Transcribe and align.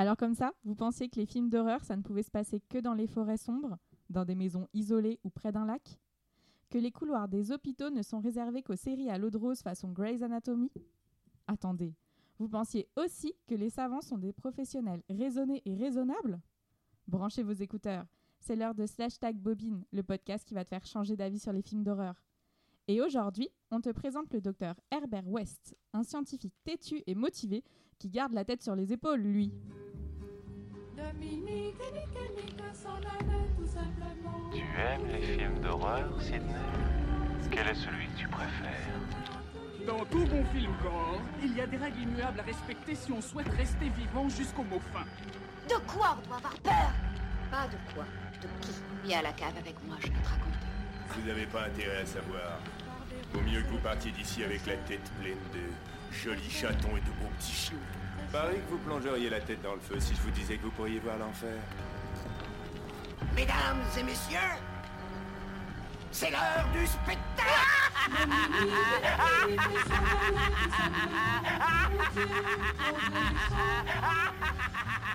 Alors 0.00 0.16
comme 0.16 0.34
ça, 0.34 0.52
vous 0.62 0.76
pensiez 0.76 1.08
que 1.08 1.16
les 1.18 1.26
films 1.26 1.50
d'horreur, 1.50 1.82
ça 1.84 1.96
ne 1.96 2.02
pouvait 2.02 2.22
se 2.22 2.30
passer 2.30 2.60
que 2.60 2.78
dans 2.78 2.94
les 2.94 3.08
forêts 3.08 3.36
sombres, 3.36 3.78
dans 4.10 4.24
des 4.24 4.36
maisons 4.36 4.68
isolées 4.72 5.18
ou 5.24 5.30
près 5.30 5.50
d'un 5.50 5.66
lac? 5.66 5.98
Que 6.70 6.78
les 6.78 6.92
couloirs 6.92 7.28
des 7.28 7.50
hôpitaux 7.50 7.90
ne 7.90 8.02
sont 8.02 8.20
réservés 8.20 8.62
qu'aux 8.62 8.76
séries 8.76 9.10
à 9.10 9.18
l'eau 9.18 9.30
de 9.30 9.36
rose 9.36 9.60
façon 9.60 9.90
Grey's 9.90 10.22
Anatomy? 10.22 10.70
Attendez, 11.48 11.96
vous 12.38 12.48
pensiez 12.48 12.88
aussi 12.96 13.34
que 13.48 13.56
les 13.56 13.70
savants 13.70 14.00
sont 14.00 14.18
des 14.18 14.32
professionnels 14.32 15.02
raisonnés 15.10 15.62
et 15.64 15.74
raisonnables? 15.74 16.40
Branchez 17.08 17.42
vos 17.42 17.52
écouteurs, 17.52 18.06
c'est 18.38 18.54
l'heure 18.54 18.76
de 18.76 18.86
Slash 18.86 19.18
Tag 19.18 19.36
Bobine, 19.36 19.84
le 19.90 20.04
podcast 20.04 20.46
qui 20.46 20.54
va 20.54 20.64
te 20.64 20.68
faire 20.68 20.86
changer 20.86 21.16
d'avis 21.16 21.40
sur 21.40 21.52
les 21.52 21.62
films 21.62 21.82
d'horreur. 21.82 22.22
Et 22.90 23.02
aujourd'hui, 23.02 23.50
on 23.70 23.82
te 23.82 23.90
présente 23.90 24.32
le 24.32 24.40
docteur 24.40 24.74
Herbert 24.90 25.28
West, 25.28 25.76
un 25.92 26.02
scientifique 26.02 26.54
têtu 26.64 27.02
et 27.06 27.14
motivé 27.14 27.62
qui 27.98 28.08
garde 28.08 28.32
la 28.32 28.46
tête 28.46 28.62
sur 28.62 28.74
les 28.74 28.94
épaules, 28.94 29.20
lui. 29.20 29.52
Tu 30.96 31.02
aimes 34.78 35.06
les 35.12 35.20
films 35.20 35.60
d'horreur, 35.60 36.22
Sidney? 36.22 36.54
Quel 37.50 37.66
est 37.66 37.74
celui 37.74 38.06
que 38.06 38.20
tu 38.20 38.28
préfères? 38.28 39.00
Dans 39.86 40.06
tout 40.06 40.24
bon 40.24 40.42
film 40.46 40.72
gore, 40.82 41.20
il 41.42 41.54
y 41.54 41.60
a 41.60 41.66
des 41.66 41.76
règles 41.76 42.00
immuables 42.00 42.40
à 42.40 42.42
respecter 42.42 42.94
si 42.94 43.12
on 43.12 43.20
souhaite 43.20 43.48
rester 43.48 43.90
vivant 43.90 44.30
jusqu'au 44.30 44.64
mot 44.64 44.80
fin. 44.80 45.04
De 45.68 45.78
quoi 45.86 46.16
on 46.18 46.26
doit 46.26 46.36
avoir 46.36 46.58
peur? 46.60 46.90
Pas 47.50 47.68
de 47.68 47.76
quoi, 47.92 48.04
de 48.40 48.48
qui? 48.64 48.72
Viens 49.04 49.18
à 49.18 49.22
la 49.24 49.32
cave 49.32 49.56
avec 49.58 49.76
moi, 49.86 49.96
je 50.00 50.06
vais 50.06 50.22
te 50.22 50.28
raconter. 50.28 50.58
Vous 51.10 51.26
n'avez 51.26 51.46
pas 51.46 51.64
intérêt 51.64 52.02
à 52.02 52.06
savoir. 52.06 52.60
Vaut 53.32 53.40
mieux 53.42 53.62
que 53.62 53.68
vous 53.68 53.78
partiez 53.78 54.10
d'ici 54.10 54.42
avec 54.42 54.66
la 54.66 54.76
tête 54.76 55.10
pleine 55.20 55.38
de 55.52 56.16
jolis 56.16 56.50
chatons 56.50 56.96
et 56.96 57.00
de 57.00 57.10
beaux 57.20 57.30
petits 57.38 57.52
chiots. 57.52 57.76
Pareil 58.32 58.58
que 58.66 58.70
vous 58.70 58.78
plongeriez 58.78 59.30
la 59.30 59.40
tête 59.40 59.62
dans 59.62 59.74
le 59.74 59.80
feu 59.80 60.00
si 60.00 60.14
je 60.14 60.20
vous 60.20 60.30
disais 60.30 60.56
que 60.56 60.62
vous 60.62 60.70
pourriez 60.70 60.98
voir 60.98 61.18
l'enfer. 61.18 61.56
Mesdames 63.34 63.82
et 63.98 64.02
messieurs, 64.02 64.38
c'est 66.10 66.30
l'heure 66.30 66.66
du 66.72 66.86
spectacle 66.86 67.18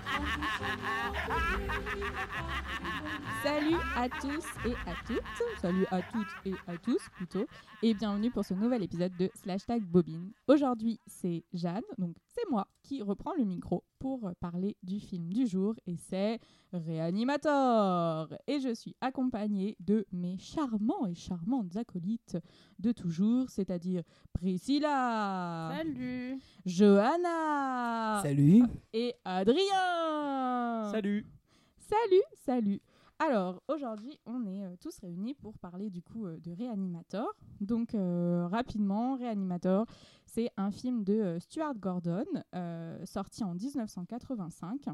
Salut 3.42 3.76
à 3.96 4.08
tous 4.08 4.44
et 4.64 4.74
à 4.86 4.94
toutes, 5.06 5.60
salut 5.60 5.86
à 5.90 6.02
toutes 6.02 6.46
et 6.46 6.54
à 6.66 6.76
tous 6.78 7.08
plutôt, 7.14 7.46
et 7.82 7.94
bienvenue 7.94 8.30
pour 8.30 8.44
ce 8.44 8.54
nouvel 8.54 8.82
épisode 8.82 9.16
de 9.18 9.30
Slash 9.34 9.66
Tag 9.66 9.82
Bobine. 9.82 10.32
Aujourd'hui, 10.48 10.98
c'est 11.06 11.44
Jeanne, 11.52 11.82
donc 11.98 12.16
c'est 12.34 12.50
moi 12.50 12.66
qui 12.82 13.02
reprends 13.02 13.34
le 13.34 13.44
micro 13.44 13.84
pour 13.98 14.30
parler 14.40 14.76
du 14.82 15.00
film 15.00 15.32
du 15.32 15.46
jour, 15.46 15.74
et 15.86 15.96
c'est 15.96 16.40
Réanimator. 16.72 18.34
Et 18.46 18.60
je 18.60 18.74
suis 18.74 18.96
accompagnée 19.00 19.76
de 19.80 20.04
mes 20.12 20.36
charmants 20.38 21.06
et 21.06 21.14
charmantes 21.14 21.76
acolytes 21.76 22.36
de 22.78 22.92
toujours, 22.92 23.48
c'est-à-dire 23.50 24.02
Priscilla, 24.32 25.72
Salut 25.76 26.40
Johanna 26.66 28.20
Salut 28.22 28.64
et 28.92 29.14
Adrien. 29.24 30.90
Salut 30.90 31.26
Salut, 31.78 32.22
salut. 32.44 32.80
Alors 33.20 33.62
aujourd'hui, 33.68 34.18
on 34.26 34.44
est 34.44 34.64
euh, 34.64 34.76
tous 34.80 34.98
réunis 34.98 35.34
pour 35.34 35.56
parler 35.58 35.88
du 35.88 36.02
coup 36.02 36.26
euh, 36.26 36.38
de 36.40 36.50
Reanimator. 36.50 37.32
Donc 37.60 37.94
euh, 37.94 38.48
rapidement, 38.48 39.16
Reanimator, 39.16 39.86
c'est 40.26 40.50
un 40.56 40.72
film 40.72 41.04
de 41.04 41.38
Stuart 41.38 41.76
Gordon 41.76 42.24
sorti 43.04 43.44
en 43.44 43.54
1985 43.54 44.86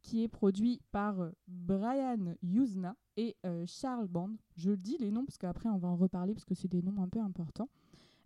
qui 0.00 0.24
est 0.24 0.28
produit 0.28 0.80
par 0.90 1.14
Brian 1.46 2.34
Usna 2.42 2.96
et 3.16 3.36
Charles 3.66 4.08
Band. 4.08 4.32
Je 4.56 4.70
le 4.70 4.76
dis 4.76 4.96
les 4.98 5.12
noms 5.12 5.24
parce 5.24 5.38
qu'après 5.38 5.68
on 5.68 5.78
va 5.78 5.86
en 5.86 5.94
reparler 5.94 6.34
parce 6.34 6.44
que 6.44 6.56
c'est 6.56 6.66
des 6.66 6.82
noms 6.82 7.00
un 7.00 7.08
peu 7.08 7.20
importants. 7.20 7.68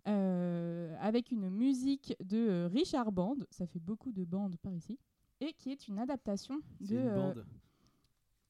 Avec 0.05 1.29
une 1.31 1.51
musique 1.51 2.15
de 2.23 2.67
Richard 2.73 3.11
Band, 3.11 3.37
ça 3.51 3.67
fait 3.67 3.79
beaucoup 3.79 4.11
de 4.11 4.25
bandes 4.25 4.57
par 4.57 4.73
ici, 4.73 4.97
et 5.39 5.53
qui 5.53 5.71
est 5.71 5.87
une 5.87 5.99
adaptation 5.99 6.55
de... 6.81 6.95
Une 6.95 7.13
bande. 7.13 7.45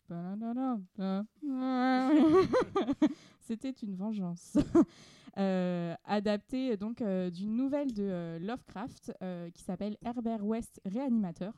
C'était 3.41 3.71
une 3.71 3.95
vengeance. 3.95 4.57
Euh, 5.37 5.93
adaptée 6.05 6.77
donc 6.77 6.99
euh, 6.99 7.29
d'une 7.29 7.55
nouvelle 7.55 7.93
de 7.93 8.01
euh, 8.01 8.39
Lovecraft 8.39 9.11
euh, 9.21 9.51
qui 9.51 9.61
s'appelle 9.61 9.95
Herbert 10.03 10.43
West 10.43 10.81
Réanimateur, 10.83 11.53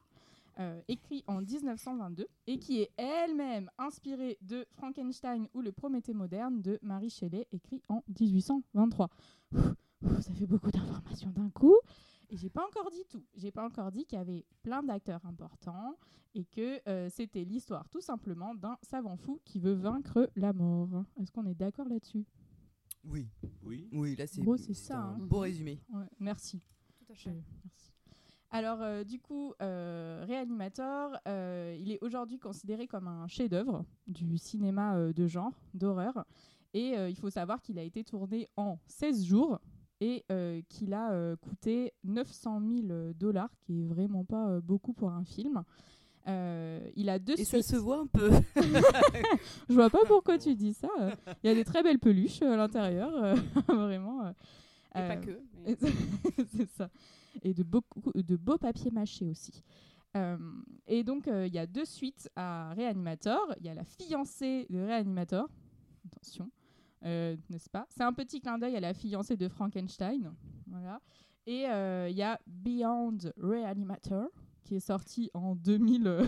écrit 0.89 1.23
en 1.27 1.39
1922 1.39 2.27
et 2.47 2.59
qui 2.59 2.81
est 2.81 2.91
elle-même 2.97 3.71
inspirée 3.77 4.37
de 4.41 4.65
Frankenstein 4.71 5.47
ou 5.53 5.61
le 5.61 5.71
Prométhée 5.71 6.13
moderne 6.13 6.61
de 6.61 6.77
Mary 6.81 7.09
Shelley, 7.09 7.47
écrit 7.53 7.81
en 7.87 8.03
1823. 8.19 9.07
Ouf, 9.53 9.73
ouf, 10.01 10.19
ça 10.19 10.33
fait 10.33 10.45
beaucoup 10.45 10.71
d'informations 10.71 11.29
d'un 11.29 11.49
coup. 11.51 11.77
Et 12.29 12.37
j'ai 12.37 12.49
pas 12.49 12.65
encore 12.65 12.89
dit 12.91 13.03
tout. 13.09 13.23
J'ai 13.35 13.51
pas 13.51 13.65
encore 13.65 13.91
dit 13.91 14.05
qu'il 14.05 14.17
y 14.17 14.21
avait 14.21 14.45
plein 14.61 14.83
d'acteurs 14.83 15.25
importants 15.25 15.97
et 16.35 16.45
que 16.45 16.79
euh, 16.87 17.09
c'était 17.09 17.43
l'histoire 17.43 17.89
tout 17.89 18.01
simplement 18.01 18.53
d'un 18.53 18.77
savant 18.83 19.17
fou 19.17 19.39
qui 19.45 19.59
veut 19.59 19.73
vaincre 19.73 20.29
la 20.35 20.53
mort. 20.53 21.03
Est-ce 21.19 21.31
qu'on 21.31 21.45
est 21.47 21.55
d'accord 21.55 21.87
là-dessus? 21.89 22.25
Oui, 23.03 23.27
Oui 23.63 23.89
oui, 23.93 24.15
là 24.15 24.27
c'est 24.27 24.41
Gros, 24.41 24.57
c'est 24.57 24.73
ça, 24.73 24.97
un 24.99 25.13
hein. 25.15 25.17
beau 25.21 25.39
résumé. 25.39 25.81
Ouais, 25.91 26.05
Merci. 26.19 26.61
Tout 26.99 27.11
à 27.11 27.15
Je- 27.15 27.29
merci. 27.29 27.93
Alors, 28.51 28.81
euh, 28.81 29.03
du 29.03 29.19
coup, 29.19 29.53
euh, 29.61 30.25
Reanimator, 30.27 31.15
euh, 31.27 31.77
il 31.79 31.91
est 31.91 31.99
aujourd'hui 32.03 32.39
considéré 32.39 32.87
comme 32.87 33.07
un 33.07 33.27
chef-d'œuvre 33.27 33.85
du 34.07 34.37
cinéma 34.37 34.95
euh, 34.97 35.13
de 35.13 35.27
genre, 35.27 35.53
d'horreur. 35.75 36.25
Et 36.73 36.97
euh, 36.97 37.09
il 37.09 37.15
faut 37.15 37.29
savoir 37.29 37.61
qu'il 37.61 37.77
a 37.79 37.83
été 37.83 38.03
tourné 38.03 38.47
en 38.57 38.79
16 38.87 39.23
jours 39.23 39.59
et 40.01 40.23
euh, 40.31 40.61
qu'il 40.69 40.93
a 40.93 41.11
euh, 41.11 41.35
coûté 41.35 41.93
900 42.03 42.61
000 42.87 43.13
dollars, 43.13 43.49
qui 43.61 43.81
est 43.81 43.85
vraiment 43.85 44.23
pas 44.23 44.47
euh, 44.49 44.61
beaucoup 44.61 44.93
pour 44.93 45.09
un 45.11 45.23
film. 45.25 45.63
Euh, 46.27 46.79
il 46.95 47.09
a 47.09 47.17
deux 47.19 47.33
Et 47.39 47.43
ça 47.45 47.61
suites. 47.61 47.65
se 47.71 47.75
voit 47.77 47.99
un 48.01 48.07
peu. 48.07 48.29
Je 49.69 49.73
vois 49.73 49.89
pas 49.89 49.99
pourquoi 50.07 50.37
tu 50.37 50.55
dis 50.55 50.73
ça. 50.73 50.89
Il 51.43 51.47
y 51.47 51.49
a 51.51 51.55
des 51.55 51.65
très 51.65 51.81
belles 51.83 51.99
peluches 51.99 52.41
à 52.41 52.55
l'intérieur, 52.55 53.35
vraiment. 53.67 54.29
Et 54.29 54.33
pas 54.93 55.17
que. 55.17 55.39
mais- 55.65 55.77
c'est 56.55 56.69
ça. 56.69 56.89
Et 57.43 57.53
de, 57.53 57.63
beaucoup, 57.63 58.01
de 58.13 58.35
beaux 58.35 58.57
papiers 58.57 58.91
mâchés 58.91 59.29
aussi. 59.29 59.63
Euh, 60.17 60.37
et 60.87 61.03
donc, 61.03 61.27
euh, 61.27 61.45
il 61.47 61.53
y 61.53 61.59
a 61.59 61.67
deux 61.67 61.85
suites 61.85 62.29
à 62.35 62.73
Reanimator. 62.73 63.53
Il 63.59 63.65
y 63.65 63.69
a 63.69 63.73
la 63.75 63.85
fiancée 63.85 64.65
de 64.69 64.79
Reanimator. 64.79 65.47
Attention, 66.11 66.49
euh, 67.05 67.35
n'est-ce 67.49 67.69
pas? 67.69 67.85
C'est 67.89 68.03
un 68.03 68.13
petit 68.13 68.41
clin 68.41 68.57
d'œil 68.57 68.75
à 68.75 68.79
la 68.79 68.93
fiancée 68.93 69.37
de 69.37 69.47
Frankenstein. 69.47 70.33
Voilà. 70.67 71.01
Et 71.45 71.67
euh, 71.67 72.07
il 72.09 72.15
y 72.15 72.21
a 72.21 72.39
Beyond 72.45 73.17
Reanimator, 73.37 74.29
qui 74.69 74.75
est 74.75 74.79
sorti 74.79 75.31
en 75.33 75.55
2000, 75.55 76.05
euh, 76.07 76.27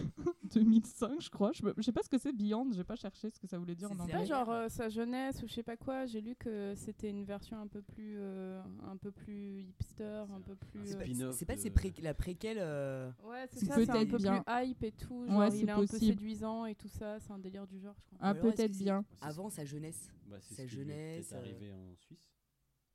2005, 0.54 1.22
je 1.22 1.30
crois. 1.30 1.52
Je 1.54 1.82
sais 1.84 1.92
pas 1.92 2.02
ce 2.02 2.10
que 2.10 2.18
c'est 2.18 2.34
Beyond, 2.34 2.72
j'ai 2.72 2.84
pas 2.84 2.96
cherché 2.96 3.30
ce 3.30 3.40
que 3.40 3.46
ça 3.46 3.60
voulait 3.60 3.76
dire 3.76 3.92
en 3.92 3.94
C'est 3.96 4.02
anglais. 4.02 4.14
Pas 4.16 4.26
genre 4.26 4.50
euh, 4.50 4.68
sa 4.68 4.90
jeunesse 4.90 5.44
ou 5.44 5.48
je 5.48 5.54
sais 5.54 5.62
pas 5.64 5.78
quoi. 5.78 6.08
J'ai 6.08 6.22
lu 6.22 6.36
que 6.36 6.74
c'était 6.76 7.10
une 7.12 7.24
version 7.24 7.60
un 7.62 7.68
peu 7.68 7.84
plus, 7.84 8.16
euh, 8.18 8.60
un 8.90 8.98
peu 8.98 9.12
plus 9.12 9.62
hipster, 9.62 10.24
un 10.34 10.42
peu 10.42 10.56
plus. 10.56 10.80
C'est 10.86 10.96
euh, 10.96 10.98
pas, 10.98 11.06
spin-off 11.06 11.36
c'est 11.38 11.46
pas 11.46 11.56
de- 11.56 11.70
pré- 11.70 11.94
la 12.02 12.14
préquelle. 12.16 12.58
euh, 12.60 13.12
Ouais, 13.24 13.46
c'est 13.52 13.66
ça. 13.66 13.76
C'est 13.76 13.90
un 13.92 14.06
peu 14.08 14.18
bien. 14.18 14.42
plus 14.42 14.54
hype 14.70 14.84
et 14.84 14.92
tout. 14.92 15.26
Genre, 15.28 15.38
Ouais, 15.38 15.52
c'est 15.52 15.60
il 15.60 15.68
est 15.68 15.72
un 15.72 15.76
peu 15.80 15.86
possible. 15.86 16.06
séduisant 16.14 16.66
et 16.66 16.74
tout 16.74 16.88
ça. 16.90 17.20
C'est 17.20 17.32
un 17.32 17.38
délire 17.40 17.68
du 17.68 17.80
genre, 17.80 17.94
je 18.00 18.06
crois. 18.06 18.18
Ah, 18.22 18.34
peut-être 18.34 18.76
bien. 18.76 19.06
Avant 19.22 19.50
sa 19.50 19.66
jeunesse. 19.66 20.10
Bah, 20.28 20.38
Sa 20.42 20.50
ce 20.50 20.56
qui 20.56 20.62
est 20.64 20.68
jeunesse, 20.68 21.32
euh, 21.34 21.38
arrivé 21.38 21.72
en 21.72 21.96
Suisse. 21.96 22.18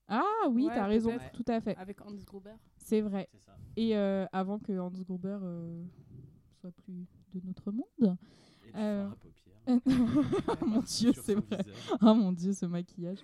Ah 0.09 0.23
oui, 0.51 0.67
Ouais, 0.67 0.75
t'as 0.75 0.87
raison, 0.87 1.11
peut-être. 1.17 1.33
tout 1.33 1.45
à 1.49 1.61
fait. 1.61 1.77
Avec 1.77 2.01
Hans 2.01 2.15
Gruber. 2.27 2.53
C'est 2.79 3.01
vrai. 3.01 3.29
C'est 3.33 3.41
ça. 3.45 3.57
Et 3.77 3.97
euh, 3.97 4.25
avant 4.33 4.59
que 4.59 4.79
Hans 4.79 4.91
Gruber 4.91 5.39
euh, 5.43 5.85
soit 6.61 6.71
plus 6.73 7.07
de 7.35 7.47
notre 7.47 7.71
monde. 7.73 7.85
Et 8.65 8.73
du 8.73 8.79
Euh. 8.79 9.09
Mon 9.67 10.81
dieu, 10.87 11.13
c'est 11.15 11.35
vrai. 11.35 11.65
Oh 12.03 12.15
mon 12.15 12.33
dieu, 12.33 12.53
ce 12.53 12.67
maquillage. 12.67 13.19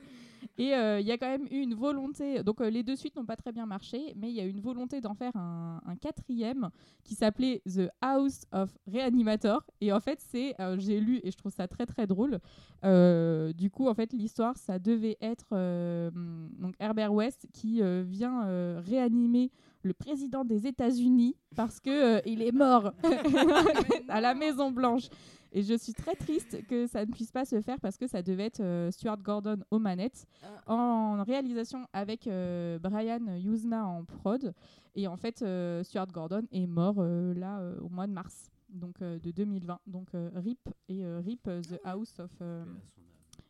Et 0.59 0.75
euh, 0.75 1.01
il 1.01 1.07
y 1.07 1.13
a 1.13 1.19
quand 1.19 1.29
même 1.29 1.47
eu 1.51 1.61
une 1.61 1.75
volonté. 1.75 2.43
Donc 2.43 2.61
euh, 2.61 2.69
les 2.69 2.83
deux 2.83 2.97
suites 2.97 3.17
n'ont 3.17 3.25
pas 3.25 3.37
très 3.37 3.53
bien 3.53 3.65
marché, 3.65 4.13
mais 4.17 4.29
il 4.29 4.35
y 4.35 4.41
a 4.41 4.45
eu 4.45 4.51
une 4.51 4.61
volonté 4.61 5.01
d'en 5.01 5.15
faire 5.15 5.35
un, 5.37 5.81
un 5.87 5.97
quatrième 5.97 6.69
qui 7.05 7.15
s'appelait 7.15 7.63
The 7.65 7.89
House 8.01 8.43
of 8.53 8.77
Reanimator. 8.87 9.63
Et 9.81 9.93
en 9.93 10.01
fait, 10.01 10.21
c'est, 10.21 10.61
euh, 10.61 10.77
j'ai 10.79 11.01
lu 11.01 11.21
et 11.23 11.31
je 11.31 11.37
trouve 11.37 11.53
ça 11.53 11.69
très 11.69 11.87
très 11.87 12.07
drôle. 12.07 12.39
Euh, 12.85 13.53
du 13.53 13.71
coup, 13.71 13.87
en 13.89 13.95
fait, 13.95 14.13
l'histoire, 14.13 14.57
ça 14.57 14.79
devait 14.79 15.17
être 15.21 15.47
euh, 15.53 16.11
donc 16.59 16.75
Herbert 16.81 17.15
West 17.15 17.47
qui 17.53 17.81
euh, 17.81 18.03
vient 18.07 18.45
euh, 18.47 18.81
réanimer 18.85 19.51
le 19.85 19.95
président 19.95 20.45
des 20.45 20.67
États-Unis 20.67 21.37
parce 21.57 21.81
que 21.81 22.19
euh, 22.19 22.21
il 22.27 22.43
est 22.43 22.53
mort 22.53 22.93
à 24.09 24.21
la 24.21 24.35
Maison 24.35 24.71
Blanche. 24.71 25.09
Et 25.55 25.63
je 25.63 25.75
suis 25.75 25.93
très 25.93 26.15
triste 26.15 26.67
que 26.67 26.87
ça 26.87 27.05
ne 27.05 27.11
puisse 27.13 27.31
pas 27.31 27.45
se 27.45 27.61
faire 27.61 27.79
parce 27.81 27.99
que 27.99 28.07
ça 28.07 28.23
devait 28.23 28.47
être 28.47 28.61
euh, 28.61 28.91
Stuart 28.91 29.19
Gordon 29.19 29.59
aux 29.71 29.79
manettes 29.79 30.27
Ah. 30.43 30.73
en 30.73 31.23
réalisation 31.25 31.87
avec 31.93 32.27
euh, 32.27 32.79
Brian 32.79 33.21
Yuzna 33.37 33.87
en 33.87 34.05
prod. 34.05 34.55
Et 34.95 35.07
en 35.07 35.17
fait, 35.17 35.43
euh, 35.43 35.83
Stuart 35.83 36.07
Gordon 36.09 36.43
est 36.53 36.67
mort 36.67 36.97
euh, 36.99 37.35
là 37.35 37.59
euh, 37.61 37.79
au 37.81 37.89
mois 37.91 38.07
de 38.07 38.13
mars 38.13 38.51
donc 38.71 39.03
euh, 39.03 39.19
de 39.19 39.31
2020. 39.31 39.79
Donc 39.87 40.09
euh, 40.15 40.31
RIP 40.35 40.61
et 40.89 41.05
euh, 41.05 41.21
RIP 41.25 41.43
The 41.45 41.79
House 41.85 42.19
of 42.19 42.31
euh, 42.41 42.65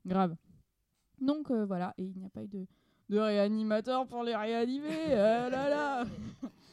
Grave. 0.04 0.34
Donc 1.20 1.52
euh, 1.52 1.64
voilà, 1.64 1.94
et 1.98 2.02
il 2.04 2.18
n'y 2.18 2.24
a 2.26 2.28
pas 2.30 2.42
eu 2.42 2.48
de, 2.48 2.66
de 3.10 3.18
réanimateur 3.18 4.08
pour 4.08 4.24
les 4.24 4.34
réanimer. 4.34 5.12
ah 5.14 5.48
là 5.48 5.68
là 5.68 6.04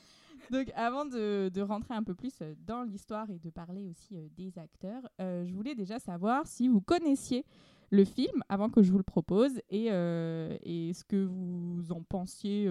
Donc 0.51 0.71
avant 0.75 1.05
de, 1.05 1.49
de 1.53 1.61
rentrer 1.61 1.93
un 1.93 2.03
peu 2.03 2.15
plus 2.15 2.33
euh, 2.41 2.55
dans 2.65 2.83
l'histoire 2.83 3.29
et 3.29 3.39
de 3.39 3.49
parler 3.49 3.85
aussi 3.85 4.15
euh, 4.17 4.27
des 4.35 4.57
acteurs, 4.57 5.07
euh, 5.21 5.45
je 5.45 5.53
voulais 5.53 5.75
déjà 5.75 5.99
savoir 5.99 6.47
si 6.47 6.67
vous 6.67 6.81
connaissiez 6.81 7.45
le 7.91 8.05
film 8.05 8.43
avant 8.49 8.69
que 8.69 8.81
je 8.83 8.91
vous 8.91 8.97
le 8.97 9.03
propose 9.03 9.59
et, 9.69 9.91
euh, 9.91 10.57
et 10.61 10.93
ce 10.93 11.03
que 11.03 11.23
vous 11.25 11.91
en 11.91 12.03
pensiez 12.03 12.65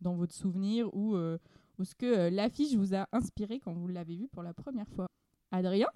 dans 0.00 0.14
votre 0.16 0.34
souvenir 0.34 0.92
ou, 0.96 1.14
ou 1.16 1.84
ce 1.84 1.94
que 1.94 2.28
l'affiche 2.28 2.74
vous 2.74 2.92
a 2.92 3.06
inspiré 3.12 3.60
quand 3.60 3.72
vous 3.72 3.86
l'avez 3.86 4.16
vu 4.16 4.26
pour 4.26 4.42
la 4.42 4.52
première 4.52 4.88
fois. 4.88 5.06
Adrien? 5.52 5.86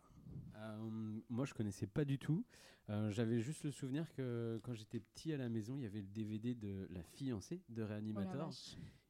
Moi, 1.28 1.44
je 1.44 1.54
connaissais 1.54 1.86
pas 1.86 2.04
du 2.04 2.18
tout. 2.18 2.44
Euh, 2.90 3.10
J'avais 3.10 3.40
juste 3.40 3.64
le 3.64 3.70
souvenir 3.70 4.12
que 4.12 4.60
quand 4.62 4.74
j'étais 4.74 5.00
petit 5.00 5.32
à 5.32 5.38
la 5.38 5.48
maison, 5.48 5.76
il 5.78 5.82
y 5.82 5.86
avait 5.86 6.02
le 6.02 6.06
DVD 6.06 6.54
de 6.54 6.86
La 6.90 7.02
fiancée 7.02 7.62
de 7.68 7.82
Réanimateur. 7.82 8.50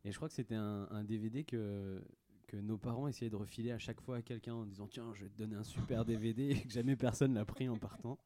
Et 0.05 0.11
je 0.13 0.17
crois 0.17 0.29
que 0.29 0.35
c'était 0.35 0.55
un, 0.55 0.89
un 0.91 1.05
DVD 1.05 1.45
que, 1.45 2.03
que 2.49 2.57
nos 2.57 2.79
parents 2.79 3.09
essayaient 3.09 3.31
de 3.31 3.37
refiler 3.37 3.71
à 3.73 3.79
chaque 3.79 4.01
fois 4.01 4.17
à 4.17 4.23
quelqu'un 4.23 4.55
en 4.55 4.67
disant 4.67 4.87
Tiens, 4.89 5.13
je 5.15 5.25
vais 5.25 5.31
te 5.31 5.37
donner 5.39 5.57
un 5.57 5.65
super 5.65 6.05
DVD 6.07 6.51
et 6.51 6.61
que 6.63 6.71
jamais 6.71 6.97
personne 6.97 7.35
l'a 7.35 7.45
pris 7.45 7.69
en 7.69 7.77
partant. 7.79 8.19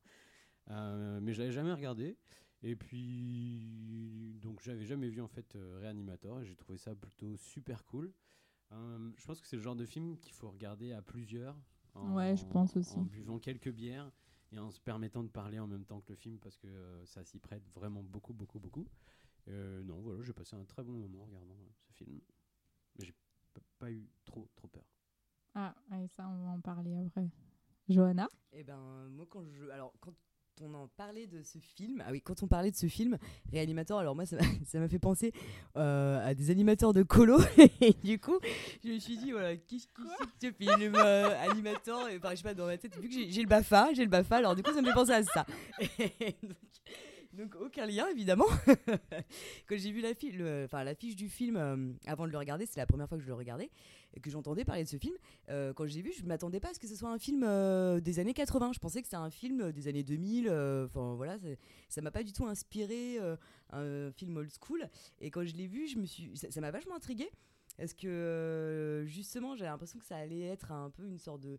Euh, 0.71 1.21
mais 1.21 1.33
je 1.33 1.41
l'avais 1.41 1.53
jamais 1.53 1.73
regardé. 1.73 2.17
Et 2.63 2.75
puis, 2.77 4.39
donc, 4.43 4.61
j'avais 4.63 4.85
jamais 4.87 5.09
vu 5.09 5.21
en 5.21 5.29
fait 5.29 5.55
euh, 5.57 5.79
Réanimateur 5.81 6.41
et 6.41 6.45
j'ai 6.45 6.57
trouvé 6.57 6.79
ça 6.79 6.95
plutôt 6.95 7.37
super 7.37 7.85
cool. 7.85 8.13
Euh, 8.73 9.11
je 9.17 9.27
pense 9.27 9.41
que 9.41 9.47
c'est 9.47 9.57
le 9.57 9.63
genre 9.63 9.77
de 9.77 9.85
film 9.87 10.17
qu'il 10.19 10.33
faut 10.33 10.51
regarder 10.51 10.93
à 10.93 11.03
plusieurs. 11.03 11.57
en- 11.95 12.15
Ouais, 12.15 12.37
je 12.37 12.45
pense 12.47 12.77
aussi. 12.77 12.99
En 12.99 13.03
buvant 13.05 13.39
quelques 13.39 13.71
bières 13.71 14.11
et 14.53 14.59
en 14.59 14.71
se 14.71 14.81
permettant 14.81 15.23
de 15.23 15.29
parler 15.29 15.59
en 15.59 15.67
même 15.67 15.85
temps 15.85 16.01
que 16.01 16.11
le 16.11 16.17
film 16.17 16.39
parce 16.39 16.57
que 16.57 16.67
euh, 16.67 17.05
ça 17.05 17.23
s'y 17.25 17.39
prête 17.39 17.63
vraiment 17.75 18.03
beaucoup, 18.03 18.33
beaucoup, 18.33 18.59
beaucoup. 18.59 18.89
Euh, 19.49 19.83
non, 19.85 20.01
voilà, 20.01 20.23
j'ai 20.23 20.33
passé 20.33 20.57
un 20.57 20.65
très 20.65 20.83
bon 20.83 20.93
moment 20.93 21.23
en 21.23 21.27
regardant 21.27 21.55
euh, 21.55 21.71
ce 21.89 21.93
film. 21.93 22.21
Mais 22.99 23.05
j'ai 23.07 23.13
p- 23.13 23.61
pas 23.79 23.91
eu 23.91 24.09
trop, 24.25 24.49
trop 24.57 24.69
peur. 24.69 24.85
Ah, 25.55 25.75
ouais, 25.91 26.07
ça, 26.17 26.29
on 26.29 26.45
va 26.45 26.51
en 26.51 26.61
parler 26.61 26.97
après. 27.07 27.29
Johanna? 27.89 28.29
Eh 28.53 28.65
ben, 28.65 29.09
moi, 29.11 29.27
quand 29.31 29.45
je. 29.45 29.69
Alors, 29.71 29.93
quand 30.01 30.13
on 30.63 30.73
en 30.75 30.89
parlait 30.89 31.27
de 31.27 31.43
ce 31.43 31.59
film, 31.59 32.03
ah 32.07 32.11
oui, 32.11 32.21
quand 32.23 32.43
on 32.43 32.49
parlait 32.49 32.71
de 32.71 32.77
ce 32.77 32.87
film, 32.89 33.19
Réanimateur, 33.53 33.99
alors 33.99 34.15
moi, 34.17 34.27
ça 34.27 34.37
m'a- 34.37 34.43
ça 34.67 34.81
m'a 34.81 34.89
fait 34.89 34.99
penser 34.99 35.33
euh, 35.77 36.27
à 36.27 36.35
des 36.35 36.51
animateurs 36.51 36.93
de 36.93 37.03
colo. 37.05 37.39
et 37.81 37.93
du 38.03 38.19
coup, 38.19 38.39
je 38.83 38.89
me 38.91 38.99
suis 38.99 39.17
dit, 39.19 39.31
voilà, 39.33 39.57
qu'est-ce 39.57 39.87
que 39.89 40.03
c'est 40.19 40.51
que 40.51 40.57
ce 40.59 40.65
film 40.65 40.95
euh, 40.97 41.43
Animateur? 41.51 42.09
Et 42.09 42.17
enfin, 42.17 42.31
je 42.31 42.37
sais 42.37 42.43
pas, 42.43 42.55
dans 42.55 42.67
ma 42.67 42.77
tête, 42.79 42.97
vu 42.99 43.09
que 43.09 43.15
j'ai 43.15 43.31
j'ai 43.31 43.43
le 43.43 43.49
BAFA, 43.49 43.93
j'ai 43.95 44.03
le 44.05 44.11
BAFA, 44.11 44.37
alors 44.39 44.57
du 44.57 44.63
coup, 44.65 44.73
ça 44.73 44.83
me 44.83 44.87
fait 44.89 44.95
penser 44.95 45.13
à 45.13 45.23
ça. 45.23 45.47
Et 46.21 46.35
donc, 46.43 46.57
donc, 47.37 47.55
aucun 47.61 47.87
lien, 47.87 48.07
évidemment. 48.09 48.47
quand 49.69 49.77
j'ai 49.77 49.93
vu 49.93 50.01
la, 50.01 50.11
enfin, 50.65 50.85
l'affiche 50.85 51.17
du 51.17 51.29
film 51.29 51.57
euh, 51.57 51.93
avant 52.07 52.27
de 52.27 52.33
le 52.33 52.39
regarder, 52.39 52.67
c'est 52.67 52.81
la 52.81 52.87
première 52.87 53.09
fois 53.09 53.19
que 53.19 53.23
je 53.23 53.29
le 53.29 53.35
regardais 53.35 53.71
et 54.15 54.21
que 54.21 54.31
j'entendais 54.31 54.65
parler 54.65 54.85
de 54.85 54.89
ce 54.89 54.97
film. 54.97 55.15
Euh, 55.51 55.73
quand 55.75 55.87
j'ai 55.87 56.03
vu, 56.03 56.13
je 56.19 56.25
m'attendais 56.25 56.61
pas 56.61 56.71
à 56.71 56.75
ce 56.75 56.79
que 56.79 56.87
ce 56.89 56.97
soit 56.97 57.11
un 57.11 57.19
film 57.19 57.45
euh, 57.45 58.01
des 58.01 58.19
années 58.19 58.35
80. 58.35 58.73
Je 58.73 58.79
pensais 58.79 59.01
que 59.01 59.07
c'était 59.07 59.17
un 59.17 59.31
film 59.31 59.61
euh, 59.61 59.73
des 59.73 59.89
années 59.89 60.03
2000. 60.03 60.49
euh, 60.49 60.87
Enfin 60.87 61.15
voilà, 61.15 61.37
ça- 61.89 62.01
m'a 62.01 62.11
pas 62.11 62.23
du 62.23 62.33
tout 62.33 62.47
inspiré 62.47 63.19
un 63.71 64.11
film 64.13 64.37
old 64.37 64.51
school. 64.61 64.89
Et 65.21 65.31
quand 65.31 65.45
je 65.45 65.55
l'ai 65.55 65.67
vu, 65.67 65.87
je 65.89 65.99
me 65.99 66.07
suis, 66.07 66.31
ça 66.37 66.61
m'a 66.61 66.71
vachement 66.71 66.95
intrigué 66.97 67.29
parce 67.77 67.93
que 67.93 69.05
justement, 69.07 69.55
j'avais 69.57 69.71
l'impression 69.71 69.99
que 69.99 70.05
ça 70.07 70.17
allait 70.17 70.43
être 70.47 70.73
un 70.73 70.91
peu 70.91 71.05
une 71.07 71.19
sorte 71.19 71.41
de 71.43 71.59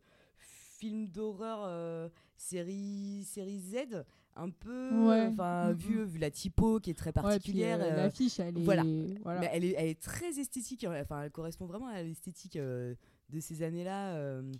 film 0.79 1.07
d'horreur 1.07 2.09
série 2.37 3.23
série 3.25 3.59
Z 3.59 4.03
un 4.37 4.49
peu 4.49 4.89
Ouais. 5.07 5.27
enfin 5.27 5.69
Mhm. 5.71 5.77
vu 5.77 6.03
vu 6.05 6.19
la 6.19 6.31
typo 6.31 6.79
qui 6.79 6.89
est 6.91 6.93
très 6.93 7.11
particulière 7.11 7.79
euh, 7.81 7.91
euh, 7.91 7.95
l'affiche, 7.97 8.39
elle 8.39 8.57
est. 8.57 8.63
voilà. 8.63 8.83
voilà. 9.23 9.39
mais 9.41 9.49
elle 9.51 9.63
est, 9.65 9.73
elle 9.77 9.87
est 9.87 10.01
très 10.01 10.39
esthétique, 10.39 10.83
hein. 10.83 10.93
enfin 11.01 11.23
elle 11.23 11.31
correspond 11.31 11.65
vraiment 11.65 11.87
à 11.87 12.01
l'esthétique 12.03 12.55
euh, 12.55 12.95
de 13.29 13.39
ces 13.39 13.63
années-là. 13.63 14.15
euh, 14.15 14.51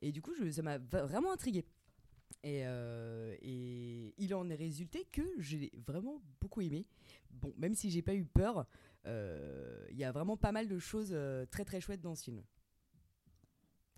et 0.00 0.12
du 0.12 0.20
coup, 0.22 0.32
je, 0.34 0.50
ça 0.50 0.62
m'a 0.62 0.78
vraiment 0.78 1.32
intrigué. 1.32 1.64
Et, 2.44 2.62
et 3.42 4.14
il 4.18 4.34
en 4.34 4.48
est 4.50 4.54
résulté 4.56 5.06
que 5.12 5.22
j'ai 5.38 5.70
vraiment 5.86 6.20
beaucoup 6.40 6.60
aimé. 6.60 6.84
Bon, 7.30 7.52
même 7.56 7.74
si 7.74 7.88
j'ai 7.90 8.02
pas 8.02 8.14
eu 8.14 8.24
peur, 8.24 8.66
il 9.06 9.96
y 9.96 10.02
a 10.04 10.10
vraiment 10.10 10.36
pas 10.36 10.50
mal 10.50 10.66
de 10.66 10.78
choses 10.78 11.16
très 11.50 11.64
très 11.64 11.80
chouettes 11.80 12.00
dans 12.00 12.16
ce 12.16 12.24
film. 12.24 12.42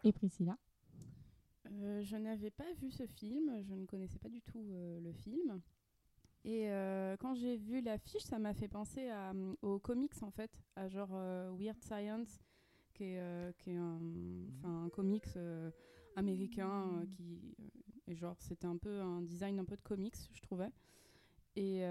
Et 0.04 0.12
Priscilla? 0.12 0.58
Euh, 1.70 2.02
je 2.02 2.16
n'avais 2.16 2.50
pas 2.50 2.72
vu 2.81 2.90
ce 2.90 3.06
film, 3.06 3.62
je 3.62 3.75
ne 3.75 3.87
connaissais 3.87 4.19
pas 4.19 4.28
du 4.28 4.43
tout 4.43 4.70
euh, 4.72 5.00
le 5.00 5.12
film. 5.12 5.61
Et 6.44 6.70
euh, 6.70 7.16
quand 7.19 7.34
j'ai 7.34 7.56
vu 7.56 7.81
l'affiche, 7.81 8.22
ça 8.22 8.38
m'a 8.38 8.52
fait 8.52 8.69
penser 8.69 9.08
à, 9.08 9.32
aux 9.62 9.78
comics 9.78 10.22
en 10.22 10.31
fait, 10.31 10.61
à 10.76 10.88
genre 10.88 11.12
Weird 11.56 11.81
Science, 11.81 12.44
qui 12.93 13.05
est, 13.05 13.19
un, 13.69 14.00
un 14.62 14.88
comics 14.90 15.38
américain 16.16 17.05
qui 17.16 17.40
et 18.06 18.14
genre 18.14 18.37
c'était 18.40 18.66
un 18.66 18.76
peu 18.76 19.00
un 19.00 19.22
design 19.22 19.58
un 19.58 19.64
peu 19.64 19.76
de 19.76 19.82
comics, 19.82 20.16
je 20.32 20.43
trouvais. 20.43 20.70
Et, 21.56 21.84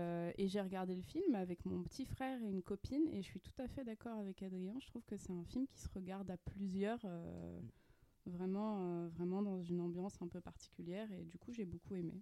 j'ai 0.47 0.61
regardé 0.61 0.93
le 0.95 1.01
film 1.01 1.35
avec 1.35 1.65
mon 1.65 1.83
petit 1.83 2.05
frère 2.05 2.41
et 2.41 2.49
une 2.49 2.61
copine, 2.61 3.07
et 3.07 3.21
je 3.21 3.27
suis 3.27 3.39
tout 3.39 3.53
à 3.59 3.67
fait 3.67 3.83
d'accord 3.83 4.17
avec 4.17 4.43
Adrien. 4.43 4.75
Je 4.79 4.87
trouve 4.87 5.05
que 5.05 5.15
c'est 5.15 5.31
un 5.31 5.43
film 5.45 5.67
qui 5.67 5.79
se 5.79 5.89
regarde 5.89 6.29
à 6.29 6.37
plusieurs, 6.37 6.99
euh, 7.05 7.59
vraiment, 8.25 8.79
euh, 8.81 9.07
vraiment 9.09 9.41
dans 9.41 9.61
une 9.61 9.81
ambiance 9.81 10.21
un 10.21 10.27
peu 10.27 10.41
particulière, 10.41 11.11
et 11.11 11.25
du 11.25 11.37
coup 11.37 11.51
j'ai 11.51 11.65
beaucoup 11.65 11.95
aimé. 11.95 12.21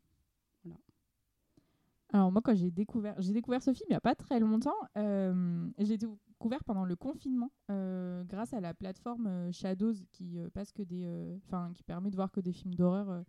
Alors 2.13 2.31
moi 2.31 2.42
quand 2.44 2.53
j'ai 2.56 2.71
découvert 2.71 3.15
j'ai 3.19 3.31
découvert 3.33 3.63
ce 3.63 3.74
film 3.74 3.86
il 3.89 3.94
n'y 3.94 3.98
a 3.98 4.01
pas 4.01 4.15
très 4.15 4.39
longtemps 4.39 4.75
euh, 4.98 5.65
j'ai 5.80 5.98
découvert 5.98 6.62
pendant 6.65 6.83
le 6.83 6.95
confinement 6.98 7.51
euh, 7.71 8.24
grâce 8.25 8.53
à 8.53 8.59
la 8.59 8.74
plateforme 8.74 9.27
euh, 9.27 9.51
Shadows 9.53 9.94
qui 10.12 10.38
euh, 10.38 10.50
passe 10.50 10.74
que 10.74 10.83
des 10.83 11.06
euh, 11.06 11.38
enfin 11.48 11.71
qui 11.74 11.83
permet 11.83 12.12
de 12.12 12.15
voir 12.18 12.30
que 12.31 12.42
des 12.42 12.51
films 12.51 12.75
d'horreur 12.75 13.09
euh, 13.09 13.24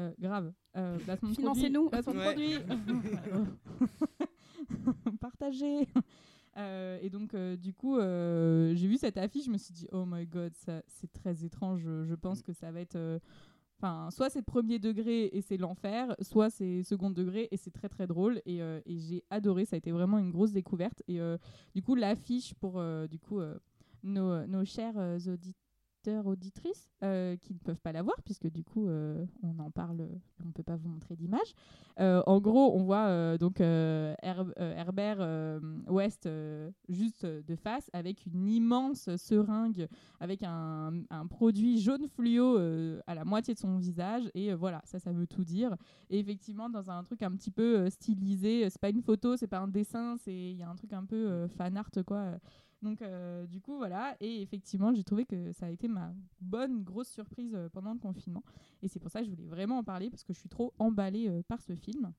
euh, 0.00 0.12
grave 0.18 0.52
euh, 0.76 0.98
de 0.98 1.26
Financez-nous. 1.34 1.88
Ouais. 1.88 2.02
produit. 2.02 2.54
partagez 5.20 5.86
Euh, 6.56 6.98
et 7.02 7.10
donc 7.10 7.34
euh, 7.34 7.56
du 7.56 7.74
coup 7.74 7.98
euh, 7.98 8.74
j'ai 8.74 8.88
vu 8.88 8.96
cette 8.96 9.18
affiche 9.18 9.44
je 9.44 9.50
me 9.50 9.58
suis 9.58 9.74
dit 9.74 9.86
oh 9.92 10.06
my 10.06 10.26
god 10.26 10.54
ça 10.54 10.80
c'est 10.86 11.12
très 11.12 11.44
étrange 11.44 11.82
je, 11.82 12.04
je 12.04 12.14
pense 12.14 12.40
que 12.40 12.52
ça 12.54 12.70
va 12.72 12.80
être 12.80 13.20
Enfin, 13.78 14.08
soit 14.10 14.30
c'est 14.30 14.40
premier 14.40 14.78
degré 14.78 15.28
et 15.34 15.42
c'est 15.42 15.58
l'enfer, 15.58 16.16
soit 16.22 16.48
c'est 16.48 16.82
second 16.82 17.10
degré 17.10 17.46
et 17.50 17.58
c'est 17.58 17.70
très 17.70 17.90
très 17.90 18.06
drôle. 18.06 18.40
Et, 18.46 18.60
et 18.60 18.98
j'ai 18.98 19.22
adoré, 19.28 19.66
ça 19.66 19.76
a 19.76 19.78
été 19.78 19.92
vraiment 19.92 20.16
une 20.16 20.30
grosse 20.30 20.52
découverte. 20.52 21.02
Et 21.08 21.20
du 21.74 21.82
coup, 21.82 21.94
l'affiche 21.94 22.54
pour 22.54 22.82
du 23.06 23.18
coup, 23.18 23.38
nos, 24.06 24.46
nos 24.46 24.64
chers 24.64 24.96
euh, 24.96 25.18
auditeurs, 26.06 26.26
auditrices 26.26 26.88
euh, 27.02 27.36
qui 27.36 27.54
ne 27.54 27.58
peuvent 27.58 27.80
pas 27.80 27.92
la 27.92 28.02
voir, 28.02 28.16
puisque 28.24 28.48
du 28.50 28.62
coup, 28.62 28.88
euh, 28.88 29.24
on 29.42 29.58
en 29.58 29.70
parle, 29.70 30.06
on 30.42 30.46
ne 30.46 30.52
peut 30.52 30.62
pas 30.62 30.76
vous 30.76 30.88
montrer 30.88 31.16
d'image. 31.16 31.54
Euh, 31.98 32.22
en 32.26 32.40
gros, 32.40 32.74
on 32.74 32.82
voit 32.84 33.06
euh, 33.06 33.38
donc 33.38 33.60
euh, 33.60 34.14
Herb- 34.22 34.52
euh, 34.58 34.74
Herbert 34.76 35.16
euh, 35.20 35.60
West 35.88 36.26
euh, 36.26 36.70
juste 36.88 37.24
euh, 37.24 37.42
de 37.42 37.56
face 37.56 37.90
avec 37.92 38.26
une 38.26 38.48
immense 38.48 39.14
seringue 39.16 39.88
avec 40.20 40.42
un, 40.42 40.92
produit 41.30 41.80
jaune 41.80 42.06
fluo 42.08 42.58
euh, 42.58 43.00
à 43.06 43.14
la 43.14 43.24
moitié 43.24 43.54
de 43.54 43.58
son 43.58 43.78
visage 43.78 44.30
et 44.34 44.52
euh, 44.52 44.56
voilà 44.56 44.80
ça 44.84 44.98
ça 44.98 45.12
veut 45.12 45.26
tout 45.26 45.44
dire 45.44 45.74
et 46.10 46.18
effectivement 46.18 46.68
dans 46.68 46.90
un 46.90 47.02
truc 47.02 47.22
un 47.22 47.30
petit 47.32 47.50
peu 47.50 47.78
euh, 47.78 47.90
stylisé 47.90 48.64
euh, 48.64 48.68
c'est 48.70 48.80
pas 48.80 48.90
une 48.90 49.02
photo 49.02 49.36
c'est 49.36 49.46
pas 49.46 49.58
un 49.58 49.68
dessin 49.68 50.16
il 50.26 50.56
y 50.56 50.62
a 50.62 50.68
un 50.68 50.74
truc 50.76 50.92
un 50.92 51.04
peu 51.04 51.16
euh, 51.16 51.48
fan 51.48 51.76
art 51.76 51.90
quoi 52.06 52.32
donc 52.82 53.02
euh, 53.02 53.46
du 53.46 53.60
coup 53.60 53.76
voilà 53.76 54.16
et 54.20 54.42
effectivement 54.42 54.92
j'ai 54.94 55.04
trouvé 55.04 55.24
que 55.24 55.52
ça 55.52 55.66
a 55.66 55.70
été 55.70 55.88
ma 55.88 56.12
bonne 56.40 56.82
grosse 56.82 57.08
surprise 57.08 57.54
euh, 57.54 57.68
pendant 57.70 57.92
le 57.92 57.98
confinement 57.98 58.42
et 58.82 58.88
c'est 58.88 59.00
pour 59.00 59.10
ça 59.10 59.20
que 59.20 59.26
je 59.26 59.30
voulais 59.30 59.46
vraiment 59.46 59.78
en 59.78 59.84
parler 59.84 60.10
parce 60.10 60.24
que 60.24 60.32
je 60.32 60.38
suis 60.38 60.48
trop 60.48 60.74
emballée 60.78 61.28
euh, 61.28 61.42
par 61.48 61.62
ce 61.62 61.74
film 61.74 62.12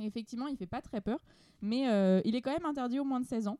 et 0.00 0.06
effectivement 0.06 0.48
il 0.48 0.56
fait 0.56 0.66
pas 0.66 0.82
très 0.82 1.00
peur 1.00 1.20
mais 1.60 1.88
euh, 1.88 2.20
il 2.24 2.34
est 2.34 2.42
quand 2.42 2.52
même 2.52 2.66
interdit 2.66 2.98
aux 2.98 3.04
moins 3.04 3.20
de 3.20 3.26
16 3.26 3.48
ans 3.48 3.58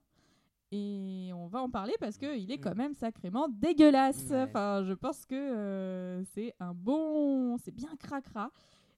et 0.73 1.31
on 1.33 1.47
va 1.47 1.63
en 1.63 1.71
parler 1.71 1.95
parce 2.01 2.19
que 2.19 2.37
il 2.37 2.51
est 2.51 2.59
quand 2.59 2.75
même 2.75 2.93
sacrément 2.93 3.49
dégueulasse. 3.49 4.31
Ouais. 4.31 4.43
Enfin, 4.43 4.83
je 4.85 4.95
pense 4.95 5.25
que 5.25 6.25
c'est 6.35 6.55
un 6.59 6.75
bon, 6.75 7.57
c'est 7.59 7.71
bien 7.71 7.95
cracra. 8.01 8.51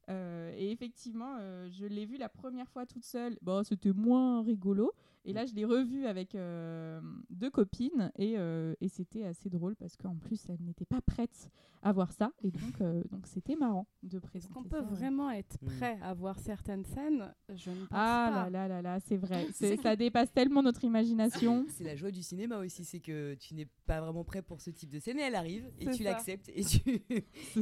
Euh, 0.09 0.55
et 0.57 0.71
effectivement, 0.73 1.37
euh, 1.39 1.69
je 1.71 1.85
l'ai 1.85 2.07
vu 2.07 2.17
la 2.17 2.29
première 2.29 2.69
fois 2.71 2.87
toute 2.87 3.05
seule. 3.05 3.37
Bon, 3.43 3.63
c'était 3.63 3.93
moins 3.93 4.43
rigolo. 4.43 4.93
Et 5.25 5.35
là, 5.35 5.45
je 5.45 5.53
l'ai 5.55 5.67
revu 5.67 6.07
avec 6.07 6.35
euh, 6.35 7.01
deux 7.29 7.51
copines 7.51 8.11
et, 8.17 8.39
euh, 8.39 8.75
et 8.81 8.89
c'était 8.89 9.25
assez 9.25 9.51
drôle 9.51 9.77
parce 9.77 9.95
qu'en 9.97 10.17
plus, 10.17 10.47
elles 10.49 10.63
n'étaient 10.63 10.87
pas 10.87 11.03
prêtes 11.03 11.51
à 11.83 11.93
voir 11.93 12.13
ça. 12.13 12.33
Et 12.43 12.51
donc, 12.51 12.81
euh, 12.81 13.03
donc 13.11 13.27
c'était 13.27 13.55
marrant 13.57 13.87
de 14.03 14.17
Est-ce 14.17 14.27
présenter 14.27 14.55
qu'on 14.55 14.63
peut 14.65 14.79
ça. 14.81 14.87
vraiment 14.87 15.31
être 15.31 15.59
Mm. 15.61 15.67
prêt 15.67 15.99
à 16.01 16.15
voir 16.15 16.39
certaines 16.41 16.85
scènes? 16.87 17.35
Je 17.55 17.69
ne 17.71 17.81
pense 17.81 17.89
Ah 17.93 18.31
pas. 18.33 18.45
là 18.45 18.51
là 18.51 18.69
là 18.69 18.81
là, 18.83 19.01
c'est 19.01 19.19
vrai. 19.19 19.47
C'est 19.53 19.77
Ça 19.83 19.95
dépasse 19.97 20.33
tellement 20.33 20.63
notre 20.63 20.85
imagination. 20.85 21.67
C'est 21.69 21.85
la 21.85 21.97
joie 21.97 22.11
du 22.11 22.23
cinéma 22.23 22.57
aussi, 22.59 22.85
c'est 22.87 23.01
que 23.01 23.35
tu 23.35 23.55
n'es 23.55 23.67
pas 23.85 24.01
vraiment 24.01 24.25
prêt 24.25 24.41
pour 24.41 24.63
ce 24.63 24.71
type 24.71 24.89
de 24.89 24.99
scène 25.01 25.19
et 25.19 25.23
elle 25.23 25.35
arrive 25.35 25.67
et 25.79 25.85
C'est 25.87 25.91
tu 25.93 26.05
ça. 26.05 26.13
l'acceptes 26.13 26.49
et 26.55 26.65
tu, 26.65 27.03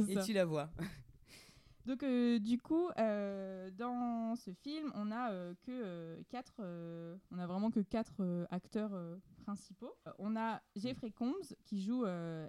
et 0.07 0.17
tu 0.25 0.31
la 0.31 0.45
vois. 0.45 0.69
Donc 1.87 2.03
euh, 2.03 2.37
du 2.37 2.57
coup, 2.57 2.89
euh, 2.99 3.71
dans 3.71 4.35
ce 4.35 4.51
film, 4.51 4.91
on 4.93 5.09
a 5.09 5.31
euh, 5.31 5.53
que 5.61 6.21
quatre, 6.23 6.61
on 7.31 7.39
a 7.39 7.47
vraiment 7.47 7.71
que 7.71 7.79
quatre 7.79 8.45
acteurs 8.51 8.91
principaux. 9.37 9.93
On 10.19 10.35
a 10.35 10.61
Jeffrey 10.75 11.11
Combs 11.11 11.55
qui 11.63 11.81
joue 11.81 12.05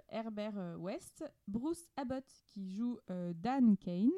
Herbert 0.09 0.77
West, 0.77 1.23
Bruce 1.47 1.87
Abbott 1.95 2.25
qui 2.49 2.75
joue 2.75 2.99
Dan 3.07 3.77
Kane 3.77 4.11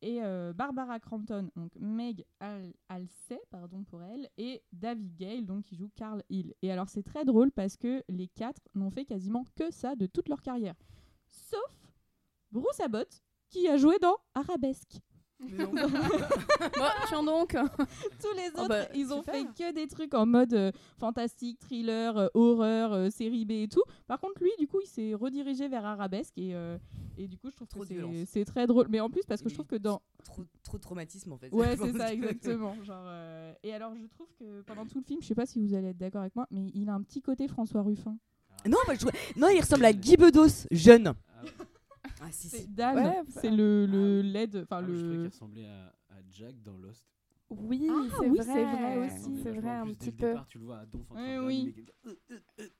et 0.00 0.20
Barbara 0.54 0.98
Crampton, 0.98 1.50
donc 1.54 1.72
Meg 1.78 2.24
Al 2.40 2.72
Alcey, 2.88 3.40
pardon 3.50 3.84
pour 3.84 4.02
elle, 4.02 4.30
et 4.38 4.62
David 4.72 5.14
Gale, 5.16 5.44
donc 5.44 5.64
qui 5.64 5.76
joue 5.76 5.90
Carl 5.94 6.22
Hill. 6.30 6.54
Et 6.62 6.72
alors 6.72 6.88
c'est 6.88 7.02
très 7.02 7.26
drôle 7.26 7.50
parce 7.50 7.76
que 7.76 8.02
les 8.08 8.28
quatre 8.28 8.62
n'ont 8.74 8.90
fait 8.90 9.04
quasiment 9.04 9.44
que 9.56 9.70
ça 9.70 9.94
de 9.94 10.06
toute 10.06 10.30
leur 10.30 10.40
carrière, 10.40 10.76
sauf 11.28 11.92
Bruce 12.50 12.80
Abbott 12.80 13.22
qui 13.50 13.68
a 13.68 13.76
joué 13.76 13.98
dans 14.00 14.16
Arabesque. 14.34 15.00
Bon, 15.40 15.70
tiens 17.08 17.22
donc 17.22 17.50
Tous 18.20 18.34
les 18.34 18.48
Oh 18.56 18.60
autres, 18.60 18.68
bah, 18.68 18.88
ils 18.94 19.12
ont 19.12 19.18
super. 19.20 19.34
fait 19.34 19.44
que 19.56 19.72
des 19.72 19.86
trucs 19.86 20.12
en 20.14 20.26
mode 20.26 20.52
euh, 20.52 20.72
fantastique, 20.98 21.60
thriller, 21.60 22.16
euh, 22.16 22.26
horreur, 22.34 22.92
euh, 22.92 23.08
série 23.10 23.44
B 23.44 23.52
et 23.52 23.68
tout. 23.68 23.84
Par 24.08 24.18
contre, 24.18 24.42
lui, 24.42 24.50
du 24.58 24.66
coup, 24.66 24.80
il 24.82 24.88
s'est 24.88 25.14
redirigé 25.14 25.68
vers 25.68 25.84
Arabesque 25.86 26.36
et, 26.36 26.56
euh, 26.56 26.76
et 27.16 27.28
du 27.28 27.38
coup, 27.38 27.50
je 27.50 27.54
trouve 27.56 27.68
Trop 27.68 27.84
que 27.84 28.24
c'est- 28.26 28.44
très 28.44 28.66
drôle. 28.66 28.88
Mais 28.90 28.98
en 28.98 29.10
plus, 29.10 29.22
parce 29.28 29.40
que 29.40 29.48
je 29.48 29.54
trouve 29.54 29.66
que 29.68 29.76
dans. 29.76 30.02
Trop, 30.24 30.42
trop 30.64 30.76
de 30.76 30.82
traumatisme 30.82 31.30
en 31.32 31.38
fait. 31.38 31.52
Ouais, 31.52 31.76
c'est 31.80 31.96
ça, 31.96 32.12
exactement. 32.12 32.74
Genre, 32.82 33.04
euh, 33.06 33.52
Et 33.62 33.72
alors, 33.72 33.94
je 33.94 34.06
trouve 34.08 34.26
que 34.40 34.62
pendant 34.62 34.86
tout 34.86 34.98
le 34.98 35.04
film, 35.04 35.22
je 35.22 35.28
sais 35.28 35.36
pas 35.36 35.46
si 35.46 35.60
vous 35.60 35.72
allez 35.74 35.88
être 35.90 35.98
d'accord 35.98 36.22
avec 36.22 36.34
moi, 36.34 36.48
mais 36.50 36.66
il 36.74 36.88
a 36.88 36.94
un 36.94 37.02
petit 37.02 37.22
côté 37.22 37.46
François 37.46 37.82
Ruffin. 37.82 38.16
Non, 38.66 38.78
je 38.88 39.06
non, 39.38 39.48
il 39.50 39.60
ressemble 39.60 39.84
à 39.84 39.92
Guy 39.92 40.16
Bedos, 40.16 40.66
jeune. 40.72 41.14
Ah 41.28 41.44
ouais. 41.44 41.50
Ah 42.20 42.32
si, 42.32 42.48
C'est 42.48 42.58
si. 42.58 42.68
Dan, 42.68 42.96
Ouais, 42.96 43.02
bah- 43.04 43.22
c'est 43.28 43.50
le, 43.50 43.86
le 43.86 44.22
LED. 44.22 44.56
Enfin, 44.56 44.66
Ah, 44.78 44.82
moi, 44.82 44.90
je 44.94 44.98
trouvais 44.98 45.10
qu'il 45.14 45.22
le. 45.22 45.28
ressemblait 45.28 45.66
à, 45.66 45.86
à 46.10 46.16
Jack 46.30 46.62
dans 46.62 46.76
Lost. 46.78 47.04
Oui, 47.50 47.88
Ah, 47.90 47.94
c'est 48.20 48.28
oui, 48.28 48.38
vrai, 48.40 48.44
c'est 48.44 48.98
aussi. 49.30 49.40
C'est 49.42 49.50
vrai, 49.52 49.70
un 49.70 49.86
petit 49.86 50.06
le 50.10 50.12
peu. 50.16 50.26
départ, 50.26 50.46
tu 50.48 50.58
le 50.58 50.64
vois 50.64 50.78
à 50.80 50.84
Donf 50.86 51.10
en 51.10 51.14
train 51.14 51.24
Ouais, 51.24 51.36
de 51.36 51.46
oui. 51.46 51.74
Ouais, 52.04 52.14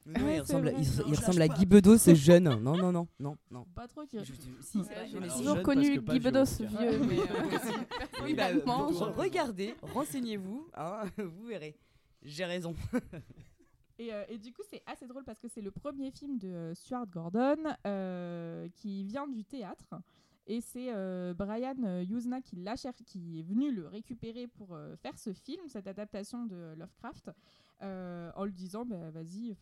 il 0.06 0.20
c'est 0.22 0.40
ressemble, 0.40 0.68
à, 0.68 0.72
il, 0.72 0.78
il 1.06 1.14
ressemble. 1.14 1.48
Guy 1.54 1.64
Bedos, 1.66 2.14
jeune. 2.14 2.44
Non, 2.44 2.76
non, 2.76 2.92
non, 2.92 3.08
non, 3.18 3.36
non. 3.50 3.64
Pas 3.74 3.88
trop 3.88 4.04
qui. 4.04 4.18
Je- 4.18 4.24
si, 4.60 4.82
c'est 4.84 5.06
J'ai 5.08 5.20
toujours 5.38 5.62
connu 5.62 5.98
Guy 6.00 6.20
Bedos 6.20 6.44
vieux, 6.60 6.98
mais 7.08 7.18
euh, 7.18 8.22
Oui, 8.24 8.34
bah, 8.34 8.52
je- 8.52 9.04
regardez, 9.18 9.74
renseignez-vous, 9.94 10.68
hein, 10.74 11.02
vous 11.18 11.46
verrez. 11.46 11.74
J'ai 12.22 12.44
raison. 12.44 12.74
Et, 13.98 14.12
euh, 14.14 14.24
et 14.28 14.38
du 14.38 14.52
coup, 14.52 14.62
c'est 14.70 14.82
assez 14.86 15.06
drôle 15.06 15.24
parce 15.24 15.40
que 15.40 15.48
c'est 15.48 15.60
le 15.60 15.70
premier 15.70 16.10
film 16.10 16.38
de 16.38 16.48
euh, 16.48 16.74
Stuart 16.74 17.06
Gordon 17.06 17.56
euh, 17.86 18.68
qui 18.76 19.02
vient 19.04 19.26
du 19.26 19.44
théâtre. 19.44 19.94
Et 20.46 20.60
c'est 20.62 20.90
Brian 21.34 21.74
Yuzna 22.02 22.40
qui, 22.40 22.64
cher- 22.76 22.94
qui 23.04 23.40
est 23.40 23.42
venu 23.42 23.70
le 23.70 23.86
récupérer 23.86 24.46
pour 24.46 24.78
faire 25.02 25.18
ce 25.18 25.34
film, 25.34 25.60
cette 25.68 25.86
adaptation 25.86 26.46
de 26.46 26.74
Lovecraft, 26.78 27.30
en 27.82 28.44
lui 28.46 28.54
disant 28.54 28.86
bah, 28.86 29.10
vas-y, 29.10 29.54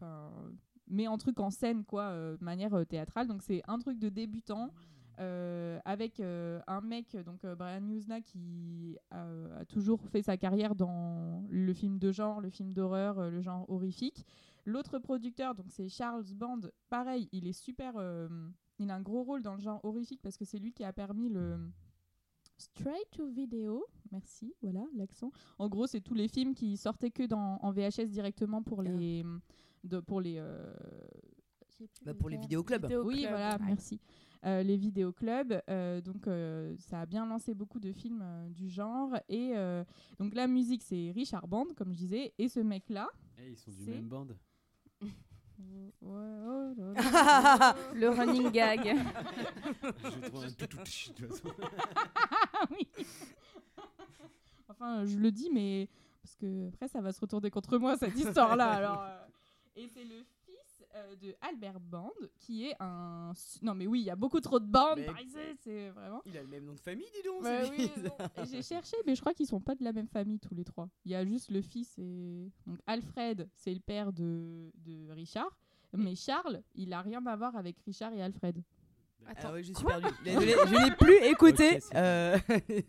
mets 0.87 1.07
un 1.07 1.19
truc 1.19 1.41
en 1.41 1.51
scène, 1.51 1.85
quoi, 1.85 2.13
de 2.13 2.39
manière 2.41 2.87
théâtrale. 2.87 3.27
Donc 3.27 3.43
c'est 3.43 3.63
un 3.67 3.81
truc 3.81 3.99
de 3.99 4.09
débutant. 4.09 4.71
Euh, 5.19 5.79
avec 5.85 6.21
euh, 6.21 6.61
un 6.67 6.81
mec, 6.81 7.17
donc 7.25 7.45
euh, 7.45 7.55
Brian 7.55 7.87
Yuzna, 7.87 8.21
qui 8.21 8.97
euh, 9.15 9.61
a 9.61 9.65
toujours 9.65 10.01
fait 10.09 10.23
sa 10.23 10.37
carrière 10.37 10.75
dans 10.75 11.45
le 11.51 11.73
film 11.73 11.99
de 11.99 12.13
genre, 12.13 12.41
le 12.41 12.51
film 12.51 12.73
d'horreur, 12.73 13.19
euh, 13.19 13.31
le 13.31 13.41
genre 13.41 13.69
horrifique. 13.71 14.25
L'autre 14.65 14.99
producteur, 14.99 15.55
donc 15.55 15.67
c'est 15.71 15.89
Charles 15.89 16.25
Band, 16.35 16.61
pareil, 16.89 17.29
il 17.33 17.47
est 17.47 17.53
super. 17.53 17.95
euh, 17.97 18.29
il 18.79 18.91
a 18.91 18.95
un 18.97 19.01
gros 19.01 19.23
rôle 19.23 19.43
dans 19.43 19.55
le 19.55 19.61
genre 19.61 19.81
horrifique 19.85 20.21
parce 20.23 20.37
que 20.37 20.45
c'est 20.45 20.59
lui 20.59 20.73
qui 20.73 20.85
a 20.85 20.93
permis 20.93 21.29
le 21.31 21.57
straight 22.59 23.09
to 23.13 23.27
video. 23.29 23.85
Merci, 24.13 24.55
voilà 24.61 24.85
l'accent. 24.95 25.31
En 25.59 25.69
gros, 25.69 25.87
c'est 25.87 26.01
tous 26.01 26.15
les 26.15 26.29
films 26.29 26.55
qui 26.55 26.77
sortaient 26.77 27.11
que 27.11 27.23
dans, 27.27 27.59
en 27.63 27.71
VHS 27.73 28.09
directement 28.09 28.63
pour 28.63 28.83
les. 28.83 29.25
De, 29.85 30.01
pour 30.01 30.21
les 30.21 30.37
euh, 30.39 30.75
Bah, 32.05 32.13
pour 32.15 32.29
les 32.29 32.37
vidéoclubs. 32.39 32.83
Vidéo 32.83 33.05
Oui, 33.05 33.21
club, 33.21 33.31
voilà, 33.31 33.53
ouais. 33.57 33.65
merci. 33.67 34.01
Euh, 34.47 34.63
les 34.63 34.77
vidéoclubs, 34.77 35.61
euh, 35.69 36.01
donc 36.01 36.29
euh, 36.29 36.77
ça 36.79 37.01
a 37.01 37.07
bien 37.07 37.27
lancé 37.27 37.53
beaucoup 37.53 37.81
de 37.81 37.91
films 37.91 38.23
euh, 38.23 38.49
du 38.51 38.69
genre. 38.69 39.11
Et 39.29 39.57
euh, 39.57 39.83
donc 40.21 40.37
la 40.37 40.47
musique, 40.47 40.85
c'est 40.85 41.11
Richard 41.13 41.49
Band, 41.49 41.67
comme 41.77 41.93
je 41.93 41.99
disais, 41.99 42.33
et 42.39 42.49
ce 42.49 42.61
mec-là. 42.61 43.09
Eh, 43.39 43.51
ils 43.51 43.57
sont 43.57 43.73
du 43.73 43.91
même 43.91 44.09
band. 44.09 44.29
Le 46.01 48.09
running 48.09 48.51
gag. 48.53 48.83
Trouvé 50.25 50.47
un 50.47 50.51
de 50.51 50.55
toute 50.55 50.75
façon. 50.75 51.13
Ah 52.53 52.67
oui. 52.71 52.87
enfin, 54.69 55.05
je 55.07 55.19
le 55.19 55.31
dis, 55.33 55.51
mais 55.53 55.89
parce 56.23 56.37
que 56.37 56.69
après 56.69 56.87
ça 56.89 57.01
va 57.01 57.13
se 57.13 57.21
retourner 57.21 57.51
contre 57.51 57.79
moi 57.79 57.97
cette 57.97 58.17
histoire-là. 58.19 58.71
alors, 58.71 59.03
euh, 59.03 59.27
et 59.77 59.89
c'est 59.89 60.05
le 60.05 60.25
euh, 60.97 61.17
de 61.17 61.35
Albert 61.41 61.81
Band, 61.81 62.11
qui 62.39 62.67
est 62.67 62.75
un. 62.81 63.33
Non, 63.63 63.75
mais 63.75 63.87
oui, 63.87 64.01
il 64.01 64.05
y 64.05 64.11
a 64.11 64.17
beaucoup 64.17 64.41
trop 64.41 64.59
de 64.59 64.67
bandes 64.67 65.01
c'est 65.61 65.91
vraiment. 65.91 66.23
Il 66.27 66.37
a 66.37 66.43
le 66.43 66.49
même 66.49 66.65
nom 66.65 66.75
de 66.75 66.81
famille, 66.81 67.07
dis 67.15 67.23
donc. 67.23 67.43
Oui, 67.45 67.91
J'ai 68.51 68.63
cherché, 68.63 68.97
mais 69.07 69.15
je 69.15 69.21
crois 69.21 69.35
qu'ils 69.35 69.47
sont 69.47 69.61
pas 69.61 69.75
de 69.75 69.85
la 69.85 69.93
même 69.93 70.09
famille 70.09 70.39
tous 70.39 70.55
les 70.55 70.65
trois. 70.65 70.89
Il 71.05 71.13
y 71.13 71.15
a 71.15 71.25
juste 71.25 71.51
le 71.51 71.61
fils 71.63 71.95
et 71.99 72.51
donc 72.67 72.79
Alfred, 72.87 73.49
c'est 73.55 73.75
le 73.75 73.81
père 73.81 74.13
de, 74.13 74.73
de 74.85 75.11
Richard, 75.11 75.59
mais 75.93 76.15
Charles, 76.15 76.63
il 76.75 76.93
a 76.93 77.03
rien 77.03 77.25
à 77.27 77.37
voir 77.37 77.57
avec 77.57 77.79
Richard 77.81 78.13
et 78.13 78.23
Alfred. 78.23 78.63
Ah 79.43 79.53
ouais, 79.53 79.63
je 79.63 79.73
suis 79.73 79.85
perdu. 79.85 80.07
Désolée, 80.25 80.55
je 80.67 80.75
n'ai 80.85 80.95
plus 80.97 81.17
écouté. 81.31 81.79
Euh, 81.95 82.37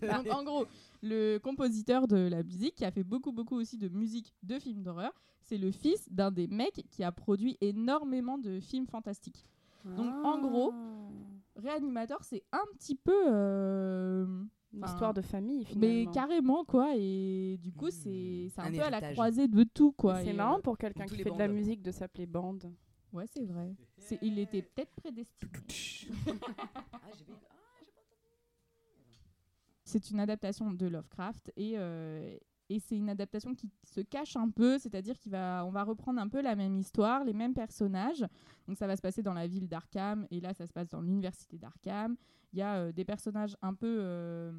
Donc, 0.02 0.32
en 0.32 0.44
gros, 0.44 0.66
le 1.02 1.38
compositeur 1.40 2.08
de 2.08 2.18
la 2.28 2.44
musique, 2.44 2.76
qui 2.76 2.86
a 2.86 2.92
fait 2.92 3.04
beaucoup, 3.04 3.32
beaucoup 3.32 3.56
aussi 3.56 3.78
de 3.78 3.90
musique 3.90 4.34
de 4.44 4.60
films 4.60 4.84
d'horreur, 4.84 5.12
c'est 5.42 5.58
le 5.58 5.72
fils 5.72 6.08
d'un 6.12 6.32
des 6.32 6.48
mecs 6.48 6.86
qui 6.92 7.04
a 7.04 7.12
produit 7.12 7.58
énormément 7.62 8.38
de 8.38 8.60
films 8.60 8.88
fantastiques. 8.88 9.46
Donc, 9.86 10.14
en 10.26 10.40
gros, 10.40 10.72
Ah. 10.74 11.62
Réanimateur, 11.62 12.20
c'est 12.24 12.44
un 12.52 12.64
petit 12.78 12.94
peu. 12.96 13.16
euh, 13.32 14.26
Une 14.74 14.84
enfin, 14.84 14.94
histoire 14.94 15.14
de 15.14 15.22
famille, 15.22 15.66
mais 15.76 15.90
finalement. 16.04 16.12
carrément, 16.12 16.66
quoi. 16.66 16.90
Et 16.96 17.58
du 17.60 17.72
coup, 17.72 17.88
Mmh, 17.88 17.92
c'est 17.92 18.52
un, 18.58 18.66
un 18.66 18.72
peu 18.72 18.82
à 18.84 18.90
la 18.92 19.02
croisée 19.14 19.48
de 19.48 19.64
tout, 19.64 19.92
quoi. 19.94 20.22
C'est 20.24 20.34
marrant 20.34 20.60
euh, 20.60 20.62
pour 20.62 20.78
quelqu'un 20.78 21.06
qui 21.06 21.16
fait 21.18 21.32
de 21.32 21.38
la 21.40 21.48
musique 21.48 21.82
de 21.82 21.92
s'appeler 21.92 22.28
bande. 22.28 22.72
Ouais, 23.14 23.26
c'est 23.28 23.46
vrai. 23.46 23.76
C'est- 23.98 24.20
Il 24.22 24.38
était 24.40 24.62
peut-être 24.62 24.94
prédestiné. 24.96 25.52
Ah, 26.94 27.00
pas- 27.02 27.42
C'est 29.84 30.12
une 30.12 30.20
adaptation 30.20 30.72
de 30.72 30.86
Lovecraft 30.86 31.52
et, 31.56 31.74
euh, 31.78 32.36
et 32.70 32.80
c'est 32.80 32.98
une 32.98 33.10
adaptation 33.10 33.56
qui 33.56 33.70
se 33.84 34.02
cache 34.02 34.36
un 34.36 34.50
peu, 34.50 34.78
c'est-à-dire 34.78 35.18
qu'on 35.22 35.30
va, 35.30 35.64
on 35.66 35.72
va 35.72 35.84
reprendre 35.84 36.20
un 36.20 36.28
peu 36.28 36.42
la 36.42 36.56
même 36.58 36.78
histoire, 36.78 37.24
les 37.24 37.32
mêmes 37.34 37.54
personnages. 37.54 38.26
Donc 38.68 38.78
ça 38.78 38.86
va 38.88 38.98
se 38.98 39.02
passer 39.02 39.24
dans 39.24 39.34
la 39.34 39.48
ville 39.48 39.70
d'Arkham 39.70 40.28
et 40.30 40.42
là 40.42 40.54
ça 40.54 40.68
se 40.68 40.74
passe 40.74 40.90
dans 40.90 41.00
l'université 41.02 41.58
d'Arkham. 41.58 42.18
Il 42.52 42.60
y 42.60 42.62
a 42.62 42.76
euh, 42.76 42.92
des 42.92 43.06
personnages 43.06 43.56
un 43.62 43.74
peu 43.74 43.98
euh, 44.02 44.52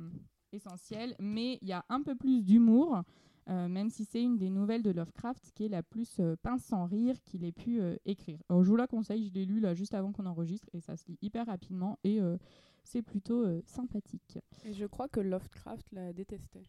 essentiels, 0.53 1.15
mais 1.21 1.59
il 1.61 1.69
y 1.69 1.73
a 1.73 1.85
un 1.91 2.03
peu 2.03 2.15
plus 2.15 2.43
d'humour, 2.43 3.03
euh, 3.49 3.69
même 3.69 3.89
si 3.89 4.05
c'est 4.05 4.23
une 4.23 4.37
des 4.37 4.51
nouvelles 4.51 4.83
de 4.83 4.91
Lovecraft 4.91 5.53
qui 5.55 5.65
est 5.65 5.69
la 5.69 5.83
plus 5.83 6.21
euh, 6.21 6.37
pince 6.43 6.65
sans 6.65 6.85
rire 6.85 7.17
qu'il 7.25 7.45
ait 7.45 7.53
pu 7.53 7.81
euh, 7.81 7.97
écrire. 8.05 8.39
Je 8.51 8.55
vous 8.69 8.77
la 8.77 8.87
conseille, 8.87 9.27
je 9.27 9.33
l'ai 9.33 9.47
lu 9.47 9.61
là 9.61 9.75
juste 9.75 9.95
avant 9.95 10.13
qu'on 10.13 10.27
enregistre 10.27 10.69
et 10.75 10.81
ça 10.81 10.97
se 10.97 11.07
lit 11.07 11.19
hyper 11.23 11.47
rapidement 11.47 11.99
et 12.05 12.21
c'est 12.85 13.03
plutôt 13.03 13.45
sympathique. 13.65 14.39
Et 14.65 14.73
je 14.73 14.87
crois 14.87 15.09
que 15.09 15.21
Lovecraft 15.21 15.93
la 15.93 16.13
détestait. 16.13 16.65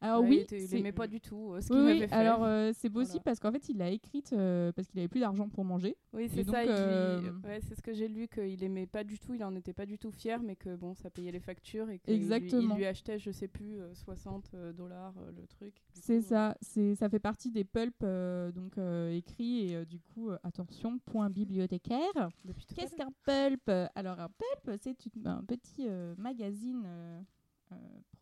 Alors 0.00 0.22
Ouais, 0.22 0.28
oui, 0.28 0.36
il 0.36 0.40
était- 0.42 0.62
il 0.62 0.68
c'est- 0.68 0.78
aimait 0.78 0.92
pas 0.92 1.06
du 1.06 1.20
tout 1.20 1.52
euh, 1.54 1.60
ce 1.60 1.72
Oui, 1.72 1.78
qu'il 1.78 1.86
oui, 1.86 1.96
avait 1.98 2.08
fait. 2.08 2.14
alors 2.14 2.44
euh, 2.44 2.72
c'est 2.74 2.90
possible 2.90 3.12
Voilà. 3.14 3.22
parce 3.24 3.40
qu'en 3.40 3.52
fait 3.52 3.68
il 3.68 3.78
l'a 3.78 3.90
écrite 3.90 4.32
euh, 4.32 4.72
parce 4.72 4.86
qu'il 4.88 4.98
avait 5.00 5.08
plus 5.08 5.20
d'argent 5.20 5.48
pour 5.48 5.64
manger. 5.64 5.96
oui, 6.12 6.28
c'est 6.28 6.44
ça. 6.44 6.64
ouais, 6.64 7.60
c'est 7.66 7.74
ce 7.74 7.82
que 7.82 7.92
j'ai 7.92 8.08
lu 8.08 8.28
qu'il 8.28 8.62
aimait 8.64 8.86
pas 8.86 9.04
du 9.04 9.18
tout. 9.18 9.34
Il 9.34 9.42
en 9.44 9.54
était 9.54 9.72
pas 9.72 9.86
du 9.86 9.98
tout 9.98 10.10
fier, 10.10 10.42
mais 10.42 10.56
que 10.56 10.74
bon, 10.76 10.94
ça 10.94 11.10
payait 11.10 11.32
les 11.32 11.40
factures 11.40 11.88
et 11.90 11.98
qu'il 11.98 12.28
lui- 12.28 12.84
achetait, 12.86 13.18
je 13.18 13.30
sais 13.30 13.48
plus, 13.48 13.78
euh, 13.80 13.94
60 13.94 14.50
euh, 14.54 14.72
dollars 14.72 15.14
le 15.36 15.46
truc. 15.46 15.74
C'est 15.92 16.20
ça, 16.20 16.56
c'est 16.60 16.94
ça 16.94 17.08
fait 17.08 17.18
partie 17.18 17.50
des 17.50 17.64
pulps 17.64 18.04
donc 18.54 18.78
écrits 19.12 19.72
et 19.72 19.84
du 19.86 19.98
coup 20.00 20.30
attention 20.42 20.98
point 20.98 21.30
bibliothécaire. 21.30 22.28
Qu'est-ce 22.74 22.94
qu'un 22.94 23.12
pulp? 23.24 23.68
Alors 23.94 24.20
un 24.20 24.28
pulp 24.28 24.78
c'est 24.82 24.90
un 25.26 25.42
petit 25.44 25.88
magazine 26.18 26.86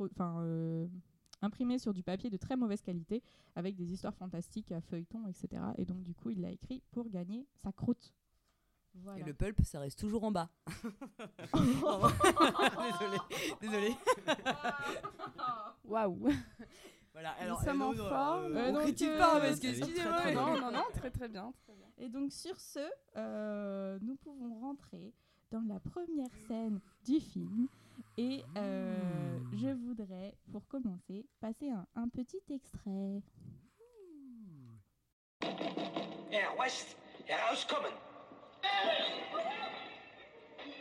enfin, 0.06 0.42
imprimé 1.44 1.78
sur 1.78 1.94
du 1.94 2.02
papier 2.02 2.30
de 2.30 2.36
très 2.36 2.56
mauvaise 2.56 2.82
qualité, 2.82 3.22
avec 3.54 3.76
des 3.76 3.92
histoires 3.92 4.14
fantastiques 4.14 4.72
à 4.72 4.80
feuilleton, 4.80 5.26
etc. 5.28 5.62
Et 5.78 5.84
donc, 5.84 6.02
du 6.02 6.14
coup, 6.14 6.30
il 6.30 6.40
l'a 6.40 6.50
écrit 6.50 6.82
pour 6.90 7.08
gagner 7.08 7.46
sa 7.62 7.72
croûte. 7.72 8.12
Voilà. 8.96 9.20
Et 9.20 9.24
le 9.24 9.34
pulp, 9.34 9.60
ça 9.64 9.80
reste 9.80 9.98
toujours 9.98 10.24
en 10.24 10.30
bas. 10.30 10.48
désolé, 12.92 13.18
désolé. 13.60 13.96
Waouh. 15.84 16.28
Voilà, 17.14 17.36
Nous 17.48 17.56
sommes 17.64 17.82
en 17.82 17.92
forme. 17.92 18.56
Euh, 18.56 18.70
on 18.70 18.72
donc, 18.72 18.82
critique 18.82 19.08
euh, 19.08 19.18
pas 19.18 19.40
parce 19.40 19.60
que 19.60 19.68
excusez-moi. 19.68 20.32
Non, 20.32 20.60
non, 20.60 20.72
non, 20.72 20.84
très 20.94 21.12
très 21.12 21.28
bien. 21.28 21.52
Très 21.64 21.74
bien. 21.74 21.86
Et 21.98 22.08
donc 22.08 22.32
sur 22.32 22.58
ce, 22.60 22.80
euh, 23.16 23.98
nous 24.02 24.16
pouvons 24.16 24.58
rentrer 24.58 25.12
dans 25.52 25.62
la 25.62 25.78
première 25.78 26.34
scène 26.48 26.80
du 27.04 27.20
film. 27.20 27.68
Et 28.16 28.44
euh, 28.56 29.38
je 29.52 29.68
voudrais, 29.68 30.34
pour 30.52 30.66
commencer, 30.68 31.26
passer 31.40 31.70
un, 31.70 31.86
un 31.96 32.08
petit 32.08 32.42
extrait. 32.50 33.22
Air 36.30 36.56
West, 36.58 36.96
Air 37.28 37.38
House 37.50 37.64
Common. 37.64 37.94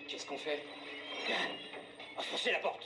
Qu'est-ce 0.08 0.26
qu'on 0.28 0.38
fait? 0.38 0.64
Enfoncez 2.18 2.52
la 2.52 2.60
porte. 2.60 2.86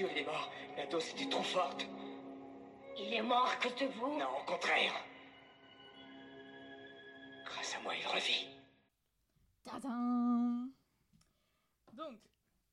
Sûr, 0.00 0.08
il 0.12 0.22
est 0.22 0.24
mort. 0.24 0.50
La 0.76 0.86
dose 0.86 1.10
était 1.10 1.28
trop 1.28 1.42
forte. 1.42 1.86
Il 2.98 3.12
est 3.12 3.22
mort 3.22 3.46
à 3.46 3.62
cause 3.62 3.74
de 3.76 3.86
vous? 3.86 4.18
Non, 4.18 4.28
au 4.40 4.50
contraire. 4.50 4.92
Grâce 7.44 7.76
à 7.76 7.82
moi, 7.82 7.92
il 7.94 8.06
revit. 8.06 8.48
Tadam 9.62 10.70
Donc, 11.92 12.18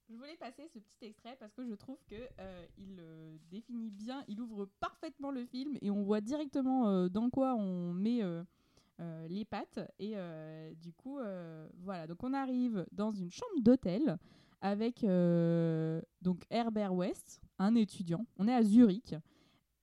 je 0.10 0.15
voulais 0.15 0.38
passer 0.38 0.69
ce 0.74 0.79
petit 0.79 1.05
extrait 1.05 1.36
parce 1.38 1.53
que 1.53 1.65
je 1.65 1.74
trouve 1.74 1.98
que 2.10 2.15
euh, 2.39 2.65
il 2.77 2.98
euh, 3.00 3.38
définit 3.51 3.91
bien, 3.91 4.24
il 4.29 4.39
ouvre 4.39 4.65
parfaitement 4.79 5.31
le 5.31 5.46
film 5.46 5.77
et 5.81 5.91
on 5.91 6.03
voit 6.03 6.22
directement 6.22 6.88
euh, 6.88 7.10
dans 7.10 7.29
quoi 7.29 7.55
on 7.55 7.91
met 7.91 8.24
euh, 8.24 8.43
euh, 9.01 9.27
les 9.27 9.43
pattes. 9.43 9.79
Et 10.00 10.13
euh, 10.15 10.74
du 10.75 10.93
coup, 10.93 11.19
euh, 11.19 11.67
voilà. 11.79 12.07
Donc, 12.07 12.24
on 12.24 12.34
arrive 12.34 12.86
dans 12.93 13.12
une 13.12 13.31
chambre 13.31 13.60
d'hôtel 13.60 14.17
avec 14.67 15.03
euh, 15.03 16.01
donc 16.21 16.43
Herbert 16.50 16.93
West, 16.93 17.41
un 17.59 17.75
étudiant. 17.75 18.25
On 18.38 18.47
est 18.47 18.53
à 18.53 18.63
Zurich 18.63 19.15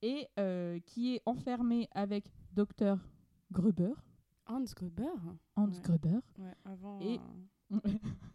et 0.01 0.27
euh, 0.39 0.79
qui 0.85 1.15
est 1.15 1.21
enfermé 1.25 1.87
avec 1.93 2.25
Dr 2.53 2.97
Gruber, 3.51 3.93
Hans 4.47 4.63
Gruber. 4.75 5.09
Hans 5.55 5.67
Ouais. 5.69 5.79
Gruber. 5.81 6.19
Ouais, 6.37 6.53
avant, 6.65 6.99
Et- 7.01 7.19
euh, 7.71 7.79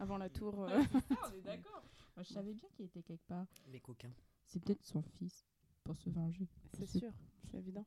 avant 0.00 0.16
la 0.18 0.28
tour. 0.38 0.64
euh, 0.64 0.80
on 1.10 1.38
est 1.38 1.40
d'accord. 1.44 1.82
Moi, 2.16 2.24
je 2.24 2.32
savais 2.34 2.52
bien 2.52 2.68
qu'il 2.74 2.86
était 2.86 3.02
quelque 3.02 3.24
part. 3.26 3.46
Les 3.68 3.80
coquins. 3.80 4.12
C'est 4.46 4.58
peut-être 4.60 4.84
son 4.84 5.02
fils 5.02 5.44
pour 5.84 5.96
se 5.96 6.10
venger. 6.10 6.48
c'est 6.72 6.86
sûr, 6.86 7.12
c'est 7.50 7.58
évident. 7.58 7.86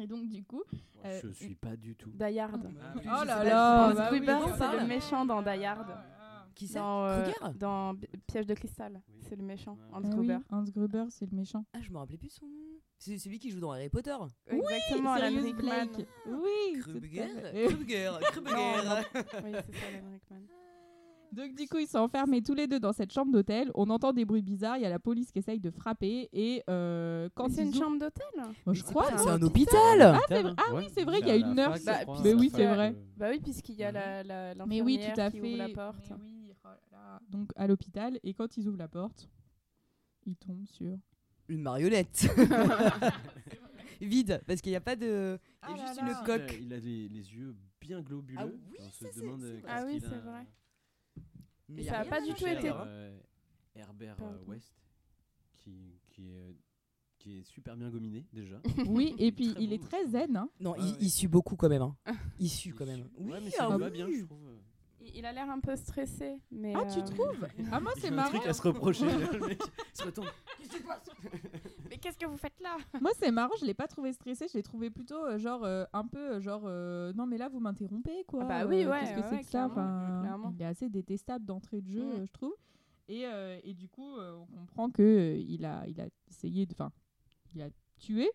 Et 0.00 0.06
donc, 0.08 0.26
du 0.28 0.42
coup, 0.42 0.62
Euh, 1.04 1.20
Je 1.22 1.28
suis 1.32 1.54
pas 1.54 1.76
du 1.76 1.94
tout. 1.94 2.10
Die 2.14 2.38
Hard. 2.40 2.66
Ah 2.80 2.92
oui, 2.96 3.02
Oh 3.04 3.24
là 3.24 3.44
là, 3.44 3.92
bah 3.94 4.08
Gruber, 4.10 4.38
on 4.42 4.56
c'est 4.56 4.80
le 4.80 4.86
méchant 4.86 5.24
dans 5.26 5.42
Die 5.42 5.64
Hard. 5.64 5.86
Qui 6.54 6.66
ça 6.68 6.80
Dans, 6.80 7.04
euh, 7.06 7.22
Kruger 7.32 7.54
dans 7.58 7.94
Piège 8.26 8.46
de 8.46 8.54
cristal. 8.54 9.02
Oui. 9.08 9.20
C'est 9.28 9.36
le 9.36 9.42
méchant. 9.42 9.72
Ouais. 9.72 9.78
Hans 9.92 10.00
Ah 10.04 10.08
oui, 10.08 10.10
Gruber. 10.10 10.38
Hans 10.50 10.62
Gruber, 10.64 11.04
c'est 11.10 11.28
le 11.30 11.36
méchant. 11.36 11.64
Ah, 11.72 11.78
je 11.82 11.90
me 11.90 11.98
rappelais 11.98 12.16
plus 12.18 12.30
son 12.30 12.46
nom. 12.46 12.52
C'est 12.98 13.18
celui 13.18 13.38
qui 13.38 13.50
joue 13.50 13.60
dans 13.60 13.72
Harry 13.72 13.88
Potter. 13.88 14.14
Exactement, 14.46 15.12
Alan 15.14 15.42
Rickman. 15.42 15.88
Oui, 16.26 16.78
Kruger. 16.80 17.26
Kruger 17.68 18.10
Kruger 18.32 18.50
Oui, 18.54 19.02
c'est 19.12 19.28
ça, 19.32 19.86
Alan 19.88 20.10
Rickman. 20.12 20.46
Donc 21.32 21.52
du 21.56 21.66
coup, 21.66 21.78
ils 21.78 21.88
sont 21.88 21.98
enfermés 21.98 22.42
tous 22.42 22.54
les 22.54 22.68
deux 22.68 22.78
dans 22.78 22.92
cette 22.92 23.12
chambre 23.12 23.32
d'hôtel. 23.32 23.68
On 23.74 23.90
entend 23.90 24.12
des 24.12 24.24
bruits 24.24 24.40
bizarres. 24.40 24.76
Il 24.76 24.82
y 24.84 24.86
a 24.86 24.88
la 24.88 25.00
police 25.00 25.32
qui 25.32 25.40
essaye 25.40 25.58
de 25.58 25.68
frapper. 25.72 26.28
Et 26.32 26.62
euh, 26.70 27.28
quand 27.34 27.48
C'est 27.50 27.62
une 27.62 27.70
ouvrent- 27.70 27.78
chambre 27.80 27.98
d'hôtel 27.98 28.24
Moi, 28.64 28.72
je 28.74 28.82
c'est 28.82 28.84
crois. 28.86 29.06
c'est 29.18 29.28
un 29.28 29.42
Ah, 29.42 29.44
hôpital. 29.44 30.00
Ah. 30.00 30.20
Ah 30.30 30.62
oui, 30.70 30.74
Ouais. 30.76 30.86
c'est 30.94 31.02
vrai, 31.02 31.18
il 31.20 31.26
y 31.26 31.30
a 31.32 31.36
une 31.36 31.54
nurse. 31.56 31.84
Bah, 31.84 31.98
mais 32.22 32.34
oui, 32.34 32.52
c'est 32.54 32.66
vrai. 32.72 32.94
Bah 33.16 33.26
oui, 33.32 33.40
puisqu'il 33.40 33.74
y 33.74 33.82
a 33.82 33.90
la, 33.90 34.22
la, 34.22 34.54
Mais 34.64 34.80
oui, 34.80 34.96
l'infirmière 34.96 35.14
tout 35.14 35.20
à 35.22 35.30
qui 35.32 35.40
fait. 35.40 35.48
ouvre 35.48 35.56
la 35.58 35.68
porte. 35.70 36.10
Mais 36.10 36.16
oui, 36.40 36.43
là. 36.92 37.20
Donc 37.28 37.50
à 37.56 37.66
l'hôpital. 37.66 38.18
Et 38.22 38.34
quand 38.34 38.56
ils 38.56 38.68
ouvrent 38.68 38.78
la 38.78 38.88
porte, 38.88 39.28
ils 40.26 40.36
tombent 40.36 40.66
sur. 40.66 40.96
Une 41.48 41.62
marionnette. 41.62 42.26
Vide, 44.00 44.42
parce 44.46 44.60
qu'il 44.60 44.72
n'y 44.72 44.76
a 44.76 44.80
pas 44.80 44.96
de. 44.96 45.38
Il 45.68 45.76
y 45.76 45.80
a 45.80 45.82
Ah 45.82 45.86
juste 45.86 45.96
là 45.96 46.02
une 46.02 46.12
là. 46.12 46.18
il 46.22 46.26
coque. 46.26 46.50
a- 46.50 46.54
Il 46.58 46.72
a 46.72 46.78
les, 46.78 47.08
les 47.08 47.34
yeux 47.34 47.54
bien 47.80 48.00
globuleux. 48.02 48.38
Ah 48.40 48.46
oui, 48.46 48.76
on 48.80 48.82
ça, 48.84 48.90
se 48.90 49.12
c'est- 49.14 49.20
demande 49.20 49.40
c'est 49.42 49.46
euh, 49.48 49.60
vrai. 49.60 49.68
Ah 49.68 49.84
oui, 49.86 49.98
c'est 50.00 50.06
a- 50.14 50.20
vrai. 50.20 50.46
Mais 51.68 51.82
ça 51.84 51.98
a 51.98 52.02
rien 52.02 52.10
pas 52.10 52.20
du 52.20 52.34
tout 52.34 52.46
été- 52.46 52.68
là-bas. 52.68 52.84
Euh, 52.86 53.18
Herbert 53.76 54.16
Pardon. 54.16 54.34
euh, 54.34 54.44
West, 54.50 54.74
qui, 55.56 55.98
qui, 56.10 56.28
est, 56.28 56.56
qui 57.18 57.38
est 57.38 57.42
super 57.44 57.76
bien 57.76 57.90
gominé 57.90 58.26
déjà. 58.32 58.60
Oui, 58.86 59.14
et 59.18 59.32
puis 59.32 59.52
Très 59.54 59.62
il 59.64 59.72
est 59.72 59.82
très 59.82 60.06
zen. 60.06 60.36
hein. 60.36 60.48
Non, 60.60 60.72
Ouais, 60.72 60.78
il, 60.80 60.84
ouais. 60.92 60.96
il 61.00 61.10
sue 61.10 61.28
beaucoup 61.28 61.56
quand 61.56 61.68
même. 61.68 61.82
Hein. 61.82 61.96
Il 62.38 62.50
sue 62.50 62.68
Il 62.70 62.74
quand 62.74 62.86
même. 62.86 63.08
Oui, 63.16 63.32
ouais, 63.32 63.40
mais 63.40 63.50
ah 63.54 63.56
ça 63.56 63.70
lui 63.70 63.78
va 63.78 63.86
oui. 63.86 63.92
bien, 63.92 64.08
je 64.10 64.24
trouve. 64.24 64.53
Il 65.14 65.26
a 65.26 65.32
l'air 65.32 65.50
un 65.50 65.60
peu 65.60 65.76
stressé. 65.76 66.38
Mais 66.50 66.72
Ah, 66.76 66.84
tu 66.86 67.00
euh, 67.00 67.02
trouves 67.02 67.46
Ah, 67.72 67.80
moi, 67.80 67.92
Il 67.96 68.00
c'est 68.00 68.08
a 68.08 68.12
un 68.12 68.14
marrant. 68.16 68.30
truc 68.30 68.46
à 68.46 68.52
se 68.52 68.62
reprocher. 68.62 69.04
le 69.06 69.46
mec. 69.46 69.60
Il 69.94 69.96
se 69.98 70.04
retourne. 70.04 70.28
Mais 71.90 71.98
qu'est-ce 71.98 72.18
que 72.18 72.26
vous 72.26 72.36
faites 72.36 72.58
là? 72.60 72.76
Moi, 73.00 73.10
c'est 73.18 73.30
marrant, 73.30 73.52
je 73.60 73.66
l'ai 73.66 73.74
pas 73.74 73.86
trouvé 73.86 74.12
stressé, 74.12 74.46
je 74.48 74.54
l'ai 74.56 74.62
trouvé 74.62 74.90
plutôt 74.90 75.22
euh, 75.24 75.38
genre 75.38 75.64
euh, 75.64 75.84
un 75.92 76.06
peu 76.06 76.40
genre 76.40 76.62
euh, 76.64 77.12
non 77.14 77.26
mais 77.26 77.36
là 77.38 77.48
vous 77.48 77.60
m'interrompez 77.60 78.24
quoi. 78.26 78.40
Ah 78.44 78.46
bah 78.46 78.66
oui, 78.66 78.84
ouais, 78.86 79.00
Qu'est-ce 79.00 79.12
que 79.14 79.20
ouais, 79.20 79.26
c'est 79.38 79.44
que 79.44 79.50
ça? 79.50 79.66
Enfin, 79.66 80.20
clairement. 80.22 80.52
Il 80.56 80.62
est 80.62 80.66
assez 80.66 80.88
détestable 80.88 81.44
d'entrée 81.44 81.80
de 81.82 81.88
jeu, 81.90 82.04
Mm. 82.20 82.26
je 82.26 82.32
trouve. 82.32 82.54
Et, 83.08 83.26
euh, 83.26 83.58
et 83.62 83.74
du 83.74 83.88
coup, 83.88 84.16
euh, 84.16 84.32
on 84.34 84.46
comprend 84.60 84.90
que 84.90 85.02
euh, 85.02 85.36
il 85.36 85.64
a 85.66 85.84
il 85.86 86.00
a 86.00 86.06
essayé 86.30 86.64
de 86.66 86.72
enfin, 86.72 86.90
il 87.54 87.60
a 87.62 87.68
tué 87.98 88.30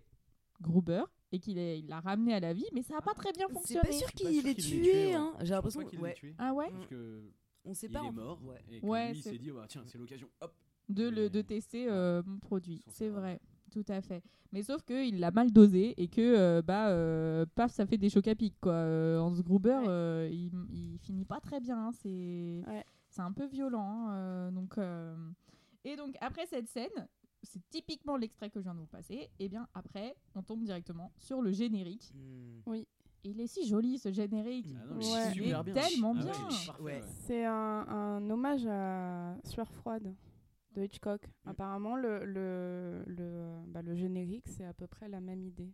Gruber 0.61 1.03
et 1.31 1.39
qu'il 1.39 1.57
est- 1.57 1.79
il 1.79 1.87
l'a 1.87 1.99
ramené 1.99 2.33
à 2.33 2.39
la 2.39 2.53
vie, 2.53 2.65
mais 2.73 2.81
ça 2.81 2.97
a 2.97 3.01
pas 3.01 3.13
très 3.13 3.31
bien 3.33 3.45
C'est 3.47 3.53
fonctionné. 3.53 3.81
pas 3.81 3.91
sûr 3.93 4.07
Je 4.13 4.17
suis 4.17 4.25
pas 4.25 4.29
qu'il 4.31 4.41
sûr 4.41 4.49
ait 4.49 4.55
qu'il 4.55 4.81
l'ait 4.83 4.91
tué. 4.91 5.13
hein. 5.13 5.33
J'ai 5.41 5.53
l'impression. 5.53 5.83
Qu'il 5.85 5.99
ouais. 5.99 6.09
l'ait 6.09 6.15
tué. 6.15 6.35
Ah 6.37 6.53
ouais 6.53 6.69
Parce 6.71 6.87
que 6.87 7.21
On 7.65 7.73
sait 7.73 7.87
il 7.87 7.93
pas. 7.93 7.99
est 7.99 8.01
en 8.07 8.11
fait. 8.11 8.19
mort 8.19 8.43
Ouais. 8.43 8.61
et 8.71 8.79
que 8.81 8.85
Ouais, 8.85 9.09
lui 9.11 9.17
il 9.17 9.21
c'est- 9.23 9.29
s'est 9.31 9.37
dit 9.37 9.51
oh, 9.51 9.59
tiens 9.67 9.83
c'est 9.85 9.97
l'occasion 9.97 10.27
hop 10.41 10.53
de, 10.89 11.07
le, 11.07 11.29
de 11.29 11.41
tester 11.41 11.87
euh, 11.89 12.23
mon 12.25 12.39
produit. 12.39 12.81
Son 12.85 12.91
C'est 12.91 13.09
vrai, 13.09 13.39
tout 13.71 13.85
à 13.89 14.01
fait. 14.01 14.23
Mais 14.51 14.63
sauf 14.63 14.81
qu'il 14.83 15.19
l'a 15.19 15.29
mal 15.29 15.51
dosé 15.51 15.93
et 16.01 16.07
que, 16.07 16.19
euh, 16.21 16.61
bah, 16.63 16.89
euh, 16.89 17.45
paf, 17.53 17.71
ça 17.71 17.85
fait 17.85 17.99
des 17.99 18.09
chocs 18.09 18.27
à 18.27 18.33
pic, 18.33 18.55
quoi. 18.59 18.71
Euh, 18.73 19.19
Hans 19.19 19.31
Gruber, 19.41 19.69
Ouais. 19.81 19.85
euh, 19.87 20.29
il, 20.31 20.49
il 20.71 20.97
finit 20.97 21.25
pas 21.25 21.39
très 21.39 21.59
bien. 21.59 21.77
hein. 21.77 21.91
C'est 21.91 22.63
Ouais. 22.67 22.83
c'est 23.09 23.21
un 23.21 23.31
peu 23.31 23.45
violent. 23.45 24.07
hein, 24.07 24.13
euh, 24.13 24.51
donc, 24.51 24.79
euh, 24.79 25.15
Et 25.85 25.95
donc, 25.95 26.15
après 26.21 26.47
cette 26.47 26.67
scène, 26.67 27.07
c'est 27.43 27.61
typiquement 27.69 28.17
l'extrait 28.17 28.49
que 28.49 28.59
je 28.59 28.63
viens 28.63 28.75
de 28.75 28.79
vous 28.79 28.85
passer. 28.87 29.29
Et 29.39 29.49
bien, 29.49 29.67
après, 29.73 30.15
on 30.35 30.41
tombe 30.43 30.63
directement 30.63 31.11
sur 31.17 31.41
le 31.41 31.51
générique. 31.51 32.11
Hmm. 32.13 32.73
Il 33.25 33.41
est 33.41 33.47
si 33.47 33.67
joli, 33.67 33.97
ce 33.97 34.11
générique. 34.11 34.67
Ah 34.81 34.85
non, 34.85 34.95
Ouais. 34.99 35.31
Il 35.35 35.41
est 35.43 35.63
bien 35.63 35.73
tellement 35.73 36.13
Ah 36.17 36.23
bien. 36.23 36.33
Ouais. 36.79 36.93
ouais. 36.93 37.01
C'est 37.25 37.43
un, 37.45 37.53
un 37.87 38.29
hommage 38.29 38.65
à 38.67 39.35
Sueur 39.43 39.69
froide 39.73 40.15
de 40.73 40.83
Hitchcock. 40.83 41.21
Apparemment, 41.45 41.95
le, 41.97 42.23
le, 42.25 43.03
le, 43.07 43.57
bah, 43.67 43.81
le 43.81 43.93
générique, 43.95 44.47
c'est 44.47 44.63
à 44.63 44.73
peu 44.73 44.87
près 44.87 45.09
la 45.09 45.19
même 45.19 45.43
idée. 45.43 45.73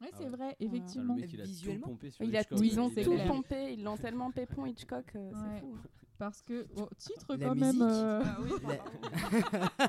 Ouais, 0.00 0.08
Ah 0.12 0.16
c'est 0.16 0.24
ouais. 0.24 0.30
vrai, 0.30 0.48
Ah, 0.52 0.56
le 0.60 0.66
effectivement. 0.66 1.14
mec 1.16 1.30
il 1.32 1.40
a 1.40 1.44
tout 1.44 1.50
Visuellement. 1.50 1.86
pompé 1.88 2.10
sur 2.10 2.24
Il 2.24 2.34
a, 2.36 2.40
Hitchcock, 2.40 2.58
Oui, 2.60 2.68
ils 2.72 2.80
ont 2.80 2.88
tout 2.88 2.94
clair. 3.02 3.26
pompé, 3.26 3.72
ils 3.74 3.82
l'ont 3.82 3.96
tellement 3.96 4.30
pépon 4.30 4.64
Hitchcock, 4.64 5.04
euh, 5.16 5.30
Ouais. 5.30 5.36
c'est 5.54 5.60
fou. 5.60 5.76
Parce 6.18 6.42
que, 6.42 6.66
oh, 6.76 6.88
titre 6.98 7.36
La 7.36 7.46
quand 7.48 7.54
musique. 7.54 7.78
même. 7.78 7.88
euh, 7.88 8.22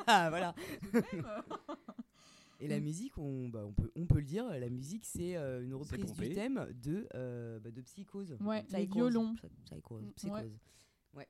La- 0.08 0.30
voilà. 0.30 0.54
Et 2.62 2.68
la 2.68 2.80
musique, 2.82 3.18
on, 3.18 3.48
bah, 3.48 3.63
on, 3.65 3.72
peut, 3.72 3.89
on 3.96 4.06
peut 4.06 4.20
le 4.20 4.26
dire, 4.26 4.46
la 4.50 4.70
musique, 4.70 5.06
c'est 5.06 5.38
euh, 5.38 5.63
une 5.63 5.74
reprise 5.74 6.12
du 6.13 6.30
thème 6.30 6.68
de, 6.84 7.08
euh, 7.15 7.58
bah, 7.60 7.72
de 7.72 7.82
Psychose. 7.82 8.38
Ouais, 8.42 8.63
les 8.72 8.86
Psychose. 8.86 8.94
violons. 8.96 9.34
Psy- 9.36 9.48
Psychose. 9.65 10.04
Psychose. 10.15 10.60
ouais. 11.15 11.28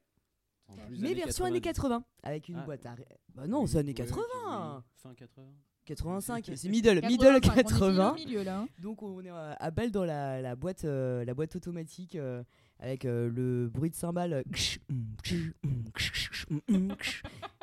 Mais 0.99 1.13
version 1.13 1.45
années 1.45 1.61
80, 1.61 2.03
avec 2.23 2.49
une 2.49 2.57
Ah. 2.57 2.63
boîte 2.65 2.85
à. 2.85 2.95
Bah 3.35 3.47
non, 3.47 3.65
c'est 3.67 3.77
années 3.77 3.89
Ouais, 3.91 3.93
80 3.93 4.77
oui, 4.77 4.83
Fin 4.97 5.13
80 5.15 5.47
85, 5.85 6.51
c'est 6.55 6.69
middle, 6.69 6.95
middle 7.07 7.39
85, 7.39 7.39
on 7.39 7.39
est 7.39 7.41
pile 7.41 7.63
80. 7.63 8.11
au 8.11 8.13
milieu 8.15 8.43
là. 8.43 8.59
hein. 8.61 8.67
Donc 8.79 9.01
on 9.03 9.23
est 9.23 9.29
à 9.29 9.71
balle 9.71 9.91
dans 9.91 10.05
la, 10.05 10.41
la 10.41 10.55
boîte, 10.55 10.85
euh, 10.85 11.23
la 11.25 11.33
boîte 11.33 11.55
automatique 11.55 12.15
euh, 12.15 12.43
avec 12.79 13.05
euh, 13.05 13.29
le 13.29 13.67
bruit 13.67 13.89
de 13.89 13.95
cymbale. 13.95 14.33
euh, 14.33 14.43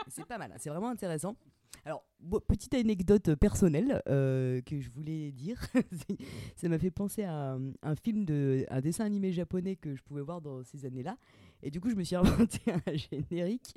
C'est 0.08 0.26
pas 0.26 0.38
mal, 0.38 0.52
hein, 0.52 0.56
c'est 0.58 0.70
vraiment 0.70 0.90
intéressant. 0.90 1.36
Alors, 1.84 2.04
bon, 2.20 2.40
petite 2.40 2.74
anecdote 2.74 3.34
personnelle 3.36 4.02
euh, 4.08 4.60
que 4.62 4.80
je 4.80 4.90
voulais 4.90 5.30
dire. 5.32 5.60
Ça 6.56 6.68
m'a 6.68 6.78
fait 6.78 6.90
penser 6.90 7.22
à 7.22 7.52
un, 7.52 7.72
un 7.82 7.94
film, 7.94 8.24
de, 8.24 8.66
un 8.70 8.80
dessin 8.80 9.04
animé 9.04 9.32
japonais 9.32 9.76
que 9.76 9.94
je 9.94 10.02
pouvais 10.02 10.22
voir 10.22 10.40
dans 10.40 10.64
ces 10.64 10.84
années-là. 10.84 11.16
Et 11.62 11.70
du 11.70 11.80
coup, 11.80 11.90
je 11.90 11.94
me 11.94 12.02
suis 12.02 12.16
inventé 12.16 12.60
un 12.72 12.96
générique. 12.96 13.72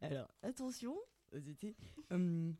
Alors, 0.00 0.28
attention, 0.42 0.94
c'était 1.38 1.74
hum, 2.10 2.54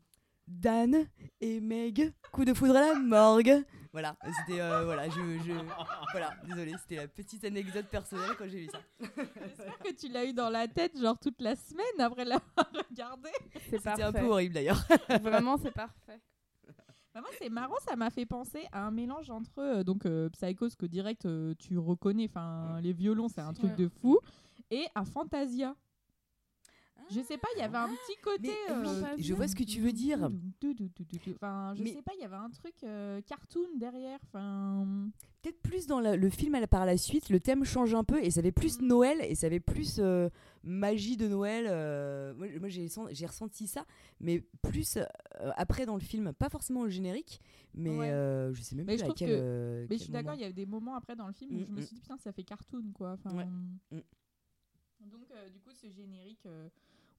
Dan 0.47 1.07
et 1.39 1.59
Meg, 1.61 2.13
coup 2.31 2.45
de 2.45 2.53
foudre 2.53 2.75
à 2.75 2.81
la 2.81 2.95
morgue. 2.95 3.63
Voilà, 3.93 4.15
c'était 4.39 4.61
euh, 4.61 4.85
voilà, 4.85 5.09
je, 5.09 5.19
je 5.45 5.51
voilà, 6.13 6.33
désolé, 6.45 6.73
c'était 6.81 6.95
la 6.95 7.07
petite 7.09 7.43
anecdote 7.43 7.87
personnelle 7.87 8.31
quand 8.37 8.47
j'ai 8.47 8.59
vu 8.61 8.67
ça. 8.67 8.79
J'espère 8.99 9.79
que 9.79 9.93
tu 9.93 10.07
l'as 10.07 10.23
eu 10.25 10.33
dans 10.33 10.49
la 10.49 10.67
tête, 10.69 10.97
genre 10.97 11.19
toute 11.19 11.41
la 11.41 11.55
semaine 11.57 11.99
après 11.99 12.23
l'avoir 12.23 12.71
regardé. 12.89 13.29
C'est 13.69 13.77
C'était 13.79 14.01
un 14.03 14.13
peu 14.13 14.25
horrible 14.25 14.53
d'ailleurs. 14.53 14.81
Vraiment, 15.21 15.57
c'est 15.57 15.71
parfait. 15.71 16.21
Bah, 17.13 17.19
moi, 17.19 17.29
c'est 17.37 17.49
marrant, 17.49 17.75
ça 17.85 17.97
m'a 17.97 18.09
fait 18.09 18.25
penser 18.25 18.65
à 18.71 18.85
un 18.87 18.91
mélange 18.91 19.29
entre 19.29 19.59
euh, 19.59 19.83
donc 19.83 20.05
euh, 20.05 20.29
Psychose 20.29 20.75
que 20.77 20.85
direct 20.85 21.25
euh, 21.25 21.53
tu 21.59 21.77
reconnais, 21.77 22.27
enfin 22.29 22.79
les 22.81 22.93
violons, 22.93 23.27
c'est 23.27 23.41
un 23.41 23.51
truc 23.51 23.71
Ouais. 23.71 23.75
de 23.75 23.89
fou, 23.89 24.17
et 24.69 24.85
à 24.95 25.03
Fantasia. 25.03 25.75
Je 27.13 27.21
sais 27.21 27.37
pas, 27.37 27.47
il 27.55 27.59
y 27.59 27.61
avait 27.63 27.77
un 27.77 27.89
petit 27.89 28.17
côté. 28.23 28.51
Mais, 28.69 28.73
euh, 28.73 29.15
je 29.17 29.33
vois 29.33 29.47
ce 29.47 29.55
que 29.55 29.63
tu 29.63 29.79
veux 29.81 29.91
dire. 29.91 30.29
Enfin, 31.35 31.73
je 31.75 31.83
Mais- 31.83 31.93
sais 31.93 32.01
pas, 32.01 32.13
il 32.15 32.21
y 32.21 32.23
avait 32.25 32.35
un 32.35 32.49
truc 32.49 32.73
euh, 32.83 33.21
cartoon 33.21 33.67
derrière. 33.77 34.19
Enfin, 34.27 35.09
Peut-être 35.41 35.59
plus 35.63 35.87
dans 35.87 35.99
la- 35.99 36.15
le 36.15 36.29
film 36.29 36.53
à 36.55 36.59
la- 36.59 36.67
par 36.67 36.85
la 36.85 36.97
suite, 36.97 37.29
le 37.29 37.39
thème 37.39 37.63
change 37.65 37.95
un 37.95 38.03
peu 38.03 38.23
et 38.23 38.29
ça 38.29 38.41
fait 38.43 38.51
plus 38.51 38.79
Mm. 38.79 38.85
Noël 38.87 39.17
et 39.21 39.33
ça 39.35 39.49
fait 39.49 39.59
plus 39.59 39.97
euh, 39.99 40.29
magie 40.63 41.17
de 41.17 41.27
Noël. 41.27 41.65
euh, 41.67 42.33
moi, 42.35 42.47
moi, 42.59 42.69
j'ai 42.69 42.87
sen- 42.87 43.07
j'ai 43.11 43.25
ressenti 43.25 43.65
ça, 43.67 43.85
mais 44.19 44.43
plus 44.61 44.97
euh, 44.97 45.03
après 45.57 45.85
dans 45.87 45.95
le 45.95 46.01
film, 46.01 46.31
pas 46.33 46.49
forcément 46.49 46.83
le 46.83 46.91
générique, 46.91 47.41
mais 47.73 47.89
Ouais. 47.97 48.09
euh, 48.11 48.53
je 48.53 48.61
sais 48.61 48.75
même 48.75 48.85
Mais 48.85 48.97
plus 48.97 49.05
je 49.05 49.11
à 49.11 49.13
quel. 49.15 49.29
que- 49.29 49.33
euh, 49.35 49.81
mais 49.81 49.87
quel 49.89 49.97
je 49.97 50.03
suis 50.03 50.11
d'accord, 50.13 50.31
moment. 50.33 50.37
il 50.39 50.43
y 50.43 50.49
a 50.49 50.51
des 50.53 50.65
moments 50.67 50.95
après 50.95 51.15
dans 51.15 51.25
le 51.27 51.33
film 51.33 51.55
où 51.55 51.59
Mm, 51.61 51.65
je 51.65 51.71
me 51.71 51.79
mm. 51.79 51.81
suis 51.85 51.95
dit 51.95 52.01
putain, 52.01 52.17
ça 52.17 52.31
fait 52.31 52.43
cartoon 52.43 52.83
quoi. 52.93 53.13
Enfin, 53.13 53.35
Ouais. 53.35 53.45
Mm. 53.45 54.01
Donc, 55.09 55.31
euh, 55.31 55.49
du 55.49 55.59
coup, 55.59 55.71
ce 55.73 55.89
générique 55.89 56.45
euh, 56.45 56.69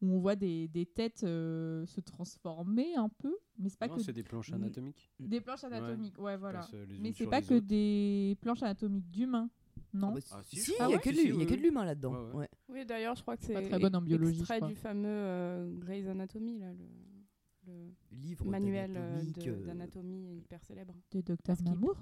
où 0.03 0.13
on 0.15 0.19
voit 0.19 0.37
des, 0.37 0.69
des 0.69 0.85
têtes 0.85 1.23
euh, 1.25 1.87
se 1.87 2.01
transformer 2.01 2.95
un 2.97 3.09
peu, 3.09 3.35
mais 3.59 3.69
c'est 3.69 3.79
pas 3.79 3.87
Non, 3.89 3.95
que 3.97 4.03
c'est 4.03 4.13
des 4.13 4.23
planches 4.25 4.53
anatomiques. 4.53 5.11
des 5.21 5.41
planches 5.41 5.65
anatomiques. 5.65 6.19
Ouais, 6.19 6.37
voilà. 6.37 6.67
Euh, 6.75 6.87
Mais 7.01 7.13
c'est 7.13 7.27
pas 7.27 7.41
que 7.41 7.55
autres. 7.55 7.67
des 7.67 8.37
planches 8.41 8.63
anatomiques 8.63 9.09
d'humains, 9.11 9.49
non 9.95 10.09
Ah 10.11 10.15
bah, 10.15 10.21
Ah, 10.33 10.41
si, 10.45 10.73
il 10.77 10.83
a 10.83 10.99
que 10.99 11.09
de 11.11 11.15
si, 11.15 11.23
l'hu- 11.23 11.29
il 11.29 11.29
y 11.29 11.33
a 11.33 11.37
oui, 11.39 11.47
que 11.47 11.55
de 11.55 11.61
l'humain 11.63 11.85
là-dedans. 11.85 12.13
Ouais, 12.13 12.19
ouais. 12.33 12.35
ouais. 12.41 12.49
Oui, 12.69 12.85
d'ailleurs, 12.87 13.15
je 13.15 13.23
crois 13.23 13.37
que 13.37 13.45
c'est 13.45 13.53
Pas 13.55 13.63
très 13.63 13.79
bonne 13.79 13.95
en 13.97 14.03
biologie, 14.03 14.41
extrait 14.41 14.61
du 14.61 14.75
fameux 14.75 15.07
euh, 15.09 15.73
Grey's 15.79 16.07
Anatomy, 16.09 16.59
là, 16.59 16.73
le, 16.73 17.73
le 17.73 17.95
Livre 18.11 18.45
manuel 18.47 18.95
euh, 18.97 19.23
euh, 19.47 19.67
d'anatomie 19.67 20.37
hyper 20.39 20.63
célèbre. 20.65 20.95
De 21.13 21.21
Docteur 21.21 21.55
Skip. 21.57 21.69
Mamour 21.69 21.97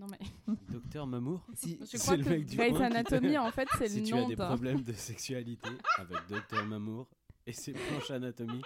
Non 0.00 0.06
mais 0.10 0.18
Docteur 0.72 1.06
Mamour 1.06 1.46
si- 1.54 1.78
je 1.80 1.84
C'est 1.86 1.98
crois 1.98 2.16
le 2.16 2.24
que 2.24 2.28
mec 2.30 2.46
du 2.46 2.56
Grey's 2.56 2.80
Anatomy, 2.80 3.38
en 3.38 3.50
fait, 3.52 3.68
c'est 3.78 3.88
Si 3.88 4.00
le 4.00 4.06
tu 4.06 4.12
nom 4.14 4.24
as 4.24 4.28
des 4.28 4.36
problèmes 4.36 4.82
de 4.82 4.92
sexualité 4.92 5.68
avec 5.98 6.16
Docteur 6.28 6.66
Mamour 6.66 7.08
et 7.46 7.52
ses 7.52 7.72
planches 7.72 8.10
anatomiques, 8.10 8.64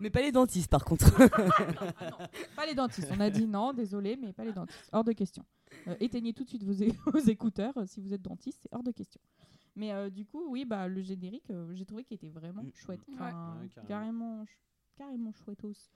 Mais 0.00 0.10
pas 0.10 0.20
les 0.20 0.32
dentistes 0.32 0.70
par 0.70 0.84
contre. 0.84 1.06
Ah 1.98 2.10
non, 2.10 2.26
pas 2.56 2.66
les 2.66 2.74
dentistes. 2.74 3.08
On 3.12 3.20
a 3.20 3.30
dit 3.30 3.46
non, 3.46 3.72
désolé, 3.72 4.16
mais 4.16 4.32
pas 4.32 4.44
les 4.44 4.52
dentistes. 4.52 4.88
Hors 4.92 5.04
de 5.04 5.12
question. 5.12 5.44
Euh, 5.88 5.96
éteignez 6.00 6.32
tout 6.32 6.44
de 6.44 6.48
suite 6.48 6.64
vos, 7.06 7.18
écouteurs 7.28 7.76
euh, 7.76 7.86
si 7.86 8.00
vous 8.00 8.12
êtes 8.12 8.22
dentiste, 8.22 8.60
c'est 8.62 8.74
hors 8.74 8.82
de 8.82 8.90
question. 8.92 9.20
Mais 9.74 9.92
euh, 9.92 10.08
du 10.10 10.24
coup, 10.24 10.42
oui, 10.48 10.64
bah, 10.64 10.88
le 10.88 11.02
générique, 11.02 11.50
euh, 11.50 11.74
j'ai 11.74 11.84
trouvé 11.84 12.04
qu'il 12.04 12.14
était 12.14 12.28
vraiment 12.30 12.62
Mm. 12.62 12.70
chouette. 12.74 13.00
Ouais. 13.08 13.14
Enfin, 13.14 13.56
Ouais, 13.60 13.68
carrément. 13.68 13.86
carrément, 13.88 14.44
ch- 14.46 14.58
carrément 14.96 15.32
chouettos. 15.32 15.90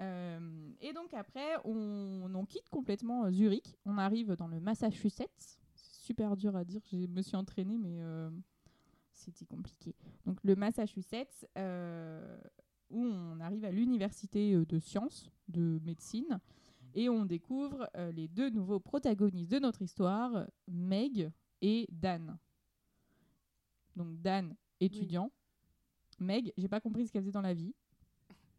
Euh, 0.00 0.70
et 0.80 0.92
donc 0.92 1.12
après, 1.14 1.56
on, 1.64 2.30
on 2.34 2.44
quitte 2.44 2.68
complètement 2.70 3.24
euh, 3.24 3.30
Zurich. 3.30 3.76
On 3.86 3.96
arrive 3.98 4.32
dans 4.36 4.46
le 4.48 4.60
Massachusetts. 4.60 5.58
C'est 5.74 6.04
super 6.06 6.36
dur 6.36 6.54
à 6.54 6.64
dire. 6.64 6.80
Je 6.92 7.06
me 7.06 7.22
suis 7.22 7.36
entraînée, 7.36 7.78
mais 7.78 7.96
euh, 8.00 8.30
c'était 9.16 9.46
compliqué. 9.46 9.94
Donc 10.24 10.42
le 10.44 10.54
Massachusetts, 10.56 11.46
euh, 11.58 12.38
où 12.90 13.02
on 13.02 13.40
arrive 13.40 13.64
à 13.64 13.70
l'université 13.70 14.54
euh, 14.54 14.64
de 14.64 14.78
sciences, 14.78 15.30
de 15.48 15.80
médecine, 15.84 16.40
et 16.94 17.08
on 17.08 17.24
découvre 17.24 17.90
euh, 17.96 18.12
les 18.12 18.28
deux 18.28 18.50
nouveaux 18.50 18.80
protagonistes 18.80 19.50
de 19.50 19.58
notre 19.58 19.82
histoire, 19.82 20.46
Meg 20.68 21.30
et 21.60 21.86
Dan. 21.90 22.38
Donc 23.96 24.20
Dan, 24.20 24.54
étudiant. 24.80 25.30
Meg, 26.18 26.52
j'ai 26.56 26.68
pas 26.68 26.80
compris 26.80 27.06
ce 27.06 27.12
qu'elle 27.12 27.22
faisait 27.22 27.32
dans 27.32 27.40
la 27.42 27.54
vie. 27.54 27.74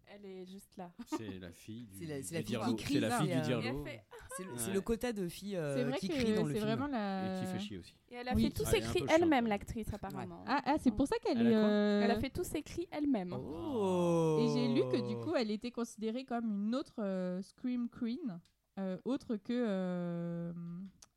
Elle 0.09 0.25
est 0.25 0.45
juste 0.45 0.75
là. 0.77 0.91
c'est 1.17 1.39
la 1.39 1.51
fille 1.51 1.85
du, 1.87 1.97
C'est 1.99 2.05
la- 2.05 2.23
c'est 2.23 2.35
la 2.35 2.41
fille 2.43 2.57
qui 2.75 2.83
crie, 2.83 2.93
C'est 2.95 2.99
la 3.01 3.19
fille 3.19 3.35
du 3.35 3.41
Dirlo. 3.41 3.83
Fait- 3.83 4.03
C'est 4.37 4.43
le, 4.43 4.51
Ouais. 4.51 4.57
c'est 4.59 4.71
le 4.73 4.81
quota 4.81 5.13
de 5.13 5.27
filles 5.27 5.55
euh, 5.57 5.75
c'est 5.75 5.83
vrai 5.83 5.97
qui 5.99 6.09
crient 6.09 6.33
dans 6.35 6.43
le 6.43 6.53
c'est 6.53 6.59
film. 6.59 6.65
vraiment 6.65 6.87
la. 6.87 7.25
Et 7.25 7.39
qui 7.45 7.51
fait 7.51 7.59
chier 7.59 7.77
aussi. 7.79 7.95
Et 8.09 8.15
elle 8.15 8.29
a 8.29 8.33
Oui. 8.35 8.43
fait 8.45 8.49
tous 8.51 8.63
Ah, 8.67 8.71
ses 8.71 8.79
cris 8.81 9.03
elle-même, 9.09 9.47
l'actrice, 9.47 9.91
apparemment. 9.93 10.43
Ah, 10.47 10.61
ah, 10.65 10.75
c'est 10.79 10.91
pour 10.91 11.07
ça 11.07 11.17
qu'elle 11.19 11.39
Elle 11.39 11.53
euh, 11.53 12.01
Elle 12.03 12.11
a 12.11 12.19
fait 12.19 12.29
tous 12.29 12.43
ses 12.45 12.61
cris 12.61 12.87
elle-même. 12.91 13.33
Oh. 13.33 14.39
Et 14.41 14.53
j'ai 14.53 14.67
lu 14.73 14.81
que 14.91 15.07
du 15.07 15.15
coup, 15.17 15.35
elle 15.35 15.51
était 15.51 15.71
considérée 15.71 16.23
comme 16.25 16.45
une 16.67 16.75
autre 16.75 16.95
euh, 16.99 17.41
Scream 17.41 17.89
Queen, 17.89 18.39
euh, 18.79 18.97
autre 19.05 19.35
que 19.37 19.51
euh, 19.67 20.53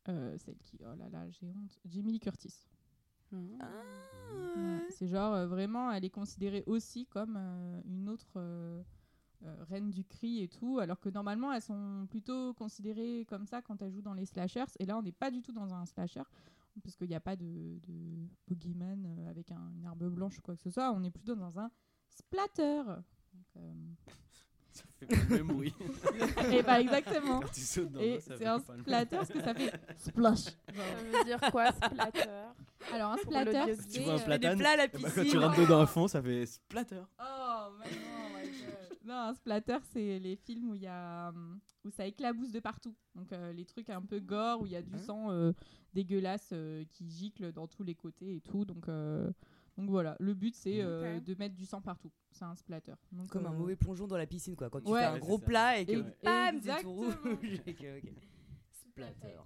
euh, 0.09 0.37
celle 0.37 0.57
qui. 0.57 0.77
Oh 0.81 0.95
là 0.97 1.07
là, 1.11 1.29
j'ai 1.29 1.47
honte. 1.47 1.79
Jamie 1.85 2.13
Lee 2.13 2.19
Curtis. 3.31 3.57
Ah. 3.59 3.67
Ouais, 4.55 4.85
c'est 4.89 5.07
genre 5.07 5.33
euh, 5.33 5.47
vraiment, 5.47 5.91
elle 5.91 6.05
est 6.05 6.09
considérée 6.09 6.63
aussi 6.67 7.05
comme 7.05 7.35
euh, 7.37 7.81
une 7.85 8.09
autre 8.09 8.33
euh, 8.37 8.81
reine 9.69 9.89
du 9.89 10.03
cri 10.05 10.41
et 10.43 10.47
tout, 10.47 10.79
alors 10.79 10.99
que 10.99 11.09
normalement 11.09 11.51
elles 11.51 11.61
sont 11.61 12.07
plutôt 12.09 12.53
considérées 12.53 13.25
comme 13.29 13.45
ça 13.45 13.61
quand 13.61 13.81
elles 13.81 13.91
jouent 13.91 14.01
dans 14.01 14.13
les 14.13 14.25
slashers. 14.25 14.65
Et 14.79 14.85
là, 14.85 14.97
on 14.97 15.01
n'est 15.01 15.11
pas 15.11 15.31
du 15.31 15.41
tout 15.41 15.51
dans 15.51 15.73
un 15.73 15.85
slasher 15.85 16.23
parce 16.83 16.95
qu'il 16.95 17.07
n'y 17.07 17.15
a 17.15 17.19
pas 17.19 17.35
de, 17.35 17.79
de 17.87 18.27
boogeyman 18.47 19.25
avec 19.29 19.51
un- 19.51 19.71
une 19.77 19.85
arme 19.85 20.09
blanche 20.09 20.37
ou 20.37 20.41
quoi 20.41 20.55
que 20.55 20.61
ce 20.61 20.69
soit. 20.69 20.91
On 20.93 21.03
est 21.03 21.11
plutôt 21.11 21.35
dans 21.35 21.59
un 21.59 21.69
splatter. 22.09 22.83
Donc, 23.33 23.63
Ça 24.71 24.83
fait 24.99 25.05
pas 25.07 25.15
le 25.29 25.35
même 25.37 25.47
bruit. 25.47 25.73
et 26.51 26.61
bah 26.63 26.79
exactement. 26.79 27.39
Quand 27.41 27.51
tu 27.51 27.61
sautes 27.61 27.91
dans 27.91 27.99
Et 27.99 28.13
l'eau, 28.15 28.19
ça 28.19 28.25
c'est 28.33 28.37
fait 28.37 28.45
un 28.45 28.59
pas 28.59 28.75
le 28.75 28.81
splatter 28.81 29.15
parce 29.17 29.29
que 29.29 29.41
ça 29.41 29.53
fait 29.53 29.71
splash. 29.97 30.43
Ça 30.43 30.51
veut 31.17 31.23
dire 31.25 31.39
quoi, 31.51 31.71
splatter? 31.71 32.29
Alors 32.93 33.11
un 33.11 33.15
Pour 33.17 33.23
splatter, 33.23 33.75
c'est 33.75 33.87
Tu 33.89 33.99
vois 34.01 34.13
un 34.13 34.17
euh, 34.19 34.25
platane 34.25 34.57
plats 34.57 34.69
à 34.71 34.75
la 34.77 34.85
Eh 34.85 34.87
ben, 34.87 35.01
Quand 35.01 35.07
piscine. 35.21 35.31
tu 35.31 35.37
rentres 35.37 35.59
dedans 35.59 35.81
à 35.81 35.85
fond, 35.87 36.07
ça 36.07 36.21
fait 36.21 36.45
splatter. 36.45 37.01
Oh, 37.19 37.67
mais 37.79 37.85
non, 37.91 38.39
my 38.39 38.49
God. 38.49 38.97
Non, 39.03 39.15
un 39.15 39.33
splatter, 39.33 39.77
c'est 39.91 40.19
les 40.19 40.35
films 40.35 40.69
où 40.69 40.75
il 40.75 40.83
y 40.83 40.87
a 40.87 41.29
hum, 41.29 41.59
où 41.83 41.89
ça 41.89 42.05
éclabousse 42.05 42.51
de 42.51 42.59
partout. 42.59 42.95
Donc 43.15 43.33
euh, 43.33 43.51
les 43.53 43.65
trucs 43.65 43.89
un 43.89 44.01
peu 44.01 44.19
gore 44.19 44.61
où 44.61 44.65
il 44.67 44.71
y 44.71 44.75
a 44.75 44.81
du 44.81 44.93
Hein? 44.95 44.99
sang 44.99 45.31
euh, 45.31 45.51
dégueulasse 45.93 46.49
euh, 46.53 46.83
qui 46.89 47.09
gicle 47.09 47.51
dans 47.51 47.67
tous 47.67 47.83
les 47.83 47.95
côtés 47.95 48.35
et 48.35 48.41
tout. 48.41 48.63
Donc 48.65 48.87
euh, 48.87 49.29
donc 49.81 49.89
voilà, 49.89 50.15
le 50.19 50.33
but 50.33 50.55
c'est 50.55 50.81
euh, 50.81 51.19
de 51.19 51.35
mettre 51.35 51.55
du 51.55 51.65
sang 51.65 51.81
partout. 51.81 52.11
C'est 52.31 52.45
un 52.45 52.55
splatter. 52.55 52.93
Donc, 53.11 53.27
Comme 53.27 53.45
un 53.45 53.51
euh, 53.53 53.57
mauvais 53.57 53.75
plongeon 53.75 54.07
dans 54.07 54.17
la 54.17 54.25
piscine, 54.27 54.55
quoi. 54.55 54.69
Quand 54.69 54.79
tu 54.81 54.89
Ouais. 54.91 54.99
fais 55.01 55.05
un 55.05 55.17
gros 55.19 55.37
plat 55.37 55.79
et 55.79 55.85
que 55.85 55.91
Et- 55.91 56.03
bam, 56.23 56.59
c'est 56.61 56.81
tout 56.81 56.91
rouge. 56.93 57.13
et 57.67 57.73
que- 57.73 57.97
ok. 57.97 58.13
Splatter. 58.71 59.37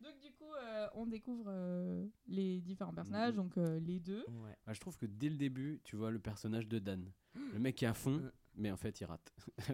Donc 0.00 0.20
du 0.20 0.30
coup, 0.32 0.52
euh, 0.62 0.86
on 0.94 1.06
découvre 1.06 1.46
euh, 1.48 2.06
les 2.28 2.60
différents 2.60 2.92
personnages, 2.92 3.32
Mhm. 3.32 3.36
donc 3.36 3.56
euh, 3.58 3.80
les 3.80 3.98
deux. 3.98 4.24
Ouais. 4.28 4.56
Je 4.74 4.78
trouve 4.80 4.96
que 4.96 5.06
dès 5.06 5.28
le 5.28 5.36
début, 5.36 5.80
tu 5.84 5.96
vois 5.96 6.10
le 6.10 6.18
personnage 6.18 6.68
de 6.68 6.78
Dan. 6.78 7.10
Le 7.54 7.58
mec 7.58 7.82
est 7.82 7.86
à 7.86 7.94
fond, 7.94 8.22
mais 8.54 8.70
en 8.70 8.76
fait, 8.76 9.00
il 9.00 9.04
rate. 9.04 9.32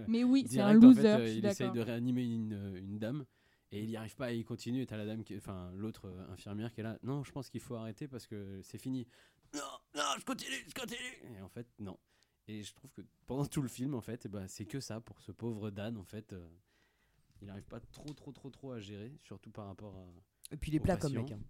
Mais 0.09 0.25
oui, 0.25 0.45
c'est 0.49 0.61
un 0.61 0.71
en 0.77 0.81
loser, 0.81 1.03
fait, 1.03 1.09
euh, 1.09 1.19
je 1.27 1.31
suis 1.31 1.39
il 1.39 1.47
essaye 1.47 1.71
de 1.73 1.81
réanimer 1.81 2.25
une, 2.25 2.77
une 2.77 2.99
dame 2.99 3.25
et 3.73 3.83
il 3.83 3.89
n'y 3.89 3.97
arrive 3.97 4.15
pas 4.17 4.33
et 4.33 4.37
il 4.37 4.45
continue. 4.45 4.83
Et 4.83 4.87
t'as 4.87 4.97
la 4.97 5.07
dame, 5.07 5.25
qui- 5.25 5.37
enfin 5.37 5.73
l'autre 5.75 6.07
euh, 6.09 6.33
infirmière 6.33 6.73
qui 6.73 6.81
est 6.81 6.85
là. 6.85 6.99
Non, 7.03 7.25
je 7.25 7.33
pense 7.33 7.51
qu'il 7.51 7.61
faut 7.61 7.75
arrêter 7.75 8.07
parce 8.07 8.27
que 8.27 8.61
c'est 8.63 8.79
fini. 8.79 9.07
Non, 9.55 9.61
non, 9.95 10.03
je 10.19 10.25
continue, 10.25 10.65
je 10.69 10.75
continue. 10.75 11.37
Et 11.37 11.41
en 11.43 11.49
fait, 11.49 11.67
non. 11.79 11.99
Et 12.49 12.63
je 12.63 12.75
trouve 12.75 12.91
que 12.93 13.03
pendant 13.27 13.47
tout 13.47 13.63
le 13.63 13.69
film, 13.69 13.95
en 13.95 14.01
fait, 14.01 14.25
eh 14.27 14.29
ben, 14.29 14.47
c'est 14.49 14.65
que 14.67 14.81
ça 14.81 15.01
pour 15.01 15.21
ce 15.21 15.33
pauvre 15.33 15.71
Dan. 15.71 15.97
En 15.97 16.05
fait, 16.05 16.33
euh, 16.33 16.49
il 17.41 17.47
n'arrive 17.49 17.65
pas 17.67 17.81
trop, 17.81 18.13
trop, 18.15 18.33
trop, 18.33 18.51
trop 18.51 18.73
à 18.73 18.81
gérer, 18.81 19.13
surtout 19.23 19.51
par 19.51 19.67
rapport 19.67 19.97
à. 19.97 20.55
Et 20.55 20.57
puis 20.57 20.71
les 20.71 20.79
Au 20.79 20.83
plats 20.83 20.97
comme 20.97 21.15
mec. 21.15 21.31
hein. 21.33 21.41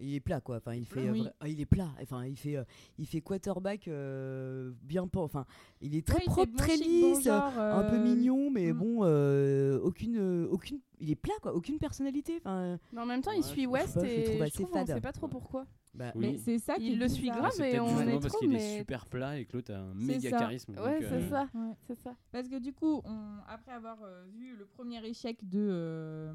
Il 0.00 0.14
est 0.14 0.20
plat 0.20 0.40
quoi. 0.40 0.56
Enfin, 0.56 0.74
il 0.74 0.86
fait. 0.86 1.08
euh, 1.08 1.12
Oui. 1.12 1.26
ah, 1.40 1.48
il 1.48 1.60
est 1.60 1.66
plat. 1.66 1.90
Enfin, 2.02 2.24
il 2.26 2.36
fait. 2.36 2.56
euh, 2.56 2.64
il 2.98 3.06
fait 3.06 3.20
quarterback 3.20 3.86
euh, 3.88 4.72
bien 4.82 5.06
pas. 5.06 5.20
Enfin, 5.20 5.44
il 5.80 5.94
est 5.94 6.06
très 6.06 6.18
Ouais, 6.18 6.24
propre, 6.26 6.56
très 6.56 6.76
bon 6.78 6.84
lisse, 6.84 7.24
genre, 7.24 7.58
un 7.58 7.82
peu 7.84 7.98
mignon, 7.98 8.50
mais 8.50 8.72
mm. 8.72 8.76
bon, 8.78 9.00
euh, 9.04 9.78
aucune, 9.80 10.16
euh, 10.18 10.46
aucune. 10.50 10.80
Il 11.00 11.10
est 11.10 11.16
plat 11.16 11.34
quoi. 11.42 11.54
Aucune 11.54 11.78
personnalité. 11.78 12.36
Enfin, 12.38 12.78
Mais 12.92 13.00
en 13.00 13.06
même 13.06 13.22
temps, 13.22 13.30
Ouais, 13.30 13.38
il 13.38 13.42
je 13.42 13.48
suit 13.48 13.64
pas, 13.66 13.72
West 13.72 13.94
je 13.96 14.00
le 14.00 14.06
et 14.06 14.36
je 14.38 14.42
assez 14.42 14.62
trouve 14.64 14.70
on 14.76 14.86
sait 14.86 15.00
pas 15.00 15.12
trop 15.12 15.28
pourquoi. 15.28 15.66
bah, 15.94 16.12
Oui. 16.14 16.32
Mais 16.32 16.38
c'est 16.38 16.58
ça 16.58 16.74
qui 16.76 16.88
Il 16.88 16.92
est 16.94 16.96
le 16.96 17.08
suit 17.08 17.28
grave, 17.30 17.50
C'est 17.54 17.72
mais 17.72 17.80
on 17.80 18.00
est 18.00 18.20
parce 18.20 18.36
qu'il 18.36 18.54
est 18.54 18.78
super 18.78 19.06
plat 19.06 19.38
et 19.38 19.44
que 19.46 19.56
l'autre 19.56 19.72
a 19.72 19.78
un 19.78 19.94
méga 19.94 20.30
ça. 20.30 20.38
charisme. 20.38 20.72
Ouais, 20.78 20.98
c'est 21.00 21.06
euh, 21.14 21.28
ça. 21.30 21.48
Ouais. 21.54 21.72
C'est 21.86 21.94
ça. 21.98 22.14
Parce 22.32 22.48
que 22.48 22.58
du 22.58 22.72
coup, 22.74 23.00
on, 23.04 23.16
après 23.48 23.72
avoir 23.72 23.98
euh, 24.02 24.24
vu 24.36 24.54
le 24.56 24.66
premier 24.66 25.02
échec 25.06 25.38
de, 25.48 25.58
euh, 25.70 26.32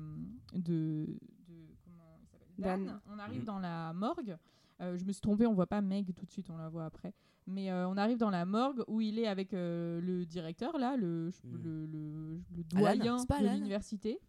de, 0.53 1.05
de- 1.47 1.75
comment 1.83 2.17
il 2.23 2.27
s'appelle 2.27 2.44
Dan, 2.57 2.85
Dan. 2.85 2.99
on 3.13 3.19
arrive 3.19 3.39
Mhm. 3.41 3.45
dans 3.45 3.59
la 3.59 3.93
morgue. 3.93 4.37
Euh, 4.81 4.97
je 4.97 5.05
me 5.05 5.11
suis 5.11 5.21
trompée, 5.21 5.45
on 5.47 5.53
voit 5.53 5.67
pas 5.67 5.81
Meg 5.81 6.13
tout 6.13 6.25
de 6.25 6.31
suite, 6.31 6.49
on 6.49 6.57
la 6.57 6.67
voit 6.69 6.85
après. 6.85 7.13
Mais 7.47 7.71
euh, 7.71 7.87
on 7.87 7.95
arrive 7.97 8.17
dans 8.17 8.29
la 8.31 8.45
morgue 8.45 8.83
où 8.87 9.01
il 9.01 9.19
est 9.19 9.27
avec 9.27 9.53
euh, 9.53 10.01
le 10.01 10.25
directeur 10.25 10.77
là, 10.77 10.97
le, 10.97 11.29
le, 11.43 11.85
le- 11.85 12.41
le 12.55 12.85
Alan, 12.85 13.17
doyen 13.23 13.51
de 13.53 13.53
l'université, 13.55 14.19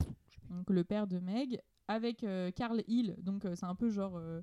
donc 0.51 0.69
le 0.71 0.85
père 0.85 1.07
de 1.07 1.19
Meg, 1.19 1.61
avec 1.89 2.23
euh, 2.25 2.51
Carl 2.51 2.83
Hill. 2.87 3.17
Donc 3.23 3.45
euh, 3.45 3.55
c'est 3.55 3.65
un 3.67 3.75
peu 3.75 3.89
genre 3.89 4.17
euh, 4.17 4.43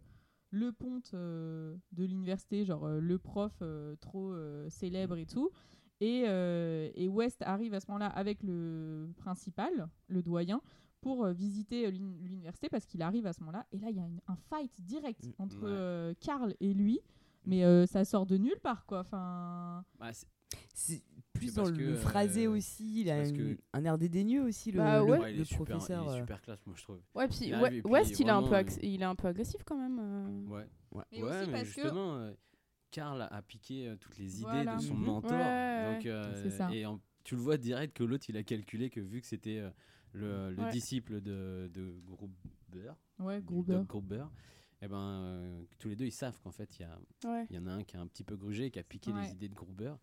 le 0.49 0.71
ponte 0.71 1.11
euh, 1.13 1.75
de 1.91 2.03
l'université, 2.03 2.65
genre 2.65 2.85
euh, 2.85 2.99
le 2.99 3.17
prof 3.19 3.53
euh, 3.61 3.95
trop 3.97 4.33
euh, 4.33 4.67
célèbre 4.69 5.17
et 5.17 5.25
tout. 5.25 5.51
Et, 6.01 6.23
euh, 6.27 6.89
et 6.95 7.07
West 7.07 7.41
arrive 7.43 7.73
à 7.75 7.79
ce 7.79 7.85
moment-là 7.87 8.07
avec 8.07 8.43
le 8.43 9.09
principal, 9.17 9.87
le 10.07 10.21
doyen, 10.21 10.61
pour 11.03 11.25
euh, 11.25 11.33
visiter 11.33 11.85
euh, 11.85 11.91
l'uni- 11.91 12.17
l'université 12.23 12.69
parce 12.69 12.85
qu'il 12.85 13.01
arrive 13.01 13.25
à 13.27 13.33
ce 13.33 13.41
moment-là. 13.41 13.65
Et 13.71 13.77
là, 13.77 13.89
il 13.89 13.97
y 13.97 13.99
a 13.99 14.05
une- 14.05 14.21
un 14.27 14.35
fight 14.49 14.71
direct 14.81 15.25
Mm. 15.27 15.31
entre 15.43 15.57
Ouais. 15.63 15.67
euh, 15.69 16.13
Carl 16.19 16.55
et 16.59 16.73
lui. 16.73 16.99
Mais 17.45 17.65
euh, 17.65 17.85
ça 17.85 18.05
sort 18.05 18.25
de 18.25 18.37
nulle 18.37 18.59
part, 18.63 18.85
quoi. 18.85 19.01
Enfin, 19.01 19.83
bah, 19.99 20.11
c'est- 20.73 21.03
plus 21.33 21.55
dans 21.55 21.65
le 21.65 21.95
phrasé 21.95 22.45
euh, 22.45 22.51
aussi. 22.51 23.01
Il 23.01 23.09
a 23.09 23.17
parce 23.17 23.29
une- 23.31 23.55
que- 23.57 23.61
un 23.73 23.83
air 23.83 23.97
dédaigneux 23.97 24.43
aussi 24.43 24.71
le, 24.71 24.77
Bah 24.77 24.99
le- 24.99 25.03
ouais. 25.05 25.19
ouais, 25.19 25.31
il 25.33 25.35
le 25.37 25.41
est 25.41 25.45
super, 25.45 25.65
professeur. 25.77 26.05
il 26.07 26.15
est 26.15 26.19
super 26.21 26.41
classe, 26.41 26.65
moi 26.65 26.75
je 26.77 26.83
trouve. 26.83 27.01
Ouais, 27.15 27.27
puis 27.27 27.37
Il 27.47 27.53
arrive 27.53 27.81
puis 27.83 27.91
West, 27.91 28.17
il 28.19 28.27
est 28.27 28.29
un 28.29 28.41
peu, 28.41 28.47
vraiment, 28.49 28.69
il 28.81 29.01
est 29.01 29.05
un 29.05 29.15
peu 29.15 29.27
agressif 29.27 29.61
quand 29.65 29.77
même. 29.77 29.99
euh. 29.99 30.47
Ouais. 30.47 30.67
Ouais, 30.91 31.03
Mais 31.11 31.21
ouais, 31.23 31.29
aussi 31.41 31.47
mais 31.47 31.51
parce 31.51 31.69
que- 31.73 31.81
justement, 31.81 32.29
Karl 32.91 33.21
a 33.29 33.41
piqué 33.41 33.93
toutes 33.99 34.17
les 34.19 34.35
idées 34.35 34.43
Voilà. 34.43 34.75
de 34.77 34.81
son 34.81 34.93
Mhm. 34.93 35.05
mentor. 35.05 35.31
Ouais, 35.31 35.37
ouais, 35.37 35.93
donc, 35.95 36.05
euh. 36.05 36.69
Et 36.71 36.85
en- 36.85 36.99
tu 37.25 37.35
le 37.35 37.41
vois 37.41 37.57
direct 37.57 37.97
que 37.97 38.03
l'autre, 38.03 38.25
il 38.29 38.37
a 38.37 38.43
calculé 38.43 38.89
que 38.89 38.99
vu 39.01 39.19
que 39.19 39.27
c'était 39.27 39.57
euh, 39.59 39.69
le, 40.13 40.51
le 40.51 40.63
Ouais. 40.63 40.71
disciple 40.71 41.21
de, 41.21 41.69
de 41.73 41.93
Gruber, 42.05 42.93
ouais, 43.19 43.41
Gruber. 43.41 44.23
Et 44.81 44.87
ben, 44.87 44.97
euh, 44.97 45.63
tous 45.79 45.87
les 45.89 45.95
deux, 45.95 46.05
ils 46.05 46.11
savent 46.11 46.37
qu'en 46.41 46.51
fait, 46.51 46.77
il 46.77 46.81
y, 46.81 46.85
a- 46.85 46.99
Ouais. 47.31 47.45
il 47.49 47.55
y 47.55 47.59
en 47.59 47.67
a 47.67 47.71
un 47.71 47.83
qui 47.83 47.95
a 47.95 48.01
un 48.01 48.07
petit 48.07 48.23
peu 48.23 48.35
grugé, 48.35 48.69
qui 48.69 48.79
a 48.79 48.83
piqué 48.83 49.11
Ouais. 49.13 49.21
les 49.23 49.31
idées 49.31 49.47
de 49.49 49.55
Gruber. 49.55 49.93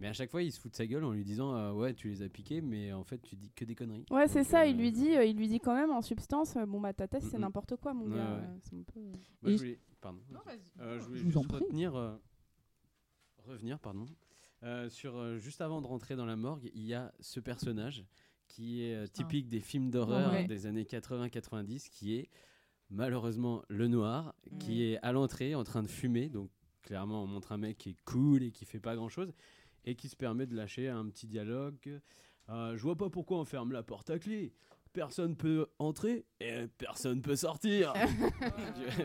Mais 0.00 0.08
à 0.08 0.12
chaque 0.12 0.30
fois, 0.30 0.42
il 0.42 0.50
se 0.52 0.58
fout 0.60 0.72
de 0.72 0.76
sa 0.76 0.84
gueule 0.86 1.04
en 1.04 1.12
lui 1.12 1.22
disant 1.24 1.54
euh, 1.54 1.72
Ouais, 1.72 1.94
tu 1.94 2.08
les 2.08 2.22
as 2.22 2.28
piqués, 2.28 2.60
mais 2.60 2.92
en 2.92 3.04
fait, 3.04 3.18
tu 3.22 3.36
dis 3.36 3.50
que 3.52 3.64
des 3.64 3.74
conneries. 3.76 4.04
Ouais, 4.10 4.26
c'est 4.26 4.42
ça. 4.44 4.62
euh, 4.62 4.66
Il 4.66 4.76
lui 4.76 4.90
dit, 4.90 5.16
euh, 5.16 5.24
il 5.24 5.36
lui 5.36 5.46
dit 5.48 5.60
quand 5.60 5.74
même 5.74 5.92
en 5.92 6.02
substance, 6.02 6.56
euh, 6.56 6.66
bon 6.66 6.80
bah 6.80 6.92
ta 6.92 7.06
thèse 7.06 7.24
c'est 7.30 7.38
n'importe 7.38 7.76
quoi, 7.76 7.94
mon 7.94 8.06
Ouais, 8.06 8.16
gars. 8.16 8.34
ouais. 8.34 8.40
euh, 8.44 8.58
c'est 8.64 8.74
un 8.74 8.82
peu- 8.82 9.12
je 9.44 9.56
voulais, 9.56 9.78
pardon. 10.00 10.20
Non. 10.30 10.40
Euh, 10.80 10.98
je 10.98 11.04
voulais 11.06 11.18
Je 11.20 11.24
juste 11.24 11.36
retenir, 11.52 11.94
euh, 11.94 12.16
revenir, 13.46 13.78
pardon, 13.78 14.06
euh, 14.64 14.88
sur 14.90 15.16
euh, 15.16 15.38
juste 15.38 15.60
avant 15.60 15.80
de 15.80 15.86
rentrer 15.86 16.16
dans 16.16 16.26
la 16.26 16.36
morgue, 16.36 16.70
il 16.74 16.84
y 16.84 16.94
a 16.94 17.12
ce 17.20 17.40
personnage 17.40 18.04
qui 18.54 18.82
est 18.84 18.94
euh, 18.94 19.02
Putain. 19.04 19.22
typique 19.24 19.48
des 19.48 19.60
films 19.60 19.90
d'horreur 19.90 20.32
Ouais. 20.32 20.44
des 20.46 20.66
années 20.66 20.84
80-90, 20.84 21.88
qui 21.90 22.14
est 22.16 22.28
malheureusement 22.90 23.62
le 23.68 23.88
noir, 23.88 24.34
qui 24.60 24.84
est 24.84 24.98
à 25.02 25.12
l'entrée 25.12 25.54
en 25.54 25.64
train 25.64 25.82
de 25.82 25.88
fumer. 25.88 26.28
Donc 26.28 26.50
clairement, 26.82 27.22
on 27.22 27.26
montre 27.26 27.52
un 27.52 27.56
mec 27.58 27.78
qui 27.78 27.90
est 27.90 27.96
cool 28.04 28.42
et 28.42 28.50
qui 28.50 28.64
fait 28.64 28.80
pas 28.80 28.94
grand 28.94 29.08
chose 29.08 29.32
et 29.84 29.94
qui 29.94 30.08
se 30.08 30.16
permet 30.16 30.46
de 30.46 30.54
lâcher 30.54 30.88
un 30.88 31.06
petit 31.08 31.26
dialogue. 31.26 32.00
Euh, 32.50 32.76
je 32.76 32.82
vois 32.82 32.96
pas 32.96 33.08
pourquoi 33.08 33.38
on 33.38 33.44
ferme 33.44 33.72
la 33.72 33.82
porte 33.82 34.10
à 34.10 34.18
clé. 34.18 34.52
Personne 34.92 35.36
peut 35.36 35.66
entrer 35.78 36.26
et 36.40 36.66
personne 36.76 37.22
peut 37.22 37.36
sortir. 37.36 37.94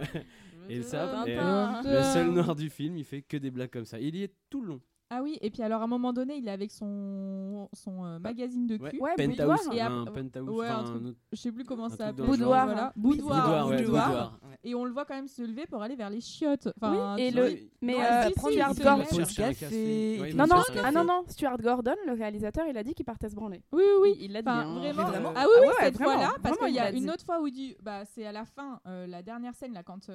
Et 0.70 0.82
ça, 0.82 1.24
et, 1.26 1.36
le 1.36 2.04
seul 2.14 2.32
noir 2.32 2.54
du 2.54 2.70
film, 2.70 2.98
il 2.98 3.06
fait 3.06 3.22
que 3.22 3.38
des 3.38 3.52
blagues 3.52 3.70
comme 3.70 3.86
ça. 3.86 4.02
Il 4.02 4.16
y 4.18 4.24
est 4.24 4.34
tout 4.50 4.62
le 4.62 4.68
long. 4.68 4.82
Ah 5.10 5.22
oui, 5.24 5.38
et 5.42 5.50
puis 5.50 5.62
alors 5.64 5.80
à 5.82 5.86
un 5.86 5.88
moment 5.88 6.12
donné, 6.12 6.36
il 6.36 6.48
est 6.48 6.52
avec 6.52 6.70
son, 6.70 7.70
son 7.72 8.04
euh, 8.04 8.20
magazine 8.20 8.68
de 8.68 8.76
cul. 8.76 9.00
Ouais, 9.00 9.16
penthouse, 9.16 9.38
boudoir. 9.38 9.60
Et 9.74 9.80
un 9.80 10.02
après- 10.04 10.24
penthouse, 10.24 10.50
ouais, 10.50 10.68
un 10.68 10.84
truc- 10.84 11.02
un 11.02 11.06
autre- 11.06 11.18
Je 11.32 11.38
sais 11.38 11.52
plus 11.54 11.64
comment 11.64 11.88
ça 11.88 11.96
s'appelle. 11.98 12.26
le 12.26 12.32
Boudoir. 12.32 12.66
genre. 12.68 12.76
Voilà. 12.76 12.94
Oui, 12.98 13.02
Boudoir. 13.18 13.42
Boudoir, 13.42 13.68
ouais, 13.70 13.84
boudoir. 13.84 14.08
boudoir. 14.08 14.40
Et 14.66 14.76
on 14.76 14.84
le 14.84 14.92
voit 14.92 15.06
quand 15.06 15.16
même 15.16 15.30
se 15.30 15.42
lever 15.44 15.66
pour 15.66 15.82
aller 15.82 15.96
vers 15.96 16.10
les 16.10 16.20
chiottes. 16.20 16.68
Enfin, 16.82 17.16
Oui, 17.16 17.22
et 17.22 17.32
le- 17.32 17.58
mais 17.82 17.94
Non, 17.94 18.00
euh, 18.02 18.24
si, 18.28 18.34
si, 18.34 18.52
Stuart 18.52 18.76
Gordon. 18.76 19.02
un 19.02 19.54
café. 19.54 20.18
Ouais, 20.22 20.34
Non, 20.34 20.46
non, 20.48 20.62
ah 20.84 20.92
non, 20.92 21.04
non, 21.06 21.24
Stuart 21.28 21.58
Gordon, 21.58 21.96
le 22.06 22.12
réalisateur, 22.14 22.66
il 22.70 22.78
a 22.78 22.84
dit 22.84 22.94
qu'il 22.94 23.06
partait 23.06 23.30
se 23.30 23.36
branler. 23.36 23.64
Oui, 23.72 23.84
oui, 23.86 24.00
oui. 24.12 24.18
Il- 24.20 24.34
l'a 24.34 24.42
dit, 24.42 24.50
hein. 24.50 24.74
vraiment. 24.92 25.32
Ah 25.38 25.46
oui, 25.46 25.54
oui, 25.62 25.68
ouais, 25.68 25.74
cette 25.80 25.98
fois-là, 26.04 26.34
parce 26.44 26.58
qu'il 26.58 26.74
y 26.74 26.80
a 26.80 26.92
une 26.92 27.10
autre 27.10 27.24
fois 27.24 27.40
où 27.42 27.48
il 27.48 27.54
dit, 27.54 27.78
bah, 27.82 28.04
c'est 28.04 28.26
à 28.26 28.34
la 28.34 28.44
fin, 28.44 28.82
euh, 28.88 29.08
la 29.08 29.24
dernière 29.24 29.56
scène, 29.56 29.72
là, 29.74 29.84
quand 29.84 30.10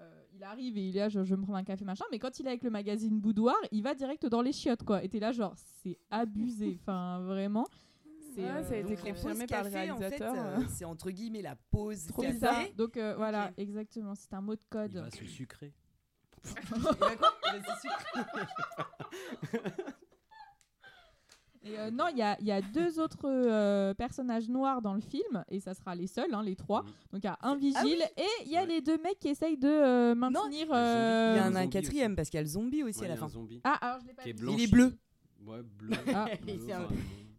euh, 0.00 0.02
euh, 0.02 0.22
il 0.34 0.42
arrive 0.44 0.76
et 0.78 0.88
il 0.88 0.96
est 0.96 1.00
là, 1.00 1.08
genre, 1.08 1.24
je 1.24 1.30
vais 1.34 1.36
me 1.38 1.42
prendre 1.44 1.58
un 1.58 1.64
café, 1.64 1.84
machin, 1.84 2.04
mais 2.10 2.18
quand 2.18 2.38
il 2.40 2.46
est 2.46 2.50
avec 2.50 2.62
le 2.64 2.70
magazine 2.70 3.18
Boudoir, 3.20 3.56
il 3.72 3.82
va 3.82 3.94
direct 3.94 4.26
dans 4.26 4.42
les 4.42 4.52
chiottes, 4.52 4.82
quoi. 4.84 5.02
Et 5.04 5.08
t'es 5.08 5.20
là, 5.20 5.32
genre, 5.32 5.54
c'est 5.82 5.98
abusé, 6.10 6.78
enfin, 6.82 7.20
vraiment. 7.20 7.66
C'est, 8.34 8.42
Ouais, 8.42 8.48
euh, 8.48 8.62
ça 8.62 8.74
a 8.74 8.76
été 8.76 8.94
Donc, 8.94 9.04
la 9.04 9.10
confirmé 9.12 9.46
par 9.48 9.64
le 9.64 9.70
café, 9.70 9.90
en 9.90 9.96
fait, 9.96 10.02
réalisateur, 10.08 10.34
euh, 10.36 10.58
euh. 10.60 10.64
c'est 10.68 10.84
entre 10.84 11.10
guillemets 11.10 11.42
la 11.42 11.56
pause 11.56 12.06
trop 12.06 12.22
café. 12.22 12.34
bizarre. 12.34 12.62
Donc 12.76 12.96
euh, 12.96 13.14
voilà, 13.16 13.50
exactement, 13.56 14.14
c'est 14.14 14.32
un 14.32 14.40
mot 14.40 14.54
de 14.54 14.60
Il 14.62 14.68
code. 14.68 14.92
va 14.92 15.10
se 15.10 15.24
sucrer. 15.24 15.74
Il 16.44 16.80
va 16.80 16.94
quoi? 17.16 17.34
Il 17.52 17.60
va 17.60 17.74
se 17.74 17.80
sucrer. 17.80 18.20
Et 21.62 21.78
euh, 21.78 21.90
non, 21.90 22.04
il 22.10 22.16
y 22.18 22.22
a, 22.22 22.38
il 22.40 22.46
y 22.46 22.52
a 22.52 22.62
deux 22.62 22.98
autres 23.00 23.18
euh, 23.26 23.92
personnages 23.92 24.48
noirs 24.48 24.80
dans 24.80 24.94
le 24.94 25.00
film, 25.02 25.44
et 25.50 25.60
ça 25.60 25.74
sera 25.74 25.94
les 25.94 26.06
seuls, 26.06 26.32
hein, 26.32 26.42
les 26.42 26.56
trois. 26.56 26.82
Mhm. 26.82 26.88
Donc 27.12 27.20
il 27.22 27.26
y 27.26 27.28
a 27.28 27.38
un 27.42 27.52
Ah 27.52 27.56
vigile, 27.56 27.82
oui 27.84 28.02
et 28.16 28.44
il 28.46 28.50
y 28.52 28.56
a 28.56 28.60
Ouais. 28.62 28.66
les 28.66 28.80
deux 28.80 28.96
mecs 28.98 29.18
qui 29.18 29.28
essayent 29.28 29.58
de 29.58 29.68
euh, 29.68 30.14
maintenir. 30.14 30.68
euh, 30.72 31.34
Il 31.36 31.38
y 31.38 31.42
en 31.42 31.52
un 31.52 31.56
a 31.56 31.60
un 31.60 31.66
quatrième 31.68 32.16
parce 32.16 32.30
qu'il 32.30 32.38
y 32.38 32.40
a 32.40 32.42
le 32.44 32.48
zombie 32.48 32.82
aussi 32.82 33.00
Ouais, 33.00 33.06
à 33.06 33.08
la 33.10 33.14
un 33.14 33.28
fin. 33.28 33.28
Ah, 33.64 33.74
alors 33.80 34.00
je 34.00 34.06
l'ai 34.06 34.14
pas 34.14 34.22
est. 34.24 34.30
Il 34.30 34.60
est 34.62 34.70
bleu. 34.72 34.94
Ouais, 35.46 35.62
bleu. 35.62 35.96
Ah. 36.14 36.26
un- 36.48 36.88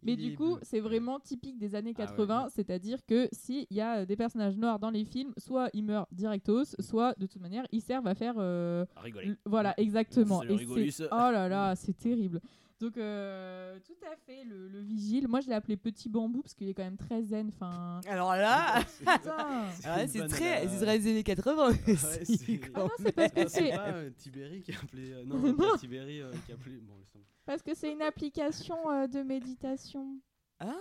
Mais 0.04 0.16
du 0.16 0.34
coup, 0.34 0.58
c'est 0.62 0.80
vraiment 0.80 1.18
typique 1.20 1.58
des 1.58 1.74
années 1.76 1.92
Ah 1.96 2.02
ouais, 2.02 2.06
80, 2.08 2.42
ouais. 2.44 2.50
c'est-à-dire 2.54 2.98
que 3.06 3.28
s'il 3.32 3.66
y 3.70 3.80
a 3.80 4.04
des 4.04 4.16
personnages 4.16 4.56
noirs 4.56 4.78
dans 4.80 4.90
les 4.90 5.04
films, 5.04 5.32
soit 5.36 5.68
ils 5.72 5.84
meurent 5.84 6.08
directos, 6.12 6.74
soit 6.80 7.14
de 7.18 7.26
toute 7.26 7.40
manière 7.40 7.64
ils 7.72 7.80
servent 7.82 8.06
à 8.08 8.14
faire. 8.14 8.34
euh, 8.38 8.84
à 8.96 9.00
rigoler. 9.00 9.34
voilà, 9.46 9.74
exactement. 9.80 10.40
C'est 10.40 10.46
le 10.46 10.54
Et 10.54 10.56
rigolus. 10.56 10.90
c'est- 10.92 11.04
oh 11.10 11.30
là 11.30 11.48
là, 11.48 11.74
c'est 11.76 11.96
terrible. 11.96 12.40
Donc, 12.82 12.96
euh, 12.96 13.78
tout 13.86 13.94
à 14.04 14.16
fait, 14.26 14.42
le, 14.42 14.66
le 14.66 14.80
vigile. 14.80 15.28
Moi, 15.28 15.38
je 15.40 15.46
l'ai 15.46 15.54
appelé 15.54 15.76
Petit 15.76 16.08
Bambou 16.08 16.42
parce 16.42 16.52
qu'il 16.52 16.68
est 16.68 16.74
quand 16.74 16.82
même 16.82 16.96
très 16.96 17.22
zen. 17.22 17.52
Enfin, 17.54 18.00
Alors 18.08 18.34
là, 18.34 18.80
ah 19.06 19.68
ouais, 19.98 20.08
c'est 20.08 20.26
très, 20.26 20.66
c'est 20.66 20.84
très 20.84 20.98
des 20.98 21.10
années 21.10 21.22
80 21.22 21.68
Ouais, 21.68 22.22
aussi, 22.22 22.58
quand 22.58 22.70
Ah 22.74 22.80
non, 22.80 22.88
c'est 22.98 23.12
parce 23.12 23.32
que 23.32 23.40
Ah, 23.40 23.48
c'est 23.48 23.70
pas 23.70 23.88
euh, 23.90 24.10
Tibéri 24.18 24.62
qui 24.62 24.72
a 24.72 24.78
appelé. 24.82 25.12
euh, 25.12 25.24
non, 25.24 25.54
pas 25.54 25.78
Tibéri 25.78 26.22
euh, 26.22 26.32
qui 26.44 26.50
a 26.50 26.56
appelé. 26.56 26.78
Bon, 26.78 26.96
laisse 26.98 27.08
tomber. 27.12 27.24
parce 27.46 27.62
que 27.62 27.72
c'est 27.72 27.92
une 27.92 28.02
application 28.02 28.90
euh, 28.90 29.06
de 29.06 29.22
méditation. 29.22 30.18
Ah, 30.58 30.74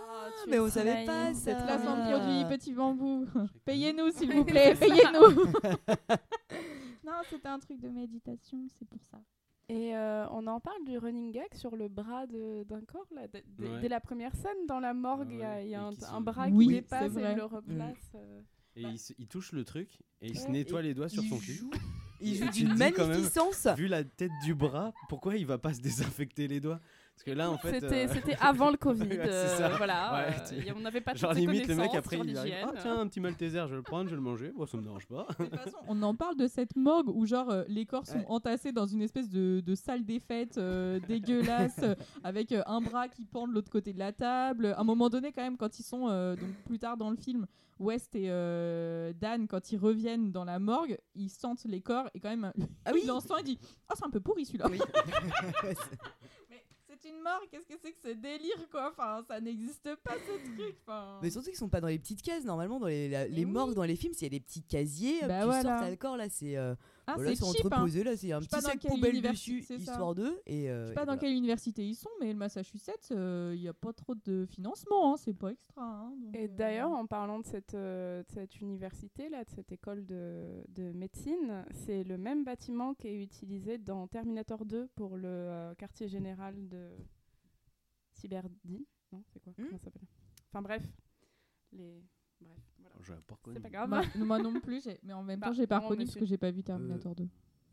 tu 0.44 0.50
mais 0.50 0.56
es 0.56 0.60
on 0.60 0.70
savait 0.72 1.06
pas 1.06 1.36
ça. 1.36 1.54
Placement 1.54 1.98
de 1.98 2.12
produit 2.18 2.58
Petit 2.58 2.74
Bambou. 2.74 3.28
Payez-nous, 3.64 4.10
s'il 4.12 4.32
vous 4.34 4.44
plaît, 4.44 4.74
payez-nous. 4.74 5.36
non, 7.06 7.14
c'était 7.30 7.48
un 7.48 7.60
truc 7.60 7.80
de 7.80 7.90
méditation, 7.90 8.66
c'est 8.78 8.88
pour 8.90 9.04
ça. 9.04 9.20
Et 9.74 9.96
euh, 9.96 10.26
on 10.32 10.48
en 10.48 10.60
parle 10.60 10.84
du 10.86 10.98
running 10.98 11.32
gag 11.32 11.54
sur 11.54 11.78
le 11.78 11.88
bras 11.88 12.28
de- 12.28 12.64
d'un 12.68 12.82
corps, 12.82 13.08
là. 13.16 13.28
Dès, 13.28 13.42
dès- 13.58 13.68
Ouais. 13.70 13.80
dès 13.80 13.88
la 13.88 14.02
première 14.02 14.36
scène, 14.36 14.66
dans 14.68 14.82
la 14.82 14.94
morgue, 14.94 15.30
il 15.32 15.38
y 15.38 15.44
a, 15.44 15.56
Ouais, 15.56 15.66
il 15.66 15.70
y 15.70 15.76
a 15.76 15.90
et 15.90 16.04
un, 16.12 16.20
bras 16.20 16.48
Oui, 16.50 16.68
qui 16.68 16.74
dépasse 16.74 17.16
et 17.16 17.22
il 17.32 17.36
le 17.38 17.46
replace. 17.46 18.12
euh. 18.16 18.42
Et 18.76 18.82
il, 18.82 19.00
se- 19.00 19.14
il 19.18 19.28
touche 19.28 19.54
le 19.54 19.64
truc 19.64 19.90
et 20.22 20.28
il 20.28 20.38
se 20.38 20.50
nettoie 20.50 20.82
les 20.82 20.94
doigts 20.94 21.08
sur 21.10 21.24
son 21.24 21.38
cul. 21.38 21.54
joue, 21.54 21.72
il 22.20 22.36
joue 22.36 22.50
d'une 22.50 22.68
quand 22.70 22.76
même, 22.78 22.96
magnificence. 23.08 23.68
Vu 23.78 23.88
la 23.88 24.04
tête 24.04 24.32
du 24.44 24.54
bras, 24.56 24.94
pourquoi 25.10 25.38
il 25.38 25.46
va 25.46 25.58
pas 25.58 25.74
se 25.74 25.80
désinfecter 26.20 26.48
les 26.50 26.60
doigts? 26.60 26.80
Parce 27.24 27.36
que 27.36 27.38
là, 27.38 27.52
en 27.52 27.58
fait. 27.60 27.80
C'était 27.82 28.06
euh, 28.10 28.14
c'était 28.14 28.36
avant 28.40 28.72
le 28.72 28.78
Covid. 28.88 29.04
Ouais, 29.04 29.20
euh, 29.20 29.48
ça. 29.58 29.70
voilà. 29.78 30.14
Ouais, 30.14 30.36
euh, 30.58 30.62
tu- 30.64 30.72
on 30.76 30.80
n'avait 30.80 31.02
pas 31.02 31.14
Genre 31.14 31.34
limite 31.34 31.68
le 31.68 31.76
mec 31.76 31.94
après 31.94 32.18
il 32.18 32.36
arrive 32.36 32.54
ah 32.64 32.72
tiens 32.82 33.00
un 33.00 33.08
petit 33.08 33.20
malteser 33.20 33.60
je 33.60 33.66
vais 33.70 33.76
le 33.76 33.82
prendre 33.84 34.06
je 34.06 34.10
vais 34.12 34.16
le 34.16 34.22
manger 34.24 34.52
bon 34.58 34.66
ça 34.66 34.78
me 34.78 34.82
dérange 34.82 35.06
pas 35.06 35.28
De 35.40 35.46
toute 35.46 35.56
façon, 35.56 35.78
on 35.88 36.02
en 36.02 36.16
parle 36.16 36.36
de 36.36 36.48
cette 36.48 36.76
morgue 36.76 37.10
où 37.10 37.26
genre 37.28 37.50
euh, 37.52 37.64
les 37.68 37.86
corps 37.86 38.08
sont 38.08 38.18
Ouais. 38.18 38.26
entassés 38.28 38.72
dans 38.72 38.88
une 38.88 39.02
espèce 39.04 39.30
de, 39.30 39.62
de 39.64 39.76
salle 39.76 40.04
des 40.04 40.20
fêtes 40.20 40.58
euh, 40.58 41.00
dégueulasse 41.08 41.80
avec 42.24 42.54
un 42.66 42.82
bras 42.82 43.08
qui 43.08 43.26
pend 43.26 43.48
de 43.48 43.54
l'autre 43.54 43.70
côté 43.72 43.94
de 43.94 44.00
la 44.00 44.12
table. 44.14 44.68
À 44.76 44.80
un 44.80 44.84
moment 44.84 45.10
donné 45.10 45.32
quand 45.32 45.44
même 45.44 45.58
quand 45.58 45.78
ils 45.80 45.84
sont 45.84 46.08
euh, 46.10 46.36
donc 46.36 46.50
plus 46.66 46.80
tard 46.80 46.98
dans 46.98 47.12
le 47.12 47.18
film, 47.18 47.46
West 47.80 48.16
et 48.16 48.28
euh, 48.30 49.12
Dan 49.20 49.48
quand 49.48 49.72
ils 49.72 49.78
reviennent 49.78 50.32
dans 50.32 50.44
la 50.46 50.60
morgue, 50.60 50.98
ils 51.16 51.30
sentent 51.30 51.64
les 51.66 51.82
corps 51.82 52.10
et 52.16 52.20
quand 52.20 52.30
même 52.30 52.52
Ah 52.86 52.92
oui. 52.94 53.02
il 53.04 53.12
en 53.12 53.20
sent 53.20 53.34
et 53.40 53.44
dit 53.44 53.60
"Oh, 53.90 53.94
c'est 53.98 54.06
un 54.06 54.10
peu 54.10 54.20
pourri 54.20 54.46
celui-là." 54.46 54.66
Oui. 54.72 54.80
C'est 57.02 57.10
une 57.10 57.22
mort. 57.22 57.42
Qu'est-ce 57.50 57.66
que 57.66 57.74
c'est 57.82 57.92
que 57.92 57.98
ce 58.04 58.14
délire, 58.14 58.70
quoi? 58.70 58.90
Enfin, 58.92 59.24
ça 59.28 59.40
n'existe 59.42 59.90
pas, 60.04 60.14
ce 60.16 60.56
truc. 60.56 60.76
Enfin... 60.86 61.20
Mais 61.22 61.30
surtout 61.30 61.50
qu'ils 61.50 61.58
sont 61.58 61.70
pas 61.70 61.82
dans 61.82 61.88
les 61.88 61.98
petites 62.00 62.22
cases. 62.22 62.44
Normalement, 62.46 62.80
dans 62.80 62.88
les, 62.88 63.10
la- 63.10 63.28
les 63.28 63.46
oui. 63.46 63.52
morgues, 63.52 63.74
dans 63.74 63.84
les 63.84 63.96
films, 63.96 64.14
s'il 64.14 64.24
y 64.24 64.28
a 64.28 64.30
des 64.30 64.40
petits 64.40 64.64
casiers, 64.64 65.20
hop, 65.24 65.28
Bah 65.28 65.40
tu 65.42 65.46
voilà. 65.48 65.90
d'accord, 65.90 66.18
là, 66.18 66.30
c'est. 66.30 66.56
euh, 66.58 66.76
Ah, 67.08 67.16
voilà, 67.16 67.32
c'est 67.32 67.44
c'est 67.44 67.46
cheap, 67.58 67.66
hein. 67.66 67.68
entreposé, 67.68 68.04
là, 68.04 68.16
c'est 68.16 68.32
un 68.32 68.40
petit 68.40 68.50
dans 68.50 68.62
sac 68.62 68.80
quelle 68.80 68.92
poubelle 68.92 69.16
université 69.16 69.60
dessus, 69.60 69.76
histoire 69.76 70.14
d'eux. 70.16 70.40
Et, 70.46 70.70
euh, 70.70 70.84
Je 70.84 70.88
sais 70.90 70.94
pas 70.94 71.02
dans 71.02 71.06
voilà. 71.08 71.20
quelle 71.20 71.32
université 71.34 71.86
ils 71.88 71.96
sont, 71.96 72.10
mais 72.20 72.32
le 72.32 72.38
Massachusetts, 72.38 73.10
il 73.12 73.60
n'y 73.60 73.68
a 73.68 73.74
pas 73.74 73.92
trop 73.94 74.14
de 74.16 74.46
financement. 74.46 75.14
hein, 75.14 75.18
c'est 75.18 75.34
pas 75.34 75.50
extra. 75.50 75.82
hein, 75.84 76.14
donc, 76.22 76.36
Et 76.36 76.46
euh, 76.46 76.48
d'ailleurs, 76.48 76.92
en 76.92 77.06
parlant 77.08 77.40
de 77.40 77.46
cette, 77.46 77.74
euh, 77.74 78.22
de 78.24 78.30
cette 78.32 78.62
université, 78.62 79.30
là, 79.30 79.44
de 79.44 79.50
cette 79.50 79.72
école 79.72 80.06
de, 80.06 80.64
de 80.70 80.92
médecine, 80.94 81.66
c'est 81.72 82.04
le 82.04 82.18
même 82.18 82.44
bâtiment 82.44 82.94
qui 82.94 83.08
est 83.08 83.24
utilisé 83.24 83.78
dans 83.78 84.08
Terminator 84.08 84.66
2 84.66 84.88
pour 84.96 85.18
le 85.18 85.28
euh, 85.28 85.74
quartier 85.76 86.08
général 86.08 86.68
de 86.70 86.90
Cyberdi. 88.14 88.86
Non, 89.12 89.24
c'est 89.34 89.40
quoi 89.40 89.54
Hmm 89.58 89.64
Comment 89.66 89.78
ça 89.78 89.86
s'appelle? 89.86 90.08
Enfin 90.50 90.62
bref, 90.62 90.84
les... 91.74 92.04
Bref, 92.40 92.58
voilà. 93.02 93.06
Je 93.06 93.12
l'avais 93.12 93.22
pas 93.24 93.36
reconnu. 93.36 93.56
C'est 93.58 93.62
pas 93.64 93.70
grave. 93.70 93.90
Moi, 93.90 94.26
moi 94.26 94.40
non 94.40 94.60
plus, 94.60 94.84
j'ai- 94.84 95.00
mais 95.04 95.14
en 95.14 95.24
même 95.24 95.40
Bah, 95.40 95.48
temps, 95.48 95.54
j'ai 95.54 95.68
pas 95.68 95.78
non, 95.80 95.84
reconnu 95.86 96.06
parce 96.06 96.18
que 96.18 96.26
j'ai 96.26 96.38
pas 96.38 96.52
vu 96.52 96.64
Terminator 96.64 97.16
2. 97.16 97.24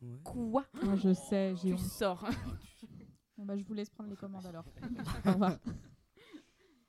Ouais. 0.03 0.09
Quoi? 0.25 0.65
Moi, 0.83 0.97
je 0.97 1.13
sais, 1.13 1.55
j'ai 1.57 1.69
Tu 1.71 1.75
honte. 1.75 1.81
sors. 1.81 2.25
Bon, 3.37 3.45
bah, 3.45 3.57
je 3.57 3.63
vous 3.63 3.73
laisse 3.75 3.89
prendre 3.89 4.11
les 4.11 4.17
commandes 4.17 4.45
alors. 4.47 4.65
Au 5.27 5.33
revoir. 5.33 5.59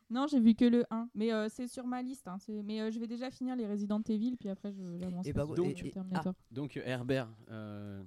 Non, 0.10 0.26
j'ai 0.26 0.40
vu 0.40 0.56
que 0.56 0.66
le 0.66 0.84
1, 0.90 1.08
mais 1.14 1.32
euh, 1.32 1.48
c'est 1.50 1.68
sur 1.68 1.86
ma 1.86 2.02
liste. 2.02 2.28
hein, 2.28 2.38
c'est- 2.40 2.64
Mais 2.64 2.82
euh, 2.82 2.90
je 2.90 3.00
vais 3.00 3.06
déjà 3.06 3.30
finir 3.30 3.56
les 3.56 3.68
Resident 3.68 4.02
Evil, 4.10 4.36
puis 4.36 4.50
après 4.50 4.72
je 4.72 4.98
j'avance 4.98 5.28
Et 5.28 5.34
par 5.34 5.46
sur- 5.46 5.64
et- 5.64 5.70
et- 5.70 5.92
Terminator. 5.92 6.34
Donc 6.52 6.76
euh, 6.78 6.82
Herbert, 6.84 7.30
euh, 7.52 8.04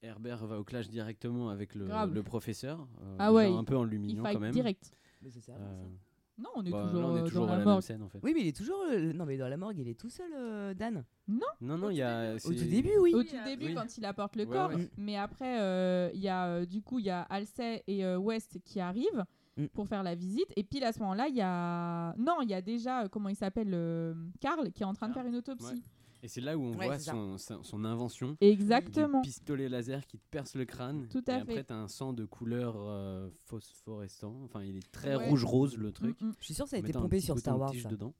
Herbert 0.00 0.46
va 0.46 0.58
au 0.58 0.64
clash 0.64 0.88
directement 0.88 1.50
avec 1.50 1.74
le, 1.74 1.84
Grave. 1.84 2.14
le 2.14 2.22
professeur. 2.22 2.88
euh, 3.02 3.16
Ah 3.18 3.30
ouais, 3.34 3.48
déjà 3.48 3.58
un 3.58 3.64
peu 3.64 3.76
en 3.76 3.86
Il 3.90 4.16
fight 4.16 4.32
quand 4.32 4.40
même. 4.40 4.52
direct. 4.52 4.90
Mais 5.20 5.28
c'est 5.30 5.40
ça, 5.42 5.52
Euh, 5.52 5.84
ça? 5.84 5.88
Non, 6.38 6.48
on 6.56 6.64
est 6.64 6.70
bah, 6.70 6.82
toujours, 6.86 7.02
là, 7.02 7.08
on 7.08 7.16
est 7.16 7.20
euh, 7.20 7.24
toujours 7.26 7.46
dans 7.46 7.52
à 7.52 7.56
la 7.56 7.58
la 7.60 7.64
mort. 7.64 7.74
même 7.74 7.80
scène 7.82 8.02
en 8.02 8.08
fait. 8.08 8.18
Oui, 8.22 8.32
mais 8.34 8.40
il 8.40 8.46
est 8.48 8.56
toujours. 8.56 8.78
euh, 8.90 9.12
Non, 9.12 9.26
mais 9.26 9.36
dans 9.36 9.48
la 9.48 9.56
morgue, 9.56 9.78
il 9.78 9.88
est 9.88 9.98
tout 9.98 10.08
seul, 10.10 10.30
euh, 10.34 10.72
Dan. 10.74 11.04
Non, 11.28 11.46
non, 11.60 11.90
il 11.90 11.96
y 11.98 12.02
a. 12.02 12.34
Au 12.34 12.38
c'est- 12.38 12.48
tout 12.54 12.64
début, 12.64 12.96
oui. 13.00 13.14
Au 13.14 13.22
tout 13.22 13.36
début, 13.44 13.66
Oui. 13.66 13.74
quand 13.74 13.96
il 13.98 14.04
apporte 14.04 14.36
le 14.36 14.44
Ouais, 14.44 14.50
corps, 14.50 14.70
ouais. 14.70 14.88
mais 14.96 15.16
après, 15.16 15.60
euh, 15.60 16.10
il 16.14 16.20
y 16.20 16.28
a 16.28 16.46
euh, 16.46 16.66
du 16.66 16.80
coup, 16.82 16.98
il 16.98 17.04
y 17.04 17.10
a 17.10 17.22
Halsey 17.22 17.82
et 17.86 18.04
euh, 18.04 18.16
West 18.18 18.58
qui 18.64 18.80
arrivent 18.80 19.24
Mm. 19.58 19.66
pour 19.66 19.86
faire 19.86 20.02
la 20.02 20.14
visite, 20.14 20.46
et 20.56 20.62
pile 20.64 20.82
à 20.82 20.92
ce 20.94 20.98
moment-là, 21.00 21.28
il 21.28 21.36
y 21.36 21.42
a 21.42 22.14
non, 22.16 22.40
il 22.40 22.48
y 22.48 22.54
a 22.54 22.62
déjà 22.62 23.02
euh, 23.04 23.08
comment 23.08 23.28
il 23.28 23.36
s'appelle, 23.36 23.72
euh, 23.74 24.14
Karl, 24.40 24.72
qui 24.72 24.82
est 24.82 24.86
en 24.86 24.94
train 24.94 25.08
de 25.10 25.12
faire 25.12 25.26
une 25.26 25.36
autopsie. 25.36 25.82
Et 26.24 26.28
c'est 26.28 26.40
là 26.40 26.56
où 26.56 26.62
on 26.62 26.74
Ouais, 26.76 26.86
voit 26.86 26.98
son, 27.00 27.84
invention. 27.84 28.36
Exactement. 28.40 29.20
Du 29.22 29.28
pistolet 29.28 29.68
laser 29.68 30.06
qui 30.06 30.18
te 30.18 30.24
perce 30.30 30.54
le 30.54 30.64
crâne. 30.64 31.08
Tout 31.08 31.22
à 31.26 31.32
et 31.32 31.40
après, 31.40 31.54
fait. 31.56 31.64
t'as 31.64 31.74
un 31.74 31.88
sang 31.88 32.12
de 32.12 32.24
couleur 32.24 32.74
euh, 32.76 33.28
phosphorescent. 33.46 34.32
Enfin, 34.44 34.62
il 34.62 34.76
est 34.76 34.92
très 34.92 35.16
Ouais. 35.16 35.28
rouge-rose 35.28 35.76
le 35.76 35.90
truc. 35.90 36.20
Mm, 36.20 36.26
mm. 36.28 36.34
Je 36.38 36.44
suis 36.44 36.54
sûr 36.54 36.64
que 36.66 36.70
ça 36.70 36.76
a 36.76 36.78
été 36.78 36.92
pompé 36.92 37.20
sur 37.20 37.36
Star 37.38 37.58
Wars. 37.58 37.74
ça. 37.74 37.88
dedans. 37.88 38.14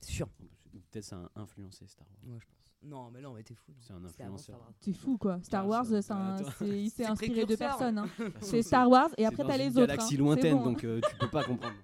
C'est 0.00 0.10
sûr. 0.12 0.28
Peut-être 0.90 1.04
ça 1.04 1.30
a 1.36 1.40
influencé 1.40 1.86
Star 1.86 2.04
Wars. 2.08 2.32
Ouais, 2.34 2.40
je 2.40 2.46
pense. 2.46 2.74
Non, 2.82 3.10
mais 3.12 3.20
non, 3.20 3.32
mais 3.32 3.44
t'es 3.44 3.54
fou. 3.54 3.72
C'est 3.80 3.92
un 3.92 4.04
influenceur. 4.04 4.60
C'est 4.80 4.92
fou 4.92 5.16
quoi. 5.16 5.38
Star 5.42 5.66
Wars, 5.68 5.86
un- 6.10 6.36
il 6.62 6.90
s'est 6.90 7.06
inspiré 7.06 7.46
de 7.46 7.54
personne. 7.54 7.96
hein. 7.98 8.08
C'est 8.42 8.62
Star 8.62 8.90
Wars 8.90 9.08
et 9.16 9.24
après 9.24 9.44
t'as 9.46 9.56
les 9.56 9.68
autres. 9.70 9.82
hein. 9.84 9.86
galaxie 9.86 10.08
C'est 10.10 10.16
lointaine, 10.16 10.56
bon. 10.58 10.64
donc 10.64 10.82
euh, 10.84 11.00
tu 11.08 11.16
peux 11.16 11.30
pas 11.30 11.44
comprendre. 11.44 11.76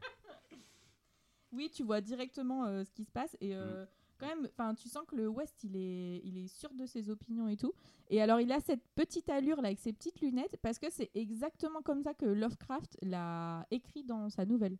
Oui, 1.52 1.70
tu 1.72 1.82
vois 1.84 2.00
directement 2.00 2.64
euh, 2.66 2.84
ce 2.84 2.90
qui 2.92 3.04
se 3.04 3.10
passe 3.10 3.36
et 3.40 3.54
Mm. 3.54 3.86
Quand 4.20 4.26
même, 4.28 4.46
enfin, 4.52 4.74
tu 4.74 4.88
sens 4.88 5.02
que 5.08 5.16
le 5.16 5.26
West, 5.28 5.64
il 5.64 5.74
est, 5.76 6.20
il 6.24 6.36
est 6.38 6.46
sûr 6.46 6.72
de 6.74 6.86
ses 6.86 7.08
opinions 7.10 7.48
et 7.48 7.56
tout. 7.56 7.72
Et 8.10 8.20
alors, 8.20 8.40
il 8.40 8.52
a 8.52 8.60
cette 8.60 8.82
petite 8.94 9.28
allure 9.30 9.60
là 9.62 9.68
avec 9.68 9.78
ses 9.78 9.92
petites 9.92 10.20
lunettes 10.20 10.56
parce 10.62 10.78
que 10.78 10.90
c'est 10.90 11.10
exactement 11.14 11.80
comme 11.82 12.02
ça 12.02 12.14
que 12.14 12.26
Lovecraft 12.26 12.98
l'a 13.02 13.66
écrit 13.70 14.04
dans 14.04 14.28
sa 14.28 14.44
nouvelle. 14.44 14.76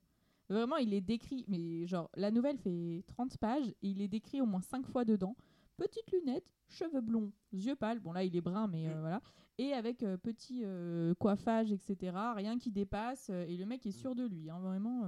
Vraiment, 0.48 0.76
il 0.76 0.92
est 0.94 1.00
décrit, 1.00 1.44
mais 1.48 1.86
genre, 1.86 2.10
la 2.16 2.30
nouvelle 2.30 2.58
fait 2.58 3.04
30 3.06 3.38
pages 3.38 3.68
et 3.68 3.88
il 3.88 4.02
est 4.02 4.08
décrit 4.08 4.40
au 4.40 4.46
moins 4.46 4.60
5 4.60 4.84
fois 4.86 5.04
dedans. 5.04 5.36
Petites 5.76 6.10
lunettes, 6.12 6.52
cheveux 6.68 7.00
blonds, 7.00 7.32
yeux 7.52 7.76
pâles, 7.76 8.00
bon 8.00 8.12
là 8.12 8.22
il 8.22 8.36
est 8.36 8.40
brun, 8.42 8.66
mais 8.66 8.88
euh, 8.88 9.00
voilà. 9.00 9.22
Et 9.58 9.72
avec 9.72 10.02
euh, 10.02 10.16
petit 10.18 10.60
euh, 10.64 11.14
coiffage, 11.14 11.72
etc. 11.72 12.12
Rien 12.34 12.58
qui 12.58 12.70
dépasse. 12.70 13.28
euh, 13.30 13.46
et 13.46 13.56
le 13.56 13.64
mec 13.64 13.86
est 13.86 13.92
sûr 13.92 14.14
de 14.14 14.26
lui, 14.26 14.50
hein, 14.50 14.58
vraiment. 14.60 15.04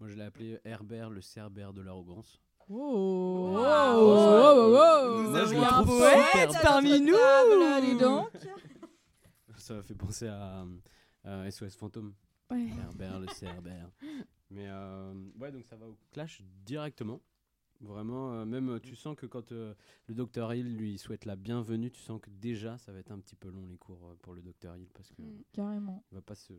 Moi, 0.00 0.08
je 0.08 0.16
l'ai 0.16 0.22
appelé 0.24 0.58
Herbert, 0.64 1.10
le 1.10 1.20
cerbère 1.20 1.72
de 1.72 1.82
l'arrogance. 1.82 2.40
Oh, 2.68 3.52
Wow. 3.54 3.62
oh, 3.62 3.98
oh, 3.98 4.54
oh, 4.56 4.78
oh. 4.78 5.22
Nous 5.22 5.36
avons 5.36 5.62
un 5.62 5.84
poète 5.84 6.56
parmi 6.62 7.00
nous. 7.00 7.12
table, 7.14 7.86
dis 7.86 7.96
donc. 7.98 8.28
Ça 9.58 9.74
m'a 9.74 9.82
fait 9.82 9.94
penser 9.94 10.28
à, 10.28 10.64
à 11.24 11.50
SOS 11.50 11.76
Fantôme. 11.76 12.14
Ouais. 12.50 12.68
Herbert, 12.78 13.20
le 13.20 13.28
cerbère. 13.28 13.90
Mais 14.50 14.66
euh, 14.68 15.12
ouais, 15.38 15.50
donc 15.50 15.64
ça 15.64 15.76
va 15.76 15.86
au 15.88 15.96
clash 16.12 16.42
directement. 16.64 17.20
Vraiment, 17.80 18.32
euh, 18.32 18.44
même 18.44 18.70
euh, 18.70 18.80
tu 18.80 18.94
sens 18.96 19.16
que 19.16 19.26
quand 19.26 19.52
euh, 19.52 19.74
le 20.06 20.14
docteur 20.14 20.54
Hill 20.54 20.76
lui 20.76 20.96
souhaite 20.98 21.24
la 21.26 21.36
bienvenue, 21.36 21.90
tu 21.90 22.00
sens 22.00 22.20
que 22.20 22.30
déjà 22.30 22.78
ça 22.78 22.90
va 22.92 23.00
être 23.00 23.10
un 23.10 23.18
petit 23.18 23.34
peu 23.36 23.48
long 23.50 23.66
les 23.66 23.76
cours 23.76 23.98
euh, 24.06 24.14
pour 24.22 24.32
le 24.34 24.40
docteur 24.42 24.76
Hill 24.76 24.88
parce 24.94 25.10
que 25.12 25.20
Mm. 25.22 25.42
Carrément. 25.52 26.02
il 26.10 26.14
va 26.14 26.22
pas 26.22 26.34
se. 26.36 26.52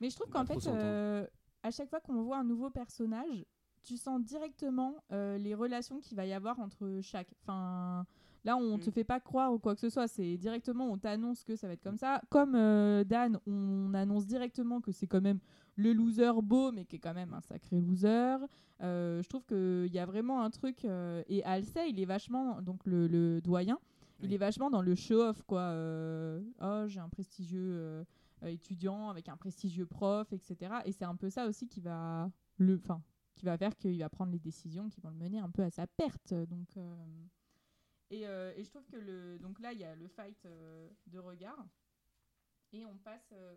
Mais 0.00 0.10
je 0.10 0.16
trouve 0.16 0.30
qu'en 0.30 0.44
fait, 0.46 0.66
euh, 0.66 1.26
à 1.62 1.70
chaque 1.70 1.88
fois 1.90 2.00
qu'on 2.00 2.22
voit 2.22 2.38
un 2.38 2.44
nouveau 2.44 2.70
personnage, 2.70 3.44
tu 3.88 3.96
sens 3.96 4.22
directement 4.22 4.94
euh, 5.12 5.38
les 5.38 5.54
relations 5.54 5.98
qu'il 6.00 6.16
va 6.16 6.26
y 6.26 6.32
avoir 6.34 6.60
entre 6.60 6.98
chaque. 7.02 7.28
Enfin, 7.42 8.04
là, 8.44 8.56
on 8.56 8.76
Mm. 8.76 8.80
te 8.80 8.90
fait 8.90 9.04
pas 9.04 9.18
croire 9.20 9.52
ou 9.52 9.58
quoi 9.58 9.74
que 9.74 9.80
ce 9.80 9.88
soit. 9.88 10.06
C'est 10.08 10.36
directement, 10.36 10.90
on 10.90 10.98
t'annonce 10.98 11.42
que 11.42 11.56
ça 11.56 11.66
va 11.66 11.72
être 11.72 11.82
comme 11.82 11.96
ça. 11.96 12.20
Comme 12.28 12.54
euh, 12.54 13.02
Dan, 13.04 13.38
on 13.46 13.94
annonce 13.94 14.26
directement 14.26 14.80
que 14.80 14.92
c'est 14.92 15.06
quand 15.06 15.22
même 15.22 15.40
le 15.76 15.92
loser 15.92 16.32
beau, 16.42 16.70
mais 16.72 16.84
qui 16.84 16.96
est 16.96 16.98
quand 16.98 17.14
même 17.14 17.32
un 17.32 17.40
sacré 17.40 17.80
loser. 17.80 18.36
Euh, 18.82 19.22
je 19.22 19.28
trouve 19.28 19.44
qu'il 19.46 19.92
y 19.94 19.98
a 19.98 20.06
vraiment 20.06 20.42
un 20.42 20.50
truc. 20.50 20.84
et 20.84 21.42
Halsey, 21.44 21.90
il 21.90 21.98
est 22.00 22.04
vachement, 22.04 22.60
donc 22.60 22.84
le, 22.84 23.06
le 23.06 23.40
doyen, 23.40 23.78
il 24.22 24.32
est 24.34 24.38
vachement 24.38 24.68
dans 24.70 24.82
le 24.82 24.94
show-off, 24.94 25.42
quoi. 25.44 25.72
Oh, 26.60 26.84
j'ai 26.88 27.00
un 27.00 27.08
prestigieux 27.08 28.04
étudiant 28.44 29.08
avec 29.08 29.28
un 29.28 29.36
prestigieux 29.36 29.86
prof, 29.86 30.32
etc. 30.32 30.56
Et 30.84 30.92
c'est 30.92 31.04
un 31.04 31.16
peu 31.16 31.30
ça 31.30 31.46
aussi 31.46 31.66
qui 31.68 31.80
va 31.80 32.30
le, 32.56 32.76
enfin, 32.76 33.00
qui 33.38 33.46
va 33.46 33.56
faire 33.56 33.74
qu'il 33.76 33.98
va 33.98 34.08
prendre 34.08 34.32
les 34.32 34.38
décisions 34.38 34.88
qui 34.90 35.00
vont 35.00 35.10
le 35.10 35.16
mener 35.16 35.38
un 35.38 35.48
peu 35.50 35.62
à 35.62 35.70
sa 35.70 35.86
perte. 35.86 36.34
Donc, 36.34 36.76
euh, 36.76 36.94
et, 38.10 38.26
euh, 38.26 38.52
et 38.56 38.64
je 38.64 38.68
trouve 38.70 38.84
que 38.86 38.96
le, 38.96 39.38
donc 39.38 39.58
là, 39.60 39.72
il 39.72 39.78
y 39.78 39.84
a 39.84 39.94
le 39.94 40.08
fight 40.08 40.36
euh, 40.46 40.88
de 41.06 41.18
regard, 41.18 41.64
et 42.72 42.84
on 42.84 42.96
passe, 42.98 43.30
euh, 43.32 43.54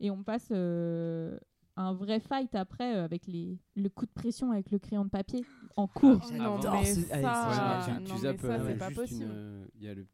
et 0.00 0.10
on 0.10 0.22
passe 0.22 0.48
euh, 0.50 1.38
un 1.76 1.92
vrai 1.94 2.20
fight 2.20 2.54
après 2.54 2.96
euh, 2.96 3.04
avec 3.04 3.26
les, 3.26 3.58
le 3.76 3.88
coup 3.88 4.06
de 4.06 4.12
pression 4.12 4.50
avec 4.50 4.70
le 4.70 4.78
crayon 4.78 5.04
de 5.04 5.10
papier 5.10 5.44
en 5.76 5.86
cours. 5.86 6.20
Non, 6.32 6.56
J'adore 6.60 6.74
mais 6.80 6.94
ce- 6.94 7.00
ça, 7.02 7.14
allez, 7.14 7.22
c'est 7.22 7.28
ah, 7.30 7.84
tu, 7.98 8.04
tu 8.04 8.10
non, 8.12 8.18
zappes 8.18 8.40
ça, 8.40 8.46
euh, 8.54 8.66
c'est 8.68 8.78
pas 8.78 8.90
possible. 8.90 9.24
une, 9.24 9.30
euh, 9.30 9.66
Il 9.76 9.82
y 9.84 9.88
a 9.88 9.94
le. 9.94 10.06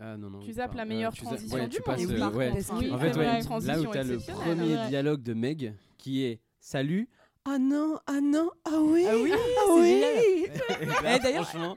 Ah 0.00 0.16
non, 0.16 0.28
non. 0.28 0.40
Tu 0.40 0.52
zappes 0.54 0.74
la 0.74 0.84
meilleure 0.84 1.12
tu 1.12 1.20
zappes- 1.24 1.28
transition 1.36 1.56
ouais, 1.56 1.68
du 1.68 1.76
tu 1.76 1.82
passes, 1.82 2.00
monde, 2.02 2.10
euh, 2.10 2.30
ouais. 2.32 2.52
Oui, 2.72 2.90
En 2.90 2.98
fait, 2.98 3.16
ouais, 3.16 3.42
là 3.60 3.80
où 3.80 3.86
tu 3.92 3.96
as 3.98 4.02
le 4.02 4.18
premier 4.18 4.88
dialogue 4.88 5.22
de 5.22 5.34
Meg 5.34 5.74
qui 5.98 6.22
est 6.24 6.40
Salut. 6.58 7.08
Ah 7.46 7.58
non, 7.58 7.98
ah 8.06 8.20
non, 8.22 8.50
ah 8.64 8.78
oui. 8.80 9.04
Ah 9.08 9.14
oui, 9.22 9.32
ah 9.32 9.72
oui. 9.74 10.46
Eh, 10.80 11.18
d'ailleurs- 11.18 11.46
franchement, 11.46 11.76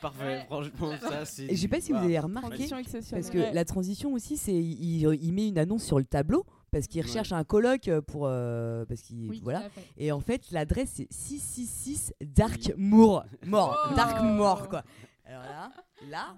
parfait. 0.00 0.24
Ouais. 0.24 0.44
Franchement, 0.46 0.92
ça 1.00 1.24
c'est. 1.24 1.48
Je 1.50 1.60
sais 1.60 1.66
pas 1.68 1.80
si 1.80 1.90
vous 1.92 1.98
avez 1.98 2.18
remarqué, 2.20 2.68
parce 2.68 3.28
que 3.30 3.38
Ouais. 3.38 3.52
la 3.52 3.64
transition 3.64 4.12
aussi, 4.12 4.36
c'est 4.36 4.54
il, 4.54 5.02
il 5.20 5.32
met 5.32 5.48
une 5.48 5.58
annonce 5.58 5.82
sur 5.84 5.98
le 5.98 6.04
tableau 6.04 6.44
parce 6.70 6.86
qu'il 6.86 7.00
Ouais. 7.00 7.06
recherche 7.08 7.32
un 7.32 7.42
coloc 7.42 7.90
pour 8.06 8.26
euh, 8.26 8.84
parce 8.86 9.00
qu'il 9.02 9.28
Oui, 9.30 9.40
voilà. 9.42 9.64
Et 9.98 10.12
en 10.12 10.20
fait, 10.20 10.48
l'adresse 10.52 10.90
c'est 10.94 11.08
666 11.10 12.12
Dark 12.20 12.72
Moor, 12.76 13.24
mort, 13.46 13.76
Oh. 13.90 13.94
Dark 13.96 14.22
Moor 14.22 14.68
quoi. 14.68 14.84
Alors 15.26 15.42
là, 15.42 15.72
là, 16.08 16.36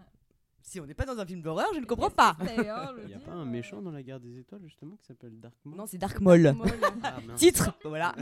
si 0.72 0.80
on 0.80 0.86
n'est 0.86 0.94
pas 0.94 1.04
dans 1.04 1.18
un 1.18 1.26
film 1.26 1.42
d'horreur, 1.42 1.66
je 1.74 1.80
ne 1.80 1.84
comprends 1.84 2.08
pas. 2.08 2.34
Le 2.40 3.02
Il 3.02 3.08
n'y 3.08 3.14
a 3.14 3.18
pas 3.18 3.32
un 3.32 3.42
euh, 3.42 3.44
méchant 3.44 3.82
dans 3.82 3.90
la 3.90 4.02
guerre 4.02 4.20
des 4.20 4.38
étoiles 4.38 4.62
justement 4.64 4.96
qui 4.96 5.04
s'appelle 5.04 5.38
Dark 5.38 5.54
Maul 5.64 5.76
Non, 5.76 5.86
c'est 5.86 5.98
Dark 5.98 6.18
Maul. 6.20 6.54
Ah. 7.04 7.18
Titre, 7.36 7.74
voilà. 7.84 8.14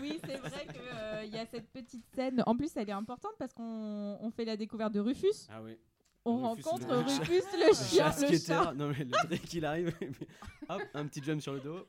Oui, 0.00 0.18
c'est 0.24 0.36
vrai 0.38 0.66
qu'il 1.22 1.34
y 1.34 1.38
a 1.38 1.44
cette 1.44 1.68
petite 1.70 2.04
scène. 2.14 2.42
En 2.46 2.56
plus, 2.56 2.70
elle 2.76 2.88
est 2.88 2.92
importante 2.92 3.32
parce 3.38 3.52
qu'on 3.52 4.16
on 4.20 4.30
fait 4.30 4.46
la 4.46 4.56
découverte 4.56 4.92
de 4.94 5.00
Rufus. 5.00 5.48
Ah 5.50 5.60
oui. 5.62 5.76
On 6.24 6.52
Rufus, 6.52 6.62
rencontre 6.62 6.88
le- 6.88 6.98
Rufus, 7.00 7.42
le 7.52 7.68
Le 7.68 7.74
chien, 7.74 8.10
le 8.18 8.24
était 8.34 8.38
chat. 8.38 8.72
Non 8.74 8.88
mais 8.88 9.04
le 9.04 9.10
truc 9.10 9.42
qu'il 9.42 9.64
arrive, 9.66 9.92
hop, 10.68 10.82
un 10.94 11.06
petit 11.06 11.22
jump 11.22 11.42
sur 11.42 11.52
le 11.52 11.60
dos. 11.60 11.86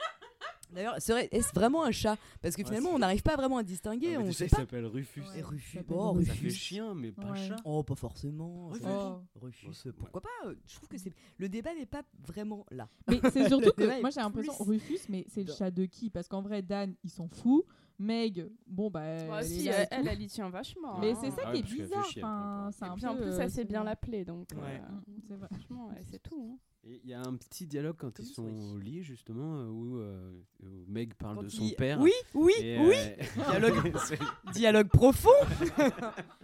D'ailleurs, 0.72 1.02
serait- 1.02 1.30
est-ce 1.32 1.54
vraiment 1.54 1.84
un 1.84 1.92
chat? 1.92 2.18
Parce 2.42 2.56
que 2.56 2.62
Ouais, 2.62 2.68
finalement, 2.68 2.90
c'est- 2.90 2.96
on 2.96 3.00
n'arrive 3.00 3.24
pas 3.24 3.36
vraiment 3.36 3.58
à 3.58 3.64
distinguer, 3.64 4.18
on 4.18 4.32
sait 4.32 4.46
il 4.46 4.50
pas. 4.50 4.58
s'appelle 4.58 4.86
Rufus. 4.86 5.22
Ouais. 5.22 5.40
Et 5.40 5.42
Rufus, 5.42 5.78
s'appelle 5.78 5.98
oh, 6.00 6.16
Ça 6.20 6.26
fait 6.26 6.32
Rufus. 6.32 6.52
chien 6.52 6.94
mais 6.94 7.12
pas 7.12 7.32
Ouais. 7.32 7.48
chat. 7.48 7.56
Oh, 7.66 7.84
pas 7.84 7.96
forcément. 7.96 8.68
Rufus. 8.70 8.86
Oh. 8.88 9.22
Rufus, 9.42 9.68
Ouais. 9.86 9.92
pourquoi 9.98 10.22
pas? 10.22 10.30
Euh, 10.46 10.56
Je 10.68 10.76
trouve 10.76 10.90
que 10.90 10.98
c'est 10.98 11.14
le 11.38 11.50
débat 11.50 11.74
n'est 11.74 11.86
pas 11.86 12.04
vraiment 12.26 12.66
là. 12.72 12.88
Mais 13.08 13.20
c'est 13.34 13.48
surtout 13.48 13.66
Le 13.66 13.72
que 13.72 14.02
moi 14.02 14.10
j'ai 14.10 14.20
l'impression 14.22 14.54
plus 14.54 14.62
Rufus, 14.82 15.00
mais 15.10 15.26
c'est 15.30 15.44
le 15.44 15.54
chat 15.54 15.72
de 15.72 15.86
qui? 15.86 16.10
Parce 16.10 16.28
qu'en 16.28 16.42
vrai, 16.42 16.62
Dan, 16.62 16.94
il 17.04 17.10
s'en 17.10 17.28
fout. 17.28 17.66
Meg, 18.00 18.48
bon 18.68 18.92
bah. 18.92 19.00
Ouais, 19.02 19.28
elle 19.40 19.40
est 19.40 19.44
si, 19.44 19.64
là 19.66 19.72
et 19.72 19.76
elle, 19.80 19.88
tout. 19.88 19.88
elle, 19.92 20.08
elle 20.10 20.22
y 20.22 20.28
tient 20.28 20.50
vachement. 20.52 21.00
Mais 21.00 21.14
hein. 21.14 21.18
c'est 21.20 21.32
ça 21.32 21.42
Ah 21.46 21.52
qui 21.52 21.54
ouais, 21.54 21.58
est 21.58 21.62
parce 21.62 21.72
qu'elle 21.74 21.78
fait 21.80 21.84
bizarre. 21.88 22.06
chier, 22.06 22.24
Enfin, 22.24 22.70
c'est 22.72 22.86
Et 22.86 22.90
un 22.90 22.94
puis 22.94 23.06
en 23.08 23.16
peu, 23.16 23.22
plus, 23.24 23.32
euh, 23.32 23.40
elle 23.40 23.52
sait 23.52 23.66
bien 23.66 23.84
l'appeler, 23.84 24.24
donc. 24.24 24.48
Ouais. 24.56 24.60
euh, 24.84 24.88
Mm, 25.08 25.20
C'est 25.28 25.34
vrai. 25.36 25.48
Franchement, 25.52 25.88
ouais, 25.88 26.02
c'est 26.12 26.22
tout. 26.22 26.52
hein. 26.54 26.60
Et 26.84 27.02
il 27.04 27.10
y 27.10 27.14
a 27.14 27.22
un 27.22 27.36
petit 27.36 27.66
dialogue 27.68 27.98
quand 27.98 28.16
Comme 28.16 28.26
ils 28.26 28.34
sont 28.34 28.46
au 28.74 28.78
lit, 28.78 29.04
justement, 29.04 29.60
euh, 29.60 29.66
où, 29.68 29.98
euh, 29.98 30.32
où 30.64 30.86
Meg 30.88 31.16
parle 31.16 31.36
Quand 31.38 31.42
de 31.44 31.48
il- 31.48 31.52
son 31.52 31.70
père. 31.72 32.00
Oui, 32.00 32.14
oui, 32.34 32.54
Et, 32.62 32.78
oui. 32.80 32.96
euh, 32.96 33.24
Dialogue, 33.50 33.94
dialogue 34.54 34.88
profond. 34.90 35.30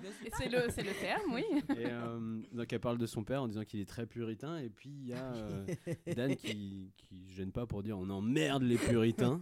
Et 0.04 0.30
C'est 0.38 0.50
le, 0.50 0.70
c'est 0.70 0.84
le 0.84 0.92
terme, 1.00 1.34
oui. 1.34 1.44
Et 1.78 1.86
euh, 1.86 2.42
donc 2.52 2.74
elle 2.74 2.80
parle 2.80 2.98
de 2.98 3.06
son 3.06 3.24
père 3.24 3.44
en 3.44 3.48
disant 3.48 3.64
qu'il 3.64 3.80
est 3.80 3.88
très 3.88 4.06
puritain 4.06 4.58
et 4.58 4.70
puis 4.70 4.90
il 4.90 5.08
y 5.08 5.14
a 5.14 5.34
euh, 5.34 5.66
Dan 6.16 6.36
qui, 6.36 6.92
qui 6.98 7.24
se 7.30 7.36
gêne 7.36 7.52
pas 7.52 7.66
pour 7.66 7.84
dire 7.84 7.98
on 7.98 8.10
emmerde 8.10 8.64
les 8.64 8.78
puritains 8.78 9.40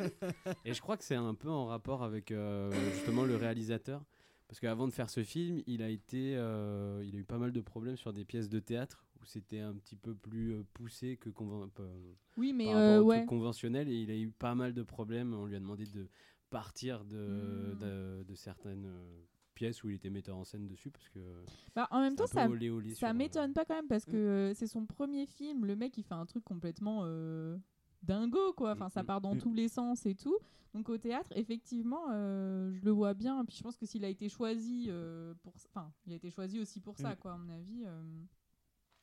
et 0.65 0.73
je 0.73 0.81
crois 0.81 0.97
que 0.97 1.03
c'est 1.03 1.15
un 1.15 1.33
peu 1.33 1.49
en 1.49 1.65
rapport 1.65 2.03
avec 2.03 2.31
euh, 2.31 2.71
justement 2.93 3.23
le 3.23 3.35
réalisateur 3.37 4.03
parce 4.47 4.59
qu'avant 4.59 4.87
de 4.87 4.93
faire 4.93 5.09
ce 5.09 5.23
film 5.23 5.61
il 5.65 5.81
a 5.81 5.89
été 5.89 6.35
euh, 6.35 7.01
il 7.05 7.15
a 7.15 7.19
eu 7.19 7.23
pas 7.23 7.37
mal 7.37 7.51
de 7.53 7.61
problèmes 7.61 7.95
sur 7.97 8.11
des 8.13 8.25
pièces 8.25 8.49
de 8.49 8.59
théâtre 8.59 9.05
où 9.21 9.25
c'était 9.25 9.59
un 9.59 9.73
petit 9.75 9.95
peu 9.95 10.15
plus 10.15 10.53
euh, 10.53 10.63
poussé 10.73 11.17
que 11.17 11.29
conven- 11.29 11.69
pas- 11.69 11.83
Oui, 12.37 12.53
mais 12.53 12.65
par 12.65 12.73
euh, 12.75 12.79
rapport 12.79 13.05
au 13.05 13.07
ouais. 13.09 13.17
truc 13.17 13.29
conventionnel 13.29 13.89
et 13.89 14.01
il 14.01 14.09
a 14.11 14.17
eu 14.17 14.29
pas 14.29 14.55
mal 14.55 14.73
de 14.73 14.83
problèmes 14.83 15.33
on 15.33 15.45
lui 15.45 15.55
a 15.55 15.59
demandé 15.59 15.85
de 15.85 16.07
partir 16.49 17.05
de, 17.05 17.73
Hmm. 17.75 17.77
de, 17.79 18.23
de 18.27 18.35
certaines 18.35 18.85
euh, 18.85 19.21
pièces 19.53 19.83
où 19.83 19.89
il 19.89 19.95
était 19.95 20.09
metteur 20.09 20.35
en 20.37 20.43
scène 20.43 20.67
dessus 20.67 20.89
parce 20.91 21.07
que 21.09 21.19
Bah, 21.75 21.87
en 21.91 21.99
même 22.01 22.15
temps, 22.15 22.27
ça, 22.27 22.47
ça 22.95 23.09
euh, 23.09 23.13
m'étonne 23.13 23.53
pas 23.53 23.63
quand 23.65 23.75
même 23.75 23.87
parce 23.87 24.05
que 24.05 24.11
Mm. 24.15 24.15
euh, 24.15 24.53
c'est 24.53 24.67
son 24.67 24.85
premier 24.85 25.25
film. 25.27 25.65
Le 25.65 25.75
mec, 25.75 25.97
il 25.97 26.03
fait 26.03 26.13
un 26.15 26.25
truc 26.25 26.43
complètement 26.43 27.01
euh, 27.03 27.57
dingo, 28.03 28.53
quoi. 28.53 28.71
Enfin, 28.71 28.89
ça 28.89 29.03
part 29.03 29.21
dans 29.21 29.35
tous 29.37 29.53
les 29.53 29.67
sens 29.67 30.05
et 30.05 30.15
tout. 30.15 30.37
Donc 30.73 30.87
au 30.89 30.97
théâtre, 30.97 31.31
effectivement, 31.35 32.05
euh, 32.11 32.71
je 32.71 32.83
le 32.83 32.91
vois 32.91 33.13
bien. 33.13 33.43
Puis 33.45 33.57
je 33.57 33.63
pense 33.63 33.77
que 33.77 33.85
s'il 33.85 34.03
a 34.05 34.09
été 34.09 34.29
choisi 34.29 34.85
euh, 34.89 35.33
pour, 35.43 35.53
enfin, 35.55 35.91
il 36.07 36.13
a 36.13 36.15
été 36.15 36.29
choisi 36.31 36.59
aussi 36.59 36.79
pour 36.81 36.97
ça, 36.97 37.15
quoi, 37.15 37.33
à 37.33 37.37
mon 37.37 37.49
avis. 37.49 37.83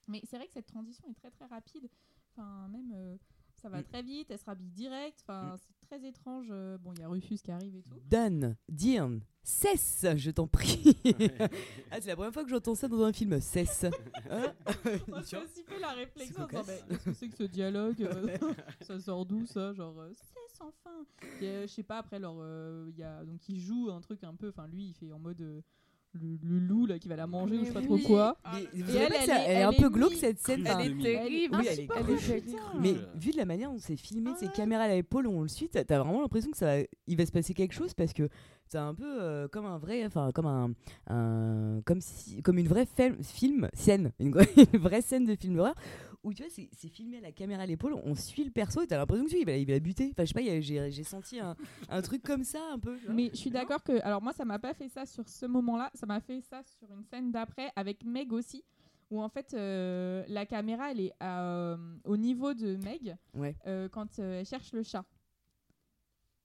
Mais 0.08 0.20
c'est 0.24 0.36
vrai 0.36 0.46
que 0.46 0.52
cette 0.54 0.66
transition 0.66 1.04
est 1.10 1.14
très 1.14 1.30
très 1.30 1.46
rapide. 1.46 1.88
Enfin, 2.32 2.68
même. 2.68 2.92
euh, 2.94 3.16
ça 3.60 3.68
va 3.68 3.80
Mm. 3.80 3.84
très 3.84 4.02
vite, 4.02 4.30
elle 4.30 4.38
se 4.38 4.44
rhabille 4.44 4.70
direct. 4.70 5.18
Enfin, 5.22 5.56
c'est 5.58 5.86
très 5.88 6.08
étrange. 6.08 6.46
euh, 6.50 6.78
Bon, 6.78 6.92
il 6.92 7.00
y 7.00 7.02
a 7.02 7.08
Rufus 7.08 7.38
qui 7.38 7.50
arrive 7.50 7.74
et 7.74 7.82
tout. 7.82 7.98
Dan, 8.08 8.56
Diane, 8.68 9.20
cesse, 9.42 10.06
je 10.16 10.30
t'en 10.30 10.46
prie. 10.46 10.96
ah, 11.90 12.00
c'est 12.00 12.06
la 12.06 12.14
première 12.14 12.32
fois 12.32 12.44
que 12.44 12.50
j'entends 12.50 12.76
ça 12.76 12.86
dans 12.86 13.02
un 13.02 13.12
film. 13.12 13.40
Cesse. 13.40 13.86
Hein 14.30 14.54
Moi, 15.08 15.20
vois 15.22 15.42
aussi 15.42 15.64
fait 15.64 15.78
la 15.80 15.92
réflexion 15.92 16.42
en 16.42 16.46
disant, 16.46 16.60
cocasse. 16.62 16.84
mais 16.88 16.96
qu'est-ce 16.96 17.04
que 17.04 17.12
c'est 17.14 17.28
que 17.28 17.36
ce 17.36 17.42
dialogue 17.44 18.02
euh, 18.02 18.38
Ça 18.82 19.00
sort 19.00 19.26
d'où 19.26 19.44
ça 19.46 19.72
Genre, 19.72 19.98
euh, 19.98 20.12
c'est 20.14 20.56
sans 20.56 20.70
fin. 20.84 21.04
Et, 21.40 21.46
euh, 21.48 21.62
je 21.66 21.72
sais 21.72 21.82
pas, 21.82 21.98
après, 21.98 22.16
alors, 22.16 22.38
euh, 22.40 22.86
il 22.92 22.98
y 22.98 23.02
a, 23.02 23.24
donc 23.24 23.48
il 23.48 23.58
joue 23.58 23.90
un 23.90 24.00
truc 24.00 24.22
un 24.22 24.34
peu, 24.36 24.50
enfin, 24.50 24.68
lui, 24.68 24.84
il 24.90 24.94
fait 24.94 25.10
en 25.12 25.18
mode 25.18 25.40
euh, 25.40 25.60
le, 26.12 26.38
le 26.42 26.58
loup 26.58 26.86
là 26.86 26.98
qui 26.98 27.06
va 27.08 27.16
la 27.16 27.26
manger 27.26 27.56
ou 27.56 27.60
je 27.60 27.66
sais 27.66 27.72
pas 27.72 27.82
trop 27.82 27.98
quoi. 27.98 28.36
Mais 28.54 28.82
vous 28.82 28.96
Et 28.96 28.98
elle, 28.98 29.08
pas 29.08 29.14
que 29.14 29.20
elle 29.20 29.26
ça- 29.28 29.38
est- 29.40 29.50
elle 29.50 29.58
est 29.58 29.62
un 29.62 29.72
peu 29.72 29.88
glauque 29.90 30.14
cette 30.14 30.38
scène. 30.38 30.66
Elle 30.66 30.86
est 30.86 31.02
terrible. 31.02 31.56
Oui, 31.58 31.66
elle 31.70 31.80
est- 31.80 31.86
pas 31.86 31.94
elle 31.98 32.02
est 32.02 32.06
cool, 32.06 32.18
chouette. 32.18 32.44
putain. 32.46 32.58
Mais 32.80 32.94
vu 33.14 33.30
de 33.32 33.36
la 33.36 33.44
manière 33.44 33.70
dont 33.70 33.78
c'est 33.78 33.96
filmé, 33.96 34.30
Ah 34.32 34.36
ces 34.38 34.46
ouais. 34.46 34.52
caméras 34.52 34.84
à 34.84 34.88
l'épaule, 34.88 35.26
on 35.26 35.42
le 35.42 35.48
suit, 35.48 35.68
t'as 35.68 35.82
vraiment 35.98 36.22
l'impression 36.22 36.50
que 36.50 36.56
ça, 36.56 36.78
va- 36.78 36.84
il 37.06 37.16
va 37.16 37.26
se 37.26 37.32
passer 37.32 37.52
quelque 37.54 37.74
chose 37.74 37.94
parce 37.94 38.12
que 38.12 38.28
c'est 38.70 38.78
un 38.78 38.94
peu 38.94 39.04
euh, 39.22 39.48
comme 39.48 39.64
un 39.66 39.78
vrai, 39.78 40.04
enfin 40.06 40.30
comme 40.34 40.46
un, 40.46 40.70
un- 41.08 41.80
comme 41.84 42.00
si, 42.00 42.42
comme 42.42 42.58
une 42.58 42.68
vraie 42.68 42.86
film, 42.86 43.16
film 43.22 43.68
scène, 43.72 44.12
une, 44.18 44.34
une 44.74 44.80
vraie 44.80 45.02
scène 45.02 45.24
de 45.24 45.34
film 45.36 45.56
d'horreur 45.56 45.74
où 46.24 46.34
tu 46.34 46.42
vois 46.42 46.50
c'est 46.50 46.88
filmé 46.88 47.18
à 47.18 47.20
la 47.20 47.32
caméra 47.32 47.62
à 47.62 47.66
l'épaule, 47.66 47.94
on 48.04 48.14
suit 48.14 48.44
le 48.44 48.50
perso 48.50 48.82
et 48.82 48.86
t'as 48.86 48.96
l'impression 48.98 49.24
que 49.24 49.30
tu- 49.30 49.38
il 49.38 49.46
va, 49.46 49.52
il 49.56 49.66
va 49.66 49.78
buter. 49.78 50.08
Enfin 50.12 50.24
je 50.24 50.32
sais 50.32 50.34
pas, 50.34 50.60
j'ai 50.90 51.04
senti 51.04 51.38
un, 51.40 51.56
un 51.88 52.02
truc 52.02 52.22
comme 52.22 52.44
ça 52.44 52.60
un 52.72 52.78
peu. 52.78 52.98
Mais 53.08 53.30
je 53.30 53.36
suis 53.36 53.50
d'accord 53.50 53.82
que, 53.82 54.00
alors 54.02 54.20
moi, 54.22 54.32
ça 54.32 54.44
m'a 54.44 54.58
pas 54.58 54.74
fait 54.74 54.88
ça 54.88 55.06
sur 55.06 55.28
ce 55.28 55.46
moment-là, 55.46 55.90
ça 55.94 56.06
m'a 56.06 56.20
fait 56.20 56.40
ça 56.40 56.62
sur 56.78 56.90
une 56.92 57.04
scène 57.04 57.30
d'après 57.30 57.70
avec 57.76 58.04
Meg 58.04 58.32
aussi, 58.32 58.64
où 59.10 59.22
en 59.22 59.28
fait 59.28 59.54
euh, 59.54 60.24
la 60.28 60.44
caméra 60.44 60.90
elle 60.90 61.00
est 61.00 61.12
à, 61.20 61.42
euh, 61.44 61.76
au 62.04 62.16
niveau 62.16 62.52
de 62.54 62.76
Meg 62.84 63.16
Ouais. 63.34 63.54
euh, 63.66 63.88
quand 63.88 64.18
elle 64.18 64.44
cherche 64.44 64.72
le 64.72 64.82
chat. 64.82 65.04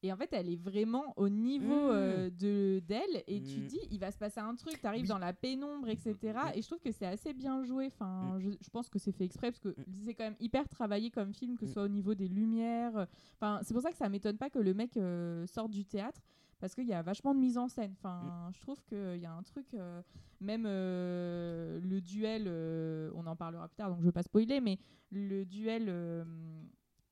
Et 0.06 0.12
en 0.12 0.18
fait, 0.18 0.30
elle 0.34 0.49
est 0.49 0.56
vraiment 0.62 1.14
au 1.18 1.30
niveau 1.30 1.88
Mmh. 1.88 1.91
euh, 1.93 2.30
de 2.30 2.82
d'elle, 2.86 3.24
et 3.26 3.41
tu 3.41 3.62
Mmh. 3.62 3.68
dis, 3.68 3.80
il 3.89 3.99
va 3.99 4.12
se 4.12 4.18
passer 4.18 4.41
un 4.41 4.54
truc, 4.56 4.80
t'arrives 4.82 5.04
Oui. 5.04 5.08
dans 5.08 5.18
la 5.18 5.32
pénombre, 5.34 5.88
etc. 5.88 6.16
Mmh. 6.24 6.58
Et 6.58 6.62
je 6.62 6.68
trouve 6.68 6.80
que 6.82 6.91
c'est 6.91 7.06
assez 7.06 7.34
bien 7.34 7.64
joué. 7.64 7.86
Enfin, 7.88 8.36
je, 8.39 8.49
je 8.49 8.70
pense 8.70 8.89
que 8.89 8.99
c'est 8.99 9.14
fait 9.14 9.24
exprès 9.24 9.51
parce 9.51 9.62
que 9.62 9.74
c'est 10.04 10.14
quand 10.14 10.26
même 10.26 10.36
hyper 10.41 10.68
travaillé 10.68 11.10
comme 11.10 11.34
film, 11.34 11.58
que 11.58 11.66
ce 11.66 11.72
soit 11.74 11.84
au 11.84 11.88
niveau 11.88 12.14
des 12.16 12.28
lumières. 12.28 13.08
Enfin, 13.36 13.60
c'est 13.64 13.74
pour 13.74 13.82
ça 13.82 13.91
que 13.91 13.97
ça 13.97 14.10
m'étonne 14.10 14.38
pas 14.38 14.49
que 14.49 14.60
le 14.60 14.74
mec 14.74 14.97
euh, 14.97 15.47
sorte 15.47 15.72
du 15.72 15.86
théâtre 15.86 16.22
parce 16.60 16.76
qu'il 16.76 16.86
y 16.88 16.93
a 16.93 17.01
vachement 17.01 17.34
de 17.34 17.39
mise 17.39 17.58
en 17.58 17.68
scène. 17.68 17.93
Enfin, 17.97 18.49
je 18.54 18.60
trouve 18.62 18.82
qu'il 18.84 19.18
y 19.18 19.26
a 19.26 19.34
un 19.34 19.43
truc, 19.43 19.74
euh, 19.74 20.01
même 20.41 20.66
euh, 20.66 21.80
le 21.82 22.01
duel, 22.01 22.43
euh, 22.47 23.10
on 23.16 23.26
en 23.28 23.36
parlera 23.36 23.68
plus 23.68 23.76
tard, 23.78 23.89
donc 23.89 23.99
je 24.01 24.06
veux 24.06 24.12
pas 24.12 24.24
spoiler, 24.24 24.60
mais 24.62 24.78
le 25.12 25.45
duel 25.45 25.86
euh, 25.88 26.24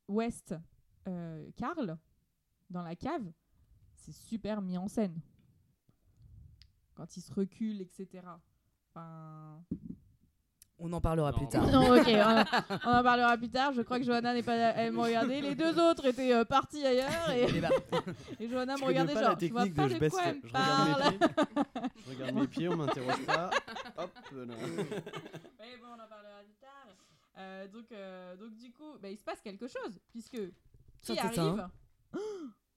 West 0.08 0.56
euh, 1.08 1.50
Carl 1.58 1.98
dans 2.72 2.84
la 2.84 2.96
cave, 2.96 3.24
c'est 3.96 4.14
super 4.14 4.62
mis 4.62 4.78
en 4.78 4.88
scène. 4.88 5.20
Quand 6.96 7.16
il 7.18 7.22
se 7.22 7.34
recule, 7.34 7.82
etc. 7.82 8.08
Enfin, 8.94 9.64
On 10.78 10.92
en 10.94 11.00
parlera 11.02 11.32
plus 11.32 11.44
Non. 11.44 11.50
tard. 11.50 11.72
non, 11.72 11.96
ok, 11.96 12.08
on, 12.08 12.44
on 12.90 12.94
en 12.94 13.04
parlera 13.04 13.38
plus 13.38 13.50
tard. 13.50 13.72
Je 13.74 13.82
crois 13.82 14.00
que 14.00 14.06
Johanna 14.06 14.34
n'est 14.34 14.44
pas. 14.44 14.56
Elle 14.56 14.92
me 14.94 15.00
regardait. 15.00 15.40
Les 15.42 15.56
deux 15.56 15.80
autres 15.80 16.06
étaient 16.06 16.34
euh, 16.34 16.44
partis 16.44 16.86
ailleurs 16.86 17.30
et, 17.32 17.44
et 18.44 18.50
Johanna 18.50 18.76
me 18.78 18.84
regardait 18.86 19.14
genre. 19.14 19.38
Je 19.40 19.48
vois 19.48 19.64
technique 19.66 19.76
pas 19.76 19.88
de 19.90 19.94
de, 20.00 20.10
quoi 20.10 20.22
le- 20.24 20.28
elle 20.28 20.36
me 20.38 20.50
parle. 20.52 21.18
pieds. 21.18 21.28
Je 22.06 22.10
regarde 22.12 22.36
mes 22.36 22.48
pieds, 22.48 22.68
on 22.70 22.78
m'interroge 22.78 23.26
pas. 23.26 23.50
Hop 23.98 24.12
là. 24.34 24.46
Mais 24.46 25.78
bon, 25.78 25.88
on 25.90 25.94
en 26.04 26.08
parlera 26.08 26.42
plus 26.44 26.56
tard. 26.60 26.88
Euh, 27.38 27.68
donc, 27.70 27.92
euh, 27.92 28.36
donc 28.36 28.56
du 28.56 28.72
coup, 28.72 28.98
bah, 29.02 29.10
il 29.10 29.18
se 29.18 29.24
passe 29.24 29.40
quelque 29.42 29.68
chose 29.68 30.00
puisque 30.12 30.38
Ça, 31.02 31.14
qui 31.16 31.20
ça, 31.36 31.42
arrive 31.44 31.60
hein. 31.60 31.72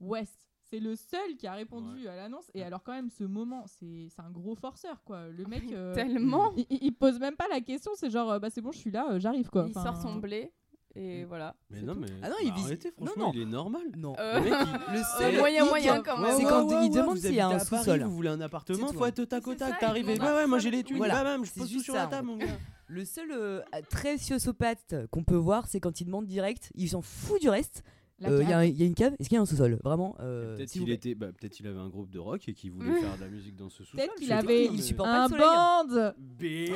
West. 0.05 0.39
C'est 0.71 0.81
le 0.81 0.97
seul 0.97 1.37
qui 1.39 1.47
a 1.47 1.53
répondu 1.53 2.09
à 2.09 2.17
l'annonce. 2.17 2.51
Et 2.55 2.63
alors, 2.63 2.83
quand 2.83 2.93
même, 2.93 3.11
ce 3.11 3.23
moment, 3.25 3.65
c'est 3.67 4.09
c'est 4.09 4.23
un 4.23 4.31
gros 4.31 4.55
forceur, 4.57 5.03
quoi. 5.05 5.29
Le 5.29 5.45
mec. 5.45 5.63
euh, 5.73 5.95
Tellement. 5.95 6.53
il, 6.57 6.67
il- 6.71 6.93
pose 6.95 7.21
même 7.21 7.37
pas 7.37 7.47
la 7.49 7.61
question, 7.61 7.93
c'est 7.95 8.11
genre, 8.11 8.31
euh, 8.33 8.39
bah 8.39 8.49
c'est 8.51 8.61
bon, 8.63 8.73
je 8.73 8.79
suis 8.79 8.91
là, 8.91 9.07
euh, 9.11 9.21
j'arrive, 9.21 9.51
quoi. 9.51 9.67
Il 9.69 9.77
Enfin, 9.77 9.93
sort 9.93 10.03
son 10.03 10.17
blé 10.17 10.51
et 10.97 11.25
voilà. 11.25 11.55
Mais 11.71 11.83
non, 11.83 11.93
tout. 11.95 12.01
mais. 12.01 12.07
Ah 12.23 12.29
non, 12.31 12.37
il 12.43 12.49
bah, 12.49 12.55
vise- 12.57 12.65
arrêtez, 12.67 12.91
franchement, 12.93 13.27
non. 13.27 13.33
il 13.35 13.43
est 13.43 13.47
normal. 13.47 13.83
Non. 13.97 14.15
Euh, 14.19 14.39
Le 14.41 14.51
mec, 14.51 14.55
il- 14.89 14.95
Le 14.95 15.03
seul 15.19 15.39
moyen, 15.39 15.65
moyen, 15.67 16.03
quand 16.03 16.19
même. 16.19 16.37
C'est 16.37 16.45
quand 16.45 16.65
ouais, 16.67 16.87
il 16.87 16.91
demande 16.91 17.19
s'il 17.19 17.35
y 17.35 17.41
a 17.41 17.49
un 17.49 17.59
sous-sol. 17.59 18.03
Vous 18.05 18.11
voulez 18.17 18.31
un 18.31 18.41
appartement, 18.41 18.89
faut 18.89 19.07
être 19.07 19.25
tac 19.25 19.47
au 19.47 19.55
tac, 19.55 19.79
t'arrives 19.79 20.09
et 20.09 20.15
demande 20.15 20.31
ouais, 20.31 20.37
ouais, 20.37 20.47
moi 20.47 20.59
j'ai 20.59 20.71
les 20.71 20.83
thunes, 20.83 20.97
Voilà, 20.97 21.23
bam, 21.23 21.25
bam, 21.41 21.45
je 21.45 21.51
c'est 21.51 21.61
pose 21.61 21.69
tout 21.69 21.73
juste 21.75 21.85
sur 21.85 21.95
ça, 21.95 22.05
la 22.05 22.07
table, 22.09 22.27
mon 22.29 22.37
gars. 22.39 22.47
Le 22.87 23.05
seul 23.05 23.31
euh, 23.33 23.61
très 23.91 24.19
sociopathe 24.19 24.95
qu'on 25.11 25.25
peut 25.25 25.37
voir, 25.37 25.67
c'est 25.69 25.81
quand 25.81 26.01
il 26.01 26.05
demande 26.07 26.27
direct, 26.27 26.71
il 26.75 26.89
s'en 26.89 27.03
fout 27.03 27.41
du 27.41 27.49
reste. 27.49 27.83
Euh, 28.31 28.43
Il 28.43 28.49
y, 28.49 28.53
a 28.53 28.65
y 28.67 28.87
une 28.87 28.95
cave, 28.95 29.15
est-ce 29.19 29.29
qu'il 29.29 29.37
y 29.37 29.39
a 29.39 29.43
un 29.43 29.47
sous-sol? 29.47 29.79
Vraiment 29.85 30.17
euh, 30.21 30.57
Peut-être 30.57 30.71
qu'il 30.71 30.91
était, 30.91 31.15
bah, 31.15 31.29
peut-être 31.33 31.59
il 31.61 31.67
avait 31.67 31.79
un 31.79 31.89
groupe 31.89 32.11
de 32.11 32.19
rock 32.19 32.49
et 32.49 32.55
qu'il 32.55 32.71
voulait 32.73 33.01
faire 33.01 33.17
de 33.17 33.21
la 33.23 33.29
musique 33.29 33.57
dans 33.57 33.69
ce 33.69 33.85
sous-sol. 33.85 34.01
Peut-être 34.01 34.15
qu'il 34.17 34.33
avait 34.33 34.47
mais- 34.47 34.65
il 34.75 34.83
supporte 34.83 35.09
pas 35.09 35.25
un 35.25 35.29
le 35.29 35.31
soleil. 35.31 35.47
bande. 35.47 36.15
Eh 36.43 36.69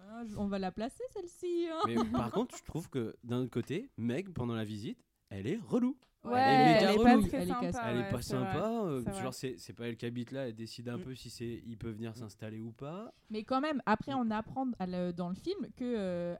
Ah, 0.00 0.22
on 0.36 0.46
va 0.46 0.58
la 0.58 0.72
placer 0.72 1.02
celle-ci. 1.12 1.66
hein. 1.70 1.80
Mais 1.86 1.96
par 2.12 2.30
contre, 2.30 2.56
je 2.56 2.62
trouve 2.64 2.88
que 2.88 3.14
d'un 3.24 3.40
autre 3.42 3.50
côté, 3.50 3.90
Meg, 3.96 4.30
pendant 4.32 4.54
la 4.54 4.64
visite, 4.64 4.98
elle 5.30 5.46
est 5.46 5.58
relou. 5.68 5.96
Ouais, 6.24 6.38
Elle 6.40 6.68
est 6.68 6.72
elle 6.88 6.96
pas 7.02 7.18
très 7.28 7.36
Elle 7.38 7.50
est 7.50 7.72
sympa. 7.72 7.90
elle 7.90 7.98
est 7.98 8.10
pas 8.10 8.22
sympa. 8.22 8.70
euh, 8.84 9.04
genre, 9.20 9.34
c'est 9.34 9.56
c'est 9.58 9.72
pas 9.72 9.88
elle 9.88 9.96
qui 9.96 10.06
habite 10.06 10.30
là, 10.30 10.46
elle 10.48 10.54
décide 10.54 10.88
un 10.88 10.96
Mm. 10.98 11.02
peu 11.02 11.14
si 11.16 11.30
c'est 11.30 11.62
il 11.66 11.76
peut 11.76 11.90
venir 11.90 12.16
s'installer 12.16 12.60
ou 12.60 12.70
pas. 12.70 13.12
Mais 13.30 13.42
quand 13.42 13.60
même, 13.60 13.82
après, 13.86 14.14
on 14.14 14.30
apprend 14.30 14.68
à 14.78 14.86
le- 14.86 15.12
dans 15.12 15.28
le 15.28 15.34
film 15.34 15.66
que 15.76 15.82
euh, 15.84 16.36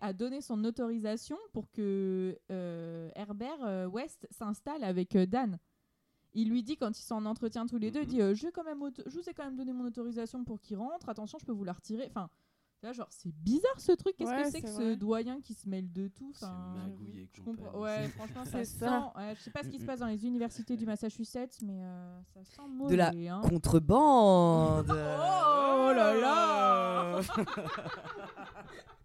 a 0.00 0.12
donné 0.12 0.40
son 0.40 0.64
autorisation 0.64 1.36
pour 1.52 1.70
que 1.72 2.38
euh, 2.52 3.10
Herbert 3.16 3.64
euh, 3.64 3.86
West 3.86 4.28
s'installe 4.30 4.84
avec 4.84 5.16
euh, 5.16 5.26
Dan. 5.26 5.58
Il 6.34 6.50
lui 6.50 6.62
dit 6.62 6.76
quand 6.76 6.90
ils 6.96 7.02
sont 7.02 7.14
en 7.16 7.24
entretien 7.26 7.66
tous 7.66 7.78
les 7.78 7.90
deux, 7.90 8.00
il 8.02 8.06
Mhm. 8.06 8.10
dit 8.14 8.20
euh, 8.22 8.34
je, 8.34 8.48
quand 8.48 8.62
même 8.62 8.80
je 9.06 9.18
vous 9.18 9.28
ai 9.28 9.34
quand 9.34 9.44
même 9.44 9.56
donné 9.56 9.72
mon 9.72 9.86
autorisation 9.86 10.44
pour 10.44 10.60
qu'il 10.60 10.76
rentre. 10.76 11.08
Attention, 11.08 11.38
je 11.40 11.46
peux 11.46 11.52
vous 11.52 11.64
la 11.64 11.72
retirer. 11.72 12.06
Enfin, 12.10 12.28
là, 12.82 12.92
genre, 12.92 13.08
c'est 13.10 13.32
bizarre 13.32 13.78
ce 13.78 13.92
truc. 13.92 14.16
Qu'est-ce 14.16 14.30
Ouais, 14.30 14.42
que 14.42 14.50
c'est 14.50 14.62
que 14.62 14.68
ce 14.68 14.94
doyen 14.94 15.40
qui 15.40 15.54
se 15.54 15.68
mêle 15.68 15.92
de 15.92 16.08
tout? 16.08 16.32
C'est 16.34 16.44
enfin, 16.44 16.74
magouillé 16.76 17.28
je 17.32 17.42
comprends. 17.42 17.78
Ouais, 17.80 18.08
franchement, 18.08 18.44
ça 18.50 18.64
sent. 18.64 18.86
ouais, 19.16 19.34
je 19.36 19.40
sais 19.42 19.50
pas 19.50 19.62
ce 19.62 19.68
qui 19.68 19.78
se 19.78 19.84
passe 19.84 20.00
dans 20.00 20.06
les 20.06 20.26
universités 20.26 20.76
du 20.76 20.86
Massachusetts, 20.86 21.58
mais 21.62 21.82
euh, 21.82 22.20
ça 22.34 22.44
sent 22.44 22.68
mauvais. 22.68 22.92
De 22.92 22.96
la 22.96 23.08
hein. 23.08 23.40
Contrebande 23.42 24.90
Oh 24.90 25.92
là 25.94 26.14
là 26.14 27.20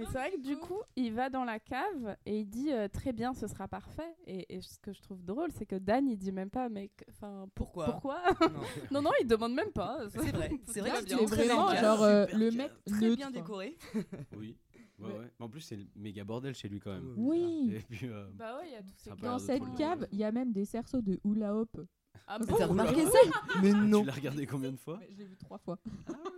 Mais 0.00 0.06
c'est 0.06 0.18
vrai 0.18 0.30
que 0.32 0.40
du 0.40 0.56
coup, 0.56 0.80
il 0.96 1.12
va 1.12 1.28
dans 1.30 1.44
la 1.44 1.58
cave 1.60 2.16
et 2.26 2.40
il 2.40 2.46
dit 2.46 2.72
euh, 2.72 2.88
très 2.88 3.12
bien, 3.12 3.34
ce 3.34 3.46
sera 3.46 3.68
parfait. 3.68 4.14
Et, 4.26 4.56
et 4.56 4.60
ce 4.60 4.78
que 4.78 4.92
je 4.92 5.00
trouve 5.02 5.22
drôle, 5.24 5.50
c'est 5.52 5.66
que 5.66 5.76
Dan, 5.76 6.08
il 6.08 6.16
dit 6.16 6.32
même 6.32 6.50
pas, 6.50 6.68
mais 6.68 6.90
enfin 7.10 7.46
Pourquoi? 7.54 7.86
pourquoi? 7.86 8.22
Non. 8.40 8.48
Non, 8.90 9.02
non, 9.02 9.10
il 9.20 9.26
demande 9.26 9.54
même 9.54 9.72
pas. 9.72 9.98
C'est 10.10 10.18
vrai, 10.32 10.50
c'est 10.66 10.80
vrai 10.80 10.90
c'est 11.06 11.14
vraiment 11.14 11.70
bien, 11.70 11.80
genre 11.80 12.02
euh, 12.02 12.26
le 12.32 12.50
mec 12.50 12.70
très 12.86 13.00
neutre, 13.00 13.16
bien 13.16 13.30
décoré. 13.30 13.76
Oui. 14.36 14.56
Ouais, 14.98 15.12
Ouais. 15.12 15.30
en 15.38 15.48
plus, 15.48 15.60
c'est 15.62 15.76
le 15.76 15.86
méga 15.96 16.24
bordel 16.24 16.54
chez 16.54 16.68
lui 16.68 16.78
quand 16.78 16.92
même. 16.92 17.14
Oui. 17.16 17.70
Et 17.74 17.80
puis, 17.80 18.06
euh, 18.06 18.28
Bah 18.34 18.58
ouais, 18.58 18.68
il 18.68 18.72
y 18.72 18.76
a 18.76 18.82
tous 18.82 18.96
ces 18.98 19.10
Dans 19.22 19.38
cette 19.38 19.62
cave, 19.78 20.06
il 20.12 20.18
y 20.18 20.24
a 20.24 20.30
même 20.32 20.52
des 20.52 20.66
cerceaux 20.66 21.00
de 21.00 21.18
hula 21.24 21.56
hoop 21.56 21.70
Ah 22.32 22.38
T'as 22.38 22.46
bon? 22.46 22.66
remarqué 22.68 23.04
ça? 23.06 23.18
Mais 23.60 23.72
non. 23.72 24.00
Tu 24.02 24.06
l'as 24.06 24.12
regardé 24.12 24.46
combien 24.46 24.70
de 24.70 24.76
fois? 24.76 24.98
Mais 25.00 25.08
Je 25.10 25.18
l'ai 25.18 25.24
vu 25.24 25.36
trois 25.36 25.58
fois. 25.58 25.76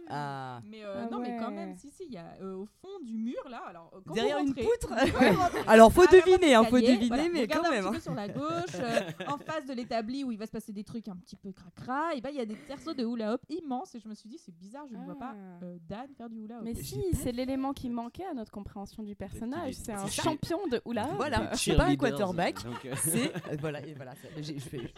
Ah. 0.08 0.60
Mais 0.70 0.82
euh, 0.84 1.02
Ah 1.04 1.08
non, 1.10 1.18
mais 1.20 1.36
quand 1.38 1.50
même, 1.50 1.76
si, 1.76 1.90
si, 1.90 2.04
il 2.06 2.12
y 2.12 2.16
a 2.16 2.34
euh, 2.40 2.54
au 2.56 2.66
fond 2.80 2.88
du 3.04 3.14
mur 3.16 3.40
là. 3.50 3.62
Alors, 3.68 3.90
euh, 3.94 4.00
quand 4.06 4.14
Derrière 4.14 4.38
vous 4.40 4.46
une 4.48 4.54
poutre 4.54 4.88
quand 4.88 5.06
vous 5.06 5.38
rentrez- 5.40 5.58
Alors, 5.66 5.92
faut 5.92 6.04
Ah, 6.08 6.12
deviner, 6.12 6.54
hein, 6.54 6.64
faut 6.64 6.78
deviner, 6.78 7.08
voilà, 7.08 7.28
mais 7.30 7.46
quand 7.46 7.62
même, 7.70 7.84
Un 7.84 7.88
hein. 7.88 7.90
petit 7.90 7.96
peu 7.96 8.00
sur 8.02 8.14
la 8.14 8.28
gauche, 8.28 8.74
euh, 8.74 9.00
en 9.28 9.36
face 9.38 9.66
de 9.66 9.74
l'établi 9.74 10.24
où 10.24 10.32
il 10.32 10.38
va 10.38 10.46
se 10.46 10.50
passer 10.52 10.72
des 10.72 10.84
trucs 10.84 11.08
un 11.08 11.16
petit 11.16 11.36
peu 11.36 11.52
cracra, 11.52 12.14
et 12.14 12.20
ben 12.22 12.30
il 12.30 12.36
y 12.36 12.40
a 12.40 12.46
des 12.46 12.56
cerceaux 12.66 12.94
de 12.94 13.04
hula 13.04 13.34
hoop 13.34 13.40
immenses. 13.50 13.94
Et 13.94 14.00
je 14.00 14.08
me 14.08 14.14
suis 14.14 14.28
dit, 14.30 14.38
c'est 14.38 14.54
bizarre, 14.54 14.84
je 14.90 14.96
ne 14.96 15.04
vois 15.04 15.18
pas 15.18 15.34
Ah. 15.34 15.64
euh, 15.64 15.76
Dan 15.88 16.08
faire 16.16 16.28
du 16.30 16.40
hula 16.44 16.56
hoop. 16.56 16.64
Mais 16.64 16.74
si, 16.74 17.02
c'est 17.14 17.32
l'élément 17.32 17.72
qui 17.74 17.90
manquait 17.90 18.24
à 18.26 18.34
notre 18.34 18.50
compréhension 18.50 19.02
du 19.02 19.14
personnage. 19.14 19.70
est- 19.70 19.84
C'est 19.84 19.92
un 19.92 20.06
champion 20.06 20.66
de 20.68 20.80
hula 20.86 21.06
hoop. 21.08 21.16
Voilà. 21.16 21.38
Des 21.50 21.56
c'est 21.56 21.76
pas 21.76 21.84
un 21.84 21.96
quarterback. 21.96 22.64
donc, 22.64 22.88
C'est 22.96 23.30
voilà 23.60 23.86
et 23.86 23.92
voilà. 23.94 24.12
je 24.40 24.52
fais 24.54 24.92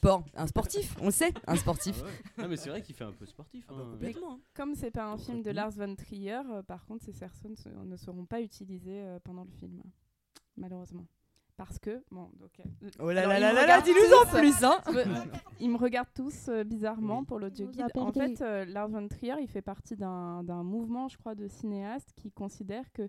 sport, 0.00 0.24
un 0.34 0.46
sportif, 0.46 0.96
on 1.00 1.06
le 1.06 1.10
sait, 1.10 1.32
un 1.46 1.56
sportif. 1.56 2.00
ah 2.02 2.06
ouais. 2.06 2.42
Non, 2.42 2.48
mais 2.48 2.56
c'est 2.56 2.70
vrai 2.70 2.80
qu'il 2.82 2.94
fait 2.94 3.04
un 3.04 3.12
peu 3.12 3.26
sportif. 3.26 3.66
Ah 3.68 3.72
bah, 3.74 3.82
hein. 3.84 3.90
complètement, 3.92 4.32
hein. 4.32 4.40
Comme 4.54 4.74
c'est 4.74 4.90
pas 4.90 5.04
un 5.06 5.18
film 5.18 5.42
de. 5.42 5.50
Lars 5.50 5.70
von 5.72 5.94
Trier, 5.94 6.40
euh, 6.50 6.62
par 6.62 6.86
contre, 6.86 7.04
ces 7.04 7.12
cerceaux 7.12 7.48
ne, 7.50 7.54
se- 7.56 7.68
ne 7.68 7.96
seront 7.96 8.24
pas 8.24 8.40
utilisés 8.40 9.02
euh, 9.02 9.18
pendant 9.22 9.44
le 9.44 9.50
film, 9.50 9.82
malheureusement. 10.56 11.06
Parce 11.56 11.78
que, 11.78 12.02
bon, 12.10 12.30
donc. 12.40 12.58
euh, 12.60 12.88
Oh 13.00 13.10
là 13.10 13.20
alors, 13.20 13.32
là 13.32 13.38
ils 13.38 13.42
là 13.54 13.62
me 13.62 13.66
là 13.66 13.80
dis-nous 13.82 14.16
en 14.16 14.38
plus 14.38 14.64
hein. 14.64 14.80
Ils 15.60 15.68
me 15.70 15.76
regardent 15.76 16.14
tous 16.14 16.48
euh, 16.48 16.64
bizarrement 16.64 17.18
Oui. 17.20 17.26
pour 17.26 17.38
l'audio 17.38 17.66
guide. 17.68 17.82
a 17.94 17.98
En 18.00 18.12
fait, 18.12 18.40
euh, 18.40 18.64
Lars 18.64 18.88
von 18.88 19.06
Trier, 19.08 19.34
il 19.42 19.48
fait 19.48 19.60
partie 19.60 19.94
d'un 19.96 20.42
d'un 20.44 20.62
mouvement, 20.62 21.08
je 21.08 21.18
crois, 21.18 21.34
de 21.34 21.46
cinéastes 21.48 22.12
qui 22.16 22.30
considèrent 22.32 22.90
que, 22.94 23.06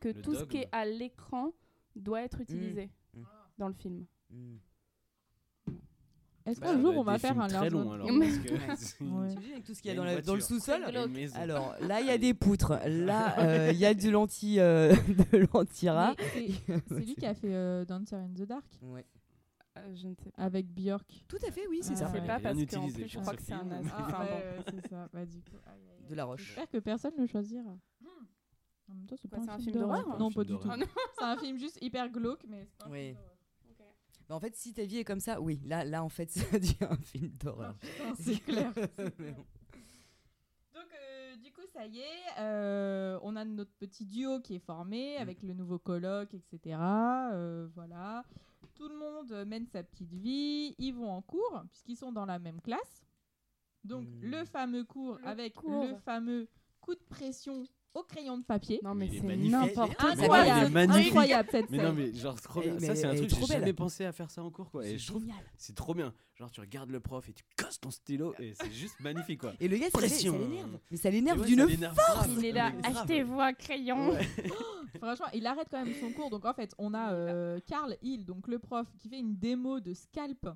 que 0.00 0.08
Le 0.08 0.20
tout 0.20 0.34
ce 0.34 0.44
qui 0.44 0.58
est 0.58 0.68
à 0.72 0.84
l'écran 0.84 1.52
doit 1.96 2.20
être 2.22 2.40
utilisé 2.42 2.90
Mm. 3.14 3.22
dans 3.56 3.68
le 3.68 3.74
film. 3.74 4.04
Mm. 4.30 4.56
Est-ce 6.46 6.60
Bah, 6.60 6.66
qu'un 6.74 6.80
jour 6.80 6.94
on 6.98 7.02
va 7.02 7.18
faire 7.18 7.40
un 7.40 7.48
très 7.48 7.70
long 7.70 7.92
alors. 7.92 8.06
Parce 8.06 8.38
que 8.38 8.48
c'est- 8.76 9.02
Ouais. 9.04 9.28
T'imagines 9.28 9.52
avec 9.52 9.64
tout 9.64 9.74
ce 9.74 9.80
qu'il 9.82 9.90
y 9.90 9.94
a 9.94 9.96
dans, 9.96 10.04
la- 10.04 10.20
dans 10.20 10.34
le 10.34 10.40
sous-sol. 10.42 10.82
Une 10.94 11.06
maison. 11.12 11.36
Alors 11.36 11.74
là, 11.80 12.00
il 12.02 12.06
y 12.06 12.10
a 12.10 12.18
des 12.18 12.34
poutres. 12.34 12.78
Là, 12.86 13.38
euh, 13.38 13.70
il 13.72 13.78
y 13.78 13.86
a 13.86 13.94
du 13.94 14.10
lentille 14.10 14.60
euh, 14.60 14.94
de 15.32 15.48
l'antira. 15.52 16.14
Mais 16.18 16.24
c'est- 16.66 16.80
C'est 16.88 16.94
lui 17.00 17.14
qui 17.14 17.24
a 17.26 17.34
fait 17.34 17.54
euh, 17.54 17.84
Dancer 17.86 18.16
in 18.16 18.28
the 18.34 18.42
Dark 18.46 18.64
Ouais. 18.82 19.06
Euh, 19.76 19.92
je 19.94 20.06
ne 20.06 20.14
sais 20.14 20.30
pas. 20.30 20.42
avec 20.42 20.66
Björk. 20.68 21.24
Tout 21.26 21.38
à 21.44 21.50
fait, 21.50 21.66
oui, 21.68 21.80
c'est 21.82 21.94
Ah, 21.94 21.96
ça. 21.96 22.06
Je 22.06 22.12
sais 22.12 22.20
ouais. 22.20 22.26
pas 22.26 22.34
Rien 22.36 22.42
parce 22.42 22.54
qu'en 22.54 22.60
utilisé 22.60 23.00
plus, 23.02 23.08
je 23.08 23.14
pour 23.14 23.22
crois 23.22 23.32
ce 23.32 23.38
que 23.38 23.44
c'est 23.44 23.52
un 23.54 23.58
film. 23.60 23.70
nazi. 23.70 23.88
Ah, 23.92 24.02
Enfin, 24.06 24.18
bon. 24.18 24.24
ouais, 24.24 24.64
c'est 24.82 24.88
ça. 24.88 25.08
Bah, 25.12 25.26
du 25.26 25.40
coup, 25.40 25.56
aïe, 25.66 25.72
aïe, 25.74 25.96
aïe. 26.02 26.08
De 26.10 26.14
la 26.14 26.24
roche. 26.26 26.44
J'espère 26.46 26.68
que 26.70 26.78
personne 26.78 27.12
ne 27.18 27.26
choisira. 27.26 27.62
En 28.88 28.94
même 28.94 29.06
temps, 29.06 29.16
c'est 29.20 29.28
Quoi, 29.28 29.38
pas 29.38 29.44
c'est 29.44 29.50
un 29.50 29.54
un 29.54 29.58
film 29.58 29.72
d'horreur. 29.72 30.02
d'horreur 30.04 30.18
Non, 30.20 30.26
Un 30.28 30.30
pas 30.30 30.44
du 30.44 30.52
tout. 30.52 30.58
d'horreur. 30.68 30.78
C'est 31.18 31.24
un 31.24 31.36
film 31.38 31.58
juste 31.58 31.78
hyper 31.80 32.08
glauque, 32.10 32.44
mais 32.46 32.66
c'est 32.70 32.76
pas 32.78 32.86
un 32.86 32.90
Oui. 32.92 32.98
film 33.06 33.14
d'horreur. 33.14 33.33
Bah, 34.28 34.34
en 34.36 34.40
fait, 34.40 34.54
si 34.56 34.72
ta 34.72 34.84
vie 34.84 34.98
est 34.98 35.04
comme 35.04 35.20
ça, 35.20 35.40
oui, 35.40 35.60
là, 35.64 35.84
là 35.84 36.02
en 36.02 36.08
fait, 36.08 36.30
ça 36.52 36.58
devient 36.58 36.74
un 36.90 36.96
film 36.96 37.28
d'horreur. 37.32 37.76
C'est 38.18 38.38
clair. 38.44 38.72
Donc, 40.74 40.86
euh, 41.00 41.36
du 41.36 41.52
coup, 41.52 41.62
ça 41.72 41.86
y 41.86 41.98
est, 42.00 42.38
euh, 42.38 43.18
on 43.22 43.36
a 43.36 43.44
notre 43.44 43.72
petit 43.72 44.04
duo 44.06 44.40
qui 44.40 44.56
est 44.56 44.64
formé 44.64 45.16
avec 45.18 45.42
le 45.42 45.54
nouveau 45.54 45.78
colloque, 45.78 46.34
etc. 46.34 46.76
Euh, 47.32 47.68
voilà. 47.74 48.24
Tout 48.74 48.88
le 48.88 48.96
monde 48.96 49.46
mène 49.46 49.66
sa 49.66 49.82
petite 49.84 50.12
vie. 50.12 50.74
Ils 50.78 50.92
vont 50.92 51.10
en 51.10 51.22
cours, 51.22 51.62
puisqu'ils 51.70 51.96
sont 51.96 52.10
dans 52.12 52.26
la 52.26 52.38
même 52.38 52.60
classe. 52.60 53.04
Donc, 53.84 54.06
Mm. 54.08 54.20
le 54.22 54.44
fameux 54.46 54.84
cours 54.84 55.18
Le 55.18 55.26
avec 55.28 55.54
cours. 55.54 55.84
le 55.84 55.94
fameux 55.96 56.48
coup 56.80 56.94
de 56.94 57.02
pression 57.08 57.64
au 57.94 58.02
crayon 58.02 58.38
de 58.38 58.44
papier. 58.44 58.80
Non, 58.82 58.94
mais 58.94 59.08
c'est 59.08 59.22
n'importe 59.22 59.90
Mais- 59.90 59.94
quoi. 59.96 60.14
Mais 60.16 60.22
Incroyable, 60.24 60.60
il 60.60 60.66
est 60.66 60.70
magnifique. 60.70 61.06
incroyable 61.06 61.48
cette 61.50 61.70
Mais 61.70 61.76
scène. 61.78 61.86
non, 61.86 61.92
mais 61.94 62.12
genre, 62.14 62.40
trop 62.40 62.60
bien. 62.60 62.74
mais 62.74 62.86
Ça, 62.86 62.94
c'est 62.94 63.06
un 63.06 63.14
truc, 63.14 63.30
j'ai 63.30 63.46
jamais 63.46 63.72
pensé 63.72 64.04
à 64.04 64.12
faire 64.12 64.30
ça 64.30 64.42
en 64.42 64.50
cours, 64.50 64.70
quoi. 64.70 64.84
Et 64.84 64.90
C'est 64.90 64.98
je 64.98 65.06
trouve, 65.08 65.22
génial. 65.22 65.38
c'est 65.56 65.74
trop 65.74 65.94
bien. 65.94 66.12
Genre, 66.34 66.50
tu 66.50 66.60
regardes 66.60 66.90
le 66.90 66.98
prof 67.00 67.28
et 67.28 67.32
tu 67.32 67.44
casses 67.56 67.80
ton 67.80 67.90
stylo 67.92 68.34
et 68.40 68.54
c'est 68.60 68.72
juste 68.72 68.98
magnifique, 69.00 69.40
quoi. 69.40 69.52
Et 69.60 69.68
le 69.68 69.76
gars, 69.76 69.88
ça 69.90 70.00
l'énerve. 70.00 70.78
Mais 70.90 70.96
ça 70.96 71.10
l'énerve 71.10 71.40
ouais, 71.40 71.46
d'une 71.46 71.64
grave. 71.64 72.28
Il 72.38 72.44
est 72.44 72.52
là, 72.52 72.72
Mais 72.72 72.86
achetez-vous 72.88 73.40
un 73.40 73.52
crayon. 73.52 74.10
Ouais. 74.10 74.26
Franchement, 74.98 75.26
il 75.34 75.46
arrête 75.46 75.68
quand 75.70 75.84
même 75.84 75.94
son 76.00 76.10
cours. 76.12 76.30
Donc 76.30 76.44
en 76.44 76.54
fait, 76.54 76.74
on 76.78 76.94
a 76.94 77.12
euh, 77.12 77.60
Carl 77.66 77.96
Hill, 78.02 78.24
donc 78.24 78.48
le 78.48 78.58
prof, 78.58 78.86
qui 78.98 79.08
fait 79.08 79.18
une 79.18 79.36
démo 79.36 79.78
de 79.80 79.92
scalp 79.94 80.48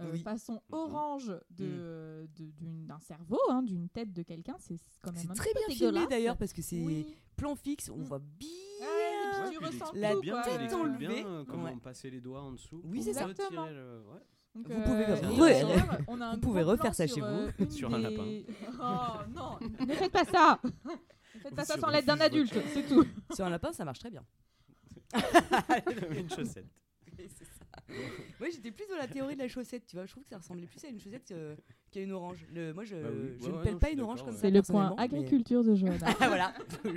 euh, 0.00 0.10
Oui. 0.12 0.18
façon 0.20 0.60
orange 0.72 1.32
de, 1.50 2.26
de- 2.36 2.50
d'une- 2.50 2.86
d'un 2.86 2.98
cerveau, 2.98 3.38
hein, 3.50 3.62
d'une 3.62 3.88
tête 3.88 4.12
de 4.12 4.22
quelqu'un. 4.22 4.56
C'est 4.58 4.76
quand 5.02 5.12
même 5.12 5.22
C'est 5.22 5.30
un 5.30 5.34
très 5.34 5.50
peu 5.52 5.60
bien 5.68 5.76
filmé 5.76 6.06
d'ailleurs 6.08 6.36
parce 6.36 6.52
que 6.52 6.62
c'est 6.62 6.82
Oui. 6.84 7.06
plan 7.36 7.54
fixe, 7.54 7.88
on 7.90 7.98
Mm. 7.98 8.02
voit 8.02 8.18
bien. 8.18 8.48
Ouais, 8.80 9.50
tu 9.50 9.58
ressens 9.58 9.92
la 9.94 10.16
bien, 10.16 10.42
tête 10.42 10.72
enlevée. 10.72 11.06
bien 11.08 11.26
euh, 11.26 11.44
comment 11.44 11.64
Ouais. 11.64 11.76
passer 11.76 12.10
les 12.10 12.20
doigts 12.20 12.42
en 12.42 12.52
dessous. 12.52 12.80
Oui, 12.84 13.02
c'est 13.02 13.12
ça. 13.14 13.26
retirer 13.26 13.46
Exactement. 13.48 13.66
le- 13.66 14.02
ouais. 14.12 14.20
Donc, 14.54 14.68
Vous 14.68 14.82
pouvez 14.82 15.04
euh, 15.04 15.16
re- 15.16 15.48
et 15.48 15.62
d'ailleurs, 15.62 15.98
on 16.06 16.20
a 16.20 16.26
un 16.26 16.34
vous 16.34 16.40
pouvez 16.40 16.62
refaire 16.62 16.94
ça 16.94 17.08
sur, 17.08 17.16
chez 17.16 17.20
vous. 17.32 17.50
une 17.58 17.70
Sur 17.70 17.92
un 17.92 17.98
lapin. 17.98 18.42
Oh 18.80 19.30
non, 19.34 19.58
ne 19.88 19.94
faites 19.94 20.12
pas 20.12 20.24
ça. 20.24 20.60
Ne 20.64 21.40
faites 21.40 21.54
pas 21.56 21.64
ça 21.64 21.76
sans 21.78 21.88
l'aide 21.90 22.04
d'un 22.06 22.20
adulte, 22.20 22.56
c'est 22.72 22.86
tout. 22.86 23.04
Sur 23.34 23.46
un 23.46 23.50
lapin, 23.50 23.72
ça 23.72 23.84
marche 23.84 23.98
très 23.98 24.10
bien. 24.10 24.24
une 26.16 26.30
chaussette. 26.30 26.66
Moi, 28.40 28.48
j'étais 28.50 28.70
plus 28.70 28.86
dans 28.88 28.96
la 28.96 29.06
théorie 29.08 29.34
de 29.34 29.40
la 29.40 29.48
chaussette, 29.48 29.86
tu 29.86 29.96
vois. 29.96 30.06
Je 30.06 30.10
trouve 30.12 30.22
que 30.24 30.28
ça 30.30 30.38
ressemblait 30.38 30.66
plus 30.66 30.82
à 30.84 30.88
une 30.88 30.98
chaussette 31.00 31.30
euh, 31.32 31.54
qu'à 31.90 32.00
une 32.00 32.12
orange. 32.12 32.46
Le, 32.52 32.72
moi, 32.72 32.84
je, 32.84 32.96
Bah 32.96 33.08
oui. 33.12 33.36
je 33.40 33.44
Ouais, 33.46 33.50
ne 33.52 33.56
ouais, 33.56 33.62
pèle 33.62 33.72
non, 33.74 33.78
pas 33.78 33.90
une 33.90 34.00
orange 34.00 34.22
comme 34.24 34.34
ça. 34.34 34.40
C'est 34.40 34.50
le 34.50 34.62
point 34.62 34.94
mais- 34.96 35.02
agriculture 35.02 35.62
de 35.64 35.74
Johanna. 35.74 36.06
Ah, 36.20 36.28
voilà. 36.28 36.54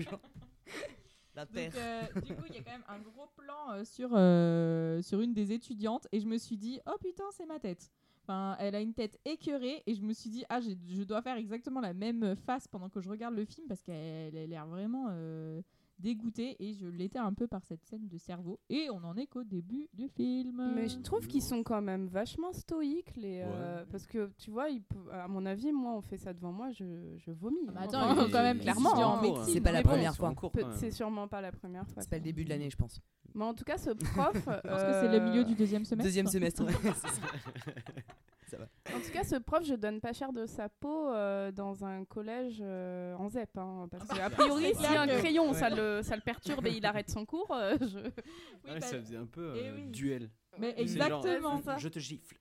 La 1.36 1.46
terre. 1.46 1.72
Donc, 1.72 1.82
euh, 2.18 2.22
du 2.22 2.36
coup, 2.36 2.44
il 2.50 2.56
y 2.56 2.58
a 2.58 2.64
quand 2.64 2.72
même 2.72 2.84
un 2.88 2.98
gros 3.00 3.28
plan 3.38 3.72
euh, 3.74 3.84
sur, 3.86 4.10
euh, 4.14 5.02
sur 5.04 5.22
une 5.22 5.34
des 5.34 5.52
étudiantes 5.52 6.08
et 6.12 6.20
je 6.20 6.26
me 6.26 6.38
suis 6.38 6.58
dit, 6.58 6.80
oh 6.88 6.96
putain, 7.00 7.26
c'est 7.32 7.46
ma 7.46 7.60
tête. 7.60 7.92
Enfin, 8.24 8.58
elle 8.60 8.74
a 8.74 8.82
une 8.82 8.94
tête 8.96 9.20
écœurée 9.24 9.84
et 9.86 9.94
je 9.94 10.02
me 10.02 10.14
suis 10.14 10.32
dit, 10.32 10.44
ah, 10.50 10.60
je 10.62 11.04
dois 11.04 11.22
faire 11.22 11.38
exactement 11.38 11.80
la 11.80 11.94
même 11.94 12.36
face 12.46 12.68
pendant 12.68 12.90
que 12.90 13.00
je 13.02 13.08
regarde 13.10 13.36
le 13.36 13.46
film 13.46 13.68
parce 13.68 13.84
qu'elle 13.84 14.36
a 14.36 14.46
l'air 14.48 14.66
vraiment 14.66 15.08
euh, 15.12 15.62
dégoûtée 16.00 16.56
et 16.60 16.74
je 16.74 16.86
l'étais 16.88 17.20
un 17.20 17.34
peu 17.34 17.48
par 17.48 17.64
cette 17.66 17.84
scène 17.86 18.08
de 18.08 18.18
cerveau. 18.18 18.60
Et 18.70 18.88
on 18.92 19.04
en 19.04 19.16
est 19.18 19.26
qu'au 19.28 19.44
début 19.44 19.88
du 19.94 20.08
film. 20.10 20.74
Mais 20.76 20.88
je 20.88 21.00
trouve 21.00 21.26
qu'ils 21.28 21.42
sont 21.42 21.64
quand 21.64 21.82
même 21.82 22.08
vachement 22.08 22.54
stoïques, 22.54 23.16
les, 23.16 23.42
euh, 23.46 23.84
parce 23.92 24.06
que 24.08 24.30
tu 24.38 24.52
vois, 24.52 24.70
ils 24.70 24.82
à 25.12 25.28
mon 25.28 25.46
avis, 25.46 25.72
moi, 25.72 25.94
on 25.94 26.02
fait 26.02 26.18
ça 26.18 26.34
devant 26.34 26.52
moi, 26.52 26.72
je, 26.72 26.86
je 27.18 27.32
vomis. 27.32 27.58
Ah 27.70 27.72
bah 27.72 27.82
attends, 27.84 28.12
Enfin, 28.12 28.28
quand 28.32 28.44
même 28.44 28.60
clairement. 28.60 28.92
hein. 28.96 29.44
C'est 29.46 29.62
pas 29.62 29.72
la 29.72 29.82
bon, 29.82 29.90
première 29.90 30.14
sont 30.14 30.34
fois. 30.36 30.52
C'est 30.76 30.92
sûrement 30.92 31.28
pas 31.28 31.42
la 31.42 31.52
première 31.52 31.88
fois. 31.88 32.02
C'est 32.02 32.10
pas 32.10 32.18
le 32.18 32.24
début 32.24 32.44
de 32.44 32.50
l'année, 32.50 32.70
je 32.70 32.78
pense. 32.78 33.02
Mais 33.34 33.44
en 33.44 33.54
tout 33.54 33.64
cas, 33.66 33.78
ce 33.78 33.92
prof. 33.92 34.34
Je 34.36 34.42
pense 34.42 34.84
que 34.84 34.94
c'est 35.02 35.20
le 35.20 35.20
milieu 35.20 35.44
du 35.44 35.54
deuxième 35.54 35.86
semestre. 35.86 36.08
Deuxième 36.08 36.28
semestre. 36.28 36.64
ouais, 36.64 36.74
ça. 38.50 38.58
En 38.96 39.00
tout 39.00 39.12
cas, 39.12 39.24
ce 39.24 39.36
prof, 39.36 39.64
je 39.66 39.76
donne 39.76 40.00
pas 40.02 40.14
cher 40.14 40.32
de 40.34 40.46
sa 40.46 40.70
peau 40.70 41.10
euh, 41.10 41.52
dans 41.52 41.84
un 41.86 42.06
collège 42.06 42.58
euh, 42.62 43.16
en 43.16 43.30
ZEP. 43.30 43.58
hein, 43.58 43.88
parce 43.92 44.08
que, 44.08 44.20
a 44.20 44.30
priori, 44.30 44.74
C'est 44.76 44.86
si 44.88 44.96
un 44.98 45.08
crayon, 45.08 45.52
Ouais. 45.52 45.58
ça, 45.58 45.70
le, 45.70 46.02
ça 46.04 46.16
le 46.16 46.22
perturbe 46.22 46.66
et 46.68 46.72
il 46.72 46.86
arrête 46.86 47.10
son 47.10 47.26
cours, 47.26 47.52
euh, 47.54 47.76
je... 47.82 48.00
Oui, 48.00 48.72
Ouais, 48.72 48.80
bah, 48.80 48.82
ça 48.82 49.00
faisait 49.00 49.18
un 49.18 49.26
peu 49.26 49.54
eh 49.56 49.68
euh, 49.68 49.76
oui. 49.76 49.86
duel. 49.88 50.30
mais 50.58 50.70
genre, 50.72 50.80
exactement. 50.80 51.62
Je 51.78 51.88
te 51.90 52.00
gifle. 52.00 52.36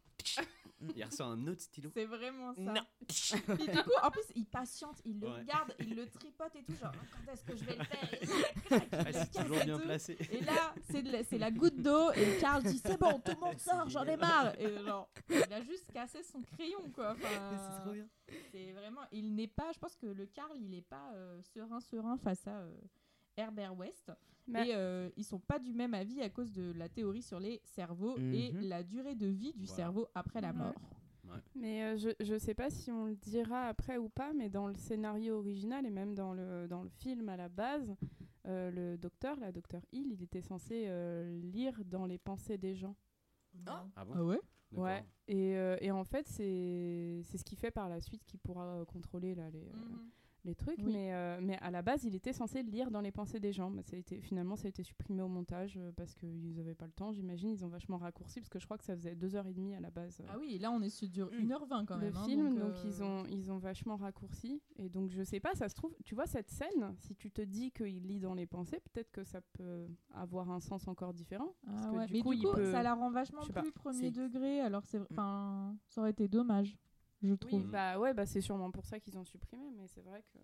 Il 0.94 1.02
ressort 1.04 1.28
un 1.30 1.46
autre 1.46 1.62
stylo. 1.62 1.90
C'est 1.94 2.04
vraiment 2.04 2.54
ça. 2.54 2.60
Non. 2.60 2.82
Puis 3.08 3.66
du 3.66 3.82
coup, 3.82 3.90
en 4.02 4.10
plus, 4.10 4.24
il 4.34 4.44
patiente, 4.44 5.00
il 5.06 5.18
le 5.20 5.26
Ouais. 5.28 5.38
regarde, 5.40 5.74
il 5.80 5.94
le 5.96 6.06
tripote 6.06 6.54
et 6.54 6.62
tout, 6.64 6.74
genre 6.76 6.92
quand 6.92 7.32
est-ce 7.32 7.44
que 7.44 7.56
je 7.56 7.64
vais 7.64 7.76
le 7.76 7.84
faire 7.84 8.12
Et 8.14 8.18
il 8.22 8.30
Ah, 8.92 9.02
le 9.04 9.12
c'est 9.12 9.12
casse 9.12 9.30
toujours 9.30 9.56
et 9.60 9.64
bien 9.64 9.78
tout. 9.78 9.84
placé. 9.84 10.18
Et 10.30 10.40
là, 10.44 10.74
c'est 10.90 11.02
de 11.02 11.10
la, 11.12 11.24
c'est 11.24 11.38
la 11.38 11.50
goutte 11.50 11.80
d'eau 11.80 12.12
et 12.12 12.38
Karl 12.40 12.62
dit 12.62 12.78
c'est 12.78 13.00
bon, 13.00 13.18
tout 13.20 13.32
le 13.32 13.40
monde 13.40 13.58
sort, 13.58 13.88
j'en 13.88 14.04
ai 14.04 14.16
marre. 14.18 14.52
Et 14.60 14.76
genre, 14.84 15.08
il 15.30 15.52
a 15.52 15.62
juste 15.62 15.90
cassé 15.92 16.22
son 16.22 16.42
crayon 16.42 16.90
quoi. 16.94 17.12
Enfin, 17.12 17.28
C'est 17.76 17.82
trop 17.82 17.92
bien. 17.94 18.06
c'est 18.52 18.72
vraiment, 18.72 19.02
il 19.12 19.34
n'est 19.34 19.48
pas, 19.48 19.72
je 19.72 19.78
pense 19.78 19.96
que 19.96 20.06
le 20.06 20.26
Karl, 20.26 20.52
il 20.56 20.68
n'est 20.68 20.82
pas 20.82 21.10
euh, 21.14 21.40
serein 21.42 21.80
serein 21.80 22.18
face 22.18 22.46
à 22.46 22.58
euh, 22.58 22.70
Herbert 23.36 23.76
West. 23.76 24.12
Mais- 24.48 24.68
Et 24.68 24.74
euh, 24.74 25.10
ils 25.16 25.24
sont 25.24 25.40
pas 25.40 25.58
du 25.58 25.72
même 25.72 25.92
avis 25.94 26.20
à 26.22 26.30
cause 26.30 26.52
de 26.52 26.72
la 26.76 26.88
théorie 26.88 27.22
sur 27.22 27.40
les 27.40 27.60
cerveaux 27.64 28.16
et 28.18 28.52
Mhm. 28.52 28.60
la 28.68 28.82
durée 28.84 29.14
de 29.16 29.26
vie 29.26 29.52
du 29.54 29.64
Voilà. 29.66 29.76
cerveau 29.76 30.08
après 30.14 30.40
la 30.40 30.48
Ouais. 30.50 30.54
mort. 30.54 30.74
Mais 31.56 31.82
euh, 31.82 31.96
je, 31.96 32.10
je 32.24 32.38
sais 32.38 32.54
pas 32.54 32.70
si 32.70 32.92
on 32.92 33.06
le 33.06 33.16
dira 33.16 33.66
après 33.66 33.96
ou 33.98 34.08
pas, 34.08 34.32
mais 34.32 34.48
dans 34.48 34.68
le 34.68 34.76
scénario 34.76 35.38
original 35.38 35.84
et 35.84 35.90
même 35.90 36.14
dans 36.14 36.32
le, 36.32 36.68
dans 36.68 36.82
le 36.84 36.88
film 36.88 37.28
à 37.28 37.36
la 37.36 37.48
base, 37.48 37.92
euh, 38.46 38.70
le 38.70 38.96
docteur, 38.96 39.36
la 39.40 39.50
docteur 39.50 39.82
Hill, 39.90 40.12
il 40.12 40.22
était 40.22 40.40
censé 40.40 40.84
euh, 40.86 41.40
lire 41.40 41.84
dans 41.84 42.06
les 42.06 42.18
pensées 42.18 42.58
des 42.58 42.76
gens. 42.76 42.94
Ah 43.66 44.04
bon 44.04 44.12
Ah 44.14 44.24
ouais? 44.24 44.40
Ouais. 44.72 45.04
Et, 45.26 45.56
euh, 45.56 45.76
et 45.80 45.90
en 45.90 46.04
fait, 46.04 46.28
c'est 46.28 47.22
c'est 47.24 47.38
ce 47.38 47.44
qui 47.44 47.56
fait 47.56 47.70
par 47.72 47.88
la 47.88 48.00
suite 48.00 48.24
qu'il 48.24 48.38
pourra 48.38 48.64
euh, 48.76 48.84
contrôler 48.84 49.34
là, 49.34 49.50
les, 49.50 49.64
euh, 49.68 49.72
Mhm. 49.74 50.10
Les 50.46 50.54
trucs, 50.54 50.78
Oui. 50.78 50.92
mais, 50.92 51.12
euh, 51.12 51.38
mais 51.42 51.58
à 51.60 51.70
la 51.70 51.82
base, 51.82 52.04
il 52.04 52.14
était 52.14 52.32
censé 52.32 52.62
lire 52.62 52.90
dans 52.90 53.00
les 53.02 53.12
pensées 53.12 53.40
des 53.40 53.52
gens. 53.52 53.68
Mais 53.68 53.82
ça 53.82 53.96
a 53.96 53.98
été, 53.98 54.20
finalement, 54.20 54.56
ça 54.56 54.66
a 54.66 54.68
été 54.70 54.82
supprimé 54.82 55.22
au 55.22 55.28
montage 55.28 55.74
euh, 55.76 55.92
parce 55.96 56.14
qu'ils 56.14 56.54
n'avaient 56.56 56.74
pas 56.74 56.86
le 56.86 56.92
temps, 56.92 57.12
j'imagine. 57.12 57.50
Ils 57.50 57.64
ont 57.64 57.68
vachement 57.68 57.98
raccourci 57.98 58.40
parce 58.40 58.48
que 58.48 58.58
je 58.58 58.64
crois 58.64 58.78
que 58.78 58.84
ça 58.84 58.94
faisait 58.96 59.14
2h30 59.14 59.76
à 59.76 59.80
la 59.80 59.90
base. 59.90 60.20
euh, 60.20 60.24
Ah 60.32 60.36
oui, 60.38 60.58
là 60.58 60.70
on 60.70 60.80
est 60.80 60.88
sur 60.88 61.08
du 61.08 61.22
Mm. 61.22 61.28
1h20 61.50 61.84
quand 61.86 61.96
le 61.96 62.06
même. 62.06 62.16
hein, 62.16 62.24
film, 62.24 62.58
donc, 62.58 62.72
euh, 62.74 62.82
ils, 62.86 63.02
ont, 63.02 63.24
ils 63.28 63.50
ont 63.52 63.58
vachement 63.58 63.96
raccourci. 63.96 64.62
Et 64.76 64.88
donc, 64.88 65.10
je 65.10 65.22
sais 65.22 65.40
pas, 65.40 65.54
ça 65.54 65.68
se 65.68 65.74
trouve, 65.74 65.94
tu 66.04 66.14
vois, 66.14 66.26
cette 66.26 66.48
scène, 66.50 66.94
si 66.98 67.14
tu 67.14 67.30
te 67.30 67.42
dis 67.42 67.70
qu'il 67.72 68.06
lit 68.06 68.20
dans 68.20 68.34
les 68.34 68.46
pensées, 68.46 68.80
peut-être 68.92 69.10
que 69.10 69.24
ça 69.24 69.40
peut 69.52 69.86
avoir 70.14 70.50
un 70.50 70.60
sens 70.60 70.86
encore 70.88 71.12
différent. 71.12 71.54
parce 71.66 71.82
Ah 71.86 71.90
que 71.90 71.96
ouais, 71.96 72.06
du 72.06 72.12
mais 72.14 72.20
coup, 72.20 72.34
du 72.34 72.42
coup, 72.46 72.52
peut- 72.54 72.70
ça 72.72 72.82
la 72.82 72.94
rend 72.94 73.10
vachement 73.10 73.42
plus 73.42 73.72
premier 73.72 74.10
degré. 74.10 74.60
Alors 74.60 74.84
c'est, 74.84 74.98
Mm. 75.00 75.06
enfin, 75.10 75.76
ça 75.88 76.00
aurait 76.00 76.10
été 76.10 76.28
dommage, 76.28 76.76
je 77.22 77.30
Oui, 77.32 77.38
trouve. 77.38 77.66
bah 77.70 77.98
ouais, 77.98 78.14
bah 78.14 78.26
c'est 78.26 78.40
sûrement 78.40 78.70
pour 78.70 78.84
ça 78.86 79.00
qu'ils 79.00 79.16
ont 79.18 79.24
supprimé, 79.24 79.70
mais 79.76 79.86
c'est 79.88 80.02
vrai 80.02 80.22
que. 80.32 80.38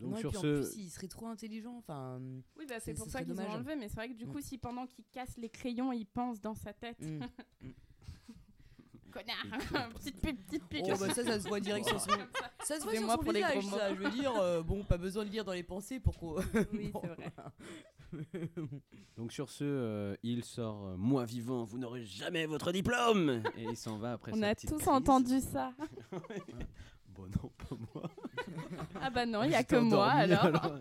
Donc 0.00 0.12
non, 0.12 0.16
et 0.16 0.20
sur 0.20 0.30
puis 0.30 0.38
en 0.38 0.42
ce, 0.42 0.60
plus, 0.62 0.76
il 0.76 0.90
serait 0.90 1.08
trop 1.08 1.26
intelligent. 1.28 1.76
Enfin, 1.76 2.20
Oui, 2.56 2.64
bah 2.66 2.80
C'est- 2.80 2.94
pour 2.94 3.08
ça 3.10 3.22
qu'ils 3.22 3.38
ont 3.40 3.46
enlevé, 3.50 3.76
mais 3.76 3.88
c'est 3.88 3.96
vrai 3.96 4.08
que 4.08 4.14
du 4.14 4.24
Mm. 4.26 4.32
coup, 4.32 4.40
si 4.40 4.56
pendant 4.58 4.86
qu'il 4.86 5.04
casse 5.12 5.36
les 5.36 5.50
crayons, 5.50 5.92
il 5.92 6.06
pense 6.06 6.40
dans 6.40 6.54
sa 6.54 6.72
tête. 6.72 6.98
mm. 7.00 7.20
Connard 9.12 9.92
Petite 9.96 10.20
pub, 10.22 10.36
petite 10.46 10.64
pub 10.68 10.80
Oh, 10.84 10.94
bah 10.98 11.12
ça, 11.12 11.22
ça 11.22 11.38
se 11.38 11.46
voit 11.46 11.60
direct 11.60 11.86
sur 11.86 12.00
son. 12.00 12.10
Ça 12.64 12.78
se 12.78 12.84
voit 12.84 12.94
sur 12.96 13.10
son 13.10 13.18
pour 13.18 13.32
les 13.32 13.40
visage, 13.40 13.66
ça. 13.66 13.94
Je 13.94 14.00
veux 14.00 14.10
dire, 14.10 14.34
euh, 14.40 14.62
bon, 14.62 14.82
pas 14.84 14.96
besoin 14.96 15.26
de 15.26 15.30
lire 15.30 15.44
dans 15.44 15.52
les 15.52 15.62
pensées 15.62 16.00
pour 16.00 16.16
qu'on. 16.18 16.36
Oui, 16.72 16.88
Bon, 16.92 17.02
c'est 17.02 17.08
vrai. 17.08 17.32
donc 19.16 19.32
sur 19.32 19.50
ce, 19.50 19.64
euh, 19.64 20.16
il 20.22 20.44
sort 20.44 20.86
euh, 20.86 20.96
moi 20.96 21.24
vivant, 21.24 21.64
vous 21.64 21.78
n'aurez 21.78 22.04
jamais 22.04 22.46
votre 22.46 22.72
diplôme 22.72 23.42
et 23.56 23.64
il 23.64 23.76
s'en 23.76 23.96
va 23.98 24.12
après 24.12 24.32
On 24.32 24.40
sa 24.40 24.48
a 24.48 24.54
petite 24.54 24.70
tous 24.70 24.76
crise. 24.76 24.88
entendu 24.88 25.40
ça. 25.40 25.72
Bon 27.14 27.24
non, 27.24 27.50
pas 27.58 27.76
moi. 27.94 28.10
Ah 29.02 29.10
bah 29.10 29.26
non, 29.26 29.42
il 29.42 29.50
y 29.50 29.54
a 29.54 29.58
J'étais 29.58 29.76
que 29.76 29.80
moi 29.80 30.06
endormi, 30.14 30.20
alors. 30.32 30.44
À 30.64 30.78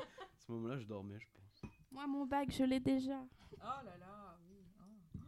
ce 0.47 0.51
moment-là, 0.53 0.77
je 0.79 0.85
dormais, 0.85 1.19
je 1.19 1.25
pense. 1.33 1.71
Moi, 1.91 2.07
mon 2.07 2.25
bac, 2.25 2.49
je 2.57 2.63
l'ai 2.63 2.79
déjà. 2.79 3.19
Oh 3.57 3.57
là 3.83 3.97
là, 3.99 4.37
oui. 4.47 4.55
oh. 5.17 5.19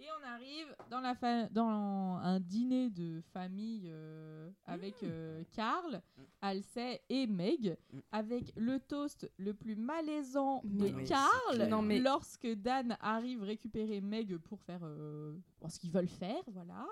Et 0.00 0.03
on 0.20 0.26
arrive 0.26 0.76
dans, 0.90 1.00
la 1.00 1.14
fa- 1.14 1.48
dans 1.48 1.68
un 1.68 2.40
dîner 2.40 2.90
de 2.90 3.20
famille 3.32 3.88
euh, 3.92 4.50
avec 4.66 5.02
euh, 5.02 5.42
Karl, 5.52 6.00
Alcey 6.40 7.00
et 7.08 7.26
Meg, 7.26 7.76
Mm. 7.92 7.98
avec 8.12 8.52
le 8.56 8.78
toast 8.80 9.30
le 9.38 9.54
plus 9.54 9.76
malaisant 9.76 10.60
de 10.64 10.88
Mais. 10.90 11.68
Non, 11.68 11.82
mais- 11.82 11.98
lorsque 12.00 12.46
Dan 12.46 12.96
arrive 13.00 13.42
récupérer 13.42 14.00
Meg 14.00 14.36
pour 14.38 14.60
faire 14.62 14.80
euh, 14.82 15.34
pour 15.60 15.70
ce 15.70 15.78
qu'ils 15.78 15.90
veulent 15.92 16.08
faire, 16.08 16.42
voilà. 16.48 16.86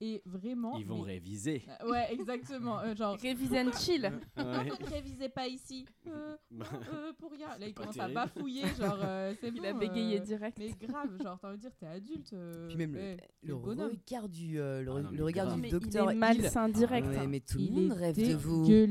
Et 0.00 0.22
vraiment. 0.24 0.76
Ils 0.78 0.86
vont 0.86 1.02
mais- 1.04 1.12
réviser. 1.12 1.62
Euh, 1.82 1.90
Ouais, 1.90 2.12
exactement. 2.12 2.80
euh, 2.80 2.94
genre, 2.94 3.16
Révise 3.22 3.52
and 3.54 3.72
chill. 3.78 4.10
vous 4.36 4.42
ne 4.44 4.90
révisez 4.90 5.28
pas 5.28 5.46
ici 5.48 5.84
Euh, 6.06 6.36
non, 6.50 6.64
euh, 6.92 7.12
pour 7.18 7.30
rien. 7.32 7.56
Là, 7.58 7.66
il 7.68 7.74
commence 7.74 7.94
terrible. 7.94 8.18
à 8.18 8.26
bafouiller, 8.26 8.66
genre, 8.78 8.98
euh, 9.02 9.34
c'est 9.40 9.48
Il 9.48 9.60
bon. 9.60 9.64
a 9.64 9.72
bégayé 9.72 10.18
euh, 10.20 10.24
direct. 10.24 10.58
Mais 10.58 10.70
grave, 10.80 11.22
genre, 11.22 11.38
t'as 11.40 11.48
envie 11.48 11.56
de 11.58 11.62
dire, 11.62 11.76
t'es 11.78 11.86
adulte. 11.86 12.32
Euh, 12.42 12.68
Puis 12.68 12.76
même 12.76 12.92
le- 12.94 13.00
ouais, 13.00 13.16
Le 13.42 13.48
le 13.48 13.54
bonhomme. 13.56 13.90
regard 13.90 14.28
du, 14.28 14.60
euh, 14.60 14.82
le, 14.82 14.90
Ah 14.96 15.00
non, 15.02 15.10
le 15.10 15.24
regard 15.24 15.54
du 15.54 15.62
il 15.66 15.70
docteur 15.70 16.10
est 16.10 16.14
Hill. 16.14 16.18
malsain 16.20 16.68
direct. 16.68 17.06
Ouais, 17.08 17.16
hein. 17.18 17.26
mais 17.28 17.40
tout 17.40 17.58
le 17.58 17.64
Il 17.64 17.72
monde 17.72 17.92
rêve 17.92 18.16
de 18.16 18.34
vous. 18.34 18.66
Ouais. 18.66 18.86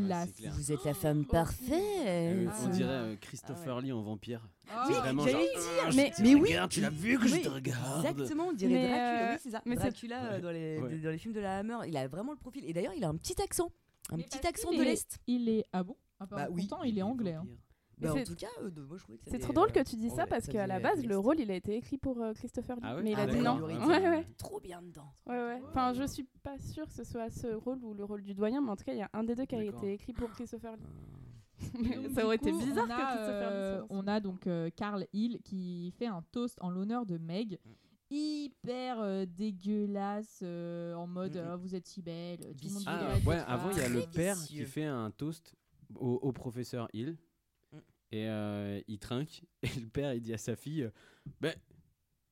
Vous 0.54 0.72
êtes 0.72 0.84
la 0.86 0.94
femme 0.94 1.22
Euh, 1.22 1.32
parfaite. 1.32 2.48
Ah 2.50 2.58
on 2.66 2.70
dirait 2.70 2.90
euh, 2.90 3.16
Christopher 3.20 3.82
Lee 3.82 3.92
en 3.92 4.02
vampire. 4.02 4.48
Ah, 4.70 4.88
j'allais 4.90 5.10
Ah, 5.10 5.90
dire, 5.90 5.96
mais- 5.96 6.12
je 6.18 6.24
mais 6.24 6.36
oui. 6.36 6.42
regarde, 6.50 6.72
tu 6.72 6.82
l'as 6.82 6.90
vu 6.90 7.20
que 7.20 7.28
je 7.28 7.36
Oui, 7.36 7.42
te 7.42 7.50
regarde. 7.50 8.06
Exactement, 8.06 8.48
on 8.48 8.54
dirait 8.54 8.72
Mais, 8.74 8.88
Dracula. 8.88 9.30
euh, 9.30 9.34
Oui, 9.34 9.40
c'est 9.44 9.50
ça. 9.52 9.62
mais 9.66 9.76
c'est- 9.76 9.82
Dracula 9.82 10.24
euh, 10.34 10.40
dans, 10.42 10.52
les, 10.52 10.80
Ouais. 10.80 10.98
dans 11.00 11.10
les 11.10 11.18
films 11.18 11.34
de 11.34 11.40
la 11.42 11.58
Hammer. 11.60 11.78
Il 11.88 11.98
a 11.98 12.08
vraiment 12.08 12.32
le 12.32 12.38
profil. 12.38 12.64
Et 12.66 12.74
d'ailleurs, 12.74 12.94
il 12.96 13.04
a 13.04 13.10
un 13.10 13.16
petit 13.16 13.42
accent. 13.42 13.72
Un 14.12 14.18
petit 14.18 14.46
accent 14.48 14.72
de 14.72 14.78
est- 14.78 14.86
l'Est. 14.86 15.20
Il 15.28 15.50
est. 15.50 15.66
Ah 15.74 15.84
bon? 15.84 15.96
Ah, 16.20 16.26
Bah 16.26 16.48
oui. 16.52 16.68
Il 16.86 16.98
est 16.98 17.02
anglais. 17.02 17.36
Vampire. 18.02 18.08
Mais 18.08 18.08
Bah, 18.08 18.14
en 18.14 18.16
c'est- 18.18 18.24
tout 18.26 18.36
cas, 18.36 18.62
euh, 18.64 18.70
de- 18.72 18.82
moi 18.82 18.98
je 18.98 19.04
trouvais 19.04 19.18
que 19.18 19.24
ça 19.26 19.32
C'est 19.32 19.38
faisait, 19.38 19.44
trop 19.44 19.54
drôle 19.54 19.70
euh, 19.70 19.84
que 19.84 19.90
tu 19.90 19.96
dis 19.96 20.10
ça 20.10 20.24
ouais, 20.24 20.28
parce 20.28 20.46
ça 20.46 20.52
qu'à 20.52 20.68
la 20.68 20.80
base, 20.80 21.00
euh, 21.04 21.08
le 21.08 21.18
rôle, 21.18 21.40
il 21.40 21.50
a 21.52 21.56
été 21.56 21.76
écrit 21.76 21.98
pour 21.98 22.22
euh, 22.22 22.34
Christopher 22.34 22.76
Lee. 22.78 22.82
Ah 22.86 22.96
ouais 22.96 23.04
mais 23.04 23.12
il 23.12 23.16
Ah 23.18 23.22
a 23.24 23.28
dit 23.28 23.38
d'accord, 23.38 23.60
non. 23.60 23.88
Ouais. 23.88 24.26
Trop 24.38 24.60
bien 24.60 24.82
dedans. 24.82 25.14
Ouais, 25.28 25.36
ouais. 25.38 25.62
Enfin, 25.70 25.94
je 25.94 26.04
suis 26.08 26.28
pas 26.44 26.58
sûre 26.60 26.88
que 26.88 26.94
ce 26.94 27.04
soit 27.04 27.30
ce 27.30 27.48
rôle 27.48 27.84
ou 27.84 27.94
le 27.94 28.04
rôle 28.04 28.24
du 28.24 28.34
doyen, 28.34 28.62
mais 28.62 28.70
en 28.72 28.76
tout 28.76 28.84
cas, 28.84 28.94
il 28.94 29.00
y 29.00 29.04
a 29.04 29.10
un 29.14 29.24
des 29.24 29.36
deux 29.36 29.46
qui 29.46 29.56
a 29.56 29.64
D'accord. 29.64 29.80
été 29.84 29.94
écrit 29.94 30.14
pour 30.14 30.30
Christopher 30.32 30.76
Lee. 30.78 30.84
Donc, 31.96 32.12
ça 32.16 32.26
aurait 32.26 32.38
été 32.38 32.52
coup, 32.52 32.58
bizarre 32.60 32.86
on 32.86 32.88
que 32.88 32.92
a, 32.94 33.06
Christopher 33.06 33.50
Lee 33.52 33.56
euh, 33.56 33.78
soit 33.78 33.82
dans 33.82 33.88
ce 33.88 33.94
On 33.94 34.08
a 34.08 34.20
donc 34.20 34.48
euh, 34.48 34.70
Carl 34.76 35.06
Hill 35.14 35.40
qui 35.44 35.92
fait 35.92 36.08
un 36.08 36.24
toast 36.32 36.58
en 36.62 36.70
l'honneur 36.72 37.06
de 37.06 37.18
Meg. 37.20 37.60
Hyper 38.10 39.00
euh, 39.00 39.26
dégueulasse, 39.26 40.40
euh, 40.44 40.94
en 40.96 41.08
mode 41.08 41.36
Mm, 41.38 41.40
mm. 41.40 41.48
Ah, 41.52 41.56
vous 41.56 41.76
êtes 41.76 41.88
si 41.88 42.02
belle, 42.02 42.40
tout 42.40 42.46
le 42.46 42.50
monde 42.74 42.80
Vicieux. 42.80 42.80
vous 42.80 42.88
Ah, 42.88 43.28
ouais, 43.30 43.36
etc. 43.36 43.46
avant 43.48 43.70
il 43.72 43.78
y 43.78 43.82
a 43.82 43.90
le 43.90 44.02
père 44.12 44.36
vicieux. 44.36 44.66
qui 44.66 44.70
fait 44.70 44.84
un 44.84 45.12
toast 45.12 45.56
au, 45.96 46.16
au 46.16 46.32
professeur 46.34 46.90
Hill. 46.94 47.18
Et 48.12 48.28
euh, 48.28 48.82
il 48.88 49.00
trinque. 49.00 49.44
Et 49.64 49.80
le 49.80 49.88
père 49.88 50.14
il 50.14 50.22
dit 50.22 50.34
à 50.34 50.38
sa 50.38 50.56
fille 50.56 50.90
ben 51.40 51.56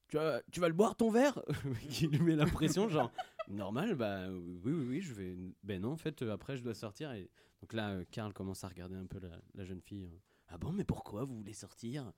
tu 0.08 0.18
vas, 0.18 0.42
tu 0.52 0.60
vas 0.60 0.68
le 0.68 0.74
boire 0.74 0.96
ton 0.96 1.12
verre 1.12 1.40
qui 1.90 2.08
lui 2.08 2.20
met 2.20 2.36
l'impression 2.36 2.90
genre 2.90 3.12
normal 3.48 3.96
bah 3.96 4.30
oui 4.32 4.72
oui 4.74 4.86
oui 4.88 5.02
je 5.02 5.14
vais 5.14 5.36
ben 5.64 5.82
non 5.82 5.92
en 5.92 5.98
fait 5.98 6.22
après 6.24 6.58
je 6.58 6.64
dois 6.64 6.74
sortir 6.74 7.12
et 7.14 7.30
donc 7.62 7.74
là 7.74 7.92
euh, 7.92 8.06
Karl 8.12 8.34
commence 8.34 8.64
à 8.64 8.68
regarder 8.68 8.96
un 8.96 9.06
peu 9.06 9.20
la, 9.20 9.40
la 9.54 9.66
jeune 9.66 9.82
fille 9.82 10.06
euh, 10.06 10.20
ah 10.48 10.58
bon 10.58 10.72
mais 10.72 10.84
pourquoi 10.84 11.24
vous 11.24 11.36
voulez 11.38 11.54
sortir? 11.54 12.12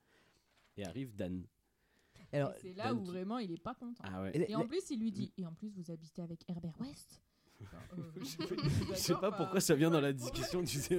Et 0.78 0.86
arrive 0.86 1.14
Dan. 1.14 1.44
Alors, 2.32 2.54
c'est 2.62 2.72
là 2.72 2.84
Dan 2.88 2.96
où 2.98 3.02
qui- 3.02 3.10
vraiment 3.10 3.36
il 3.38 3.52
est 3.52 3.62
pas 3.62 3.74
content. 3.74 4.02
ah 4.06 4.22
ouais. 4.22 4.50
Et 4.50 4.54
en 4.56 4.66
plus, 4.66 4.88
il 4.88 5.00
lui 5.00 5.12
dit 5.12 5.30
Et 5.36 5.44
en 5.44 5.52
plus, 5.52 5.68
vous 5.76 5.90
habitez 5.90 6.22
avec 6.22 6.40
Herbert 6.48 6.80
West? 6.80 7.20
Euh, 7.96 8.10
je 8.18 8.24
sais 8.24 8.38
je 8.88 8.94
sais 8.94 9.14
pas 9.14 9.30
pourquoi 9.30 9.60
ça 9.60 9.74
vient 9.76 9.90
dans 9.90 10.00
la 10.00 10.12
discussion 10.12 10.64
tu 10.64 10.78
sais 10.78 10.98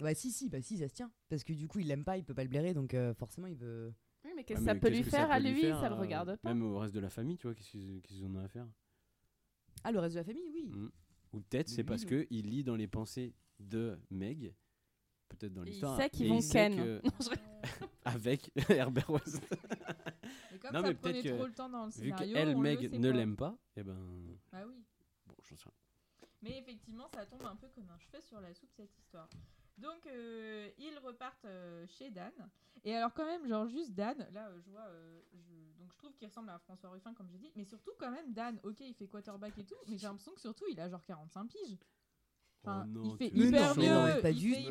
Bah 0.00 0.14
si, 0.14 0.30
si, 0.30 0.48
bah 0.48 0.60
si, 0.62 0.78
ça 0.78 0.88
se 0.88 0.94
tient. 0.94 1.10
Parce 1.28 1.44
que 1.44 1.52
du 1.52 1.66
coup, 1.68 1.80
il 1.80 1.88
l'aime 1.88 2.04
pas, 2.04 2.16
il 2.16 2.24
peut 2.24 2.34
pas 2.34 2.44
le 2.44 2.48
blairer, 2.48 2.72
donc 2.74 2.94
euh, 2.94 3.14
forcément, 3.14 3.46
il 3.48 3.56
veut... 3.56 3.92
Oui, 4.24 4.30
mais 4.36 4.44
qu'est-ce 4.44 4.60
que 4.60 4.64
ça 4.66 4.74
mais 4.74 4.80
peut 4.80 4.90
lui 4.90 5.02
faire 5.04 5.30
à 5.30 5.38
lui 5.40 5.52
lui 5.52 5.60
faire, 5.62 5.80
Ça 5.80 5.88
le 5.88 5.94
regarde 5.94 6.36
pas. 6.36 6.52
même 6.54 6.62
au 6.62 6.78
reste 6.78 6.94
de 6.94 7.00
la 7.00 7.08
famille 7.10 7.36
tu 7.38 7.46
vois 7.46 7.54
qu'est-ce 7.54 7.70
qu'ils 7.70 8.00
qu'est-ce 8.02 8.14
qu'ils 8.18 8.26
en 8.26 8.34
ont 8.34 8.44
à 8.44 8.48
faire? 8.48 8.66
Ah, 9.84 9.92
le 9.92 10.00
reste 10.00 10.14
de 10.14 10.20
la 10.20 10.24
famille, 10.24 10.48
oui. 10.52 10.70
Mm. 10.74 10.90
Ou 11.32 11.40
peut-être 11.40 11.68
Mais 11.68 11.74
c'est 11.76 11.84
parce 11.84 12.04
que 12.04 12.26
il 12.30 12.50
lit 12.50 12.64
dans 12.64 12.74
les 12.76 12.88
pensées 12.88 13.34
de 13.60 13.96
Meg, 14.10 14.54
peut-être 15.28 15.52
dans 15.52 15.62
Et 15.62 15.68
il 15.68 15.70
l'histoire. 15.70 15.96
sait 15.96 16.10
qu'ils 16.10 16.26
et 16.26 16.28
vont 16.30 16.36
il 16.38 16.42
sait 16.42 16.68
ken. 16.70 16.76
que- 16.76 17.00
Non, 17.04 17.12
je- 17.20 17.28
avec 18.04 18.50
Herbert 18.70 19.10
West. 19.10 19.40
Et 20.54 20.58
comme 20.58 20.72
Non, 20.74 20.80
ça 20.82 20.88
mais 20.88 20.94
prenait 20.94 21.22
peut-être 21.22 21.34
trop 21.36 21.44
que 21.44 21.48
le 21.48 21.54
temps 21.54 21.68
dans 21.68 21.84
le 21.86 21.90
Vu 21.92 21.98
scénario, 22.00 22.34
qu'elle, 22.34 22.48
on 22.48 22.60
le 22.60 22.68
Meg, 22.76 22.90
sait 22.90 22.98
ne 22.98 23.10
pas. 23.10 23.16
l'aime 23.16 23.36
pas, 23.36 23.58
et 23.76 23.82
ben. 23.84 24.36
Bah 24.52 24.64
oui. 24.66 24.74
Bon, 25.26 25.34
j'en 25.44 25.56
sais 25.56 25.62
rien. 25.64 26.28
Mais 26.42 26.58
effectivement, 26.58 27.08
ça 27.14 27.24
tombe 27.26 27.44
un 27.46 27.56
peu 27.56 27.68
comme 27.68 27.88
un 27.90 27.98
cheveu 27.98 28.20
sur 28.20 28.40
la 28.40 28.52
soupe 28.54 28.72
cette 28.76 28.96
histoire. 28.98 29.28
Donc, 29.78 30.06
euh, 30.06 30.70
ils 30.78 30.98
repartent 30.98 31.44
euh, 31.46 31.86
chez 31.86 32.10
Dan. 32.10 32.32
Et 32.84 32.94
alors, 32.94 33.12
quand 33.14 33.24
même, 33.24 33.46
genre, 33.48 33.66
juste 33.68 33.92
Dan, 33.92 34.16
là, 34.32 34.48
euh, 34.48 34.60
je 34.60 34.70
vois. 34.70 34.80
euh, 34.88 35.20
je- 35.32 35.78
Donc, 35.80 35.92
je 35.92 35.98
trouve 35.98 36.12
qu'il 36.14 36.26
ressemble 36.28 36.50
à 36.50 36.58
François 36.58 36.90
Ruffin, 36.90 37.14
comme 37.14 37.28
j'ai 37.30 37.38
dit. 37.38 37.50
Mais 37.56 37.64
surtout, 37.64 37.92
quand 37.98 38.10
même, 38.10 38.32
Dan, 38.32 38.58
ok, 38.64 38.80
il 38.80 38.94
fait 38.94 39.06
quarterback 39.06 39.56
et 39.58 39.64
tout. 39.64 39.76
Mais 39.88 39.96
j'ai 39.96 40.06
l'impression 40.06 40.32
que 40.32 40.40
surtout, 40.40 40.64
il 40.70 40.78
a 40.80 40.88
genre 40.88 41.04
45 41.04 41.48
piges. 41.48 41.78
Enfin, 42.64 42.84
Oh 42.86 42.88
non, 42.90 43.02
il 43.04 43.16
fait 43.16 43.28
hyper 43.28 43.74
non, 43.76 43.82
mieux. 43.82 43.88
mais 43.88 44.14
non, 44.16 44.22
pas 44.22 44.30
il 44.30 44.36
du 44.38 44.52
fait 44.52 44.62
tout. 44.64 44.70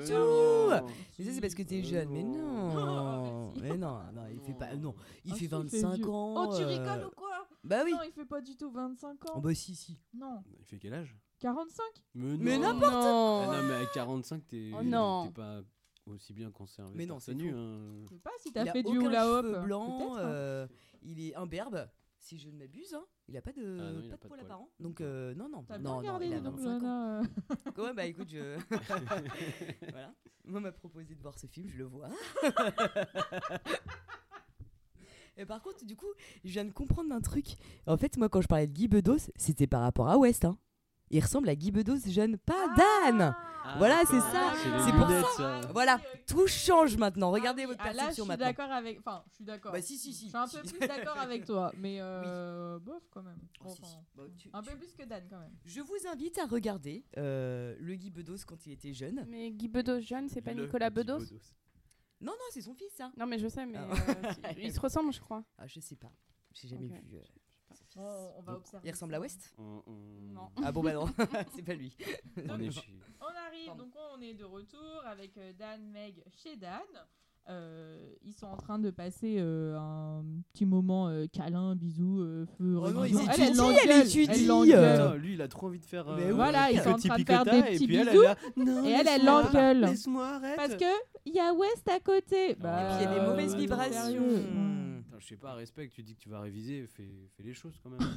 Mais 1.18 1.26
ça, 1.26 1.32
c'est 1.34 1.42
parce 1.42 1.56
que 1.56 1.64
t'es 1.64 1.80
Oh 1.84 1.88
jeune. 1.88 2.10
Mais 2.10 2.24
non. 2.24 3.54
merci. 3.54 3.62
Mais 3.62 3.78
non, 3.78 4.04
non, 4.14 4.28
il 4.28 4.40
fait 4.42 4.54
pas... 4.54 4.76
Non, 4.76 4.94
il 5.24 5.32
Ah, 5.32 5.36
fait 5.36 5.40
si, 5.40 5.46
il 5.46 5.50
fait 5.50 5.56
25 5.82 5.96
vieux. 5.96 6.08
ans. 6.10 6.36
Oh, 6.50 6.56
tu 6.58 6.64
euh, 6.64 6.68
rigoles 6.68 7.06
ou 7.06 7.12
quoi? 7.12 7.48
Bah 7.64 7.82
oui 7.86 7.92
Non, 7.94 8.02
il 8.06 8.12
fait 8.12 8.26
pas 8.26 8.42
du 8.42 8.56
tout 8.58 8.70
25 8.72 9.26
ans. 9.30 9.34
Oh 9.36 9.42
bah 9.42 9.54
si, 9.56 9.76
si. 9.76 9.98
Non, 10.14 10.44
Il 10.60 10.66
fait 10.66 10.78
quel 10.78 10.94
âge? 10.94 11.16
45 11.40 11.84
Mais, 12.16 12.38
Mais 12.38 12.58
non. 12.58 12.64
n'importe 12.74 12.94
Non. 12.94 13.50
Ah 13.52 13.62
non, 13.62 13.68
mais 13.68 13.74
à 13.76 13.86
45, 13.94 14.48
t'es 14.48 14.72
Oh 14.78 14.84
non. 14.84 15.28
t'es 15.28 15.34
pas 15.34 15.62
aussi 16.08 16.34
bien 16.34 16.52
conservé. 16.52 16.92
Mais 16.96 17.04
que 17.04 17.10
non, 17.10 17.16
torse 17.16 17.26
c'est 17.26 17.36
nu, 17.36 17.52
faux. 17.52 17.58
hein. 17.58 18.02
Je 18.06 18.10
sais 18.10 18.20
pas 18.20 18.32
si 18.40 18.50
Il 18.50 18.54
t'as 18.54 18.62
a 18.64 18.66
fait 18.72 18.84
du 18.84 18.98
aucun 18.98 19.10
hula 19.10 19.30
hop. 19.30 19.46
cheveu 19.46 19.60
blanc, 19.62 19.98
Peut-être, 20.00 20.12
hein. 20.14 20.20
euh, 20.20 20.68
il 21.04 21.20
est 21.22 21.36
imberbe, 21.36 21.90
si 22.20 22.38
je 22.40 22.50
ne 22.50 22.58
m'abuse. 22.58 22.94
Hein. 22.94 23.04
Il 23.28 23.36
a 23.38 23.42
pas 23.42 23.52
de, 23.52 23.78
Ah 23.80 23.92
non, 23.92 24.00
il 24.02 24.08
a 24.08 24.10
pas 24.12 24.16
de 24.16 24.22
pas 24.22 24.24
de 24.24 24.28
poil 24.28 24.40
poil. 24.40 24.42
apparent. 24.46 24.70
Donc 24.80 25.02
euh, 25.02 25.34
non, 25.36 25.50
non, 25.50 25.64
T'as 25.64 25.78
bien 25.78 25.84
non, 25.84 25.92
non, 25.96 25.98
regardé, 26.00 26.28
il 26.28 26.34
a 26.34 26.40
donc, 26.40 26.56
25 26.60 26.84
ans. 26.88 27.22
Johanna. 27.76 27.88
Ouais, 27.90 27.94
bah 27.94 28.06
écoute, 28.06 28.30
je. 28.30 28.58
voilà. 29.92 30.14
Moi, 30.46 30.60
on 30.60 30.62
m'a 30.62 30.72
proposé 30.72 31.14
de 31.14 31.22
voir 31.22 31.38
ce 31.38 31.46
film, 31.46 31.68
je 31.70 31.78
le 31.78 31.84
vois. 31.84 32.08
Et 35.40 35.46
par 35.46 35.62
contre, 35.62 35.86
du 35.86 35.96
coup, 35.96 36.08
je 36.44 36.50
viens 36.52 36.66
de 36.66 36.72
comprendre 36.72 37.14
un 37.14 37.22
truc. 37.22 37.58
En 37.86 37.96
fait, 37.98 38.18
moi, 38.18 38.28
quand 38.28 38.42
je 38.42 38.48
parlais 38.48 38.66
de 38.66 38.72
Guy 38.74 38.88
Bedos, 38.88 39.30
c'était 39.36 39.68
par 39.68 39.82
rapport 39.82 40.08
à 40.10 40.18
West. 40.18 40.46
Hein. 40.46 40.58
Il 41.10 41.22
ressemble 41.24 41.50
à 41.50 41.56
Guy 41.56 41.72
Bedos 41.72 41.98
jeune, 42.08 42.38
pas 42.38 42.68
Dan 42.76 43.34
Voilà, 43.78 44.00
c'est 44.10 44.20
ça. 44.20 44.54
C'est 44.86 44.92
pour 44.94 45.08
lunettes, 45.08 45.26
ça. 45.38 45.62
ça. 45.62 45.68
Voilà, 45.74 46.00
tout 46.28 46.48
change 46.48 46.98
maintenant. 46.98 47.32
Regardez 47.32 47.64
Ah 47.64 47.68
votre 47.68 47.80
ah 47.82 47.86
là, 47.88 47.92
je 47.92 47.98
perception 47.98 48.26
suis 48.26 48.38
d'accord 48.38 48.72
avec. 48.72 49.00
Enfin, 49.00 49.24
je 49.30 49.36
suis 49.36 49.44
d'accord. 49.46 49.72
Bah 49.72 49.82
si, 49.82 49.98
si, 49.98 50.14
si. 50.14 50.26
Je 50.26 50.30
suis 50.30 50.38
un 50.38 50.48
peu 50.48 50.62
plus 50.68 50.80
d'accord 50.88 51.18
avec 51.18 51.46
toi, 51.46 51.72
mais 51.78 51.98
euh, 52.02 52.80
bof 52.80 53.04
quand 53.12 53.24
même. 53.24 53.40
Oh, 53.64 53.70
si, 53.70 53.82
enfin, 53.82 53.88
si. 53.88 53.98
Bah, 54.16 54.24
tu- 54.38 54.50
un 54.54 54.62
tu- 54.62 54.70
peu 54.72 54.78
plus 54.78 54.94
que 54.94 55.04
Dan 55.04 55.24
quand 55.30 55.40
même. 55.40 55.54
Je 55.66 55.82
vous 55.82 55.96
invite 56.12 56.38
à 56.40 56.46
regarder 56.46 57.06
euh, 57.18 57.76
le 57.80 57.96
Guy 57.96 58.10
Bedos 58.10 58.38
quand 58.46 58.66
il 58.66 58.72
était 58.74 58.94
jeune. 58.94 59.26
Mais 59.30 59.52
Guy 59.52 59.68
Bedos 59.70 60.00
jeune, 60.02 60.28
c'est 60.30 60.42
pas 60.42 60.54
Le 60.54 60.64
Nicolas 60.64 60.90
Bedos 60.90 61.20
Non, 62.20 62.32
non, 62.32 62.46
c'est 62.52 62.62
son 62.62 62.74
fils, 62.74 62.92
ça. 62.96 63.12
Non, 63.18 63.26
mais 63.26 63.38
je 63.40 63.48
sais, 63.48 63.66
mais 63.66 63.78
Ah. 63.78 63.88
euh, 64.48 64.52
ils 64.58 64.74
se 64.74 64.80
ressemblent, 64.80 65.14
je 65.14 65.20
crois. 65.22 65.44
Ah, 65.58 65.68
je 65.68 65.80
sais 65.80 65.96
pas. 65.96 66.12
J'ai 66.54 66.68
jamais 66.70 66.88
vu. 66.88 67.18
On, 67.98 68.32
on 68.38 68.42
va 68.42 68.54
observer. 68.54 68.88
Il 68.88 68.92
ressemble 68.92 69.16
à. 69.16 69.20
West 69.20 69.54
On, 69.58 69.82
on- 69.88 70.34
Non. 70.34 70.50
Ah 70.64 70.72
bon 70.72 70.84
bah 70.84 70.94
non, 70.94 71.08
c'est 71.56 71.64
pas 71.64 71.74
lui. 71.74 71.96
on 72.50 72.60
est 72.60 72.72
chez- 72.72 72.94
On 73.20 73.26
arrive, 73.48 73.68
Pardon. 73.68 73.84
donc 73.84 73.94
on 74.16 74.22
est 74.22 74.34
de 74.36 74.44
retour 74.46 75.02
avec 75.06 75.36
euh, 75.38 75.52
Dan, 75.58 75.82
Meg 75.92 76.24
chez 76.44 76.56
Dan. 76.56 76.82
Euh, 77.50 78.10
ils 78.26 78.34
sont 78.34 78.48
en 78.48 78.58
train 78.58 78.78
de 78.78 78.92
passer 78.92 79.38
euh, 79.40 79.78
un 79.80 80.22
petit 80.52 80.66
moment 80.66 81.08
euh, 81.08 81.28
câlin, 81.32 81.76
bisous, 81.78 82.20
euh, 82.20 82.46
feu. 82.58 82.76
Oh 82.78 82.90
non, 82.92 83.06
elle, 83.06 83.14
elle 83.16 83.90
elle 83.90 84.06
étudie, 84.06 84.30
elle 84.30 84.44
euh. 84.44 84.48
l'engueule. 84.48 85.18
Lui, 85.22 85.34
il 85.36 85.42
a 85.42 85.48
trop 85.48 85.68
envie 85.68 85.80
de 85.80 85.86
faire. 85.86 86.06
Mais 86.18 86.26
euh. 86.26 86.34
Voilà, 86.34 86.70
ils 86.72 86.82
sont 86.82 86.90
en 86.92 86.98
train 86.98 87.18
de 87.18 87.24
faire 87.24 87.46
des 87.46 87.58
et 87.58 87.64
petits 87.64 87.88
puis 87.88 87.96
elle, 87.96 88.10
bisous. 88.10 88.24
elle 88.24 88.30
a- 88.30 88.36
Non, 88.74 88.86
Et 88.86 88.90
elle, 88.92 89.08
elle 89.08 89.26
l'engueule. 89.26 89.82
Parce 90.58 90.76
que 90.76 90.86
il 91.26 91.34
y 91.36 91.40
a 91.40 91.54
West 91.54 91.88
à 91.88 92.02
côté. 92.02 92.54
Bah, 92.56 92.84
Et 92.84 92.86
puis 92.88 92.96
il 93.00 93.04
y 93.04 93.06
a 93.08 93.14
des 93.14 93.20
Euh, 93.26 93.30
mauvaises 93.30 93.56
vibrations. 93.56 94.28
Je 95.20 95.28
sais 95.28 95.38
pas, 95.38 95.54
respecte, 95.54 95.94
tu 95.94 96.04
dis 96.04 96.16
que 96.16 96.20
tu 96.22 96.30
vas 96.30 96.42
réviser, 96.42 96.86
fais, 96.88 97.08
fais 97.36 97.44
les 97.44 97.54
choses 97.54 97.80
quand 97.84 97.90
même. 97.90 98.00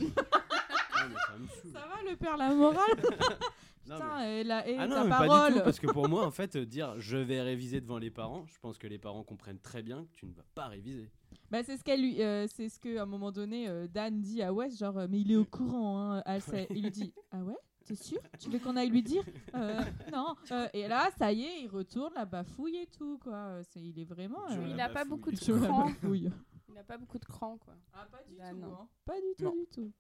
Non, 1.03 1.07
mais 1.09 1.15
ça 1.27 1.39
me 1.39 1.47
saoule. 1.47 1.73
Ça 1.73 1.87
va 1.87 2.11
le 2.11 2.15
père 2.15 2.37
la 2.37 2.53
morale 2.55 2.77
Non, 3.89 3.95
Putain, 3.97 4.19
mais- 4.19 4.41
et 4.41 4.45
la, 4.45 4.69
et 4.69 4.77
Ah 4.79 4.87
ta 4.87 4.95
non, 4.95 5.05
mais 5.05 5.09
pas 5.11 5.27
parole. 5.27 5.53
du 5.53 5.59
tout, 5.59 5.65
parce 5.65 5.81
que 5.81 5.87
pour 5.87 6.09
moi, 6.11 6.27
en 6.27 6.31
fait, 6.31 6.57
euh, 6.57 6.67
dire 6.67 6.95
je 6.99 7.17
vais 7.17 7.41
réviser 7.41 7.81
devant 7.81 7.97
les 7.97 8.11
parents, 8.11 8.45
je 8.49 8.59
pense 8.59 8.77
que 8.77 8.87
les 8.87 8.99
parents 8.99 9.25
comprennent 9.25 9.59
très 9.61 9.83
bien 9.83 10.05
que 10.05 10.13
tu 10.13 10.27
ne 10.27 10.35
vas 10.35 10.45
pas 10.55 10.67
réviser. 10.67 11.09
Bah, 11.51 11.63
c'est 11.63 11.79
ce 11.79 11.85
qu'elle 11.85 12.03
lui, 12.03 12.23
euh, 12.23 12.47
c'est 12.49 12.69
ce 12.69 12.79
que 12.79 12.99
à 12.99 13.05
un 13.05 13.07
moment 13.07 13.33
donné 13.33 13.67
euh, 13.67 13.87
Dan 13.89 14.21
dit 14.21 14.43
à 14.43 14.53
West, 14.53 14.79
genre 14.79 14.99
euh, 14.99 15.07
mais 15.09 15.21
il 15.21 15.33
est 15.33 15.37
au 15.37 15.47
courant, 15.47 16.13
hein, 16.17 16.23
elle 16.27 16.43
sait. 16.43 16.67
Il 16.75 16.83
lui 16.83 16.91
dit 16.91 17.15
ah 17.33 17.39
ouais, 17.39 17.57
t'es 17.87 17.95
sûr? 17.95 18.21
Tu 18.39 18.51
veux 18.51 18.59
qu'on 18.59 18.77
aille 18.77 18.91
lui 18.91 19.03
dire? 19.03 19.25
Euh, 19.55 19.81
Non. 20.13 20.37
Euh, 20.53 20.69
et 20.75 20.87
là, 20.87 21.09
ça 21.19 21.33
y 21.33 21.43
est, 21.45 21.63
il 21.63 21.69
retourne 21.69 22.13
la 22.15 22.27
bafouille 22.27 22.77
et 22.77 22.87
tout 22.87 23.17
quoi. 23.19 23.35
Euh, 23.35 23.63
C'est, 23.67 23.81
il 23.81 23.99
est 23.99 24.05
vraiment. 24.05 24.47
Je 24.51 24.59
euh, 24.61 24.67
Il 24.69 24.77
la 24.77 24.85
a 24.85 24.89
pas 24.89 24.95
bafouille. 25.05 25.11
beaucoup 25.11 25.31
de 25.33 25.37
chaud, 25.41 25.57
la 25.59 25.67
cran. 25.67 25.87
bafouille. 25.87 26.31
Il 26.71 26.79
a 26.79 26.85
pas 26.85 26.97
beaucoup 26.99 27.19
de 27.19 27.25
cran, 27.25 27.59
quoi. 27.59 27.75
Ah 27.93 28.07
pas 28.11 28.23
du 28.25 28.37
Dan. 28.37 28.61
tout. 28.61 28.67
hein. 28.67 28.89
Pas 29.05 29.21
du 29.21 29.35
tout 29.37 29.45
Non. 29.45 29.55
du 29.57 29.67
tout. 29.67 29.93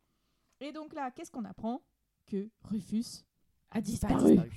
Et 0.61 0.73
donc 0.73 0.93
là, 0.95 1.11
qu'est-ce 1.11 1.31
qu'on 1.31 1.45
apprend 1.45 1.83
Que 2.27 2.49
Rufus 2.62 3.25
a 3.71 3.81
disparu. 3.81 4.31
disparu. 4.37 4.51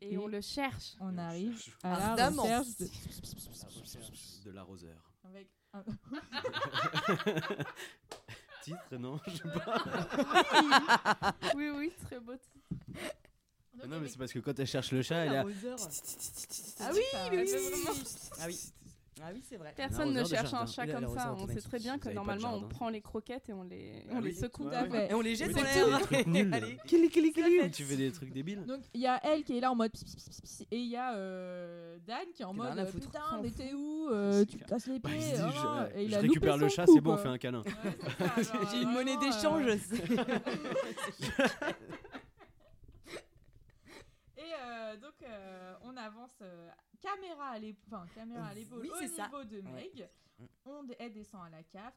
Et, 0.00 0.14
Et 0.14 0.18
on 0.18 0.26
le 0.26 0.40
cherche. 0.40 0.94
On 1.00 1.14
On 1.14 1.18
arrive 1.18 1.58
cherche. 1.60 1.78
à 1.82 2.16
la 2.16 2.28
recherche 2.30 2.76
de... 2.78 4.44
De 4.44 4.50
l'arroseur. 4.50 5.12
avec 5.24 5.48
un- 5.72 5.84
Titre, 8.62 8.96
non 8.96 9.18
Je 9.26 9.36
sais 9.36 9.42
pas. 9.42 11.34
oui, 11.54 11.70
oui, 11.76 11.92
très 12.06 12.18
beau. 12.20 12.32
Ah 13.82 13.86
non, 13.86 14.00
mais 14.00 14.08
c'est 14.08 14.16
parce 14.18 14.32
que 14.32 14.38
quand 14.38 14.58
elle 14.58 14.66
cherche 14.66 14.92
le 14.92 15.02
chat, 15.02 15.16
elle 15.26 15.32
L'arroseur. 15.32 15.78
Ah 16.80 16.90
oui, 16.94 17.00
oui. 17.32 17.50
Ah 18.40 18.44
oui. 18.46 18.58
Ah 19.22 19.30
oui, 19.32 19.42
c'est 19.48 19.56
vrai. 19.56 19.72
Personne 19.76 20.12
ne 20.12 20.24
cherche 20.24 20.52
un 20.52 20.66
chat 20.66 20.86
comme 20.86 21.08
ça. 21.08 21.34
On 21.38 21.46
sait 21.46 21.60
très 21.60 21.78
bien 21.78 21.98
que 21.98 22.08
normalement, 22.10 22.54
on 22.54 22.68
prend 22.68 22.88
les 22.88 23.00
croquettes 23.00 23.48
et 23.48 23.52
on 23.52 23.62
les, 23.62 24.04
ah 24.10 24.14
on 24.16 24.20
les 24.20 24.32
secoue. 24.32 24.68
Et 24.70 25.14
on 25.14 25.20
les 25.20 25.36
jette 25.36 25.56
en 25.56 25.62
l'air. 25.62 26.00
Tu 27.74 27.84
fais 27.84 27.96
des 27.96 28.12
trucs 28.12 28.32
débiles. 28.32 28.64
Donc, 28.64 28.80
il 28.92 29.00
y 29.00 29.06
a 29.06 29.20
elle 29.24 29.44
qui 29.44 29.56
est 29.58 29.60
là 29.60 29.70
en 29.70 29.74
mode 29.76 29.92
et 30.70 30.78
il 30.78 30.88
y 30.88 30.96
a 30.96 31.14
euh, 31.14 31.98
Dan 32.06 32.26
qui 32.34 32.42
est 32.42 32.44
en 32.44 32.54
mode 32.54 32.90
putain, 32.90 33.40
mais 33.42 33.50
t'es 33.50 33.72
où 33.72 34.08
euh, 34.10 34.44
Tu 34.44 34.58
casses 34.58 34.86
les 34.86 34.98
bah, 34.98 35.10
pieds. 35.10 35.34
Oh, 35.38 35.50
je 35.96 36.16
récupère 36.16 36.56
le 36.56 36.68
chat, 36.68 36.86
c'est 36.86 37.00
bon, 37.00 37.14
on 37.14 37.16
fait 37.16 37.28
un 37.28 37.38
câlin. 37.38 37.62
J'ai 38.72 38.82
une 38.82 38.90
monnaie 38.90 39.16
euh, 39.16 39.20
d'échange. 39.20 39.64
Et 44.36 44.52
donc, 45.00 45.14
on 45.82 45.96
avance 45.96 46.38
euh, 46.42 46.68
caméra 47.04 47.48
à 47.50 47.58
l'épaule, 47.58 47.84
enfin, 47.92 48.06
caméra 48.14 48.46
à 48.46 48.54
l'épaule 48.54 48.80
oui, 48.82 48.90
au 48.90 49.02
niveau 49.02 49.14
ça. 49.14 49.44
de 49.44 49.60
Meg. 49.60 50.08
Ouais. 50.38 50.48
On, 50.66 50.82
elle 50.98 51.12
descend 51.12 51.42
à 51.46 51.50
la 51.50 51.62
cave. 51.62 51.92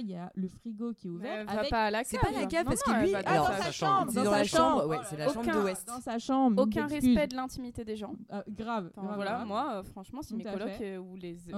Il 0.00 0.06
y 0.06 0.14
a 0.14 0.30
le 0.34 0.48
frigo 0.48 0.94
qui 0.94 1.08
est 1.08 1.10
ouvert. 1.10 1.40
Elle 1.40 1.48
avec... 1.48 1.64
va 1.64 1.68
pas 1.68 1.84
à 1.86 1.90
la 1.90 2.04
cave. 2.04 2.06
C'est 2.06 2.18
pas 2.20 2.30
la 2.30 2.46
cave 2.46 2.64
non, 2.64 2.70
parce 2.70 2.82
que 2.84 3.02
lui, 3.02 3.14
ah, 3.14 3.22
dans, 3.22 3.34
dans, 3.34 3.62
sa 3.62 3.72
chambre. 3.72 4.12
C'est 4.12 4.22
dans, 4.22 4.30
la 4.30 4.44
chambre. 4.44 4.86
Ouais, 4.86 4.98
c'est 5.08 5.16
la 5.16 5.26
d'Ouest. 5.26 5.86
Dans 5.88 6.00
sa 6.00 6.18
chambre. 6.18 6.62
Aucun 6.62 6.86
respect 6.86 7.26
de 7.26 7.34
l'intimité 7.34 7.84
des 7.84 7.96
gens. 7.96 8.14
Euh, 8.32 8.42
grave. 8.48 8.92
Voilà, 8.94 9.44
moi, 9.44 9.78
euh, 9.78 9.82
franchement, 9.82 10.22
si 10.22 10.34
mes 10.36 10.44
colocs 10.44 10.80
euh, 10.80 10.98
ou 10.98 11.16
les, 11.16 11.38
oh, 11.52 11.56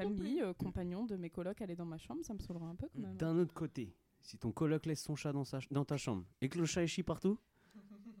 amis, 0.00 0.40
compagnons 0.56 1.04
de 1.04 1.16
mes 1.16 1.28
colocs 1.28 1.60
allaient 1.60 1.76
dans 1.76 1.84
ma 1.84 1.98
chambre, 1.98 2.24
ça 2.24 2.32
me 2.32 2.38
saoulerait 2.38 2.70
un 2.70 2.74
peu 2.74 2.88
quand 2.88 3.00
même. 3.00 3.16
D'un 3.16 3.36
autre 3.36 3.52
côté, 3.52 3.94
si 4.20 4.38
ton 4.38 4.50
coloc 4.50 4.86
laisse 4.86 5.02
son 5.02 5.14
chat 5.14 5.32
dans, 5.32 5.44
sa 5.44 5.58
dans 5.70 5.84
ta 5.84 5.98
chambre 5.98 6.24
et 6.40 6.48
que 6.48 6.58
le 6.58 6.64
chat 6.64 6.82
échit 6.82 7.02
partout. 7.02 7.38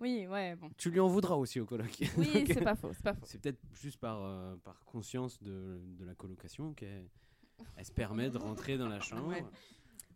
Oui, 0.00 0.26
ouais, 0.26 0.56
bon. 0.56 0.70
tu 0.76 0.90
lui 0.90 1.00
en 1.00 1.08
voudras 1.08 1.34
aussi 1.34 1.60
au 1.60 1.66
coloc. 1.66 1.90
Oui, 2.16 2.44
c'est 2.46 2.60
pas 2.64 2.76
faux, 2.76 2.92
c'est 2.92 3.02
pas 3.02 3.14
faux. 3.14 3.24
C'est 3.24 3.40
peut-être 3.40 3.60
juste 3.72 3.98
par, 3.98 4.22
euh, 4.22 4.56
par 4.62 4.84
conscience 4.84 5.42
de, 5.42 5.80
de 5.98 6.04
la 6.04 6.14
colocation 6.14 6.72
qu'elle 6.74 7.08
elle 7.76 7.84
se 7.84 7.92
permet 7.92 8.30
de 8.30 8.38
rentrer 8.38 8.78
dans 8.78 8.88
la 8.88 9.00
chambre. 9.00 9.28
Ouais. 9.28 9.44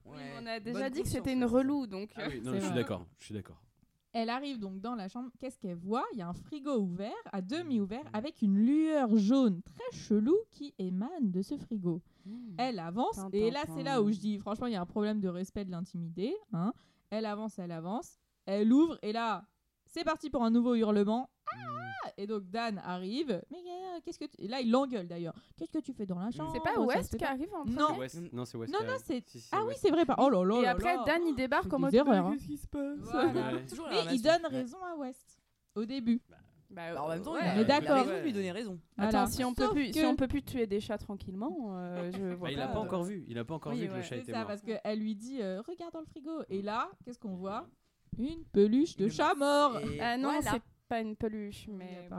Oui, 0.05 0.20
on 0.41 0.47
a 0.47 0.61
déjà 0.61 0.80
Bonne 0.80 0.93
dit 0.93 1.03
que 1.03 1.09
c'était 1.09 1.33
une 1.33 1.45
relou, 1.45 1.87
donc. 1.87 2.11
Ah 2.16 2.22
euh, 2.22 2.28
oui, 2.30 2.41
non, 2.41 2.53
C'est 2.53 2.61
je 2.61 2.66
suis 2.66 2.74
d'accord. 2.74 3.07
Je 3.18 3.24
suis 3.26 3.35
d'accord. 3.35 3.62
Elle 4.12 4.28
arrive 4.28 4.59
donc 4.59 4.80
dans 4.80 4.95
la 4.95 5.09
chambre. 5.09 5.30
Qu'est-ce 5.39 5.59
qu'elle 5.59 5.76
voit? 5.76 6.05
Il 6.12 6.18
y 6.18 6.22
a 6.22 6.28
un 6.28 6.35
frigo 6.35 6.76
ouvert, 6.76 7.12
à 7.33 7.41
demi 7.41 7.80
ouvert, 7.80 8.05
avec 8.12 8.43
une 8.43 8.59
lueur 8.59 9.16
jaune 9.16 9.62
très 9.62 9.99
chelou 9.99 10.37
qui 10.51 10.74
émane 10.78 11.30
de 11.30 11.41
ce 11.41 11.57
frigo. 11.57 12.03
Elle 12.59 12.78
avance, 12.78 13.18
et 13.33 13.51
là 13.51 13.64
c'est 13.74 13.83
là 13.83 14.03
où 14.03 14.12
je 14.12 14.18
dis 14.18 14.39
franchement 14.39 14.66
il 14.66 14.74
y 14.74 14.76
a 14.76 14.80
un 14.80 14.87
problème 14.87 15.20
de 15.20 15.28
respect 15.28 15.64
de 15.64 15.70
l'intimité. 15.70 16.35
Hein. 16.53 16.72
Elle 17.11 17.24
avance, 17.24 17.59
elle 17.59 17.72
avance, 17.72 18.20
elle 18.45 18.72
ouvre, 18.72 18.99
et 19.03 19.12
là 19.12 19.45
c'est 19.93 20.05
parti 20.05 20.28
pour 20.30 20.43
un 20.43 20.51
nouveau 20.51 20.74
hurlement. 20.74 21.30
Ah 21.55 22.11
et 22.16 22.26
donc 22.26 22.51
Dan 22.51 22.78
arrive. 22.84 23.40
Mais 23.51 23.59
euh, 23.59 24.01
qu'est-ce 24.05 24.18
que 24.18 24.24
tu... 24.24 24.40
et 24.43 24.49
là 24.49 24.61
il 24.61 24.70
l'engueule 24.70 25.07
d'ailleurs. 25.07 25.34
Qu'est-ce 25.57 25.70
que 25.72 25.78
tu 25.78 25.93
fais 25.93 26.05
dans 26.05 26.18
la 26.18 26.30
chambre? 26.30 26.51
C'est 26.53 26.61
pas 26.62 26.78
West 26.80 27.16
qui 27.16 27.24
arrive 27.24 27.53
en 27.55 27.64
Non. 27.64 27.97
West, 27.99 28.20
non, 28.32 28.45
c'est 28.45 28.59
West. 28.59 28.72
Non, 28.72 28.80
c'est- 29.05 29.22
Si, 29.28 29.40
si, 29.40 29.49
Ah 29.53 29.62
oui, 29.66 29.74
c'est 29.76 29.90
vrai. 29.90 30.05
pas- 30.05 30.16
Oh 30.18 30.28
là 30.28 30.45
là 30.45 30.61
Et 30.62 30.66
après, 30.66 30.97
là. 30.97 31.05
Dan 31.07 31.22
il 31.26 31.34
débarque 31.36 31.72
en 31.72 31.78
mode. 31.78 31.93
bah, 31.95 32.03
hein. 32.18 32.32
Qu'est-ce 32.32 32.47
qui 32.47 32.57
se 32.57 32.66
passe? 32.66 32.99
Voilà. 32.99 33.53
Ouais. 33.55 33.64
Mais 34.07 34.14
il 34.14 34.22
donne 34.22 34.43
Ouais. 34.43 34.49
raison 34.49 34.78
à 34.84 34.97
West 34.97 35.38
au 35.74 35.84
début. 35.84 36.20
Bah, 36.28 36.95
Bah, 36.95 37.03
en 37.05 37.09
même 37.09 37.22
temps, 37.22 37.34
ouais. 37.34 37.40
il 37.55 37.61
a 37.61 37.64
d'accord. 37.64 37.97
raison 37.99 38.16
de 38.18 38.22
lui 38.22 38.32
donner 38.32 38.51
raison. 38.51 38.80
Attends, 38.97 39.11
Voilà. 39.11 39.26
si 39.26 39.45
on, 39.45 39.55
peut 39.55 39.64
Sauf 39.64 39.72
plus, 39.74 39.93
si 39.93 40.05
on 40.05 40.16
peut 40.16 40.26
plus 40.28 40.43
tuer 40.43 40.66
des 40.66 40.80
chats 40.80 40.99
tranquillement, 40.99 41.76
euh, 41.76 42.11
je 42.12 42.34
vois 42.34 42.49
Bah, 42.49 42.53
il 42.53 42.61
a 42.61 42.68
pas 42.68 42.78
euh, 42.78 42.82
encore 42.82 43.05
vu. 43.05 43.24
Il 43.28 43.38
a 43.38 43.45
pas 43.45 43.55
encore 43.55 43.72
Oui, 43.72 43.80
vu 43.80 43.86
que 43.88 43.93
le 43.93 43.99
ouais. 43.99 44.03
chat 44.03 44.16
C'est 44.16 44.22
était 44.22 44.32
ça, 44.32 44.38
mort. 44.38 44.47
parce 44.49 44.62
qu'elle 44.62 44.99
lui 44.99 45.14
dit 45.14 45.40
euh, 45.43 45.61
Regarde 45.66 45.93
dans 45.93 46.01
le 46.01 46.07
frigo. 46.07 46.43
Et 46.49 46.62
là, 46.62 46.90
qu'est-ce 47.05 47.18
qu'on 47.18 47.34
voit? 47.36 47.68
Une 48.18 48.44
peluche 48.52 48.96
de 48.96 49.08
chat 49.08 49.34
mort. 49.34 49.78
Ah 50.00 50.16
non, 50.16 50.32
voilà. 50.32 50.50
c'est 50.52 50.62
pas 50.88 51.00
une 51.00 51.16
peluche, 51.16 51.66
Mais 51.68 52.06
bon. 52.10 52.16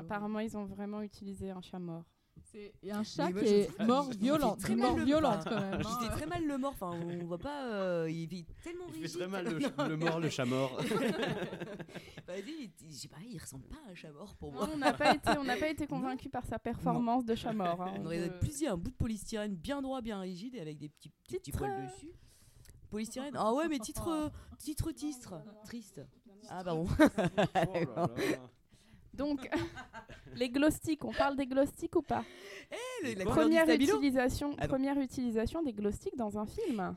apparemment, 0.00 0.38
ils 0.40 0.56
ont 0.56 0.64
vraiment 0.66 1.00
utilisé 1.02 1.50
un 1.50 1.62
chat 1.62 1.78
mort. 1.78 2.04
C'est 2.52 2.72
un 2.90 3.02
chat 3.04 3.30
moi, 3.30 3.40
qui 3.42 3.46
je 3.48 3.52
est 3.52 3.84
mort 3.86 4.06
il 4.08 4.12
fait 4.14 4.18
violente. 4.20 4.58
très 4.60 4.74
mal 4.74 4.88
mort 4.88 4.96
le- 4.98 5.04
violente 5.04 5.44
quand 5.44 5.60
même. 5.60 5.78
J'étais 5.78 6.04
hein. 6.12 6.16
très 6.16 6.26
mal 6.26 6.46
le 6.46 6.58
mort, 6.58 6.72
enfin 6.72 6.90
on 6.90 7.24
voit 7.26 7.38
pas, 7.38 7.66
euh, 7.66 8.10
il 8.10 8.32
est 8.34 8.46
tellement 8.64 8.84
Il 8.88 8.94
rigide. 8.94 9.10
fait 9.10 9.18
très 9.18 9.28
mal 9.28 9.44
le, 9.44 9.50
Non, 9.60 9.68
ch- 9.76 9.88
le 9.88 9.96
mort, 9.96 10.20
le 10.20 10.28
chat 10.30 10.44
mort. 10.46 10.76
bah, 12.26 12.38
il, 12.38 12.48
il- 12.48 12.72
je 12.96 13.08
il 13.28 13.38
ressemble 13.38 13.64
pas 13.64 13.76
à 13.86 13.90
un 13.90 13.94
chat 13.94 14.10
mort 14.12 14.34
pour 14.36 14.52
Non, 14.52 14.58
moi. 14.60 14.70
on 14.74 14.78
n'a 14.78 14.92
pas 14.94 15.14
été, 15.14 15.30
on 15.38 15.44
n'a 15.44 15.56
pas 15.56 15.68
été 15.68 15.86
convaincu 15.86 16.28
par 16.30 16.44
sa 16.46 16.58
performance 16.58 17.24
de 17.24 17.34
chat 17.34 17.52
mort. 17.52 17.82
hein. 17.82 17.94
On 17.98 18.06
aurait 18.06 18.24
Je- 18.24 18.38
plus 18.38 18.56
dit 18.56 18.66
un 18.66 18.76
bout 18.76 18.90
de 18.90 18.96
polystyrène 18.96 19.54
bien 19.54 19.82
droit, 19.82 20.00
bien 20.00 20.18
rigide 20.20 20.54
et 20.54 20.60
avec 20.60 20.78
des 20.78 20.88
petits, 20.88 21.10
petits, 21.24 21.36
petits 21.38 21.52
poils 21.52 21.86
dessus. 21.86 22.12
Polystyrène 22.90 23.34
Ah 23.36 23.52
ouais, 23.54 23.68
mais 23.68 23.78
titre, 23.78 24.08
euh, 24.08 24.28
titre 24.58 24.90
tistre. 24.92 25.34
Triste. 25.64 26.00
Ah 26.48 26.62
bah 26.64 26.74
bon. 26.74 26.86
Oh. 27.96 28.06
Donc, 29.12 29.48
les 30.34 30.48
glow 30.50 30.70
sticks, 30.70 31.04
on 31.04 31.12
parle 31.12 31.36
des 31.36 31.46
glow 31.46 31.66
sticks 31.66 31.94
ou 31.96 32.02
pas? 32.02 32.24
Eh, 33.04 33.14
la 33.14 33.24
Quoi 33.24 33.32
couleur 33.32 33.34
du 33.34 33.40
première 33.42 33.64
stabilo 33.64 33.96
utilisation, 33.96 34.54
Ah 34.58 34.62
non. 34.62 34.68
première 34.68 34.98
utilisation 35.00 35.62
des 35.62 35.72
glow 35.72 35.90
sticks 35.90 36.16
dans 36.16 36.38
un 36.38 36.46
film. 36.46 36.96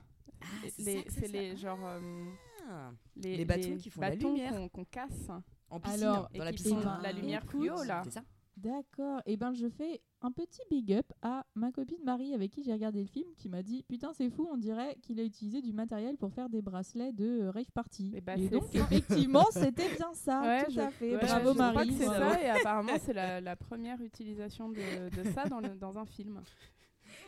c'est 0.70 0.82
Les- 0.84 1.04
que 1.04 1.12
c'est 1.12 1.28
les 1.28 1.56
genre 1.58 1.80
euh, 1.84 2.26
Ah, 2.70 2.92
les, 3.18 3.38
Les 3.38 3.46
bâtons 3.46 3.76
qui 3.78 3.90
font 3.90 4.02
la 4.02 4.12
bâtons 4.12 4.30
lumière. 4.30 4.54
qu'on 4.54 4.70
qu'on 4.70 4.86
casse 4.86 5.30
En 5.70 5.80
piscine, 5.80 6.04
Alors, 6.04 6.30
et 6.34 6.38
dans 6.38 6.46
la 6.46 6.52
qui 6.52 6.58
piscine. 6.64 6.82
font 6.82 7.02
la 7.02 7.12
lumière 7.12 7.42
écoute, 7.44 7.50
fluo 7.62 7.84
là. 7.84 8.02
C'est 8.06 8.12
ça 8.12 8.24
D'accord. 8.58 9.22
Et 9.26 9.36
ben 9.36 9.54
je 9.54 9.68
fais 9.68 10.02
un 10.22 10.32
petit 10.32 10.62
big 10.70 10.94
up 10.94 11.12
à 11.22 11.46
ma 11.56 11.72
copine 11.72 12.02
Marie 12.06 12.34
avec 12.34 12.52
qui 12.52 12.64
j'ai 12.64 12.72
regardé 12.72 13.02
le 13.02 13.08
film 13.08 13.28
qui 13.38 13.50
m'a 13.50 13.62
dit 13.64 13.84
putain 13.90 14.14
c'est 14.14 14.30
fou 14.30 14.48
on 14.52 14.58
dirait 14.58 14.96
qu'il 15.02 15.20
a 15.20 15.24
utilisé 15.24 15.62
du 15.62 15.74
matériel 15.74 16.18
pour 16.18 16.32
faire 16.32 16.50
des 16.50 16.62
bracelets 16.62 17.12
de 17.14 17.26
euh, 17.42 17.52
rave 17.52 17.72
party. 17.74 18.14
Eh 18.16 18.22
bah, 18.22 18.36
et 18.38 18.44
c'est 18.44 18.50
donc 18.50 18.64
ça. 18.72 18.80
effectivement 18.80 19.46
c'était 19.52 19.90
bien 19.96 20.14
ça. 20.14 20.42
Ouais, 20.44 20.66
tout 20.66 20.72
je- 20.72 20.80
à 20.80 20.92
fait. 20.92 21.16
ouais, 21.16 21.22
Bravo 21.26 21.50
je 21.50 21.54
crois 21.56 21.74
Marie. 21.74 21.88
que 21.90 21.94
c'est 21.96 22.06
ça 22.06 22.42
et 22.42 22.50
apparemment 22.50 22.94
c'est 23.04 23.14
la, 23.14 23.42
la 23.42 23.56
première 23.56 24.00
utilisation 24.02 24.70
de, 24.70 24.76
de 25.10 25.24
ça 25.32 25.46
dans, 25.50 25.60
le- 25.60 25.76
dans 25.76 25.98
un 25.98 26.06
film. 26.06 26.36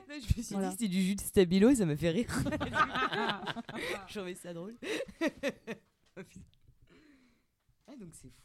Là, 0.08 0.16
je 0.20 0.38
me 0.38 0.44
suis 0.44 0.54
Voilà. 0.54 0.68
dit 0.70 0.72
c'était 0.74 0.88
du 0.88 1.02
jus 1.02 1.16
de 1.16 1.22
stabilo 1.22 1.70
et 1.70 1.76
ça 1.76 1.86
m'a 1.88 1.96
fait 1.98 2.12
rire. 2.12 2.30
Je 4.08 4.14
trouvais 4.20 4.36
ça 4.36 4.54
drôle. 4.54 4.76
ah 7.88 7.96
donc 7.98 8.10
c'est 8.14 8.30
fou 8.30 8.36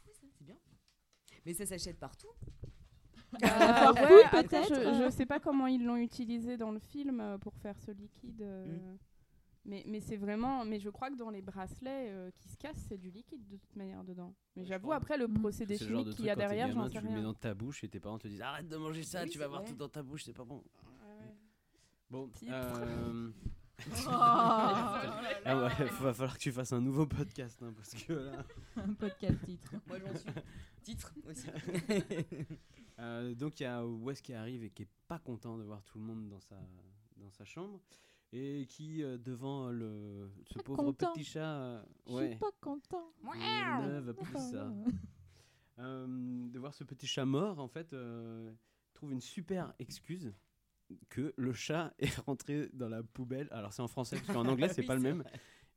Mais 1.45 1.53
ça 1.53 1.65
s'achète 1.65 1.99
partout. 1.99 2.27
Euh, 3.43 3.47
ouais, 3.93 4.29
peut-être, 4.31 4.67
je, 4.69 5.03
je 5.05 5.09
sais 5.09 5.25
pas 5.25 5.39
comment 5.39 5.67
ils 5.67 5.83
l'ont 5.83 5.95
utilisé 5.97 6.57
dans 6.57 6.71
le 6.71 6.79
film 6.79 7.19
euh, 7.21 7.37
pour 7.37 7.55
faire 7.57 7.77
ce 7.79 7.91
liquide. 7.91 8.41
euh, 8.41 8.65
Mais, 9.65 9.83
mais 9.87 9.99
c'est 10.01 10.17
vraiment. 10.17 10.65
Mais 10.65 10.79
je 10.79 10.89
crois 10.89 11.09
que 11.09 11.15
dans 11.15 11.29
les 11.29 11.41
bracelets 11.41 12.09
euh, 12.09 12.29
qui 12.35 12.49
se 12.49 12.57
cassent, 12.57 12.85
c'est 12.89 12.97
du 12.97 13.09
liquide 13.09 13.47
de 13.47 13.57
toute 13.57 13.75
manière 13.75 14.03
dedans. 14.03 14.33
Mais 14.55 14.63
Ouais, 14.63 14.67
j'avoue, 14.67 14.91
après, 14.91 15.17
le 15.17 15.27
Mm. 15.27 15.39
procédé 15.39 15.77
chimique 15.77 16.09
qu'il 16.15 16.25
y 16.25 16.29
a 16.29 16.35
derrière, 16.35 16.67
gamin, 16.67 16.83
j'en 16.83 16.87
sais 16.89 16.97
tu 16.99 17.03
le 17.03 17.09
mets 17.09 17.15
rien. 17.15 17.23
dans 17.23 17.33
ta 17.33 17.53
bouche 17.53 17.83
et 17.83 17.87
tes 17.89 17.99
parents 17.99 18.19
te 18.19 18.27
disent 18.27 18.41
arrête 18.41 18.67
de 18.67 18.75
manger 18.77 19.03
ça, 19.03 19.23
Oui, 19.23 19.29
tu 19.29 19.37
vas 19.37 19.45
c'est 19.45 19.49
voir 19.49 19.61
vrai. 19.61 19.71
tout 19.71 19.77
dans 19.77 19.89
ta 19.89 20.03
bouche, 20.03 20.23
c'est 20.25 20.33
pas 20.33 20.43
bon. 20.45 20.57
Ouais. 20.57 21.33
Bon, 22.09 22.27
Titre. 22.29 22.51
euh, 22.53 23.31
Ah 24.09 25.01
ouais, 25.45 25.85
va 26.01 26.13
falloir 26.13 26.33
que 26.37 26.39
tu 26.41 26.51
fasses 26.51 26.73
un 26.73 26.81
nouveau 26.81 27.05
podcast 27.07 27.61
hein, 27.63 27.71
parce 27.75 27.93
que 27.93 28.13
là. 28.13 28.43
un 28.77 28.93
podcast 28.93 29.37
titre. 29.45 29.73
Moi, 29.87 29.97
j'en 29.99 30.15
suis. 30.15 30.29
Titre 30.83 31.13
aussi. 31.27 31.47
Euh, 32.99 33.33
donc 33.33 33.59
il 33.59 33.63
y 33.63 33.65
a 33.65 33.83
Wes 33.83 34.21
qui 34.21 34.33
arrive 34.33 34.63
et 34.63 34.69
qui 34.69 34.83
est 34.83 34.89
pas 35.07 35.17
content 35.17 35.57
de 35.57 35.63
voir 35.63 35.81
tout 35.83 35.97
le 35.97 36.03
monde 36.03 36.29
dans 36.29 36.39
sa, 36.39 36.57
dans 37.17 37.31
sa 37.31 37.45
chambre 37.45 37.79
et 38.31 38.67
qui 38.69 39.01
euh, 39.01 39.17
devant 39.17 39.69
le 39.69 40.29
ce 40.45 40.55
Pas 40.59 40.63
pauvre 40.63 40.83
content. 40.83 41.11
petit 41.13 41.23
chat 41.23 41.55
euh, 41.61 41.83
Je 42.05 42.13
ouais 42.13 42.27
suis 42.29 42.35
pas 42.37 42.51
content. 42.59 43.11
ne 43.23 43.99
va 44.01 44.13
plus 44.13 44.33
ça 44.51 44.71
Euh, 45.79 46.05
de 46.51 46.59
voir 46.59 46.75
ce 46.75 46.83
petit 46.83 47.07
chat 47.07 47.25
mort 47.25 47.57
en 47.59 47.67
fait 47.69 47.91
euh, 47.93 48.51
trouve 48.93 49.13
une 49.13 49.21
super 49.21 49.73
excuse 49.79 50.31
que 51.09 51.33
le 51.37 51.53
chat 51.53 51.95
est 51.97 52.13
rentré 52.27 52.69
dans 52.73 52.89
la 52.89 53.01
poubelle 53.01 53.47
alors 53.51 53.73
c'est 53.73 53.81
en 53.81 53.87
français 53.87 54.17
parce 54.17 54.27
qu'en 54.37 54.47
anglais 54.47 54.67
c'est 54.69 54.81
Oui, 54.81 54.87
pas 54.87 54.95
le 54.95 55.01
même 55.01 55.23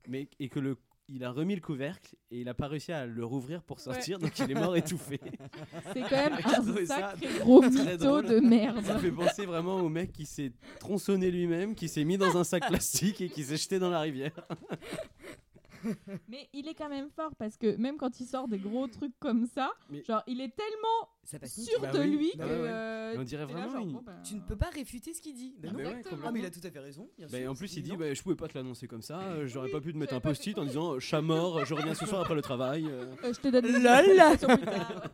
mais 0.09 0.29
et 0.41 0.51
que 0.51 0.59
le 0.61 0.77
il 1.09 1.25
a 1.25 1.31
remis 1.31 1.55
le 1.55 1.61
couvercle 1.61 2.17
et 2.31 2.41
il 2.41 2.49
a 2.49 2.55
pas 2.55 2.67
réussi 2.67 2.93
à 2.93 3.07
le 3.07 3.25
rouvrir 3.25 3.63
pour 3.63 3.81
sortir 3.81 4.19
donc 4.19 4.39
il 4.39 4.51
est 4.51 4.55
mort 4.55 4.77
étouffé 4.77 5.21
C'est 5.93 6.01
quand 6.03 6.11
même 6.11 6.33
un 6.45 6.87
sacré 6.87 7.39
gros 7.41 7.63
mytho 7.63 8.23
de 8.23 8.41
merde. 8.41 8.85
Ça 8.85 8.99
fait 8.99 9.11
penser 9.11 9.47
vraiment 9.47 9.77
au 9.77 9.89
mec 9.89 10.13
qui 10.13 10.27
s'est 10.27 10.53
tronçonné 10.81 11.31
lui-même, 11.31 11.75
qui 11.75 11.89
s'est 11.89 12.05
mis 12.05 12.17
dans 12.17 12.37
un 12.37 12.45
sac 12.45 12.67
plastique 12.69 13.21
et 13.21 13.29
qui 13.29 13.45
s'est 13.45 13.57
jeté 13.57 13.79
dans 13.79 13.91
la 13.91 14.01
rivière. 14.01 14.33
Mais 16.29 16.49
il 16.53 16.69
est 16.69 16.75
quand 16.75 16.89
même 16.89 17.09
fort 17.11 17.35
parce 17.37 17.57
que 17.57 17.77
même 17.77 17.97
quand 17.97 18.21
il 18.21 18.27
sort 18.27 18.49
des 18.49 18.59
gros 18.59 18.87
trucs 18.89 19.19
comme 19.19 19.47
ça, 19.47 19.73
Mais- 19.91 20.03
genre 20.05 20.23
il 20.27 20.41
est 20.41 20.55
tellement 20.55 21.09
Ça 21.25 21.39
sûr 21.47 21.81
Bah 21.81 21.91
de 21.93 21.99
oui, 22.01 22.11
lui 22.17 22.31
bah 22.37 22.45
que. 22.47 22.51
euh, 22.51 23.15
on 23.19 23.23
dirait 23.23 23.47
là, 23.47 23.53
vraiment, 23.53 23.71
genre, 23.71 23.81
il- 23.87 23.93
bon, 23.95 24.03
bah, 24.05 24.13
Tu 24.25 24.35
ne 24.35 24.41
peux 24.41 24.57
pas 24.57 24.71
réfuter 24.71 25.15
ce 25.15 25.21
qu'il 25.23 25.35
dit. 25.35 25.55
Bah 25.59 25.69
Ah 25.71 25.73
non. 25.73 25.79
bah 25.79 25.85
ouais, 25.85 25.91
Ah, 25.91 26.03
complètement. 26.03 26.33
mais 26.33 26.41
il 26.41 26.47
a 26.47 26.51
tout 26.51 26.61
à 26.65 26.71
fait 26.71 26.81
raison. 26.81 27.09
Bah, 27.19 27.29
sûr, 27.29 27.39
et 27.39 27.49
en 27.49 27.55
plus, 27.55 27.77
il 27.77 27.83
dit 27.83 27.97
bah, 27.97 28.13
Je 28.13 28.23
pouvais 28.23 28.37
pas 28.37 28.49
te 28.49 28.57
l'annoncer 28.59 28.87
comme 28.87 29.03
ça, 29.03 29.21
euh, 29.21 29.47
j'aurais 29.47 29.67
Oui, 29.67 29.73
pas 29.73 29.81
pu 29.81 29.93
te 29.93 29.99
mettre 29.99 30.15
un 30.15 30.21
post-it 30.21 30.59
en 30.59 30.65
disant 30.65 30.99
Chat 30.99 31.23
mort, 31.23 31.65
je 31.65 31.75
reviens 31.75 31.95
ce 31.95 32.07
soir 32.07 32.21
après 32.23 32.35
le 32.35 32.43
travail. 32.43 32.87
euh. 32.87 33.15
euh, 33.25 33.33
je 33.33 33.41
te 33.41 33.49
donne 33.49 33.67
Lol. 33.67 34.51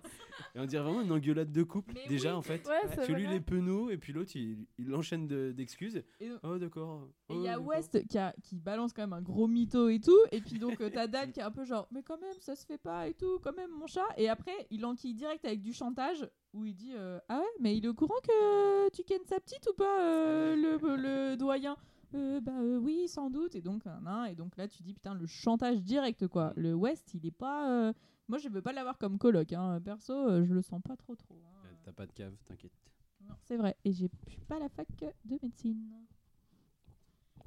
Et 0.54 0.58
on 0.58 0.64
dirait 0.66 0.82
vraiment 0.82 1.02
une 1.02 1.12
engueulade 1.12 1.52
de 1.52 1.62
couple, 1.62 1.92
Mais 1.94 2.06
déjà 2.08 2.30
oui. 2.30 2.36
en 2.36 2.42
fait. 2.42 2.66
Ouais, 2.66 2.74
Parce 2.96 3.06
que 3.06 3.12
lui, 3.12 3.22
il 3.22 3.32
est 3.32 3.40
penaud, 3.40 3.88
et 3.90 3.96
puis 3.96 4.12
l'autre, 4.12 4.32
il, 4.34 4.66
il 4.78 4.92
enchaîne 4.96 5.28
de- 5.28 5.52
d'excuses. 5.52 6.02
Et 6.20 6.28
oh, 6.42 6.58
d'accord. 6.58 7.06
Et 7.28 7.34
il 7.34 7.38
oh, 7.38 7.44
y 7.44 7.48
a 7.48 7.52
d'accord. 7.52 7.66
West 7.68 8.06
qui, 8.08 8.18
a- 8.18 8.34
qui 8.42 8.56
balance 8.56 8.92
quand 8.92 9.02
même 9.02 9.12
un 9.12 9.22
gros 9.22 9.46
mytho 9.46 9.88
et 9.88 10.00
tout. 10.00 10.18
Et 10.32 10.40
puis 10.40 10.58
donc 10.60 10.80
euh, 10.80 10.90
t'as 10.92 11.06
Dan 11.06 11.30
qui 11.32 11.40
est 11.40 11.42
un 11.42 11.50
peu 11.50 11.64
genre, 11.64 11.88
mais 11.90 12.02
quand 12.02 12.20
même, 12.20 12.40
ça 12.40 12.54
se 12.54 12.64
fait 12.64 12.78
pas 12.78 13.08
et 13.08 13.14
tout, 13.14 13.38
quand 13.42 13.54
même, 13.56 13.70
mon 13.70 13.86
chat. 13.86 14.06
Et 14.16 14.28
après, 14.28 14.66
il 14.70 14.84
enquille 14.86 15.14
direct 15.14 15.44
avec 15.44 15.60
du 15.62 15.72
chantage 15.72 16.28
où 16.52 16.64
il 16.64 16.74
dit, 16.74 16.92
euh, 16.94 17.18
ah 17.28 17.38
ouais, 17.40 17.46
mais 17.60 17.76
il 17.76 17.84
est 17.84 17.88
au 17.88 17.94
courant 17.94 18.20
que 18.22 18.88
tu 18.90 19.02
kennes 19.04 19.24
sa 19.26 19.40
petite 19.40 19.66
ou 19.68 19.74
pas, 19.74 20.00
euh, 20.02 20.54
le, 20.56 20.96
le 20.96 21.36
doyen? 21.36 21.76
Euh, 22.14 22.40
bah 22.40 22.52
euh, 22.60 22.76
oui, 22.78 23.06
sans 23.06 23.30
doute. 23.30 23.54
Et 23.54 23.60
donc, 23.62 23.82
et 24.28 24.34
donc 24.34 24.56
là, 24.56 24.66
tu 24.66 24.82
dis, 24.82 24.94
putain, 24.94 25.14
le 25.14 25.26
chantage 25.26 25.80
direct, 25.82 26.26
quoi. 26.26 26.52
Le 26.56 26.74
West, 26.74 27.14
il 27.14 27.24
est 27.24 27.30
pas. 27.30 27.70
euh, 27.70 27.92
Moi, 28.28 28.38
je 28.38 28.48
veux 28.48 28.62
pas 28.62 28.72
l'avoir 28.72 28.98
comme 28.98 29.16
coloc. 29.16 29.52
Hein. 29.52 29.80
Perso, 29.84 30.42
je 30.44 30.52
le 30.52 30.60
sens 30.62 30.80
pas 30.82 30.96
trop 30.96 31.14
trop. 31.14 31.34
hein. 31.46 31.68
T'as 31.84 31.92
pas 31.92 32.06
de 32.06 32.12
cave, 32.12 32.34
t'inquiète. 32.46 32.72
Non, 33.20 33.34
c'est 33.42 33.56
vrai. 33.56 33.76
Et 33.84 33.92
j'ai 33.92 34.10
je 34.26 34.32
suis 34.32 34.44
pas 34.44 34.56
à 34.56 34.60
la 34.60 34.68
fac 34.68 34.88
de 35.24 35.38
médecine. 35.40 35.88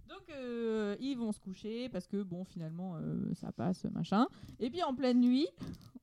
Donc 0.10 0.30
euh, 0.30 0.96
ils 1.00 1.16
vont 1.18 1.32
se 1.32 1.40
coucher 1.40 1.90
parce 1.90 2.08
que 2.08 2.22
bon 2.24 2.44
finalement 2.44 2.96
euh, 2.98 3.34
ça 3.34 3.52
passe 3.52 3.86
machin. 3.86 4.28
Et 4.60 4.70
puis 4.70 4.84
en 4.84 4.94
pleine 4.94 5.20
nuit, 5.20 5.48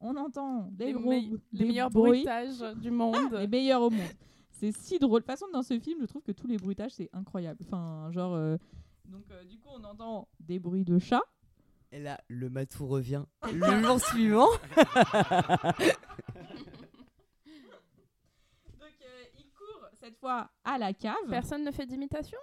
on 0.01 0.17
entend 0.17 0.69
des 0.73 0.87
Les, 0.87 0.93
gros 0.93 1.11
me- 1.11 1.41
les 1.53 1.65
meilleurs 1.67 1.91
bruits. 1.91 2.11
bruitages 2.25 2.61
du 2.77 2.91
monde. 2.91 3.33
les 3.33 3.47
meilleurs 3.47 3.83
au 3.83 3.91
monde. 3.91 4.09
C'est 4.53 4.73
si 4.77 4.99
drôle. 4.99 5.21
De 5.21 5.25
toute 5.27 5.31
façon 5.33 5.47
dans 5.53 5.63
ce 5.63 5.79
film, 5.79 6.01
je 6.01 6.07
trouve 6.07 6.23
que 6.23 6.33
tous 6.33 6.47
les 6.47 6.57
bruitages 6.59 6.93
c'est 6.93 7.09
incroyable. 7.13 7.61
Enfin 7.65 8.11
genre 8.13 8.35
euh, 8.35 8.57
donc 9.07 9.25
euh, 9.31 9.45
du 9.45 9.59
coup 9.59 9.69
on 9.75 9.85
entend 9.85 10.29
des 10.41 10.59
bruits 10.59 10.85
de 10.85 10.99
chats. 10.99 11.23
Et 11.93 11.99
là, 11.99 12.21
le 12.29 12.49
matou 12.51 12.87
revient 12.87 13.25
le 13.53 13.83
jour 13.83 14.01
suivant. 14.01 14.47
Donc 18.79 18.95
il 19.39 19.51
court 19.51 19.89
cette 19.95 20.17
fois 20.17 20.51
à 20.65 20.79
la 20.79 20.93
cave. 20.93 21.15
Personne 21.29 21.65
ne 21.65 21.71
fait 21.71 21.87
d'imitation 21.87 22.39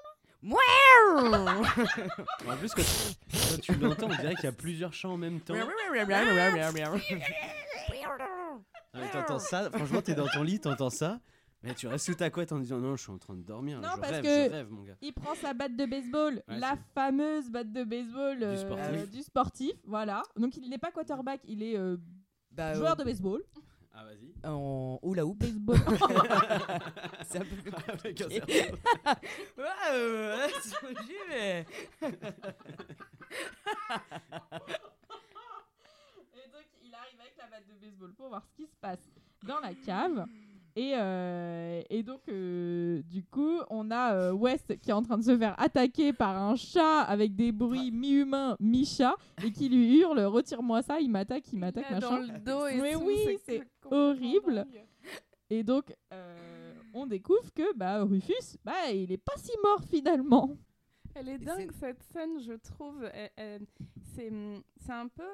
En 2.47 2.57
plus, 2.59 2.73
quand, 2.73 2.83
quand 3.31 3.61
tu 3.61 3.73
l'entends, 3.75 4.05
on 4.07 4.15
dirait 4.15 4.35
qu'il 4.35 4.43
y 4.45 4.47
a 4.47 4.51
plusieurs 4.51 4.93
chants 4.93 5.13
en 5.13 5.17
même 5.17 5.39
temps. 5.41 5.55
Mais 8.93 9.09
t'entends 9.11 9.39
ça, 9.39 9.69
franchement, 9.71 10.01
t'es 10.01 10.15
dans 10.15 10.27
ton 10.27 10.43
lit, 10.43 10.59
t'entends 10.59 10.89
ça. 10.89 11.19
Mais 11.63 11.73
tu 11.73 11.87
restes 11.87 12.05
sous 12.05 12.13
ta 12.13 12.29
couette 12.29 12.51
en 12.51 12.59
disant 12.59 12.77
non, 12.77 12.95
je 12.95 13.01
suis 13.03 13.11
en 13.11 13.17
train 13.17 13.33
de 13.33 13.41
dormir. 13.41 13.81
là, 13.81 13.87
Non, 13.89 13.93
je 13.95 13.99
parce 14.01 14.11
rêve, 14.13 14.23
que- 14.23 14.45
je 14.45 14.51
rêve, 14.51 14.69
mon 14.71 14.83
gars. 14.83 14.95
Il 15.01 15.11
prend 15.11 15.33
sa 15.35 15.53
batte 15.55 15.75
de 15.75 15.85
baseball, 15.87 16.35
Ouais, 16.47 16.57
la 16.59 16.75
fameuse 16.93 17.49
batte 17.49 17.71
de 17.73 17.83
baseball 17.83 18.43
euh, 18.43 18.57
sportif. 18.57 19.09
du 19.11 19.21
sportif, 19.23 19.71
voilà. 19.85 20.21
Donc 20.37 20.55
il 20.55 20.69
n'est 20.69 20.77
pas 20.77 20.91
quarterback, 20.91 21.41
il 21.45 21.63
est 21.63 21.75
euh, 21.75 21.97
Bah, 22.51 22.75
joueur 22.75 22.91
euh, 22.91 22.95
de 22.95 23.03
baseball. 23.03 23.41
Ah, 23.99 24.03
vas-y. 24.05 24.31
en 24.47 24.99
hula 25.01 25.25
hoop. 25.25 25.37
Baseball. 25.39 25.77
C'est 27.27 27.39
un 27.39 27.45
peu 27.45 27.55
plus 27.63 27.71
Avec 27.73 28.21
un 28.21 28.25
compliqué. 28.25 28.61
cerveau. 28.61 28.77
Ouais, 29.57 29.65
euh, 29.91 30.37
ouais, 30.37 30.53
j'y 31.07 31.29
vais. 31.31 31.65
Et 36.35 36.47
donc 36.49 36.65
il 36.83 36.93
arrive 36.93 37.19
avec 37.19 37.35
la 37.37 37.47
batte 37.47 37.67
de 37.67 37.73
baseball 37.83 38.13
pour 38.13 38.29
voir 38.29 38.43
ce 38.45 38.53
qui 38.55 38.67
se 38.67 38.75
passe 38.79 38.99
dans 39.43 39.59
la 39.59 39.73
cave. 39.73 40.25
Et, 40.77 40.91
euh, 40.95 41.81
et 41.89 42.03
donc, 42.03 42.21
euh, 42.29 43.01
du 43.01 43.23
coup, 43.23 43.61
on 43.71 43.89
a 43.89 44.13
euh, 44.13 44.31
West 44.31 44.79
qui 44.79 44.91
est 44.91 44.93
en 44.93 45.01
train 45.01 45.17
de 45.17 45.23
se 45.23 45.35
faire 45.35 45.59
attaquer 45.59 46.13
par 46.13 46.37
un 46.37 46.55
chat 46.55 47.01
avec 47.01 47.35
des 47.35 47.51
bruits 47.51 47.89
mi-humains, 47.89 48.55
mi-chat, 48.59 49.15
et 49.43 49.51
qui 49.51 49.69
lui 49.69 49.97
hurle 50.01 50.19
Retire-moi 50.19 50.83
ça, 50.83 50.99
il 50.99 51.09
m'attaque, 51.09 51.51
il 51.51 51.57
m'attaque, 51.57 51.89
Là, 51.89 51.99
dans 51.99 52.11
machin. 52.11 52.31
le 52.31 52.39
dos 52.39 52.67
et 52.67 52.79
Mais 52.79 52.93
tout, 52.93 53.01
oui, 53.07 53.39
c'est 53.43 53.63
horrible. 53.89 54.53
dingue. 54.53 54.85
Et 55.49 55.63
donc, 55.63 55.95
euh, 56.13 56.73
on 56.93 57.07
découvre 57.07 57.51
que 57.55 57.75
bah, 57.75 58.03
Rufus, 58.03 58.57
bah, 58.63 58.91
il 58.93 59.11
est 59.11 59.17
pas 59.17 59.37
si 59.37 59.53
mort 59.63 59.83
finalement. 59.83 60.51
Elle 61.15 61.29
est 61.29 61.39
dingue 61.39 61.71
cette 61.79 62.03
scène, 62.03 62.39
je 62.39 62.53
trouve. 62.53 63.03
Hum, 63.39 64.61
c'est 64.75 64.91
un 64.91 65.07
peu 65.07 65.27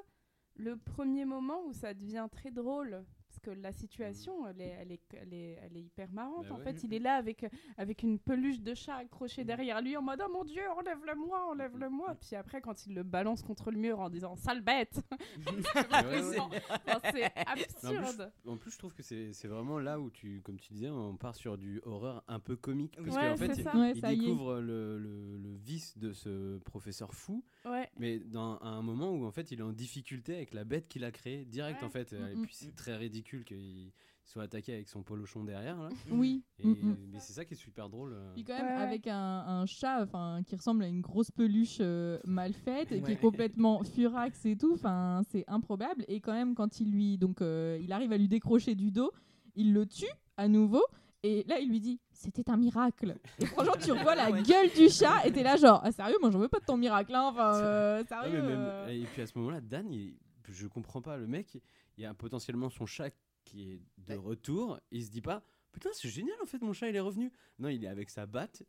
le 0.56 0.78
premier 0.78 1.26
moment 1.26 1.66
où 1.66 1.74
ça 1.74 1.94
devient 1.94 2.28
très 2.32 2.50
drôle. 2.50 3.04
Que 3.44 3.52
la 3.52 3.74
situation, 3.74 4.48
elle 4.48 4.62
est, 4.62 4.76
elle 4.80 4.92
est, 4.94 5.02
elle 5.22 5.34
est, 5.34 5.60
elle 5.62 5.76
est 5.78 5.82
hyper 5.82 6.10
marrante. 6.14 6.48
Bah 6.48 6.56
en 6.56 6.58
ouais. 6.60 6.64
fait, 6.64 6.82
il 6.84 6.94
est 6.94 7.00
là 7.00 7.16
avec, 7.16 7.46
avec 7.78 8.02
une 8.04 8.18
peluche 8.18 8.62
de 8.62 8.74
chat 8.74 8.96
accrochée 8.96 9.44
derrière 9.44 9.82
lui 9.82 9.98
en 9.98 10.02
mode 10.02 10.22
Oh 10.26 10.32
mon 10.32 10.46
dieu, 10.46 10.62
enlève-le-moi, 10.78 11.50
enlève-le-moi. 11.50 12.16
Puis 12.22 12.38
après, 12.38 12.62
quand 12.62 12.86
il 12.88 12.94
le 12.96 13.04
balance 13.04 13.42
contre 13.44 13.70
le 13.70 13.78
mur 13.78 14.00
en 14.00 14.10
disant 14.10 14.36
Sale 14.38 14.62
bête 14.62 15.02
C'est 15.74 16.40
enfin, 16.40 16.50
en 16.88 17.00
plus, 17.12 17.24
absurde. 17.48 18.32
En 18.48 18.58
plus, 18.58 18.72
je 18.72 18.78
trouve 18.78 18.94
que 18.94 19.04
c'est 19.04 19.34
c'est 19.34 19.48
vraiment 19.48 19.80
là 19.80 20.00
où 20.00 20.10
tu, 20.10 20.42
comme 20.42 20.58
tu 20.58 20.72
disais, 20.74 20.90
on 20.90 21.18
part 21.18 21.36
sur 21.36 21.58
du 21.58 21.82
horreur 21.84 22.24
un 22.28 22.40
peu 22.40 22.56
comique. 22.56 22.96
Parce 22.96 23.16
Ouais, 23.16 23.30
qu'en 23.30 23.38
fait, 23.38 23.54
c'est 23.56 23.62
il. 23.74 23.80
Ouais, 23.80 23.92
il 23.96 24.02
découvre 24.20 24.62
le, 24.62 24.98
le- 25.00 25.38
le 25.38 25.54
vice 25.56 25.98
de 25.98 26.14
ce 26.14 26.58
professeur 26.60 27.14
fou, 27.14 27.44
Ouais. 27.66 27.90
mais 27.98 28.20
dans 28.20 28.58
à 28.60 28.68
un 28.70 28.82
moment 28.82 29.12
où 29.12 29.26
en 29.26 29.32
fait 29.32 29.52
il 29.52 29.60
est 29.60 29.64
en 29.64 29.74
difficulté 29.74 30.36
avec 30.36 30.54
la 30.54 30.64
bête 30.64 30.88
qu'il 30.88 31.04
a 31.04 31.12
créée 31.12 31.46
direct 31.46 31.82
Ouais. 31.82 31.88
en 31.88 31.90
fait. 31.90 32.14
Et 32.14 32.36
puis 32.42 32.54
c'est 32.56 32.76
très 32.76 32.96
ridicule 32.96 33.33
qu'il 33.42 33.92
soit 34.24 34.44
attaqué 34.44 34.74
avec 34.74 34.88
son 34.88 35.04
polochon 35.04 35.44
derrière. 35.44 35.82
Là. 35.82 35.90
Oui. 36.12 36.44
Et, 36.60 36.68
Mm, 36.68 36.72
mm. 36.72 36.98
Mais 37.12 37.20
c'est 37.20 37.34
ça 37.34 37.44
qui 37.46 37.54
est 37.56 37.58
super 37.58 37.90
drôle. 37.90 38.14
euh. 38.14 38.32
Puis 38.34 38.44
quand 38.44 38.54
même 38.58 38.78
Ouais, 38.78 38.84
avec 38.84 39.08
un, 39.08 39.16
un 39.18 39.66
chat 39.66 40.02
enfin 40.04 40.42
qui 40.46 40.56
ressemble 40.56 40.84
à 40.84 40.88
une 40.88 41.02
grosse 41.02 41.32
peluche 41.32 41.78
euh, 41.82 42.20
mal 42.26 42.54
faite 42.54 42.92
et 42.92 43.02
qui 43.02 43.12
est 43.12 43.18
complètement 43.20 43.84
furax 43.84 44.46
et 44.46 44.56
tout 44.56 44.74
enfin 44.74 45.22
c'est 45.30 45.44
improbable 45.48 46.06
et 46.08 46.22
quand 46.22 46.34
même 46.34 46.56
quand 46.56 46.80
il 46.80 46.92
lui 46.92 47.18
donc 47.18 47.42
euh, 47.42 47.78
il 47.82 47.92
arrive 47.92 48.12
à 48.14 48.18
lui 48.18 48.28
décrocher 48.30 48.76
du 48.76 48.92
dos 48.92 49.12
il 49.56 49.74
le 49.74 49.86
tue 49.86 50.06
à 50.38 50.48
nouveau 50.48 50.84
et 51.24 51.44
là 51.48 51.60
il 51.60 51.70
lui 51.70 51.80
dit 51.82 52.00
c'était 52.12 52.50
un 52.50 52.58
miracle 52.58 53.18
et 53.40 53.46
franchement 53.46 53.74
tu 53.84 53.92
revois 53.92 54.16
la 54.16 54.32
Ouais. 54.32 54.42
gueule 54.44 54.70
du 54.76 54.90
chat 54.90 55.26
et 55.26 55.32
t'es 55.32 55.44
là 55.44 55.58
genre 55.58 55.82
ah, 55.84 55.92
sérieux 55.92 56.16
moi 56.22 56.32
j'en 56.32 56.40
veux 56.40 56.48
pas 56.50 56.60
de 56.60 56.66
ton 56.66 56.78
miracle 56.78 57.14
hein. 57.14 57.30
enfin 57.32 57.54
euh, 57.62 58.04
sérieux 58.06 58.42
même- 58.42 58.58
euh. 58.58 58.88
Et 58.88 59.04
puis 59.06 59.22
à 59.22 59.28
ce 59.28 59.38
moment-là, 59.38 59.60
Dan, 59.62 59.92
il- 59.92 60.16
je 60.50 60.68
comprends 60.68 61.02
pas. 61.02 61.16
Le 61.18 61.26
mec, 61.28 61.58
il 61.98 62.04
y 62.04 62.06
a 62.06 62.14
potentiellement 62.14 62.70
son 62.70 62.86
chat 62.86 63.10
qui 63.54 63.72
est 63.72 63.82
de 63.98 64.16
retour. 64.16 64.80
Il 64.92 65.06
se 65.06 65.12
dit 65.12 65.22
pas, 65.22 65.44
putain, 65.72 65.90
c'est 65.94 66.10
génial 66.10 66.36
en 66.42 66.46
fait, 66.46 66.62
mon 66.62 66.74
chat 66.74 66.90
il 66.90 66.96
est 66.96 67.00
revenu. 67.00 67.32
Non, 67.60 67.70
il 67.70 67.84
est 67.84 67.88
avec 67.88 68.10
sa 68.10 68.26
batte, 68.26 68.64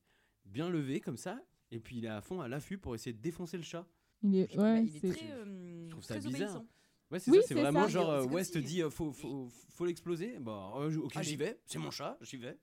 bien 0.45 0.69
levée 0.69 1.01
comme 1.01 1.17
ça. 1.17 1.41
Et 1.71 1.81
puis 1.81 1.97
il 1.97 2.05
est 2.05 2.09
à 2.09 2.21
fond 2.21 2.41
à 2.41 2.49
l'affût 2.49 2.79
pour 2.79 2.95
essayer 2.95 3.13
de 3.15 3.21
défoncer 3.21 3.57
le 3.57 3.63
chat. 3.63 3.87
il 4.23 4.37
est 4.37 4.57
Bah, 4.57 4.63
ouais 4.75 4.85
il 4.85 4.97
est 4.97 5.01
c'est 5.01 5.09
très, 5.13 5.31
euh, 5.33 5.85
Je 5.87 5.91
trouve 5.91 6.05
ça 6.05 6.19
très 6.19 6.29
bizarre. 6.29 6.51
obéissant. 6.51 6.67
Ouais, 7.11 7.19
c'est 7.21 7.31
Oui, 7.31 7.39
ça, 7.41 7.47
c'est 7.49 7.55
vraiment 7.55 7.83
ça. 7.85 7.89
genre, 7.89 8.11
euh, 8.11 8.25
West 8.27 8.55
si- 8.55 8.63
dit, 8.63 8.83
euh, 8.83 8.91
faut, 8.91 9.13
faut, 9.13 9.49
faut 9.71 9.85
l'exploser. 9.87 10.39
Bah, 10.39 10.73
euh, 10.77 10.97
ok, 10.99 11.13
Ah, 11.17 11.23
j'y 11.23 11.37
vais, 11.37 11.59
c'est 11.67 11.79
mon 11.79 11.91
chat, 11.91 12.19
j'y 12.21 12.37
vais. 12.37 12.59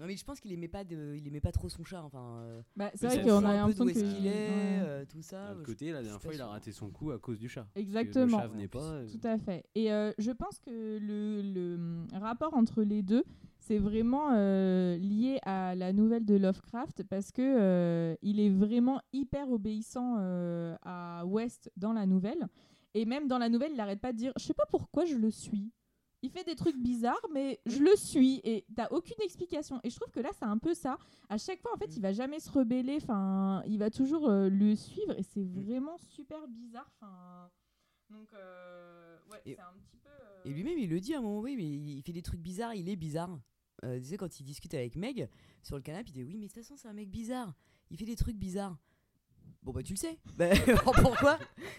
Non 0.00 0.06
mais 0.06 0.16
je 0.16 0.24
pense 0.24 0.40
qu'il 0.40 0.52
aimait 0.52 0.68
pas 0.68 0.82
de, 0.84 1.14
il 1.16 1.26
aimait 1.28 1.40
pas 1.40 1.52
trop 1.52 1.68
son 1.68 1.84
chat. 1.84 2.02
Enfin, 2.02 2.38
euh, 2.40 2.62
bah, 2.76 2.90
c'est 2.94 3.06
vrai 3.06 3.22
qu'on 3.22 3.44
a 3.44 3.62
un 3.62 3.68
peu 3.70 3.74
l'impression 3.74 3.84
d'où 3.84 3.92
que 3.92 3.98
est-ce 3.98 4.14
qu'il 4.16 4.26
est, 4.26 4.30
ouais. 4.30 4.82
euh, 4.82 5.04
tout 5.06 5.22
ça. 5.22 5.54
D'un 5.54 5.62
côté, 5.62 5.92
la 5.92 6.02
dernière 6.02 6.20
fois, 6.20 6.34
il 6.34 6.40
a 6.40 6.46
raté 6.48 6.72
son 6.72 6.90
coup 6.90 7.10
à 7.12 7.18
cause 7.18 7.38
du 7.38 7.48
chat. 7.48 7.66
Exactement. 7.76 8.38
Le 8.38 8.42
chat 8.42 8.48
venait 8.48 8.68
pas. 8.68 8.80
euh, 8.82 9.06
Tout 9.08 9.26
à 9.26 9.38
fait. 9.38 9.64
Et 9.74 9.92
euh, 9.92 10.12
je 10.18 10.32
pense 10.32 10.58
que 10.58 10.98
le, 10.98 11.42
le, 11.42 11.74
hum, 11.76 12.06
rapport 12.12 12.54
entre 12.54 12.82
les 12.82 13.02
deux, 13.02 13.22
c'est 13.60 13.78
vraiment 13.78 14.32
euh, 14.34 14.96
lié 14.98 15.38
à 15.42 15.74
la, 15.74 15.86
la 15.86 15.92
nouvelle 15.92 16.24
de 16.24 16.34
Lovecraft 16.36 17.04
parce 17.04 17.30
que 17.30 17.40
euh, 17.42 18.14
il 18.20 18.40
est 18.40 18.50
vraiment 18.50 19.00
hyper 19.12 19.48
obéissant 19.50 20.16
euh, 20.18 20.76
à 20.82 21.24
West 21.24 21.70
dans 21.76 21.92
la 21.92 22.04
nouvelle. 22.06 22.46
Et 22.94 23.06
même 23.06 23.26
dans 23.26 23.38
la 23.38 23.48
nouvelle, 23.48 23.72
il 23.72 23.76
n'arrête 23.76 24.00
pas 24.00 24.12
de 24.12 24.18
dire 24.18 24.32
Je 24.38 24.44
sais 24.44 24.54
pas 24.54 24.66
pourquoi 24.70 25.04
je 25.04 25.14
le 25.16 25.30
suis. 25.30 25.70
Il 26.24 26.30
fait 26.30 26.42
des 26.44 26.54
trucs 26.54 26.76
bizarres, 26.78 27.20
mais 27.34 27.60
je 27.66 27.80
le 27.80 27.94
suis 27.96 28.40
et 28.44 28.64
t'as 28.74 28.88
aucune 28.90 29.20
explication. 29.22 29.78
Et 29.84 29.90
je 29.90 29.96
trouve 29.96 30.10
que 30.10 30.20
là, 30.20 30.30
c'est 30.38 30.46
un 30.46 30.56
peu 30.56 30.72
ça. 30.72 30.96
À 31.28 31.36
chaque 31.36 31.60
fois, 31.60 31.70
en 31.74 31.76
fait, 31.76 31.94
il 31.96 32.00
va 32.00 32.12
jamais 32.14 32.40
se 32.40 32.50
rebeller. 32.50 32.96
Enfin, 33.02 33.62
il 33.66 33.78
va 33.78 33.90
toujours 33.90 34.28
euh, 34.30 34.48
le 34.48 34.74
suivre 34.74 35.12
et 35.18 35.22
c'est 35.22 35.44
vraiment 35.44 35.98
super 35.98 36.48
bizarre. 36.48 36.90
Enfin, 36.98 37.50
donc, 38.08 38.32
euh, 38.32 39.18
ouais, 39.32 39.40
Et- 39.44 39.54
c'est 39.56 39.60
un 39.60 39.74
petit 39.78 39.98
peu. 39.98 40.08
euh, 40.08 40.42
Et 40.46 40.50
lui-même, 40.54 40.78
il 40.78 40.88
le 40.88 40.98
dit 40.98 41.12
à 41.14 41.18
un 41.18 41.20
moment, 41.20 41.40
oui, 41.40 41.56
mais 41.56 41.64
il 41.66 42.02
fait 42.02 42.12
des 42.12 42.22
trucs 42.22 42.40
bizarres, 42.40 42.74
il 42.74 42.88
est 42.88 42.96
bizarre. 42.96 43.38
Tu 43.82 44.02
sais, 44.04 44.16
quand 44.16 44.40
il 44.40 44.44
discute 44.44 44.72
avec 44.72 44.96
Meg 44.96 45.28
sur 45.62 45.76
le 45.76 45.82
canapé, 45.82 46.08
il 46.08 46.12
dit 46.14 46.24
Oui, 46.24 46.38
mais 46.38 46.46
de 46.46 46.52
toute 46.52 46.62
façon, 46.62 46.74
c'est 46.74 46.88
un 46.88 46.94
mec 46.94 47.10
bizarre. 47.10 47.52
Il 47.90 47.98
fait 47.98 48.06
des 48.06 48.16
trucs 48.16 48.36
bizarres. 48.38 48.78
Bon, 49.62 49.72
bah, 49.72 49.82
tu 49.82 49.94
le 49.94 49.98
sais. 49.98 50.18
Bah, 50.36 50.50
pourquoi? 51.02 51.38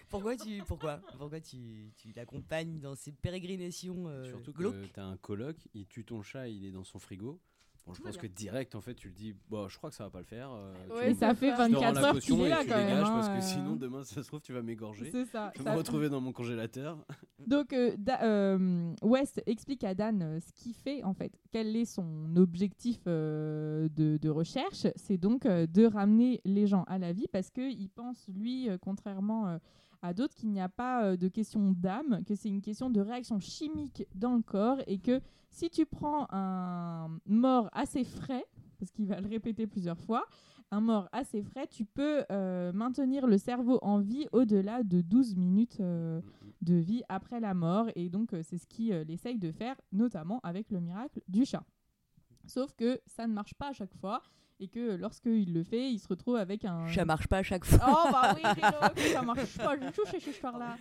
Pourquoi 0.10 0.36
tu 0.36 0.64
pourquoi? 0.68 1.02
Pourquoi 1.18 1.40
tu, 1.40 1.92
tu 1.96 2.12
l'accompagnes 2.16 2.80
dans 2.80 2.96
ses 2.96 3.12
pérégrinations 3.12 4.08
euh, 4.08 4.24
Surtout 4.26 4.54
glauques? 4.54 4.82
que 4.82 4.86
t'as 4.88 5.04
un 5.06 5.18
coloc, 5.18 5.58
il 5.74 5.86
tue 5.88 6.04
ton 6.04 6.24
chat, 6.24 6.48
il 6.48 6.66
est 6.66 6.72
dans 6.72 6.84
son 6.84 6.98
frigo. 7.00 7.40
Bon, 7.88 7.94
je 7.94 8.02
pense 8.02 8.18
que 8.18 8.26
direct, 8.26 8.74
en 8.74 8.82
fait, 8.82 8.96
tu 8.96 9.10
le 9.10 9.14
dis, 9.14 9.36
bon, 9.48 9.68
je 9.70 9.78
crois 9.78 9.92
que 9.92 9.96
ça 9.96 10.06
va 10.06 10.10
pas 10.10 10.18
le 10.18 10.26
faire. 10.26 10.50
euh, 10.52 11.10
me- 11.10 11.14
ça 11.14 11.36
fait 11.36 11.52
je 11.52 11.56
te 11.56 11.62
rends 11.62 11.70
24 11.70 11.94
la 12.02 12.08
heures 12.08 12.20
qu'il 12.20 12.42
est 12.42 12.50
là 12.50 12.60
tu 12.64 12.70
quand 12.70 12.78
même. 12.78 12.98
hein, 12.98 13.04
parce 13.04 13.30
que 13.30 13.34
euh. 13.36 13.42
sinon, 13.42 13.76
demain, 13.76 14.04
ça 14.04 14.24
se 14.24 14.28
trouve, 14.28 14.42
tu 14.42 14.54
vas 14.54 14.64
m'égorger. 14.64 15.10
C'est 15.12 15.26
ça. 15.26 15.52
Je 15.56 15.62
vais 15.62 15.72
me 15.72 15.78
retrouver 15.78 16.10
dans 16.10 16.20
mon 16.20 16.32
congélateur. 16.32 16.98
Donc, 17.48 17.74
euh, 17.74 17.96
Da- 18.00 18.24
euh, 18.24 18.92
West 19.04 19.40
explique 19.46 19.84
à 19.84 19.94
Dan 19.94 20.40
ce 20.42 20.52
qu'il 20.54 20.74
fait, 20.74 21.04
en 21.04 21.14
fait. 21.14 21.32
Quel 21.52 21.76
est 21.76 21.86
son 21.86 22.36
objectif 22.38 23.04
de, 23.06 23.88
de 24.20 24.30
recherche? 24.30 24.88
C'est 24.96 25.18
donc 25.18 25.46
de 25.46 25.86
ramener 25.86 26.42
les 26.44 26.66
gens 26.68 26.84
à 26.88 26.98
la 26.98 27.14
vie 27.14 27.28
parce 27.32 27.52
qu'il 27.52 27.90
pense, 27.90 28.26
lui, 28.34 28.68
contrairement 28.82 29.60
à 30.06 30.14
d'autres, 30.14 30.36
qu'il 30.36 30.52
n'y 30.52 30.62
a 30.62 30.70
pas 30.70 31.04
euh, 31.04 31.18
de 31.18 31.28
question 31.28 31.72
d'âme, 31.72 32.24
que 32.26 32.36
c'est 32.36 32.50
une 32.50 32.62
question 32.62 32.90
de 32.90 33.02
réaction 33.02 33.40
chimique 33.40 34.06
dans 34.14 34.36
le 34.36 34.42
corps 34.42 34.78
et 34.88 35.00
que 35.00 35.20
si 35.50 35.70
tu 35.70 35.86
prends 35.86 36.28
un 36.32 37.18
mort 37.26 37.70
assez 37.74 38.04
frais, 38.04 38.46
parce 38.78 38.92
qu'il 38.92 39.08
va 39.08 39.20
le 39.20 39.28
répéter 39.28 39.68
plusieurs 39.68 40.00
fois, 40.00 40.26
un 40.72 40.82
mort 40.82 41.10
assez 41.12 41.42
frais, 41.42 41.68
tu 41.68 41.86
peux 41.86 42.24
euh, 42.32 42.72
maintenir 42.74 43.26
le 43.28 43.38
cerveau 43.38 43.80
en 43.82 44.00
vie 44.00 44.28
au-delà 44.32 44.84
de 44.84 45.02
12 45.02 45.36
minutes 45.36 45.78
euh, 45.80 46.22
de 46.62 46.76
vie 46.76 47.04
après 47.08 47.40
la 47.40 47.54
mort. 47.54 47.88
Et 47.96 48.10
donc, 48.10 48.30
c'est 48.44 48.58
ce 48.58 48.68
qu'il 48.68 48.92
essaye 49.10 49.38
de 49.38 49.52
faire, 49.52 49.76
notamment 49.92 50.40
avec 50.44 50.72
le 50.72 50.82
miracle 50.82 51.22
du 51.28 51.46
chat. 51.46 51.64
Sauf 52.48 52.74
que 52.74 53.00
ça 53.06 53.28
ne 53.28 53.34
marche 53.34 53.54
pas 53.54 53.70
à 53.70 53.74
chaque 53.74 53.94
fois. 53.96 54.22
Et 54.62 54.70
que 54.70 54.96
lorsqu'il 54.96 55.54
le 55.54 55.64
fait, 55.64 55.92
il 55.92 56.00
se 56.00 56.08
retrouve 56.08 56.38
avec 56.38 56.64
un. 56.64 56.88
Ça 56.88 57.04
marche 57.04 57.28
pas 57.28 57.40
à 57.40 57.44
chaque 57.44 57.66
fois. 57.66 57.80
Oh 57.86 58.10
bah 58.12 58.34
oui, 58.36 58.42
Rino, 58.56 59.12
ça 59.14 59.22
marche 59.22 59.58
pas 59.58 59.76
du 59.76 59.92
tout 59.92 60.06
chez 60.10 60.20
ce 60.22 60.32
soir-là. 60.32 60.78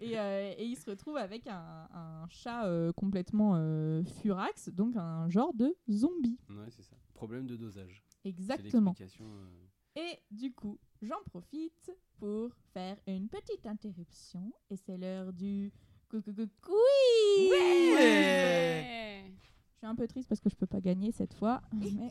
Et, 0.00 0.18
euh, 0.18 0.52
et 0.58 0.64
il 0.66 0.76
se 0.76 0.90
retrouve 0.90 1.16
avec 1.16 1.46
un, 1.46 1.88
un 1.94 2.26
chat 2.28 2.66
euh, 2.66 2.92
complètement 2.92 3.52
euh, 3.56 4.04
furax, 4.20 4.68
donc 4.68 4.94
un 4.96 5.28
genre 5.30 5.54
de 5.54 5.74
zombie. 5.90 6.38
Ouais, 6.50 6.66
c'est 6.70 6.82
ça. 6.82 6.96
Problème 7.14 7.46
de 7.46 7.56
dosage. 7.56 8.04
Exactement. 8.24 8.94
euh, 9.20 9.66
Et 9.96 10.18
du 10.30 10.52
coup, 10.52 10.78
j'en 11.00 11.22
profite 11.24 11.90
pour 12.18 12.50
faire 12.74 12.98
une 13.06 13.28
petite 13.28 13.64
interruption. 13.66 14.52
Et 14.70 14.76
c'est 14.76 14.98
l'heure 14.98 15.32
du 15.32 15.72
cou- 16.10 16.20
cou- 16.20 16.32
cou- 16.34 16.46
quiz. 16.60 17.50
Ouais. 17.52 19.32
Je 19.80 19.86
suis 19.86 19.92
un 19.92 19.94
peu 19.94 20.08
triste 20.08 20.28
parce 20.28 20.40
que 20.40 20.50
je 20.50 20.56
peux 20.56 20.66
pas 20.66 20.80
gagner 20.80 21.12
cette 21.12 21.34
fois. 21.34 21.62
mais- 21.72 22.10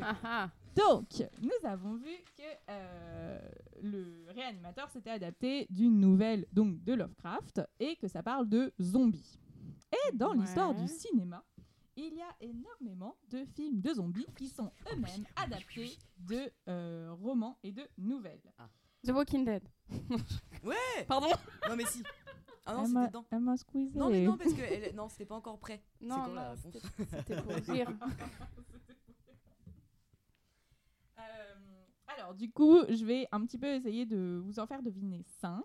Ah, 0.00 0.16
ah. 0.22 0.50
Donc, 0.76 1.08
nous 1.42 1.68
avons 1.68 1.96
vu 1.96 2.14
que 2.36 2.42
euh, 2.70 3.40
le 3.82 4.24
réanimateur 4.28 4.88
s'était 4.88 5.10
adapté 5.10 5.66
d'une 5.68 5.98
nouvelle 5.98 6.46
donc 6.52 6.84
de 6.84 6.92
Lovecraft 6.94 7.62
et 7.80 7.96
que 7.96 8.06
ça 8.06 8.22
parle 8.22 8.48
de 8.48 8.72
zombies. 8.80 9.40
Et 9.90 10.12
dans 10.16 10.32
l'histoire 10.32 10.74
du 10.76 10.86
cinéma, 10.86 11.42
il 11.96 12.14
y 12.14 12.22
a 12.22 12.32
énormément 12.40 13.16
de 13.30 13.44
films 13.56 13.80
de 13.80 13.94
zombies 13.94 14.26
qui 14.36 14.46
sont 14.46 14.70
eux-mêmes 14.92 15.24
adaptés 15.34 15.98
de 16.20 16.52
euh, 16.68 17.12
romans 17.20 17.58
et 17.64 17.72
de 17.72 17.82
nouvelles. 17.98 18.42
The 19.04 19.10
Walking 19.10 19.44
Dead. 19.44 19.62
Ouais 20.62 20.76
Pardon? 21.08 21.30
Non, 21.68 21.74
mais 21.74 21.84
si. 21.86 22.04
Ah 22.70 22.74
non, 22.74 22.80
Elle 22.80 22.86
c'était 22.86 22.98
m'a- 23.00 23.06
dedans. 23.08 23.24
elle 23.30 23.40
m'a 23.40 23.56
squeezé. 23.56 23.98
Non, 23.98 24.10
mais 24.10 24.24
non, 24.26 24.36
parce 24.36 24.52
que 24.52 24.60
elle- 24.60 24.94
non, 24.94 25.08
c'était 25.08 25.24
pas 25.24 25.36
encore 25.36 25.58
prêt. 25.58 25.82
C'est 26.00 26.06
Non, 26.06 26.16
quand 26.16 26.34
la 26.34 26.54
non, 26.54 26.60
réponse 26.62 26.82
c'était 27.26 27.42
pour 27.42 27.52
rire. 27.74 27.90
Euh, 31.18 31.54
alors, 32.06 32.34
du 32.34 32.50
coup, 32.50 32.78
je 32.88 33.04
vais 33.04 33.26
un 33.32 33.44
petit 33.44 33.58
peu 33.58 33.66
essayer 33.68 34.06
de 34.06 34.40
vous 34.44 34.58
en 34.58 34.66
faire 34.66 34.82
deviner 34.82 35.22
5. 35.40 35.62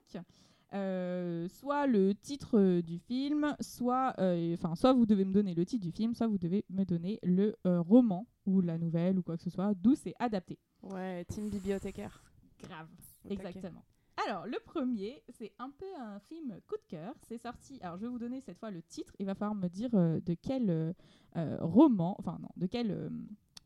soit 1.49 1.87
le 1.87 2.13
titre 2.15 2.57
euh, 2.57 2.81
du 2.81 2.97
film, 2.99 3.55
soit, 3.59 4.13
euh, 4.19 4.53
enfin, 4.55 4.75
soit 4.75 4.93
vous 4.93 5.05
devez 5.05 5.25
me 5.25 5.33
donner 5.33 5.53
le 5.53 5.65
titre 5.65 5.85
du 5.85 5.91
film, 5.91 6.15
soit 6.15 6.27
vous 6.27 6.37
devez 6.39 6.65
me 6.69 6.83
donner 6.83 7.19
le 7.23 7.55
euh, 7.67 7.81
roman 7.81 8.25
ou 8.45 8.61
la 8.61 8.77
nouvelle 8.77 9.19
ou 9.19 9.23
quoi 9.23 9.37
que 9.37 9.43
ce 9.43 9.49
soit, 9.49 9.73
d'où 9.75 9.93
c'est 9.95 10.15
adapté. 10.19 10.57
Ouais, 10.81 11.23
team 11.25 11.49
bibliothécaire. 11.49 12.23
Grave, 12.59 12.87
exactement. 13.29 13.83
Alors, 14.27 14.45
le 14.45 14.59
premier, 14.63 15.23
c'est 15.29 15.51
un 15.59 15.69
peu 15.71 15.85
un 15.99 16.19
film 16.19 16.59
coup 16.67 16.75
de 16.77 16.85
cœur. 16.87 17.15
C'est 17.27 17.37
sorti. 17.37 17.79
Alors, 17.81 17.97
je 17.97 18.01
vais 18.03 18.07
vous 18.07 18.19
donner 18.19 18.41
cette 18.41 18.57
fois 18.59 18.71
le 18.71 18.81
titre. 18.83 19.13
Il 19.19 19.25
va 19.25 19.33
falloir 19.35 19.55
me 19.55 19.67
dire 19.67 19.89
euh, 19.95 20.19
de 20.21 20.35
quel 20.35 20.69
euh, 20.69 20.93
euh, 21.35 21.57
roman, 21.61 22.15
enfin, 22.19 22.37
non, 22.41 22.49
de 22.55 22.67
quelle 22.67 22.91
euh, 22.91 23.09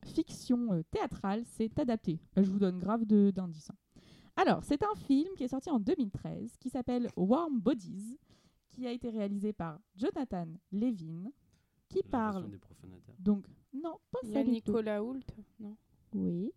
fiction 0.06 0.72
euh, 0.74 0.84
théâtrale 0.92 1.44
c'est 1.46 1.78
adapté. 1.80 2.20
Je 2.38 2.50
vous 2.50 2.60
donne 2.60 2.80
grave 2.80 3.06
de- 3.06 3.32
d'indices. 3.32 3.70
hein. 3.70 3.76
Alors, 4.38 4.64
c'est 4.64 4.84
un 4.84 4.96
film 4.96 5.34
qui 5.36 5.44
est 5.44 5.48
sorti 5.50 5.70
en 5.70 5.80
2013 5.80 6.58
qui 6.60 6.70
s'appelle 6.70 7.10
Warm 7.18 7.60
Bodies, 7.60 8.18
qui 8.70 8.86
a 8.88 8.92
été 8.92 9.10
réalisé 9.10 9.52
par 9.52 9.80
Jonathan 9.96 10.46
Levin, 10.72 11.32
qui 11.90 12.00
la 12.04 12.10
parle. 12.10 12.50
des 12.50 12.58
profanateurs. 12.58 13.16
Donc, 13.20 13.46
non, 13.74 13.98
pas 14.12 14.20
Il 14.24 14.30
y 14.30 14.34
ça 14.34 14.40
a. 14.40 14.44
Nicolas 14.44 15.04
Hoult, 15.04 15.20
non? 15.60 15.76
Oui, 16.14 16.52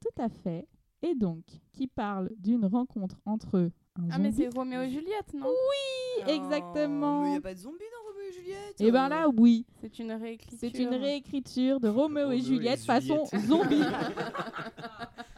tout 0.00 0.20
à 0.22 0.28
fait. 0.28 0.66
Et 1.02 1.14
donc, 1.14 1.44
qui 1.72 1.86
parle 1.86 2.30
d'une 2.36 2.66
rencontre 2.66 3.16
entre 3.24 3.70
un 3.96 4.08
Ah, 4.10 4.18
mais 4.18 4.30
zombie- 4.30 4.42
c'est 4.50 4.56
Roméo 4.58 4.82
et 4.82 4.90
Juliette, 4.90 5.32
non? 5.34 5.46
Oui, 5.48 6.22
exactement. 6.32 7.22
Mais 7.22 7.28
il 7.28 7.30
n'y 7.32 7.36
a 7.38 7.40
pas 7.40 7.54
de 7.54 7.58
zombies 7.58 7.78
dans 7.78 8.12
Roméo 8.12 8.28
et 8.28 8.32
Juliette. 8.32 8.80
Et 8.80 8.90
ben 8.92 9.06
euh. 9.06 9.08
là, 9.08 9.28
oui. 9.28 9.66
C'est 9.80 9.98
une 9.98 10.12
réécriture. 10.12 10.58
C'est 10.60 10.78
une 10.78 10.94
réécriture 10.94 11.80
de 11.80 11.88
Roméo 11.88 12.26
Roméo 12.26 12.32
et 12.32 12.38
et 12.38 12.42
Juliette 12.42 12.80
façon 12.80 13.24
Juliette. 13.32 13.46
zombie. 13.48 13.80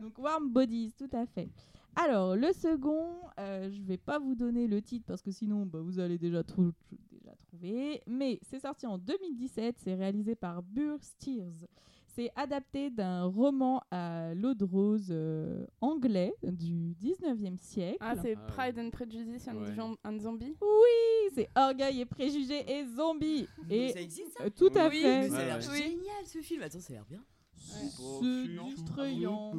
Donc 0.00 0.18
Warm 0.18 0.50
Bodies, 0.50 0.92
tout 0.96 1.10
à 1.12 1.26
fait. 1.26 1.48
Alors, 1.96 2.36
le 2.36 2.52
second, 2.52 3.08
euh, 3.38 3.70
je 3.70 3.82
vais 3.82 3.98
pas 3.98 4.18
vous 4.18 4.34
donner 4.34 4.66
le 4.66 4.80
titre 4.80 5.04
parce 5.06 5.20
que 5.22 5.30
sinon, 5.30 5.66
bah, 5.66 5.80
vous 5.82 5.98
allez 5.98 6.18
déjà, 6.18 6.42
trou- 6.42 6.72
déjà 7.10 7.34
trouver. 7.36 8.02
Mais 8.06 8.38
c'est 8.42 8.60
sorti 8.60 8.86
en 8.86 8.96
2017, 8.96 9.76
c'est 9.78 9.94
réalisé 9.94 10.34
par 10.34 10.62
Burr 10.62 10.98
Steers. 11.02 11.66
C'est 12.14 12.32
adapté 12.34 12.90
d'un 12.90 13.24
roman 13.24 13.82
à 13.90 14.34
l'eau 14.34 14.54
de 14.54 14.64
rose 14.64 15.08
euh, 15.10 15.64
anglais 15.80 16.34
du 16.42 16.94
19e 17.00 17.56
siècle. 17.56 17.98
Ah, 18.00 18.14
c'est 18.20 18.34
Ah, 18.36 18.46
Pride 18.48 18.78
and 18.78 18.90
Prejudice 18.90 19.46
and, 19.48 19.56
Ouais. 19.58 19.96
And 20.04 20.18
Zombie 20.18 20.56
Oui, 20.60 21.30
c'est 21.34 21.48
Orgueil 21.56 22.00
et 22.00 22.06
Préjugés 22.06 22.64
et 22.68 22.84
Zombies. 22.84 23.46
Et 23.70 23.92
Ça 23.92 24.00
existe 24.00 24.32
ça 24.36 24.44
euh, 24.44 24.50
tout 24.50 24.70
à 24.74 24.88
Oui, 24.88 25.02
fait. 25.02 25.20
Mais 25.20 25.28
ça 25.28 25.38
a 25.38 25.44
l'air 25.44 25.60
génial 25.60 26.26
ce 26.26 26.38
film. 26.40 26.62
Attends, 26.62 26.80
ça 26.80 26.92
a 26.92 26.96
l'air 26.96 27.04
bien. 27.06 27.22
C'est 27.54 28.74
distrayant. 28.74 29.52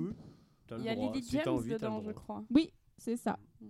T'as 0.68 0.76
le 0.78 0.82
Il 0.82 0.86
y 0.86 0.89
a. 0.89 0.95
Lily 0.95 1.24
James 1.30 1.64
dedans, 1.64 2.02
je 2.02 2.12
crois. 2.12 2.43
Oui, 2.49 2.74
c'est 2.97 3.16
ça. 3.18 3.39
Mm. 3.62 3.66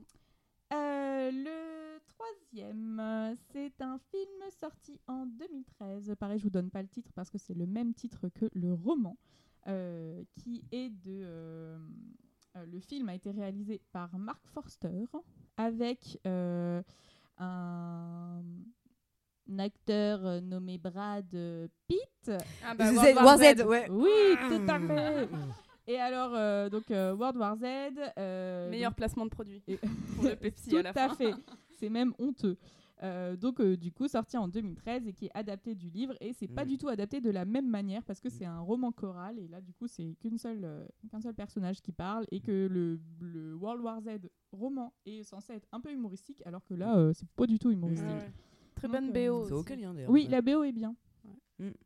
Euh, 0.74 1.32
le 1.32 2.00
troisième, 2.26 3.36
c'est 3.52 3.82
un 3.82 3.98
film 4.12 4.52
sorti 4.60 5.00
en 5.08 5.26
2013. 5.26 6.14
Pareil, 6.20 6.38
je 6.40 6.44
vous 6.44 6.50
donne 6.50 6.70
pas 6.70 6.82
le 6.82 6.88
titre 6.88 7.12
parce 7.16 7.30
que 7.30 7.38
c'est 7.38 7.54
le 7.54 7.66
même 7.66 7.94
titre 7.94 8.30
que 8.30 8.46
le 8.54 8.74
roman, 8.74 9.18
euh, 9.68 10.24
qui 10.38 10.64
est 10.72 10.90
de. 10.90 11.22
euh, 11.24 11.78
euh, 12.58 12.66
le 12.66 12.80
film 12.80 13.08
a 13.10 13.16
été 13.16 13.32
réalisé 13.32 13.82
par 13.92 14.18
Mark 14.18 14.42
Forster 14.48 15.06
avec 15.58 16.20
euh, 16.28 16.82
un, 17.38 18.42
un 19.50 19.60
acteur 19.60 20.42
nommé 20.42 20.78
Brad 20.78 21.30
Pitt. 21.88 22.32
Ah, 22.64 22.76
bah, 22.76 22.92
World 22.92 23.16
War 23.16 23.26
War 23.26 23.38
Z, 23.38 23.58
Z. 23.58 23.66
ouais. 23.66 23.88
Oui, 23.90 24.10
tout 24.50 24.66
à 24.72 24.80
fait. 24.80 25.30
Et 25.88 25.98
alors, 26.00 26.32
euh, 26.36 26.70
donc 26.70 26.92
euh, 26.92 27.14
World 27.16 27.38
War 27.38 27.56
Z. 27.58 27.64
euh, 28.18 28.70
Meilleur 28.70 28.92
donc- 28.92 28.98
placement 28.98 29.26
de 29.26 29.32
produit. 29.32 29.64
et- 29.68 29.78
Pour 29.78 30.24
le 30.26 30.36
Pepsi 30.36 30.70
Tout 30.72 30.78
à 30.78 30.84
la 30.84 30.94
fin. 30.94 31.16
fait. 31.16 31.34
C'est 31.82 31.90
même 31.90 32.14
honteux. 32.20 32.58
Euh, 33.04 33.36
donc 33.36 33.60
euh, 33.60 33.76
du 33.76 33.92
coup 33.92 34.08
sorti 34.08 34.38
en 34.38 34.48
2013 34.48 35.08
et 35.08 35.14
qui 35.14 35.26
est 35.26 35.32
adapté 35.34 35.74
du 35.74 35.90
livre 35.90 36.14
et 36.22 36.34
c'est 36.34 36.48
pas 36.48 36.64
Mm. 36.66 36.68
du 36.68 36.78
tout 36.78 36.88
adapté 36.88 37.20
de 37.20 37.32
la 37.32 37.46
même 37.46 37.68
manière 37.68 38.04
parce 38.04 38.20
que 38.20 38.30
c'est 38.30 38.46
un 38.46 38.60
roman 38.60 38.92
choral 38.92 39.40
et 39.40 39.48
là 39.48 39.60
du 39.60 39.74
coup 39.74 39.88
c'est 39.88 40.16
qu'une 40.20 40.38
seule 40.38 40.64
euh, 40.64 40.86
qu'un 41.10 41.20
seul 41.20 41.34
personnage 41.34 41.82
qui 41.82 41.92
parle 41.92 42.26
et 42.30 42.40
que 42.42 42.68
le, 42.70 43.00
le 43.20 43.56
World 43.56 43.82
War 43.84 44.00
Z 44.02 44.20
roman 44.52 44.94
est 45.08 45.24
censé 45.24 45.54
être 45.54 45.68
un 45.72 45.80
peu 45.82 45.92
humoristique 45.92 46.44
alors 46.46 46.64
que 46.64 46.76
là 46.76 46.96
euh, 46.96 47.12
c'est 47.14 47.28
pas 47.30 47.48
du 47.48 47.58
tout 47.58 47.72
humoristique. 47.72 48.08
Ouais. 48.08 48.32
Très 48.76 48.88
Donc, 48.88 48.98
bonne 48.98 49.12
BO. 49.12 49.52
Aucun 49.52 49.76
lien 49.76 49.96
d'ailleurs. 49.96 50.12
Oui, 50.12 50.28
la 50.30 50.44
BO 50.44 50.62
est 50.64 50.72
bien. 50.72 50.96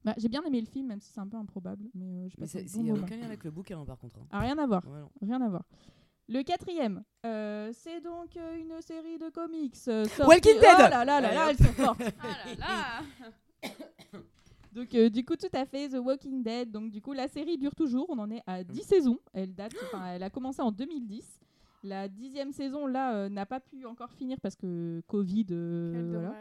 Bah, 0.06 0.14
j'ai 0.18 0.30
bien 0.30 0.42
aimé 0.44 0.60
le 0.62 0.68
film, 0.68 0.88
même 0.88 1.02
si 1.02 1.12
c'est 1.12 1.20
un 1.20 1.28
peu 1.28 1.36
improbable. 1.36 1.86
Mais 1.94 2.06
euh, 2.06 2.28
j'ai 2.30 2.36
Mais 2.38 2.44
passé 2.46 2.60
c'est 2.60 2.66
un 2.66 2.68
c'est- 2.70 2.78
bon 2.80 2.86
y 2.86 2.92
a 2.92 2.94
aucun 2.94 3.18
lien 3.18 3.26
avec 3.26 3.44
le 3.44 3.52
bouquin, 3.52 3.84
par 3.86 3.98
contre. 4.00 4.20
hein. 4.20 4.28
Ah, 4.32 4.40
rien 4.40 4.58
à 4.58 4.66
voir. 4.66 4.86
Non. 4.86 5.10
Rien 5.22 5.42
à 5.42 5.50
voir. 5.50 5.66
Le 6.28 6.42
quatrième, 6.42 7.04
euh, 7.26 7.72
c'est 7.74 8.02
donc 8.02 8.36
euh, 8.36 8.58
une 8.58 8.82
série 8.82 9.18
de 9.20 9.30
comics. 9.30 9.76
euh, 9.88 10.06
sortie- 10.06 10.24
Walking 10.28 10.54
Dead 10.60 10.64
Oh 10.76 10.82
là 10.82 11.06
là 11.06 11.22
là 11.22 11.34
là, 11.34 11.48
elles 11.52 11.58
sont 11.58 11.64
fortes. 11.74 12.02
Ah 12.20 12.28
là 12.58 13.02
là 13.64 13.70
Donc 14.74 14.94
euh, 14.94 15.10
du 15.10 15.24
coup 15.24 15.36
tout 15.38 15.48
à 15.54 15.66
fait 15.66 15.88
The 15.90 16.00
Walking 16.04 16.44
Dead. 16.44 16.72
Donc 16.72 16.92
du 16.92 17.02
coup 17.02 17.14
la 17.14 17.28
série 17.28 17.58
dure 17.58 17.74
toujours. 17.76 18.08
On 18.10 18.18
en 18.20 18.30
est 18.32 18.42
à 18.46 18.64
10 18.64 18.82
saisons. 18.82 19.20
Elle 19.34 19.54
date, 19.54 19.74
enfin 19.86 20.06
elle 20.08 20.24
a 20.24 20.30
commencé 20.30 20.62
en 20.62 20.72
2010. 20.72 21.40
La 21.84 22.10
dixième 22.10 22.52
saison 22.52 22.88
là 22.88 23.16
euh, 23.16 23.30
n'a 23.30 23.46
pas 23.46 23.60
pu 23.60 23.86
encore 23.86 24.12
finir 24.12 24.38
parce 24.42 24.56
que 24.56 25.02
Covid 25.08 25.46
euh, 25.52 26.10
voilà, 26.12 26.36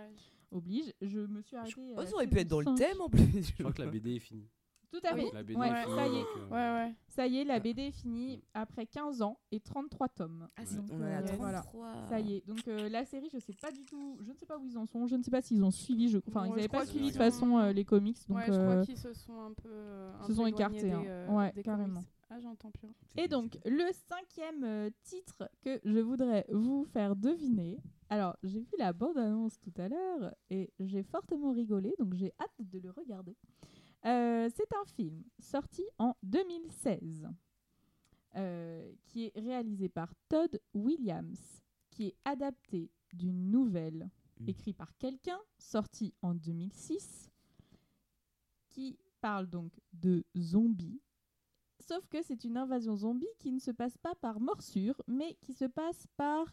oblige. 0.50 0.92
Je 1.02 1.20
me 1.20 1.42
suis 1.42 1.56
arrêtée. 1.56 1.74
à 1.94 2.00
Oh, 2.00 2.06
ça 2.06 2.14
aurait 2.14 2.26
pu 2.26 2.38
être 2.40 2.48
dans 2.48 2.60
le 2.60 2.64
5. 2.64 2.74
thème 2.76 3.00
en 3.02 3.08
plus. 3.10 3.22
Je 3.56 3.62
crois 3.62 3.72
que 3.72 3.82
la 3.82 3.90
BD 3.90 4.16
est 4.16 4.20
finie. 4.20 4.48
Tout 4.94 5.06
à 5.08 5.14
Oui. 5.14 5.22
fait. 5.26 5.32
La 5.34 5.42
BD 5.42 5.58
Ouais, 5.58 5.68
est 5.68 5.82
finie. 5.84 5.96
ça 5.96 6.06
y 6.06 6.10
est. 6.16 6.20
donc, 6.20 6.26
euh, 6.36 6.48
Ouais, 6.50 6.84
ouais. 6.86 6.94
Ça 7.08 7.26
y 7.26 7.38
est, 7.38 7.44
la 7.44 7.58
BD 7.60 7.82
est 7.82 7.90
finie 7.90 8.42
après 8.54 8.86
15 8.86 9.22
ans 9.22 9.38
et 9.50 9.58
33 9.60 10.08
tomes. 10.08 10.48
Ah, 10.56 10.62
c'est- 10.64 10.76
Donc, 10.76 10.86
on 10.92 11.00
euh, 11.02 11.18
33. 11.22 11.36
voilà. 11.72 12.06
Ça 12.08 12.20
y 12.20 12.34
est. 12.36 12.46
Donc 12.46 12.66
euh, 12.68 12.88
la 12.88 13.04
série, 13.04 13.28
je 13.32 13.38
sais 13.38 13.54
pas 13.60 13.72
du 13.72 13.84
tout, 13.84 14.18
je 14.22 14.30
ne 14.30 14.36
sais 14.36 14.46
pas 14.46 14.56
où 14.58 14.64
ils 14.64 14.78
en 14.78 14.86
sont, 14.86 15.06
je 15.06 15.16
ne 15.16 15.22
sais 15.22 15.30
pas 15.30 15.40
s'ils 15.42 15.64
ont 15.64 15.70
suivi, 15.72 16.08
je... 16.08 16.18
enfin 16.28 16.42
Ouais, 16.42 16.48
ils 16.48 16.56
n'avaient 16.56 16.68
pas 16.68 16.86
suivi 16.86 17.06
de 17.06 17.10
toute 17.10 17.18
façon 17.18 17.58
euh, 17.58 17.72
les 17.72 17.84
comics, 17.84 18.18
donc 18.28 18.38
ouais, 18.38 18.44
je 18.46 18.52
euh, 18.52 18.70
crois 18.72 18.84
qu'ils 18.86 18.98
se 18.98 19.12
sont 19.12 19.40
un 19.40 19.52
peu. 19.52 19.68
euh, 19.68 20.12
un 20.18 20.22
se 20.22 20.28
peu 20.28 20.34
sont 20.34 20.46
écartés, 20.46 20.82
des, 20.82 20.90
hein. 20.92 21.02
euh, 21.06 21.28
Ouais, 21.28 21.52
des 21.52 21.62
carrément. 21.62 21.94
comics. 21.94 22.08
Ah, 22.30 22.40
j'entends 22.40 22.70
plus. 22.70 22.88
Et 23.16 23.28
donc, 23.28 23.58
le 23.64 23.84
cinquième 24.08 24.64
euh, 24.64 24.90
titre 25.04 25.48
que 25.62 25.78
je 25.84 25.98
voudrais 26.00 26.46
vous 26.50 26.84
faire 26.84 27.14
deviner. 27.14 27.78
Alors, 28.10 28.36
j'ai 28.42 28.60
vu 28.60 28.72
la 28.78 28.92
bande-annonce 28.92 29.58
tout 29.60 29.72
à 29.76 29.88
l'heure 29.88 30.34
et 30.50 30.72
j'ai 30.80 31.02
fortement 31.02 31.52
rigolé, 31.52 31.94
donc 31.98 32.14
j'ai 32.14 32.32
hâte 32.40 32.50
de 32.60 32.78
le 32.80 32.90
regarder. 32.90 33.36
Euh, 34.06 34.50
c'est 34.54 34.74
un 34.74 34.84
film 34.84 35.24
sorti 35.38 35.84
en 35.98 36.14
2016 36.22 37.28
euh, 38.36 38.92
qui 39.06 39.26
est 39.26 39.38
réalisé 39.38 39.88
par 39.88 40.12
Todd 40.28 40.60
Williams, 40.74 41.62
qui 41.90 42.08
est 42.08 42.16
adapté 42.24 42.90
d'une 43.12 43.50
nouvelle 43.50 44.10
Mm. 44.40 44.48
écrite 44.48 44.76
par 44.76 44.96
quelqu'un, 44.98 45.38
sortie 45.58 46.14
en 46.22 46.34
2006, 46.34 47.30
qui 48.68 48.98
parle 49.20 49.46
donc 49.46 49.72
de 49.92 50.24
zombies 50.36 51.00
Sauf 51.80 52.06
que 52.06 52.22
c'est 52.22 52.44
une 52.44 52.56
invasion 52.56 52.96
zombie 52.96 53.26
qui 53.38 53.52
ne 53.52 53.58
se 53.58 53.70
passe 53.70 53.98
pas 53.98 54.14
par 54.14 54.40
morsure, 54.40 55.02
mais 55.06 55.34
qui 55.42 55.52
se 55.52 55.66
passe 55.66 56.06
par. 56.16 56.46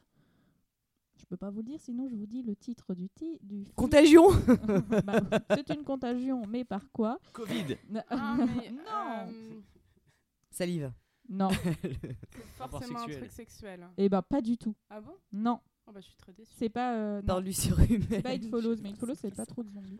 Je 1.22 1.26
peux 1.28 1.38
pas 1.38 1.50
vous 1.52 1.58
le 1.60 1.64
dire, 1.66 1.80
sinon 1.80 2.08
je 2.10 2.16
vous 2.16 2.26
dis 2.26 2.42
le 2.42 2.56
titre 2.56 2.96
du, 2.96 3.08
ti 3.10 3.38
du 3.44 3.64
film. 3.64 3.76
Contagion 3.76 4.28
Bah, 5.06 5.22
C'est 5.56 5.70
une 5.70 5.84
contagion, 5.84 6.42
mais 6.48 6.64
par 6.66 6.92
quoi? 6.92 7.20
Covid 7.32 7.78
Ah, 8.10 8.36
mais, 8.38 8.72
Non 8.72 9.28
euh, 9.28 9.60
Salive. 10.50 10.92
Non. 11.30 11.50
c'est 11.74 12.18
Rapport 12.60 12.80
forcément 12.80 13.02
un 13.04 13.08
truc 13.08 13.32
sexuel. 13.32 13.88
Eh 13.98 14.10
ben 14.10 14.22
pas 14.22 14.42
du 14.42 14.58
tout. 14.58 14.76
Ah 14.90 15.00
bon? 15.00 15.14
Non. 15.32 15.60
Oh 15.88 15.92
bah 15.94 16.00
je 16.02 16.08
suis 16.08 16.18
très 16.18 16.34
déçue. 16.34 16.52
C'est 16.58 16.70
pas. 16.70 16.96
euh, 16.96 17.22
non. 17.22 17.28
Parle-lui 17.28 17.54
sur 17.54 17.80
humaine. 17.80 18.06
C'est 18.10 18.22
pas 18.22 18.34
It 18.34 18.50
Follows, 18.50 18.76
mais 18.82 18.90
It 18.90 18.98
Follows, 18.98 19.16
c'est 19.16 19.34
pas 19.36 19.46
trop 19.46 19.64
de 19.64 19.70
zombies. 19.70 20.00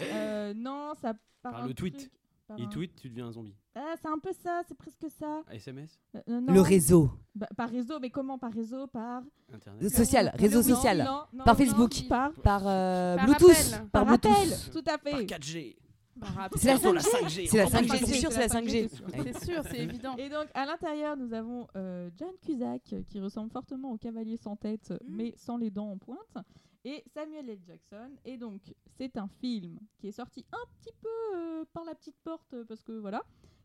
Euh, 0.00 0.52
non, 0.54 0.92
ça 1.00 1.14
part 1.42 1.52
Par 1.52 1.66
le 1.68 1.74
tweet. 1.74 1.96
truc- 1.96 2.10
par 2.46 2.58
Il 2.58 2.66
un- 2.66 2.68
tweet, 2.68 2.94
tu 2.96 3.08
deviens 3.08 3.26
un 3.26 3.32
zombie. 3.32 3.54
Ah, 3.74 3.94
c'est 4.00 4.08
un 4.08 4.18
peu 4.18 4.32
ça, 4.32 4.62
c'est 4.66 4.76
presque 4.76 5.06
ça. 5.18 5.42
SMS 5.50 5.98
Euh, 6.14 6.20
euh, 6.28 6.40
non. 6.40 6.52
Le 6.54 6.60
réseau. 6.60 7.10
Bah, 7.34 7.46
par 7.56 7.68
réseau, 7.70 7.98
mais 8.00 8.10
comment 8.10 8.38
Par 8.38 8.52
réseau? 8.52 8.86
Par. 8.86 9.22
Internet 9.52 9.88
Social, 9.94 10.32
réseau 10.34 10.58
Non, 10.62 10.74
social. 10.76 10.98
non, 10.98 11.22
non, 11.32 11.44
Par 11.44 11.54
non, 11.54 11.64
Facebook. 11.64 11.92
Par. 12.08 12.32
Par, 12.34 12.62
euh, 12.66 13.16
Par 13.16 13.24
Bluetooth. 13.26 13.50
appel. 13.50 13.88
Par 13.90 14.04
Par 14.04 14.12
appel, 14.14 14.30
Bluetooth. 14.32 14.70
tout 14.72 14.84
à 14.90 14.98
fait. 14.98 15.26
4G 15.26 15.76
Bah, 16.18 16.28
C'est 16.56 16.68
la 16.68 16.74
Bientôt 16.78 16.92
la 16.94 17.00
5G. 17.02 17.10
5G. 17.42 17.46
C'est 17.46 17.58
la 17.58 17.64
encore 17.66 17.80
plus 17.80 17.88
5G, 17.88 18.00
tôt. 18.00 18.06
c'est 18.06 18.14
sûr, 18.20 18.32
c'est 18.32 18.40
la 18.40 18.48
5G. 18.48 18.88
c'est 18.88 18.96
sûr. 18.96 19.06
C'est 19.12 19.44
sûr, 19.44 19.62
c'est 19.70 19.78
évident. 19.80 20.16
Et 20.18 20.30
donc, 20.30 20.46
à 20.54 20.64
l'intérieur, 20.64 21.14
nous 21.18 21.34
avons 21.34 21.66
euh, 21.76 22.08
John 22.16 22.30
Cusack, 22.42 22.80
euh, 22.94 23.02
qui 23.06 23.20
ressemble 23.20 23.50
fortement 23.50 23.92
au 23.92 23.98
cavalier 23.98 24.38
sans 24.38 24.56
tête, 24.56 24.90
Mm. 24.92 24.96
mais 25.08 25.34
sans 25.36 25.58
les 25.58 25.70
dents 25.70 25.90
en 25.90 25.98
pointe, 25.98 26.38
et 26.86 27.02
Samuel 27.12 27.50
L. 27.50 27.58
Jackson. 27.66 28.10
Et 28.24 28.36
donc, 28.38 28.60
c'est 28.96 29.16
un 29.18 29.26
film 29.26 29.78
qui 29.98 30.06
est 30.08 30.12
sorti 30.12 30.46
un 30.52 30.64
petit 30.78 30.94
peu 31.02 31.08
euh, 31.36 31.64
par 31.72 31.84
la 31.84 31.94
petite 31.96 32.16
porte, 32.22 32.54
euh, 32.54 32.64
parce 32.64 32.82
que 32.84 32.92
voilà, 32.92 33.22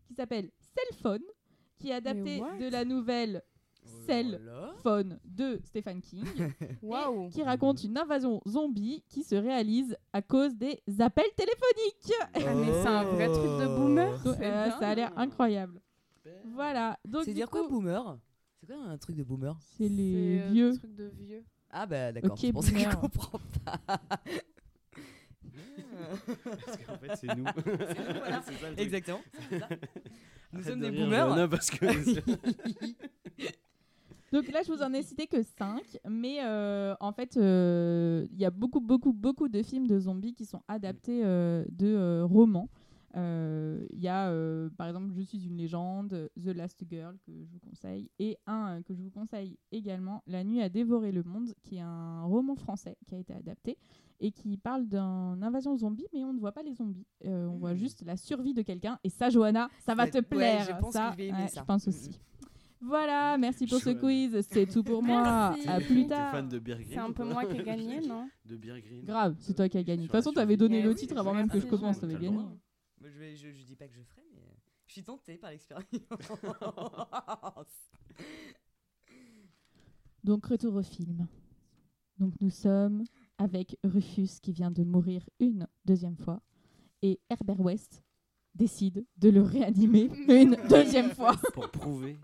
qui 0.07 0.15
s'appelle 0.15 0.49
Cell 0.59 0.97
Phone, 0.97 1.21
qui 1.77 1.89
est 1.89 1.93
adapté 1.93 2.39
what 2.39 2.57
de 2.57 2.67
la 2.67 2.83
nouvelle 2.83 3.43
Cell 4.07 4.39
Voilà. 4.43 4.73
Phone 4.81 5.19
de 5.23 5.59
Stephen 5.63 6.01
King, 6.01 6.25
Waouh. 6.81 7.29
qui 7.29 7.43
raconte 7.43 7.83
une 7.83 7.95
invasion 7.97 8.41
zombie 8.47 9.03
qui 9.07 9.23
se 9.23 9.35
réalise 9.35 9.95
à 10.13 10.23
cause 10.23 10.55
des 10.55 10.81
appels 10.99 11.31
téléphoniques. 11.35 12.13
Ah, 12.33 12.55
mais 12.55 12.71
c'est 12.81 12.87
un 12.87 13.03
vrai 13.03 13.27
truc 13.27 13.43
de 13.61 13.67
boomer. 13.75 14.23
Donc, 14.23 14.39
euh, 14.39 14.69
ça 14.71 14.89
a 14.89 14.95
l'air 14.95 15.11
incroyable. 15.15 15.79
Voilà. 16.45 16.99
Donc, 17.05 17.25
C'est 17.25 17.33
dire 17.33 17.49
quoi, 17.51 17.61
coup, 17.63 17.69
boomer? 17.69 18.17
C'est 18.59 18.65
quoi 18.67 18.77
un 18.77 18.97
truc 18.97 19.15
de 19.15 19.23
boomer? 19.23 19.55
C'est 19.77 19.89
les 19.89 20.39
C'est, 20.39 20.49
vieux. 20.49 20.73
truc 20.77 20.95
de 20.95 21.05
vieux. 21.05 21.43
Ah 21.71 21.85
bah 21.85 22.11
d'accord, 22.11 22.31
Ok, 22.31 22.37
c'est 22.41 22.51
pour 22.53 22.63
ça 22.63 22.71
que 22.71 22.79
je 22.79 22.95
comprends 22.95 23.39
pas. 23.65 23.79
Parce 26.43 26.77
qu'en 26.85 26.97
fait, 26.97 27.15
c'est 27.15 27.35
nous. 27.35 27.43
voilà. 27.65 28.41
C'est 28.45 28.53
ça. 28.53 28.67
Exactement. 28.77 29.21
ça. 29.49 29.67
Nous 30.53 30.59
Arrête 30.59 30.67
sommes 30.67 30.79
de 30.81 30.89
des 30.89 30.97
rire, 30.97 31.05
boomers. 31.05 31.27
Johanna, 31.27 31.47
parce 31.47 31.69
que 31.69 31.85
Donc 34.33 34.49
là, 34.51 34.61
je 34.65 34.71
vous 34.71 34.81
en 34.81 34.93
ai 34.93 35.03
cité 35.03 35.27
que 35.27 35.43
5, 35.43 35.81
mais 36.09 36.37
euh, 36.43 36.95
en 37.01 37.11
fait, 37.11 37.35
euh, 37.35 38.25
il 38.31 38.39
y 38.39 38.45
a 38.45 38.49
beaucoup, 38.49 38.79
beaucoup, 38.79 39.11
beaucoup 39.11 39.49
de 39.49 39.61
films 39.61 39.87
de 39.87 39.99
zombies 39.99 40.33
qui 40.33 40.45
sont 40.45 40.61
adaptés 40.69 41.21
euh, 41.25 41.65
de 41.69 41.87
euh, 41.87 42.23
romans. 42.25 42.69
Euh, 43.15 43.85
Il 43.91 44.01
y 44.01 44.07
a, 44.07 44.29
euh, 44.29 44.69
par 44.77 44.87
exemple, 44.87 45.11
Je 45.15 45.21
suis 45.21 45.45
une 45.45 45.57
légende, 45.57 46.29
The 46.41 46.47
Last 46.47 46.83
Girl, 46.89 47.17
que 47.25 47.31
je 47.31 47.51
vous 47.51 47.59
conseille, 47.59 48.09
et 48.19 48.37
un 48.47 48.77
euh, 48.77 48.81
que 48.81 48.93
je 48.93 49.01
vous 49.01 49.09
conseille 49.09 49.57
également, 49.71 50.23
La 50.27 50.43
nuit 50.43 50.61
a 50.61 50.69
dévoré 50.69 51.11
le 51.11 51.23
monde, 51.23 51.53
qui 51.63 51.77
est 51.77 51.81
un 51.81 52.23
roman 52.23 52.55
français 52.55 52.97
qui 53.07 53.15
a 53.15 53.17
été 53.17 53.33
adapté 53.33 53.77
et 54.21 54.31
qui 54.31 54.57
parle 54.57 54.87
d'une 54.87 55.43
invasion 55.43 55.75
zombie, 55.75 56.05
mais 56.13 56.23
on 56.23 56.33
ne 56.33 56.39
voit 56.39 56.51
pas 56.51 56.61
les 56.61 56.75
zombies. 56.75 57.05
Euh, 57.25 57.47
on 57.47 57.57
voit 57.57 57.73
juste 57.73 58.03
la 58.05 58.15
survie 58.15 58.53
de 58.53 58.61
quelqu'un. 58.61 58.99
Et 59.03 59.09
ça, 59.09 59.29
Johanna, 59.29 59.67
ça 59.79 59.95
va 59.95 60.07
te 60.07 60.17
ouais, 60.17 60.21
plaire. 60.21 60.65
je 60.65 60.79
pense 60.79 60.93
ça, 60.93 61.07
que 61.07 61.13
je 61.13 61.17
vais 61.17 61.27
aimer 61.29 61.41
ouais, 61.41 61.47
ça. 61.47 61.61
Je 61.61 61.65
pense 61.65 61.87
aussi. 61.87 62.19
Voilà, 62.83 63.37
merci 63.37 63.67
pour 63.67 63.79
ce 63.79 63.91
quiz. 63.91 64.41
C'est 64.49 64.65
tout 64.65 64.83
pour 64.83 65.03
moi. 65.03 65.55
À 65.67 65.79
plus 65.79 66.07
tard. 66.07 66.43
C'est 66.89 66.97
un 66.97 67.11
peu 67.11 67.25
moi 67.25 67.45
qui 67.45 67.57
ai 67.57 67.63
gagné, 67.63 67.99
non 68.07 68.29
De 68.45 68.55
Beer 68.57 68.81
Grylls 68.81 69.05
Grave, 69.05 69.35
c'est 69.39 69.55
toi 69.55 69.69
qui 69.69 69.77
as 69.77 69.83
gagné. 69.83 70.03
De 70.03 70.07
toute 70.07 70.11
façon, 70.11 70.31
tu 70.31 70.39
avais 70.39 70.57
donné 70.57 70.81
le 70.81 70.89
oui, 70.89 70.95
titre 70.95 71.17
avant 71.17 71.33
même 71.33 71.49
que 71.49 71.59
je 71.59 71.65
commence. 71.65 71.99
Tu 71.99 72.05
avais 72.05 72.15
gagné. 72.15 72.39
Je, 73.03 73.19
vais, 73.19 73.35
je, 73.35 73.51
je 73.51 73.63
dis 73.63 73.75
pas 73.75 73.87
que 73.87 73.93
je 73.93 74.01
ferai, 74.01 74.23
mais 74.33 74.41
euh, 74.41 74.53
je 74.87 74.93
suis 74.93 75.03
tentée 75.03 75.37
par 75.37 75.51
l'expérience. 75.51 75.85
Donc, 80.23 80.45
retour 80.45 80.75
au 80.75 80.83
film. 80.83 81.27
Donc, 82.19 82.33
nous 82.41 82.49
sommes 82.51 83.03
avec 83.37 83.77
Rufus 83.83 84.39
qui 84.41 84.51
vient 84.51 84.71
de 84.71 84.83
mourir 84.83 85.27
une 85.39 85.67
deuxième 85.85 86.15
fois. 86.17 86.41
Et 87.01 87.19
Herbert 87.29 87.59
West 87.59 88.03
décide 88.53 89.05
de 89.17 89.29
le 89.29 89.41
réanimer 89.41 90.09
une 90.27 90.55
deuxième 90.69 91.11
fois 91.11 91.35
Pour 91.53 91.69
prouver. 91.71 92.17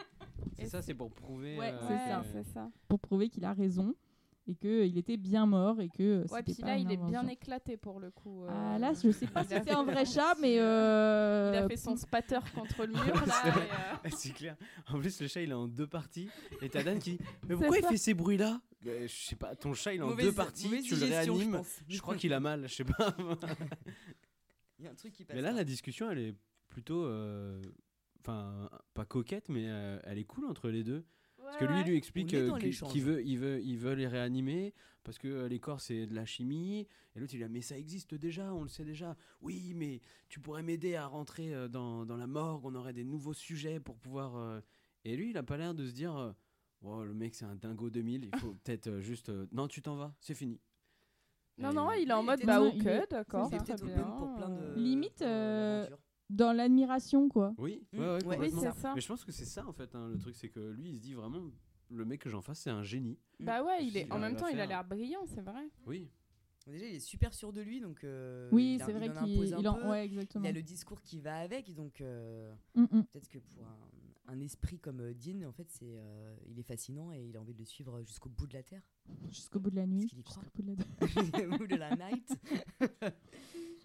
Et 0.59 0.65
C'est 0.65 0.69
ça, 0.69 0.81
c'est 0.83 0.93
pour 0.93 1.09
prouver. 1.11 1.57
Ouais, 1.57 1.73
euh, 1.73 1.79
c'est 1.87 1.97
ça. 1.97 2.23
c'est 2.31 2.43
ça. 2.53 2.71
pour 2.87 2.99
prouver 2.99 3.29
qu'il 3.29 3.43
a 3.45 3.53
raison 3.53 3.95
et 4.47 4.55
qu'il 4.55 4.97
était 4.97 5.17
bien 5.17 5.45
mort 5.45 5.81
et 5.81 5.89
que 5.89 6.21
Ouais, 6.21 6.27
c'était 6.39 6.53
puis 6.53 6.61
pas 6.61 6.67
là, 6.67 6.77
il 6.77 6.89
est 6.91 6.97
bien 6.97 7.27
éclaté 7.27 7.75
pour 7.77 7.99
le 7.99 8.11
coup. 8.11 8.45
euh. 8.45 8.49
Ah 8.49 8.79
là, 8.79 8.93
je 8.93 9.11
sais 9.11 9.27
pas 9.27 9.43
si 9.43 9.53
a 9.53 9.63
c'est 9.63 9.71
un 9.71 9.83
vrai 9.83 10.05
chat, 10.05 10.35
mais 10.39 10.57
euh, 10.59 11.51
Il 11.55 11.57
a 11.57 11.67
fait 11.67 11.75
son 11.77 11.95
spatter 11.97 12.39
contre 12.55 12.85
le 12.85 12.93
mur, 12.93 13.25
là. 13.25 13.45
euh, 13.45 13.51
Ah, 14.03 14.09
c'est 14.09 14.31
clair. 14.33 14.55
En 14.87 14.99
plus, 14.99 15.19
le 15.21 15.27
chat 15.27 15.41
il 15.41 15.51
est 15.51 15.53
en 15.53 15.67
deux 15.67 15.87
parties. 15.87 16.29
Et 16.61 16.69
t'as 16.69 16.83
Dan 16.83 16.97
qui 16.99 17.17
dit 17.17 17.19
Mais 17.47 17.55
pourquoi 17.55 17.77
il 17.77 17.85
fait 17.85 17.97
ces 17.97 18.13
bruits-là? 18.13 18.61
Ben, 18.81 19.07
Je 19.07 19.13
sais 19.15 19.35
pas, 19.35 19.55
ton 19.55 19.73
chat 19.73 19.93
il 19.93 19.99
est 19.99 20.03
en 20.03 20.07
Mauvaise- 20.07 20.25
deux 20.27 20.31
parties, 20.33 20.81
tu 20.81 20.95
le 20.95 21.01
je 21.01 21.05
réanimes. 21.05 21.61
Je 21.89 21.99
crois 22.01 22.15
qu'il 22.15 22.31
a 22.31 22.39
mal, 22.39 22.67
je 22.67 22.73
sais 22.75 22.83
pas. 22.85 23.15
Il 24.79 24.85
y 24.85 24.87
a 24.87 24.91
un 24.91 24.95
truc 24.95 25.11
qui 25.13 25.25
passe. 25.25 25.35
mais 25.35 25.41
là, 25.41 25.49
pas. 25.49 25.55
la 25.57 25.63
discussion 25.63 26.09
elle 26.11 26.19
est 26.19 26.35
plutôt. 26.69 27.03
euh, 27.03 27.61
Enfin, 28.21 28.69
pas 28.93 29.05
coquette, 29.05 29.47
mais 29.47 29.67
euh, 29.69 29.99
elle 30.03 30.17
est 30.17 30.25
cool 30.25 30.45
entre 30.47 30.69
les 30.69 30.83
deux. 30.83 31.05
Parce 31.47 31.57
que 31.59 31.65
lui, 31.65 31.79
il 31.79 31.85
lui 31.87 31.97
explique 31.97 32.33
euh, 32.33 32.51
qu'il 32.91 33.03
veut, 33.03 33.23
il 33.25 33.37
veut, 33.39 33.61
il 33.61 33.77
veut 33.77 33.93
les 33.93 34.07
réanimer 34.07 34.73
parce 35.03 35.17
que 35.17 35.29
euh, 35.29 35.47
les 35.47 35.59
corps 35.59 35.79
c'est 35.79 36.05
de 36.05 36.13
la 36.13 36.25
chimie. 36.25 36.85
Et 37.15 37.19
l'autre 37.19 37.33
il 37.35 37.41
a 37.43 37.47
mais 37.47 37.61
ça 37.61 37.77
existe 37.77 38.13
déjà, 38.15 38.53
on 38.53 38.63
le 38.63 38.67
sait 38.67 38.83
déjà. 38.83 39.15
Oui, 39.39 39.71
mais 39.73 40.01
tu 40.27 40.41
pourrais 40.41 40.61
m'aider 40.61 40.95
à 40.95 41.07
rentrer 41.07 41.55
euh, 41.55 41.69
dans, 41.69 42.05
dans 42.05 42.17
la 42.17 42.27
morgue, 42.27 42.65
on 42.65 42.75
aurait 42.75 42.91
des 42.91 43.05
nouveaux 43.05 43.33
sujets 43.33 43.79
pour 43.79 43.97
pouvoir. 43.97 44.35
euh. 44.35 44.59
Et 45.05 45.15
lui, 45.15 45.29
il 45.29 45.37
a 45.37 45.43
pas 45.43 45.55
l'air 45.55 45.73
de 45.73 45.87
se 45.87 45.93
dire, 45.93 46.17
euh, 46.17 46.33
oh 46.81 47.05
le 47.05 47.13
mec 47.13 47.33
c'est 47.33 47.45
un 47.45 47.55
dingo 47.55 47.89
2000, 47.89 48.25
il 48.33 48.39
faut 48.39 48.53
peut-être 48.65 48.87
euh, 48.87 48.99
juste, 48.99 49.29
euh, 49.29 49.47
non 49.53 49.69
tu 49.69 49.81
t'en 49.81 49.95
vas, 49.95 50.13
c'est 50.19 50.35
fini. 50.35 50.59
Non, 51.59 51.71
Et- 51.71 51.75
non, 51.75 51.91
il 51.93 52.09
est 52.09 52.13
en 52.13 52.23
mode 52.23 52.43
bah 52.45 52.61
ok, 52.61 52.83
d'accord. 53.09 53.49
Limite, 54.75 55.21
euh. 55.21 55.87
Dans 56.29 56.53
l'admiration, 56.53 57.29
quoi. 57.29 57.53
Oui, 57.57 57.83
Mm. 57.93 57.99
ouais, 57.99 58.05
ouais, 58.05 58.25
Ouais, 58.25 58.37
Oui, 58.39 58.51
c'est 58.51 58.71
ça. 58.79 58.93
Mais 58.95 59.01
je 59.01 59.07
pense 59.07 59.23
que 59.23 59.31
c'est 59.31 59.45
ça 59.45 59.65
en 59.67 59.73
fait, 59.73 59.93
hein, 59.95 60.09
le 60.09 60.17
truc, 60.19 60.35
c'est 60.35 60.49
que 60.49 60.59
lui 60.71 60.89
il 60.89 60.95
se 60.95 61.01
dit 61.01 61.13
vraiment, 61.13 61.41
le 61.89 62.05
mec 62.05 62.21
que 62.21 62.29
j'en 62.29 62.41
face 62.41 62.59
c'est 62.59 62.69
un 62.69 62.83
génie. 62.83 63.17
Bah 63.39 63.63
ouais, 63.63 63.85
il 63.85 63.95
est. 63.97 64.05
Il 64.07 64.13
En 64.13 64.19
même 64.19 64.35
temps, 64.35 64.47
il 64.47 64.59
a 64.59 64.65
l'air 64.65 64.83
brillant, 64.83 65.25
c'est 65.25 65.41
vrai. 65.41 65.69
Oui. 65.85 66.09
Déjà, 66.65 66.85
il 66.85 66.95
est 66.95 66.99
super 66.99 67.33
sûr 67.33 67.53
de 67.53 67.61
lui, 67.61 67.79
donc. 67.79 68.03
euh, 68.03 68.49
Oui, 68.51 68.73
il 68.77 68.83
c'est 68.83 68.91
il 68.91 68.97
vrai 68.97 69.07
qu'il 69.09 69.53
un 69.53 69.59
il 69.59 69.67
en- 69.69 69.89
ouais, 69.89 70.03
exactement. 70.03 70.43
Il 70.43 70.47
a 70.49 70.51
le 70.51 70.61
discours 70.61 71.01
qui 71.01 71.17
va 71.21 71.37
avec, 71.37 71.73
donc 71.73 72.01
euh, 72.01 72.53
Mm, 72.75 72.81
mm. 72.91 73.03
peut-être 73.05 73.29
que 73.29 73.37
pour 73.39 73.65
un, 73.65 74.33
un 74.33 74.39
esprit 74.41 74.77
comme 74.77 74.99
euh, 74.99 75.13
Dean, 75.13 75.43
en 75.47 75.53
fait, 75.53 75.67
c'est, 75.69 75.85
euh, 75.95 76.35
il 76.49 76.59
est 76.59 76.63
fascinant 76.63 77.13
et 77.13 77.23
il 77.23 77.37
a 77.37 77.39
envie 77.39 77.53
de 77.53 77.59
le 77.59 77.65
suivre 77.65 78.01
jusqu'au 78.01 78.27
bout 78.27 78.47
de 78.47 78.53
la 78.53 78.63
terre. 78.63 78.81
Jusqu'au 79.29 79.61
bout 79.61 79.69
de 79.69 79.77
la 79.77 79.87
nuit. 79.87 80.09
jusqu'au 80.09 80.41
bout 80.53 80.61
de 80.61 80.75
la- 80.75 81.07
Jusqu'au 81.07 81.57
bout 81.57 81.67
de 81.67 81.75
la 81.77 81.95
night. 81.95 82.29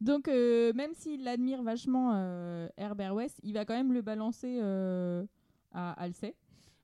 Donc, 0.00 0.28
euh, 0.28 0.72
même 0.72 0.94
s'il 0.94 1.26
admire 1.28 1.62
vachement 1.62 2.12
euh, 2.14 2.68
Herbert 2.76 3.14
West, 3.14 3.38
il 3.42 3.52
va 3.54 3.64
quand 3.64 3.74
même 3.74 3.92
le 3.92 4.02
balancer 4.02 4.58
euh, 4.62 5.26
à 5.72 5.92
Halsey. 6.02 6.34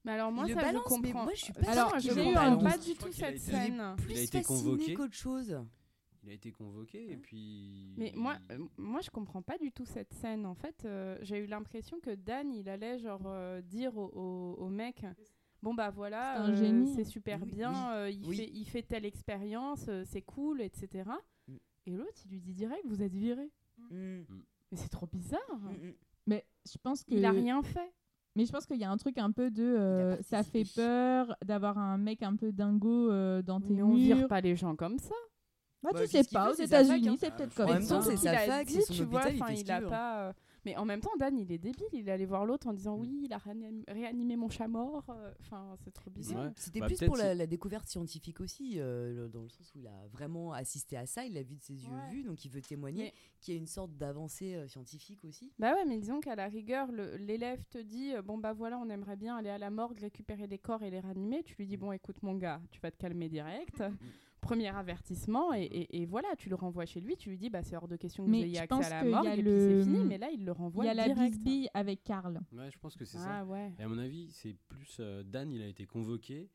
Mais 0.05 0.13
alors 0.13 0.31
moi 0.31 0.45
Il 0.47 0.51
le 0.51 0.61
ça 0.61 0.63
balance, 0.67 0.85
je 0.89 1.01
mais 1.03 1.09
comprends. 1.11 1.25
moi, 1.25 1.33
je 1.35 1.45
suis 1.45 1.53
pas 1.53 1.71
alors 1.71 2.01
sûre 2.01 2.15
le 2.15 2.35
balance. 2.35 2.63
pas 2.63 2.71
Je 2.79 2.91
du 2.91 2.95
crois 2.95 3.09
tout 3.09 3.15
qu'il 3.15 3.25
a 3.25 3.29
cette 3.29 3.37
été- 3.37 3.51
scène. 3.53 3.83
Plus 3.97 4.13
Il 4.13 4.19
a 4.19 4.23
été 4.23 4.43
fasciné 4.43 4.63
convoqué. 4.71 4.95
qu'autre 4.95 5.15
chose. 5.15 5.59
Il 6.23 6.31
a 6.31 6.33
été 6.33 6.53
convoqué 6.53 7.11
et 7.13 7.17
puis. 7.17 7.95
Mais 7.97 8.13
moi, 8.15 8.37
euh, 8.53 8.59
moi, 8.77 9.01
je 9.01 9.11
comprends 9.11 9.43
pas 9.43 9.59
du 9.59 9.73
tout 9.73 9.85
cette 9.85 10.13
scène. 10.13 10.45
En 10.47 10.55
fait, 10.55 10.85
euh, 10.85 11.17
j'ai 11.23 11.39
eu 11.39 11.47
l'impression 11.47 11.99
que 12.01 12.15
Dan, 12.15 12.53
il 12.53 12.69
allait 12.69 12.99
genre 12.99 13.23
euh, 13.27 13.61
dire 13.63 13.97
au, 13.97 14.11
au- 14.15 14.57
au 14.65 14.69
mec, 14.69 15.05
bon 15.63 15.73
bah 15.75 15.91
voilà, 15.91 16.35
C'est 16.37 16.43
un 16.43 16.53
euh, 16.53 16.57
génie. 16.57 16.95
c'est 16.95 17.05
super 17.05 17.41
Oui, 17.43 17.51
bien, 17.53 17.71
oui, 17.73 17.95
euh, 17.95 18.11
il, 18.11 18.27
oui. 18.29 18.37
fait, 18.37 18.51
il 18.53 18.65
fait 18.65 18.83
telle 18.83 19.05
expérience, 19.07 19.87
euh, 19.89 20.03
c'est 20.05 20.23
cool, 20.23 20.61
etc. 20.63 21.11
Mm. 21.87 21.91
Et 21.93 21.97
l'autre, 21.97 22.19
il 22.25 22.31
lui 22.33 22.41
dit 22.41 22.55
direct, 22.55 22.83
vous 22.87 23.03
êtes 23.03 23.15
viré. 23.15 23.51
Mm, 23.91 24.21
Mais 24.73 24.77
c'est 24.77 24.89
trop 24.89 25.07
bizarre. 25.07 25.41
mm, 25.61 25.87
mm. 25.89 25.95
Mais 26.27 26.45
je 26.71 26.79
pense 26.79 27.05
que. 27.05 27.15
Il 27.15 27.25
a 27.25 27.31
rien 27.31 27.63
fait. 27.63 27.93
Mais 28.35 28.45
je 28.45 28.53
pense 28.53 28.67
qu'il 28.67 28.77
y 28.79 28.85
a 28.85 28.91
un 28.91 28.97
truc 28.99 29.17
un 29.19 29.31
peu 29.33 29.51
de. 29.51 29.63
euh, 29.63 30.21
ça 30.23 30.43
fait 30.43 30.65
peur 30.75 31.35
d'avoir 31.45 31.79
un 31.79 31.97
mec 31.97 32.23
un 32.23 32.37
peu 32.37 32.53
dingo 32.53 33.11
euh, 33.11 33.41
dans 33.43 33.61
tes 33.61 33.73
Mais 33.75 33.83
on 33.83 33.95
vire 33.95 34.17
murs. 34.17 34.29
pas 34.29 34.41
les 34.43 34.57
gens 34.57 34.77
comme 34.77 34.99
ça. 34.99 35.15
Bah, 35.83 35.91
Bah, 35.93 36.01
tu 36.03 36.07
sais 36.09 36.25
pas, 36.25 36.51
aux 36.51 36.55
États-Unis, 36.55 37.09
hein. 37.09 37.17
c'est 37.19 37.31
peut-être 37.35 37.55
comme 37.55 37.81
ça. 37.83 38.03
c'est 38.03 38.17
sa 38.17 38.37
fac, 38.39 38.67
dit, 38.67 38.75
c'est 38.75 38.83
son 38.83 38.93
tu 38.95 39.05
vois, 39.05 39.21
hôpital, 39.21 39.37
il 39.37 39.43
enfin, 39.43 39.55
fait 39.55 39.61
il 39.61 39.71
a 39.71 39.81
veut. 39.81 39.87
pas. 39.89 40.35
Mais 40.67 40.77
en 40.77 40.85
même 40.85 41.01
temps, 41.01 41.17
Dan, 41.17 41.39
il 41.39 41.53
est 41.53 41.59
débile. 41.59 41.87
Il 41.93 42.09
est 42.09 42.13
allé 42.13 42.27
voir 42.27 42.45
l'autre 42.45 42.67
en 42.67 42.73
disant 42.75 42.97
oui, 42.99 43.21
il 43.23 43.33
a 43.33 43.39
réanim- 43.39 43.85
réanimé 43.87 44.35
mon 44.37 44.51
chat 44.51 44.67
mort. 44.67 45.05
euh, 45.11 45.33
Enfin, 45.41 45.77
c'est 45.85 45.93
trop 45.93 46.11
bizarre. 46.11 46.47
Ouais. 46.47 46.53
C'était 46.57 46.81
Bah, 46.81 46.87
plus 46.87 46.99
pour 47.07 47.17
la, 47.17 47.47
découverte 47.47 47.87
scientifique 47.89 48.41
aussi, 48.41 48.81
euh, 48.81 49.29
dans 49.29 49.43
le 49.43 49.49
sens 49.49 49.73
où 49.75 49.79
il 49.79 49.87
a 49.87 50.09
vraiment 50.11 50.53
assisté 50.53 50.97
à 50.97 51.07
ça, 51.07 51.25
il 51.25 51.35
l'a 51.35 51.45
vu 51.45 51.55
de 51.55 51.63
ses 51.63 51.75
yeux 51.85 51.93
Ouais. 51.93 52.11
vus, 52.11 52.23
donc 52.25 52.45
il 52.45 52.51
veut 52.51 52.61
témoigner 52.63 53.05
Mais- 53.05 53.15
qu'il 53.41 53.55
y 53.55 53.57
a 53.57 53.61
une 53.61 53.69
sorte 53.69 53.93
d'avancée 53.97 54.57
euh, 54.57 54.67
scientifique 54.67 55.25
aussi. 55.25 55.53
Bah 55.61 55.73
ouais, 55.75 55.85
mais 55.87 55.99
disons 55.99 56.19
qu'à 56.19 56.35
la 56.35 56.49
rigueur, 56.49 56.91
l'élève 56.91 57.63
te 57.71 57.79
dit 57.79 58.13
euh, 58.13 58.23
bon 58.23 58.37
bah 58.37 58.53
voilà, 58.53 58.77
on 58.79 58.89
aimerait 58.91 59.17
bien 59.17 59.37
aller 59.37 59.51
à 59.51 59.59
la 59.59 59.71
morgue, 59.71 59.99
récupérer 60.01 60.49
des 60.49 60.59
corps 60.59 60.83
et 60.83 60.91
les 60.91 60.99
réanimer. 60.99 61.45
Tu 61.45 61.55
lui 61.55 61.67
dis 61.67 61.77
bon 61.77 61.93
écoute 61.93 62.21
mon 62.25 62.35
gars, 62.35 62.61
tu 62.73 62.81
vas 62.81 62.91
te 62.91 62.97
calmer 62.97 63.29
direct. 63.29 63.85
Premier 64.47 64.69
avertissement 64.69 65.53
et, 65.55 65.63
et- 65.63 66.03
et 66.03 66.07
voilà, 66.07 66.29
tu 66.39 66.49
le 66.49 66.55
renvoies 66.55 66.87
chez 66.87 67.01
lui. 67.01 67.17
Tu 67.17 67.31
lui 67.31 67.39
dis 67.39 67.51
bah 67.51 67.63
c'est 67.63 67.77
hors 67.77 67.89
de 67.89 67.97
question 67.97 68.25
que 68.25 68.31
Mais 68.31 68.39
vous 68.39 68.45
ayez 68.45 68.55
je 68.55 68.61
accès 68.61 68.69
pense 68.69 68.87
à 68.87 68.91
la 68.91 69.01
qu'il 69.01 69.11
y 69.11 69.13
a 69.13 69.17
morgue 69.23 69.39
et 69.39 69.43
le- 69.43 69.51
puis 69.51 69.85
c'est 69.85 69.91
fini. 69.91 70.05
Mais 70.05 70.19
là 70.19 70.31
il 70.33 70.45
le 70.45 70.53
renvoie 70.53 70.85
Il 70.85 70.89
y 70.89 70.91
a 70.91 70.95
la 70.95 71.05
direct. 71.09 71.31
bisbille 71.33 71.69
avec 71.75 72.03
Karl. 72.05 72.41
Ouais, 72.53 72.71
je 72.71 72.79
pense 72.79 72.97
que 72.97 73.05
c'est 73.05 73.19
ça. 73.19 73.39
Ah 73.41 73.45
ouais. 73.45 73.73
Et 73.79 73.83
à 73.83 73.89
mon 73.89 73.99
avis, 73.99 74.31
c'est 74.31 74.55
plus 74.69 74.97
euh, 75.01 75.23
Dan, 75.23 75.51
il 75.53 75.63
a 75.63 75.67
été 75.67 75.87
convoqué. 75.87 76.49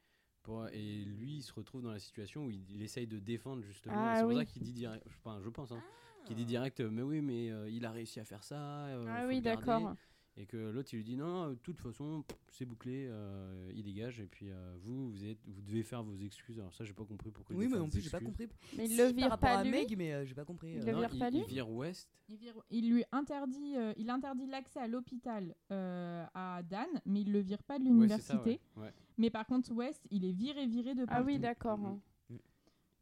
Pour, 0.43 0.68
et 0.69 1.05
lui, 1.05 1.35
il 1.38 1.41
se 1.43 1.53
retrouve 1.53 1.84
dans 1.84 1.91
la 1.91 1.99
situation 1.99 2.45
où 2.45 2.49
il, 2.49 2.65
il 2.72 2.81
essaye 2.81 3.05
de 3.05 3.19
défendre 3.19 3.61
justement. 3.61 3.93
Ah 3.95 4.15
c'est 4.15 4.22
pour 4.22 4.30
oui. 4.30 4.38
ça 4.38 4.45
qu'il 4.45 4.63
dit 4.63 4.73
direct. 4.73 5.03
Je, 5.07 5.15
enfin, 5.23 5.39
je 5.39 5.49
pense, 5.49 5.72
hein, 5.72 5.80
qu'il 6.26 6.35
dit 6.35 6.45
direct. 6.45 6.80
euh, 6.80 6.89
Mais 6.91 7.03
oui, 7.03 7.22
mais 7.22 7.51
euh, 7.51 7.69
il 7.69 7.85
a 7.85 7.91
réussi 7.91 8.19
à 8.19 8.26
faire 8.26 8.43
ça. 8.43 8.55
euh, 8.88 9.05
Ah 9.07 9.27
oui, 9.27 9.39
d'accord. 9.39 9.93
Et 10.41 10.45
que 10.47 10.57
l'autre, 10.57 10.89
il 10.93 10.97
lui 10.97 11.03
dit 11.03 11.15
non, 11.18 11.27
non, 11.27 11.49
de 11.51 11.55
toute 11.55 11.77
façon, 11.77 12.23
c'est 12.49 12.65
bouclé, 12.65 13.05
euh, 13.07 13.72
il 13.76 13.84
dégage. 13.84 14.19
Et 14.19 14.26
puis 14.26 14.49
euh, 14.49 14.76
vous, 14.81 15.11
vous, 15.11 15.23
êtes, 15.23 15.38
vous 15.45 15.61
devez 15.61 15.84
faire 15.84 16.01
vos 16.01 16.15
excuses. 16.15 16.57
Alors 16.59 16.73
ça, 16.73 16.84
j'ai 16.84 16.93
pas 16.93 17.05
compris 17.05 17.30
pourquoi. 17.30 17.55
il 17.55 17.59
Oui, 17.59 17.68
mais 17.72 17.77
des 17.80 17.89
plus, 17.89 18.01
j'ai 18.01 18.09
pas 18.09 18.19
compris. 18.19 18.47
Mais 18.76 18.85
il 18.85 18.91
Si, 18.91 18.97
le 18.97 19.11
vire 19.11 19.38
pas 19.38 19.63
lui. 19.63 19.69
Meg, 19.69 19.95
mais 19.95 20.13
euh, 20.13 20.26
j'ai 20.26 20.34
pas 20.34 20.43
compris. 20.43 20.72
Il 20.72 20.80
euh. 20.81 20.85
le 20.85 20.91
Non, 20.93 20.99
vire 21.01 21.09
il, 21.13 21.19
pas 21.19 21.30
il 21.30 21.38
lui 21.41 21.45
vire 21.45 21.69
West. 21.69 22.09
Il 22.27 22.38
vire- 22.38 22.63
Il 22.72 22.89
lui 22.91 23.03
interdit, 23.11 23.76
euh, 23.77 23.93
il 23.97 24.09
interdit 24.09 24.47
l'accès 24.47 24.80
à 24.80 24.88
l'hôpital 24.88 25.53
euh, 25.72 26.26
à 26.34 26.63
Dan, 26.63 26.88
mais 27.05 27.22
il 27.22 27.31
le 27.31 27.39
vire 27.39 27.61
pas 27.61 27.77
de 27.77 27.84
l'université. 27.84 28.59
ouais, 28.77 28.84
ouais. 28.84 28.93
Mais 29.19 29.30
par 29.30 29.45
contre, 29.45 29.72
West, 29.73 30.01
il 30.09 30.26
est 30.26 30.31
viré, 30.31 30.65
viré 30.65 30.95
de 30.95 31.03
Ah 31.03 31.18
partout. 31.18 31.26
oui, 31.27 31.38
d'accord. 31.38 31.80
Hein. 31.85 31.99
Et 32.31 32.39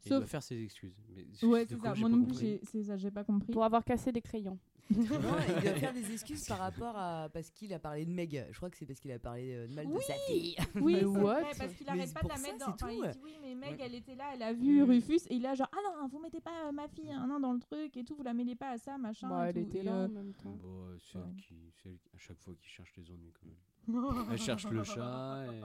Il 0.06 0.10
doit 0.10 0.26
faire 0.26 0.44
ses 0.44 0.62
excuses. 0.62 0.96
Mais 1.16 1.26
Ouais, 1.48 1.66
c'est 1.66 1.80
ça. 1.80 1.94
Moi 1.96 2.10
non 2.10 2.24
plus, 2.26 2.60
c'est 2.64 2.84
ça, 2.84 2.98
j'ai 2.98 3.12
pas 3.12 3.24
compris. 3.24 3.52
Pour 3.54 3.64
avoir 3.64 3.86
cassé 3.86 4.12
des 4.12 4.22
crayons. 4.22 4.58
Non, 4.98 5.06
il 5.48 5.62
doit 5.64 5.74
faire 5.76 5.94
des 5.94 6.12
excuses 6.14 6.46
par 6.48 6.58
rapport 6.58 6.98
à. 6.98 7.30
Parce 7.32 7.52
qu'il 7.52 7.72
a 7.74 7.80
parlé 7.80 8.06
de 8.06 8.12
Meg. 8.12 8.48
Je 8.50 8.58
crois 8.58 8.70
que 8.72 8.78
c'est 8.78 8.88
parce 8.88 9.00
qu'il 9.00 9.12
a 9.12 9.20
parlé 9.20 9.54
euh, 9.54 9.68
de 9.68 9.74
mal 9.76 9.86
de 9.88 9.92
Oui 9.92 10.02
sa 10.08 10.14
fille. 10.28 10.56
Oui, 10.82 10.94
Mais 11.00 11.06
what 11.06 11.42
parce 11.60 11.74
qu'il 11.74 11.88
arrête 11.90 12.12
pas 12.14 12.22
de 12.24 12.28
la 12.30 12.36
ça, 12.38 12.42
mettre 12.42 12.58
dans. 12.66 12.74
Enfin, 12.74 12.88
tout. 12.88 13.04
il 13.06 13.12
dit 13.12 13.20
oui, 13.24 13.38
mais 13.42 13.54
Meg, 13.56 13.72
Ouais. 13.80 13.86
elle 13.86 13.96
était 13.96 14.16
là, 14.16 14.32
elle 14.34 14.42
a 14.42 14.52
vu 14.54 14.82
Mm. 14.82 14.90
Rufus, 14.90 15.20
et 15.30 15.36
il 15.36 15.46
a 15.46 15.54
genre, 15.54 15.70
ah 15.72 15.78
non, 16.02 16.08
vous 16.08 16.20
mettez 16.20 16.42
pas 16.42 16.68
euh, 16.68 16.72
ma 16.72 16.88
fille 16.88 17.12
hein, 17.12 17.28
non, 17.28 17.40
dans 17.40 17.54
le 17.54 17.60
truc 17.60 17.96
et 17.98 18.04
tout, 18.04 18.16
vous 18.16 18.24
la 18.24 18.34
mêlez 18.34 18.56
pas 18.56 18.72
à 18.72 18.78
ça, 18.80 18.98
machin. 18.98 19.30
Bah, 19.30 19.46
et 19.46 19.50
elle 19.50 19.54
tout. 19.56 19.70
était 19.70 19.80
Et, 19.80 19.84
là 19.84 19.94
euh, 19.94 20.06
en 20.06 20.10
même 20.10 20.34
temps. 20.34 20.50
Bon, 20.62 20.86
euh, 20.88 20.94
Ouais. 21.16 21.22
elle 21.28 21.36
qui, 21.36 21.56
c'est 21.76 21.90
elle 21.90 22.00
qui- 22.00 22.10
à 22.16 22.18
chaque 22.18 22.40
fois 22.40 22.54
qui 22.60 22.68
cherche 22.70 22.94
les 22.98 23.12
ennuis 23.12 23.32
quand 23.34 23.46
même. 23.46 24.28
Elle 24.32 24.38
cherche 24.40 24.68
le 24.70 24.84
chat. 24.84 25.44
Et... 25.52 25.60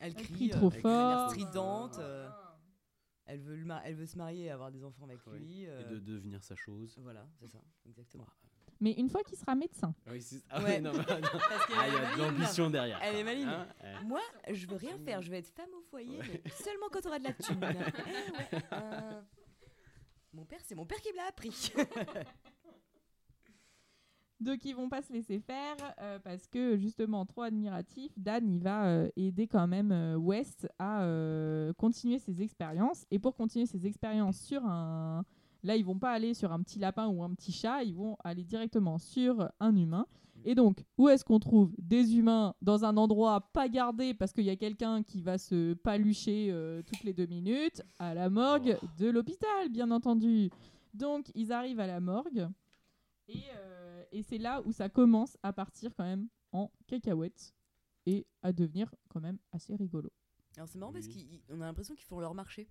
Elle 0.00 0.08
Elle 0.08 0.14
crie, 0.14 0.32
crie 0.34 0.50
euh, 0.52 0.56
trop 0.56 0.66
avec 0.68 0.84
une 0.84 0.90
manière 0.90 1.18
fort. 1.18 1.30
stridente. 1.30 1.98
Elle, 3.28 3.40
veut 3.40 3.54
le 3.56 3.64
ma- 3.64 3.80
elle 3.84 3.94
veut 3.94 4.06
se 4.06 4.16
marier 4.18 4.46
et 4.46 4.50
avoir 4.50 4.70
des 4.72 4.82
enfants 4.84 5.04
avec 5.04 5.24
Ouais. 5.26 5.38
lui. 5.38 5.62
et 5.62 5.68
euh, 5.68 5.84
de 5.90 5.98
devenir 6.00 6.42
sa 6.42 6.56
chose. 6.56 6.98
Voilà, 7.00 7.24
c'est 7.38 7.46
ça, 7.48 7.60
exactement. 7.86 8.26
Mais 8.80 8.92
une 8.92 9.08
fois 9.08 9.22
qu'il 9.24 9.36
sera 9.36 9.54
médecin. 9.54 9.94
Ah 10.06 10.10
oui, 10.12 10.22
c'est- 10.22 10.42
ah 10.50 10.62
Ouais. 10.62 10.80
non, 10.80 10.92
non. 10.98 11.02
Parce 11.04 11.20
Ah, 11.76 11.88
il 11.88 11.94
y 11.94 11.96
a 11.96 12.14
de 12.16 12.18
l'ambition 12.22 12.70
derrière. 12.70 13.00
Elle 13.02 13.16
est 13.16 13.24
maligne. 13.24 13.48
Hein. 13.48 13.68
Moi, 14.04 14.20
je 14.50 14.66
veux 14.66 14.76
rien 14.76 14.98
faire, 14.98 15.20
je 15.22 15.30
vais 15.30 15.38
être 15.38 15.48
femme 15.48 15.70
au 15.76 15.82
foyer, 15.82 16.18
Ouais. 16.18 16.42
mais 16.44 16.50
seulement 16.50 16.86
quand 16.90 17.00
on 17.04 17.08
aura 17.08 17.18
de 17.18 17.24
la 17.24 17.32
thune. 17.32 17.60
Euh, 18.72 19.22
Mon 20.32 20.44
père, 20.44 20.60
c'est 20.62 20.74
mon 20.74 20.84
père 20.86 21.00
qui 21.00 21.10
me 21.12 21.16
l'a 21.16 21.26
appris. 21.28 21.72
Donc 24.40 24.64
ils 24.64 24.74
vont 24.74 24.88
pas 24.88 25.02
se 25.02 25.12
laisser 25.12 25.40
faire 25.40 25.76
euh, 26.00 26.18
parce 26.22 26.46
que 26.46 26.76
justement 26.76 27.26
trop 27.26 27.42
admiratif, 27.42 28.12
Dan 28.16 28.48
il 28.48 28.60
va 28.60 28.86
euh, 28.86 29.08
aider 29.16 29.48
quand 29.48 29.66
même 29.66 29.90
euh, 29.90 30.16
West 30.16 30.68
à 30.78 31.04
continuer 31.76 32.18
ses 32.18 32.40
expériences 32.42 33.04
et 33.10 33.18
pour 33.18 33.34
continuer 33.34 33.66
ses 33.66 33.86
expériences 33.86 34.40
sur 34.40 34.64
un 34.64 35.24
là 35.64 35.76
ils 35.76 35.84
vont 35.84 35.98
pas 35.98 36.12
aller 36.12 36.34
sur 36.34 36.52
un 36.52 36.62
petit 36.62 36.78
lapin 36.78 37.08
ou 37.08 37.24
un 37.24 37.34
petit 37.34 37.50
chat, 37.50 37.82
ils 37.82 37.94
vont 37.94 38.16
aller 38.22 38.44
directement 38.44 38.98
sur 38.98 39.50
un 39.58 39.74
humain. 39.74 40.06
Et 40.44 40.54
donc 40.54 40.84
où 40.98 41.08
est-ce 41.08 41.24
qu'on 41.24 41.40
trouve 41.40 41.72
des 41.78 42.16
humains 42.16 42.54
dans 42.62 42.84
un 42.84 42.96
endroit 42.96 43.50
pas 43.52 43.68
gardé 43.68 44.14
parce 44.14 44.32
qu'il 44.32 44.44
y 44.44 44.50
a 44.50 44.56
quelqu'un 44.56 45.02
qui 45.02 45.20
va 45.20 45.36
se 45.36 45.74
palucher 45.74 46.54
toutes 46.86 47.02
les 47.02 47.12
deux 47.12 47.26
minutes? 47.26 47.82
À 47.98 48.14
la 48.14 48.30
morgue 48.30 48.78
de 48.98 49.10
l'hôpital 49.10 49.68
bien 49.68 49.90
entendu. 49.90 50.50
Donc 50.94 51.26
ils 51.34 51.52
arrivent 51.52 51.80
à 51.80 51.88
la 51.88 51.98
morgue. 51.98 52.48
Et, 53.28 53.44
euh, 53.54 54.04
et 54.12 54.22
c'est 54.22 54.38
là 54.38 54.62
où 54.64 54.72
ça 54.72 54.88
commence 54.88 55.36
à 55.42 55.52
partir 55.52 55.94
quand 55.94 56.04
même 56.04 56.28
en 56.52 56.70
cacahuète 56.86 57.54
et 58.06 58.26
à 58.42 58.52
devenir 58.52 58.94
quand 59.08 59.20
même 59.20 59.38
assez 59.52 59.76
rigolo. 59.76 60.10
Alors 60.56 60.68
c'est 60.68 60.78
marrant 60.78 60.92
parce 60.92 61.06
qu'on 61.06 61.60
a 61.60 61.66
l'impression 61.66 61.94
qu'ils 61.94 62.06
font 62.06 62.20
leur 62.20 62.34
marché. 62.34 62.68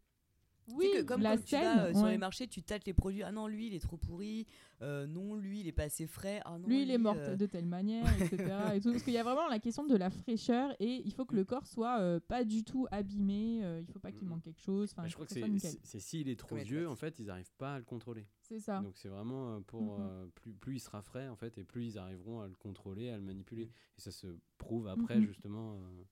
Oui, 0.69 0.85
tu 0.91 0.97
sais 0.97 1.01
que 1.01 1.07
comme 1.07 1.21
la 1.21 1.37
quand 1.37 1.43
tu 1.43 1.47
scène, 1.49 1.63
vas 1.63 1.83
euh, 1.85 1.93
sur 1.93 2.07
les 2.07 2.17
marchés, 2.17 2.47
tu 2.47 2.61
tâtes 2.61 2.85
les 2.85 2.93
produits. 2.93 3.23
Ah 3.23 3.31
non, 3.31 3.47
lui, 3.47 3.67
il 3.67 3.73
est 3.73 3.79
trop 3.79 3.95
pourri. 3.97 4.45
Euh, 4.81 5.07
non, 5.07 5.35
lui, 5.35 5.61
il 5.61 5.67
est 5.67 5.71
pas 5.71 5.83
assez 5.83 6.07
frais. 6.07 6.41
Ah 6.45 6.57
non, 6.59 6.67
lui, 6.67 6.83
il 6.83 6.91
est 6.91 6.97
mort 6.97 7.15
euh, 7.17 7.35
de 7.35 7.45
telle 7.45 7.65
manière, 7.65 8.05
etc. 8.21 8.35
et 8.75 8.81
tout. 8.81 8.91
Parce 8.91 9.03
qu'il 9.03 9.13
y 9.13 9.17
a 9.17 9.23
vraiment 9.23 9.47
la 9.47 9.59
question 9.59 9.85
de 9.85 9.95
la 9.95 10.09
fraîcheur 10.09 10.75
et 10.79 11.01
il 11.05 11.13
faut 11.13 11.25
que 11.25 11.35
le 11.35 11.45
corps 11.45 11.65
soit 11.67 11.99
euh, 11.99 12.19
pas 12.19 12.43
du 12.43 12.63
tout 12.63 12.85
abîmé. 12.91 13.63
euh, 13.63 13.79
il 13.79 13.87
faut 13.91 13.99
pas 13.99 14.11
qu'il 14.11 14.27
manque 14.27 14.43
quelque 14.43 14.59
chose. 14.61 14.91
Enfin, 14.91 15.07
je 15.07 15.13
crois 15.15 15.25
que 15.25 15.33
c'est- 15.59 15.99
s'il 15.99 16.27
est 16.29 16.37
trop 16.37 16.55
Comme 16.55 16.63
vieux, 16.65 16.87
en 16.89 16.95
fait, 16.95 17.17
ils 17.19 17.25
n'arrivent 17.27 17.53
pas 17.57 17.75
à 17.75 17.79
le 17.79 17.85
contrôler. 17.85 18.27
C'est 18.41 18.59
ça. 18.59 18.81
Donc 18.81 18.97
c'est 18.97 19.09
vraiment 19.09 19.61
pour 19.63 19.99
plus, 20.35 20.53
plus 20.53 20.75
il 20.75 20.79
sera 20.79 21.01
frais 21.01 21.27
en 21.27 21.35
fait 21.35 21.57
et 21.57 21.63
plus 21.63 21.85
ils 21.85 21.97
arriveront 21.97 22.41
à 22.41 22.47
le 22.47 22.55
contrôler, 22.55 23.09
à 23.09 23.15
le 23.17 23.23
manipuler. 23.23 23.69
Et 23.97 24.01
ça 24.01 24.11
se 24.11 24.27
prouve 24.57 24.87
après 24.87 25.21
justement. 25.21 25.75
euh, 25.75 26.03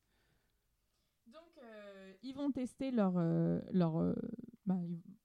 Donc, 1.27 1.43
euh, 1.63 2.13
ils 2.23 2.33
vont 2.33 2.51
tester 2.51 2.91
leur. 2.91 3.13
euh, 3.17 3.59
leur 3.71 3.97
euh, 3.97 4.13
bah, 4.65 4.77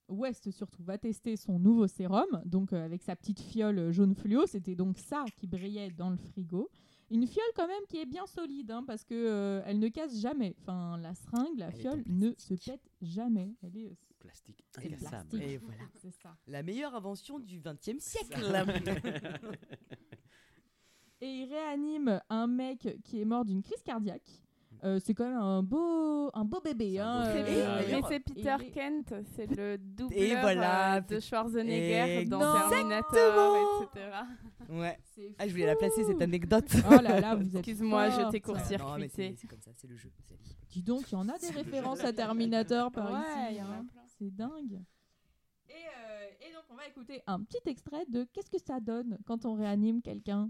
West, 0.07 0.51
surtout, 0.51 0.83
va 0.83 0.97
tester 0.97 1.35
son 1.37 1.57
nouveau 1.59 1.87
sérum, 1.87 2.41
donc 2.45 2.73
euh, 2.73 2.83
avec 2.83 3.01
sa 3.01 3.15
petite 3.15 3.39
fiole 3.39 3.91
jaune 3.91 4.13
fluo. 4.15 4.45
C'était 4.45 4.75
donc 4.75 4.97
ça 4.97 5.25
qui 5.37 5.47
brillait 5.47 5.91
dans 5.91 6.09
le 6.09 6.17
frigo. 6.17 6.69
Une 7.09 7.25
fiole, 7.27 7.43
quand 7.55 7.67
même, 7.67 7.83
qui 7.89 7.97
est 7.97 8.05
bien 8.05 8.25
solide, 8.25 8.71
hein, 8.71 8.83
parce 8.85 9.03
que 9.03 9.13
euh, 9.13 9.61
elle 9.65 9.79
ne 9.79 9.87
casse 9.89 10.17
jamais. 10.19 10.55
Enfin, 10.61 10.97
la 10.97 11.13
seringue, 11.13 11.57
la 11.57 11.67
Elle 11.67 11.73
fiole 11.73 12.03
ne 12.07 12.33
se 12.37 12.53
pète 12.53 12.89
jamais. 13.01 13.53
Elle 13.61 13.75
est. 13.77 13.91
euh, 13.91 13.95
plastique 14.19 14.63
c'est 14.69 14.85
incassable. 14.85 15.29
plastique. 15.29 15.41
Et 15.49 15.57
voilà. 15.57 15.81
C'est 16.01 16.11
ça. 16.11 16.37
La 16.47 16.61
meilleure 16.63 16.93
invention 16.95 17.39
du 17.39 17.59
XXe 17.59 17.99
siècle. 17.99 18.39
Et 21.21 21.27
il 21.27 21.45
réanime 21.49 22.21
un 22.29 22.47
mec 22.47 22.97
qui 23.03 23.21
est 23.21 23.25
mort 23.25 23.45
d'une 23.45 23.61
crise 23.61 23.81
cardiaque. 23.83 24.43
Euh, 24.83 24.99
c'est 24.99 25.13
quand 25.13 25.25
même 25.29 25.37
un 25.37 25.61
beau, 25.61 26.31
un 26.33 26.43
beau 26.43 26.59
bébé. 26.59 26.97
Hein, 26.97 27.21
beau 27.21 27.31
C'est- 27.31 27.43
bébé. 27.43 27.61
euh, 27.61 27.81
mais 27.91 28.01
c'est 28.09 28.19
Peter 28.19 28.55
Kent, 28.73 29.13
c'est 29.35 29.45
le 29.55 29.77
doubleur 29.77 30.19
Et 30.19 30.35
voilà, 30.41 30.95
euh, 30.97 31.01
de 31.01 31.19
Schwarzenegger 31.19 32.25
dans. 32.25 32.39
Terminator, 32.39 33.83
etc. 33.93 34.07
ouais. 34.69 34.97
Ah, 35.37 35.47
je 35.47 35.51
voulais 35.51 35.67
la 35.67 35.75
placer, 35.75 36.03
cette 36.03 36.21
anecdote. 36.21 36.65
Oh 36.89 36.95
là 37.01 37.19
là, 37.19 37.35
vous 37.35 37.43
êtes 37.49 37.55
Excuse-moi, 37.57 38.09
je 38.09 38.15
t'ai 38.15 38.21
Non, 38.21 38.25
mais 38.27 38.31
c'est 38.31 38.39
court-circuité. 38.41 39.35
c'est 39.37 39.47
comme 39.47 39.61
ça, 39.61 39.71
c'est 39.75 39.87
le 39.87 39.95
jeu. 39.97 40.11
Dis 40.69 40.81
donc, 40.81 41.03
il 41.11 41.13
y 41.13 41.17
en 41.17 41.29
a 41.29 41.37
des 41.37 41.49
références 41.51 42.03
à 42.03 42.11
Terminator 42.11 42.91
par 42.91 43.11
Ouais, 43.11 43.51
ici. 43.51 43.59
hein. 43.59 43.85
c'est 44.17 44.31
dingue. 44.35 44.81
Et, 45.69 45.73
euh, 45.73 46.47
et 46.49 46.53
donc, 46.53 46.63
on 46.71 46.75
va 46.75 46.87
écouter 46.87 47.21
un 47.27 47.39
petit 47.43 47.59
extrait 47.69 48.05
de 48.09 48.23
Qu'est-ce 48.33 48.49
que 48.49 48.57
ça 48.57 48.79
donne 48.79 49.19
quand 49.27 49.45
on 49.45 49.53
réanime 49.53 50.01
quelqu'un? 50.01 50.49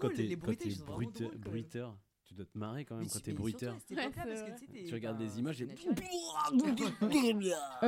quand 0.00 0.08
même. 0.16 0.36
bruiteur. 1.50 1.96
Tu 2.24 2.34
dois 2.36 2.44
te 2.46 2.56
marrer 2.56 2.84
quand 2.84 2.94
même 2.94 3.06
Mais 3.06 3.10
quand 3.10 3.18
t'es 3.24 3.32
bruiteur. 3.32 3.74
tu 3.88 3.96
t'es- 3.96 4.92
regardes 4.94 5.18
les 5.18 5.40
images 5.40 5.60
et. 5.62 5.66
Ouais, 5.66 5.74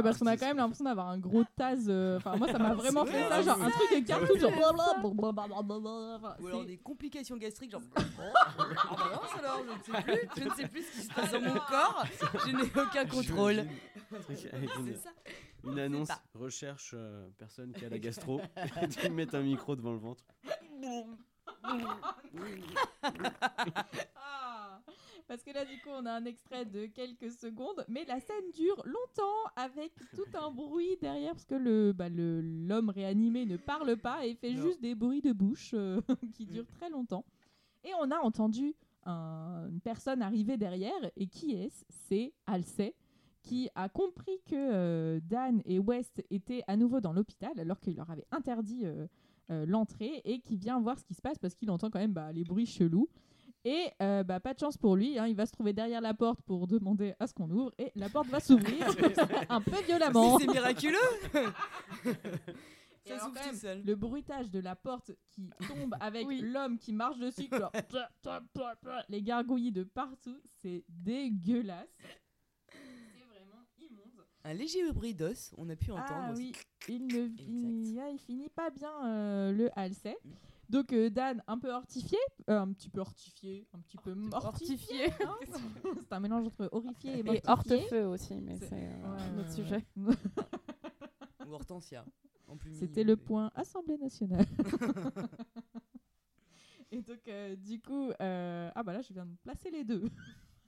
parce 0.03 0.19
qu'on 0.19 0.27
a 0.27 0.37
quand 0.37 0.47
même 0.47 0.57
l'impression 0.57 0.85
d'avoir 0.85 1.11
un 1.11 1.19
gros 1.19 1.45
taz. 1.57 1.85
euh, 1.89 2.17
Enfin, 2.17 2.35
moi, 2.37 2.51
ça 2.51 2.59
m'a 2.59 2.75
vraiment 2.83 3.05
fait 3.07 3.29
ça, 3.29 3.41
genre 3.43 3.63
un 3.63 3.71
truc 3.71 4.01
de 4.01 4.05
cartouche, 4.05 4.41
genre. 4.41 4.51
Enfin, 4.53 4.73
Ou 6.41 6.47
alors 6.49 6.65
des 6.65 6.79
complications 6.79 7.37
gastriques, 7.37 7.71
genre. 7.71 7.83
Oh, 7.95 8.01
en 8.91 8.97
balance 8.97 9.31
alors, 9.39 9.61
je 9.65 9.73
ne 9.73 9.79
sais 9.97 10.03
plus, 10.03 10.29
je 10.37 10.45
ne 10.45 10.51
sais 10.55 10.69
plus 10.69 10.83
ce 10.83 10.91
qui 10.93 11.03
se 11.07 11.15
passe 11.15 11.31
dans 11.33 11.41
mon 11.41 11.55
corps, 11.55 12.05
je 12.47 12.51
n'ai 12.51 12.83
aucun 12.83 13.07
contrôle. 13.07 13.59
Une, 13.59 13.69
C'est 14.27 14.51
ça. 14.97 15.11
une 15.65 15.79
annonce 15.79 16.09
recherche 16.35 16.93
euh, 16.95 17.29
personne 17.39 17.73
qui 17.73 17.85
a 17.85 17.89
la 17.89 17.99
gastro 17.99 18.41
tu 18.91 19.09
mets 19.11 19.33
un 19.35 19.43
micro 19.43 19.77
devant 19.77 19.93
le 19.93 19.99
ventre. 19.99 20.25
Ah, 24.17 24.81
Parce 25.29 25.43
que 25.43 25.51
là, 25.53 25.65
du 25.65 25.79
coup, 25.81 25.89
on 25.91 26.05
a 26.07 26.13
un 26.13 26.25
extrait 26.25 26.65
de 26.65 26.87
quelques 26.87 27.31
secondes, 27.31 27.85
mais 27.89 28.05
la 28.07 28.21
scène 28.21 28.51
dure 28.55 28.83
longtemps 28.85 29.51
avec 29.57 29.93
tout 30.15 30.27
un 30.35 30.51
bruit 30.51 30.97
derrière, 31.01 31.33
parce 31.33 31.45
que 31.47 31.55
le 31.55 31.93
bah, 31.93 32.09
le- 32.09 32.41
l'homme 32.41 32.91
réanimé 32.91 33.47
ne 33.47 33.57
parle 33.57 33.97
pas 33.97 34.27
et 34.27 34.35
fait 34.35 34.53
Non. 34.53 34.63
juste 34.63 34.81
des 34.81 34.95
bruits 34.95 35.23
de 35.23 35.33
bouche 35.33 35.71
euh, 35.75 36.01
qui 36.35 36.45
durent 36.47 36.67
très 36.67 36.91
longtemps. 36.91 37.25
Et 37.85 37.91
on 38.01 38.11
a 38.11 38.19
entendu 38.19 38.75
un- 39.05 39.69
une 39.71 39.81
personne 39.81 40.23
arriver 40.23 40.57
derrière, 40.57 41.11
et 41.17 41.27
qui 41.27 41.53
est-ce? 41.55 41.85
C'est 41.89 42.33
Halsey, 42.47 42.95
qui 43.43 43.69
a 43.75 43.89
compris 43.89 44.39
que 44.49 44.55
euh, 44.55 45.21
Dan 45.25 45.63
et 45.65 45.79
West 45.79 46.23
étaient 46.31 46.63
à 46.67 46.77
nouveau 46.77 47.01
dans 47.01 47.13
l'hôpital, 47.13 47.59
alors 47.59 47.81
qu'il 47.81 47.97
leur 47.97 48.11
avait 48.11 48.27
interdit 48.33 48.83
euh, 48.85 49.07
euh, 49.53 49.65
l'entrée, 49.67 50.21
et 50.25 50.41
qui 50.41 50.57
vient 50.57 50.81
voir 50.81 50.99
ce 50.99 51.05
qui 51.05 51.15
se 51.15 51.21
passe, 51.23 51.39
parce 51.39 51.55
qu'il 51.55 51.71
entend 51.71 51.91
quand 51.91 52.01
même 52.01 52.13
bah, 52.13 52.33
les 52.33 52.45
bruits 52.45 52.67
chelous. 52.67 53.09
Et 53.65 53.87
euh, 54.03 54.25
bah, 54.25 54.41
pas 54.41 54.55
de 54.55 54.59
chance 54.59 54.77
pour 54.77 54.97
lui, 54.97 55.19
hein, 55.19 55.27
il 55.29 55.37
va 55.37 55.47
se 55.47 55.53
trouver 55.53 55.73
derrière 55.73 56.01
la 56.01 56.15
porte 56.15 56.43
pour 56.43 56.67
demander 56.67 57.15
à 57.21 57.29
ce 57.29 57.35
qu'on 57.35 57.49
ouvre, 57.51 57.71
et 57.79 57.93
la 57.95 58.09
porte 58.09 58.27
va 58.29 58.41
s'ouvrir 58.41 58.87
un 59.49 59.61
peu 59.61 59.81
violemment. 59.87 60.39
C'est 60.39 60.49
miraculeux 60.49 60.99
Ça 63.07 63.15
alors, 63.15 63.33
même, 63.33 63.55
seul. 63.57 63.83
Le 63.85 63.97
bruitage 63.97 64.49
de 64.51 64.61
la 64.61 64.77
porte 64.77 65.11
qui 65.31 65.51
tombe 65.67 65.95
avec 65.99 66.25
Oui. 66.27 66.41
l'homme 66.41 66.79
qui 66.79 66.93
marche 66.93 67.19
dessus, 67.19 67.49
genre, 67.51 67.73
les 69.09 69.23
gargouillis 69.23 69.73
de 69.73 69.83
partout, 69.83 70.41
c'est 70.61 70.85
dégueulasse. 70.89 71.89
Un 74.45 74.55
léger 74.55 74.91
bruit 74.93 75.15
d'os, 75.15 75.53
on 75.57 75.69
a 75.69 75.77
pu 75.77 75.93
entendre. 75.93 76.09
Ah 76.11 76.33
aussi. 76.33 76.53
oui, 76.89 76.95
il 76.97 77.07
ne 77.07 77.29
il, 77.39 77.99
ah, 78.01 78.09
il 78.11 78.19
finit 78.19 78.49
pas 78.49 78.71
bien 78.71 78.91
euh, 79.07 79.53
le 79.53 79.71
Halsey. 79.79 80.17
Donc 80.69 80.93
euh, 80.93 81.11
Dan, 81.11 81.43
un 81.47 81.59
peu 81.59 81.71
hortifié, 81.71 82.19
euh, 82.51 82.59
un 82.61 82.73
petit 82.73 82.89
peu 82.89 83.01
hortifié, 83.01 83.69
un 83.73 83.79
petit 83.81 83.99
peu 83.99 84.15
mortifié. 84.15 85.13
Hein. 85.23 85.37
c'est 86.01 86.13
un 86.13 86.21
mélange 86.21 86.47
entre 86.47 86.69
horrifié 86.73 87.17
et 87.17 87.19
Et 87.21 87.23
mortifié. 87.23 87.51
hors-de-feu 87.51 88.05
aussi, 88.07 88.41
mais 88.41 88.59
C'est- 88.59 88.91
un 89.05 89.39
autre 89.39 89.53
sujet. 89.53 89.85
Ou 91.47 91.53
Hortensia. 91.53 92.05
En 92.49 92.57
plus 92.57 92.75
C'était 92.75 93.05
le 93.05 93.17
point 93.17 93.51
Assemblée 93.55 93.99
nationale. 93.99 94.47
Et 96.91 97.01
donc, 97.01 97.21
du 97.59 97.81
coup, 97.81 98.11
ah 98.19 98.83
bah 98.85 98.93
là, 98.93 99.01
je 99.03 99.13
viens 99.13 99.25
de 99.27 99.35
placer 99.43 99.71
les 99.71 99.85
deux. 99.85 100.05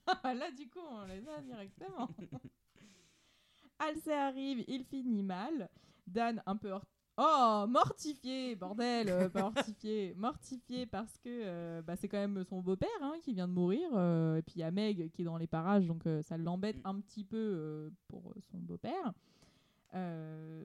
Ah, 0.07 0.33
là, 0.33 0.49
du 0.51 0.67
coup, 0.69 0.79
on 0.79 1.05
les 1.05 1.27
a 1.27 1.41
directement. 1.41 2.09
Halsey 3.87 4.13
arrive, 4.13 4.63
il 4.67 4.83
finit 4.83 5.23
mal. 5.23 5.69
Dan, 6.07 6.41
un 6.45 6.55
peu 6.55 6.71
Oh, 7.17 7.65
mortifié, 7.69 8.55
bordel, 8.55 9.07
euh, 9.09 9.29
pas 9.29 9.45
hortifié, 9.45 10.13
mortifié 10.17 10.85
parce 10.85 11.17
que 11.19 11.29
euh, 11.29 11.81
bah, 11.81 11.95
c'est 11.95 12.09
quand 12.09 12.17
même 12.17 12.43
son 12.43 12.59
beau-père 12.61 12.89
hein, 13.01 13.13
qui 13.21 13.33
vient 13.33 13.47
de 13.47 13.53
mourir. 13.53 13.87
euh, 13.93 14.35
et 14.37 14.41
puis 14.41 14.55
il 14.57 14.59
y 14.59 14.63
a 14.63 14.71
Meg 14.71 15.09
qui 15.13 15.21
est 15.21 15.25
dans 15.25 15.37
les 15.37 15.47
parages, 15.47 15.87
donc 15.87 16.03
ça 16.23 16.37
l'embête 16.37 16.75
un 16.83 16.99
petit 16.99 17.23
peu 17.23 17.89
pour 18.09 18.33
son 18.51 18.57
beau-père. 18.57 19.13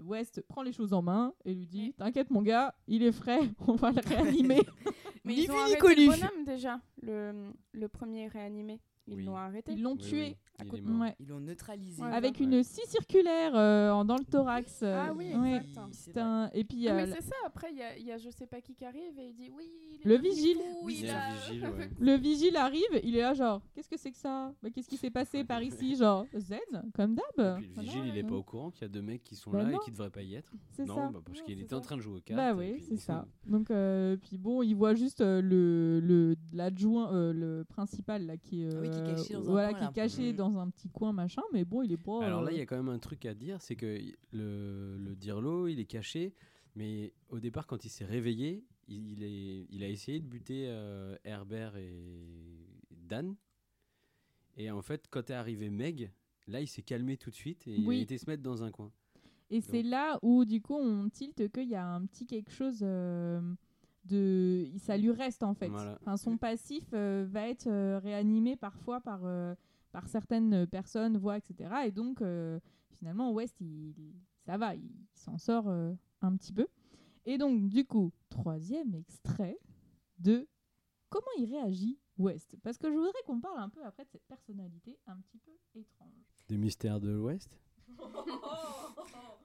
West 0.03 0.43
prend 0.49 0.63
les 0.63 0.73
choses 0.73 0.93
en 0.93 1.03
main 1.03 1.33
et 1.45 1.55
lui 1.55 1.67
dit 1.67 1.93
T'inquiète, 1.97 2.31
mon 2.31 2.43
gars, 2.43 2.75
il 2.89 3.05
est 3.05 3.13
frais, 3.13 3.43
on 3.69 3.75
va 3.77 3.93
le 3.93 4.01
réanimer. 4.05 4.63
Mais 5.25 5.35
ils 5.37 5.51
ont 5.53 5.57
arrêté 5.59 5.95
le 5.95 6.07
bonhomme 6.07 6.45
déjà, 6.45 6.81
le, 7.03 7.53
le 7.73 7.89
premier 7.89 8.27
réanimé. 8.27 8.81
Ils 9.11 9.17
Oui. 9.17 9.25
l'ont 9.25 9.37
arrêté. 9.37 9.73
Ils 9.73 9.83
l'ont 9.83 9.93
Oui, 9.93 9.99
tué 9.99 10.37
oui, 10.61 10.69
il. 10.85 10.91
Ouais. 11.01 11.15
Ils 11.21 11.27
l'ont 11.29 11.41
neutralisé. 11.41 12.03
Ouais, 12.03 12.11
avec 12.13 12.39
Ouais. 12.39 12.45
une 12.45 12.63
scie 12.63 12.87
circulaire 12.87 13.53
euh, 13.57 14.05
dans 14.05 14.17
le 14.17 14.25
thorax. 14.25 14.81
euh, 14.83 15.07
Ah 15.09 15.13
oui, 15.15 15.33
ouais. 15.35 15.57
exact. 15.57 16.17
Un- 16.19 16.51
Et 16.53 16.65
puis 16.65 16.87
Ah, 16.89 16.93
euh, 16.93 16.97
mais 16.97 17.07
la- 17.07 17.17
c'est 17.17 17.23
ça, 17.23 17.35
après, 17.47 17.69
il 17.73 17.79
y 17.79 17.83
a, 17.83 17.97
il 17.97 18.05
y 18.07 18.13
a 18.13 18.19
je 18.19 18.29
sais 18.31 18.47
pas 18.47 18.61
qui 18.61 18.75
qui 18.75 18.85
arrive 18.85 19.19
et 19.19 19.29
il 19.29 19.35
dit 19.35 19.51
oui. 19.57 19.65
il 20.05 20.09
Le 20.09 20.17
vigile. 20.19 20.57
fou, 20.59 20.79
Oui, 20.85 20.97
il 20.99 21.05
Il 21.05 21.07
y 21.07 21.11
a 21.11 21.19
a- 21.23 21.31
le 21.31 21.35
vigile, 21.55 21.65
ouais. 21.69 21.91
le 22.01 22.15
vigile 22.17 22.57
arrive, 22.57 23.01
il 23.03 23.17
est 23.17 23.21
là 23.23 23.35
genre 23.35 23.61
Qu'est-ce 23.75 23.89
que 23.89 23.97
c'est 23.97 24.11
que 24.11 24.17
ça? 24.19 24.53
Bah, 24.63 24.69
Qu'est-ce 24.71 24.89
qui 24.89 24.97
s'est 24.97 25.11
passé 25.11 25.45
par 25.45 25.63
ici? 25.63 25.97
Genre 26.01 26.27
zen, 26.37 26.59
comme 26.95 27.15
d'hab. 27.15 27.25
Le 27.39 27.45
Voilà, 27.75 27.81
vigile, 27.81 28.03
il 28.07 28.19
est 28.19 28.25
euh, 28.25 28.29
pas 28.29 28.35
au 28.37 28.43
courant 28.43 28.71
qu'il 28.71 28.83
y 28.83 28.85
a 28.85 28.89
deux 28.89 29.03
mecs 29.03 29.23
qui 29.25 29.35
sont 29.37 29.51
Bah 29.51 29.63
là 29.63 29.71
non. 29.71 29.79
et 29.79 29.85
qui 29.85 29.91
devraient 29.91 30.11
pas 30.11 30.23
y 30.23 30.35
être. 30.35 30.53
C'est 30.71 30.85
non, 30.85 30.95
ça. 30.97 31.11
bah, 31.13 31.21
parce 31.25 31.41
qu'il 31.43 31.61
était 31.61 31.75
en 31.75 31.81
train 31.81 31.97
de 31.97 32.03
jouer 32.03 32.19
aux 32.19 32.21
cartes. 32.21 32.37
Bah 32.39 32.55
oui, 32.55 32.81
c'est 32.87 32.97
ça. 32.97 33.27
Donc, 33.47 33.71
euh, 33.71 34.17
puis 34.17 34.37
bon, 34.39 34.63
il 34.63 34.75
voit 34.75 34.95
juste 34.95 35.21
euh, 35.23 35.41
le 35.43 36.37
l'adjoint, 36.53 37.13
euh, 37.15 37.33
le 37.33 37.65
principal 37.65 38.27
là 38.27 38.37
qui, 38.37 38.65
est, 38.65 38.75
Ah 38.75 38.81
oui, 38.81 38.91
qui 38.91 39.00
est 39.01 39.15
caché 39.15 39.35
dans 39.35 39.41
un 39.41 39.51
voilà, 39.51 39.71
coin, 39.71 39.79
qui 39.79 39.85
est 39.85 40.03
caché 40.03 40.33
dans 40.33 40.59
un 40.59 40.71
petit 40.71 40.89
coin 40.89 41.13
machin, 41.13 41.43
mais 41.53 41.65
bon, 41.65 41.83
il 41.83 41.93
est 41.93 41.97
pas. 41.97 42.25
Alors 42.25 42.43
là, 42.43 42.51
euh, 42.51 42.55
il 42.55 42.59
y 42.59 42.63
a 42.63 42.67
quand 42.67 42.77
même 42.77 42.89
un 42.89 42.99
truc 42.99 43.25
à 43.27 43.35
dire, 43.35 43.61
c'est 43.61 43.77
que 43.77 43.99
le, 44.33 44.99
le 44.99 45.17
Dirlo, 45.17 45.69
il 45.69 45.79
est 45.81 45.87
caché, 45.87 46.35
mais 46.75 47.13
au 47.29 47.41
départ, 47.41 47.67
quand 47.67 47.85
il 47.85 47.89
s'est 47.89 48.05
réveillé, 48.05 48.65
il, 48.89 49.13
il 49.13 49.23
est, 49.23 49.67
il 49.71 49.83
a 49.83 49.89
essayé 49.89 50.21
de 50.21 50.27
buter 50.27 50.65
euh, 50.69 51.17
Herbert 51.25 51.77
et 51.77 52.67
Dan. 52.91 53.35
Et 54.57 54.71
en 54.71 54.83
fait, 54.83 55.07
quand 55.11 55.31
est 55.31 55.35
arrivé 55.35 55.71
Meg, 55.71 56.11
là, 56.47 56.61
il 56.61 56.67
s'est 56.69 56.83
calmé 56.83 57.17
tout 57.17 57.31
de 57.31 57.37
suite 57.37 57.67
et 57.67 57.77
il 57.77 57.91
a 57.91 57.95
été 57.95 58.19
se 58.19 58.29
mettre 58.29 58.43
dans 58.43 58.63
un 58.63 58.71
coin. 58.71 58.91
Et 59.51 59.61
c'est 59.61 59.83
là 59.83 60.19
où, 60.23 60.45
du 60.45 60.61
coup, 60.61 60.77
on 60.77 61.09
tilte 61.09 61.51
qu'il 61.51 61.69
y 61.69 61.75
a 61.75 61.85
un 61.85 62.07
petit 62.07 62.25
quelque 62.25 62.53
chose 62.53 62.81
euh, 62.83 63.41
de. 64.11 64.71
Ça 64.79 64.97
lui 64.97 65.11
reste, 65.13 65.43
en 65.43 65.55
fait. 65.55 65.69
Voilà. 65.69 65.97
Enfin, 66.01 66.17
son 66.17 66.37
passif 66.37 66.85
euh, 66.93 67.27
va 67.29 67.49
être 67.49 67.67
euh, 67.69 67.99
réanimé 67.99 68.57
parfois 68.57 69.01
par, 69.01 69.21
euh, 69.25 69.55
par 69.93 70.09
certaines 70.09 70.67
personnes, 70.67 71.17
voix, 71.17 71.39
etc. 71.39 71.71
Et 71.87 71.93
donc, 71.93 72.21
euh, 72.21 72.61
finalement, 72.91 73.33
West, 73.33 73.57
il, 73.61 73.95
ça 74.45 74.59
va, 74.59 74.75
il, 74.75 74.91
s'en 75.15 75.39
sort 75.39 75.69
euh, 75.69 75.93
un 76.21 76.37
petit 76.37 76.53
peu. 76.53 76.67
Et 77.25 77.39
donc, 77.39 77.69
du 77.69 77.85
coup, 77.85 78.13
troisième 78.29 78.95
extrait 78.95 79.59
de 80.19 80.47
comment 81.09 81.27
il 81.39 81.51
réagit, 81.51 81.99
West. 82.19 82.57
Parce 82.63 82.77
que 82.77 82.91
je 82.91 82.95
voudrais 82.97 83.23
qu'on 83.27 83.41
parle 83.41 83.61
un 83.61 83.69
peu 83.69 83.85
après 83.85 84.05
de 84.05 84.11
cette 84.11 84.27
personnalité 84.27 84.99
un 85.07 85.17
petit 85.17 85.39
peu 85.39 85.53
étrange. 85.75 86.11
Des 86.49 86.59
mystères 86.59 87.01
de 87.01 87.11
l'Ouest? 87.11 87.59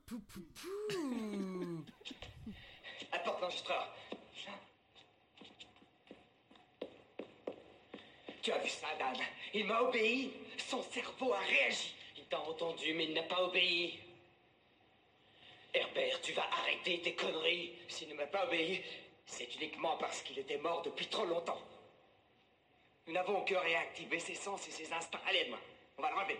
Pou, 0.05 0.19
pou, 0.19 0.41
pou. 0.53 1.83
Apporte 3.11 3.41
l'enregistreur. 3.41 3.95
Tu 8.45 8.51
as 8.51 8.59
vu 8.59 8.69
ça, 8.69 8.85
Dan 8.99 9.15
Il 9.55 9.65
m'a 9.65 9.81
obéi. 9.81 10.31
Son 10.57 10.83
cerveau 10.83 11.33
a 11.33 11.39
réagi. 11.39 11.95
Il 12.15 12.25
t'a 12.25 12.39
entendu, 12.41 12.93
mais 12.93 13.05
il 13.05 13.13
n'a 13.13 13.23
pas 13.23 13.41
obéi. 13.41 13.99
Herbert, 15.73 16.21
tu 16.21 16.31
vas 16.33 16.47
arrêter 16.51 17.01
tes 17.01 17.15
conneries. 17.15 17.73
S'il 17.87 18.07
ne 18.09 18.13
m'a 18.13 18.27
pas 18.27 18.45
obéi, 18.45 18.83
c'est 19.25 19.51
uniquement 19.55 19.97
parce 19.97 20.21
qu'il 20.21 20.37
était 20.37 20.59
mort 20.59 20.83
depuis 20.83 21.07
trop 21.07 21.25
longtemps. 21.25 21.59
Nous 23.07 23.13
n'avons 23.13 23.43
que 23.45 23.55
réactivé 23.55 24.19
ses 24.19 24.35
sens 24.35 24.67
et 24.67 24.71
ses 24.71 24.93
instincts. 24.93 25.21
Allez, 25.25 25.39
aide-moi. 25.39 25.59
On 25.97 26.03
va 26.03 26.11
le 26.11 26.15
relever. 26.15 26.39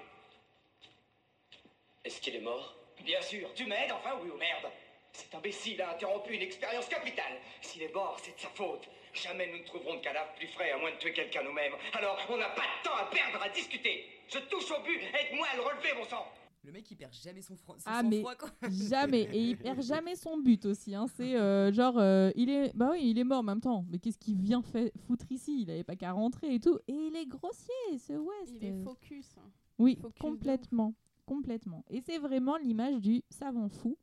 Est-ce 2.03 2.21
qu'il 2.21 2.35
est 2.35 2.39
mort? 2.39 2.75
Bien 2.99 3.21
sûr, 3.23 3.51
tu 3.55 3.65
m'aides 3.65 3.91
enfin 3.91 4.19
oui 4.21 4.29
ou 4.29 4.37
merde 4.37 4.69
Cet 5.11 5.33
imbécile 5.33 5.81
a 5.81 5.89
interrompu 5.89 6.35
une 6.35 6.43
expérience 6.43 6.87
capitale. 6.87 7.41
S'il 7.61 7.81
est 7.81 7.93
mort, 7.95 8.19
c'est 8.21 8.35
de 8.35 8.39
sa 8.39 8.49
faute. 8.49 8.87
Jamais 9.15 9.49
nous 9.51 9.59
ne 9.59 9.63
trouverons 9.63 9.95
de 9.95 10.01
cadavre 10.01 10.33
plus 10.35 10.47
frais 10.47 10.71
à 10.71 10.77
moins 10.77 10.91
de 10.91 10.97
tuer 10.97 11.13
quelqu'un 11.13 11.43
nous-mêmes. 11.43 11.73
Alors, 11.93 12.17
on 12.29 12.37
n'a 12.37 12.49
pas 12.49 12.61
de 12.63 12.83
temps 12.83 12.95
à 12.95 13.05
perdre 13.09 13.41
à 13.43 13.49
discuter. 13.49 14.03
Je 14.27 14.39
touche 14.49 14.69
au 14.71 14.83
but, 14.83 14.99
aide-moi 15.01 15.47
à 15.53 15.55
le 15.55 15.61
relever, 15.61 15.89
mon 15.97 16.03
sang 16.05 16.25
Le 16.63 16.71
mec 16.71 16.89
il 16.91 16.95
perd 16.97 17.13
jamais 17.13 17.41
son, 17.41 17.55
son 17.55 17.75
Ah 17.85 18.01
mais 18.03 18.21
quoi. 18.23 18.35
jamais 18.69 19.21
et 19.31 19.39
il 19.39 19.57
perd 19.57 19.81
jamais 19.83 20.15
son 20.15 20.37
but 20.39 20.65
aussi 20.65 20.95
hein. 20.95 21.05
c'est 21.15 21.35
euh, 21.35 21.71
genre 21.71 21.99
euh, 21.99 22.31
il 22.35 22.49
est 22.49 22.71
bah 22.75 22.89
oui 22.93 23.01
il 23.11 23.19
est 23.19 23.23
mort 23.23 23.39
en 23.39 23.43
même 23.43 23.61
temps 23.61 23.85
mais 23.87 23.99
qu'est-ce 23.99 24.17
qu'il 24.17 24.41
vient 24.41 24.63
fait 24.63 24.91
foutre 25.05 25.31
ici? 25.31 25.61
Il 25.61 25.69
avait 25.69 25.83
pas 25.83 25.95
qu'à 25.95 26.11
rentrer 26.11 26.55
et 26.55 26.59
tout 26.59 26.79
et 26.87 26.93
il 26.93 27.15
est 27.15 27.27
grossier 27.27 27.97
ce 27.99 28.13
West 28.13 28.53
Il 28.59 28.65
est 28.65 28.83
focus. 28.83 29.35
oui 29.77 29.95
focus 30.01 30.19
complètement 30.19 30.95
complètement 31.27 31.85
et 31.91 32.01
c'est 32.01 32.17
vraiment 32.17 32.57
l'image 32.57 32.95
du 32.99 33.21
savant 33.29 33.69
fou 33.69 33.95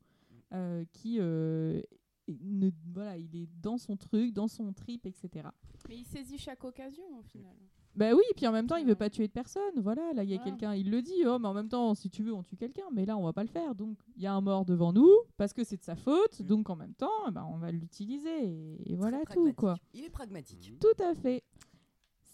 euh, 0.53 0.85
qui 0.93 1.17
euh, 1.19 1.81
ne, 2.27 2.69
voilà 2.93 3.17
il 3.17 3.35
est 3.35 3.49
dans 3.61 3.77
son 3.77 3.95
truc 3.97 4.33
dans 4.33 4.47
son 4.47 4.71
trip 4.73 5.05
etc 5.05 5.47
Mais 5.89 5.97
il 5.97 6.05
saisit 6.05 6.37
chaque 6.37 6.63
occasion 6.63 7.03
au 7.19 7.23
final. 7.23 7.55
bah 7.95 8.13
oui, 8.15 8.23
puis 8.35 8.47
en 8.47 8.51
même 8.51 8.65
temps, 8.65 8.77
il 8.77 8.85
veut 8.87 8.95
pas 8.95 9.09
tuer 9.09 9.27
de 9.27 9.31
personne. 9.33 9.75
Voilà, 9.77 10.13
là, 10.13 10.23
il 10.23 10.29
y 10.29 10.33
a 10.33 10.37
Voilà. 10.37 10.51
quelqu'un, 10.51 10.73
il 10.73 10.89
le 10.89 11.01
dit, 11.03 11.23
oh, 11.27 11.37
mais 11.37 11.47
en 11.47 11.53
même 11.53 11.67
temps, 11.69 11.93
si 11.93 12.09
tu 12.09 12.23
veux, 12.23 12.33
on 12.33 12.41
tue 12.41 12.55
quelqu'un, 12.55 12.85
mais 12.91 13.05
là, 13.05 13.15
on 13.17 13.23
va 13.23 13.33
pas 13.33 13.43
le 13.43 13.49
faire. 13.49 13.75
Donc, 13.75 13.97
il 14.15 14.23
y 14.23 14.25
a 14.25 14.33
un 14.33 14.41
mort 14.41 14.65
devant 14.65 14.91
nous, 14.93 15.11
parce 15.37 15.53
que 15.53 15.63
c'est 15.63 15.77
de 15.77 15.83
sa 15.83 15.95
faute, 15.95 16.41
donc 16.41 16.69
en 16.71 16.75
même 16.75 16.95
temps, 16.95 17.29
ben, 17.31 17.45
on 17.51 17.57
va 17.57 17.71
l'utiliser, 17.71 18.45
et, 18.47 18.93
et 18.93 18.95
voilà 18.95 19.21
tout, 19.31 19.53
quoi. 19.53 19.75
Il 19.93 20.03
est 20.05 20.09
pragmatique. 20.09 20.73
Tout 20.79 21.03
à 21.03 21.13
fait. 21.13 21.43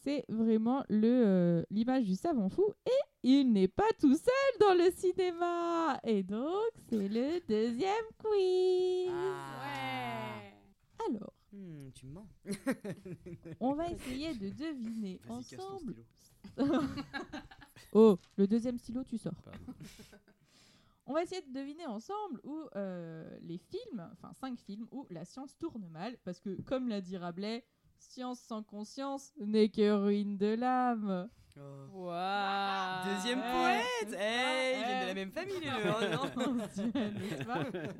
C'est 0.09 0.25
vraiment 0.27 0.83
le 0.89 1.07
euh, 1.07 1.63
l'image 1.69 2.05
du 2.05 2.15
savant 2.15 2.49
fou, 2.49 2.65
et 2.87 2.99
il 3.21 3.53
n'est 3.53 3.67
pas 3.67 3.91
tout 3.99 4.15
seul 4.15 4.59
dans 4.59 4.73
le 4.73 4.89
cinéma. 4.89 5.99
Et 6.03 6.23
donc, 6.23 6.71
c'est 6.89 7.07
le 7.07 7.39
deuxième 7.47 8.05
quiz. 8.17 9.11
Ouais. 9.11 10.55
Alors, 11.07 11.33
Hmm, 11.51 11.89
tu 11.93 12.05
me 12.07 12.13
mens. 12.13 12.27
on 13.59 13.73
va 13.73 13.89
essayer 13.89 14.33
de 14.33 14.49
deviner 14.49 15.19
ensemble. 15.29 15.95
oh, 17.93 18.17
le 18.37 18.47
deuxième 18.47 18.77
stylo, 18.77 19.03
tu 19.03 19.17
sors. 19.17 19.33
Pardon. 19.43 19.73
On 21.07 21.13
va 21.13 21.23
essayer 21.23 21.41
de 21.41 21.51
deviner 21.51 21.87
ensemble 21.87 22.39
où 22.43 22.65
euh, 22.75 23.27
les 23.41 23.57
films, 23.57 24.07
enfin 24.13 24.31
cinq 24.33 24.59
films, 24.59 24.87
où 24.91 25.07
la 25.09 25.25
science 25.25 25.57
tourne 25.57 25.87
mal, 25.87 26.15
parce 26.23 26.39
que 26.39 26.61
comme 26.61 26.87
l'a 26.87 27.01
dit 27.01 27.17
Rabelais, 27.17 27.65
science 28.01 28.39
sans 28.41 28.63
conscience 28.63 29.31
n'est 29.39 29.69
que 29.69 29.91
ruine 29.91 30.37
de 30.37 30.53
l'âme. 30.55 31.29
Waouh. 31.91 33.05
Deuxième 33.15 33.41
poète 33.41 34.13
Hey, 34.17 34.79
ils 34.79 34.85
viennent 34.85 35.01
de 35.01 35.07
la 35.07 35.13
même 35.13 35.31
famille 35.31 35.59
les 35.59 35.69
deux, 35.69 35.89
hein, 35.89 36.29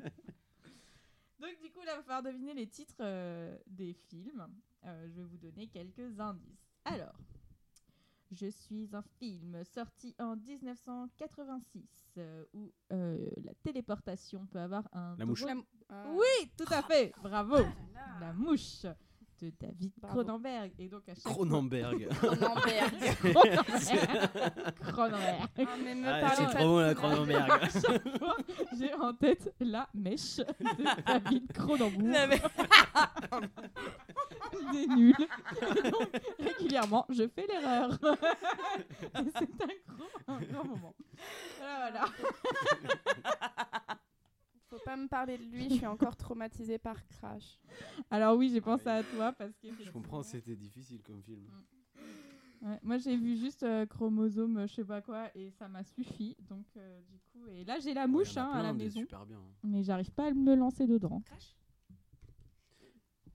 Donc 1.40 1.58
du 1.62 1.70
coup, 1.70 1.80
là, 1.84 1.92
il 1.94 1.96
va 1.96 2.02
falloir 2.02 2.22
deviner 2.22 2.54
les 2.54 2.66
titres 2.66 2.94
euh, 3.00 3.56
des 3.66 3.92
films. 3.94 4.46
Euh, 4.86 5.08
je 5.10 5.20
vais 5.20 5.24
vous 5.26 5.36
donner 5.38 5.66
quelques 5.68 6.18
indices. 6.20 6.70
Alors, 6.84 7.14
je 8.30 8.46
suis 8.46 8.88
un 8.94 9.02
film 9.18 9.62
sorti 9.64 10.14
en 10.18 10.36
1986 10.36 11.82
euh, 12.18 12.44
où 12.54 12.72
euh, 12.92 13.18
la 13.44 13.52
téléportation 13.62 14.46
peut 14.46 14.60
avoir 14.60 14.88
un 14.92 15.16
La 15.18 15.26
mouche. 15.26 15.42
drôle- 15.42 15.56
La- 15.56 15.62
Ah. 15.92 16.04
Oui, 16.14 16.50
tout 16.56 16.72
à 16.72 16.82
fait. 16.82 17.12
Bravo. 17.22 17.56
là. 17.56 17.72
La 18.20 18.32
mouche 18.32 18.86
de 19.40 19.50
David. 19.58 19.92
Cronenberg. 20.02 20.72
Et 20.78 20.88
donc 20.88 21.08
à 21.08 21.14
chaque 21.14 21.24
Cronenberg. 21.24 22.08
Cronenberg. 22.08 23.16
Cronenberg. 23.20 24.74
Cronenberg. 24.92 25.48
Ah, 25.58 25.62
mais 25.82 25.94
me 25.94 26.08
Ah, 26.08 26.32
c'est 26.36 26.46
trop 26.46 26.58
bon 26.64 26.78
la. 26.78 26.94
Cronenberg. 26.94 27.50
À 27.50 27.58
chaque 27.68 28.18
fois, 28.18 28.36
j'ai 28.78 28.94
en 28.94 29.12
tête 29.14 29.54
la 29.60 29.88
mèche 29.94 30.36
de 30.38 30.44
David 31.06 31.52
Cronenberg. 31.52 32.12
La 32.12 32.26
mèche. 32.26 32.40
Il 34.72 34.78
est 34.82 34.86
nul. 34.88 35.14
Et 35.84 35.90
donc, 35.90 36.08
régulièrement, 36.38 37.06
je 37.08 37.26
fais 37.28 37.46
l'erreur. 37.46 37.98
C'est 38.00 39.62
un 39.62 39.74
gros, 39.88 40.08
un 40.28 40.40
grand 40.40 40.64
moment. 40.64 40.94
Voilà, 41.58 41.90
voilà. 41.90 42.04
Faut 44.70 44.78
pas 44.84 44.96
me 44.96 45.08
parler 45.08 45.36
de 45.36 45.42
lui, 45.44 45.68
je 45.68 45.74
suis 45.74 45.86
encore 45.86 46.16
traumatisée 46.16 46.78
par 46.78 47.04
Crash. 47.08 47.58
Alors 48.10 48.36
oui, 48.36 48.50
j'ai 48.52 48.60
pensé 48.60 48.88
à 48.88 49.02
toi 49.02 49.32
parce 49.32 49.56
que 49.58 49.66
Je 49.84 49.90
comprends, 49.90 50.22
c'était 50.22 50.54
difficile 50.56 51.02
comme 51.02 51.20
film. 51.22 51.44
Ouais, 52.62 52.78
moi 52.82 52.98
j'ai 52.98 53.16
vu 53.16 53.36
juste 53.38 53.62
euh, 53.62 53.86
chromosome 53.86 54.58
euh, 54.58 54.66
je 54.66 54.74
sais 54.74 54.84
pas 54.84 55.00
quoi 55.00 55.30
et 55.34 55.50
ça 55.52 55.66
m'a 55.66 55.82
suffi 55.82 56.36
donc 56.40 56.66
euh, 56.76 57.00
du 57.08 57.18
coup 57.18 57.46
et 57.48 57.64
là 57.64 57.78
j'ai 57.78 57.94
la 57.94 58.02
Ouais, 58.02 58.06
mouche 58.08 58.36
hein, 58.36 58.50
à 58.52 58.62
la 58.62 58.74
maison 58.74 59.00
Super 59.00 59.24
bien. 59.24 59.38
hein. 59.38 59.50
mais 59.64 59.82
j'arrive 59.82 60.10
pas 60.10 60.26
à 60.26 60.30
me 60.32 60.54
lancer 60.54 60.86
dedans. 60.86 61.22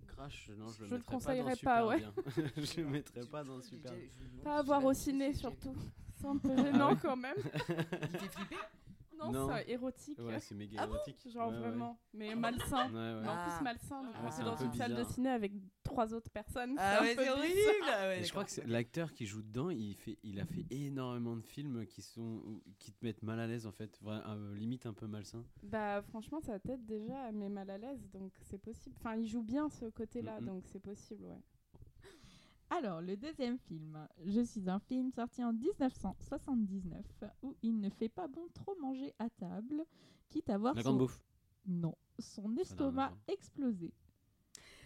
Crash, 0.06 0.52
non, 0.56 0.68
je 0.72 0.84
le 0.84 0.90
Je 0.90 0.95
le 0.95 1.02
pas 1.02 1.06
dans 1.12 1.18
conseillerais 1.18 1.56
Super 1.56 1.74
pas, 1.74 1.88
ouais. 1.88 2.03
je 2.57 2.82
le 2.82 2.88
mettrais 2.88 3.26
pas 3.26 3.44
dans 3.44 3.60
Super 3.62 3.94
bien. 3.94 4.44
Pas 4.44 4.60
à 4.60 4.62
voir 4.62 4.86
au 4.86 4.94
ciné 4.94 5.34
surtout. 5.34 5.74
C'est 6.14 6.28
un 6.28 6.38
peu 6.38 6.56
gênant 6.56 6.90
Ah 6.90 6.94
ouais. 6.94 6.99
quand 7.02 7.18
même. 7.18 7.36
Il 7.38 8.20
fait 8.20 8.30
flipper 8.30 8.57
Non, 9.17 9.31
Non. 9.31 9.49
c'est 9.55 9.69
érotique. 9.69 10.19
Ouais, 10.19 10.39
c'est 10.39 10.55
méga 10.55 10.79
Ah 10.81 10.87
bon 10.87 10.95
érotique. 10.95 11.29
Genre 11.31 11.47
Ouais, 11.49 11.53
ouais. 11.55 11.59
vraiment, 11.61 11.99
mais 12.13 12.35
malsain. 12.35 12.87
Ouais, 12.89 12.93
ouais. 12.93 13.21
Mais 13.21 13.27
en 13.27 13.33
Ah. 13.35 13.47
plus 13.49 13.63
malsain, 13.63 14.01
Ah, 14.13 14.31
c'est 14.31 14.41
est 14.41 14.45
un 14.45 14.51
dans 14.51 14.55
une 14.57 14.73
salle 14.73 14.95
de 14.95 15.03
ciné 15.03 15.29
avec 15.29 15.53
trois 15.83 16.13
autres 16.13 16.29
personnes. 16.29 16.75
Ah 16.77 17.01
ouais, 17.01 17.15
c'est 17.15 17.29
horrible 17.29 17.59
ah 17.87 18.21
je 18.21 18.29
crois 18.31 18.43
que 18.45 18.61
l'acteur 18.67 19.13
qui 19.13 19.25
joue 19.25 19.41
dedans, 19.41 19.69
il, 19.69 19.95
fait, 19.95 20.17
il 20.23 20.39
a 20.39 20.45
fait 20.45 20.65
énormément 20.69 21.35
de 21.35 21.41
films 21.43 21.85
qui, 21.85 22.01
sont, 22.01 22.41
qui 22.79 22.91
te 22.91 23.05
mettent 23.05 23.23
mal 23.23 23.39
à 23.39 23.47
l'aise 23.47 23.65
en 23.67 23.71
fait, 23.71 23.97
Vra- 24.03 24.23
euh, 24.27 24.55
limite 24.55 24.85
un 24.85 24.93
peu 24.93 25.07
malsain. 25.07 25.45
Bah 25.63 26.01
franchement, 26.01 26.39
sa 26.41 26.59
tête 26.59 26.85
déjà 26.85 27.31
met 27.31 27.49
mal 27.49 27.69
à 27.69 27.77
l'aise, 27.77 28.09
donc 28.11 28.33
c'est 28.41 28.57
possible. 28.57 28.95
Enfin, 28.99 29.15
il 29.15 29.27
joue 29.27 29.43
bien 29.43 29.69
ce 29.69 29.85
côté-là, 29.85 30.39
Mhm. 30.41 30.47
donc 30.47 30.63
c'est 30.67 30.79
possible, 30.81 31.23
ouais. 31.25 31.41
Alors 32.69 32.99
le 33.01 33.15
deuxième 33.15 33.57
film, 33.59 34.07
je 34.25 34.41
suis 34.41 34.69
un 34.69 34.79
film 34.79 35.11
sorti 35.11 35.43
en 35.43 35.53
1979 35.53 37.05
où 37.43 37.55
il 37.61 37.79
ne 37.79 37.89
fait 37.89 38.09
pas 38.09 38.27
bon 38.27 38.47
trop 38.53 38.75
manger 38.81 39.13
à 39.19 39.29
table 39.29 39.83
quitte 40.29 40.49
à 40.49 40.57
voir 40.57 40.73
La 40.73 40.81
son 40.81 40.89
grande 40.89 40.97
bouffe. 40.99 41.21
non 41.67 41.95
son 42.19 42.55
estomac 42.57 43.09
voir. 43.09 43.17
exploser. 43.27 43.93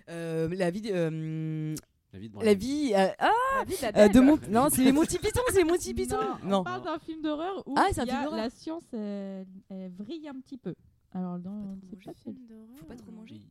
Euh, 0.09 0.49
la 0.49 0.71
vie 0.71 0.81
de, 0.81 0.89
euh, 0.91 1.75
La 2.11 2.19
vie 2.19 2.29
de 2.29 2.39
la 2.43 2.53
vie 2.53 2.91
euh, 2.95 3.07
ah 3.19 3.31
La 3.59 3.63
vie 3.65 3.75
euh, 3.83 3.87
de 3.87 3.91
d'Adèle. 4.13 4.23
mon 4.23 4.37
non 4.49 4.69
c'est 4.69 4.83
les 4.83 4.91
Monty 4.91 5.17
Python 5.19 5.41
c'est 5.49 5.59
les 5.63 5.63
Monty 5.69 5.93
Python 5.95 6.17
Non, 6.43 6.59
on 6.59 6.63
parle 6.63 6.83
d'un 6.83 6.99
film 6.99 7.21
d'horreur 7.21 7.63
où 7.67 7.75
Ah, 7.77 7.87
y 7.95 8.09
a 8.09 8.29
la 8.29 8.49
science 8.49 8.83
elle, 8.93 9.47
elle 9.69 9.91
vrille 9.93 10.27
un 10.27 10.39
petit 10.41 10.57
peu. 10.57 10.75
Alors 11.11 11.39
dans 11.39 11.77
trop 11.77 11.95
manger. 11.95 12.05
pas 12.05 12.13
celui- 12.13 12.47
faut 12.75 12.85
pas 12.85 12.95
trop 12.95 13.11
manger 13.11 13.41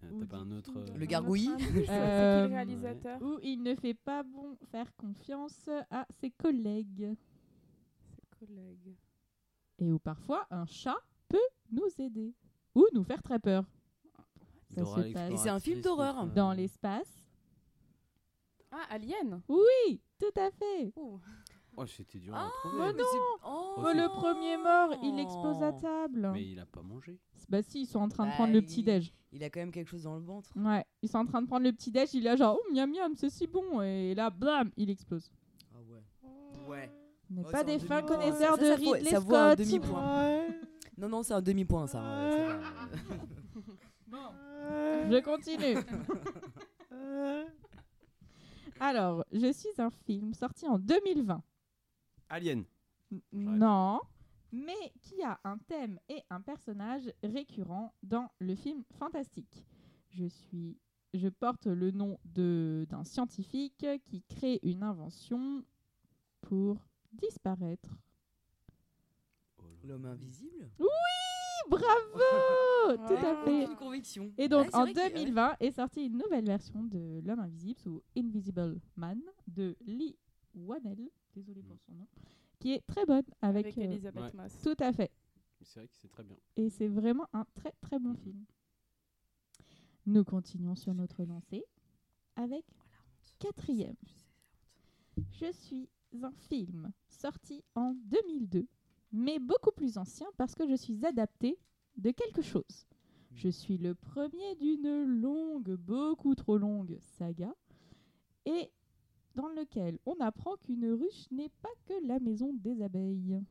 T'as 0.00 0.26
pas 0.26 0.36
un 0.38 0.50
autre. 0.52 0.72
euh, 0.76 0.96
Le 0.96 1.06
qui 1.06 1.14
Euh, 1.88 2.46
le 2.48 2.54
réalisateur 2.54 3.20
où 3.22 3.38
il 3.42 3.62
ne 3.62 3.74
fait 3.74 3.94
pas 3.94 4.22
bon 4.22 4.56
faire 4.70 4.94
confiance 4.96 5.68
à 5.90 6.06
ses 6.20 6.30
collègues 6.30 7.14
Ses 8.14 8.46
collègues. 8.46 8.96
et 9.78 9.92
où 9.92 9.98
parfois 9.98 10.46
un 10.50 10.66
chat 10.66 10.96
peut 11.28 11.38
nous 11.70 11.88
aider 11.98 12.34
ou 12.74 12.86
nous 12.92 13.04
faire 13.04 13.22
très 13.22 13.38
peur. 13.38 13.64
Ça 14.70 14.84
se 14.84 15.12
passe 15.12 15.30
Et 15.32 15.36
c'est 15.36 15.48
un 15.48 15.58
film 15.60 15.80
d'horreur. 15.80 16.22
euh, 16.22 16.26
dans 16.26 16.52
l'espace. 16.52 17.08
Ah, 18.70 18.86
Alien 18.90 19.42
Oui, 19.48 20.00
tout 20.18 20.40
à 20.40 20.50
fait. 20.52 20.92
Ouh. 20.96 21.18
Oh, 21.82 21.86
c'était 21.86 22.18
dur 22.18 22.34
Ah, 22.36 22.46
à 22.46 22.50
trouver. 22.68 22.76
mais 22.88 22.92
non. 22.92 23.04
Oh, 23.46 23.74
Oh, 23.78 23.92
le 23.94 24.08
premier 24.08 24.56
mort, 24.58 24.92
il 25.02 25.18
explose 25.18 25.62
à 25.62 25.72
table. 25.72 26.30
Mais 26.34 26.50
il 26.50 26.58
a 26.58 26.66
pas 26.66 26.82
mangé. 26.82 27.18
Bah 27.48 27.62
si, 27.62 27.82
ils 27.82 27.86
sont 27.86 28.00
en 28.00 28.08
train 28.08 28.24
de 28.24 28.30
Bah, 28.30 28.34
prendre 28.36 28.52
le 28.52 28.58
il- 28.58 28.64
petit 28.66 28.82
déj. 28.82 29.14
Il 29.32 29.42
a 29.44 29.48
quand 29.50 29.60
même 29.60 29.70
quelque 29.72 29.88
chose 29.88 30.02
dans 30.02 30.16
le 30.16 30.20
ventre. 30.22 30.50
Ouais, 30.56 30.84
ils 31.02 31.08
sont 31.08 31.18
en 31.18 31.24
train 31.26 31.40
de 31.40 31.46
prendre 31.46 31.64
le 31.64 31.72
petit 31.72 31.90
déj, 31.90 32.12
il 32.14 32.20
est 32.26 32.30
là 32.30 32.36
genre 32.36 32.58
oh 32.60 32.72
miam 32.74 32.90
miam, 32.90 33.14
c'est 33.14 33.30
si 33.30 33.46
bon 33.46 33.80
et 33.80 34.14
là 34.14 34.28
blam, 34.30 34.70
il 34.76 34.90
explose. 34.90 35.30
Ah 35.72 35.78
ouais. 35.88 36.02
Ouais. 36.68 36.90
On 37.30 37.34
n'est 37.34 37.42
Oh, 37.46 37.50
pas 37.50 37.62
des 37.64 37.78
fins 37.78 38.00
demi-point. 38.02 38.16
connaisseurs 38.18 38.56
Ça, 38.56 38.62
de 38.62 38.66
ça 38.66 38.74
Ridley 38.74 39.10
ça 39.10 39.20
vaut 39.20 39.34
un 39.36 39.52
Scott. 39.54 39.58
demi-point. 39.66 40.24
Ouais. 40.26 40.48
Non 40.98 41.08
non 41.08 41.22
c'est 41.22 41.32
un 41.34 41.40
demi 41.40 41.64
point 41.64 41.86
ça. 41.86 42.02
ouais. 42.02 42.48
Bon, 44.08 44.18
je 45.08 45.20
continue. 45.22 45.78
Alors, 48.80 49.24
je 49.32 49.52
suis 49.52 49.68
un 49.78 49.90
film 49.90 50.32
sorti 50.34 50.66
en 50.66 50.78
2020. 50.78 51.42
Alien. 52.30 52.64
Non, 53.32 54.00
mais 54.52 54.92
qui 55.02 55.22
a 55.22 55.38
un 55.44 55.58
thème 55.58 55.98
et 56.08 56.22
un 56.30 56.40
personnage 56.40 57.12
récurrent 57.22 57.92
dans 58.02 58.28
le 58.38 58.54
film 58.54 58.84
fantastique. 58.98 59.64
Je 60.10 60.26
suis, 60.26 60.78
je 61.14 61.28
porte 61.28 61.66
le 61.66 61.90
nom 61.90 62.18
de 62.24 62.86
d'un 62.88 63.04
scientifique 63.04 63.84
qui 64.04 64.22
crée 64.22 64.60
une 64.62 64.82
invention 64.82 65.64
pour 66.40 66.78
disparaître. 67.12 67.90
L'homme 69.84 70.04
invisible? 70.06 70.70
Bravo, 71.68 72.18
tout 73.06 73.26
à 73.26 73.44
fait. 73.44 73.66
Conviction. 73.76 74.32
Et 74.36 74.48
donc 74.48 74.68
Ah, 74.72 74.78
en 74.78 74.82
vrai 74.82 74.92
qu'il- 74.92 75.02
ouais. 75.02 75.10
2020 75.14 75.56
est 75.60 75.70
sortie 75.72 76.06
une 76.06 76.18
nouvelle 76.18 76.44
version 76.44 76.82
de 76.84 77.20
L'homme 77.24 77.40
invisible 77.40 77.80
ou 77.88 78.02
Invisible 78.16 78.78
Man 78.96 79.20
de 79.46 79.76
Lee 79.86 80.16
Wanel, 80.54 81.08
désolé 81.34 81.62
pour 81.62 81.78
son 81.80 81.92
nom, 81.92 82.06
qui 82.58 82.72
est 82.72 82.86
très 82.86 83.04
bonne 83.06 83.22
avec, 83.42 83.66
Avec 83.66 83.78
euh, 83.78 83.82
Elisabeth 83.92 84.22
Ouais. 84.22 84.32
Moss. 84.34 84.60
tout 84.62 84.76
à 84.80 84.92
fait. 84.92 85.10
C'est 85.62 85.80
vrai 85.80 85.88
que 85.88 85.96
c'est 85.96 86.08
très 86.08 86.24
bien. 86.24 86.36
Et 86.56 86.70
c'est 86.70 86.88
vraiment 86.88 87.26
un 87.32 87.44
très 87.54 87.72
très 87.80 87.98
bon 87.98 88.14
film. 88.14 88.44
Nous 90.06 90.24
continuons 90.24 90.74
sur 90.74 90.94
notre 90.94 91.24
lancée 91.24 91.64
avec 92.36 92.64
quatrième. 93.38 93.96
Je 95.32 95.52
suis 95.52 95.88
un 96.22 96.30
film 96.32 96.90
sorti 97.08 97.62
en 97.74 97.94
2002, 98.06 98.66
mais 99.12 99.38
beaucoup 99.38 99.70
plus 99.72 99.98
ancien 99.98 100.26
parce 100.36 100.54
que 100.54 100.66
je 100.68 100.74
suis 100.74 101.04
adapté 101.04 101.58
de 101.96 102.10
quelque 102.10 102.42
chose. 102.42 102.86
Je 103.32 103.48
suis 103.48 103.78
le 103.78 103.94
premier 103.94 104.56
d'une 104.56 105.04
longue, 105.20 105.74
beaucoup 105.76 106.34
trop 106.34 106.56
longue 106.58 106.96
saga, 107.00 107.54
et 108.46 108.70
dans 109.34 109.48
lequel 109.48 109.98
on 110.06 110.14
apprend 110.20 110.56
qu'une 110.56 110.90
ruche 110.92 111.30
n'est 111.30 111.50
pas 111.62 111.68
que 111.86 111.94
la 112.06 112.18
maison 112.18 112.52
des 112.54 112.82
abeilles. 112.82 113.42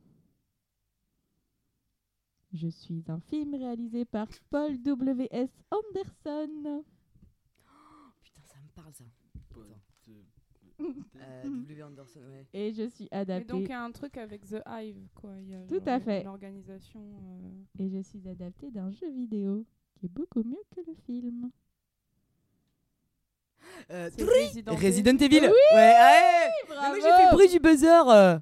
Je 2.52 2.68
suis 2.68 3.04
un 3.08 3.20
film 3.20 3.54
réalisé 3.54 4.04
par 4.04 4.26
Paul 4.50 4.80
W.S. 4.82 5.50
Anderson. 5.70 6.84
Putain, 8.22 8.42
ça 8.44 8.58
me 8.60 8.68
parle 8.74 8.92
ça. 8.94 9.04
Euh, 10.80 11.42
W. 11.44 11.82
Anderson, 11.82 12.20
ouais. 12.30 12.46
Et 12.54 12.72
je 12.72 12.88
suis 12.88 13.06
Mais 13.12 13.18
adapté. 13.18 13.52
donc, 13.52 13.62
il 13.64 13.68
y 13.68 13.72
a 13.72 13.84
un 13.84 13.92
truc 13.92 14.16
avec 14.16 14.46
The 14.46 14.62
Hive, 14.66 15.08
quoi. 15.14 15.38
Il 15.38 15.50
y 15.50 15.54
a 15.54 15.66
Tout 15.66 15.82
à 15.86 16.00
fait. 16.00 16.22
une 16.22 16.28
organisation. 16.28 17.02
euh, 17.22 17.50
Et 17.78 17.90
je 17.90 18.00
suis 18.00 18.26
adapté 18.26 18.70
d'un 18.70 18.90
jeu 18.90 19.10
vidéo 19.10 19.66
qui 19.94 20.06
est 20.06 20.08
beaucoup 20.08 20.42
mieux 20.42 20.62
que 20.74 20.80
le 20.80 20.94
film. 20.94 21.50
Euh, 23.90 24.08
Resident 24.18 24.74
Resident 24.74 25.16
Evil. 25.16 25.36
Evil. 25.36 25.46
Oui, 25.48 25.76
ouais, 25.76 25.76
ouais. 25.76 26.48
Mais 26.68 26.74
Bravo 26.74 26.88
moi 26.88 26.94
j'ai 26.96 27.02
fait 27.16 27.30
le 27.30 27.32
bruit 27.32 27.48
du 27.48 27.58
buzzer. 27.60 28.08
euh. 28.10 28.38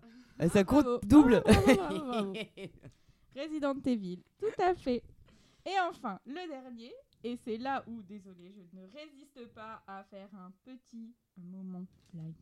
Ça 0.53 0.65
compte 0.65 0.85
Bravo. 0.85 1.01
double. 1.05 1.43
Bravo. 1.45 2.33
Resident 3.37 3.75
Evil, 3.87 4.23
tout 4.39 4.63
à 4.63 4.75
fait. 4.75 5.03
Et 5.65 5.79
enfin, 5.89 6.19
le 6.27 6.49
dernier, 6.49 6.93
et 7.25 7.37
c'est 7.45 7.57
là 7.59 7.85
où, 7.87 8.03
désolé, 8.03 8.53
je 8.57 8.77
ne 8.79 8.87
résiste 8.87 9.47
pas 9.55 9.83
à 9.87 10.03
faire 10.05 10.29
un 10.35 10.51
petit 10.65 11.15
moment 11.37 11.85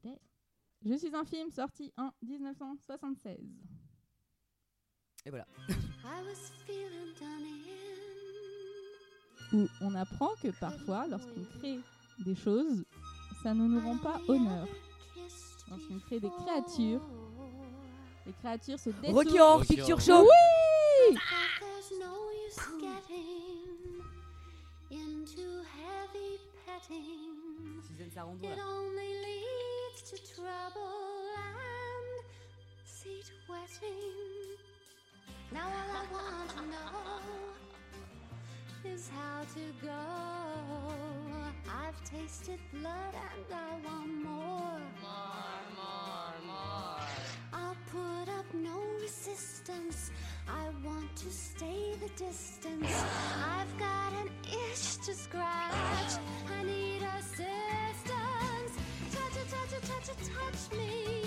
test. 0.02 0.20
Je 0.84 0.94
suis 0.94 1.14
un 1.14 1.24
film 1.24 1.50
sorti 1.50 1.92
en 1.96 2.10
1976. 2.22 3.36
Et 5.24 5.30
voilà. 5.30 5.46
où 9.52 9.66
on 9.80 9.94
apprend 9.94 10.30
que 10.42 10.48
parfois, 10.58 11.06
lorsqu'on 11.08 11.44
crée 11.58 11.78
des 12.18 12.34
choses, 12.34 12.84
ça 13.42 13.54
ne 13.54 13.66
nous 13.66 13.80
rend 13.80 13.96
pas 13.98 14.20
honneur. 14.28 14.66
Lorsqu'on 15.68 15.98
crée 16.00 16.20
des 16.20 16.30
créatures, 16.30 17.00
les 18.26 18.32
créatures 18.32 18.78
se 18.78 18.90
détournent. 18.90 19.14
Rocky 19.14 19.38
Horror 19.38 19.58
Rocky 19.58 19.76
Picture 19.76 19.98
Horror. 20.08 20.24
Show. 20.24 20.28
Oui 21.10 21.16
Suzanne 27.86 28.10
Sarandon, 28.14 28.48
It 28.48 28.56
là. 28.56 28.62
only 28.68 29.10
leads 29.24 30.02
to 30.10 30.16
trouble 30.34 31.30
and 31.36 32.24
seat 32.84 33.28
wetting. 33.48 34.58
Now 35.52 35.66
all 35.66 35.96
I 35.96 35.98
want 36.12 36.50
to 36.50 36.62
know 36.66 37.00
is 38.94 39.02
how 39.08 39.42
to 39.54 39.60
go. 39.86 40.00
I've 41.68 42.02
tasted 42.04 42.58
blood 42.72 43.14
and 43.14 43.54
I 43.54 43.88
want 43.88 44.24
more. 44.24 44.80
More, 45.02 45.62
more, 45.74 46.34
more. 46.46 47.00
I'll 47.52 47.76
put 47.90 48.28
up 48.32 48.46
no 48.54 48.80
resistance. 49.00 50.10
I 50.48 50.68
want 50.84 51.14
to 51.16 51.30
stay 51.30 51.94
the 52.00 52.08
distance. 52.24 53.04
I've 53.44 53.78
got 53.78 54.12
an 54.20 54.30
itch 54.44 55.06
to 55.06 55.14
scratch. 55.14 56.12
I 56.56 56.62
need 56.64 57.02
assistance. 57.18 58.72
Touch 59.12 59.36
it, 59.36 59.48
touch 59.48 60.06
touch 60.06 60.16
touch 60.16 60.78
me. 60.78 61.25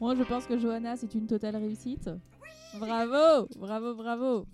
Moi, 0.00 0.14
je 0.14 0.22
pense 0.22 0.46
que 0.46 0.58
Johanna, 0.58 0.96
c'est 0.96 1.14
une 1.14 1.26
totale 1.26 1.56
réussite. 1.56 2.08
Bravo, 2.78 3.46
bravo, 3.56 3.94
bravo. 3.94 4.46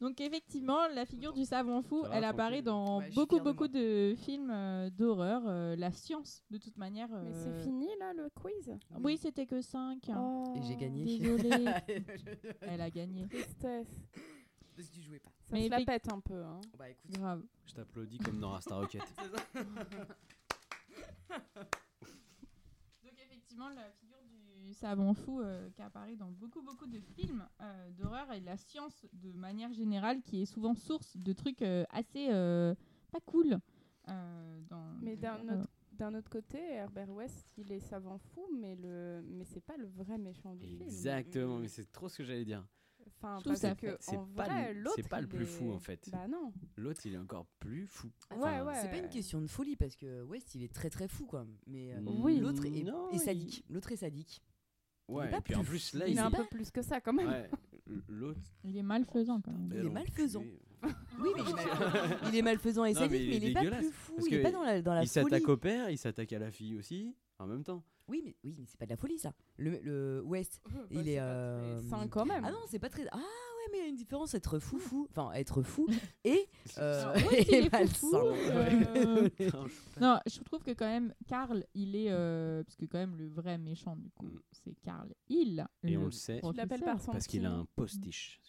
Donc 0.00 0.20
effectivement, 0.20 0.88
la 0.88 1.06
figure 1.06 1.32
du 1.32 1.44
savant 1.44 1.80
fou, 1.80 2.04
elle 2.12 2.24
apparaît 2.24 2.60
dans 2.60 2.98
Ouais, 2.98 3.10
beaucoup, 3.14 3.38
de 3.38 3.44
beaucoup 3.44 3.68
de 3.68 4.14
films 4.18 4.50
euh, 4.50 4.90
d'horreur. 4.90 5.42
euh, 5.46 5.76
la 5.76 5.92
science, 5.92 6.42
de 6.50 6.58
toute 6.58 6.76
manière. 6.76 7.08
Mais 7.08 7.30
euh, 7.32 7.56
c'est 7.58 7.62
fini, 7.62 7.86
là, 8.00 8.12
le 8.12 8.28
quiz? 8.30 8.76
Oui, 9.00 9.16
c'était 9.16 9.46
que 9.46 9.62
5. 9.62 10.10
Oh, 10.16 10.54
Et 10.56 10.62
j'ai 10.62 10.74
gagné. 10.74 11.04
Désolée. 11.04 11.66
Elle 12.62 12.80
a 12.80 12.90
gagné. 12.90 13.28
Tristesse. 13.28 13.86
Parce 14.76 14.88
que 14.88 14.92
tu 14.94 15.02
jouais 15.02 15.20
pas. 15.20 15.30
Ça 15.44 15.52
Mais 15.54 15.66
se 15.66 15.70
la 15.70 15.84
pète 15.84 16.12
un 16.12 16.18
peu. 16.18 16.42
Hein. 16.42 16.60
Bah 16.76 16.90
écoute. 16.90 17.10
Grave. 17.12 17.44
Je 17.66 17.74
t'applaudis 17.74 18.18
comme 18.18 18.40
dans 18.40 18.60
Star 18.60 18.80
Rocket. 18.80 19.02
Effectivement, 23.52 23.68
la 23.74 23.90
figure 23.90 24.16
du 24.24 24.72
savant 24.72 25.12
fou 25.12 25.40
euh, 25.42 25.68
qui 25.70 25.82
apparaît 25.82 26.16
dans 26.16 26.30
beaucoup 26.30 26.62
beaucoup 26.62 26.86
de 26.86 26.98
films 27.00 27.46
euh, 27.60 27.90
d'horreur 27.90 28.32
et 28.32 28.40
la 28.40 28.56
science 28.56 29.04
de 29.12 29.30
manière 29.32 29.72
générale 29.74 30.22
qui 30.22 30.40
est 30.40 30.46
souvent 30.46 30.74
source 30.74 31.16
de 31.18 31.32
trucs 31.34 31.60
euh, 31.60 31.84
assez 31.90 32.28
euh, 32.30 32.74
pas 33.10 33.20
cool. 33.20 33.58
euh, 34.08 34.60
dans, 34.70 34.94
Mais 35.02 35.16
d'un 35.16 35.42
autre, 35.48 35.68
d'un 35.92 36.14
autre 36.14 36.30
côté, 36.30 36.58
Herbert 36.58 37.10
West, 37.10 37.52
il 37.58 37.70
est 37.72 37.80
savant 37.80 38.16
fou, 38.16 38.46
mais, 38.58 38.74
le, 38.76 39.22
mais 39.26 39.44
c'est 39.44 39.60
pas 39.60 39.76
le 39.76 39.86
vrai 39.88 40.16
méchant 40.16 40.54
du 40.54 40.66
film. 40.66 40.82
Exactement, 40.82 41.58
mais 41.58 41.68
c'est 41.68 41.90
trop 41.92 42.08
ce 42.08 42.16
que 42.18 42.24
j'allais 42.24 42.46
dire. 42.46 42.64
Enfin, 43.22 43.38
Tout 43.42 43.48
parce 43.50 43.60
que. 43.76 43.96
C'est 44.00 44.16
pas 44.34 44.44
vrai, 44.48 44.74
le- 44.74 44.80
l'autre, 44.80 44.96
c'est 44.96 45.08
pas 45.08 45.20
le 45.20 45.26
il 45.26 45.36
plus 45.36 45.46
fou, 45.46 45.70
est- 45.70 45.74
en 45.74 45.78
fait. 45.78 46.08
Bah 46.10 46.26
non. 46.28 46.52
L'autre, 46.76 47.00
il 47.04 47.14
est 47.14 47.18
encore 47.18 47.46
plus 47.60 47.86
fou. 47.86 48.08
Ouais, 48.32 48.36
Enfin, 48.38 48.64
ouais. 48.64 48.74
C'est 48.82 48.90
pas 48.90 48.98
une 48.98 49.08
question 49.08 49.40
de 49.40 49.46
folie 49.46 49.76
parce 49.76 49.94
que 49.96 50.22
West 50.22 50.54
il 50.56 50.64
est 50.64 50.72
très 50.74 50.90
très 50.90 51.06
fou 51.08 51.24
quoi. 51.26 51.46
Mais 51.66 51.92
euh, 51.94 52.00
Oui. 52.04 52.40
l'autre 52.40 52.64
est, 52.66 52.70
est 52.76 52.84
il- 53.12 53.20
sadique. 53.20 53.64
L'autre 53.70 53.92
est 53.92 53.96
sadique. 53.96 54.42
Ouais, 55.08 55.30
et 55.36 55.40
puis 55.40 55.54
en 55.54 55.62
plus 55.64 55.90
fou. 55.90 55.98
là, 55.98 56.06
Il 56.08 56.12
il 56.12 56.16
est 56.18 56.20
un 56.20 56.30
peu 56.30 56.44
plus 56.46 56.70
que 56.70 56.80
ça 56.82 57.00
quand 57.00 57.12
même. 57.12 57.28
Ouais, 57.28 57.50
l'autre. 58.08 58.40
il 58.64 58.76
est 58.76 58.82
malfaisant 58.82 59.40
quand 59.40 59.52
même. 59.52 59.70
Il 59.72 59.86
est 59.86 59.90
malfaisant. 59.90 60.42
Oui 61.20 61.30
mais 61.36 61.42
il 61.42 61.48
est, 61.50 61.52
mal- 61.52 62.18
il 62.28 62.36
est 62.36 62.42
malfaisant 62.42 62.84
et 62.84 62.94
sadique 62.94 63.10
mais 63.12 63.18
mais, 63.18 63.36
il 63.36 63.44
est 63.44 63.50
il 63.52 63.56
est 63.56 63.70
pas 63.70 63.76
plus 63.76 63.90
fou. 63.92 64.14
Il 64.26 64.34
est 64.34 64.42
pas 64.42 64.50
dans 64.50 64.62
la, 64.64 64.82
dans 64.82 64.94
la 64.94 65.02
Il 65.04 65.08
folie. 65.08 65.24
s'attaque 65.30 65.48
au 65.48 65.56
père, 65.56 65.90
il 65.90 65.98
s'attaque 65.98 66.32
à 66.32 66.38
la 66.40 66.50
fille 66.50 66.76
aussi, 66.76 67.14
en 67.42 67.46
même 67.46 67.64
temps. 67.64 67.82
Oui 68.08 68.20
mais, 68.24 68.36
oui 68.44 68.54
mais 68.58 68.64
c'est 68.66 68.78
pas 68.78 68.84
de 68.86 68.90
la 68.90 68.96
folie 68.96 69.18
ça. 69.18 69.32
Le, 69.56 69.78
le 69.80 70.22
West 70.24 70.60
il 70.90 71.08
est... 71.08 71.18
pas 71.18 71.22
euh, 71.24 71.82
sain 71.82 72.08
quand 72.08 72.24
même. 72.26 72.44
Ah 72.44 72.50
non 72.50 72.58
c'est 72.68 72.78
pas 72.80 72.88
très... 72.90 73.06
Ah 73.12 73.16
ouais 73.16 73.68
mais 73.70 73.78
il 73.78 73.82
y 73.82 73.84
a 73.86 73.88
une 73.88 73.96
différence 73.96 74.34
être 74.34 74.58
fou 74.58 74.78
fou. 74.78 75.06
Enfin 75.10 75.30
être 75.32 75.62
fou 75.62 75.86
et... 76.24 76.48
Euh, 76.78 77.14
il 77.30 77.36
et 77.54 77.54
est 77.66 77.72
malsain. 77.72 78.08
euh, 78.12 79.28
Non, 80.00 80.18
je 80.26 80.40
trouve 80.40 80.62
que 80.62 80.72
quand 80.72 80.86
même, 80.86 81.14
Karl, 81.28 81.64
il 81.74 81.94
est. 81.96 82.10
euh, 82.10 82.62
parce 82.64 82.76
que 82.76 82.84
quand 82.86 82.98
même, 82.98 83.16
le 83.16 83.28
vrai 83.28 83.56
méchant, 83.58 83.96
du 83.96 84.10
coup, 84.10 84.26
Mm. 84.26 84.40
c'est 84.52 84.74
Karl 84.82 85.14
Hill. 85.28 85.66
Et 85.84 85.96
on 85.96 86.06
le 86.06 86.10
sait. 86.10 86.40
Tu 86.40 86.46
l'appelles 86.56 86.80
professeur. 86.80 86.94
par 86.94 87.00
son 87.02 87.12
Parce 87.12 87.26
qu'il 87.26 87.46
a 87.46 87.50
un 87.50 87.56
nom. 87.58 87.66
postiche. 87.76 88.40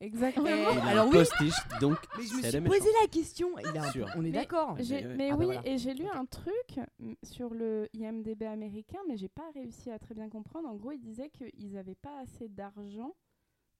Exactement. 0.00 0.46
Et- 0.46 0.50
Il 0.72 0.78
a 0.78 0.86
alors 0.86 1.06
un 1.06 1.10
oui. 1.10 1.12
postiche, 1.18 1.54
donc 1.80 1.96
Mais 2.18 2.24
je 2.24 2.34
me 2.34 2.42
suis 2.42 2.60
posé 2.62 2.88
la 3.02 3.08
question. 3.08 3.58
Il 3.58 3.76
a 3.78 3.82
un-. 3.84 3.92
On 4.16 4.24
est 4.24 4.30
d'accord. 4.30 4.76
Mais. 4.76 5.14
Mais 5.16 5.28
Ah 5.30 5.32
bah 5.32 5.36
oui, 5.38 5.44
voilà. 5.46 5.66
et 5.66 5.78
j'ai 5.78 5.94
lu 5.94 6.06
un 6.12 6.24
truc 6.24 6.80
mm, 6.98 7.12
sur 7.22 7.52
le 7.54 7.88
IMDB 7.94 8.44
américain, 8.44 8.98
mais 9.08 9.16
j'ai 9.16 9.28
pas 9.28 9.50
réussi 9.54 9.90
à 9.90 9.98
très 9.98 10.14
bien 10.14 10.28
comprendre. 10.28 10.68
En 10.68 10.74
gros, 10.76 10.92
ils 10.92 11.00
disaient 11.00 11.28
qu'ils 11.30 11.76
avaient 11.76 11.94
pas 11.94 12.18
assez 12.20 12.48
d'argent 12.48 13.14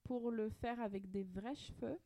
pour 0.05 0.31
le 0.31 0.49
faire 0.51 0.81
avec 0.81 1.11
des 1.11 1.23
vrais 1.25 1.55
cheveux. 1.55 1.99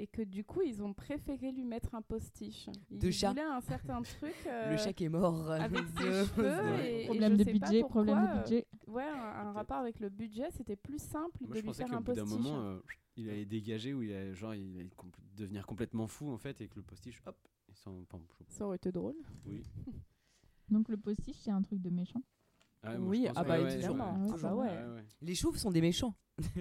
Et 0.00 0.08
que 0.08 0.22
du 0.22 0.42
coup, 0.42 0.60
ils 0.62 0.82
ont 0.82 0.92
préféré 0.92 1.52
lui 1.52 1.64
mettre 1.64 1.94
un 1.94 2.02
postiche. 2.02 2.66
Ils 2.90 2.98
De 2.98 3.12
chat. 3.12 3.32
un 3.38 3.60
certain 3.60 4.02
truc. 4.02 4.34
euh, 4.48 4.72
Le 4.72 4.76
chat 4.76 4.92
qui 4.92 5.04
est 5.04 5.08
mort. 5.08 5.48
avec 5.52 5.78
euh, 5.78 5.84
ses 5.96 6.04
de- 6.04 6.24
cheveux 6.24 6.80
et, 6.84 7.02
et 7.02 7.04
Problème 7.06 7.32
je 7.34 7.38
de 7.38 7.44
sais 7.44 7.52
pas 7.60 7.66
budget, 7.68 7.80
problème 7.82 8.26
de 8.34 8.40
budget. 8.40 8.66
euh, 8.88 8.92
Ouais, 8.92 9.04
un, 9.04 9.46
un 9.48 9.52
rapport 9.52 9.76
avec 9.76 10.00
le 10.00 10.08
budget, 10.08 10.50
c'était 10.50 10.74
plus 10.74 11.00
simple 11.00 11.36
Moi, 11.42 11.50
de 11.50 11.54
je 11.54 11.60
lui 11.60 11.66
pensais 11.68 11.82
faire 11.84 11.90
qu'au 11.90 11.96
un 11.96 12.00
bout 12.00 12.12
d'un 12.12 12.22
postiche. 12.24 12.40
moment, 12.42 12.60
euh, 12.60 12.80
il 13.16 13.28
allait 13.30 13.44
dégager 13.46 13.94
ou 13.94 14.02
il 14.02 14.12
allait, 14.12 14.34
genre, 14.34 14.54
il 14.54 14.78
allait 14.80 14.88
compl- 14.96 15.18
devenir 15.36 15.66
complètement 15.66 16.06
fou 16.06 16.30
en 16.30 16.38
fait, 16.38 16.60
et 16.60 16.68
que 16.68 16.76
le 16.76 16.82
postiche, 16.82 17.22
hop, 17.26 17.36
il 17.68 17.74
s'en. 17.76 18.04
Ça 18.48 18.66
aurait 18.66 18.76
été 18.76 18.90
drôle. 18.92 19.16
Oui. 19.46 19.62
Donc 20.70 20.88
le 20.88 20.96
postiche, 20.96 21.36
c'est 21.36 21.50
un 21.50 21.62
truc 21.62 21.80
de 21.80 21.90
méchant. 21.90 22.22
Ah 22.82 22.98
moi, 22.98 23.08
Oui, 23.10 23.26
ah 23.34 23.44
bah, 23.44 23.56
ouais, 23.58 23.64
ouais, 23.64 23.74
évidemment. 23.74 24.14
ouais. 24.14 24.28
Ah 24.30 24.34
Ah 24.34 24.42
bah 24.42 24.54
ouais. 24.54 25.04
Les 25.22 25.34
chauves 25.34 25.56
sont 25.56 25.70
des 25.70 25.80
méchants. 25.80 26.14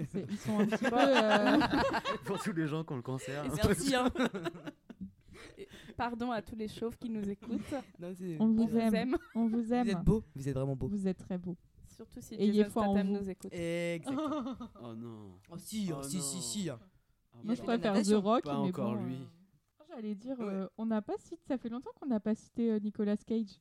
C'est- 0.09 0.25
Ils 0.29 0.37
sont 0.37 0.59
un 0.59 0.65
petit 0.67 0.83
peu. 0.85 0.95
euh, 0.95 1.59
Pour 2.25 2.41
tous 2.41 2.53
les 2.53 2.67
gens 2.67 2.83
qui 2.83 2.93
ont 2.93 2.97
le 2.97 3.01
cancer. 3.01 3.43
Ainsi, 3.67 3.95
hein. 3.95 4.09
Pardon 5.97 6.31
à 6.31 6.41
tous 6.41 6.55
les 6.55 6.67
chauves 6.67 6.97
qui 6.97 7.09
nous 7.09 7.27
écoutent. 7.29 7.73
Non, 7.99 8.13
c'est- 8.15 8.37
on 8.39 8.47
vous 8.53 8.67
vous 8.67 8.77
aime. 8.77 8.95
aime. 8.95 9.17
On 9.35 9.47
vous 9.47 9.61
Vous 9.63 9.73
aime. 9.73 9.89
êtes 9.89 10.03
beaux. 10.03 10.23
Vous 10.35 10.47
êtes 10.47 10.55
vraiment 10.55 10.75
beaux. 10.75 10.87
Vous 10.87 11.07
êtes 11.07 11.17
très 11.17 11.37
beaux. 11.37 11.57
Surtout 12.05 12.21
si 12.21 12.35
Ayez 12.35 12.53
Jason 12.53 12.69
foi 12.71 12.83
en 12.83 12.93
Statham 12.93 13.07
vous. 13.13 13.19
nous 13.19 13.29
écoute. 13.29 13.53
Exactement. 13.53 14.55
Oh 14.81 14.93
non. 14.95 15.39
Oh 15.49 15.57
si, 15.57 15.89
oh, 15.91 15.97
Oh 15.99 16.03
si, 16.03 16.17
non. 16.17 16.23
si, 16.23 16.41
si. 16.41 16.69
Ah 16.69 16.79
Il 17.39 17.45
Moi, 17.45 17.55
je 17.55 17.59
la 17.61 17.65
préfère 17.65 17.93
The. 18.01 18.13
Rock. 18.23 18.43
Pas 18.43 18.53
mais 18.61 18.69
encore 18.69 18.95
bon, 18.95 19.03
lui. 19.05 19.15
euh, 19.15 19.83
J'allais 19.89 20.15
dire, 20.15 20.39
Ouais. 20.39 20.45
euh, 20.53 20.67
on 20.77 20.85
n'a 20.85 21.01
pas 21.01 21.17
cité, 21.19 21.41
ça 21.47 21.57
fait 21.57 21.69
longtemps 21.69 21.91
qu'on 21.99 22.07
n'a 22.07 22.19
pas 22.19 22.35
cité 22.35 22.71
euh, 22.71 22.79
Nicolas 22.79 23.17
Cage, 23.17 23.59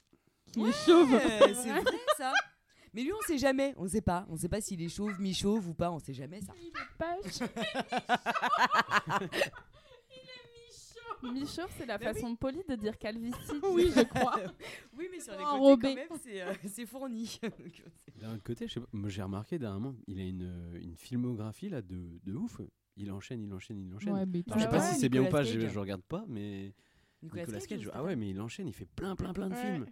qui 0.53 0.63
est 0.65 0.73
chauve. 0.87 1.11
Ouais, 1.13 1.55
c'est 1.55 1.71
vrai 1.71 1.83
ça. 2.17 2.33
Mais 2.95 3.03
lui, 3.05 3.13
on 3.13 3.21
sait 3.27 3.39
jamais. 3.39 3.73
On 3.79 3.87
sait 3.89 4.03
pas. 4.03 4.27
On 4.29 4.37
sait 4.37 4.49
pas 4.51 4.61
s'il 4.61 4.83
est 4.83 4.89
chauve, 4.91 5.19
mi-chauve 5.19 5.67
ou 5.69 5.73
pas. 5.75 5.91
On 5.91 5.99
sait 5.99 6.13
jamais 6.13 6.41
ça. 6.43 6.53
Pas 6.99 7.17
Mi-chauve, 11.23 11.71
c'est 11.79 11.87
la 11.87 11.97
oui. 11.99 12.05
façon 12.05 12.35
polie 12.37 12.63
de 12.69 12.75
dire 12.75 12.99
calvitie. 12.99 13.39
oui, 13.73 13.91
je 13.95 14.03
crois. 14.03 14.37
Oui, 14.97 15.09
mais 15.11 15.21
sur 15.21 15.33
les 15.33 15.45
côtés, 15.45 15.81
quand 15.83 15.95
même, 15.95 16.19
c'est 16.23 16.43
euh, 16.43 16.53
c'est 16.67 16.87
fourni. 16.87 17.39
D'un 18.21 18.35
autre 18.35 18.43
côté, 18.43 18.67
je 18.69 18.75
sais 18.75 18.81
pas, 18.81 18.87
moi, 18.93 19.09
j'ai 19.09 19.23
remarqué 19.23 19.59
dernièrement, 19.59 19.95
il 20.07 20.21
a 20.21 20.25
une, 20.25 20.79
une 20.81 20.97
filmographie 20.97 21.69
là 21.69 21.83
de, 21.83 22.19
de 22.25 22.35
ouf. 22.35 22.61
Il 22.97 23.11
enchaîne, 23.11 23.43
il 23.43 23.53
enchaîne, 23.55 23.79
il 23.79 23.95
enchaîne. 23.95 24.13
Ouais, 24.13 24.27
mais 24.27 24.43
Alors, 24.49 24.59
je 24.59 24.65
sais 24.65 24.69
pas 24.71 24.79
ouais, 24.81 24.95
si 24.95 25.01
c'est 25.01 25.09
bien 25.09 25.23
ou 25.23 25.29
pas, 25.31 25.43
je, 25.45 25.59
je 25.69 25.79
regarde 25.79 26.03
pas, 26.03 26.25
mais 26.29 26.75
Nicolas, 27.23 27.43
Nicolas, 27.43 27.59
Cage, 27.61 27.69
Cage, 27.69 27.81
je 27.81 27.91
ah 27.93 28.03
ouais, 28.03 28.17
mais 28.17 28.31
il 28.31 28.41
enchaîne, 28.41 28.67
il 28.69 28.75
fait 28.75 28.85
plein, 28.85 29.17
plein, 29.17 29.33
plein 29.33 29.49
de 29.49 29.55
Ouais. 29.55 29.61
films. 29.73 29.87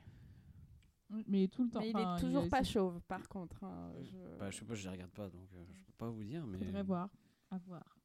Mais 1.26 1.48
tout 1.48 1.64
le 1.64 1.70
temps. 1.70 1.80
Mais 1.80 1.90
il 1.90 1.98
est 1.98 2.20
toujours 2.20 2.48
pas 2.48 2.62
chauve, 2.62 3.00
par 3.08 3.28
contre. 3.28 3.64
hein, 3.64 3.92
je- 4.02 4.38
Bah, 4.38 4.50
je 4.50 4.58
sais 4.58 4.64
pas, 4.64 4.74
je 4.74 4.84
les 4.84 4.90
regarde 4.90 5.10
pas, 5.12 5.28
donc 5.28 5.48
euh, 5.54 5.64
je 5.72 5.82
peux 5.82 5.92
pas 5.98 6.08
vous 6.10 6.22
dire, 6.24 6.46
mais. 6.46 6.58
Faudrait 6.58 6.82
voir. 6.82 7.08
À 7.50 7.58
voir. 7.58 7.96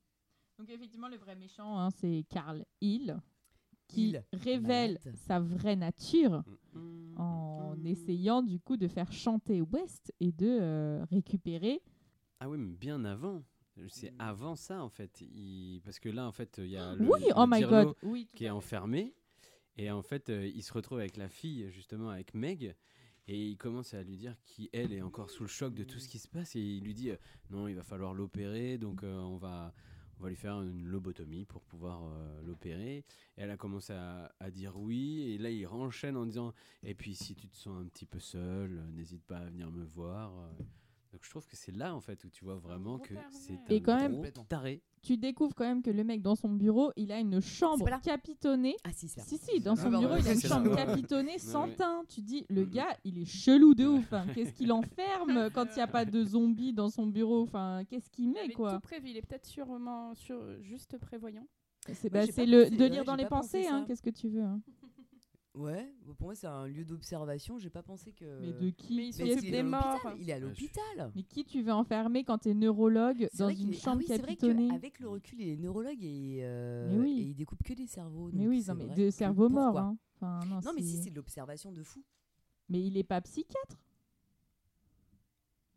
Donc 0.58 0.70
effectivement, 0.70 1.08
le 1.10 1.18
vrai 1.18 1.36
méchant, 1.36 1.78
hein, 1.80 1.90
c'est 1.92 2.26
Carl 2.30 2.66
Hill, 2.82 3.18
qui 3.88 4.16
révèle 4.34 5.00
malade. 5.04 5.16
sa 5.28 5.40
vraie 5.40 5.76
nature 5.76 6.44
Mm. 6.74 7.18
en 7.20 7.78
essayant 7.86 8.42
du 8.42 8.60
coup 8.60 8.76
de 8.78 8.88
faire 8.88 9.12
chanter 9.12 9.62
West 9.62 10.12
et 10.20 10.32
de 10.34 10.58
euh, 10.60 11.06
récupérer. 11.06 11.82
Ah 12.40 12.50
oui, 12.50 12.58
mais 12.58 12.74
bien 12.76 13.06
avant. 13.06 13.44
C'est 13.90 14.14
avant 14.20 14.56
ça 14.56 14.82
en 14.82 14.90
fait, 14.90 15.20
Il- 15.22 15.82
parce 15.84 16.00
que 16.00 16.08
là 16.10 16.26
en 16.28 16.32
fait 16.32 16.56
il 16.60 16.68
y 16.70 16.78
a 16.78 16.96
le, 16.96 17.02
oui, 17.04 17.20
le 17.28 17.34
oh 17.36 17.46
my 17.46 17.58
Dirlo 17.58 17.84
god. 17.88 17.96
Oui, 18.04 18.26
tout 18.26 18.38
qui 18.38 18.46
est 18.46 18.50
enfermé 18.50 19.14
et 19.78 19.92
en 19.92 20.02
fait 20.02 20.30
euh, 20.30 20.48
il 20.48 20.64
se 20.64 20.72
retrouve 20.72 21.00
avec 21.00 21.18
la 21.18 21.28
fille 21.28 21.70
justement 21.72 22.10
avec 22.10 22.34
Meg 22.34 22.74
et 23.28 23.48
il 23.50 23.58
commence 23.58 23.94
à 23.94 24.02
lui 24.02 24.16
dire 24.16 24.34
qui 24.46 24.70
elle 24.72 24.94
est 24.94 25.02
encore 25.02 25.30
sous 25.30 25.44
le 25.44 25.50
choc 25.50 25.74
de 25.74 25.84
tout 25.84 26.00
ce 26.00 26.08
qui 26.08 26.20
se 26.20 26.28
passe 26.30 26.56
et 26.56 26.62
il 26.62 26.84
lui 26.86 26.94
dit 26.94 27.10
euh, 27.12 27.18
non 27.50 27.68
il 27.68 27.76
va 27.76 27.84
falloir 27.84 28.14
l'opérer 28.14 28.78
donc 28.78 29.04
euh, 29.04 29.18
on 29.20 29.36
va 29.36 29.74
on 30.20 30.24
va 30.24 30.30
lui 30.30 30.36
faire 30.36 30.62
une 30.62 30.86
lobotomie 30.86 31.46
pour 31.46 31.62
pouvoir 31.64 32.04
euh, 32.06 32.42
l'opérer. 32.44 32.98
Et 32.98 33.04
elle 33.38 33.52
a 33.52 33.58
commencé 33.58 33.94
à, 33.94 34.34
à 34.40 34.50
dire 34.52 34.78
oui. 34.78 35.32
Et 35.32 35.38
là 35.38 35.50
il 35.50 35.66
renchaîne 35.66 36.16
en 36.18 36.26
disant 36.26 36.54
et 36.84 36.94
puis 36.96 37.16
si 37.16 37.36
tu 37.36 37.48
te 37.48 37.56
sens 37.56 37.78
un 37.82 37.86
petit 37.88 38.06
peu 38.06 38.20
seul 38.20 38.78
euh, 38.78 38.92
n'hésite 38.92 39.24
pas 39.24 39.38
à 39.40 39.46
venir 39.46 39.72
me 39.72 39.84
voir 39.86 40.32
euh. 40.38 40.50
donc 41.12 41.24
je 41.24 41.30
trouve 41.30 41.46
que 41.48 41.56
c'est 41.56 41.72
là 41.76 41.94
en 41.96 42.02
fait 42.02 42.24
où 42.24 42.30
tu 42.30 42.44
vois 42.46 42.56
vraiment 42.58 43.00
que 43.00 43.14
c'est 43.32 43.60
Et 43.70 43.78
un 43.78 43.80
quand 43.82 43.98
même- 44.00 44.22
gros 44.22 44.44
taré 44.44 44.82
Tu 45.06 45.18
découvres 45.18 45.54
quand 45.54 45.66
même 45.66 45.84
que 45.84 45.92
le 45.92 46.04
mec 46.04 46.22
dans 46.24 46.34
son 46.36 46.50
bureau, 46.50 46.92
il 46.96 47.12
a 47.12 47.20
une 47.20 47.40
chambre 47.40 47.88
capitonnée. 48.02 48.76
Ah 48.84 48.90
si, 48.92 49.08
c'est. 49.08 49.22
Si, 49.22 49.38
si, 49.38 49.60
dans 49.62 49.74
Ah, 49.74 49.76
son 49.76 49.92
pardon, 49.92 50.00
bureau, 50.00 50.16
il 50.20 50.28
a 50.28 50.34
une 50.34 50.42
chambre 50.42 50.76
ça, 50.76 50.86
capitonnée 50.86 51.38
sans 51.38 51.70
teint. 51.70 52.04
Tu 52.10 52.22
dis, 52.22 52.44
le 52.50 52.66
gars, 52.66 52.98
il 53.04 53.20
est 53.20 53.26
chelou 53.26 53.76
de 53.76 53.86
ouf. 53.86 54.12
hein. 54.14 54.26
Qu'est-ce 54.34 54.52
qu'il 54.54 54.72
enferme 54.74 55.52
quand 55.54 55.66
il 55.72 55.76
n'y 55.76 55.82
a 55.84 55.88
pas 55.88 56.06
de 56.06 56.24
zombies 56.24 56.74
dans 56.74 56.90
son 56.90 57.06
bureau? 57.06 57.44
Enfin, 57.44 57.84
qu'est-ce 57.88 58.10
qu'il 58.10 58.26
Il 58.26 58.32
met, 58.34 58.50
quoi? 58.50 58.74
tout 58.74 58.80
prévu. 58.80 59.10
Il 59.10 59.18
est 59.18 59.22
peut-être 59.22 59.46
sûrement 59.46 60.16
sur, 60.16 60.42
juste 60.64 60.98
prévoyant. 60.98 61.46
C'est 61.94 62.10
bah, 62.10 62.26
le 62.26 62.70
de 62.72 62.76
ouais, 62.78 62.90
lire 62.90 63.06
dans 63.06 63.16
les 63.16 63.28
pensées, 63.28 63.68
hein, 63.68 63.86
qu'est-ce 63.88 64.02
que 64.02 64.10
tu 64.10 64.28
veux. 64.28 64.42
hein? 64.42 64.60
Ouais, 65.56 65.90
pour 66.18 66.28
moi 66.28 66.36
c'est 66.36 66.48
un 66.48 66.68
lieu 66.68 66.84
d'observation. 66.84 67.58
J'ai 67.58 67.70
pas 67.70 67.82
pensé 67.82 68.12
que. 68.12 68.26
Mais 68.42 68.52
de 68.52 68.70
qui 68.72 68.96
Mais 68.98 69.08
il 69.08 69.14
qui 69.14 69.24
Mais 69.24 69.30
est- 69.30 69.32
s'occupe 69.36 69.44
il 69.44 69.48
est 69.48 69.52
des 69.52 69.58
à 69.60 69.64
l'hôpital, 69.64 70.02
morts. 70.04 70.14
Il 70.20 70.30
est 70.30 70.34
à 70.34 70.36
Ouais, 70.36 70.42
je- 70.42 70.46
l'hôpital. 70.48 71.12
Mais 71.16 71.24
qui 71.24 71.46
tu 71.46 71.62
veux 71.62 71.72
enfermer 71.72 72.24
quand 72.26 72.38
t'es 72.40 72.54
neurologue 72.54 73.30
dans 73.38 73.50
une 73.50 73.72
est- 73.74 73.78
ah 73.78 73.80
chambre 73.80 73.98
oui, 74.00 74.06
c'est 74.08 74.18
vrai 74.18 74.36
qu'avec 74.36 75.00
le 75.00 75.08
recul, 75.08 75.40
il 75.40 75.50
est 75.50 75.58
neurologue 75.58 76.04
et, 76.04 76.40
euh, 76.42 76.92
Mais 76.92 76.98
oui. 77.00 77.20
et 77.20 77.24
il 77.30 77.36
découpe 77.36 77.64
que 77.64 77.74
des 77.74 77.88
cerveaux. 77.88 78.30
Mais 78.34 78.48
oui, 78.48 78.62
c'est 78.64 78.72
non, 78.74 78.78
mais 78.80 78.86
vrai 78.86 78.96
de 78.96 79.06
que 79.06 79.12
cerveau 79.12 79.48
mort. 79.50 79.66
pourquoi 79.74 79.82
hein. 79.82 79.98
Enfin, 80.18 80.40
non, 80.48 80.60
Non, 80.66 80.72
mais 80.76 80.82
si 80.82 80.98
c'est- 81.04 81.10
de 81.10 81.16
l'observation 81.16 81.72
de 81.72 81.84
fou. 81.84 82.04
Mais 82.68 82.82
il 82.86 82.98
est 82.98 83.04
pas 83.04 83.22
psychiatre. 83.22 83.78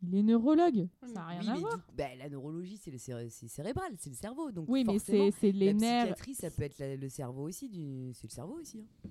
Il 0.01 0.15
est 0.15 0.23
neurologue. 0.23 0.87
Ça 1.01 1.07
n'a 1.11 1.25
rien 1.27 1.41
oui, 1.41 1.47
à 1.49 1.55
voir. 1.55 1.77
du 1.77 1.83
bah, 1.97 2.15
la 2.17 2.29
neurologie, 2.29 2.77
c'est 2.77 2.89
le 2.91 2.97
céré- 2.97 3.29
cérébral, 3.29 3.93
c'est 3.97 4.09
le 4.09 4.15
cerveau. 4.15 4.49
Donc 4.51 4.65
Oui, 4.69 4.85
mais 4.85 4.97
c'est 4.97 5.29
c'est 5.31 5.51
les 5.51 5.67
la 5.67 5.73
nerfs. 5.73 6.15
psychiatrie, 6.15 6.35
ça 6.35 6.49
peut 6.51 6.63
être 6.63 6.79
la- 6.79 6.95
le 6.95 7.09
cerveau 7.09 7.47
aussi. 7.49 7.67
Du... 7.67 8.11
C'est 8.13 8.27
le 8.27 8.33
cerveau 8.33 8.59
aussi. 8.59 8.79
hein. 9.05 9.09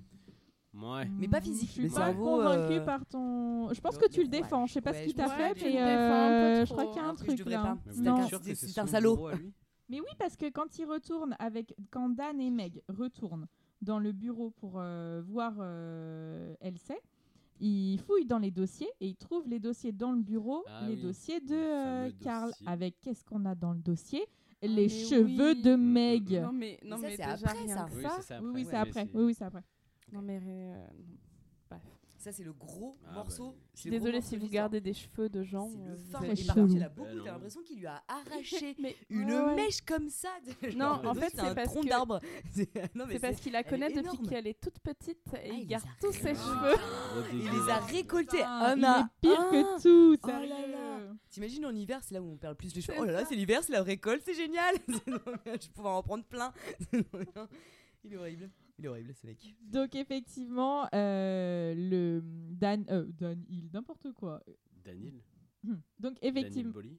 Ouais 0.81 1.07
Mais 1.17 1.27
pas 1.27 1.41
physique, 1.41 1.69
Je 1.69 1.81
suis 1.81 1.89
pas 1.89 2.13
convaincue 2.13 2.73
euh, 2.79 2.85
par 2.85 3.05
ton. 3.05 3.73
Je 3.73 3.81
pense 3.81 3.97
que 3.97 4.07
tu 4.07 4.21
le- 4.21 4.27
défends. 4.27 4.65
Je 4.65 4.73
sais 4.73 4.81
pas 4.81 4.91
ouais, 4.91 5.01
ce 5.01 5.05
qu'il 5.05 5.13
t'a 5.15 5.27
fait, 5.29 5.53
mais 5.63 5.81
euh, 5.81 6.65
je 6.65 6.71
crois 6.71 6.85
qu'il 6.85 6.95
y 6.95 6.99
a 6.99 7.03
hein. 7.05 7.09
un 7.09 7.15
je 7.17 7.23
truc 7.35 7.45
là. 7.49 7.77
C'est 7.89 8.01
Non. 8.01 8.15
un- 8.21 8.27
c'est- 8.55 8.87
salaud. 8.87 9.29
Mais 9.89 9.99
oui, 9.99 10.07
parce 10.19 10.35
que 10.37 10.49
quand 10.51 10.77
il 10.77 10.85
retourne 10.85 11.35
avec 11.39 11.75
quand 11.89 12.09
Dan 12.09 12.39
et 12.39 12.51
Meg 12.51 12.81
retournent 12.87 13.47
dans 13.81 13.97
le 13.99 14.11
bureau 14.11 14.51
pour 14.51 14.73
euh, 14.75 15.21
voir 15.25 15.53
euh, 15.59 16.53
Elsie, 16.61 16.93
ils 17.59 17.97
fouillent 17.99 18.25
dans 18.27 18.37
les 18.39 18.51
dossiers 18.51 18.89
et 19.01 19.07
ils 19.07 19.15
trouvent 19.15 19.47
les 19.47 19.59
dossiers 19.59 19.91
dans 19.91 20.11
le 20.11 20.21
bureau, 20.21 20.63
Ah 20.67 20.81
les 20.87 20.95
oui, 20.95 21.01
dossiers 21.01 21.39
de 21.39 21.55
euh, 21.55 22.11
Karl. 22.21 22.49
dossier. 22.51 22.67
Avec 22.67 22.99
qu'est-ce 23.01 23.23
qu'on 23.25 23.43
a 23.45 23.55
dans 23.55 23.71
le 23.73 23.79
dossier? 23.79 24.23
Ah, 24.61 24.67
Les 24.67 24.89
cheveux 24.89 25.53
oui. 25.53 25.61
de 25.61 25.75
Meg. 25.75 26.31
Non, 26.41 26.51
mais, 26.53 26.77
non, 26.85 26.97
ça, 26.97 27.01
mais 27.03 27.09
c'est 27.11 27.17
déjà 27.23 27.31
après, 27.33 27.63
rien 27.63 27.75
ça. 27.75 27.87
c'est 28.21 28.33
après. 28.75 29.09
Oui, 29.13 29.23
oui, 29.23 29.33
c'est 29.33 29.45
après. 29.45 29.63
Non, 30.11 30.21
mais. 30.21 30.39
euh, 30.43 30.87
Bref. 31.69 31.81
Ça, 32.17 32.33
c'est 32.33 32.43
le 32.43 32.51
gros 32.51 32.97
Ah, 33.07 33.13
morceau. 33.13 33.51
bah, 33.51 33.57
Je 33.75 33.79
suis 33.79 33.89
désolée 33.91 34.19
si 34.19 34.35
vous 34.35 34.49
gardez 34.49 34.81
des 34.81 34.93
cheveux 34.93 35.29
de 35.29 35.41
gens. 35.41 35.69
C'est 35.69 35.77
euh, 35.77 35.87
le 35.87 35.93
êtes- 35.93 36.11
très 36.35 36.41
Et 36.43 36.45
par 36.47 36.55
contre, 36.57 36.73
il 36.75 36.83
a 36.83 36.89
beaucoup. 36.89 37.07
Bah, 37.15 37.21
T'as 37.23 37.31
l'impression 37.31 37.61
qu'il 37.63 37.79
lui 37.79 37.85
a 37.87 38.03
arraché 38.09 38.75
Mais 38.79 38.95
une 39.09 39.31
ouais. 39.31 39.55
mèche 39.55 39.79
comme 39.83 40.09
ça. 40.09 40.27
de- 40.45 40.75
Non, 40.75 40.99
en 41.05 41.13
fait, 41.13 41.29
c'est 41.33 41.39
un 41.39 41.55
parce 41.55 41.69
tronc 41.71 41.83
que- 41.83 41.87
d'arbre. 41.87 42.19
C'est 42.51 43.19
parce 43.21 43.39
qu'il 43.39 43.53
la 43.53 43.63
connaît 43.63 43.89
depuis 43.93 44.17
qu'elle 44.27 44.47
est 44.47 44.59
toute 44.59 44.79
petite 44.79 45.25
et 45.33 45.49
Ah, 45.49 45.53
il 45.53 45.65
garde 45.67 45.85
tous 46.01 46.11
ses 46.11 46.35
cheveux. 46.35 46.75
Gros 46.75 47.23
Il 47.31 47.39
les 47.51 47.69
a 47.71 47.77
récoltés 47.79 48.43
un 48.43 48.75
il 48.75 48.83
est 48.83 49.03
pire 49.21 49.49
que 49.49 49.81
tout, 49.81 50.19
Oh 50.21 50.27
là 50.27 50.39
sérieux. 50.39 50.71
là. 50.73 50.99
T'imagines 51.29 51.65
en 51.67 51.73
hiver, 51.75 51.99
c'est 52.03 52.15
là 52.15 52.21
où 52.21 52.31
on 52.33 52.35
perd 52.37 52.51
le 52.51 52.57
plus 52.57 52.75
les 52.75 52.81
cheveux. 52.81 52.97
Oh 52.99 53.05
là 53.05 53.13
là, 53.13 53.25
c'est 53.25 53.35
l'hiver, 53.35 53.63
c'est 53.63 53.71
la 53.71 53.81
récolte, 53.83 54.23
c'est 54.25 54.33
génial. 54.33 54.75
Je 55.07 55.51
vais 55.51 55.57
pouvoir 55.73 55.95
en 55.95 56.03
prendre 56.03 56.25
plein. 56.25 56.51
Il 58.03 58.13
est 58.13 58.17
horrible. 58.17 58.49
Il 58.79 58.85
est 58.85 58.87
horrible 58.87 59.13
ce 59.13 59.25
mec. 59.27 59.55
Donc 59.61 59.93
effectivement, 59.95 60.87
euh, 60.95 61.73
le 61.75 62.21
Dan, 62.23 62.85
euh, 62.89 63.05
Dan 63.11 63.43
Hill, 63.49 63.69
n'importe 63.73 64.11
quoi. 64.13 64.41
Daniel 64.83 65.21
Hum. 65.67 65.81
Donc 65.99 66.15
Daniel 66.21 66.37
effectivement, 66.37 66.71
Bolly 66.73 66.97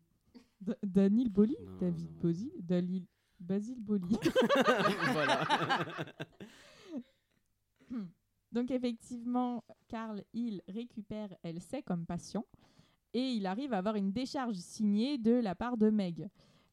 Da- 0.60 0.76
Daniel 0.82 1.28
Boli, 1.30 1.56
Non, 1.64 1.76
David 1.78 2.10
non. 2.12 2.20
Bosi, 2.20 2.52
Dalil, 2.58 3.06
Basile 3.40 3.80
Boli. 3.80 4.04
Voilà. 5.12 5.46
Donc 8.52 8.70
effectivement, 8.70 9.64
Carl 9.88 10.22
Hill 10.34 10.60
récupère 10.68 11.34
Elsie 11.42 11.82
comme 11.84 12.04
patient 12.04 12.44
et 13.14 13.30
il 13.32 13.46
arrive 13.46 13.72
à 13.72 13.78
avoir 13.78 13.96
une 13.96 14.12
décharge 14.12 14.56
signée 14.56 15.18
de 15.18 15.32
la 15.32 15.54
part 15.54 15.76
de 15.76 15.88
Meg. 15.90 16.28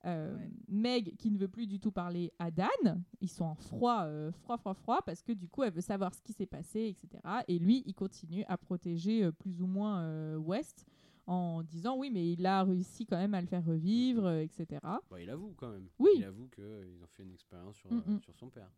Euh, 0.05 0.37
Ouais. 0.37 0.49
Meg 0.69 1.15
qui 1.17 1.31
ne 1.31 1.37
veut 1.37 1.47
plus 1.47 1.67
du 1.67 1.79
tout 1.79 1.91
parler 1.91 2.31
à 2.39 2.51
Dan, 2.51 3.03
ils 3.19 3.29
sont 3.29 3.45
en 3.45 3.55
froid, 3.55 4.03
euh, 4.03 4.31
froid, 4.31 4.57
froid, 4.57 4.73
froid, 4.75 5.01
parce 5.05 5.21
que 5.23 5.31
du 5.33 5.47
coup 5.49 5.63
elle 5.63 5.73
veut 5.73 5.81
savoir 5.81 6.13
ce 6.13 6.21
qui 6.21 6.33
s'est 6.33 6.45
passé, 6.45 6.87
etc. 6.95 7.21
Et 7.47 7.57
lui, 7.59 7.83
il 7.85 7.93
continue 7.93 8.43
à 8.47 8.57
protéger 8.57 9.23
euh, 9.23 9.31
plus 9.31 9.61
ou 9.61 9.65
moins 9.67 10.01
euh, 10.03 10.37
West 10.37 10.85
en 11.25 11.61
disant 11.63 11.97
oui, 11.97 12.09
mais 12.13 12.31
il 12.31 12.45
a 12.45 12.63
réussi 12.63 13.05
quand 13.05 13.17
même 13.17 13.33
à 13.33 13.41
le 13.41 13.47
faire 13.47 13.65
revivre, 13.65 14.25
euh, 14.27 14.39
etc. 14.43 14.79
Bah, 14.83 14.99
il 15.19 15.29
avoue 15.29 15.53
quand 15.57 15.69
même. 15.71 15.87
Oui. 15.99 16.11
Il 16.15 16.23
avoue 16.23 16.47
qu'ils 16.47 17.03
ont 17.03 17.07
fait 17.07 17.23
une 17.23 17.33
expérience 17.33 17.75
sur, 17.75 17.91
Mm, 17.91 18.03
euh, 18.07 18.11
mm. 18.13 18.19
sur 18.21 18.35
son 18.35 18.49
père. 18.49 18.71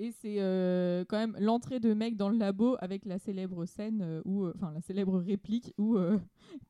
Et 0.00 0.12
c'est 0.12 0.36
euh, 0.38 1.04
quand 1.08 1.16
même 1.18 1.36
l'entrée 1.40 1.80
de 1.80 1.92
mec 1.92 2.16
dans 2.16 2.28
le 2.28 2.38
labo 2.38 2.76
avec 2.80 3.04
la 3.04 3.18
célèbre 3.18 3.64
scène 3.64 4.00
euh, 4.00 4.22
où, 4.24 4.44
euh, 4.44 4.52
enfin 4.54 4.70
la 4.72 4.80
célèbre 4.80 5.18
réplique 5.18 5.74
où 5.76 5.96
euh, 5.96 6.20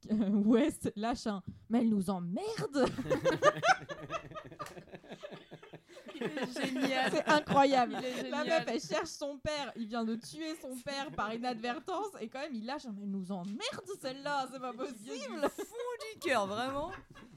West 0.46 0.90
lâche 0.96 1.26
un 1.26 1.42
mais 1.68 1.80
elle 1.80 1.90
nous 1.90 2.08
emmerde. 2.08 2.86
Génial. 6.18 7.12
c'est 7.12 7.28
incroyable. 7.28 7.96
La 8.30 8.44
meuf 8.44 8.64
elle 8.66 8.80
cherche 8.80 9.10
son 9.10 9.36
père, 9.38 9.72
il 9.76 9.86
vient 9.86 10.04
de 10.04 10.16
tuer 10.16 10.56
son 10.62 10.74
père 10.82 11.10
par 11.12 11.34
inadvertance 11.34 12.08
et 12.20 12.28
quand 12.28 12.40
même 12.40 12.54
il 12.54 12.64
lâche 12.64 12.86
un 12.86 12.92
mais 12.92 13.02
elle 13.02 13.10
nous 13.10 13.30
emmerde 13.30 13.86
celle-là, 14.00 14.48
c'est 14.50 14.58
pas 14.58 14.72
possible. 14.72 15.48
fond 15.54 16.14
du 16.14 16.18
cœur, 16.20 16.46
vraiment. 16.46 16.90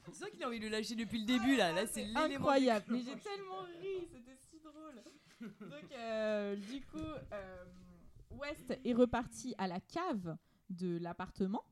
C'est 0.06 0.16
sûr 0.16 0.30
qu'il 0.30 0.42
a 0.42 0.48
envie 0.48 0.58
de 0.58 0.64
le 0.64 0.70
lâcher 0.70 0.94
depuis 0.94 1.20
le 1.20 1.26
début 1.26 1.54
là. 1.54 1.72
Là, 1.72 1.82
c'est 1.86 2.02
l'élément 2.02 2.48
Incroyable. 2.48 2.86
Mais 2.88 3.00
j'ai 3.00 3.16
tellement 3.16 3.60
ri, 3.80 4.08
c'était. 4.10 4.41
Donc, 5.60 5.92
euh, 5.92 6.56
du 6.56 6.80
coup, 6.82 6.98
euh, 6.98 7.64
West 8.30 8.78
est 8.84 8.92
reparti 8.92 9.54
à 9.58 9.66
la 9.66 9.80
cave 9.80 10.36
de 10.70 10.98
l'appartement 10.98 11.64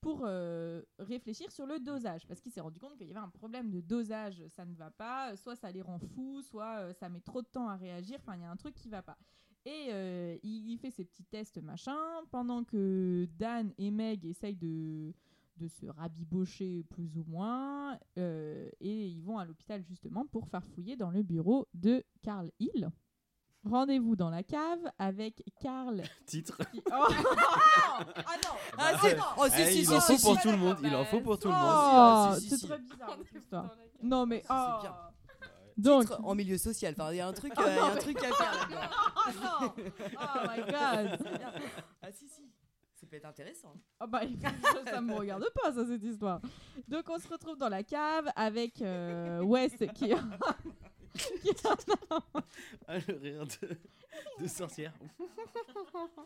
pour 0.00 0.22
euh, 0.24 0.82
réfléchir 0.98 1.50
sur 1.50 1.66
le 1.66 1.78
dosage. 1.78 2.26
Parce 2.26 2.40
qu'il 2.40 2.52
s'est 2.52 2.60
rendu 2.60 2.78
compte 2.78 2.96
qu'il 2.96 3.06
y 3.06 3.10
avait 3.10 3.20
un 3.20 3.30
problème 3.30 3.70
de 3.70 3.80
dosage, 3.80 4.42
ça 4.48 4.64
ne 4.64 4.74
va 4.74 4.90
pas, 4.90 5.36
soit 5.36 5.56
ça 5.56 5.70
les 5.70 5.82
rend 5.82 5.98
fous, 5.98 6.42
soit 6.42 6.92
ça 6.94 7.08
met 7.08 7.20
trop 7.20 7.40
de 7.40 7.46
temps 7.46 7.68
à 7.68 7.76
réagir, 7.76 8.18
enfin 8.20 8.36
il 8.36 8.42
y 8.42 8.44
a 8.44 8.50
un 8.50 8.56
truc 8.56 8.74
qui 8.74 8.88
va 8.88 9.02
pas. 9.02 9.16
Et 9.64 10.38
il, 10.42 10.76
fait 10.76 10.90
ses 10.90 11.06
petits 11.06 11.24
tests 11.24 11.56
machin. 11.56 11.96
Pendant 12.30 12.64
que 12.64 13.26
Dan 13.38 13.72
et 13.78 13.90
Meg 13.90 14.26
essayent 14.26 14.56
de 14.56 15.14
se 15.66 15.86
rabibocher 15.86 16.84
plus 16.90 17.16
ou 17.16 17.24
moins, 17.24 17.98
et 18.18 19.06
ils 19.06 19.22
vont 19.22 19.38
à 19.38 19.46
l'hôpital 19.46 19.82
justement 19.82 20.26
pour 20.26 20.48
farfouiller 20.48 20.96
dans 20.96 21.10
le 21.10 21.22
bureau 21.22 21.66
de 21.72 22.04
Carl 22.20 22.50
Hill. 22.58 22.90
Rendez-vous 23.64 24.14
dans 24.16 24.30
la 24.30 24.42
cave 24.42 24.80
avec 24.98 25.42
Carl. 25.60 26.02
Titre. 26.26 26.58
qui- 26.70 26.82
Oh 26.86 26.90
ah 26.92 28.36
non 28.44 28.50
Ah, 28.78 28.92
c'est- 29.00 29.16
oh, 29.38 29.44
si, 29.48 29.62
Eh, 29.62 29.66
si, 29.70 29.78
il 29.80 29.86
si, 29.86 29.94
en 29.94 30.00
si, 30.00 30.12
faut 30.12 30.18
si. 30.18 30.24
pour 30.26 30.40
tout 30.42 30.50
le 30.50 30.56
monde. 30.58 30.76
Il 30.82 30.94
en 30.94 31.04
faut 31.04 31.20
pour 31.20 31.38
tout 31.38 31.48
le 31.48 31.54
monde. 31.54 31.62
Oh, 31.74 32.34
si, 32.34 32.40
si, 32.42 32.48
c'est 32.50 32.56
si. 32.58 32.66
très 32.68 32.78
bizarre 32.78 33.16
cette 33.22 33.42
histoire. 33.42 33.76
Non 34.02 34.26
mais 34.26 34.42
oh. 34.50 34.54
C'est 34.54 34.88
bien. 34.88 34.96
Donc 35.76 36.02
Titre 36.02 36.20
en 36.24 36.34
milieu 36.34 36.58
social. 36.58 36.94
Enfin, 36.96 37.10
il 37.12 37.16
y 37.16 37.20
a 37.20 37.26
un 37.26 37.32
truc, 37.32 37.52
Ah 37.56 37.62
euh, 37.62 37.66
il 37.70 37.74
y 37.74 37.78
a 37.78 37.80
non, 37.80 37.92
un 37.92 37.96
truc 37.96 38.18
à 38.22 38.32
faire. 38.32 38.90
Oh 39.16 39.30
non 39.42 39.72
Oh 39.76 40.48
my 40.48 40.60
god 40.70 41.18
Ah 42.02 42.12
si 42.12 42.28
si. 42.28 42.42
Ça 42.94 43.06
peut 43.08 43.16
être 43.16 43.26
intéressant. 43.26 43.74
Ah 44.00 44.06
bah, 44.06 44.20
ça 44.86 45.00
me 45.00 45.14
regarde 45.14 45.44
pas, 45.62 45.72
ça, 45.72 45.84
cette 45.86 46.02
histoire. 46.04 46.40
Donc, 46.88 47.04
on 47.10 47.18
se 47.18 47.28
retrouve 47.28 47.56
dans 47.58 47.68
la 47.68 47.82
cave 47.82 48.30
avec 48.36 48.80
euh, 48.82 49.42
West 49.42 49.84
qui... 49.94 50.12
Ah, 52.88 52.98
le 53.08 53.14
rire 53.16 53.46
de, 53.46 53.68
de 54.42 54.48
sorcière. 54.48 54.92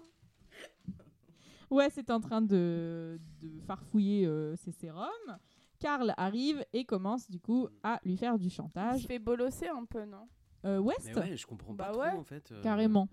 West 1.71 1.99
est 1.99 2.11
en 2.11 2.21
train 2.21 2.41
de, 2.41 3.21
de 3.41 3.61
farfouiller 3.67 4.27
euh, 4.27 4.57
ses 4.57 4.73
sérums. 4.73 5.39
Carl 5.79 6.13
arrive 6.17 6.65
et 6.73 6.85
commence, 6.85 7.31
du 7.31 7.39
coup, 7.39 7.69
à 7.83 8.01
lui 8.05 8.17
faire 8.17 8.39
du 8.39 8.47
Il 8.47 8.51
chantage. 8.51 9.07
fait 9.07 9.19
bolosser 9.19 9.69
un 9.69 9.85
peu, 9.85 10.05
non? 10.05 10.29
Euh, 10.65 10.79
West 10.79 11.11
Mais 11.15 11.19
ouais, 11.21 11.37
je 11.37 11.47
comprends 11.47 11.75
pas 11.75 11.87
Bah 11.87 11.93
trop 11.93 12.01
ouais. 12.03 12.11
en 12.19 12.25
fait. 12.25 12.51
euh, 12.51 12.63
Carrément. 12.63 13.09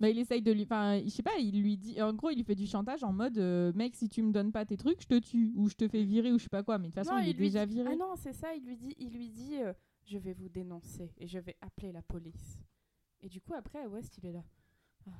Bah, 0.00 0.08
il 0.08 0.18
essaye 0.18 0.42
de 0.42 0.50
lui. 0.52 0.62
Enfin, 0.62 1.00
je 1.04 1.10
sais 1.10 1.22
pas, 1.22 1.36
il 1.38 1.60
lui 1.62 1.76
dit. 1.76 2.00
En 2.02 2.12
gros, 2.12 2.30
il 2.30 2.36
lui 2.36 2.44
fait 2.44 2.54
du 2.54 2.66
chantage 2.66 3.04
en 3.04 3.12
mode 3.12 3.38
euh, 3.38 3.72
Mec, 3.74 3.94
si 3.94 4.08
tu 4.08 4.22
me 4.22 4.32
donnes 4.32 4.52
pas 4.52 4.64
tes 4.64 4.76
trucs, 4.76 5.02
je 5.02 5.06
te 5.06 5.18
tue. 5.18 5.52
Ou 5.54 5.68
je 5.68 5.74
te 5.74 5.86
fais 5.86 6.02
virer, 6.04 6.32
ou 6.32 6.38
je 6.38 6.44
sais 6.44 6.48
pas 6.48 6.62
quoi. 6.62 6.78
Mais 6.78 6.88
de 6.88 6.94
toute 6.94 7.04
façon, 7.04 7.16
Non, 7.16 7.22
il 7.22 7.30
est 7.30 7.32
lui 7.34 7.46
déjà 7.50 7.66
dit- 7.66 7.74
viré. 7.74 7.90
Ah 7.92 7.96
non, 7.96 8.14
c'est 8.16 8.32
ça, 8.32 8.54
il 8.54 8.64
lui 8.64 8.76
dit, 8.76 8.94
il 8.98 9.10
lui 9.12 9.28
dit 9.28 9.56
euh, 9.60 9.72
je 10.08 10.18
vais 10.18 10.32
vous 10.32 10.48
dénoncer 10.48 11.12
et 11.18 11.26
je 11.26 11.38
vais 11.38 11.56
appeler 11.60 11.92
la 11.92 12.02
police. 12.02 12.62
Et 13.20 13.28
du 13.28 13.40
coup, 13.40 13.54
après, 13.54 13.86
West, 13.86 14.18
il 14.18 14.26
est 14.26 14.32
là. 14.32 14.44
Ah, 15.06 15.10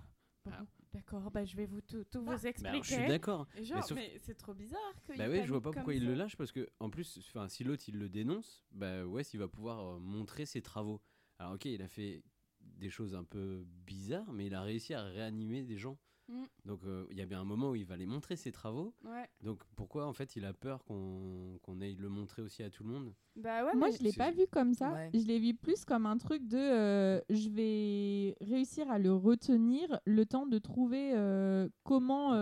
bon, 0.45 0.67
d'accord, 0.93 1.31
bah, 1.31 1.45
je 1.45 1.57
vais 1.57 1.67
vous 1.67 1.81
tout, 1.81 2.05
tout 2.05 2.23
vous 2.23 2.31
alors, 2.31 2.47
expliquer. 2.47 2.83
je 2.83 2.95
suis 2.95 3.07
d'accord. 3.07 3.47
Genre, 3.61 3.85
Mais 3.95 4.19
c'est 4.21 4.37
trop 4.37 4.55
bizarre 4.55 4.81
qu'il 5.05 5.17
Bah 5.17 5.29
ouais, 5.29 5.45
je 5.45 5.49
vois 5.49 5.61
pas 5.61 5.73
pourquoi 5.73 5.95
il 5.95 6.07
le 6.07 6.15
lâche 6.15 6.37
parce 6.37 6.53
que 6.53 6.69
en 6.81 6.91
plus, 6.91 7.21
si 7.49 7.65
l'autre 7.65 7.85
il 7.89 7.99
le 7.99 8.09
dénonce, 8.09 8.67
bah 8.71 9.05
ouais, 9.05 9.23
il 9.23 9.39
va 9.39 9.49
pouvoir 9.49 9.81
euh, 9.81 9.99
montrer 9.99 10.47
ses 10.47 10.63
travaux. 10.63 11.01
Alors 11.39 11.55
ok, 11.55 11.67
il 11.67 11.83
a 11.83 11.89
fait 11.89 12.23
des 12.61 12.91
choses 12.91 13.15
un 13.15 13.25
peu 13.25 13.65
bizarres, 13.67 14.33
mais 14.33 14.47
il 14.47 14.55
a 14.55 14.63
réussi 14.63 14.95
à 14.95 15.05
réanimer 15.05 15.63
des 15.63 15.79
gens. 15.79 15.99
Mm. 16.29 16.45
Donc 16.67 16.81
euh, 16.85 17.07
il 17.11 17.17
y 17.17 17.23
a 17.23 17.27
bien 17.27 17.41
un 17.41 17.45
moment 17.45 17.71
où 17.71 17.75
il 17.75 17.85
va 17.85 17.97
les 17.97 18.07
montrer 18.07 18.37
ses 18.37 18.53
travaux. 18.53 18.95
Ouais. 19.05 19.29
Donc 19.43 19.63
pourquoi 19.77 20.07
en 20.07 20.13
fait 20.13 20.37
il 20.37 20.45
a 20.45 20.53
peur 20.53 20.85
qu'on 20.85 21.59
qu'on 21.63 21.81
aille 21.81 21.97
le 21.97 22.09
montrer 22.09 22.43
aussi 22.43 22.63
à 22.63 22.71
tout 22.71 22.85
le 22.85 22.91
monde? 22.91 23.15
Bah 23.37 23.65
ouais, 23.65 23.75
Moi, 23.75 23.89
mais 23.89 23.97
je 23.97 24.03
l'ai 24.03 24.13
pas 24.13 24.31
vu 24.31 24.47
comme 24.51 24.75
ça. 24.75 24.93
Ouais. 24.93 25.11
Je 25.15 25.27
l'ai 25.27 25.39
vu 25.39 25.55
plus 25.55 25.85
comme 25.85 26.07
un 26.07 26.19
truc 26.19 26.47
de 26.47 26.59
euh, 26.59 27.21
je 27.31 27.49
vais 27.49 28.37
réussir 28.41 28.91
à 28.91 28.99
le 28.99 29.15
retenir 29.15 30.01
le 30.05 30.27
temps 30.27 30.47
de 30.47 30.59
trouver 30.59 31.13
euh, 31.15 31.69
comment. 31.83 32.35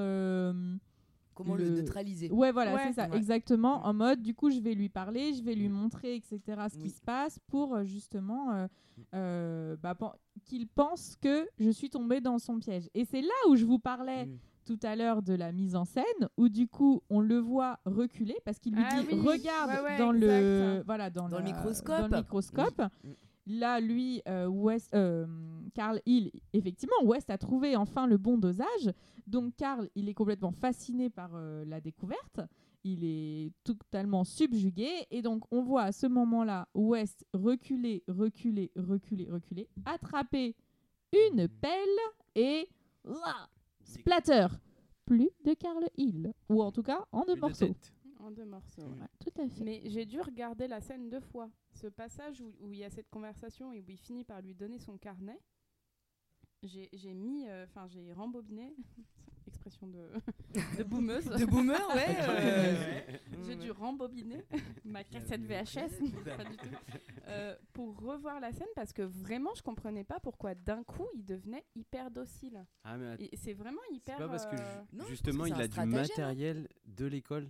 Comment 1.36 1.54
le, 1.54 1.64
Le- 1.64 1.70
neutraliser 1.82 2.30
Ouais, 2.32 2.50
voilà, 2.50 2.74
Ouais. 2.74 2.80
c'est 2.88 2.94
ça, 2.94 3.08
Ouais. 3.08 3.16
exactement. 3.18 3.84
En 3.86 3.92
mode, 3.94 4.22
du 4.22 4.34
coup, 4.34 4.50
je 4.50 4.58
vais 4.58 4.74
lui 4.74 4.88
parler, 4.88 5.34
je 5.34 5.42
vais 5.44 5.54
lui 5.54 5.68
montrer, 5.68 6.16
etc., 6.16 6.40
ce 6.72 6.78
qui 6.78 6.88
se 6.90 7.00
passe 7.02 7.38
pour 7.46 7.74
euh, 7.76 7.84
justement 7.84 8.52
euh, 8.54 8.66
euh, 9.14 9.76
bah, 9.82 9.94
qu'il 10.46 10.66
pense 10.66 11.14
que 11.20 11.46
je 11.58 11.70
suis 11.70 11.90
tombée 11.90 12.20
dans 12.22 12.38
son 12.38 12.58
piège. 12.58 12.88
Et 12.94 13.04
c'est 13.04 13.20
là 13.20 13.34
où 13.50 13.54
je 13.56 13.64
vous 13.66 13.78
parlais 13.78 14.24
Mm. 14.26 14.38
tout 14.64 14.78
à 14.82 14.96
l'heure 14.96 15.22
de 15.22 15.34
la 15.34 15.52
mise 15.52 15.76
en 15.76 15.84
scène, 15.84 16.28
où 16.38 16.48
du 16.48 16.66
coup, 16.66 17.02
on 17.10 17.20
le 17.20 17.38
voit 17.38 17.78
reculer 17.84 18.36
parce 18.44 18.58
qu'il 18.58 18.74
lui 18.74 18.82
Ah 18.84 19.02
dit 19.02 19.06
oui, 19.12 19.20
regarde 19.20 19.70
ouais, 19.70 19.80
ouais, 19.90 19.98
dans 19.98 20.12
le 20.12 20.82
voilà 20.86 21.10
dans, 21.10 21.28
Dans 21.28 21.38
le 21.38 21.44
microscope. 21.44 22.00
dans 22.00 22.16
le 22.16 22.22
microscope. 22.22 22.78
Mm. 23.04 23.10
Là, 23.47 23.78
lui, 23.81 24.23
euh, 24.27 24.47
West, 24.47 24.93
euh, 24.94 25.24
Carl 25.73 26.01
Hill, 26.05 26.32
effectivement, 26.52 26.97
West 27.05 27.31
a 27.31 27.39
trouvé 27.39 27.77
enfin 27.77 28.09
le 28.09 28.16
bon 28.16 28.39
dosage. 28.39 28.93
Donc, 29.28 29.55
Carl, 29.56 29.89
il 29.94 30.09
est 30.09 30.14
complètement 30.14 30.51
fasciné 30.51 31.10
par 31.10 31.31
euh, 31.35 31.64
la 31.64 31.81
découverte. 31.81 32.40
Il 32.82 33.05
est 33.05 33.52
totalement 33.62 34.24
subjugué. 34.24 35.06
Et 35.12 35.23
donc, 35.23 35.44
on 35.52 35.62
voit 35.62 35.85
à 35.85 35.93
ce 35.93 36.09
moment-là 36.09 36.68
West 36.74 37.24
reculer, 37.32 38.02
reculer, 38.09 38.73
reculer, 38.74 39.28
reculer, 39.31 39.68
attraper 39.85 40.56
une 41.12 41.47
pelle 41.47 41.78
et 42.35 42.68
splatter. 43.85 44.48
Plus 45.05 45.31
de 45.44 45.55
Carl 45.55 45.85
Hill. 45.97 46.32
Ou 46.48 46.60
en 46.62 46.73
tout 46.73 46.82
cas, 46.82 47.06
en 47.12 47.24
deux 47.24 47.36
de 47.36 47.40
morceaux. 47.40 47.66
tête. 47.66 47.93
En 48.27 48.31
deux 48.32 48.44
morceaux. 48.44 48.82
ouais. 48.82 49.01
Ouais, 49.01 49.07
tout 49.20 49.40
à 49.40 49.48
fait. 49.48 49.62
Mais 49.62 49.82
j'ai 49.85 50.05
dû 50.05 50.20
regarder 50.20 50.66
la 50.66 50.81
scène 50.81 51.09
deux 51.09 51.20
fois. 51.20 51.48
Ce 51.74 51.86
passage 51.86 52.40
où, 52.40 52.53
où 52.61 52.73
il 52.73 52.81
y 52.81 52.85
a 52.85 52.90
cette 52.90 53.09
conversation 53.09 53.73
et 53.73 53.81
où 53.81 53.85
il 53.89 53.97
finit 53.98 54.24
par 54.24 54.43
lui 54.43 54.55
donner 54.55 54.78
son 54.81 54.98
carnet, 54.98 55.39
j'ai 56.65 56.89
j'ai 56.93 57.15
mis, 57.15 57.47
euh, 57.48 57.65
enfin 57.65 57.86
j'ai 57.86 58.12
rembobiné, 58.12 58.74
expression 59.47 59.86
de, 59.86 60.09
de 60.78 60.82
boumeuse. 60.82 61.27
De 61.27 61.44
boomer, 61.44 61.81
ouais. 61.94 62.07
euh, 62.28 63.19
J'ai 63.47 63.57
dû 63.57 63.70
rembobiner 63.70 64.44
ma 64.85 65.05
cassette 65.05 65.43
VHS, 65.43 66.01
pas 66.36 66.44
du 66.44 66.57
tout, 66.57 66.69
euh, 67.28 67.55
pour 67.73 67.97
revoir 68.01 68.40
la 68.40 68.53
scène 68.53 68.66
parce 68.74 68.93
que 68.93 69.03
vraiment 69.03 69.55
je 69.55 69.62
comprenais 69.62 70.05
pas 70.05 70.19
pourquoi 70.20 70.55
d'un 70.55 70.82
coup 70.82 71.07
il 71.15 71.24
devenait 71.24 71.65
hyper 71.74 72.11
docile. 72.11 72.65
Ah 72.85 72.97
c'est 73.35 73.55
vraiment 73.55 73.82
hyper. 73.93 74.19
pas 74.19 74.28
parce 74.28 74.47
que 74.47 74.57
euh, 74.57 74.82
Non, 74.93 75.05
justement 75.07 75.44
que 75.44 75.48
il 75.51 75.61
a 75.61 75.69
du 75.69 75.78
hein. 75.78 75.86
matériel 75.86 76.69
de 76.85 77.07
l'école. 77.07 77.48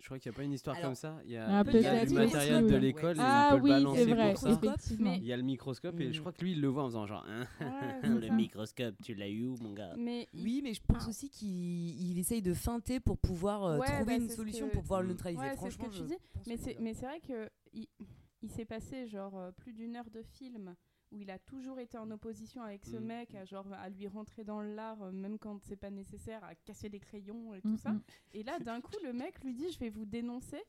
Je 0.00 0.06
crois 0.06 0.18
qu'il 0.18 0.30
n'y 0.30 0.34
a 0.34 0.36
pas 0.36 0.42
une 0.42 0.52
histoire 0.52 0.76
Alors, 0.76 0.88
comme 0.90 0.94
ça. 0.96 1.18
Il 1.24 1.30
y 1.30 1.36
a, 1.38 1.60
Ah, 1.60 1.64
il 1.66 1.80
y 1.80 1.86
a 1.86 2.04
du 2.04 2.14
matériel 2.14 2.66
de 2.66 2.76
l'école 2.76 3.16
et 3.16 3.20
Ah 3.22 3.52
il 3.54 3.56
peut 3.58 3.62
oui, 3.64 3.70
le 3.70 3.76
c'est 3.76 3.82
balancer 3.82 4.04
vrai, 4.06 4.30
pour 4.32 4.40
ça. 4.40 4.96
Mais- 4.98 5.16
Il 5.18 5.24
y 5.24 5.32
a 5.32 5.36
le 5.36 5.42
microscope 5.42 5.98
et 6.00 6.08
Mm. 6.08 6.12
je 6.12 6.20
crois 6.20 6.32
que 6.32 6.42
lui 6.42 6.52
il 6.52 6.60
le 6.60 6.68
voit 6.68 6.82
en 6.82 6.88
faisant 6.88 7.06
genre 7.06 7.24
Hein, 7.26 7.46
ouais, 7.60 7.66
le 8.28 8.34
microscope 8.34 8.94
tu 9.02 9.14
l'as 9.14 9.28
eu 9.30 9.46
où 9.46 9.56
mon 9.62 9.72
gars 9.72 9.94
Mais 9.96 10.28
Oui, 10.34 10.60
mais 10.62 10.74
je 10.74 10.82
pense 10.86 11.04
Ah. 11.06 11.08
aussi 11.08 11.30
qu'il 11.30 12.10
il 12.10 12.18
essaye 12.18 12.42
de 12.42 12.52
feinter 12.52 13.00
pour 13.00 13.16
pouvoir 13.16 13.64
euh, 13.64 13.78
Ouais, 13.78 13.86
trouver 13.86 14.04
bah, 14.04 14.14
une 14.24 14.28
solution 14.28 14.66
que- 14.68 14.72
pour 14.72 14.82
pouvoir 14.82 15.00
le 15.00 15.06
Mm. 15.06 15.10
neutraliser. 15.12 15.40
Ouais, 15.42 15.48
c'est 15.50 15.54
ce 15.54 15.60
Franchement, 15.60 15.84
que 15.86 15.90
tu 15.92 15.98
je 15.98 16.04
dis. 16.04 16.18
Mais 16.48 16.56
que 16.56 16.60
c'est, 16.62 16.76
mais 16.80 16.94
c'est 16.94 17.06
vrai 17.06 17.20
que 17.20 17.48
il, 17.72 17.86
il 18.42 18.50
s'est 18.50 18.66
passé 18.66 19.06
genre 19.06 19.38
euh, 19.38 19.52
plus 19.52 19.72
d'une 19.72 19.96
heure 19.96 20.10
de 20.10 20.22
film 20.22 20.74
où 21.14 21.20
il 21.22 21.30
a 21.30 21.38
toujours 21.38 21.78
été 21.78 21.96
en 21.96 22.10
opposition 22.10 22.62
avec 22.62 22.84
ce 22.84 22.96
Mm. 22.96 23.04
mec, 23.04 23.34
à 23.34 23.44
genre 23.44 23.66
à 23.72 23.88
lui 23.88 24.06
rentrer 24.08 24.44
dans 24.44 24.60
l'art 24.60 25.00
euh, 25.02 25.12
même 25.12 25.38
quand 25.38 25.58
c'est 25.62 25.76
pas 25.76 25.90
nécessaire, 25.90 26.42
à 26.44 26.54
casser 26.54 26.88
des 26.88 27.00
crayons 27.00 27.54
et 27.54 27.60
tout 27.62 27.68
Mm, 27.68 27.76
ça. 27.78 27.90
mm. 27.92 28.02
Et 28.32 28.42
là, 28.42 28.58
d'un 28.58 28.80
coup, 28.80 28.92
le 29.04 29.12
mec 29.12 29.42
lui 29.44 29.54
dit 29.54 29.70
je 29.70 29.78
vais 29.78 29.90
vous 29.90 30.04
dénoncer. 30.04 30.62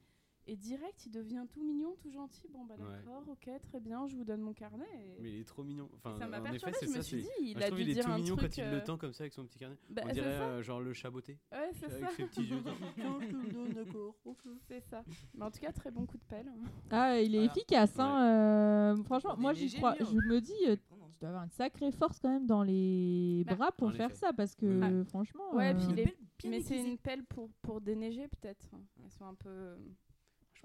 Et 0.48 0.56
direct, 0.56 1.04
il 1.08 1.12
devient 1.12 1.44
tout 1.52 1.64
mignon, 1.64 1.96
tout 2.00 2.12
gentil. 2.12 2.48
Bon, 2.54 2.66
bah 2.66 2.76
Ouais. 2.78 2.86
d'accord, 3.04 3.24
ok, 3.28 3.50
très 3.64 3.80
bien, 3.80 4.06
je 4.06 4.16
vous 4.16 4.24
donne 4.24 4.42
mon 4.42 4.54
carnet. 4.54 4.86
Et... 4.94 5.22
Mais 5.22 5.32
il 5.34 5.40
est 5.42 5.44
trop 5.44 5.64
mignon. 5.64 5.90
Enfin, 5.96 6.16
ça 6.20 6.28
m'a 6.28 6.40
perturbé, 6.40 6.74
je 6.84 6.88
me 6.98 7.02
suis 7.02 7.22
dit, 7.24 7.30
il 7.42 7.64
a 7.64 7.72
dû 7.72 7.82
il 7.82 7.90
est 7.90 7.94
dire 7.96 8.06
tout 8.06 8.12
un 8.12 8.18
mignon 8.18 8.36
truc. 8.36 8.52
quand 8.52 8.58
il 8.58 8.64
euh, 8.64 8.76
le 8.76 8.84
tend 8.84 8.98
comme 8.98 9.12
ça 9.14 9.24
avec 9.24 9.34
son 9.34 9.44
petit 9.46 9.58
carnet. 9.58 9.76
bah, 9.90 10.04
On 10.06 10.10
dirait 10.12 10.28
euh, 10.28 10.62
genre 10.62 10.82
le 10.82 10.94
chaboté. 10.94 11.40
Ouais, 11.52 11.72
c'est 11.74 11.86
Avec 11.92 12.04
ça. 12.04 12.10
ses 12.16 12.26
petits 12.26 12.44
yeux. 12.44 12.62
D'accord. 12.62 14.14
C'est 14.68 14.82
ça. 14.82 15.04
Mais 15.34 15.46
en 15.46 15.52
tout 15.52 15.60
cas, 15.60 15.72
très 15.72 15.92
bon 15.92 16.06
coup 16.06 16.18
de 16.18 16.24
pelle. 16.28 16.52
Ah, 16.92 17.20
il 17.20 17.34
est 17.36 17.40
Voilà. 17.40 17.52
efficace. 17.52 18.00
Hein, 18.00 18.94
euh, 18.94 19.04
franchement, 19.04 19.36
moi, 19.38 19.54
j'y 19.54 19.74
crois. 19.76 19.96
Je 20.00 20.16
me 20.30 20.40
dis, 20.42 20.54
tu 20.64 20.78
dois 21.22 21.30
avoir 21.30 21.44
une 21.44 21.52
sacrée 21.52 21.92
force 21.92 22.20
quand 22.20 22.30
même 22.30 22.46
dans 22.46 22.64
les 22.64 23.44
Bah, 23.48 23.56
bras 23.56 23.72
pour 23.72 23.92
faire 23.94 24.10
effet. 24.12 24.16
ça 24.20 24.34
parce 24.34 24.56
que 24.56 25.04
franchement. 25.10 25.54
Ouais, 25.56 25.74
euh, 25.74 25.78
puis 25.78 25.96
les- 25.96 26.50
Mais 26.50 26.60
c'est 26.62 26.84
une 26.84 26.98
pelle 26.98 27.24
pour, 27.24 27.50
pour 27.62 27.82
déneiger, 27.82 28.28
peut-être. 28.28 28.68
Elles 29.04 29.12
sont 29.12 29.26
un 29.26 29.34
peu. 29.36 29.76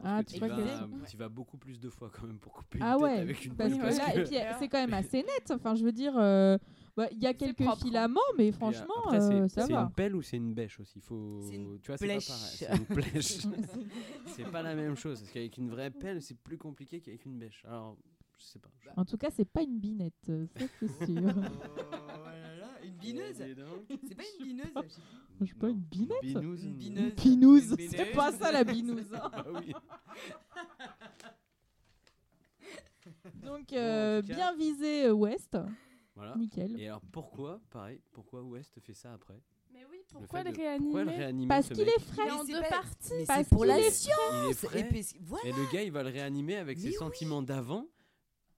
Ah, 0.03 0.23
que 0.25 0.29
tu 0.31 0.35
tu 0.35 0.41
vas, 0.41 0.49
que- 0.49 1.07
tu 1.11 1.17
vas 1.17 1.29
beaucoup 1.29 1.57
plus 1.59 1.79
de 1.81 1.89
fois 1.91 2.11
quand 2.11 2.27
même 2.27 2.39
pour 2.39 2.53
couper 2.53 2.79
Ah 2.81 2.95
tête 2.95 3.03
ouais, 3.03 3.19
avec 3.19 3.45
une 3.45 3.55
parce 3.55 3.71
pelle 3.71 3.79
que 3.79 3.85
parce 3.85 3.99
là, 3.99 4.13
que- 4.13 4.19
et 4.19 4.25
puis 4.25 4.37
c'est 4.59 4.69
quand 4.69 4.79
même 4.81 4.95
assez 4.95 5.19
net. 5.23 5.51
Enfin, 5.51 5.75
je 5.75 5.85
veux 5.85 5.93
dire, 5.93 6.15
euh, 6.17 6.57
bah, 6.97 7.09
il 7.13 7.19
y 7.23 7.27
a 7.27 7.31
C'est 7.31 7.37
quelques 7.37 7.63
propre, 7.65 7.83
filaments, 7.83 8.21
mais 8.39 8.51
franchement, 8.53 8.95
après, 9.05 9.21
c'est- 9.21 9.33
euh, 9.35 9.49
ça 9.49 9.67
c'est 9.67 9.73
va. 9.73 9.83
une 9.83 9.93
pelle 9.93 10.17
ou 10.17 10.23
c'est 10.23 10.37
une 10.39 10.55
bêche 10.55 10.81
aussi. 10.81 11.01
Faut... 11.01 11.41
C'est 11.43 11.57
une 11.57 11.79
tu 11.81 11.89
vois, 11.89 11.99
c'est 11.99 12.07
pas 12.07 12.13
pareil. 12.15 12.57
C'est 12.57 12.77
une 12.77 12.85
plèche. 12.87 13.39
c'est 14.27 14.51
pas 14.51 14.63
la 14.63 14.75
même 14.75 14.97
chose. 14.97 15.21
Parce 15.21 15.33
qu'avec 15.33 15.57
une 15.59 15.71
vraie 15.71 15.91
pelle, 15.91 16.23
c'est 16.23 16.37
plus 16.39 16.59
compliqué 16.59 17.01
qu'avec 17.01 17.25
une 17.27 17.39
bêche. 17.39 17.63
Alors, 17.67 17.97
je 18.39 18.45
sais 18.45 18.59
pas. 18.59 18.71
Je- 18.81 18.89
En 18.97 19.05
tout 19.05 19.19
cas, 19.19 19.29
c'est 19.31 19.45
pas 19.45 19.63
une 19.63 19.79
binette, 19.79 20.15
ça 20.27 20.65
c'est 20.79 20.89
sûr. 21.07 21.35
Oh 21.37 22.25
là 22.25 22.57
là, 22.57 22.71
une 22.85 22.95
bineuse. 22.95 23.37
C'est 23.37 24.15
pas 24.15 24.23
une 24.39 24.47
bineuse 24.47 24.73
je 25.47 25.53
sais 25.53 25.59
pas, 25.59 25.69
une 25.69 25.79
binette 25.81 26.21
Binouse, 26.23 26.65
Une 26.65 26.71
une- 26.71 26.77
bineuse. 26.77 27.15
Pinouse, 27.15 27.77
Une 27.79 27.91
c'est 27.91 28.13
pas 28.13 28.33
ça 28.33 28.53
la 28.53 28.65
binouse. 28.65 29.13
hein. 29.15 29.31
Ah 29.35 29.45
oui. 29.55 29.73
Donc, 33.43 33.73
euh, 33.73 34.23
cas- 34.23 34.35
bien 34.35 34.55
visé 34.57 35.07
euh, 35.07 35.13
West. 35.13 35.57
Voilà. 36.15 36.35
Nickel. 36.37 36.79
Et 36.81 36.87
alors 36.89 37.01
pourquoi, 37.13 37.61
pareil, 37.71 38.01
pourquoi 38.13 38.43
West 38.43 38.79
fait 38.81 38.95
ça 38.95 39.13
après? 39.15 39.41
Mais 39.73 39.87
oui, 39.91 39.99
Le 40.13 40.19
pourquoi 40.19 40.41
fait 40.43 40.51
le 40.51 40.53
de- 40.53 40.57
réanimer? 40.59 40.85
Pourquoi 40.93 41.05
le 41.05 41.11
réanimer 41.11 41.49
Parce 41.49 41.69
ce 41.69 41.75
qu'il 41.75 41.85
mec 41.87 41.97
est 41.97 42.01
frais. 42.01 42.27
Est 42.27 42.31
en 42.33 42.45
c'est 42.45 42.53
deux 42.53 42.61
pas- 42.61 42.69
parties. 42.69 43.13
Mais 43.19 43.25
Parce 43.25 43.43
c'est 43.45 43.49
pour 43.49 43.59
qu'il 43.61 43.69
la 43.69 43.81
est 43.81 43.91
science 43.91 44.19
Il 44.45 44.51
est 44.51 44.55
frais. 44.55 44.81
et 44.81 44.85
puis- 44.85 45.07
voilà. 45.21 45.49
Et 45.49 45.53
le 45.53 45.73
gars, 45.73 45.83
il 45.83 45.93
va 45.93 46.03
le 46.03 46.11
réanimer 46.11 46.57
avec 46.57 46.77
Mais 46.79 46.83
ses 46.83 46.89
oui. 46.91 46.95
sentiments 46.95 47.43
d'avant. 47.43 47.87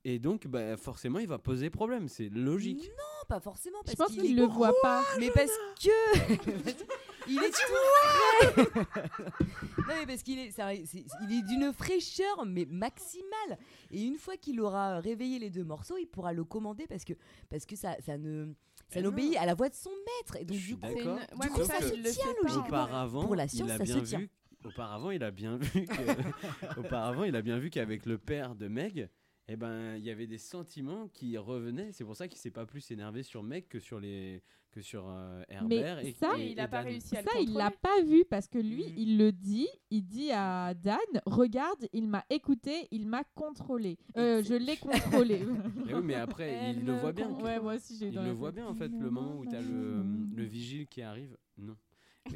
Et 0.05 0.19
donc, 0.19 0.49
bah, 0.49 0.77
forcément, 0.77 1.21
il 1.21 1.29
va 1.29 1.39
poser 1.39 1.71
problème. 1.71 2.09
C'est 2.09 2.29
logique. 2.29 2.83
Non, 2.83 3.27
pas 3.29 3.39
forcément. 3.39 3.79
Je 3.87 3.95
Parce 3.95 3.97
pense 4.11 4.17
qu'il 4.17 4.33
est 4.33 4.35
le 4.41 4.47
voit 4.47 4.73
pas. 4.83 5.03
Mais 5.21 5.31
parce 5.31 5.53
que 5.81 5.91
il 7.29 7.39
est 7.39 7.51
tout 7.51 7.73
frais. 8.03 8.65
non 9.79 9.95
mais 10.01 10.07
parce 10.07 10.23
qu'il 10.25 10.41
est, 10.41 10.51
ça- 10.51 10.71
c'est- 10.85 11.05
il 11.23 11.39
est 11.39 11.43
d'une 11.43 11.73
fraîcheur 11.73 12.45
mais 12.47 12.67
maximale. 12.69 13.59
Et 13.93 14.03
une 14.03 14.17
fois 14.17 14.37
qu'il 14.37 14.61
aura 14.61 14.99
réveillé 14.99 15.39
les 15.39 15.51
deux 15.51 15.63
morceaux, 15.65 15.97
il 15.99 16.07
pourra 16.07 16.33
le 16.33 16.43
commander 16.43 16.87
parce 16.89 17.05
que 17.05 17.13
parce 17.49 17.65
que 17.65 17.77
ça, 17.77 17.95
ça 18.05 18.19
ne 18.19 18.47
ça 18.89 18.99
Eh 18.99 19.03
n'obéit 19.03 19.37
à 19.37 19.47
la 19.47 19.55
voix 19.55 19.69
de 19.69 19.75
son 19.75 19.91
maître. 19.91 20.37
Et 20.41 20.45
donc 20.45 20.57
Je 20.57 20.67
du 20.75 20.77
coup, 20.77 20.89
du 20.89 21.49
coup, 21.51 21.63
ça 21.65 21.81
se 21.81 21.93
tient 21.95 22.33
logiquement. 22.43 22.67
Auparavant, 22.67 23.25
Pour 23.25 23.37
la 23.37 23.47
science, 23.47 23.69
il 23.69 23.73
a 23.73 23.79
ça 23.79 23.87
se 23.87 23.93
bien 23.93 24.03
tient. 24.03 24.19
vu. 24.19 24.31
Auparavant, 24.65 25.11
il 25.13 25.23
a 25.23 25.31
bien 25.31 25.57
vu 25.59 25.85
que. 25.87 26.79
auparavant, 26.81 27.25
il 27.25 27.37
a 27.37 27.43
bien 27.43 27.59
vu 27.59 27.71
qu'avec 27.71 28.05
le 28.07 28.19
père 28.19 28.55
de 28.57 28.67
Meg, 28.69 29.09
eh 29.49 29.57
ben, 29.57 29.97
il 29.97 30.05
y 30.05 30.11
avait 30.11 30.27
des 30.27 30.39
sentiments 30.39 31.09
qui 31.09 31.37
revenaient. 31.37 31.91
C'est 31.93 32.05
pour 32.05 32.17
ça 32.17 32.29
qu'il 32.29 32.39
s'est 32.39 32.51
pas 32.51 32.65
plus 32.67 32.91
énervé 32.91 33.23
sur 33.23 33.43
Meg 33.43 33.67
que 33.69 33.79
sur 33.81 33.99
les 34.01 34.43
que 34.71 34.81
sur 34.81 35.07
euh, 35.11 35.43
Herbert. 35.51 35.99
et, 35.99 36.13
ça, 36.13 36.33
et- 36.39 36.53
il 36.53 36.59
a 36.61 36.65
et 36.65 36.69
pas 36.69 36.79
Dan. 36.79 36.87
réussi 36.87 37.15
à 37.15 37.21
le 37.21 37.29
Ça, 37.29 37.39
il 37.43 37.53
l'a 37.53 37.71
pas 37.71 38.01
vu 38.03 38.25
parce 38.25 38.49
que 38.49 38.57
lui, 38.59 38.85
Mhm. 38.87 38.95
il 38.97 39.19
le 39.19 39.31
dit. 39.33 39.69
Il 39.91 40.03
dit 40.07 40.31
à 40.33 40.73
Dan 40.73 40.97
Regarde, 41.27 41.87
il 41.93 42.09
m'a 42.09 42.25
écouté, 42.31 42.89
il 42.91 43.07
m'a 43.07 43.23
contrôlé. 43.35 43.99
Euh, 44.17 44.43
je 44.43 44.55
l'ai 44.55 44.77
contrôlé. 45.27 45.45
Mais 45.85 45.93
oui, 45.95 46.01
mais 46.03 46.15
après, 46.15 46.49
Elle 46.49 46.79
il 46.79 46.87
le 46.87 46.95
voit 46.95 47.13
bien. 47.13 47.29
ouais, 47.33 47.61
moi 47.61 47.75
aussi, 47.75 47.99
j'ai 47.99 48.07
eu 48.07 48.13
Il 48.13 48.15
le 48.23 48.31
voit 48.33 48.51
bien 48.53 48.67
en 48.67 48.73
fait, 48.75 48.89
le 48.89 49.11
moment 49.11 49.37
où 49.37 49.45
tu 49.45 49.55
as 49.55 49.61
le, 49.61 50.03
le 50.35 50.45
vigile 50.45 50.87
qui 50.87 51.03
arrive. 51.03 51.37
Non. 51.59 51.77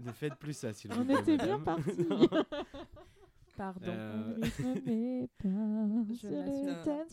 Ne 0.00 0.10
faites 0.12 0.34
plus 0.36 0.54
ça, 0.56 0.72
s'il 0.72 0.90
vous 0.92 1.00
On 1.00 1.04
plaît. 1.04 1.20
était 1.20 1.36
bien 1.36 1.58
madame. 1.58 1.84
Pardon. 3.62 3.86
Euh, 3.86 4.34
c'est 4.42 4.58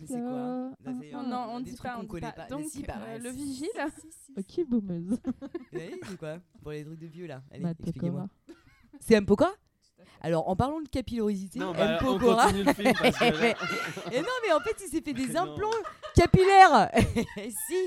quoi 0.08 0.72
c'est- 0.84 1.12
Non, 1.12 1.24
non, 1.28 1.46
on 1.52 1.60
des 1.60 1.72
dit 1.74 1.78
pas, 1.78 1.98
on 2.00 2.02
dit 2.02 2.08
connaît 2.08 2.22
pas. 2.22 2.32
pas. 2.32 2.48
Donc, 2.48 2.66
Si, 2.66 2.82
bah, 2.82 2.96
euh, 3.08 3.20
le 3.20 3.30
vigile, 3.30 3.68
si, 4.02 4.08
si, 4.10 4.34
si. 4.48 4.62
Ok, 4.64 4.68
boomeuse. 4.68 5.20
Oui, 5.74 5.92
c'est 6.08 6.18
quoi 6.18 6.40
Pour 6.64 6.72
les 6.72 6.84
trucs 6.84 6.98
de 7.00 7.06
vieux 7.06 7.28
là? 7.28 7.44
Allez, 7.52 7.66
expliquez-moi. 7.70 8.28
C'est 9.00 9.14
M. 9.14 9.28
Pokora 9.28 9.52
Alors, 10.22 10.50
en 10.50 10.56
parlant 10.56 10.82
de 10.82 10.88
capillarité, 10.90 11.60
Non, 11.60 11.72
M. 11.76 11.78
bah, 11.78 12.00
on 12.02 12.18
Pokora. 12.18 12.46
continue 12.46 12.64
le 12.64 12.74
film 12.74 12.94
parce 13.00 13.20
que 13.20 13.26
Et 14.16 14.22
non, 14.22 14.28
mais 14.48 14.52
en 14.54 14.60
fait, 14.62 14.76
il 14.84 14.88
s'est 14.90 15.02
fait 15.02 15.14
des 15.14 15.28
Non. 15.28 15.42
implants 15.54 15.70
capillaires. 16.16 16.90
si. 17.68 17.78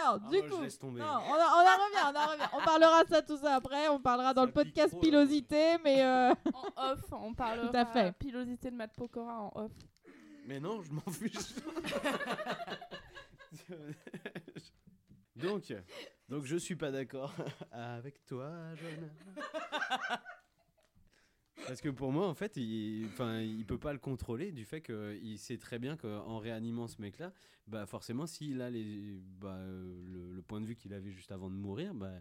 Alors, 0.00 0.20
Ah, 0.24 0.28
du 0.30 0.38
moi, 0.38 0.48
coup, 0.48 0.62
non, 0.86 0.98
on, 0.98 1.00
en- 1.00 1.22
on 1.24 1.38
en 1.40 1.76
revient, 1.84 2.04
on 2.04 2.16
en 2.16 2.26
revient. 2.32 2.48
On 2.52 2.60
parlera 2.64 3.04
de 3.04 3.08
ça, 3.08 3.22
tout 3.22 3.36
ça 3.38 3.54
après. 3.56 3.88
On 3.88 4.00
parlera 4.00 4.34
dans 4.34 4.42
Ça 4.42 4.46
le 4.46 4.52
podcast 4.52 4.90
trop, 4.90 5.00
pilosité, 5.00 5.78
mais 5.82 6.02
euh, 6.04 6.32
en 6.52 6.92
off, 6.92 7.00
on 7.12 7.34
parlera 7.34 7.68
Tout 7.68 7.76
à 7.76 7.86
fait. 7.86 8.12
pilosité 8.18 8.70
de 8.70 8.76
Matt 8.76 8.94
Pokora 8.94 9.40
en 9.42 9.52
off. 9.54 9.72
Mais 10.46 10.60
non, 10.60 10.80
je 10.82 10.92
m'en 10.92 11.00
fiche. 11.10 11.54
donc, 15.36 15.72
donc, 16.28 16.44
je 16.44 16.56
suis 16.56 16.76
pas 16.76 16.90
d'accord 16.90 17.32
avec 17.72 18.24
toi, 18.26 18.50
Joanna. 18.74 19.08
Parce 21.66 21.80
que 21.80 21.88
pour 21.88 22.12
moi, 22.12 22.28
en 22.28 22.34
fait, 22.34 22.56
il, 22.56 23.06
enfin, 23.06 23.40
il 23.40 23.64
peut 23.64 23.78
pas 23.78 23.92
le 23.92 23.98
contrôler 23.98 24.52
du 24.52 24.64
fait 24.64 24.80
qu'il 24.82 25.38
sait 25.38 25.56
très 25.58 25.78
bien 25.78 25.96
qu'en 25.96 26.38
réanimant 26.38 26.86
ce 26.86 27.00
mec-là, 27.00 27.32
bah 27.66 27.86
forcément, 27.86 28.26
s'il 28.26 28.60
a 28.60 28.70
les, 28.70 29.18
bah, 29.40 29.58
le, 29.66 30.32
le 30.34 30.42
point 30.42 30.60
de 30.60 30.66
vue 30.66 30.76
qu'il 30.76 30.92
avait 30.92 31.10
juste 31.10 31.32
avant 31.32 31.48
de 31.50 31.54
mourir, 31.56 31.94
bah, 31.94 32.12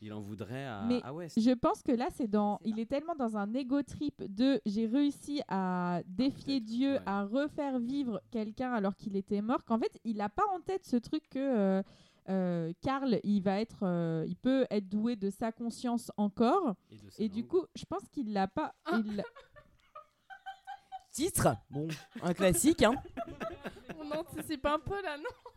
il 0.00 0.12
en 0.12 0.20
voudrait 0.20 0.64
à, 0.64 0.84
Mais 0.88 1.00
à 1.02 1.12
West. 1.12 1.40
je 1.40 1.50
pense 1.50 1.82
que 1.82 1.92
là, 1.92 2.06
c'est 2.12 2.28
dans. 2.28 2.60
Il 2.64 2.78
est 2.78 2.86
tellement 2.86 3.14
dans 3.16 3.36
un 3.36 3.52
ego 3.52 3.82
trip 3.82 4.22
de 4.22 4.60
j'ai 4.64 4.86
réussi 4.86 5.42
à 5.48 6.02
défier 6.06 6.60
Dieu, 6.60 6.94
ouais. 6.94 7.00
à 7.04 7.24
refaire 7.24 7.78
vivre 7.78 8.20
quelqu'un 8.30 8.72
alors 8.72 8.94
qu'il 8.96 9.16
était 9.16 9.42
mort, 9.42 9.64
qu'en 9.64 9.78
fait, 9.78 9.98
il 10.04 10.20
a 10.20 10.28
pas 10.28 10.44
en 10.54 10.60
tête 10.60 10.84
ce 10.86 10.96
truc 10.96 11.22
que. 11.28 11.38
euh, 11.38 11.82
euh, 12.28 12.72
Karl, 12.82 13.20
il 13.24 13.40
va 13.42 13.60
être, 13.60 13.78
euh, 13.84 14.24
il 14.26 14.36
peut 14.36 14.66
être 14.70 14.88
doué 14.88 15.16
de 15.16 15.30
sa 15.30 15.52
conscience 15.52 16.10
encore, 16.16 16.74
Et, 16.90 16.96
de 16.98 17.10
sa 17.10 17.22
et 17.22 17.28
du 17.28 17.46
coup, 17.46 17.64
je 17.74 17.84
pense 17.84 18.02
qu'il 18.12 18.32
l'a 18.32 18.46
pas. 18.48 18.74
il 18.92 19.16
l'a- 19.16 19.24
Titre 21.12 21.48
Bon, 21.70 21.88
un 22.22 22.32
classique, 22.34 22.82
hein. 22.82 22.94
On 23.98 24.10
anticipe 24.12 24.64
un 24.66 24.78
peu 24.78 25.02
là, 25.02 25.16
non 25.16 25.50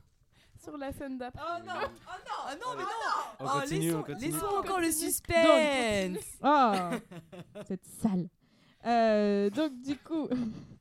Sur 0.63 0.77
la 0.77 0.91
scène 0.91 1.17
d'après. 1.17 1.41
Oh 1.45 1.63
non, 1.65 1.73
Oh 1.83 1.85
non, 1.85 2.45
ah 2.47 2.55
non, 2.55 2.77
mais 2.77 2.83
On 3.39 3.43
non 3.45 3.59
continue, 3.59 3.79
laissons, 3.81 3.97
on 3.99 4.03
continue. 4.03 4.31
laissons 4.31 4.45
On 4.51 4.57
encore 4.59 4.79
le 4.79 4.91
suspense 4.91 6.17
Oh 6.43 6.73
Cette 7.67 7.85
salle. 7.85 8.27
Euh, 8.85 9.49
donc 9.51 9.79
du 9.81 9.95
coup, 9.97 10.27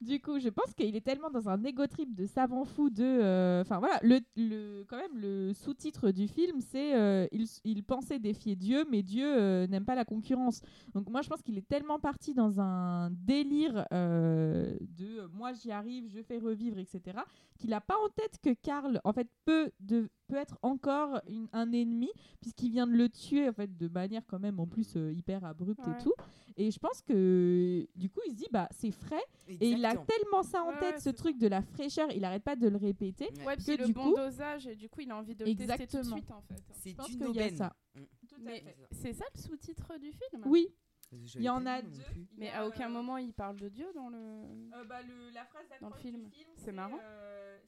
du 0.00 0.20
coup, 0.20 0.38
je 0.38 0.48
pense 0.48 0.72
qu'il 0.74 0.96
est 0.96 1.00
tellement 1.04 1.30
dans 1.30 1.48
un 1.48 1.62
égo 1.64 1.86
trip 1.86 2.14
de 2.14 2.26
savant 2.26 2.64
fou 2.64 2.88
de, 2.90 3.02
euh, 3.04 3.60
enfin 3.60 3.78
voilà, 3.78 3.98
le, 4.02 4.20
le, 4.36 4.84
quand 4.88 4.96
même 4.96 5.18
le 5.18 5.52
sous-titre 5.52 6.10
du 6.10 6.26
film, 6.26 6.60
c'est 6.60 6.94
euh, 6.94 7.26
il, 7.32 7.46
il 7.64 7.82
pensait 7.84 8.18
défier 8.18 8.56
Dieu, 8.56 8.84
mais 8.90 9.02
Dieu 9.02 9.26
euh, 9.26 9.66
n'aime 9.66 9.84
pas 9.84 9.94
la 9.94 10.04
concurrence. 10.04 10.62
Donc 10.94 11.08
moi, 11.10 11.22
je 11.22 11.28
pense 11.28 11.42
qu'il 11.42 11.58
est 11.58 11.68
tellement 11.68 11.98
parti 11.98 12.32
dans 12.34 12.60
un 12.60 13.10
délire 13.10 13.84
de 13.90 15.26
moi 15.34 15.52
j'y 15.52 15.70
arrive, 15.70 16.08
je 16.08 16.22
fais 16.22 16.38
revivre, 16.38 16.78
etc., 16.78 17.18
qu'il 17.58 17.70
n'a 17.70 17.80
pas 17.80 17.96
en 18.04 18.08
tête 18.08 18.38
que 18.42 18.54
Karl, 18.54 19.00
en 19.04 19.12
fait, 19.12 19.28
peut 19.44 19.70
de 19.80 20.08
peut 20.28 20.36
être 20.36 20.58
encore 20.62 21.20
une- 21.28 21.48
un 21.52 21.72
ennemi 21.72 22.08
puisqu'il 22.40 22.70
vient 22.70 22.86
de 22.86 22.92
le 22.92 23.08
tuer 23.08 23.48
en 23.48 23.52
fait 23.52 23.76
de 23.76 23.88
manière 23.88 24.22
quand 24.28 24.38
même 24.38 24.60
en 24.60 24.66
plus 24.68 24.94
hyper 24.94 25.44
abrupte 25.44 25.84
Ouais. 25.84 25.92
et 25.98 26.02
tout 26.04 26.12
et 26.56 26.70
je 26.70 26.78
pense 26.78 27.02
que 27.02 27.84
du 27.96 28.08
coup 28.10 28.20
il 28.28 28.30
se 28.30 28.36
dit 28.36 28.46
bah 28.52 28.68
c'est 28.70 28.92
frais 28.92 29.16
et 29.48 29.70
il 29.70 29.84
a 29.84 29.89
Exactement. 29.92 30.06
tellement 30.06 30.42
ça 30.42 30.62
en 30.64 30.70
Ouais, 30.72 30.78
tête 30.80 30.94
ouais, 30.94 30.98
ce 31.00 31.04
c'est 31.10 31.12
truc 31.12 31.38
de 31.38 31.46
la 31.48 31.62
fraîcheur 31.62 32.10
il 32.12 32.24
arrête 32.24 32.42
pas 32.42 32.56
de 32.56 32.68
le 32.68 32.76
répéter 32.76 33.28
Ouais. 33.46 33.56
Que 33.56 33.72
le 33.78 33.86
du 33.86 33.92
bon 33.92 34.10
coup- 34.10 34.16
dosage 34.16 34.66
et 34.66 34.76
du 34.76 34.88
coup 34.88 35.00
il 35.00 35.10
a 35.10 35.16
envie 35.16 35.34
de 35.34 35.44
le 35.44 35.54
tester 35.54 35.86
tout 35.86 35.92
de 35.96 35.98
Exactement. 35.98 36.16
suite 36.16 36.30
en 36.30 36.40
fait. 36.42 36.62
C'est 36.72 36.90
une 37.12 37.22
a 37.22 37.28
aubaine. 37.28 37.56
ça 37.56 37.74
Mm. 37.94 38.02
Mais 38.42 38.64
c'est 38.92 39.12
ça 39.12 39.24
le 39.34 39.40
sous-titre 39.40 39.98
du 39.98 40.12
film? 40.12 40.42
Oui 40.46 40.68
il 41.12 41.42
y 41.42 41.48
en 41.48 41.66
a 41.66 41.82
deux 41.82 41.90
plus. 42.12 42.28
Mais 42.36 42.50
à 42.50 42.64
aucun 42.66 42.88
moment 42.88 43.16
il 43.16 43.32
parle 43.32 43.56
de 43.56 43.68
Dieu 43.68 43.86
dans 43.96 44.08
le. 44.10 44.16
Euh, 44.16 44.84
bah, 44.84 45.00
la 45.34 45.44
phrase 45.46 45.64
Dans 45.80 45.88
le 45.88 45.94
film. 45.96 46.30
C'est 46.56 46.70
marrant. 46.70 47.00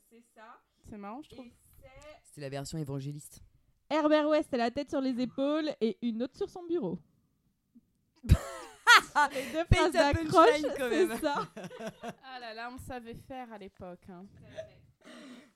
c'est 0.08 0.22
ça 0.32 0.60
C'est 0.88 0.96
marrant, 0.96 1.20
je 1.22 1.30
trouve. 1.30 1.46
C'était 2.22 2.40
la 2.40 2.48
version 2.48 2.78
évangéliste. 2.78 3.40
Herbert 3.90 4.28
West 4.28 4.54
a 4.54 4.58
la 4.58 4.70
tête 4.70 4.90
sur 4.90 5.00
les 5.00 5.20
épaules 5.20 5.70
et 5.80 5.98
une 6.02 6.22
autre 6.22 6.36
sur 6.36 6.48
son 6.48 6.62
bureau 6.64 7.00
les 9.32 9.52
deux 9.52 9.64
phrases 9.74 9.92
d'accroche 9.92 10.62
quand 10.76 10.88
c'est 10.90 11.06
même. 11.06 11.18
ça 11.20 11.48
Ah 12.24 12.40
là 12.40 12.54
là, 12.54 12.70
on 12.72 12.78
savait 12.78 13.14
faire 13.14 13.52
à 13.52 13.58
l'époque. 13.58 14.08
hein. 14.08 14.24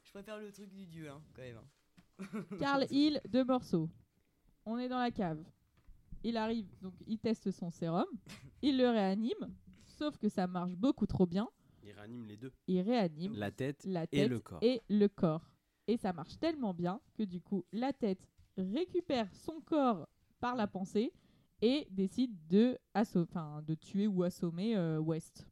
Je 0.04 0.10
préfère 0.10 0.38
le 0.38 0.50
truc 0.52 0.72
du 0.72 0.86
dieu, 0.86 1.08
hein, 1.10 1.22
quand 1.34 1.42
même. 1.42 1.58
hein. 1.58 2.42
Carl 2.58 2.86
Hill, 2.90 3.20
deux 3.28 3.44
morceaux. 3.44 3.88
On 4.64 4.78
est 4.78 4.88
dans 4.88 4.98
la 4.98 5.10
cave. 5.10 5.42
Il 6.24 6.36
arrive, 6.36 6.66
donc 6.80 6.94
il 7.06 7.18
teste 7.18 7.50
son 7.50 7.70
sérum. 7.70 8.06
Il 8.62 8.78
le 8.78 8.88
réanime. 8.88 9.54
Sauf 9.84 10.16
que 10.18 10.28
ça 10.28 10.46
marche 10.46 10.72
beaucoup 10.74 11.06
trop 11.06 11.26
bien. 11.26 11.48
Il 11.82 11.92
réanime 11.92 12.26
les 12.26 12.36
deux, 12.36 12.52
Il 12.66 12.80
réanime 12.80 13.34
la 13.34 13.50
tête 13.50 13.84
la 13.84 14.04
et 14.04 14.06
tête 14.08 14.28
le 14.30 14.40
corps. 14.40 14.58
et 14.62 14.82
le 14.88 15.08
corps. 15.08 15.48
Et 15.86 15.96
ça 15.96 16.12
marche 16.12 16.36
tellement 16.40 16.74
bien 16.74 17.00
que 17.14 17.22
du 17.22 17.40
coup, 17.40 17.64
la 17.72 17.92
tête 17.92 18.26
récupère 18.56 19.32
son 19.34 19.60
corps 19.60 20.08
par 20.40 20.56
la 20.56 20.66
pensée 20.66 21.12
et 21.62 21.86
décide 21.90 22.34
de, 22.48 22.78
de 22.94 23.74
tuer 23.74 24.06
ou 24.06 24.22
assommer 24.22 24.76
euh, 24.76 24.98
West. 24.98 25.46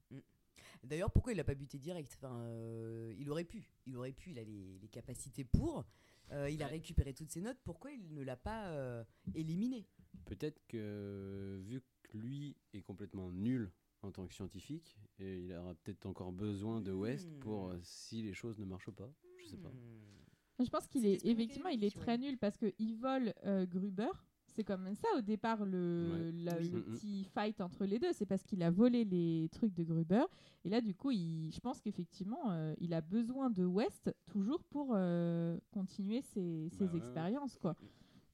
D'ailleurs, 0.83 1.11
pourquoi 1.11 1.33
il 1.33 1.37
l'a 1.37 1.45
pas 1.45 1.55
buté 1.55 1.79
direct? 1.79 2.13
Enfin, 2.17 2.37
euh, 2.41 3.15
Il 3.19 3.31
aurait 3.31 3.45
pu. 3.45 3.71
Il 3.87 3.97
aurait 3.97 4.13
pu, 4.13 4.31
il 4.33 4.39
a 4.39 4.45
les, 4.45 4.79
les 4.79 4.89
capacités 4.89 5.45
pour. 5.45 5.85
Euh, 6.31 6.51
il 6.51 6.63
a 6.63 6.67
récupéré 6.67 7.15
toutes 7.15 7.31
ses 7.31 7.41
notes. 7.41 7.59
Pourquoi 7.65 7.91
il 7.93 8.13
ne 8.13 8.23
l'a 8.23 8.37
pas 8.37 8.69
euh, 8.69 9.05
éliminé? 9.35 9.87
Peut-être 10.27 10.61
que 10.67 11.61
vu 11.65 11.81
que 12.03 12.19
lui 12.19 12.57
est 12.73 12.83
complètement 12.83 13.31
nul 13.33 13.71
en 14.03 14.13
tant 14.13 14.27
que 14.27 14.35
scientifique, 14.35 14.99
et 15.19 15.39
il 15.45 15.53
aura 15.55 15.75
peut-être 15.77 16.05
encore 16.05 16.33
besoin 16.33 16.83
de 16.83 16.93
West 16.93 17.31
Hmm. 17.31 17.39
pour 17.41 17.69
euh, 17.71 17.79
si 17.83 18.23
les 18.23 18.35
choses 18.35 18.59
ne 18.59 18.67
marchent 18.67 18.91
pas. 18.91 19.11
Je 19.39 19.47
sais 19.47 19.57
pas. 19.57 19.71
Hmm. 19.71 20.63
Je 20.65 20.69
pense 20.69 20.87
qu'il 20.87 21.07
est 21.07 21.25
effectivement 21.25 21.71
il 21.71 21.83
est 21.83 21.95
très 21.97 22.19
nul 22.19 22.37
parce 22.39 22.57
qu'il 22.59 22.95
vole 22.97 23.33
euh, 23.45 23.65
Gruber. 23.67 24.11
C'est 24.57 24.63
comme 24.65 24.95
ça 24.95 25.09
au 25.17 25.21
départ 25.21 25.65
le, 25.65 26.07
Ouais. 26.13 26.33
la- 26.45 26.59
Oui. 26.59 26.69
le 26.71 26.79
Mhm. 26.79 26.85
petit 26.85 27.25
fight 27.25 27.61
entre 27.61 27.85
les 27.85 27.99
deux. 27.99 28.13
C'est 28.13 28.27
parce 28.27 28.43
qu'il 28.45 28.63
a 28.63 28.71
volé 28.71 29.05
les 29.05 29.49
trucs 29.51 29.75
de 29.75 29.83
Gruber. 29.83 30.23
Et 30.65 30.69
là 30.69 30.81
du 30.81 30.95
coup, 30.95 31.11
il, 31.11 31.51
je 31.53 31.59
pense 31.61 31.81
qu'effectivement 31.81 32.51
euh, 32.53 32.75
il 32.79 32.95
a 32.95 33.01
besoin 33.01 33.51
de 33.51 33.65
West 33.65 34.15
toujours 34.31 34.63
pour 34.71 34.93
euh, 34.95 35.59
continuer 35.73 36.23
ses, 36.23 36.69
ses 36.71 36.85
Bah 36.87 36.93
ouais, 36.93 36.99
expériences 36.99 37.59
quoi. 37.59 37.75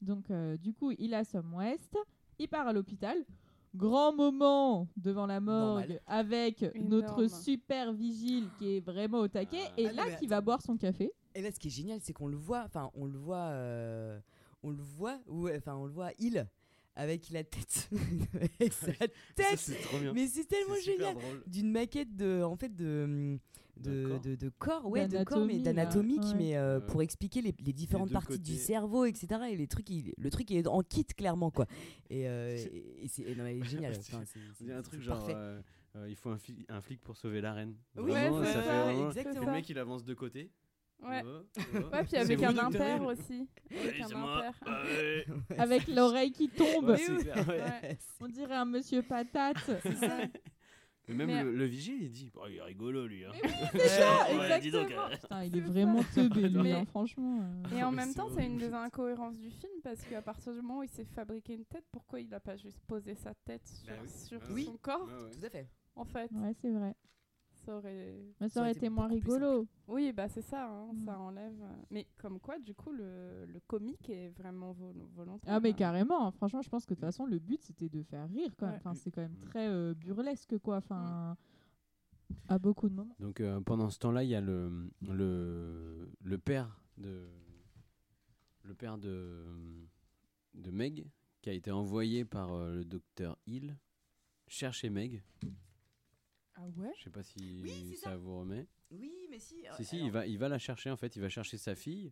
Donc 0.01 0.29
euh, 0.29 0.57
du 0.57 0.73
coup 0.73 0.91
il 0.97 1.13
assomme 1.15 1.53
West. 1.55 1.97
Il 2.39 2.47
part 2.47 2.67
à 2.67 2.73
l'hôpital. 2.73 3.17
Grand 3.73 4.13
moment 4.13 4.87
devant 4.97 5.25
la 5.25 5.39
morgue 5.39 5.97
avec 6.05 6.65
notre 6.75 7.27
super 7.29 7.93
vigile 7.93 8.49
qui 8.59 8.75
est 8.75 8.79
vraiment 8.81 9.19
au 9.19 9.27
taquet 9.29 9.61
Ah. 9.69 9.73
et 9.77 9.87
Ah 9.87 9.93
là 9.93 10.03
mais 10.09 10.15
qui 10.17 10.27
va 10.27 10.41
boire 10.41 10.61
son 10.61 10.75
café. 10.75 11.11
Et 11.33 11.41
là, 11.41 11.49
ce 11.51 11.57
qui 11.59 11.69
est 11.69 11.71
génial, 11.71 11.99
c'est 12.01 12.11
qu'on 12.11 12.27
le 12.27 12.35
voit. 12.35 12.63
Enfin, 12.65 12.91
on 12.93 13.05
le 13.05 13.17
voit. 13.17 14.19
On 14.63 14.71
le 14.71 14.81
voit. 14.81 15.19
Ouais, 15.27 15.57
enfin, 15.57 15.75
on 15.75 15.85
le 15.85 15.91
voit. 15.91 16.11
Il 16.19 16.47
avec 16.95 17.29
la 17.29 17.43
tête, 17.45 17.89
avec 18.59 18.73
sa 18.73 18.87
Ça, 18.93 19.07
tête. 19.35 19.77
bien. 20.01 20.11
Mais 20.13 20.27
c'est 20.27 20.43
tellement 20.45 20.75
génial. 20.83 21.15
D'une 21.47 21.71
maquette 21.71 22.15
de, 22.17 22.41
en 22.43 22.57
fait, 22.57 22.75
de, 22.75 23.39
de, 23.77 24.07
corps. 24.09 24.19
de, 24.19 24.35
de 24.35 24.49
corps, 24.49 24.85
ouais, 24.89 25.07
de 25.07 25.23
corps, 25.23 25.45
mais 25.45 25.59
D'anatomie, 25.59 25.63
d'anatomie, 25.63 26.15
là, 26.17 26.21
qui 26.23 26.31
ouais. 26.33 26.37
met 26.37 26.57
euh, 26.57 26.79
Ouais. 26.79 26.85
pour 26.87 27.01
expliquer 27.01 27.41
les, 27.41 27.55
les 27.65 27.71
différentes 27.73 28.09
deux 28.09 28.13
parties 28.13 28.39
du 28.39 28.51
côtés. 28.51 28.63
cerveau, 28.63 29.05
etc. 29.05 29.27
Et 29.51 29.55
les 29.55 29.67
trucs, 29.67 29.89
il- 29.89 30.13
le 30.17 30.29
truc 30.29 30.51
est 30.51 30.67
en 30.67 30.81
kit 30.81 31.05
clairement 31.05 31.49
quoi. 31.49 31.65
Et, 32.09 32.27
euh, 32.27 32.57
et, 33.01 33.07
c'est 33.07 33.23
mais 33.37 33.63
génial. 33.63 33.93
Enfin, 33.97 34.23
c'est- 34.25 34.39
On 34.59 34.63
dirait 34.65 34.77
un 34.77 34.81
truc 34.81 35.01
genre. 35.01 35.25
euh, 35.29 35.61
euh, 35.95 36.07
il 36.09 36.15
faut 36.17 36.29
un, 36.29 36.37
un 36.69 36.81
flic 36.81 36.99
pour 37.01 37.15
sauver 37.15 37.39
la 37.39 37.53
reine. 37.53 37.75
Vraiment, 37.95 38.39
ouais, 38.39 38.45
ça 38.47 38.61
fait 38.61 38.67
ça, 38.67 38.83
vraiment. 38.83 39.07
exactement. 39.07 39.45
Le 39.45 39.51
mec 39.53 39.69
il 39.69 39.79
avance 39.79 40.03
de 40.03 40.13
côté. 40.13 40.51
Ouais. 41.09 41.23
Ouais, 41.23 42.03
puis 42.03 42.15
avec 42.17 42.43
un 42.43 42.57
impair 42.57 43.01
aussi. 43.03 43.47
Avec 43.71 43.95
Oui, 43.95 44.01
un 44.03 44.07
c'est 44.07 44.15
moi. 44.15 44.37
impair. 44.37 44.53
Ah 44.65 44.83
ouais. 44.83 45.25
Avec 45.57 45.87
l'oreille 45.87 46.31
qui 46.31 46.47
tombe. 46.49 46.89
Ouais, 46.89 46.97
c'est 46.97 47.15
clair, 47.17 47.47
ouais. 47.47 47.59
Ouais. 47.59 47.97
On 48.19 48.27
dirait 48.27 48.55
un 48.55 48.65
monsieur 48.65 49.01
patate. 49.01 49.57
Mais 51.07 51.15
même 51.15 51.27
Mais- 51.27 51.43
le, 51.43 51.55
le 51.55 51.65
vigile, 51.65 52.03
il 52.03 52.11
dit 52.11 52.31
oh, 52.35 52.45
il 52.47 52.57
est 52.57 52.61
rigolo 52.61 53.05
lui. 53.07 53.25
Hein. 53.25 53.31
C'est 53.73 53.79
ça, 53.87 54.27
Ouais, 54.37 54.59
dis 54.61 54.69
donc, 54.71 54.83
exactement. 54.83 55.07
euh. 55.11 55.17
Putain, 55.17 55.43
il 55.43 55.57
est 55.57 55.61
vraiment 55.61 56.03
teubé, 56.13 56.47
lui, 56.47 56.61
Mais- 56.61 56.71
hein, 56.73 56.85
franchement. 56.85 57.39
euh. 57.41 57.75
Et 57.75 57.83
en 57.83 57.91
mais 57.91 58.05
même 58.05 58.13
temps, 58.13 58.29
c'est 58.33 58.45
une 58.45 58.57
des 58.57 58.71
incohérences 58.71 59.37
du 59.37 59.49
film 59.49 59.73
parce 59.83 60.01
qu'à 60.03 60.21
partir 60.21 60.53
du 60.53 60.61
moment 60.61 60.79
où 60.79 60.83
il 60.83 60.89
s'est 60.89 61.03
fabriqué 61.03 61.55
une 61.55 61.65
tête, 61.65 61.83
pourquoi 61.91 62.19
il 62.21 62.33
a 62.33 62.39
pas 62.39 62.55
juste 62.55 62.79
posé 62.87 63.15
sa 63.15 63.33
tête 63.43 63.67
sur, 63.67 63.87
Bah 63.93 63.99
oui, 64.03 64.09
sur 64.09 64.39
bah 64.39 64.45
oui. 64.51 64.65
son 64.65 64.77
corps 64.77 65.05
Ouais, 65.07 65.23
ouais. 65.25 65.31
Tout 65.31 65.45
à 65.45 65.49
fait. 65.49 65.67
En 65.95 66.05
fait, 66.05 66.29
Ouais, 66.31 66.53
c'est 66.61 66.69
vrai. 66.71 66.93
Ça 67.65 67.77
aurait. 67.77 68.15
Mais 68.39 68.49
ça 68.49 68.61
aurait 68.61 68.71
été 68.71 68.89
moins 68.89 69.07
rigolo. 69.07 69.67
Oui, 69.87 70.11
bah 70.13 70.27
c'est 70.29 70.41
ça, 70.41 70.67
hein, 70.69 70.91
Mm. 70.93 71.05
ça 71.05 71.19
enlève. 71.19 71.61
euh, 71.61 71.75
Mais 71.91 72.07
comme 72.17 72.39
quoi, 72.39 72.57
du 72.59 72.73
coup, 72.73 72.91
le, 72.91 73.45
le 73.45 73.59
comique 73.67 74.09
est 74.09 74.29
vraiment 74.29 74.71
vol- 74.73 75.05
volontaire. 75.15 75.53
Ah, 75.53 75.59
mais 75.59 75.69
hein. 75.69 75.73
carrément. 75.73 76.27
hein. 76.27 76.31
Franchement, 76.31 76.61
je 76.61 76.69
pense 76.69 76.85
que 76.85 76.93
de 76.93 76.95
toute 76.99 77.05
façon, 77.05 77.25
le 77.25 77.39
but, 77.39 77.61
c'était 77.61 77.89
de 77.89 78.01
faire 78.03 78.27
rire 78.29 78.51
quand 78.57 78.65
même. 78.67 78.75
Ouais. 78.75 78.79
Enfin, 78.83 78.93
c'est 78.95 79.11
quand 79.11 79.21
même 79.21 79.33
Mm. 79.33 79.49
très 79.49 79.67
euh, 79.67 79.93
burlesque, 79.93 80.57
quoi. 80.59 80.77
Enfin, 80.77 81.35
à 82.47 82.57
beaucoup 82.59 82.87
de 82.89 82.93
moments. 82.95 83.15
Donc 83.19 83.41
euh, 83.41 83.59
pendant 83.61 83.89
ce 83.89 83.99
temps-là, 83.99 84.23
il 84.23 84.29
y 84.29 84.35
a 84.35 84.41
le, 84.41 84.89
le, 85.01 86.09
le 86.23 86.37
père 86.37 86.79
de 86.97 87.27
le 88.63 88.73
père 88.75 88.97
de, 88.97 89.45
de 90.53 90.71
Meg 90.71 91.09
qui 91.41 91.49
a 91.49 91.53
été 91.53 91.71
envoyé 91.71 92.23
par 92.25 92.53
euh, 92.53 92.75
le 92.75 92.85
docteur 92.85 93.37
Hill 93.47 93.75
chercher 94.47 94.89
Meg. 94.89 95.23
Ah 96.61 96.67
ouais 96.79 96.91
Je 96.97 97.03
sais 97.03 97.09
pas 97.09 97.23
si 97.23 97.61
Oui, 97.63 97.95
ça, 97.95 98.11
ça. 98.11 98.17
vous 98.17 98.39
remet. 98.39 98.67
Oui, 98.91 99.11
mais 99.29 99.39
si. 99.39 99.55
si 99.77 99.85
si, 99.85 99.95
alors- 99.95 100.05
il 100.07 100.11
va 100.11 100.27
il 100.27 100.37
va 100.37 100.49
la 100.49 100.59
chercher 100.59 100.91
en 100.91 100.97
fait, 100.97 101.15
il 101.15 101.21
va 101.21 101.29
chercher 101.29 101.57
sa 101.57 101.75
fille. 101.75 102.11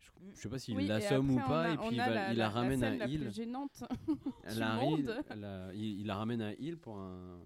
Je, 0.00 0.10
Mm. 0.10 0.30
je 0.34 0.40
sais 0.40 0.48
pas 0.48 0.58
s'il 0.58 0.76
Oui, 0.76 0.86
l'assomme 0.86 1.30
ou 1.30 1.36
pas 1.36 1.62
a- 1.62 1.72
et 1.74 1.76
puis 1.76 1.88
il, 1.92 1.96
va- 1.98 2.10
la, 2.10 2.32
il 2.32 2.36
la, 2.38 2.44
la- 2.44 2.50
ramène 2.50 2.80
la 2.80 2.90
scène 2.90 3.02
à 3.02 3.06
la 3.06 3.10
Hill. 3.12 3.20
plus 3.22 3.32
gênante 3.34 3.84
arrive- 4.60 5.06
monde. 5.06 5.24
il, 5.74 6.00
il 6.00 6.06
la 6.06 6.16
ramène 6.16 6.42
à 6.42 6.52
Hill 6.54 6.76
pour 6.76 6.98
un, 6.98 7.40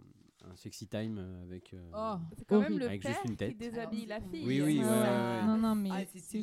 un 0.44 0.56
sexy 0.56 0.88
time 0.88 1.18
avec 1.44 1.72
euh, 1.74 1.90
Oh, 1.94 2.16
C'est 2.36 2.44
quand 2.46 2.60
même 2.60 2.78
le 2.78 2.86
Avec 2.86 3.02
père 3.02 3.12
juste 3.12 3.24
une 3.26 3.30
qui 3.32 3.36
tête. 3.36 3.58
déshabille 3.58 4.06
la 4.06 4.16
Alors, 4.16 4.28
fille. 4.30 4.44
Oui, 4.46 4.60
oui, 4.62 4.78
Ouais, 4.78 4.84
ouais, 4.84 4.90
ouais. 4.90 4.98
ouais, 5.00 5.02
ouais. 5.08 5.46
Non, 5.46 5.56
non, 5.58 5.74
mais 5.76 5.90
Ah, 5.92 6.04
c'est 6.14 6.42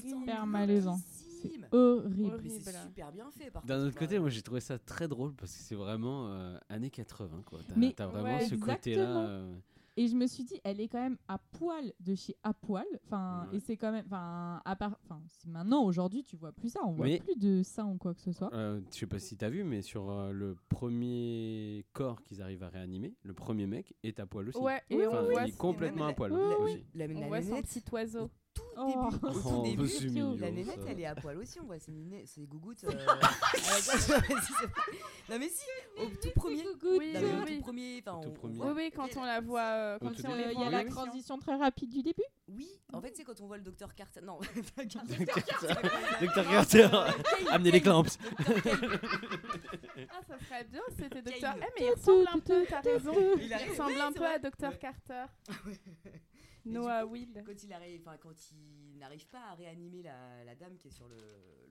super 0.00 0.46
malaisant. 0.46 0.98
C'est 1.42 1.48
horrible. 1.72 2.14
Mais 2.16 2.26
Horrible. 2.32 2.50
c'est 2.50 2.72
super 2.82 3.12
bien 3.12 3.30
fait 3.30 3.50
D'un 3.66 3.84
autre 3.86 3.98
côté, 3.98 4.14
enfin, 4.14 4.20
moi 4.20 4.30
j'ai 4.30 4.42
trouvé 4.42 4.60
ça 4.60 4.78
très 4.78 5.08
drôle 5.08 5.34
parce 5.34 5.52
que 5.52 5.58
c'est 5.62 5.74
vraiment 5.74 6.28
euh, 6.28 6.58
années 6.68 6.90
80 6.90 7.42
quoi. 7.44 7.60
T'as 7.96 8.06
vraiment 8.06 8.36
Ouais, 8.38 8.46
ce 8.46 8.54
côté-là. 8.54 9.18
euh, 9.28 9.54
Et 9.96 10.06
je 10.06 10.14
me 10.14 10.28
suis 10.28 10.44
dit, 10.44 10.60
elle 10.62 10.80
est 10.80 10.86
quand 10.86 11.02
même 11.02 11.18
à 11.26 11.38
poil 11.38 11.92
de 11.98 12.14
chez 12.14 12.36
à 12.44 12.54
poil. 12.54 12.84
Enfin, 13.06 13.48
Ouais. 13.50 13.56
et 13.56 13.60
c'est 13.60 13.76
quand 13.76 13.90
même, 13.90 14.04
enfin, 14.06 14.62
à 14.64 14.76
part, 14.76 14.96
enfin, 15.04 15.20
c'est 15.26 15.48
maintenant 15.48 15.82
aujourd'hui, 15.82 16.22
tu 16.22 16.36
vois 16.36 16.52
plus 16.52 16.68
ça, 16.68 16.78
on 16.86 16.92
voit 16.92 17.06
Mais- 17.06 17.18
plus 17.18 17.34
de 17.36 17.64
sein 17.64 17.84
ou 17.86 17.96
quoi 17.96 18.14
que 18.14 18.20
ce 18.20 18.30
soit. 18.30 18.52
euh, 18.54 18.80
je 18.92 18.96
sais 18.98 19.06
pas 19.08 19.18
si 19.18 19.36
t'as 19.36 19.48
vu, 19.50 19.64
mais 19.64 19.82
sur 19.82 20.08
euh, 20.10 20.30
le 20.30 20.54
premier 20.68 21.84
corps 21.92 22.22
qu'ils 22.22 22.40
arrivent 22.42 22.62
à 22.62 22.68
réanimer, 22.68 23.14
le 23.22 23.34
premier 23.34 23.66
mec 23.66 23.94
est 24.04 24.20
à 24.20 24.26
poil 24.26 24.48
aussi. 24.48 24.58
Ouais, 24.58 24.80
et 24.90 24.96
Oui, 24.96 25.06
Enfin, 25.06 25.18
on 25.22 25.30
voit 25.30 25.42
il 25.46 25.48
est 25.48 25.56
complètement 25.56 26.06
à 26.06 26.12
poil 26.12 26.32
Oui, 26.32 26.38
la, 26.38 26.58
aussi. 26.60 26.84
la, 26.94 27.06
la, 27.08 27.14
On 27.16 27.20
la 27.20 27.26
voit 27.26 27.42
son 27.42 27.48
nénette, 27.48 27.66
petit 27.66 27.82
oiseau. 27.92 28.30
Tout 28.78 28.94
Oh. 28.96 29.10
début, 29.10 29.26
au 29.26 29.30
tout 29.32 29.40
Oh, 29.44 29.62
début, 29.62 29.88
c'est 29.88 30.04
mignon, 30.04 30.36
la 30.38 30.50
nénette, 30.50 30.82
ça. 30.82 30.90
elle 30.90 31.00
est 31.00 31.06
à 31.06 31.14
poil 31.14 31.38
aussi, 31.38 31.58
on 31.60 31.64
voit 31.64 31.78
ses, 31.78 31.92
ses 32.26 32.46
gougouttes. 32.46 32.84
euh, 32.84 32.90
non 35.28 35.38
mais 35.38 35.48
si, 35.48 35.64
au 35.98 36.06
tout 36.08 36.30
premier. 36.34 36.64
Oui, 36.82 37.12
non, 37.14 37.20
mais 37.20 37.32
au 37.32 37.44
oui. 37.44 37.56
tout 37.56 37.62
premier, 37.62 38.02
Au 38.06 38.20
tout 38.24 38.32
Oui, 38.44 38.70
oui, 38.76 38.90
quand 38.94 39.08
on 39.16 39.24
la 39.24 39.40
voit, 39.40 39.60
euh, 39.60 39.98
quand 40.00 40.10
tout 40.14 40.22
on 40.26 40.36
début. 40.36 40.52
Il 40.54 40.60
y 40.60 40.64
a 40.64 40.70
la 40.70 40.84
transition 40.84 41.38
très 41.38 41.56
rapide 41.56 41.90
du 41.90 42.02
début. 42.02 42.22
Oui, 42.48 42.66
en 42.94 43.00
fait 43.02 43.12
c'est 43.14 43.24
quand 43.24 43.38
on 43.42 43.46
voit 43.46 43.58
le 43.58 43.62
docteur 43.62 43.94
Carter. 43.94 44.20
Non, 44.22 44.38
Docteur 46.20 46.48
Carter, 46.48 46.88
amenez 47.50 47.70
les 47.72 47.80
clamps. 47.82 48.04
Ah, 50.10 50.20
ça 50.26 50.38
serait 50.38 50.64
bien, 50.64 50.80
c'était. 50.96 51.20
Docteur. 51.22 51.54
Eh, 51.58 51.64
mais 51.78 51.86
il 51.86 51.90
ressemble 51.90 52.26
un 52.32 52.38
peu, 52.38 52.64
t'as 52.68 52.80
raison. 52.80 53.12
Il 53.40 53.52
ressemble 53.70 53.92
oui, 53.94 54.00
un 54.00 54.12
peu 54.12 54.24
à. 54.24 54.38
Docteur. 54.38 54.78
Carter. 54.78 55.24
Noah 56.72 57.04
coup, 57.04 57.12
Will. 57.12 57.42
Quand 57.44 57.62
il 57.62 57.72
arrive, 57.72 58.00
enfin 58.06 58.16
quand 58.18 58.34
il 58.52 58.98
n'arrive 58.98 59.26
pas 59.28 59.40
à 59.50 59.54
réanimer 59.54 60.02
la, 60.02 60.44
la 60.44 60.54
dame 60.54 60.76
qui 60.76 60.88
est 60.88 60.90
sur 60.90 61.08
le, 61.08 61.16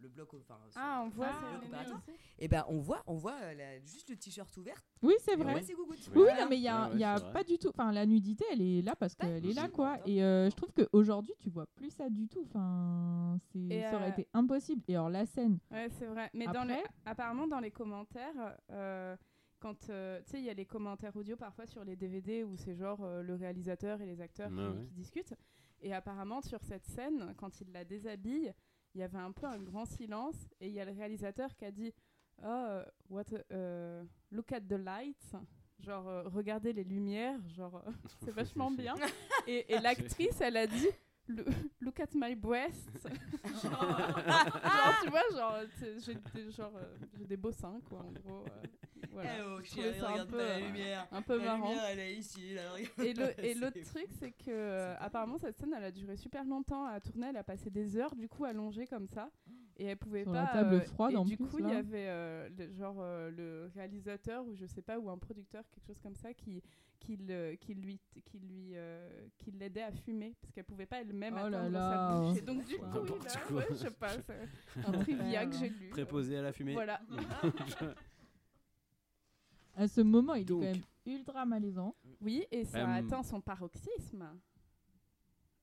le 0.02 0.08
bloc, 0.10 0.34
enfin 0.36 0.58
sur 0.70 0.80
Ah, 0.82 1.02
on 1.06 1.10
voit 1.10 1.28
on 1.28 1.58
opératoire, 1.58 2.02
aussi. 2.08 2.18
et 2.40 2.48
ben 2.48 2.66
on 2.70 2.80
voit, 2.80 3.04
on 3.08 3.16
voit 3.16 3.36
euh, 3.42 3.54
la- 3.54 3.80
juste 3.80 4.10
le 4.10 4.16
t-shirt 4.16 4.56
ouvert. 4.58 4.82
Oui, 5.02 5.14
c'est 5.20 5.36
on 5.36 5.44
vrai. 5.44 5.52
voit 5.54 5.62
ses 5.62 5.74
gougouttes. 5.74 6.00
Oui, 6.16 6.22
Voilà. 6.24 6.44
non, 6.44 6.50
mais 6.50 6.58
il 6.58 6.64
y 6.64 6.68
a, 6.68 6.86
Ouais, 6.88 6.92
il 6.94 7.00
y 7.00 7.04
a 7.04 7.14
ouais, 7.14 7.18
c'est 7.20 7.24
vrai. 7.26 7.34
pas 7.34 7.44
du 7.44 7.58
tout. 7.58 7.70
Enfin, 7.70 7.92
la 7.92 8.06
nudité, 8.06 8.46
elle 8.52 8.62
est 8.62 8.82
là 8.82 8.96
parce 8.96 9.16
qu'elle 9.16 9.46
est 9.46 9.54
là, 9.54 9.68
quoi. 9.70 9.94
hein. 9.94 10.00
Et 10.06 10.24
euh, 10.24 10.50
je 10.50 10.56
trouve 10.56 10.72
qu'aujourd'hui, 10.74 11.34
tu 11.40 11.50
vois 11.50 11.66
plus 11.76 11.90
ça 11.92 12.10
du 12.10 12.28
tout. 12.28 12.42
Enfin, 12.48 13.38
c'est, 13.52 13.82
ça 13.90 13.96
aurait 13.96 14.06
euh, 14.08 14.12
été 14.12 14.28
impossible. 14.34 14.82
Et 14.88 14.96
alors, 14.96 15.10
la 15.10 15.26
scène, 15.26 15.60
Ouais, 15.72 15.90
c'est 16.00 16.06
vrai. 16.08 16.30
Mais 16.34 16.48
dans 16.48 16.64
les... 16.64 16.82
apparemment, 17.06 17.48
dans 17.48 17.60
les 17.60 17.72
commentaires, 17.72 18.56
euh, 18.72 19.16
quand 19.60 19.90
euh, 19.90 20.22
tu 20.26 20.32
sais, 20.32 20.40
il 20.40 20.46
y 20.46 20.50
a 20.50 20.54
les 20.54 20.66
commentaires 20.66 21.16
audio 21.16 21.36
parfois 21.36 21.66
sur 21.66 21.84
les 21.84 21.96
DVD 21.96 22.44
où 22.44 22.56
c'est 22.58 22.76
genre 22.76 23.00
euh, 23.04 23.22
le 23.22 23.36
réalisateur 23.36 24.02
et 24.02 24.06
les 24.06 24.22
acteurs 24.22 24.50
qui, 24.50 24.56
ouais. 24.56 24.84
qui 24.86 24.92
discutent. 24.94 25.34
Et 25.82 25.94
apparemment, 25.94 26.42
sur 26.42 26.64
cette 26.64 26.86
scène, 26.86 27.34
quand 27.38 27.62
il 27.62 27.72
la 27.72 27.84
déshabille, 27.86 28.54
il 28.96 29.00
y 29.02 29.04
avait 29.04 29.18
un 29.20 29.32
peu 29.32 29.46
un 29.46 29.60
grand 29.60 29.86
silence. 29.86 30.48
Et 30.60 30.68
il 30.68 30.74
y 30.74 30.80
a 30.80 30.86
le 30.86 30.92
réalisateur 30.92 31.56
qui 31.56 31.66
a 31.66 31.72
dit 31.72 31.94
Oh, 32.44 32.46
euh, 32.48 32.86
what 33.10 33.24
a- 33.52 34.04
look 34.32 34.52
at 34.52 34.62
the 34.62 34.74
lights. 34.74 35.36
Genre, 35.80 36.08
euh, 36.08 36.24
regardez 36.30 36.74
les 36.74 36.84
lumières. 36.84 37.40
Genre, 37.50 37.76
euh, 37.88 37.92
c'est 38.24 38.32
vachement 38.32 38.72
bien. 38.72 38.96
Et, 39.48 39.72
et 39.74 39.80
l'actrice, 39.80 40.42
elle 40.42 40.58
a 40.58 40.66
dit 40.68 40.88
Lo- 41.28 41.44
Look 41.80 42.00
at 42.00 42.10
my 42.16 42.36
breasts. 42.36 43.08
genre, 43.64 43.72
genre, 43.72 45.00
tu 45.04 45.10
vois, 45.10 45.24
genre, 45.34 45.56
j'ai 46.00 46.16
des, 46.16 46.60
euh, 46.60 46.98
j'ai 47.18 47.26
des 47.26 47.38
beaux 47.38 47.52
seins, 47.52 47.80
quoi, 47.88 48.00
en 48.00 48.12
gros. 48.12 48.44
euh, 48.46 48.64
voilà. 49.12 49.30
Eh 49.38 49.42
oh, 49.42 49.60
Je 49.64 49.70
trouvais 49.72 49.84
chérie, 49.94 50.00
ça 50.00 50.10
un 50.22 50.26
peu, 50.26 50.38
pas 50.38 50.44
la 50.44 50.60
lumière. 50.60 51.08
Un 51.12 51.22
peu 51.22 51.38
la 51.38 51.44
marrant. 51.46 51.70
lumière, 51.70 51.84
elle 51.92 52.00
est 52.00 52.16
ici. 52.16 52.54
Là. 52.54 52.62
Et 53.04 53.14
le- 53.14 53.30
et 53.46 53.54
C'est 53.54 53.60
l'autre 53.60 53.82
truc, 53.82 54.08
c'est 54.20 54.32
que 54.32 54.50
euh, 54.50 54.96
apparemment 55.00 55.38
cette 55.38 55.58
scène, 55.58 55.74
elle 55.78 55.84
a 55.84 55.92
duré 55.92 56.16
super 56.18 56.44
longtemps 56.46 56.86
à 56.86 57.00
tourner. 57.00 57.28
Elle 57.30 57.38
a 57.38 57.44
passé 57.44 57.70
des 57.70 57.98
heures 57.98 58.16
du 58.16 58.28
coup 58.30 58.46
allongée 58.46 58.88
comme 58.88 59.08
ça, 59.08 59.30
et 59.78 59.86
elle 59.86 59.98
pouvait 59.98 60.24
Sur 60.24 60.34
pas. 60.34 60.42
la 60.44 60.48
table 60.48 60.76
euh, 60.76 60.82
froide, 60.82 61.14
et 61.14 61.18
en 61.18 61.26
du 61.26 61.38
plus, 61.38 61.46
coup, 61.48 61.60
il 61.60 61.68
y 61.70 61.72
avait 61.76 62.08
euh, 62.08 62.50
le, 62.58 62.74
genre 62.74 62.98
euh, 63.00 63.30
le 63.30 63.70
réalisateur 63.76 64.46
ou 64.46 64.56
je 64.56 64.66
sais 64.66 64.82
pas 64.82 64.98
ou 65.00 65.10
un 65.10 65.18
producteur, 65.18 65.64
quelque 65.70 65.86
chose 65.86 66.00
comme 66.02 66.16
ça, 66.16 66.34
qui 66.34 66.62
qui, 67.00 67.16
le- 67.16 67.54
qui 67.56 67.76
lui 67.76 68.00
qui 68.26 68.40
lui 68.40 68.72
euh, 68.74 69.08
qui 69.38 69.52
l'aidait 69.52 69.84
à 69.84 69.92
fumer 69.92 70.34
parce 70.42 70.52
qu'elle 70.52 70.64
pouvait 70.64 70.88
pas 70.88 71.00
elle-même 71.02 71.36
Oh 71.38 71.46
atteindre 71.46 71.78
sa 71.78 72.20
bouche. 72.20 72.38
Et 72.40 72.42
donc 72.42 72.66
du 72.66 72.76
coup, 72.78 72.86
N'importe 72.86 73.24
il 73.32 73.38
a- 73.38 73.42
quoi. 73.42 73.58
ouais, 73.58 73.66
je 73.70 73.76
sais 73.76 73.92
pas, 73.92 74.10
un 74.88 74.92
trivia 75.00 75.46
que 75.46 75.56
j'ai 75.56 75.70
lu. 75.70 75.90
Préposé 75.92 76.38
à 76.38 76.42
la 76.42 76.52
fumée. 76.52 76.74
Voilà. 76.74 77.00
À 79.78 79.88
ce 79.88 80.02
moment, 80.02 80.34
il 80.34 80.46
Donc. 80.46 80.64
est 80.64 80.66
quand 80.74 80.74
même 80.74 80.84
ultra 81.20 81.46
malaisant, 81.46 81.96
Oui, 82.22 82.44
et 82.52 82.66
ça 82.66 82.86
a 82.86 82.98
Euh, 82.98 83.00
atteint 83.06 83.24
son 83.24 83.40
paroxysme. 83.40 84.28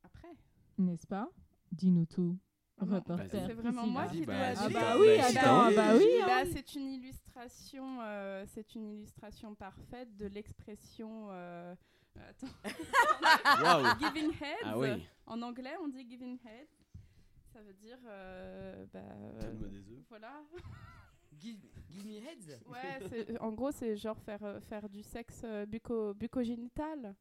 Après. 0.02 0.32
n'est-ce 0.78 1.06
pas? 1.06 1.28
Dis-nous 1.72 2.06
tout. 2.06 2.38
Ah 2.78 2.84
non, 2.86 2.94
Reporter. 2.96 3.16
Vas-y. 3.28 3.46
C'est 3.46 3.52
vraiment 3.54 3.86
moi 3.86 4.04
Priscilla. 4.06 4.52
qui 4.54 4.58
Vas-y, 4.58 4.72
dois 4.72 4.80
bah, 4.80 4.80
dire. 4.80 4.80
Ah 4.80 4.80
bah 4.80 4.94
si 4.94 5.00
oui, 5.00 5.16
t'as- 5.18 5.28
si 5.30 5.38
attends, 5.38 5.60
ah 5.60 5.70
bah 5.74 5.96
oui. 5.96 6.04
Bah, 6.26 6.32
hein. 6.40 6.44
c'est 6.52 6.74
une 6.74 6.88
illustration, 6.88 7.98
euh, 8.00 8.44
c'est 8.48 8.74
une 8.74 8.88
illustration 8.90 9.54
parfaite 9.54 10.16
de 10.16 10.26
l'expression. 10.26 11.28
euh, 11.30 11.74
attends. 12.16 12.46
Waouh. 13.62 13.98
giving 14.00 14.32
heads. 14.40 14.64
Ah 14.64 14.78
oui. 14.78 14.88
En 15.26 15.40
anglais, 15.42 15.74
on 15.82 15.88
dit 15.88 16.08
giving 16.08 16.38
head. 16.44 16.66
Ça 17.52 17.62
veut 17.62 17.74
dire, 17.74 17.98
euh, 18.06 18.84
bah, 18.92 18.98
euh, 19.00 19.40
Donne-moi 19.40 19.68
des 19.68 19.92
œufs. 19.92 20.04
voilà. 20.08 20.42
Give, 21.40 21.58
give 21.90 22.04
me 22.06 22.16
heads? 22.18 22.60
Ouais, 22.66 23.38
en 23.40 23.52
gros, 23.52 23.70
c'est 23.72 23.96
genre 23.96 24.18
faire 24.20 24.42
euh, 24.44 24.60
faire 24.60 24.88
du 24.88 25.02
sexe 25.02 25.42
euh, 25.44 25.66
buco 25.66 26.14
bucogénital, 26.14 27.14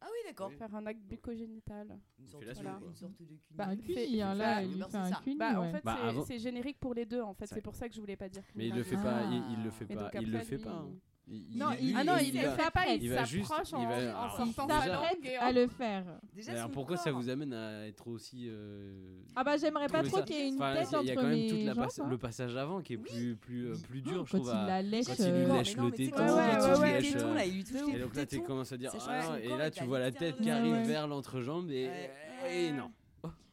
Ah 0.00 0.06
oui, 0.10 0.18
d'accord. 0.26 0.52
faire 0.52 0.74
un 0.74 0.86
acte 0.86 1.02
bucogénital. 1.02 1.98
Une 2.18 2.26
sorte, 2.28 2.44
quoi. 2.44 2.80
une 2.88 2.94
sorte 2.94 3.12
de 3.12 3.16
cuni. 3.16 3.40
Bah, 3.50 3.66
un 3.68 3.74
Il 3.74 3.82
fait- 3.82 4.06
cuni, 4.06 4.22
hein, 4.22 4.32
il 4.34 4.38
là, 4.38 4.60
fait- 4.60 4.66
il 4.66 4.78
bah, 4.78 5.02
un 5.04 5.10
cuni. 5.22 5.36
Bah, 5.36 5.60
en 5.60 5.72
fait, 5.72 5.84
Bah, 5.84 5.98
c'est- 6.00 6.08
avant- 6.08 6.38
générique 6.38 6.78
pour 6.80 6.94
les 6.94 7.06
deux. 7.06 7.20
En 7.22 7.34
fait, 7.34 7.46
c'est 7.46 7.60
pour 7.60 7.74
ça 7.76 7.88
que 7.88 7.94
je 7.94 8.00
voulais 8.00 8.16
pas 8.16 8.28
dire. 8.28 8.44
Mais 8.54 8.68
il 8.68 8.74
le 8.74 8.82
fait 8.82 8.96
Ah. 8.98 9.02
pas. 9.02 9.22
Il, 9.24 9.52
il 9.58 9.64
le 9.64 9.70
fait 9.70 9.86
pas. 9.86 10.10
Il 10.14 10.30
le 10.30 10.38
après, 10.38 10.44
fait 10.44 10.58
pas. 10.58 10.86
Il- 11.32 11.56
Non, 11.58 11.66
il- 11.80 11.90
il, 11.90 11.96
Ah 11.96 12.02
non, 12.02 12.14
il, 12.20 12.28
il 12.28 12.34
le 12.34 12.42
le 12.42 12.50
fait 12.56 12.70
pas, 12.72 12.88
il 12.88 13.04
il 13.04 13.10
s'approche 13.12 13.72
en, 13.72 13.82
il 13.82 13.86
va- 13.86 13.94
en 13.94 14.22
alors, 14.24 14.36
sortant 14.36 14.66
il 14.66 14.80
sa 14.82 14.86
langue 14.94 15.36
à 15.40 15.52
le 15.52 15.66
faire. 15.68 16.04
Déjà, 16.34 16.52
Alors 16.52 16.70
pourquoi 16.72 16.96
ça 16.96 17.12
vous 17.12 17.28
amène 17.28 17.52
à 17.52 17.86
être 17.86 18.08
aussi. 18.08 18.48
euh, 18.48 18.92
Ah 19.36 19.44
bah 19.44 19.56
j'aimerais 19.56 19.86
pas 19.86 20.02
trop 20.02 20.22
qu'il 20.22 20.34
y 20.34 20.38
ait 20.40 20.48
une 20.48 20.56
Enfin, 20.56 20.74
tête 20.74 20.88
il 20.90 20.92
y 20.92 20.96
a- 20.96 21.02
il 21.02 21.06
y 21.06 21.10
a 21.10 21.12
entre 21.12 21.22
quand 21.22 21.28
même 21.28 21.38
mes 21.38 21.64
la 21.64 21.74
hein. 22.00 22.06
le 22.10 22.18
passage 22.18 22.56
avant 22.56 22.80
qui 22.80 22.94
est 22.94 22.98
plus, 22.98 23.36
plus, 23.36 23.66
euh, 23.68 23.74
plus 23.88 24.02
dur, 24.02 24.26
je 24.26 24.32
Quand 24.32 24.38
trouve. 24.38 24.50
il 24.52 24.58
à- 24.58 24.66
la 24.66 24.82
lèche, 24.82 25.06
quand 25.06 25.14
il 25.20 25.24
lui 25.24 25.30
euh, 25.44 25.52
lèche 25.52 25.76
mais 25.76 25.82
non, 25.82 25.86
le 25.86 25.90
tu 25.92 25.96
téton, 25.98 26.16
quand 26.16 26.24
il 26.26 26.32
lui 26.32 26.34
quand 26.34 26.74
touche 26.74 26.78
il 26.82 26.88
il 26.88 26.94
lui 26.96 27.12
de 27.12 27.18
les 27.18 27.94
Et 27.94 27.98
donc 28.00 28.16
là, 28.16 28.22
tu 28.22 28.26
tétons. 28.26 28.42
commences 28.42 28.72
à 28.72 28.76
dire 28.76 28.90
ah 29.08 29.38
et 29.40 29.48
là, 29.56 29.70
tu 29.70 29.84
vois 29.84 29.98
la 30.00 30.10
tête 30.10 30.36
qui 30.40 30.50
arrive 30.50 30.84
vers 30.84 31.06
l'entrejambe 31.06 31.70
et 31.70 32.72
non. 32.72 32.90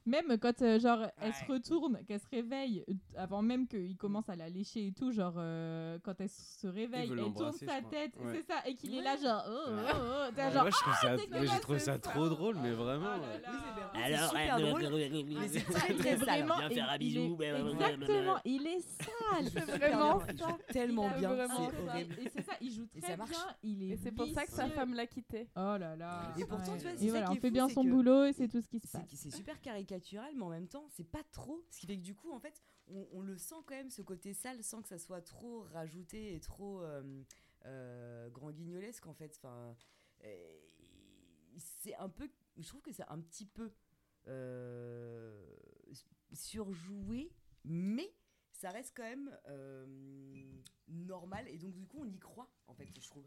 Même 0.07 0.37
quand 0.39 0.61
euh, 0.61 0.79
genre 0.79 0.99
elle 1.21 1.33
se 1.33 1.43
retourne, 1.51 1.99
qu'elle 2.07 2.21
se 2.21 2.27
réveille, 2.31 2.83
euh, 2.89 2.93
avant 3.17 3.41
même 3.41 3.67
qu'il 3.67 3.97
commence 3.97 4.29
à 4.29 4.37
la 4.37 4.47
lécher 4.47 4.87
et 4.87 4.91
tout, 4.93 5.11
genre 5.11 5.33
euh, 5.37 5.99
quand 6.01 6.13
elle 6.19 6.29
se 6.29 6.65
réveille, 6.67 7.11
elle 7.11 7.33
tourne 7.33 7.51
sa 7.51 7.81
tête, 7.81 8.13
Ouais. 8.17 8.33
c'est 8.35 8.43
ça, 8.47 8.65
et 8.65 8.73
qu'il 8.75 8.95
est 8.95 9.01
là 9.01 9.17
genre 9.17 9.43
oh, 9.49 9.53
oh, 9.67 9.97
oh, 10.29 10.31
t'es 10.33 10.43
Ouais, 10.45 10.51
genre 10.53 10.61
moi, 10.63 10.71
je 10.71 10.77
trouve 10.77 10.93
ça, 10.93 11.15
mais 11.29 11.47
j'ai 11.47 11.59
trouvé 11.59 11.79
ça 11.79 11.99
trop 11.99 12.29
drôle, 12.29 12.55
mais 12.63 12.71
vraiment. 12.71 13.07
Oh 13.17 13.19
là 13.19 13.27
euh, 13.27 13.41
là. 13.41 13.49
Oui, 13.51 13.59
c'est 13.65 13.75
bien. 13.75 14.03
Alors, 14.03 14.31
c'est 14.31 15.57
euh, 15.57 15.63
très 15.63 15.87
Il 15.87 15.87
est 15.87 15.93
très 15.97 16.17
sale. 16.17 16.25
vraiment, 16.25 16.57
Viens 16.57 16.69
faire 16.69 16.89
un 16.89 16.97
bisou. 16.97 17.37
Exactement, 17.41 18.37
il 18.45 18.67
est 18.67 18.79
sale. 18.79 19.45
C'est 19.51 19.77
vraiment 19.77 20.21
tellement 20.71 21.09
bien, 21.17 21.31
c'est 21.47 21.47
ça. 21.47 21.91
horrible. 21.91 22.15
Et 22.21 22.29
c'est 22.29 22.41
ça, 22.43 22.53
il 22.61 22.71
joue 22.71 22.85
très 22.85 23.01
ça 23.01 23.17
marche. 23.17 23.29
bien, 23.31 23.39
il 23.63 23.83
est 23.83 23.93
Et 23.93 23.97
c'est 23.97 24.11
pour 24.11 24.27
ça 24.29 24.45
que 24.45 24.51
sa 24.51 24.69
femme 24.69 24.93
l'a 24.93 25.05
quitté. 25.05 25.49
Oh 25.57 25.75
là 25.77 25.95
là. 25.97 26.33
Et 26.39 26.45
pourtant, 26.45 26.77
tu 26.77 26.83
vois, 26.83 26.91
c'est 26.95 27.03
Et 27.03 27.07
ça 27.07 27.11
voilà, 27.11 27.27
qui 27.27 27.37
fait 27.39 27.51
bien 27.51 27.67
son 27.67 27.83
boulot 27.83 28.23
et 28.25 28.33
c'est 28.33 28.47
tout 28.47 28.61
ce 28.61 28.67
qui 28.69 28.79
se 28.79 28.87
passe. 28.87 29.01
c'est 29.13 29.31
super 29.35 29.59
caricatural, 29.61 29.96
mais 30.35 30.41
en 30.41 30.49
même 30.49 30.67
temps, 30.67 30.87
c'est 30.89 31.03
pas 31.09 31.23
trop. 31.31 31.65
Ce 31.69 31.79
qui 31.79 31.87
fait 31.87 31.97
que 31.97 32.03
du 32.03 32.15
coup, 32.15 32.31
en 32.31 32.39
fait, 32.39 32.61
on, 32.87 33.07
on 33.11 33.21
le 33.21 33.37
sent 33.37 33.55
quand 33.65 33.75
même, 33.75 33.89
ce 33.89 34.01
côté 34.01 34.33
sale, 34.33 34.63
sans 34.63 34.81
que 34.81 34.87
ça 34.87 34.97
soit 34.97 35.21
trop 35.21 35.61
rajouté 35.73 36.33
et 36.35 36.39
trop 36.39 36.81
euh, 36.81 37.23
euh, 37.65 38.29
grand 38.29 38.51
guignolesque, 38.51 39.05
en 39.07 39.13
fait. 39.13 39.33
Enfin, 39.37 39.75
euh, 40.23 40.59
c'est 41.57 41.95
un 41.95 42.09
peu. 42.09 42.29
Je 42.57 42.67
trouve 42.67 42.81
que 42.81 42.91
c'est 42.91 43.07
un 43.09 43.19
petit 43.21 43.45
peu 43.45 43.71
surjoué, 46.33 47.31
mais 47.63 48.13
ça 48.51 48.71
reste 48.71 48.93
quand 48.95 49.03
même 49.03 49.37
euh, 49.47 50.61
normal. 50.87 51.47
Et 51.47 51.57
donc, 51.57 51.73
du 51.73 51.85
coup, 51.87 51.99
on 52.01 52.09
y 52.09 52.19
croit, 52.19 52.49
en 52.67 52.73
fait, 52.73 52.87
je 52.99 53.07
trouve. 53.07 53.25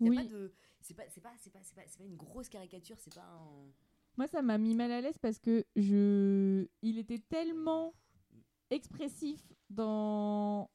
Y 0.00 0.06
a 0.06 0.10
Oui. 0.10 0.16
pas 0.16 0.24
de. 0.24 0.52
C'est 0.80 0.94
pas, 0.94 1.08
c'est 1.08 1.20
pas, 1.20 1.32
c'est 1.38 1.50
pas, 1.50 1.62
c'est 1.62 1.74
pas, 1.74 1.82
c'est 1.86 1.98
pas 1.98 2.04
une 2.04 2.16
grosse 2.16 2.48
caricature, 2.48 2.98
c'est 3.00 3.14
pas 3.14 3.24
un. 3.24 3.72
Moi, 4.16 4.26
ça 4.26 4.42
m'a 4.42 4.56
mis 4.58 4.74
mal 4.74 4.90
à 4.92 5.00
l'aise 5.00 5.18
parce 5.18 5.38
que 5.38 5.64
je, 5.76 6.66
il 6.82 6.98
était 6.98 7.18
tellement 7.18 7.92
expressif 8.70 9.40
dans 9.70 10.70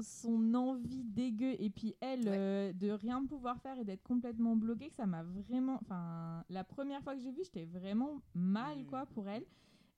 son 0.00 0.52
envie 0.54 1.04
dégueu 1.04 1.54
et 1.58 1.70
puis 1.70 1.94
elle 2.00 2.28
Ouais. 2.28 2.36
euh, 2.36 2.72
de 2.74 2.90
rien 2.90 3.24
pouvoir 3.24 3.58
faire 3.62 3.78
et 3.78 3.84
d'être 3.84 4.02
complètement 4.02 4.54
bloquée 4.54 4.88
que 4.90 4.94
ça 4.94 5.06
m'a 5.06 5.22
vraiment 5.22 5.78
enfin 5.80 6.44
la 6.50 6.64
première 6.64 7.02
fois 7.02 7.14
que 7.14 7.20
j'ai 7.22 7.30
vu 7.30 7.42
j'étais 7.44 7.64
vraiment 7.64 8.20
mal 8.34 8.80
Mm. 8.80 8.86
quoi 8.86 9.06
pour 9.06 9.26
elle 9.26 9.44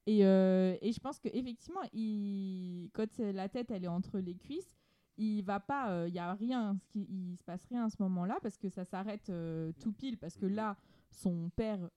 et, 0.06 0.24
euh, 0.24 0.76
et 0.82 0.92
je 0.92 1.00
pense 1.00 1.18
que 1.18 1.28
effectivement 1.32 1.80
il 1.92 2.90
quand 2.94 3.18
la 3.18 3.48
tête 3.48 3.72
elle 3.72 3.84
est 3.84 3.88
entre 3.88 4.20
les 4.20 4.36
cuisses 4.36 4.76
il 5.16 5.42
va 5.42 5.58
pas 5.58 6.06
il 6.06 6.14
y 6.14 6.20
a 6.20 6.32
rien 6.34 6.78
il 6.94 7.36
se 7.36 7.42
passe 7.42 7.64
rien 7.64 7.86
à 7.86 7.90
ce 7.90 8.00
moment-là 8.00 8.38
parce 8.40 8.56
que 8.56 8.68
ça 8.68 8.84
s'arrête 8.84 9.30
euh, 9.30 9.72
tout 9.80 9.90
pile 9.92 10.16
parce 10.16 10.36
que 10.36 10.46
là 10.46 10.76
son 11.10 11.50
père 11.50 11.90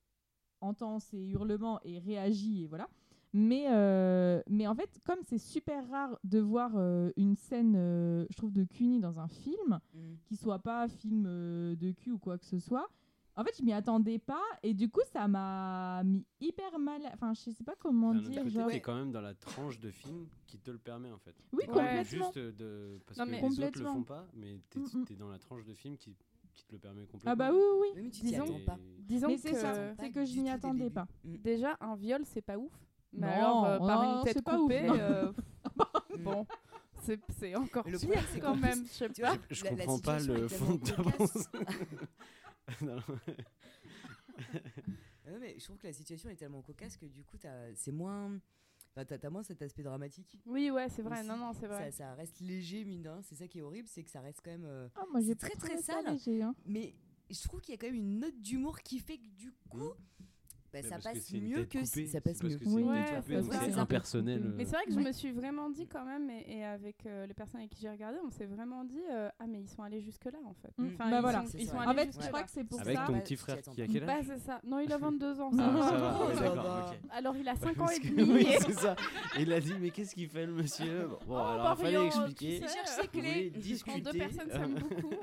entend 0.61 0.99
ses 0.99 1.27
hurlements 1.29 1.79
et 1.83 1.99
réagit 1.99 2.63
et 2.63 2.67
voilà. 2.67 2.87
Mais, 3.33 3.65
euh, 3.69 4.41
mais 4.49 4.67
en 4.67 4.75
fait, 4.75 4.89
comme 5.05 5.19
c'est 5.23 5.37
super 5.37 5.89
rare 5.89 6.19
de 6.25 6.39
voir 6.39 6.71
euh, 6.75 7.11
une 7.15 7.35
scène, 7.37 7.75
euh, 7.77 8.25
je 8.29 8.35
trouve, 8.35 8.51
de 8.51 8.65
Cuny 8.65 8.99
dans 8.99 9.19
un 9.19 9.27
film, 9.29 9.79
Mm. 9.93 9.99
qui 10.25 10.35
soit 10.35 10.59
pas 10.59 10.87
film 10.89 11.25
euh, 11.27 11.75
de 11.77 11.91
cul 11.91 12.11
ou 12.11 12.17
quoi 12.17 12.37
que 12.37 12.45
ce 12.45 12.59
soit, 12.59 12.89
en 13.37 13.45
fait, 13.45 13.53
je 13.57 13.63
m'y 13.63 13.71
attendais 13.71 14.19
pas 14.19 14.41
et 14.61 14.73
du 14.73 14.89
coup, 14.89 14.99
ça 15.13 15.29
m'a 15.29 16.03
mis 16.03 16.25
hyper 16.41 16.77
mal. 16.77 17.01
Enfin, 17.13 17.33
je 17.33 17.49
sais 17.51 17.63
pas 17.63 17.75
comment 17.79 18.09
autre 18.09 18.19
dire. 18.29 18.43
côté, 18.43 18.49
Genre... 18.53 18.67
t'es 18.69 18.81
quand 18.81 18.95
même 18.95 19.13
dans 19.13 19.21
la 19.21 19.33
tranche 19.33 19.79
de 19.79 19.89
film 19.91 20.27
qui 20.45 20.59
te 20.59 20.69
le 20.69 20.77
permet 20.77 21.09
en 21.13 21.17
fait. 21.17 21.33
Oui, 21.53 21.59
Ouais. 21.61 21.67
complètement. 21.67 22.03
Juste 22.03 22.37
de 22.37 22.99
parce 23.07 23.17
Non, 23.17 23.25
que 23.25 23.29
mais- 23.31 23.37
les 23.39 23.43
autres 23.45 23.55
le 23.61 23.65
Complètement. 23.67 23.93
font 23.93 24.03
pas, 24.03 24.27
mais 24.33 24.59
t'es 24.69 24.79
Mm, 24.79 25.05
t'es 25.05 25.15
dans 25.15 25.29
la 25.29 25.39
tranche 25.39 25.63
de 25.63 25.73
film 25.73 25.95
qui, 25.97 26.13
qui 26.55 26.65
te 26.65 26.71
le 26.73 26.79
permet 26.79 27.05
complètement. 27.05 27.31
Ah 27.31 27.35
bah 27.35 27.51
oui, 27.53 27.91
oui, 27.95 28.09
tu 28.11 28.21
Disons- 28.23 28.59
pas. 28.65 28.77
Disons 28.99 29.27
Mais 29.27 29.37
c'est 29.37 29.51
que 29.51 29.57
c'est 29.99 30.11
que 30.11 30.25
je 30.25 30.39
le 30.41 30.49
attendais 30.49 30.89
pas. 30.89 31.07
Mm. 31.23 31.37
déjà 31.37 31.77
un 31.81 31.95
viol 31.95 32.21
c'est 32.25 32.41
pas 32.41 32.57
ouf. 32.57 32.71
Mais 33.13 33.27
Non, 33.27 33.33
alors 33.33 33.65
euh, 33.65 33.77
par 33.79 34.03
non, 34.03 34.17
une 34.19 34.23
tête 34.23 34.37
ouf, 34.37 34.55
coupée, 34.55 34.87
non. 34.87 34.95
euh, 34.97 35.31
bon, 36.19 36.47
c'est 37.01 37.19
c'est 37.37 37.55
encore 37.55 37.83
Mais 37.85 37.91
le 37.91 37.99
pire 37.99 38.23
c'est 38.31 38.39
quand 38.39 38.55
même. 38.55 38.85
Je 38.85 39.05
tu 39.05 39.21
vois, 39.21 39.35
Je 39.49 39.63
la 39.65 39.69
comprends 39.71 39.99
pas 39.99 40.19
le 40.19 40.47
fond 40.47 40.75
de 40.75 40.83
ta 40.89 41.03
pensée. 41.03 41.49
Non. 42.81 42.97
Ah 45.25 45.31
non, 45.31 45.37
mais 45.39 45.55
je 45.59 45.63
trouve 45.65 45.77
que 45.77 45.87
la 45.87 45.93
situation 45.93 46.29
est 46.29 46.35
tellement 46.35 46.61
cocasse 46.61 46.97
que 46.97 47.05
du 47.05 47.23
coup, 47.23 47.37
t'as- 47.37 47.73
c'est 47.75 47.91
moins. 47.91 48.31
Enfin, 48.95 49.05
t'as, 49.05 49.29
moins 49.29 49.43
cet 49.43 49.61
aspect 49.61 49.83
dramatique. 49.83 50.37
Oui 50.45 50.69
ouais 50.69 50.89
c'est 50.89 51.01
vrai. 51.01 51.19
aussi. 51.19 51.27
Non 51.29 51.37
non 51.37 51.53
c'est 51.53 51.67
vrai. 51.67 51.91
Ça, 51.91 51.97
ça 52.09 52.13
reste 52.15 52.39
léger, 52.41 52.83
mine 52.83 53.01
de 53.03 53.09
rien. 53.09 53.21
C'est 53.21 53.35
ça 53.35 53.47
qui 53.47 53.59
est 53.59 53.61
horrible, 53.61 53.87
c'est 53.87 54.03
que 54.03 54.09
ça 54.09 54.19
reste 54.21 54.41
quand 54.43 54.51
même. 54.51 54.65
euh, 54.65 54.89
Ah, 54.95 55.05
moi, 55.11 55.21
C'est 55.21 55.35
très, 55.35 55.55
très 55.55 55.81
sale. 55.81 56.05
léger, 56.11 56.41
hein. 56.41 56.53
Mais 56.65 56.93
je 57.29 57.41
trouve 57.43 57.61
qu'il 57.61 57.73
y 57.73 57.75
a 57.75 57.77
quand 57.77 57.87
même 57.87 57.95
une 57.95 58.19
note 58.19 58.41
d'humour 58.41 58.79
qui 58.81 58.99
fait 58.99 59.17
que 59.17 59.27
du 59.29 59.53
coup, 59.69 59.93
bah, 60.73 60.81
ça 60.89 60.97
que 60.97 61.03
passe 61.03 61.31
une 61.31 61.47
mieux 61.49 61.63
que 61.65 61.77
coupée, 61.79 61.85
si- 61.85 62.07
ça 62.07 62.21
passe 62.21 62.41
mieux. 62.43 62.57
que 62.57 62.63
une 62.63 62.89
ouais, 62.89 63.05
c'est 63.27 63.77
impersonnel. 63.77 64.41
Mais 64.41 64.49
Mais 64.57 64.63
euh. 64.63 64.65
c'est 64.65 64.75
vrai 64.75 64.85
que 64.85 64.93
je 64.93 64.99
me 64.99 65.11
suis 65.11 65.31
vraiment 65.31 65.69
dit 65.69 65.87
quand 65.87 66.05
même, 66.05 66.29
et, 66.29 66.57
et 66.59 66.63
avec 66.63 67.05
euh, 67.05 67.25
les 67.25 67.33
personnes 67.33 67.59
avec 67.61 67.71
qui 67.71 67.81
j'ai 67.81 67.89
regardé, 67.89 68.17
on 68.25 68.29
s'est 68.31 68.45
vraiment 68.45 68.83
dit 68.83 69.01
euh, 69.11 69.29
Ah, 69.39 69.45
mais 69.47 69.61
ils 69.61 69.69
sont 69.69 69.83
allés 69.83 70.01
jusque-là 70.01 70.37
en 70.45 70.53
fait. 70.53 70.71
Mm. 70.77 70.87
Enfin, 70.93 71.09
Bah 71.09 71.17
ils 71.17 71.21
voilà. 71.21 71.45
sont, 71.45 71.57
ils 71.57 71.67
sont 71.67 71.75
En 71.77 71.81
allés 71.81 71.99
fait, 71.99 72.05
jusque 72.07 72.21
je 72.21 72.27
crois 72.27 72.39
là. 72.39 72.45
que 72.45 72.51
c'est 72.51 72.63
pour 72.63 72.79
Avec 72.81 72.97
ça. 72.97 73.03
ton 73.05 73.13
Bah, 73.13 73.19
petit 73.19 73.35
frère 73.35 73.61
qui 73.61 73.81
a 73.81 73.87
quel 73.87 74.05
Bah, 74.05 74.13
âge 74.13 74.25
c'est 74.27 74.39
ça. 74.39 74.61
Non, 74.63 74.79
il 74.79 74.91
a 74.91 74.97
22 74.99 75.41
ans. 75.41 75.51
Ah, 75.59 76.31
ça 76.35 76.49
va. 76.49 76.91
Alors, 77.11 77.35
il 77.37 77.47
a 77.47 77.55
5 77.55 77.69
ans 77.79 77.85
Parce 77.85 77.97
et 77.97 77.99
que- 78.01 78.07
demi. 78.15 78.33
oui, 78.33 78.47
c'est 78.59 78.73
ça. 78.73 78.95
Il 79.39 79.51
a 79.53 79.59
dit 79.59 79.73
mais 79.79 79.89
qu'est-ce 79.91 80.15
qu'il 80.15 80.29
fait 80.29 80.45
le 80.45 80.53
monsieur? 80.53 81.07
Bon, 81.07 81.17
Oh, 81.29 81.35
alors 81.37 81.75
il 81.79 81.83
fallait 81.85 82.05
expliquer. 82.05 82.61
sais, 82.61 82.67
cherche 82.67 82.89
ses 83.01 83.07
clés. 83.07 83.49
discuter. 83.51 84.01
Deux 84.01 84.13
personnes 84.13 84.49
s'aiment 84.49 84.73
beaucoup. 84.89 85.15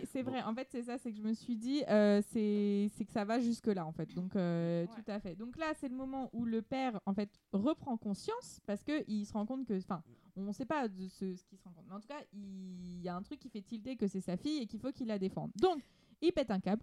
Mais 0.00 0.06
c'est 0.06 0.22
vrai, 0.22 0.42
en 0.42 0.54
fait, 0.54 0.68
c'est 0.70 0.82
ça, 0.82 0.98
c'est 0.98 1.10
que 1.12 1.16
je 1.18 1.22
me 1.22 1.32
suis 1.34 1.56
dit, 1.56 1.82
euh, 1.88 2.20
c'est 2.30 2.90
que 3.04 3.12
ça 3.12 3.24
va 3.24 3.40
jusque-là, 3.40 3.84
en 3.86 3.92
fait. 3.92 4.12
Donc, 4.14 4.34
euh, 4.36 4.82
Ouais. 4.86 4.88
tout 4.94 5.10
à 5.10 5.20
fait. 5.20 5.34
Donc 5.36 5.56
là, 5.56 5.72
c'est 5.74 5.88
le 5.88 5.94
moment 5.94 6.30
où 6.32 6.44
le 6.44 6.62
père, 6.62 7.00
en 7.06 7.14
fait, 7.14 7.30
reprend 7.52 7.96
conscience 7.96 8.60
parce 8.66 8.82
qu'il 8.82 9.26
se 9.26 9.32
rend 9.32 9.44
compte 9.46 9.66
que, 9.66 9.76
enfin, 9.78 10.02
on 10.36 10.42
ne 10.42 10.52
sait 10.52 10.64
pas 10.66 10.88
de 10.88 11.08
ce, 11.08 11.34
ce 11.34 11.44
qu'il 11.46 11.58
se 11.58 11.64
rend 11.64 11.72
compte. 11.72 11.84
Mais 11.88 11.94
en 11.94 12.00
tout 12.00 12.08
cas, 12.08 12.22
il 12.32 13.02
y 13.02 13.08
a 13.08 13.14
un 13.16 13.22
truc 13.22 13.38
qui 13.40 13.48
fait 13.48 13.62
tilter 13.62 13.96
que 13.96 14.06
c'est 14.06 14.20
sa 14.20 14.36
fille 14.36 14.62
et 14.62 14.66
qu'il 14.66 14.80
faut 14.80 14.92
qu'il 14.92 15.06
la 15.08 15.18
défende. 15.18 15.50
Donc, 15.56 15.82
il 16.20 16.32
pète 16.32 16.50
un 16.50 16.60
câble, 16.60 16.82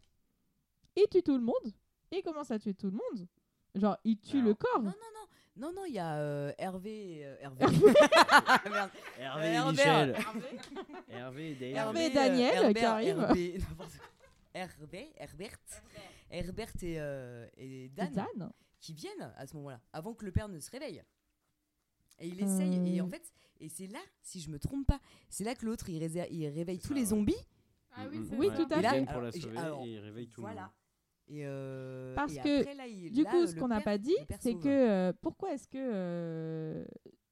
il 0.96 1.08
tue 1.10 1.24
tout 1.24 1.38
le 1.38 1.44
monde, 1.44 1.74
il 2.12 2.22
commence 2.24 2.52
à 2.52 2.60
tuer 2.60 2.74
tout 2.74 2.88
le 2.88 2.98
monde. 2.98 3.28
Genre, 3.76 3.98
il 4.04 4.18
tue 4.20 4.42
le 4.42 4.54
corps. 4.54 4.82
Non, 4.82 4.90
non, 4.90 4.92
non. 4.92 5.28
Non, 5.60 5.74
non, 5.74 5.84
il 5.86 5.94
y 5.94 6.00
a 6.00 6.18
euh, 6.18 6.52
Hervé. 6.58 7.18
et, 7.20 7.26
euh, 7.26 7.36
Hervé. 7.42 7.66
Merde. 8.70 8.90
Hervé 9.20 9.48
et 9.48 9.52
Herbert. 9.54 9.72
Michel. 9.72 10.18
Hervé 11.10 11.52
et 11.52 11.56
Dave. 11.56 11.76
Hervé 11.76 12.06
et 12.06 12.10
euh, 12.10 12.14
Daniel 12.14 12.52
qui 12.54 12.58
Herbert, 12.84 12.90
arrivent. 12.92 13.20
Hervé, 13.20 13.58
n'importe 13.70 13.98
quoi. 13.98 14.06
Hervé, 14.54 15.14
Herbert, 15.18 15.58
Herbert 16.32 16.72
et, 16.82 16.96
euh, 17.00 17.48
et 17.58 17.86
Et 17.86 17.90
Dan, 17.90 18.12
Dan. 18.14 18.52
qui 18.80 18.94
viennent 18.94 19.32
à 19.38 19.46
ce 19.46 19.56
moment-là, 19.58 19.80
avant 19.94 20.14
que 20.14 20.26
le 20.26 20.32
père 20.32 20.48
ne 20.50 20.60
se 20.60 20.72
réveille. 20.72 21.04
Et 22.20 22.28
il 22.28 22.42
essaye, 22.42 22.96
et 22.96 23.00
Euh. 23.00 23.04
en 23.06 23.10
fait, 23.10 23.32
et 23.60 23.70
c'est 23.70 23.88
là, 23.88 24.00
si 24.22 24.42
je 24.42 24.50
me 24.50 24.58
trompe 24.60 24.88
pas, 24.88 25.00
c'est 25.30 25.44
là 25.44 25.56
que 25.56 25.66
l'autre 25.66 25.90
il, 25.90 26.00
réser- 26.02 26.28
il 26.32 26.48
réveille 26.48 26.78
C'est 26.82 26.88
tous 26.88 26.88
ça, 26.90 26.94
les 26.96 27.02
ouais. 27.02 27.06
zombies. 27.08 27.36
Ah 27.96 28.06
oui, 28.10 28.20
Mm, 28.20 28.26
c'est 28.30 28.36
Oui, 28.38 28.48
ça. 28.50 28.56
tout 28.56 28.68
à 28.74 28.78
Et 28.78 28.82
là, 28.82 28.90
fait. 28.90 28.96
Viennent 28.96 29.06
pour 29.08 29.22
la 29.22 29.28
alors, 29.28 29.34
sauver 29.42 29.58
alors, 29.58 29.84
et 29.84 29.90
ils 29.90 30.00
réveillent 30.00 30.28
tout 30.30 30.42
le 30.42 30.48
voilà. 30.48 30.72
Et 31.30 31.42
euh, 31.46 32.16
Parce 32.16 32.36
et 32.36 32.40
que, 32.40 32.60
après, 32.62 32.76
là, 32.76 32.88
il- 32.88 33.12
Du 33.12 33.24
là, 33.24 33.30
coup, 33.32 33.46
ce 33.46 33.56
qu'on 33.56 33.68
n'a 33.68 33.82
pas 33.82 33.98
dit, 33.98 34.16
c'est 34.40 34.56
que 34.56 34.68
euh, 34.68 35.14
pourquoi 35.22 35.54
est-ce 35.54 35.68
que 35.68 35.78
euh, 35.78 36.84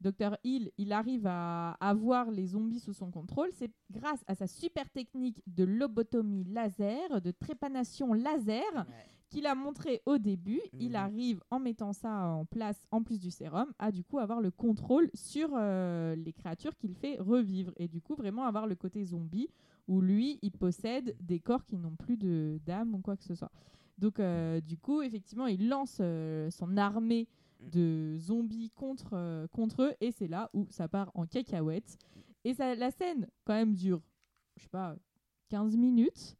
Dr 0.01 0.37
Hill, 0.43 0.71
il 0.77 0.91
arrive 0.93 1.25
à 1.25 1.71
avoir 1.79 2.29
les 2.29 2.45
zombies 2.47 2.79
sous 2.79 2.93
son 2.93 3.09
contrôle? 3.09 3.49
C'est 3.53 3.71
grâce 3.91 4.23
à 4.27 4.35
sa 4.35 4.45
super 4.47 4.89
technique 4.91 5.41
de 5.47 5.63
lobotomie 5.63 6.43
laser, 6.43 7.21
de 7.21 7.31
trépanation 7.31 8.13
laser, 8.13 8.61
Ouais. 8.75 8.85
qu'il 9.29 9.47
a 9.47 9.55
montré 9.55 10.01
au 10.05 10.19
début. 10.19 10.61
Il 10.79 10.89
Mhm. 10.91 10.95
arrive, 10.95 11.41
en 11.49 11.59
mettant 11.59 11.91
ça 11.91 12.27
en 12.27 12.45
place, 12.45 12.79
en 12.91 13.01
plus 13.01 13.19
du 13.19 13.31
sérum, 13.31 13.73
à 13.79 13.91
du 13.91 14.03
coup 14.03 14.19
avoir 14.19 14.39
le 14.41 14.51
contrôle 14.51 15.09
sur 15.15 15.49
euh, 15.53 16.15
les 16.15 16.33
créatures 16.33 16.75
qu'il 16.77 16.93
fait 16.93 17.17
revivre. 17.19 17.73
Et 17.77 17.87
du 17.87 17.99
coup, 17.99 18.13
vraiment 18.15 18.45
avoir 18.45 18.67
le 18.67 18.75
côté 18.75 19.03
zombie, 19.03 19.49
où 19.87 20.01
lui, 20.01 20.37
il 20.43 20.51
possède 20.51 21.15
des 21.19 21.39
corps 21.39 21.65
qui 21.65 21.77
n'ont 21.77 21.95
plus 21.95 22.15
de 22.17 22.59
d'âme 22.65 22.93
ou 22.93 22.99
quoi 22.99 23.17
que 23.17 23.23
ce 23.23 23.33
soit. 23.35 23.51
Donc, 23.97 24.19
euh, 24.19 24.61
du 24.61 24.77
coup, 24.77 25.01
effectivement, 25.01 25.47
il 25.47 25.67
lance 25.69 25.97
euh, 26.01 26.49
son 26.51 26.77
armée 26.77 27.27
Mm. 27.59 27.69
de 27.69 28.17
zombies 28.17 28.69
contre, 28.71 29.11
euh, 29.13 29.47
contre 29.47 29.83
eux, 29.83 29.93
et 29.99 30.11
c'est 30.11 30.27
là 30.27 30.49
où 30.53 30.67
ça 30.69 30.87
part 30.87 31.11
en 31.15 31.25
cacahuète. 31.25 31.97
Et 32.43 32.53
ça, 32.53 32.75
la 32.75 32.91
scène, 32.91 33.27
quand 33.45 33.53
même, 33.53 33.73
dure, 33.73 34.01
je 34.57 34.63
sais 34.63 34.69
pas, 34.69 34.95
15 35.49 35.75
minutes. 35.75 36.35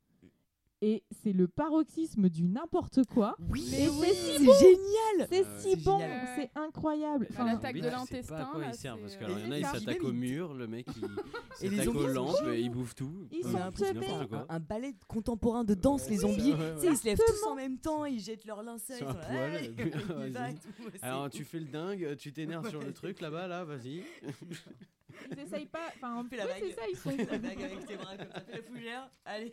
Et 0.82 1.04
c'est 1.24 1.34
le 1.34 1.48
paroxysme 1.48 2.30
du 2.30 2.44
n'importe 2.48 3.00
quoi. 3.12 3.36
Oui, 3.50 3.68
Et 3.76 3.88
oui, 3.90 4.08
c'est 4.14 4.14
si 4.14 4.38
c'est 4.38 4.46
bon. 4.46 4.54
génial. 4.60 5.28
C'est 5.28 5.44
Ah 5.46 5.50
ouais. 5.50 5.60
si 5.60 5.76
bon, 5.78 6.00
c'est 6.36 6.52
incroyable. 6.56 7.28
Enfin, 7.32 7.46
l'attaque 7.46 7.76
de 7.78 7.88
l'intestin, 7.90 8.50
il 8.56 8.60
parce 8.62 9.16
que 9.16 9.24
euh, 9.24 9.28
il 9.40 9.40
y 9.40 9.48
en 9.48 9.52
a, 9.52 9.58
Et 9.60 9.64
s'attaquent 9.64 10.04
même, 10.04 10.12
au 10.12 10.14
mur, 10.14 10.54
le 10.54 10.68
mec 10.68 10.86
il 10.96 11.04
Et 11.66 11.70
les 11.70 11.78
s'attaque 11.78 11.96
aux 11.96 12.08
lampes, 12.08 12.38
géniaux. 12.38 12.54
il 12.54 12.70
bouffe 12.70 12.94
tout. 12.94 13.28
Ils 13.32 13.44
Ouais, 13.46 13.52
sont. 13.54 13.58
Un, 13.58 14.46
un 14.50 14.60
ballet 14.60 14.94
contemporain 15.08 15.64
de 15.64 15.74
danse, 15.74 16.08
les 16.10 16.18
zombies. 16.18 16.54
ils 16.84 16.96
se 16.98 17.06
lèvent 17.06 17.18
tous 17.26 17.48
en 17.48 17.56
même 17.56 17.80
temps, 17.80 18.06
ils 18.06 18.20
jettent 18.20 18.46
leur 18.46 18.62
linceul. 18.62 18.98
Et 19.34 20.98
et 20.98 21.04
Alors 21.04 21.30
tu 21.32 21.44
fais 21.44 21.60
le 21.60 21.66
dingue, 21.66 22.16
tu 22.18 22.32
t'énerves 22.32 22.70
sur 22.70 22.82
le 22.82 22.94
truc 22.94 23.20
là-bas, 23.20 23.48
là, 23.48 23.64
vas-y. 23.64 24.04
ils 25.32 25.40
essayent 25.40 25.66
pas. 25.68 25.88
Enfin, 25.96 26.24
ouais, 26.24 26.38
vague. 26.38 26.50
c'est 26.60 26.72
ça, 26.72 26.82
ils 26.90 26.96
sont. 26.98 27.10
La 27.18 27.38
vague 27.38 27.64
avec 27.64 27.86
tes 27.86 27.96
bras 27.98 28.18
comme 28.18 28.32
ça, 28.32 28.42
fais 28.42 28.52
la 28.58 28.62
fougère. 28.64 29.12
Allez. 29.26 29.52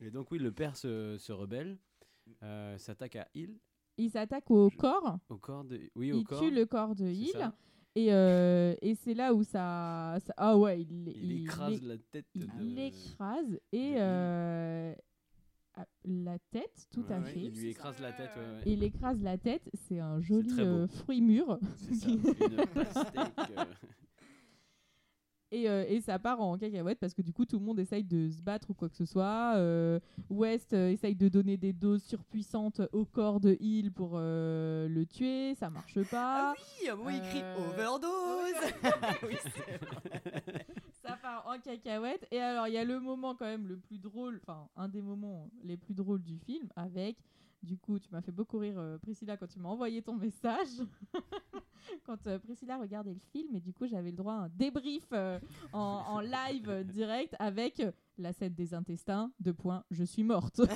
Et 0.00 0.10
donc 0.10 0.30
oui, 0.30 0.38
le 0.38 0.50
père 0.52 0.76
se, 0.76 1.16
se 1.18 1.32
rebelle, 1.32 1.78
euh, 2.42 2.78
s'attaque 2.78 3.16
à 3.16 3.28
Hill, 3.34 3.58
Ils 3.98 4.10
s'attaquent 4.10 4.50
au 4.50 4.70
corps. 4.70 5.18
au 5.28 5.36
corps 5.36 5.64
de... 5.64 5.90
Oui, 5.94 6.12
au 6.12 6.22
corps. 6.22 6.40
tuent 6.40 6.50
le 6.50 6.64
corps 6.66 6.94
de 6.94 7.06
Hill. 7.06 7.28
ça. 7.32 7.54
Et, 7.96 8.12
euh, 8.14 8.74
et 8.82 8.94
c'est 8.94 9.14
là 9.14 9.34
où 9.34 9.42
ça, 9.42 10.16
ça- 10.24 10.32
Ah 10.36 10.56
ouais, 10.56 10.80
il, 10.82 11.08
Il 11.08 11.42
écrase 11.42 11.82
l'é- 11.82 11.88
la 11.88 11.98
tête 11.98 12.26
il 12.34 12.46
de... 12.46 12.62
l'écrase. 12.62 13.58
Et 13.72 13.94
euh, 13.96 14.94
la 16.04 16.38
tête, 16.50 16.88
tout 16.92 17.04
Ouais, 17.08 17.14
à 17.14 17.18
ouais, 17.20 17.30
fait. 17.30 17.40
Il 17.40 17.52
lui 17.60 17.68
écrase 17.70 18.00
la 18.00 18.12
tête, 18.12 18.30
ouais, 18.36 18.42
ouais. 18.42 18.62
Il 18.66 18.82
écrase 18.82 19.22
la 19.22 19.38
tête. 19.38 19.62
C'est 19.74 19.98
un 20.00 20.20
joli 20.20 20.54
euh, 20.60 20.86
fruit 20.86 21.20
mûr. 21.20 21.58
C'est 21.76 21.94
ça, 21.94 22.08
une 22.10 22.22
pastèque. 22.74 23.50
euh, 23.58 23.64
Et, 25.52 25.68
euh, 25.68 25.84
et 25.88 26.00
ça 26.00 26.18
part 26.20 26.40
en 26.40 26.56
cacahuète 26.56 27.00
parce 27.00 27.12
que 27.12 27.22
du 27.22 27.32
coup 27.32 27.44
tout 27.44 27.58
le 27.58 27.64
monde 27.64 27.80
essaye 27.80 28.04
de 28.04 28.30
se 28.30 28.40
battre 28.40 28.70
ou 28.70 28.74
quoi 28.74 28.88
que 28.88 28.94
ce 28.96 29.04
soit. 29.04 29.54
Euh, 29.56 29.98
West 30.28 30.72
euh, 30.74 30.90
essaye 30.90 31.16
de 31.16 31.28
donner 31.28 31.56
des 31.56 31.72
doses 31.72 32.04
surpuissantes 32.04 32.80
au 32.92 33.04
corps 33.04 33.40
de 33.40 33.56
Hill 33.58 33.90
pour 33.90 34.12
euh, 34.14 34.86
le 34.88 35.04
tuer, 35.06 35.56
ça 35.56 35.68
marche 35.68 36.00
pas. 36.08 36.54
Oui, 36.80 36.88
à 36.88 36.92
un 36.92 36.96
moment, 36.96 37.10
il 37.10 37.20
crie 37.22 37.42
overdose. 37.58 38.72
oui. 39.28 39.36
ça 41.10 41.16
part 41.16 41.46
en 41.46 41.58
cacahuète. 41.58 42.26
Et 42.30 42.40
alors 42.40 42.66
il 42.68 42.74
y 42.74 42.78
a 42.78 42.84
le 42.84 43.00
moment 43.00 43.34
quand 43.34 43.44
même 43.46 43.66
le 43.66 43.76
plus 43.78 43.98
drôle, 43.98 44.40
enfin 44.46 44.68
un 44.76 44.88
des 44.88 45.02
moments 45.02 45.50
les 45.62 45.76
plus 45.76 45.94
drôles 45.94 46.22
du 46.22 46.38
film 46.38 46.68
avec. 46.76 47.16
Du 47.62 47.76
coup, 47.76 47.98
tu 47.98 48.08
m'as 48.10 48.22
fait 48.22 48.32
beaucoup 48.32 48.56
rire, 48.56 48.78
euh, 48.78 48.96
Priscilla, 48.96 49.36
quand 49.36 49.46
tu 49.46 49.58
m'as 49.58 49.68
envoyé 49.68 50.00
ton 50.00 50.14
message. 50.16 50.68
quand 52.06 52.26
euh, 52.26 52.38
Priscilla 52.38 52.78
regardait 52.78 53.12
le 53.12 53.20
film, 53.32 53.54
et 53.54 53.60
du 53.60 53.74
coup, 53.74 53.86
j'avais 53.86 54.10
le 54.12 54.16
droit 54.16 54.32
à 54.32 54.36
un 54.44 54.48
débrief 54.48 55.04
euh, 55.12 55.38
en, 55.74 55.78
en 55.78 56.20
live 56.20 56.70
euh, 56.70 56.82
direct 56.84 57.36
avec 57.38 57.80
euh, 57.80 57.92
la 58.16 58.32
scène 58.32 58.54
des 58.54 58.72
intestins, 58.72 59.30
deux 59.40 59.52
points, 59.52 59.84
je 59.90 60.04
suis 60.04 60.24
morte. 60.24 60.62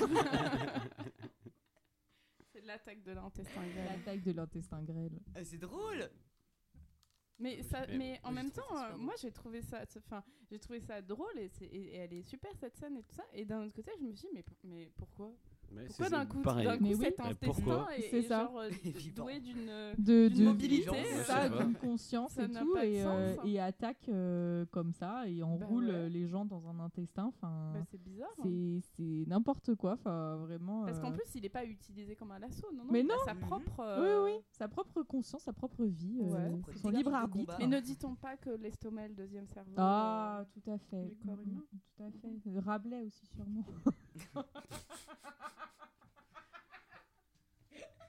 C'est 2.52 2.60
de 2.60 2.66
l'attaque 2.66 3.02
de 3.02 3.12
l'intestin 3.12 3.62
grêle. 3.62 3.86
L'attaque 3.98 4.22
de 4.22 4.32
l'intestin 4.32 4.82
grêle. 4.82 5.18
Ah, 5.34 5.42
C'est 5.42 5.56
drôle. 5.58 6.10
Mais, 7.38 7.56
Oui, 7.56 7.64
ça, 7.64 7.86
mais 7.88 7.96
mais 7.98 8.20
en 8.22 8.30
même 8.32 8.50
temps, 8.50 8.62
euh, 8.76 8.96
moi 8.96 9.14
j'ai 9.20 9.32
trouvé 9.32 9.60
ça, 9.60 9.82
enfin, 9.98 10.22
j'ai 10.50 10.58
trouvé 10.58 10.80
ça 10.80 11.02
drôle 11.02 11.36
et, 11.38 11.48
c'est- 11.48 11.64
et- 11.66 11.94
et 11.94 11.96
elle 11.96 12.12
est 12.12 12.22
super 12.22 12.50
cette 12.56 12.76
scène 12.76 12.96
et 12.96 13.02
tout 13.02 13.14
ça. 13.14 13.24
Et 13.32 13.44
d'un 13.44 13.64
autre 13.64 13.74
côté, 13.74 13.90
je 13.98 14.04
me 14.04 14.12
suis 14.12 14.28
dit, 14.28 14.34
mais, 14.34 14.44
mais 14.62 14.90
pourquoi? 14.96 15.32
Mais 15.74 15.84
Pourquoi 15.86 16.06
c'est- 16.06 16.10
d'un 16.12 16.26
coup, 16.26 16.42
pareil. 16.42 16.66
d'un 16.66 16.76
coup 16.78 16.84
Mais 16.84 16.94
oui. 16.94 17.04
cet 17.04 17.18
Mais 17.18 17.24
intestin 17.26 17.46
pourquoi 17.64 17.96
est, 17.96 18.12
est 18.14 18.22
genre 18.28 18.58
euh, 18.58 18.70
doué 19.16 19.40
d'une 19.40 19.66
De, 19.98 20.42
mobilité, 20.44 20.90
pas. 21.26 21.48
d'une 21.48 21.74
conscience 21.74 22.32
Ça 22.32 22.44
et 22.44 22.48
tout, 22.50 22.76
et, 22.78 23.02
euh, 23.04 23.34
sens, 23.34 23.38
hein. 23.40 23.46
et 23.48 23.60
attaque 23.60 24.08
euh, 24.08 24.64
comme 24.70 24.92
ça, 24.92 25.28
et 25.28 25.42
enroule 25.42 25.86
Bah 25.86 25.92
ouais. 25.92 25.98
euh, 25.98 26.08
les 26.08 26.26
gens 26.26 26.44
dans 26.44 26.66
un 26.68 26.80
intestin. 26.80 27.24
Enfin, 27.26 27.72
Bah, 27.74 27.80
c'est 27.90 28.02
bizarre. 28.02 28.28
hein. 28.40 28.78
c'est 28.96 29.24
n'importe 29.26 29.74
quoi. 29.74 29.92
Enfin, 29.94 30.36
vraiment. 30.36 30.84
Parce 30.84 31.00
qu'en 31.00 31.10
euh, 31.10 31.14
plus, 31.14 31.34
il 31.34 31.42
n'est 31.42 31.48
pas 31.48 31.64
utilisé 31.64 32.14
comme 32.16 32.30
un 32.30 32.38
lasso, 32.38 32.66
non, 32.72 32.84
non. 32.84 32.92
Mais 32.92 33.00
il 33.00 33.10
a 33.10 33.14
non. 33.14 33.20
sa 33.24 33.34
Mhm. 33.34 33.40
propre. 33.40 33.78
Oui, 33.78 33.84
euh, 34.08 34.24
oui, 34.24 34.32
sa 34.52 34.68
propre 34.68 35.02
conscience, 35.02 35.42
sa 35.42 35.52
propre 35.52 35.84
vie, 35.84 36.20
euh. 36.22 36.50
Propre 36.60 36.78
son 36.78 36.90
libre 36.90 37.14
arbitre. 37.14 37.56
Mais 37.58 37.66
ne 37.66 37.80
dit-on 37.80 38.14
pas 38.14 38.36
que 38.36 38.50
l'estomac 38.50 39.02
est 39.04 39.08
le 39.08 39.14
deuxième 39.14 39.46
cerveau 39.48 39.72
Ah, 39.76 40.40
euh, 40.40 40.44
tout 40.52 40.70
à 40.70 40.78
fait. 40.78 41.04
du 41.06 41.16
corps 41.26 41.36
Mm, 41.36 41.42
humain? 41.50 41.62
mm, 41.72 41.78
Tout 41.96 42.02
à 42.02 42.10
fait. 42.10 42.60
Rabelais 42.60 43.02
aussi, 43.02 43.26
sûrement. 43.26 43.64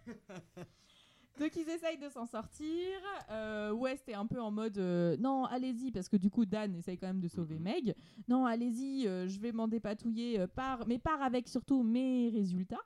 Donc 1.39 1.53
ils 1.57 1.69
essayent 1.69 1.97
de 1.97 2.07
s'en 2.07 2.25
sortir. 2.25 2.97
Euh, 3.29 3.71
West 3.73 4.07
est 4.07 4.13
un 4.13 4.25
peu 4.25 4.39
en 4.39 4.51
mode 4.51 4.77
euh, 4.77 5.17
non, 5.17 5.43
allez-y, 5.45 5.91
parce 5.91 6.07
que 6.07 6.15
du 6.15 6.29
coup 6.29 6.45
Dan 6.45 6.73
essaye 6.75 6.97
quand 6.97 7.07
même 7.07 7.19
de 7.19 7.27
sauver 7.27 7.55
Mhm. 7.55 7.63
Meg. 7.63 7.95
Non, 8.29 8.45
allez-y, 8.45 9.05
euh, 9.07 9.27
je 9.27 9.39
vais 9.39 9.51
m'en 9.51 9.67
dépatouiller, 9.67 10.47
par... 10.47 10.87
mais 10.87 10.97
part 10.97 11.21
avec 11.21 11.49
surtout 11.49 11.83
mes 11.83 12.29
résultats. 12.29 12.81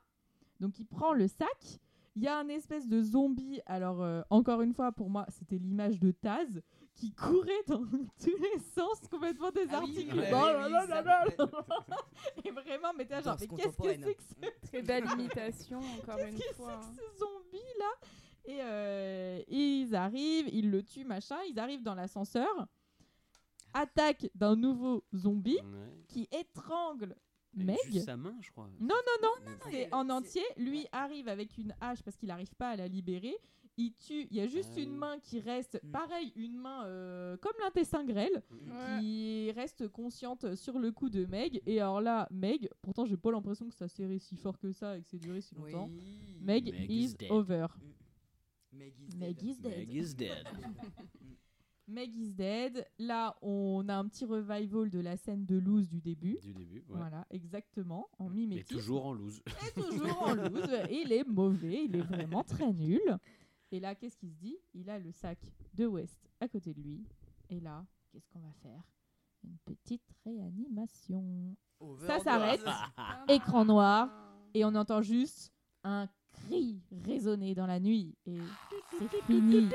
Donc 0.58 0.78
il 0.80 0.86
prend 0.86 1.12
le 1.12 1.28
sac. 1.28 1.80
Il 2.16 2.24
y 2.24 2.26
a 2.28 2.38
un 2.38 2.48
espèce 2.48 2.88
de 2.88 3.00
zombie. 3.00 3.60
Alors 3.66 4.04
encore 4.30 4.62
une 4.62 4.74
fois, 4.74 4.90
pour 4.90 5.08
moi, 5.08 5.26
c'était 5.28 5.58
l'image 5.58 6.00
de 6.00 6.10
Taz 6.10 6.60
qui 7.00 7.12
courait 7.12 7.62
dans 7.66 7.82
tous 8.22 8.36
les 8.36 8.58
sens, 8.74 9.00
complètement 9.10 9.48
Ah 9.48 9.52
oui, 9.56 9.64
désarticulé. 9.64 10.06
oui, 10.12 10.26
oui, 10.26 10.88
là, 10.88 11.02
là. 11.02 11.24
Et 12.44 12.50
vraiment, 12.50 12.92
mais 12.96 13.06
t'es 13.06 13.14
là, 13.14 13.20
genre, 13.22 13.36
mais 13.40 13.46
qu'est-ce 13.46 13.76
que 13.76 13.82
c'est 14.04 14.14
que 14.14 14.22
ce 14.22 14.66
Très 14.68 14.82
belle 14.82 15.04
imitation, 15.12 15.78
encore 15.78 16.18
une 16.18 16.36
Qu'est-ce 16.36 16.48
que 16.50 16.54
fois. 16.54 16.80
c'est 16.82 16.96
que 17.00 17.10
ce 17.12 17.18
zombie 17.18 17.78
là 17.78 17.90
Et 18.44 18.58
euh, 18.62 19.42
ils 19.48 19.94
arrivent, 19.94 20.48
ils 20.52 20.70
le 20.70 20.82
tuent, 20.82 21.04
machin. 21.04 21.38
Ils 21.48 21.58
arrivent 21.58 21.82
dans 21.82 21.94
l'ascenseur, 21.94 22.66
attaque 23.72 24.28
d'un 24.34 24.56
nouveau 24.56 25.04
zombie 25.14 25.58
Ouais. 25.60 26.04
qui 26.08 26.28
étrangle 26.32 27.16
Meg. 27.54 27.76
Juste 27.86 28.04
sa 28.06 28.16
main, 28.16 28.36
je 28.40 28.50
crois. 28.52 28.68
Non, 28.78 28.94
non, 28.94 28.94
non, 29.22 29.30
Mais 29.44 29.50
bon. 29.56 29.70
c'est 29.72 29.92
en 29.94 30.08
entier. 30.10 30.44
Lui 30.56 30.86
arrive 30.92 31.26
avec 31.28 31.58
une 31.58 31.74
hache 31.80 32.00
parce 32.02 32.16
qu'il 32.16 32.28
n'arrive 32.28 32.54
pas 32.54 32.70
à 32.70 32.76
la 32.76 32.86
libérer. 32.86 33.36
Il 33.82 33.92
tue. 33.94 34.26
Il 34.30 34.36
y 34.36 34.40
a 34.40 34.46
juste 34.46 34.72
Ah 34.76 34.80
une 34.80 34.94
main 34.94 35.18
qui 35.20 35.40
reste, 35.40 35.80
Mm. 35.82 35.90
pareil, 35.90 36.32
une 36.36 36.56
main 36.56 36.84
euh, 36.84 37.36
comme 37.38 37.54
l'intestin 37.62 38.04
grêle, 38.04 38.42
Ouais. 38.50 39.00
qui 39.00 39.50
reste 39.52 39.88
consciente 39.88 40.54
sur 40.54 40.78
le 40.78 40.92
coup 40.92 41.08
de 41.08 41.24
Meg. 41.24 41.62
Et 41.66 41.80
alors 41.80 42.00
là, 42.00 42.28
Meg, 42.30 42.68
pourtant 42.82 43.04
j'ai 43.06 43.16
pas 43.16 43.30
l'impression 43.32 43.68
que 43.68 43.74
ça 43.74 43.88
serré 43.88 44.18
si 44.18 44.36
fort 44.36 44.58
que 44.58 44.70
ça 44.72 44.98
et 44.98 45.02
que 45.02 45.08
c'est 45.08 45.18
duré 45.18 45.40
si 45.40 45.54
longtemps. 45.54 45.88
Oui. 45.90 46.36
Meg, 46.40 46.64
Meg 46.72 46.90
is 46.90 47.04
is 47.12 47.14
dead. 47.16 47.30
over. 47.30 47.66
Meg 48.72 48.92
is 49.00 49.16
Meg 49.16 49.36
dead. 49.36 49.42
is 49.50 49.60
dead. 49.60 49.76
Meg 49.78 49.94
is 49.94 50.14
dead. 50.14 50.46
Meg 51.88 52.14
is 52.14 52.34
dead. 52.36 52.86
Là, 53.00 53.36
on 53.42 53.88
a 53.88 53.96
un 53.96 54.06
petit 54.06 54.24
revival 54.24 54.90
de 54.90 55.00
la 55.00 55.16
scène 55.16 55.44
de 55.44 55.56
loose 55.58 55.88
du 55.88 56.00
début. 56.00 56.38
Du 56.40 56.52
début, 56.54 56.84
ouais. 56.88 56.96
Voilà, 56.98 57.26
exactement, 57.30 58.08
en 58.18 58.28
Mais 58.28 58.36
mimétisme. 58.36 58.76
toujours 58.76 59.06
en 59.06 59.12
loose. 59.12 59.42
Et 59.76 59.80
toujours 59.80 60.22
en 60.22 60.34
loose. 60.34 60.70
Il 60.90 61.12
est 61.12 61.24
mauvais, 61.26 61.86
il 61.86 61.96
est 61.96 62.02
vraiment 62.02 62.44
très 62.44 62.72
nul. 62.72 63.00
Et 63.72 63.80
là, 63.80 63.94
qu'est-ce 63.94 64.16
qu'il 64.16 64.30
se 64.30 64.36
dit? 64.38 64.56
Il 64.74 64.90
a 64.90 64.98
le 64.98 65.12
sac 65.12 65.38
de 65.74 65.86
West 65.86 66.18
à 66.40 66.48
côté 66.48 66.74
de 66.74 66.80
lui. 66.82 67.04
Et 67.50 67.60
là, 67.60 67.84
qu'est-ce 68.10 68.28
qu'on 68.28 68.40
va 68.40 68.52
faire? 68.62 68.82
Une 69.44 69.56
petite 69.64 70.02
réanimation. 70.24 71.56
Overdose. 71.78 72.22
s'arrête. 72.24 72.64
Écran 73.28 73.64
noir. 73.64 74.10
Et 74.54 74.64
on 74.64 74.74
entend 74.74 75.00
juste 75.02 75.52
un 75.84 76.08
cri 76.32 76.82
résonner 77.06 77.54
dans 77.54 77.66
la 77.66 77.78
nuit. 77.80 78.14
Et 78.26 78.38
c'est 78.98 79.22
fini. 79.22 79.56
Et 79.56 79.68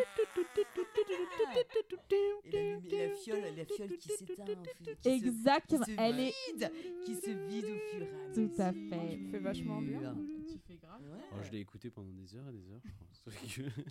la, 2.51 3.05
la 3.05 3.09
fiole, 3.15 3.41
la 3.57 3.65
fiole 3.65 3.97
qui 3.97 4.09
s'éteint. 4.09 4.45
se- 4.45 5.67
qui 5.67 5.77
se 5.77 5.91
Elle 5.97 6.19
est 6.19 6.33
vide, 6.53 6.71
qui 7.05 7.15
se 7.15 7.29
vide 7.47 7.65
au 7.65 7.79
fur 7.89 8.01
et 8.03 8.09
à 8.09 8.33
Tout 8.33 8.61
à 8.61 8.71
mesure. 8.71 8.89
fait. 8.89 9.17
Tu 9.17 9.29
fais 9.31 9.39
vachement 9.39 9.81
bien. 9.81 10.15
Tu 10.55 10.61
fais 10.67 10.77
grave. 10.77 11.01
Ouais. 11.01 11.19
Oh, 11.33 11.35
je 11.43 11.51
l'ai 11.51 11.59
écouté 11.59 11.89
pendant 11.89 12.11
des 12.13 12.35
heures 12.35 12.47
et 12.47 12.51
des 12.53 12.71
heures, 12.71 12.81
je 12.83 12.91
pense. 12.91 13.21
C'est 13.23 13.29
vrai 13.29 13.47
que- 13.47 13.81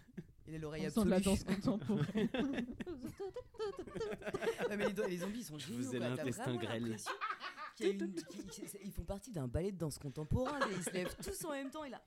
Il 0.48 0.54
a 0.54 0.58
l'oreille 0.58 0.82
de 0.82 0.86
la 0.86 1.16
absolue. 1.16 1.20
danse 1.22 1.44
contemporaine. 1.44 2.28
Mais 4.76 4.76
les, 5.08 5.18
zombies 5.18 5.38
ils 5.40 5.44
sont 5.44 5.58
géniaux. 5.58 5.92
l'intestin 5.92 6.56
grêle. 6.56 6.86
une- 6.86 6.96
qu'ils- 7.76 8.14
Ils 8.84 8.92
font 8.92 9.04
partie 9.04 9.30
d'un 9.32 9.46
ballet 9.48 9.72
de 9.72 9.78
danse 9.78 9.98
contemporain. 9.98 10.58
et 10.60 10.74
Ils 10.76 10.82
se 10.82 10.90
lèvent 10.90 11.16
tous 11.22 11.44
en 11.44 11.50
même 11.50 11.70
temps. 11.70 11.84
Et 11.84 11.90
là, 11.90 12.02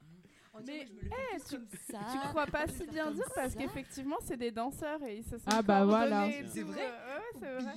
on 0.53 0.61
Mais, 0.63 0.77
moi, 0.77 0.85
je 0.87 0.93
me 0.93 1.01
le 1.01 1.09
eh, 1.35 1.39
tous 1.39 1.49
comme 1.51 1.67
ça. 1.89 1.99
Tu 2.11 2.17
crois 2.29 2.45
pas 2.47 2.67
si 2.67 2.87
bien 2.87 3.11
dire 3.11 3.29
parce 3.35 3.53
qu'effectivement 3.55 4.17
c'est 4.23 4.37
des 4.37 4.51
danseurs 4.51 5.03
et 5.03 5.17
ils 5.17 5.23
se 5.23 5.37
sont 5.37 5.43
Ah 5.47 5.61
bah 5.61 5.85
voilà. 5.85 6.27
C'est 6.47 6.63
vrai 6.63 6.81
euh, 6.87 7.17
Ouais, 7.19 7.39
c'est 7.39 7.61
vrai. 7.61 7.73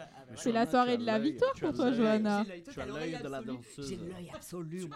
Ah 0.00 0.24
bah 0.26 0.34
C'est 0.36 0.52
la 0.52 0.66
soirée 0.66 0.96
de 0.98 1.04
la 1.04 1.18
victoire 1.18 1.52
pour 1.54 1.72
toi, 1.72 1.92
Johanna. 1.92 2.44
J'ai 2.44 2.62
l'œil, 2.86 3.18
de 3.22 3.28
la 3.28 3.42
danseuse. 3.42 3.88
J'ai 3.88 3.96
l'œil 3.96 4.30
absolu. 4.34 4.84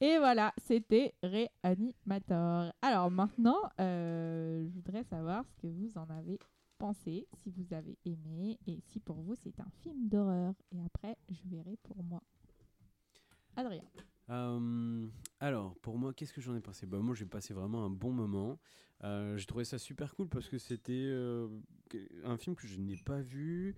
Et 0.00 0.18
voilà, 0.18 0.52
c'était 0.58 1.14
Réanimator. 1.22 2.72
Alors 2.82 3.10
maintenant, 3.10 3.56
euh, 3.80 4.66
je 4.66 4.68
voudrais 4.74 5.04
savoir 5.04 5.44
ce 5.46 5.56
que 5.56 5.66
vous 5.66 5.92
en 5.96 6.10
avez 6.10 6.38
pensé, 6.78 7.26
si 7.42 7.50
vous 7.50 7.72
avez 7.72 7.96
aimé 8.04 8.58
et 8.66 8.80
si 8.88 9.00
pour 9.00 9.16
vous 9.16 9.34
c'est 9.34 9.58
un 9.60 9.70
film 9.82 10.08
d'horreur. 10.08 10.52
Et 10.72 10.84
après, 10.84 11.16
je 11.30 11.48
verrai 11.48 11.78
pour 11.82 12.02
moi. 12.02 12.20
Adrien. 13.56 13.82
Euh, 14.30 15.06
Alors, 15.40 15.76
pour 15.80 15.98
moi, 15.98 16.12
qu'est-ce 16.14 16.32
que 16.32 16.40
j'en 16.40 16.56
ai 16.56 16.60
pensé? 16.60 16.86
Bah, 16.86 16.98
Moi, 16.98 17.14
j'ai 17.14 17.26
passé 17.26 17.52
vraiment 17.54 17.84
un 17.84 17.90
bon 17.90 18.12
moment. 18.12 18.58
Euh, 19.02 19.36
j'ai 19.36 19.46
trouvé 19.46 19.64
ça 19.64 19.78
super 19.78 20.14
cool 20.14 20.28
parce 20.28 20.48
que 20.48 20.58
c'était 20.58 20.92
euh, 21.06 21.48
un 22.24 22.36
film 22.36 22.56
que 22.56 22.66
je 22.66 22.78
n'ai 22.78 22.96
pas 22.96 23.20
vu. 23.20 23.74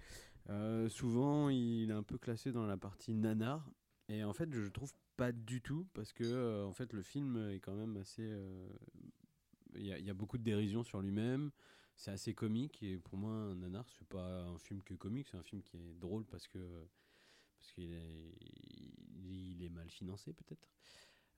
Euh, 0.48 0.88
souvent, 0.88 1.48
il 1.48 1.90
est 1.90 1.94
un 1.94 2.02
peu 2.04 2.18
classé 2.18 2.52
dans 2.52 2.66
la 2.66 2.76
partie 2.76 3.14
nanar. 3.14 3.68
Et 4.08 4.22
en 4.22 4.32
fait, 4.32 4.52
je 4.52 4.60
le 4.60 4.70
trouve 4.70 4.92
pas 5.16 5.32
du 5.32 5.60
tout 5.62 5.86
parce 5.94 6.12
que 6.12 6.64
en 6.64 6.72
fait, 6.72 6.92
le 6.92 7.02
film 7.02 7.48
est 7.50 7.58
quand 7.58 7.74
même 7.74 7.96
assez. 7.96 8.30
Il 9.74 9.84
y, 9.84 9.92
a- 9.92 9.98
il 9.98 10.04
y 10.04 10.10
a 10.10 10.14
beaucoup 10.14 10.38
de 10.38 10.42
dérision 10.44 10.84
sur 10.84 11.00
lui-même. 11.00 11.50
C'est 11.96 12.10
assez 12.10 12.34
comique 12.34 12.82
et 12.82 12.98
pour 12.98 13.16
moi, 13.18 13.32
un 13.32 13.56
nanar, 13.56 13.86
c'est 13.98 14.06
pas 14.06 14.42
un 14.44 14.58
film 14.58 14.82
que 14.82 14.94
comique, 14.94 15.28
c'est 15.30 15.38
un 15.38 15.42
film 15.42 15.62
qui 15.62 15.76
est 15.78 15.94
drôle 15.98 16.24
parce 16.26 16.46
que 16.46 16.58
parce 17.58 17.72
qu'il 17.72 17.92
est, 17.92 19.68
mal 19.70 19.90
financé 19.90 20.32
peut-être. 20.32 20.70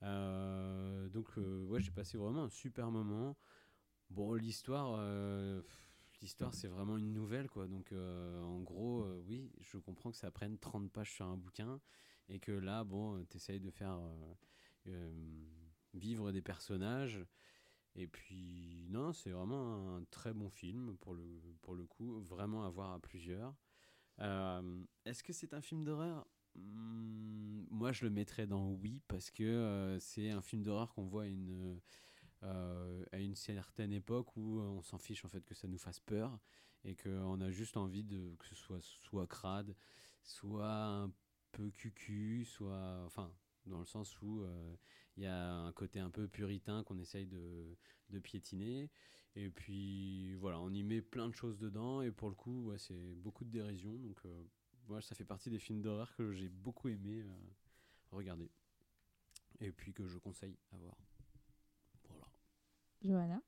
Euh, 0.02 1.08
donc 1.08 1.26
euh, 1.38 1.64
ouais, 1.64 1.80
j'ai 1.80 1.90
passé 1.90 2.18
vraiment 2.18 2.44
un 2.44 2.50
super 2.50 2.90
moment. 2.90 3.36
Bon, 4.10 4.34
l'histoire, 4.34 4.96
euh, 4.98 5.62
l'histoire 6.20 6.54
c'est 6.54 6.68
vraiment 6.68 6.98
une 6.98 7.12
nouvelle 7.12 7.48
quoi. 7.48 7.66
Donc 7.66 7.92
en 7.92 8.60
gros, 8.60 9.06
oui, 9.26 9.50
je 9.60 9.78
comprends 9.78 10.10
que 10.10 10.16
ça 10.16 10.30
prenne 10.30 10.58
30 10.58 10.90
pages 10.92 11.12
sur 11.14 11.26
un 11.26 11.36
bouquin 11.36 11.80
et 12.28 12.38
que 12.38 12.52
là, 12.52 12.84
bon, 12.84 13.24
tu 13.30 13.36
essayes 13.36 13.60
de 13.60 13.70
faire 13.70 13.98
vivre 15.94 16.32
des 16.32 16.42
personnages. 16.42 17.24
Et 17.94 18.06
puis 18.06 18.86
non, 18.90 19.12
c'est 19.12 19.30
vraiment 19.30 19.96
un 19.96 20.04
très 20.04 20.32
bon 20.32 20.50
film 20.50 20.96
pour 20.98 21.14
le, 21.14 21.40
pour 21.62 21.74
le 21.74 21.84
coup, 21.86 22.20
vraiment 22.20 22.64
à 22.64 22.68
voir 22.68 22.92
à 22.92 23.00
plusieurs. 23.00 23.54
Euh, 24.20 24.84
Est-ce 25.04 25.22
que 25.22 25.32
c'est 25.32 25.54
un 25.54 25.60
film 25.60 25.84
d'horreur? 25.84 26.26
Hmm, 26.54 27.64
Moi, 27.70 27.92
je 27.92 28.04
le 28.04 28.10
mettrais 28.10 28.46
dans 28.46 28.70
oui 28.70 29.00
parce 29.08 29.30
que 29.30 29.42
euh, 29.44 30.00
c'est 30.00 30.30
un 30.30 30.42
film 30.42 30.62
d'horreur 30.62 30.92
qu'on 30.94 31.04
voit 31.06 31.26
une, 31.26 31.80
euh, 32.44 33.04
à 33.12 33.18
une 33.18 33.36
certaine 33.36 33.92
époque 33.92 34.36
où 34.36 34.60
on 34.60 34.82
s'en 34.82 34.98
fiche 34.98 35.24
en 35.24 35.28
fait 35.28 35.44
que 35.44 35.54
ça 35.54 35.68
nous 35.68 35.78
fasse 35.78 36.00
peur 36.00 36.38
et 36.84 36.96
qu'on 36.96 37.40
a 37.40 37.50
juste 37.50 37.76
envie 37.76 38.04
de 38.04 38.34
que 38.38 38.46
ce 38.46 38.54
soit 38.54 38.80
soit 38.82 39.26
crade, 39.26 39.74
soit 40.22 40.72
un 40.74 41.12
peu 41.52 41.70
cucu, 41.72 42.44
soit 42.44 43.02
enfin 43.06 43.32
dans 43.66 43.80
le 43.80 43.86
sens 43.86 44.20
où 44.22 44.44
il 45.16 45.24
y 45.24 45.26
a 45.26 45.52
un 45.52 45.72
côté 45.72 46.00
un 46.00 46.10
peu 46.10 46.28
puritain 46.28 46.82
qu'on 46.84 46.98
essaye 46.98 47.26
de, 47.26 47.76
de 48.10 48.18
piétiner. 48.20 48.90
Et 49.40 49.50
puis 49.50 50.34
voilà, 50.34 50.58
on 50.58 50.70
y 50.74 50.82
met 50.82 51.00
plein 51.00 51.28
de 51.28 51.32
choses 51.34 51.58
dedans. 51.58 52.02
Et 52.02 52.10
pour 52.10 52.28
le 52.28 52.34
coup, 52.34 52.64
ouais, 52.64 52.78
c'est 52.78 53.14
beaucoup 53.14 53.44
de 53.44 53.50
dérision. 53.50 53.94
Donc 53.94 54.18
euh, 54.26 54.44
moi, 54.88 55.00
ça 55.00 55.14
fait 55.14 55.24
partie 55.24 55.48
des 55.48 55.60
films 55.60 55.80
d'horreur 55.80 56.12
que 56.16 56.32
j'ai 56.32 56.48
beaucoup 56.48 56.88
aimé 56.88 57.22
euh, 57.22 57.30
regarder. 58.10 58.50
Et 59.60 59.70
puis 59.70 59.92
que 59.92 60.08
je 60.08 60.18
conseille 60.18 60.56
à 60.72 60.76
voir. 60.76 60.96
Voilà. 62.08 62.26
Johanna? 63.00 63.40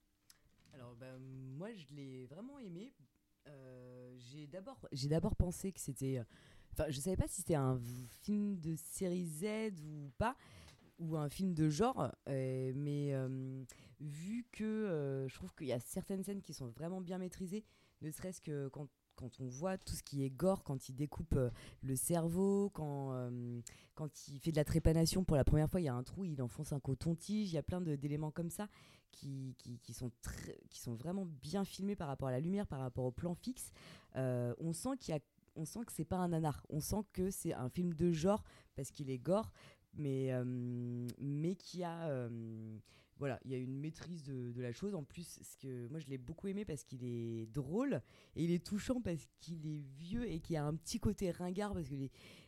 Alors, 0.73 0.95
bah, 0.95 1.17
moi, 1.19 1.73
je 1.73 1.85
l'ai 1.93 2.25
vraiment 2.25 2.57
aimé. 2.59 2.93
Euh, 3.47 4.15
j'ai 4.17 4.47
d'abord, 4.47 4.87
j'ai 4.93 5.09
d'abord 5.09 5.35
pensé 5.35 5.73
que 5.73 5.79
c'était. 5.81 6.19
euh, 6.19 6.23
Enfin, 6.73 6.85
je 6.89 7.01
savais 7.01 7.17
pas 7.17 7.27
si 7.27 7.41
c'était 7.41 7.55
un 7.55 7.77
film 8.21 8.57
de 8.61 8.75
série 8.77 9.25
Z 9.25 9.73
ou 9.83 10.09
pas, 10.17 10.37
ou 10.99 11.17
un 11.17 11.27
film 11.27 11.53
de 11.53 11.67
genre. 11.67 12.09
euh, 12.29 12.71
mais 12.73 13.13
euh, 13.13 13.65
vu 14.01 14.45
que 14.51 14.63
euh, 14.63 15.27
je 15.27 15.35
trouve 15.35 15.53
qu'il 15.53 15.67
y 15.67 15.73
a 15.73 15.79
certaines 15.79 16.23
scènes 16.23 16.41
qui 16.41 16.53
sont 16.53 16.67
vraiment 16.67 17.01
bien 17.01 17.17
maîtrisées, 17.17 17.63
ne 18.01 18.09
serait-ce 18.11 18.41
que 18.41 18.67
quand, 18.69 18.87
quand 19.15 19.39
on 19.39 19.47
voit 19.47 19.77
tout 19.77 19.93
ce 19.93 20.03
qui 20.03 20.23
est 20.23 20.29
gore, 20.29 20.63
quand 20.63 20.89
il 20.89 20.95
découpe 20.95 21.35
euh, 21.35 21.49
le 21.83 21.95
cerveau, 21.95 22.71
quand, 22.73 23.13
euh, 23.13 23.61
quand 23.93 24.27
il 24.27 24.39
fait 24.39 24.51
de 24.51 24.57
la 24.57 24.65
trépanation 24.65 25.23
pour 25.23 25.37
la 25.37 25.43
première 25.43 25.69
fois, 25.69 25.81
il 25.81 25.85
y 25.85 25.89
a 25.89 25.93
un 25.93 26.03
trou, 26.03 26.25
il 26.25 26.41
enfonce 26.41 26.73
un 26.73 26.79
coton-tige, 26.79 27.51
il 27.51 27.55
y 27.55 27.59
a 27.59 27.63
plein 27.63 27.81
d'éléments 27.81 28.31
comme 28.31 28.49
ça 28.49 28.67
qui, 29.11 29.55
qui, 29.57 29.77
qui 29.79 29.93
sont 29.93 30.09
qui 30.69 30.79
sont 30.79 30.95
vraiment 30.95 31.25
bien 31.25 31.65
filmés 31.65 31.97
par 31.97 32.07
rapport 32.07 32.29
à 32.29 32.31
la 32.31 32.39
lumière, 32.39 32.65
par 32.65 32.79
rapport 32.79 33.05
au 33.05 33.11
plan 33.11 33.35
fixe. 33.35 33.71
On 34.15 34.73
sent 34.73 34.97
qu'il 34.99 35.19
on 35.55 35.65
sent 35.65 35.81
que 35.85 35.91
c'est 35.91 36.05
pas 36.05 36.15
un 36.15 36.29
nanar, 36.29 36.65
on 36.69 36.79
sent 36.79 37.03
que 37.11 37.29
c'est 37.29 37.53
un 37.53 37.67
film 37.67 37.93
de 37.93 38.13
genre 38.13 38.41
parce 38.75 38.89
qu'il 38.89 39.09
est 39.09 39.19
gore, 39.19 39.51
mais 39.93 40.31
mais 41.17 41.55
qui 41.55 41.83
a 41.83 42.29
voilà, 43.21 43.39
il 43.45 43.51
y 43.51 43.53
a 43.53 43.59
une 43.59 43.79
maîtrise 43.79 44.23
de, 44.23 44.59
la 44.63 44.73
chose. 44.73 44.95
En 44.95 45.03
plus, 45.03 45.39
ce 45.43 45.55
que 45.57 45.87
moi 45.89 45.99
je 45.99 46.07
l'ai 46.07 46.17
beaucoup 46.17 46.47
aimé 46.47 46.65
parce 46.65 46.83
qu'il 46.83 47.03
est 47.03 47.45
drôle 47.53 48.01
et 48.35 48.43
il 48.43 48.51
est 48.51 48.65
touchant 48.65 48.99
parce 48.99 49.27
qu'il 49.39 49.67
est 49.67 49.83
vieux 49.99 50.27
et 50.27 50.39
qu'il 50.39 50.55
a 50.55 50.65
un 50.65 50.73
petit 50.73 50.99
côté 50.99 51.29
ringard 51.29 51.75
parce 51.75 51.87
que 51.87 51.93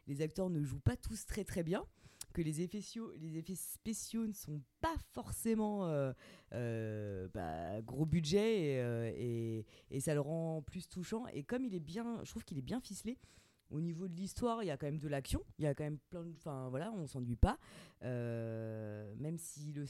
les, 0.08 0.22
acteurs 0.24 0.50
ne 0.50 0.64
jouent 0.64 0.80
pas 0.80 0.98
tous 0.98 1.28
très 1.28 1.44
très 1.44 1.62
bien 1.62 1.86
que 2.34 2.42
les 2.42 2.62
effets, 2.62 2.80
sio- 2.80 3.14
les 3.20 3.38
effets 3.38 3.54
spéciaux 3.54 4.26
ne 4.26 4.34
sont 4.34 4.64
pas 4.82 4.96
forcément 5.12 5.86
euh, 5.86 6.12
euh, 6.54 7.28
bah, 7.36 7.80
gros 7.84 8.08
budget 8.08 8.62
et, 8.62 8.82
euh, 8.82 9.12
et, 9.16 9.68
et 9.92 10.00
ça 10.00 10.16
le 10.16 10.22
rend 10.22 10.64
plus 10.64 10.90
touchant. 10.90 11.28
Et 11.34 11.44
comme 11.44 11.66
il 11.66 11.76
est 11.76 11.80
bien, 11.80 12.20
je 12.24 12.32
trouve 12.32 12.46
qu'il 12.46 12.58
est 12.58 12.64
bien 12.64 12.82
ficelé. 12.82 13.20
Au 13.70 13.80
niveau 13.82 14.08
de 14.08 14.16
l'histoire, 14.16 14.62
il 14.64 14.68
y 14.68 14.72
a 14.72 14.78
quand 14.78 14.86
même 14.86 15.00
de 15.00 15.08
l'action. 15.08 15.44
Il 15.58 15.64
y 15.64 15.68
a 15.68 15.74
quand 15.74 15.84
même 15.84 15.98
plein 16.10 16.24
de. 16.24 16.32
Enfin 16.38 16.68
voilà, 16.70 16.92
on 16.92 17.08
s'ennuie 17.08 17.36
pas. 17.36 17.58
Euh, 18.04 19.14
même 19.18 19.38
si 19.38 19.72
le, 19.74 19.86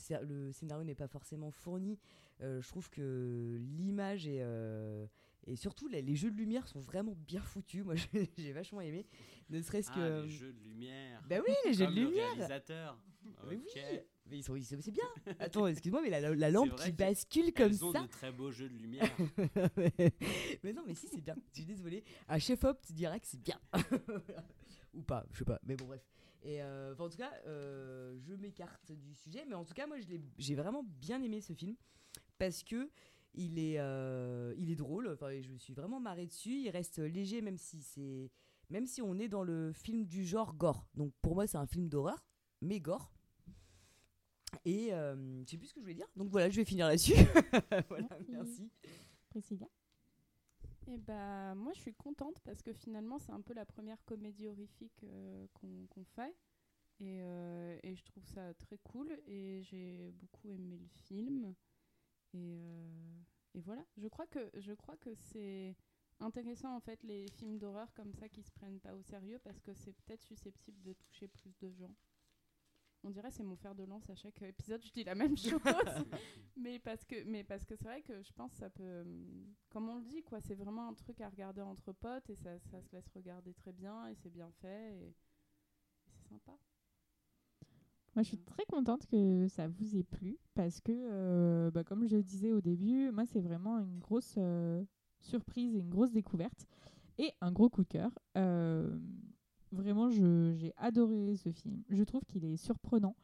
scénario 0.52 0.84
n'est 0.84 0.96
pas 0.96 1.08
forcément 1.08 1.52
fourni, 1.52 2.00
euh, 2.42 2.62
je 2.62 2.68
trouve 2.70 2.90
que 2.90 3.58
l'image 3.60 4.28
et, 4.28 4.40
euh, 4.42 5.06
et 5.48 5.56
surtout 5.56 5.88
les, 5.88 6.02
les 6.02 6.16
jeux 6.16 6.32
de 6.32 6.38
lumière 6.38 6.68
sont 6.68 6.80
vraiment 6.80 7.16
bien 7.28 7.42
foutus. 7.42 7.84
Moi, 7.84 7.96
j'ai 8.38 8.54
vachement 8.54 8.82
aimé. 8.82 9.06
Ne 9.50 9.62
serait-ce 9.62 9.90
Ah, 9.94 9.96
que. 9.96 10.22
les 10.24 10.30
jeux 10.30 10.54
de 10.54 10.60
lumière. 10.64 11.22
Bah 11.30 11.38
oui, 11.46 11.54
les 11.66 11.74
jeux 11.74 11.88
de 11.88 11.92
le 11.92 12.02
lumière. 12.06 12.26
réalisateur. 12.36 12.98
Mais 13.50 13.58
Ok. 13.58 13.72
oui, 13.76 14.00
mais 14.34 14.40
ils 14.40 14.44
sont, 14.44 14.56
ils 14.56 14.66
sont- 14.66 14.78
c'est 14.82 14.92
bien. 14.92 15.06
Attends, 15.40 15.68
excuse-moi, 15.68 16.02
mais 16.02 16.10
la, 16.10 16.20
la- 16.20 16.34
la 16.36 16.50
lampe 16.50 16.76
qui 16.76 16.92
bascule 16.92 17.54
comme 17.54 17.68
Elles 17.72 17.86
ont 17.86 17.92
ça. 17.92 18.02
de 18.02 18.08
très 18.08 18.32
beaux 18.32 18.52
jeux 18.52 18.68
de 18.68 18.76
lumière. 18.76 19.08
mais, 19.78 19.94
mais 20.64 20.74
non, 20.74 20.82
mais 20.88 20.96
si, 20.96 21.08
c'est 21.08 21.22
bien. 21.22 21.36
Je 21.52 21.58
suis 21.58 21.66
désolée. 21.66 22.04
Un 22.28 22.40
chef-op, 22.40 22.82
tu 22.82 22.94
dirais 22.94 23.20
que 23.20 23.28
c'est 23.28 23.40
bien. 23.42 23.60
Ou 24.96 25.02
pas, 25.04 25.26
je 25.32 25.40
sais 25.40 25.46
pas. 25.46 25.60
Mais 25.64 25.76
bon, 25.76 25.86
bref. 25.86 26.02
Et 26.44 26.62
euh, 26.62 26.94
enfin, 26.94 27.06
en 27.06 27.10
tout 27.10 27.18
cas, 27.18 27.32
euh, 27.48 28.18
je 28.20 28.34
m'écarte 28.34 28.92
du 28.92 29.14
sujet. 29.14 29.46
Mais 29.48 29.56
en 29.56 29.64
tout 29.66 29.74
cas, 29.74 29.86
moi, 29.88 29.98
j'ai 30.38 30.56
vraiment 30.56 30.84
bien 30.84 31.22
aimé 31.22 31.40
ce 31.40 31.54
film. 31.54 31.76
Parce 32.38 32.64
que 32.64 32.90
il 33.36 33.58
est, 33.60 33.80
euh, 33.80 34.54
il 34.58 34.70
est 34.72 34.76
drôle. 34.76 35.08
Enfin, 35.10 35.30
je 35.42 35.50
me 35.50 35.58
suis 35.58 35.74
vraiment 35.74 36.00
marrée 36.00 36.26
dessus. 36.26 36.56
Il 36.60 36.70
reste 36.70 36.98
léger, 37.00 37.42
même 37.42 37.58
si 37.58 37.82
c'est. 37.82 38.32
Même 38.70 38.88
si 38.88 39.02
on 39.02 39.18
est 39.20 39.28
dans 39.28 39.44
le 39.44 39.72
film 39.74 40.06
du 40.06 40.26
genre 40.26 40.56
gore. 40.56 40.88
Donc 40.96 41.14
pour 41.22 41.36
moi, 41.36 41.46
c'est 41.46 41.58
un 41.58 41.68
film 41.68 41.88
d'horreur, 41.90 42.26
mais 42.62 42.80
gore. 42.80 43.12
Et 44.66 44.94
euh, 44.94 45.44
je 45.46 45.52
sais 45.52 45.58
plus 45.58 45.68
ce 45.68 45.74
que 45.74 45.80
je 45.80 45.84
voulais 45.84 45.96
dire. 45.96 46.08
Donc 46.16 46.30
voilà, 46.30 46.50
je 46.50 46.58
vais 46.58 46.66
finir 46.66 46.88
là-dessus. 46.88 47.14
voilà, 47.90 48.08
merci. 48.30 48.70
Priscilla? 49.30 49.68
Et 50.88 50.98
bah 50.98 51.56
moi 51.56 51.72
je 51.74 51.80
suis 51.80 51.94
contente 51.94 52.40
parce 52.44 52.62
que 52.62 52.74
finalement 52.74 53.18
c'est 53.18 53.32
un 53.32 53.42
peu 53.42 53.54
la 53.54 53.66
première 53.66 54.04
comédie 54.04 54.48
horrifique 54.48 55.06
euh, 55.06 55.48
qu'on 55.54 56.04
fait 56.04 56.36
et, 57.00 57.22
euh, 57.22 57.80
et 57.84 57.96
je 57.96 58.04
trouve 58.04 58.26
ça 58.26 58.54
très 58.56 58.78
cool 58.80 59.18
et 59.26 59.62
j'ai 59.64 60.12
beaucoup 60.12 60.50
aimé 60.50 60.78
le 60.78 60.88
film 61.06 61.56
et, 62.34 62.60
euh, 62.60 63.22
et 63.54 63.62
voilà 63.62 63.86
je 63.98 64.08
crois 64.10 64.28
que 64.28 64.50
je 64.56 64.74
crois 64.74 64.98
que 64.98 65.16
c'est 65.16 65.76
intéressant 66.20 66.76
en 66.76 66.82
fait 66.82 67.02
les 67.04 67.28
films 67.30 67.58
d'horreur 67.58 67.94
comme 67.94 68.14
ça 68.14 68.28
qui 68.28 68.44
se 68.44 68.52
prennent 68.52 68.80
pas 68.80 68.94
au 68.94 69.02
sérieux 69.02 69.40
parce 69.40 69.62
que 69.62 69.74
c'est 69.74 69.94
peut-être 69.94 70.24
susceptible 70.24 70.82
de 70.84 70.94
toucher 70.94 71.28
plus 71.28 71.56
de 71.60 71.70
gens. 71.72 71.96
On 73.04 73.10
dirait 73.10 73.32
c'est 73.32 73.44
mon 73.44 73.56
fer 73.56 73.76
de 73.76 73.84
lance 73.84 74.10
à 74.10 74.16
chaque 74.16 74.42
épisode, 74.42 74.84
je 74.86 74.92
dis 74.92 75.04
la 75.04 75.16
même 75.16 75.38
chose. 75.38 75.60
mais 76.56 76.80
parce 76.80 77.04
que 77.04 77.24
mais 77.26 77.44
parce 77.44 77.66
que 77.66 77.76
c'est 77.76 77.86
vrai 77.86 78.02
que 78.02 78.22
je 78.22 78.32
pense 78.34 78.52
que 78.52 78.58
ça 78.58 78.70
peut 78.70 79.04
comme 79.70 79.90
on 79.90 79.98
le 79.98 80.06
dit 80.06 80.24
quoi, 80.24 80.40
c'est 80.42 80.56
vraiment 80.56 80.88
un 80.88 80.94
truc 80.94 81.20
à 81.22 81.30
regarder 81.30 81.62
entre 81.62 81.92
potes 81.92 82.30
et 82.30 82.36
ça, 82.36 82.60
ça 82.60 82.82
se 82.82 82.92
laisse 82.96 83.08
regarder 83.10 83.54
très 83.54 83.74
bien 83.74 84.08
et 84.08 84.16
c'est 84.16 84.30
bien 84.32 84.52
fait 84.62 84.96
et, 84.96 85.08
et 85.08 86.12
c'est 86.12 86.30
sympa. 86.30 86.58
Moi, 88.16 88.22
je 88.22 88.28
suis 88.28 88.38
très 88.38 88.66
contente 88.66 89.08
que 89.08 89.48
ça 89.48 89.68
vous 89.68 89.96
ait 89.98 90.04
plu 90.04 90.38
parce 90.54 90.82
que, 90.82 90.92
euh, 90.92 91.72
bah, 91.72 91.84
comme 91.84 92.06
je 92.06 92.16
le 92.16 92.24
disais 92.24 92.52
au 92.52 92.62
début, 92.62 93.10
moi, 93.12 93.26
c'est 93.26 93.42
vraiment 93.42 93.80
une 93.80 93.98
grosse 94.00 94.36
euh, 94.38 94.84
surprise 95.20 95.76
et 95.76 95.80
une 95.80 95.90
grosse 95.90 96.12
découverte 96.12 96.68
et 97.18 97.32
un 97.42 97.52
gros 97.52 97.70
coup 97.70 97.82
de 97.84 97.88
cœur. 97.88 98.12
Euh, 98.38 99.00
vraiment, 99.74 100.10
j'ai 100.10 100.74
adoré 100.78 101.36
ce 101.36 101.52
film. 101.52 101.84
Je 101.90 102.04
trouve 102.04 102.24
qu'il 102.26 102.46
est 102.46 102.58
surprenant, 102.58 103.16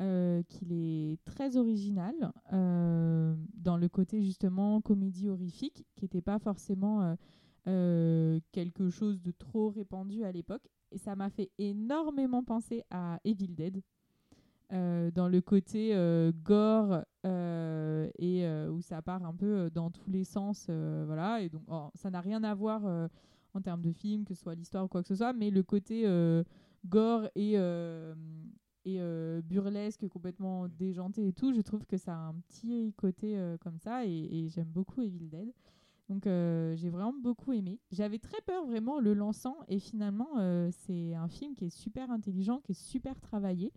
euh, 0.00 0.42
qu'il 0.44 0.72
est 0.72 1.18
très 1.24 1.56
original 1.56 2.14
euh, 2.52 3.34
dans 3.54 3.76
le 3.76 3.88
côté 3.88 4.22
justement 4.22 4.80
comédie 4.80 5.28
horrifique, 5.28 5.84
qui 5.96 6.04
n'était 6.04 6.22
pas 6.22 6.38
forcément 6.38 7.16
euh, 7.66 8.40
quelque 8.52 8.90
chose 8.90 9.20
de 9.20 9.32
trop 9.32 9.70
répandu 9.70 10.24
à 10.24 10.32
l'époque. 10.32 10.68
Et 10.92 10.98
ça 10.98 11.16
m'a 11.16 11.30
fait 11.30 11.50
énormément 11.58 12.42
penser 12.42 12.82
à 12.90 13.18
Evil 13.24 13.54
Dead. 13.54 13.82
dans 14.70 15.28
le 15.28 15.40
côté 15.40 15.94
gore 16.44 17.02
et 17.24 18.46
où 18.70 18.80
ça 18.80 19.02
part 19.02 19.24
un 19.24 19.34
peu 19.34 19.70
dans 19.70 19.90
tous 19.90 20.10
les 20.10 20.24
sens 20.24 20.66
voilà 20.68 21.42
et 21.42 21.48
donc 21.48 21.62
oh, 21.68 21.90
ça 21.94 22.10
n'a 22.10 22.20
rien 22.20 22.42
à 22.44 22.54
voir 22.54 22.82
en 23.58 23.62
termes 23.62 23.82
de 23.82 23.92
film 23.92 24.24
que 24.24 24.34
ce 24.34 24.40
soit 24.42 24.54
l'histoire 24.54 24.84
ou 24.84 24.88
quoi 24.88 25.02
que 25.02 25.08
ce 25.08 25.16
soit 25.16 25.32
mais 25.32 25.50
le 25.50 25.62
côté 25.62 26.06
euh, 26.06 26.42
gore 26.86 27.28
et 27.34 27.58
euh, 27.58 28.14
et 28.84 29.00
euh, 29.00 29.42
burlesque, 29.42 30.08
complètement 30.08 30.66
déjanté 30.66 31.26
et 31.28 31.32
tout. 31.34 31.52
Je 31.52 31.60
trouve 31.60 31.84
que 31.84 31.98
ça 31.98 32.14
a 32.14 32.28
un 32.28 32.34
petit 32.48 32.94
côté 32.96 33.38
comme 33.60 33.78
ça 33.78 34.06
et, 34.06 34.10
et 34.10 34.48
j'aime 34.48 34.68
beaucoup 34.68 35.02
Evil 35.02 35.28
Dead. 35.28 35.52
Donc 36.08 36.26
euh, 36.26 36.74
j'ai 36.76 36.88
vraiment 36.88 37.12
beaucoup 37.12 37.52
aimé. 37.52 37.78
J'avais 37.90 38.18
très 38.18 38.40
peur 38.46 38.64
vraiment 38.66 38.94
en 38.94 39.00
le 39.00 39.12
lançant 39.12 39.56
et 39.68 39.78
finalement 39.78 40.38
euh, 40.38 40.70
c'est 40.72 41.14
un 41.14 41.28
film 41.28 41.54
qui 41.54 41.66
est 41.66 41.70
super 41.70 42.10
intelligent, 42.10 42.60
qui 42.60 42.72
est 42.72 42.82
super 42.82 43.20
travaillé. 43.20 43.72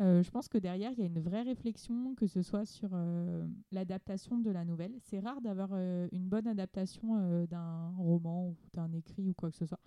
Euh, 0.00 0.22
je 0.22 0.30
pense 0.30 0.48
que 0.48 0.58
derrière 0.58 0.92
il 0.92 1.00
y 1.00 1.02
a 1.02 1.06
une 1.06 1.20
vraie 1.20 1.42
réflexion, 1.42 2.14
que 2.14 2.28
ce 2.28 2.40
soit 2.40 2.64
sur 2.64 2.90
euh, 2.92 3.44
l'adaptation 3.72 4.38
de 4.38 4.50
la 4.50 4.64
nouvelle. 4.64 4.92
C'est 5.00 5.18
rare 5.18 5.40
d'avoir 5.40 5.70
euh, 5.72 6.08
une 6.12 6.28
bonne 6.28 6.46
adaptation 6.46 7.46
d'un 7.46 7.90
roman 7.96 8.48
ou 8.48 8.56
d'un 8.74 8.92
écrit 8.92 9.28
ou 9.28 9.34
quoi 9.34 9.50
que 9.50 9.56
ce 9.56 9.66
soit. 9.66 9.80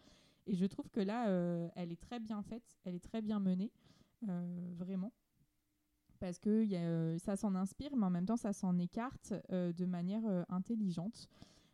Et 0.47 0.55
je 0.55 0.65
trouve 0.65 0.89
que 0.89 0.99
là, 0.99 1.29
elle 1.75 1.91
est 1.91 2.01
très 2.01 2.19
bien 2.19 2.41
faite, 2.41 2.75
elle 2.83 2.95
est 2.95 3.03
très 3.03 3.21
bien 3.21 3.39
menée, 3.39 3.71
vraiment. 4.75 5.13
Parce 6.19 6.39
que 6.39 6.65
ça 7.19 7.35
s'en 7.35 7.53
inspire, 7.53 7.95
mais 7.95 8.05
en 8.05 8.09
même 8.09 8.25
temps, 8.25 8.37
ça 8.37 8.51
s'en 8.51 8.77
écarte 8.79 9.33
de 9.51 9.85
manière 9.85 10.23
intelligente. 10.49 11.29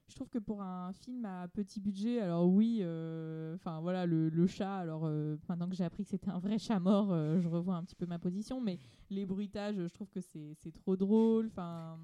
Je 0.07 0.15
trouve 0.15 0.29
que 0.29 0.39
pour 0.39 0.61
un 0.61 0.93
film 0.93 1.25
à 1.25 1.47
petit 1.49 1.81
budget, 1.81 2.19
alors 2.21 2.47
oui, 2.47 2.79
euh, 2.81 3.55
enfin 3.55 3.81
voilà, 3.81 4.05
le, 4.05 4.29
le 4.29 4.47
chat, 4.47 4.77
alors 4.77 5.05
euh, 5.05 5.35
maintenant 5.49 5.67
que 5.67 5.75
j'ai 5.75 5.83
appris 5.83 6.05
que 6.05 6.09
c'était 6.09 6.29
un 6.29 6.39
vrai 6.39 6.57
chat 6.57 6.79
mort, 6.79 7.11
euh, 7.11 7.41
je 7.41 7.49
revois 7.49 7.75
un 7.75 7.83
petit 7.83 7.95
peu 7.95 8.05
ma 8.05 8.17
position, 8.17 8.61
mais 8.61 8.79
les 9.09 9.25
bruitages, 9.25 9.75
je 9.75 9.93
trouve 9.93 10.09
que 10.09 10.21
c'est 10.21 10.55
trop 10.73 10.95
drôle, 10.95 11.47
enfin 11.47 11.99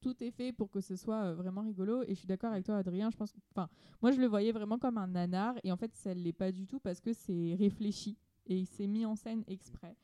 tout 0.00 0.22
est 0.24 0.32
fait 0.32 0.52
pour 0.52 0.70
que 0.70 0.80
ce 0.80 0.96
soit 0.96 1.32
vraiment 1.34 1.60
rigolo 1.62 2.02
et 2.02 2.08
je 2.08 2.14
suis 2.14 2.26
d'accord 2.26 2.50
avec 2.50 2.64
toi 2.64 2.76
Adrien 2.76 3.08
je 3.10 3.16
pense 3.16 3.32
enfin 3.54 3.68
moi 4.02 4.10
je 4.10 4.20
le 4.20 4.26
voyais 4.26 4.50
vraiment 4.50 4.76
comme 4.76 4.98
un 4.98 5.06
nanar 5.06 5.54
et 5.62 5.70
en 5.70 5.76
fait 5.76 5.94
ça 5.94 6.12
l'est 6.12 6.32
pas 6.32 6.50
du 6.50 6.66
tout 6.66 6.80
parce 6.80 7.00
que 7.00 7.12
c'est 7.12 7.54
réfléchi 7.56 8.18
et 8.46 8.64
c'est 8.64 8.88
mis 8.88 9.06
en 9.06 9.14
scène 9.14 9.44
exprès 9.46 9.96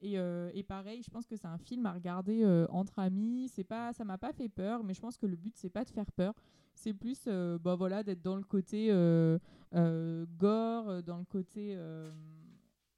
et, 0.00 0.18
euh, 0.18 0.50
et 0.54 0.62
pareil 0.62 1.02
je 1.02 1.10
pense 1.10 1.26
que 1.26 1.36
c'est 1.36 1.46
un 1.46 1.58
film 1.58 1.86
à 1.86 1.92
regarder 1.92 2.44
euh, 2.44 2.66
entre 2.68 2.98
amis 2.98 3.48
c'est 3.48 3.64
pas 3.64 3.92
ça 3.92 4.04
m'a 4.04 4.18
pas 4.18 4.32
fait 4.32 4.48
peur 4.48 4.84
mais 4.84 4.92
je 4.92 5.00
pense 5.00 5.16
que 5.16 5.26
le 5.26 5.36
but 5.36 5.56
c'est 5.56 5.70
pas 5.70 5.84
de 5.84 5.90
faire 5.90 6.10
peur 6.12 6.34
c'est 6.74 6.92
plus 6.92 7.24
euh, 7.26 7.58
bah 7.58 7.74
voilà 7.74 8.02
d'être 8.02 8.20
dans 8.20 8.36
le 8.36 8.44
côté 8.44 8.88
gore 8.88 11.02
dans 11.02 11.18
le 11.18 11.24
côté 11.24 11.74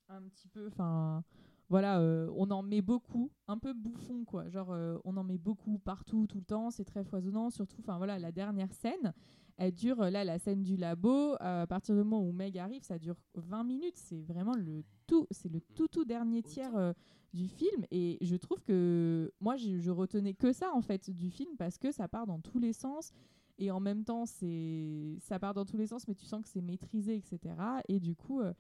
un 0.09 0.23
petit 0.29 0.49
peu 0.49 0.66
enfin 0.66 1.23
voilà, 1.70 2.01
on 2.35 2.51
en 2.51 2.62
met 2.62 2.81
beaucoup, 2.81 3.31
un 3.47 3.59
peu 3.59 3.75
bouffon 3.75 4.25
quoi. 4.25 4.49
Genre, 4.49 4.75
on 5.05 5.19
en 5.19 5.23
met 5.23 5.37
beaucoup 5.37 5.79
partout, 5.79 6.27
tout 6.27 6.39
le 6.39 6.45
temps, 6.45 6.70
c'est 6.70 6.87
très 6.87 7.05
foisonnant. 7.05 7.51
Surtout, 7.51 7.77
enfin 7.81 7.99
voilà, 7.99 8.19
la 8.19 8.33
dernière 8.33 8.73
scène, 8.73 9.12
elle 9.59 9.75
dure, 9.75 9.99
là, 9.99 10.25
la 10.25 10.39
scène 10.39 10.62
du 10.62 10.79
labo, 10.79 11.35
à 11.41 11.66
partir 11.66 11.95
du 11.95 12.03
moment 12.03 12.23
où 12.23 12.33
Meg 12.33 12.59
arrive, 12.59 12.85
ça 12.85 12.99
dure 12.99 13.16
20 13.35 13.65
minutes. 13.65 13.99
C'est 13.99 14.23
vraiment 14.23 14.55
le 14.55 14.83
tout, 15.09 15.27
c'est 15.31 15.49
le 15.49 15.61
tout, 15.75 15.89
tout 15.89 16.05
dernier 16.05 16.43
tiers 16.43 16.77
euh, 16.77 16.93
du 17.33 17.49
film. 17.49 17.85
Et 17.91 18.19
je 18.21 18.37
trouve 18.37 18.63
que 18.63 19.33
moi, 19.41 19.57
je, 19.57 19.79
je 19.79 19.91
retenais 19.91 20.35
que 20.35 20.53
ça 20.53 20.73
en 20.73 20.83
fait 20.83 21.11
du 21.11 21.31
film 21.31 21.57
parce 21.59 21.79
que 21.79 21.91
ça 21.91 22.07
part 22.07 22.27
dans 22.27 22.39
tous 22.39 22.59
les 22.59 22.73
sens. 22.73 23.13
Et 23.59 23.73
en 23.73 23.81
même 23.81 24.05
temps, 24.05 24.25
c'est 24.25 25.17
ça 25.21 25.41
part 25.41 25.55
dans 25.55 25.65
tous 25.65 25.77
les 25.77 25.89
sens, 25.89 26.07
mais 26.07 26.15
tu 26.15 26.25
sens 26.27 26.43
que 26.43 26.49
c'est 26.49 26.61
maîtrisé, 26.61 27.17
etc. 27.17 27.57
Et 27.89 27.99
du 27.99 28.15
coup, 28.15 28.41
euh, 28.41 28.53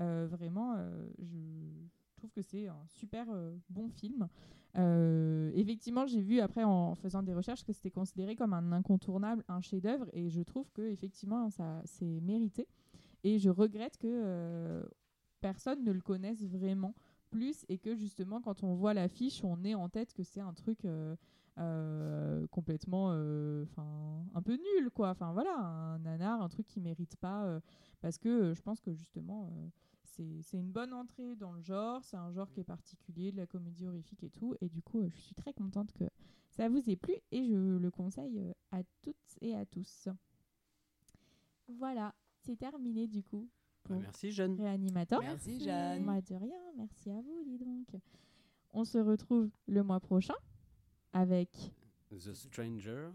euh, 0.00 0.26
vraiment, 0.30 0.76
je 1.18 2.16
trouve 2.16 2.30
que 2.30 2.40
c'est 2.40 2.66
un 2.66 2.86
super 2.86 3.26
bon 3.68 3.90
film. 3.90 4.28
Effectivement, 5.54 6.06
j'ai 6.06 6.22
vu 6.22 6.40
après 6.40 6.64
en 6.64 6.94
faisant 6.94 7.22
des 7.22 7.34
recherches 7.34 7.64
que 7.64 7.72
c'était 7.74 7.90
considéré 7.90 8.34
comme 8.34 8.54
un 8.54 8.72
incontournable, 8.72 9.44
un 9.48 9.60
chef-d'œuvre, 9.60 10.06
et 10.14 10.30
je 10.30 10.40
trouve 10.40 10.70
que 10.72 10.82
effectivement 10.82 11.50
ça 11.50 11.82
c'est 11.84 12.20
mérité. 12.22 12.66
Et 13.26 13.40
je 13.40 13.50
regrette 13.50 13.96
que 13.98 14.06
euh, 14.06 14.84
personne 15.40 15.84
ne 15.84 15.92
le 15.92 16.00
connaisse 16.00 16.42
vraiment 16.44 16.94
plus 17.30 17.64
et 17.68 17.78
que 17.78 17.94
justement 17.94 18.40
quand 18.40 18.62
on 18.62 18.74
voit 18.74 18.94
l'affiche, 18.94 19.42
on 19.44 19.62
ait 19.64 19.74
en 19.74 19.88
tête 19.88 20.12
que 20.14 20.22
c'est 20.22 20.40
un 20.40 20.52
truc 20.52 20.84
euh, 20.84 21.16
euh, 21.58 22.46
complètement, 22.48 23.10
euh, 23.12 23.64
enfin 23.64 24.24
un 24.34 24.42
peu 24.42 24.54
nul 24.54 24.90
quoi. 24.90 25.10
Enfin 25.10 25.32
voilà, 25.32 25.56
un 25.56 25.98
nanar, 25.98 26.40
un 26.40 26.48
truc 26.48 26.66
qui 26.66 26.80
mérite 26.80 27.16
pas 27.16 27.60
parce 28.00 28.18
que 28.18 28.54
je 28.54 28.62
pense 28.62 28.80
que 28.80 28.92
justement 28.94 29.52
c'est 30.04 30.56
une 30.58 30.72
bonne 30.72 30.94
entrée 30.94 31.36
dans 31.36 31.52
le 31.52 31.60
genre, 31.60 32.02
c'est 32.02 32.16
un 32.16 32.32
genre 32.32 32.50
qui 32.50 32.60
est 32.60 32.64
particulier, 32.64 33.32
de 33.32 33.36
la 33.36 33.46
comédie 33.46 33.86
horrifique 33.86 34.22
et 34.22 34.30
tout, 34.30 34.54
et 34.60 34.68
du 34.68 34.82
coup 34.82 35.02
je 35.08 35.18
suis 35.18 35.34
très 35.34 35.52
contente 35.52 35.92
que 35.92 36.04
ça 36.50 36.68
vous 36.68 36.88
ait 36.88 36.96
plu 36.96 37.14
et 37.32 37.44
je 37.44 37.76
le 37.76 37.90
conseille 37.90 38.40
à 38.70 38.82
toutes 39.02 39.36
et 39.42 39.54
à 39.54 39.66
tous. 39.66 40.08
Voilà, 41.68 42.14
c'est 42.38 42.56
terminé 42.56 43.06
du 43.08 43.22
coup. 43.22 43.48
Bah, 43.88 43.96
merci, 44.00 44.30
Jeanne. 44.32 44.60
Réanimateur. 44.60 45.20
Merci, 45.20 45.60
Jeanne. 45.60 46.04
Moi 46.04 46.20
de 46.20 46.34
rien, 46.34 46.60
merci 46.76 47.10
à 47.10 47.20
vous, 47.20 47.42
dis 47.44 47.58
donc. 47.58 47.88
On 48.72 48.84
se 48.84 48.98
retrouve 48.98 49.50
le 49.66 49.82
mois 49.82 50.00
prochain 50.00 50.34
avec 51.12 51.50
The 52.10 52.32
Stranger 52.34 53.10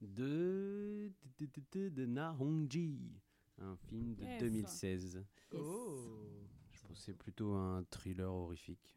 de, 0.00 1.12
de, 1.38 1.46
de, 1.46 1.62
de, 1.72 1.88
de 1.88 2.06
Na 2.06 2.34
Hong-ji, 2.38 2.98
un 3.58 3.76
film 3.76 4.14
de 4.14 4.24
Yes. 4.24 4.40
2016. 4.40 5.24
Oh. 5.54 5.96
Je 6.72 6.80
pense 6.82 6.98
que 6.98 7.04
c'est 7.04 7.14
plutôt 7.16 7.52
un 7.54 7.84
thriller 7.90 8.32
horrifique. 8.32 8.96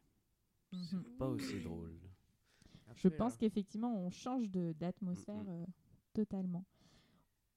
C'est 0.72 0.96
Mhm. 0.96 1.02
pas 1.18 1.28
aussi 1.28 1.60
drôle. 1.60 1.98
Je 2.96 3.08
pense 3.08 3.36
qu'effectivement, 3.36 3.94
on 4.04 4.10
change 4.10 4.50
de- 4.50 4.72
d'atmosphère 4.72 5.44
euh, 5.48 5.64
totalement. 6.12 6.64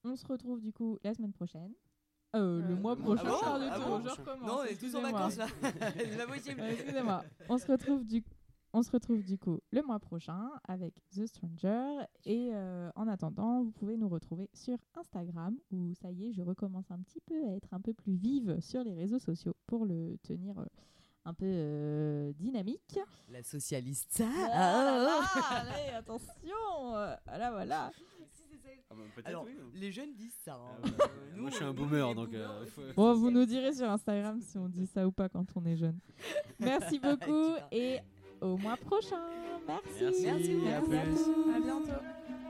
On 0.03 0.15
se 0.15 0.25
retrouve 0.25 0.61
du 0.61 0.71
coup 0.71 0.97
la 1.03 1.13
semaine 1.13 1.33
prochaine. 1.33 1.73
Euh, 2.35 2.61
le 2.61 2.73
Euh, 2.73 2.77
mois 2.77 2.93
ah 2.97 3.01
prochain, 3.03 3.23
Ah 3.25 3.79
bon 3.79 4.01
je 4.01 4.09
recommence. 4.09 4.47
Non, 4.47 4.59
on 4.61 4.63
est 4.63 4.79
tous 4.79 4.95
en 4.95 5.01
vacances 5.01 5.37
là. 5.37 5.47
c'est 5.61 6.17
pas 6.17 6.27
possible. 6.33 6.61
Euh, 6.61 6.71
Excusez-moi. 6.71 7.23
On 7.49 7.57
se 7.57 7.67
retrouve 7.71 8.05
du 8.05 8.23
on 8.73 8.83
se 8.83 8.91
retrouve 8.91 9.21
du 9.21 9.37
coup 9.37 9.59
le 9.71 9.81
mois 9.81 9.99
prochain 9.99 10.49
avec 10.65 10.93
The 11.13 11.25
Stranger 11.25 12.05
et 12.23 12.51
euh, 12.53 12.89
en 12.95 13.05
attendant 13.09 13.63
vous 13.63 13.71
pouvez 13.71 13.97
nous 13.97 14.07
retrouver 14.07 14.49
sur 14.53 14.77
Instagram 14.95 15.57
où 15.71 15.93
ça 15.95 16.09
y 16.09 16.29
est 16.29 16.31
je 16.31 16.41
recommence 16.41 16.89
un 16.89 16.99
petit 16.99 17.19
peu 17.19 17.35
à 17.49 17.55
être 17.57 17.73
un 17.73 17.81
peu 17.81 17.93
plus 17.93 18.13
vive 18.15 18.57
sur 18.61 18.81
les 18.85 18.93
réseaux 18.93 19.19
sociaux 19.19 19.57
pour 19.67 19.83
le 19.85 20.17
tenir 20.23 20.57
euh, 20.57 20.65
un 21.25 21.33
peu 21.33 21.45
euh, 21.45 22.31
dynamique. 22.39 22.97
La 23.27 23.43
socialiste. 23.43 24.23
Ah 24.23 24.83
là 24.85 25.03
là, 25.03 25.21
allez, 25.51 25.93
attention 25.93 26.25
Voilà 27.25 27.51
voilà. 27.51 27.91
Ah 28.91 28.93
bah, 28.97 29.22
Alors, 29.23 29.45
les 29.73 29.91
jeunes 29.91 30.13
disent 30.15 30.38
ça. 30.43 30.53
hein. 30.55 30.81
Ah. 30.84 31.03
Euh, 31.03 31.39
Moi, 31.39 31.49
je 31.49 31.55
suis 31.55 31.63
un 31.65 31.73
boomer, 31.73 32.13
donc, 32.13 32.34
euh, 32.34 32.65
faut- 32.68 32.81
Bon 32.95 33.13
vous 33.13 33.31
nous 33.31 33.45
direz 33.45 33.73
sur 33.73 33.89
Instagram 33.89 34.41
si 34.41 34.57
on 34.57 34.68
dit 34.68 34.85
ça 34.85 35.07
ou 35.07 35.11
pas 35.11 35.30
quand 35.30 35.45
on 35.55 35.65
est 35.65 35.77
jeune. 35.77 35.97
Merci 36.59 36.99
beaucoup 37.03 37.55
et 37.72 37.99
au 38.41 38.57
mois 38.57 38.76
prochain. 38.77 39.22
Merci. 39.68 39.88
Merci, 40.01 40.26
Merci 40.26 40.53
beaucoup. 40.53 40.91
à. 40.91 41.55
À 41.55 41.59
bientôt. 41.59 42.40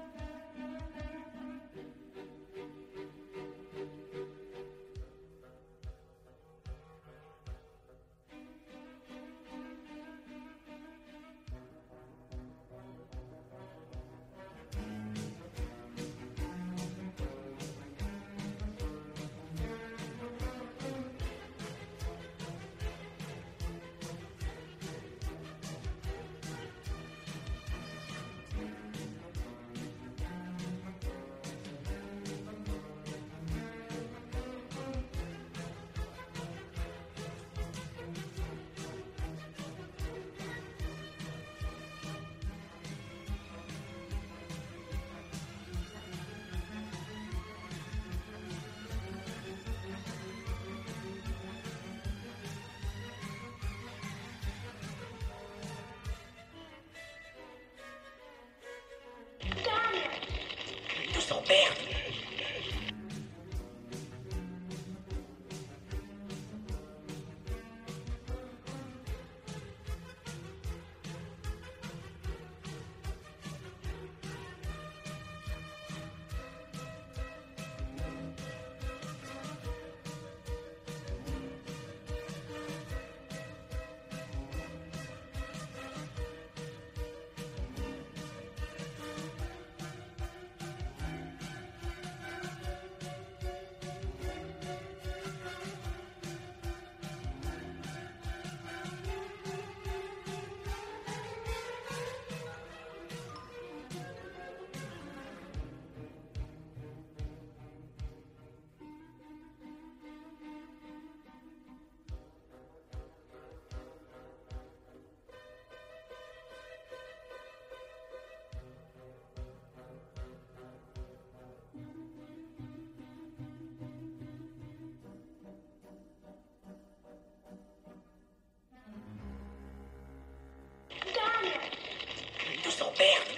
there. 133.02 133.31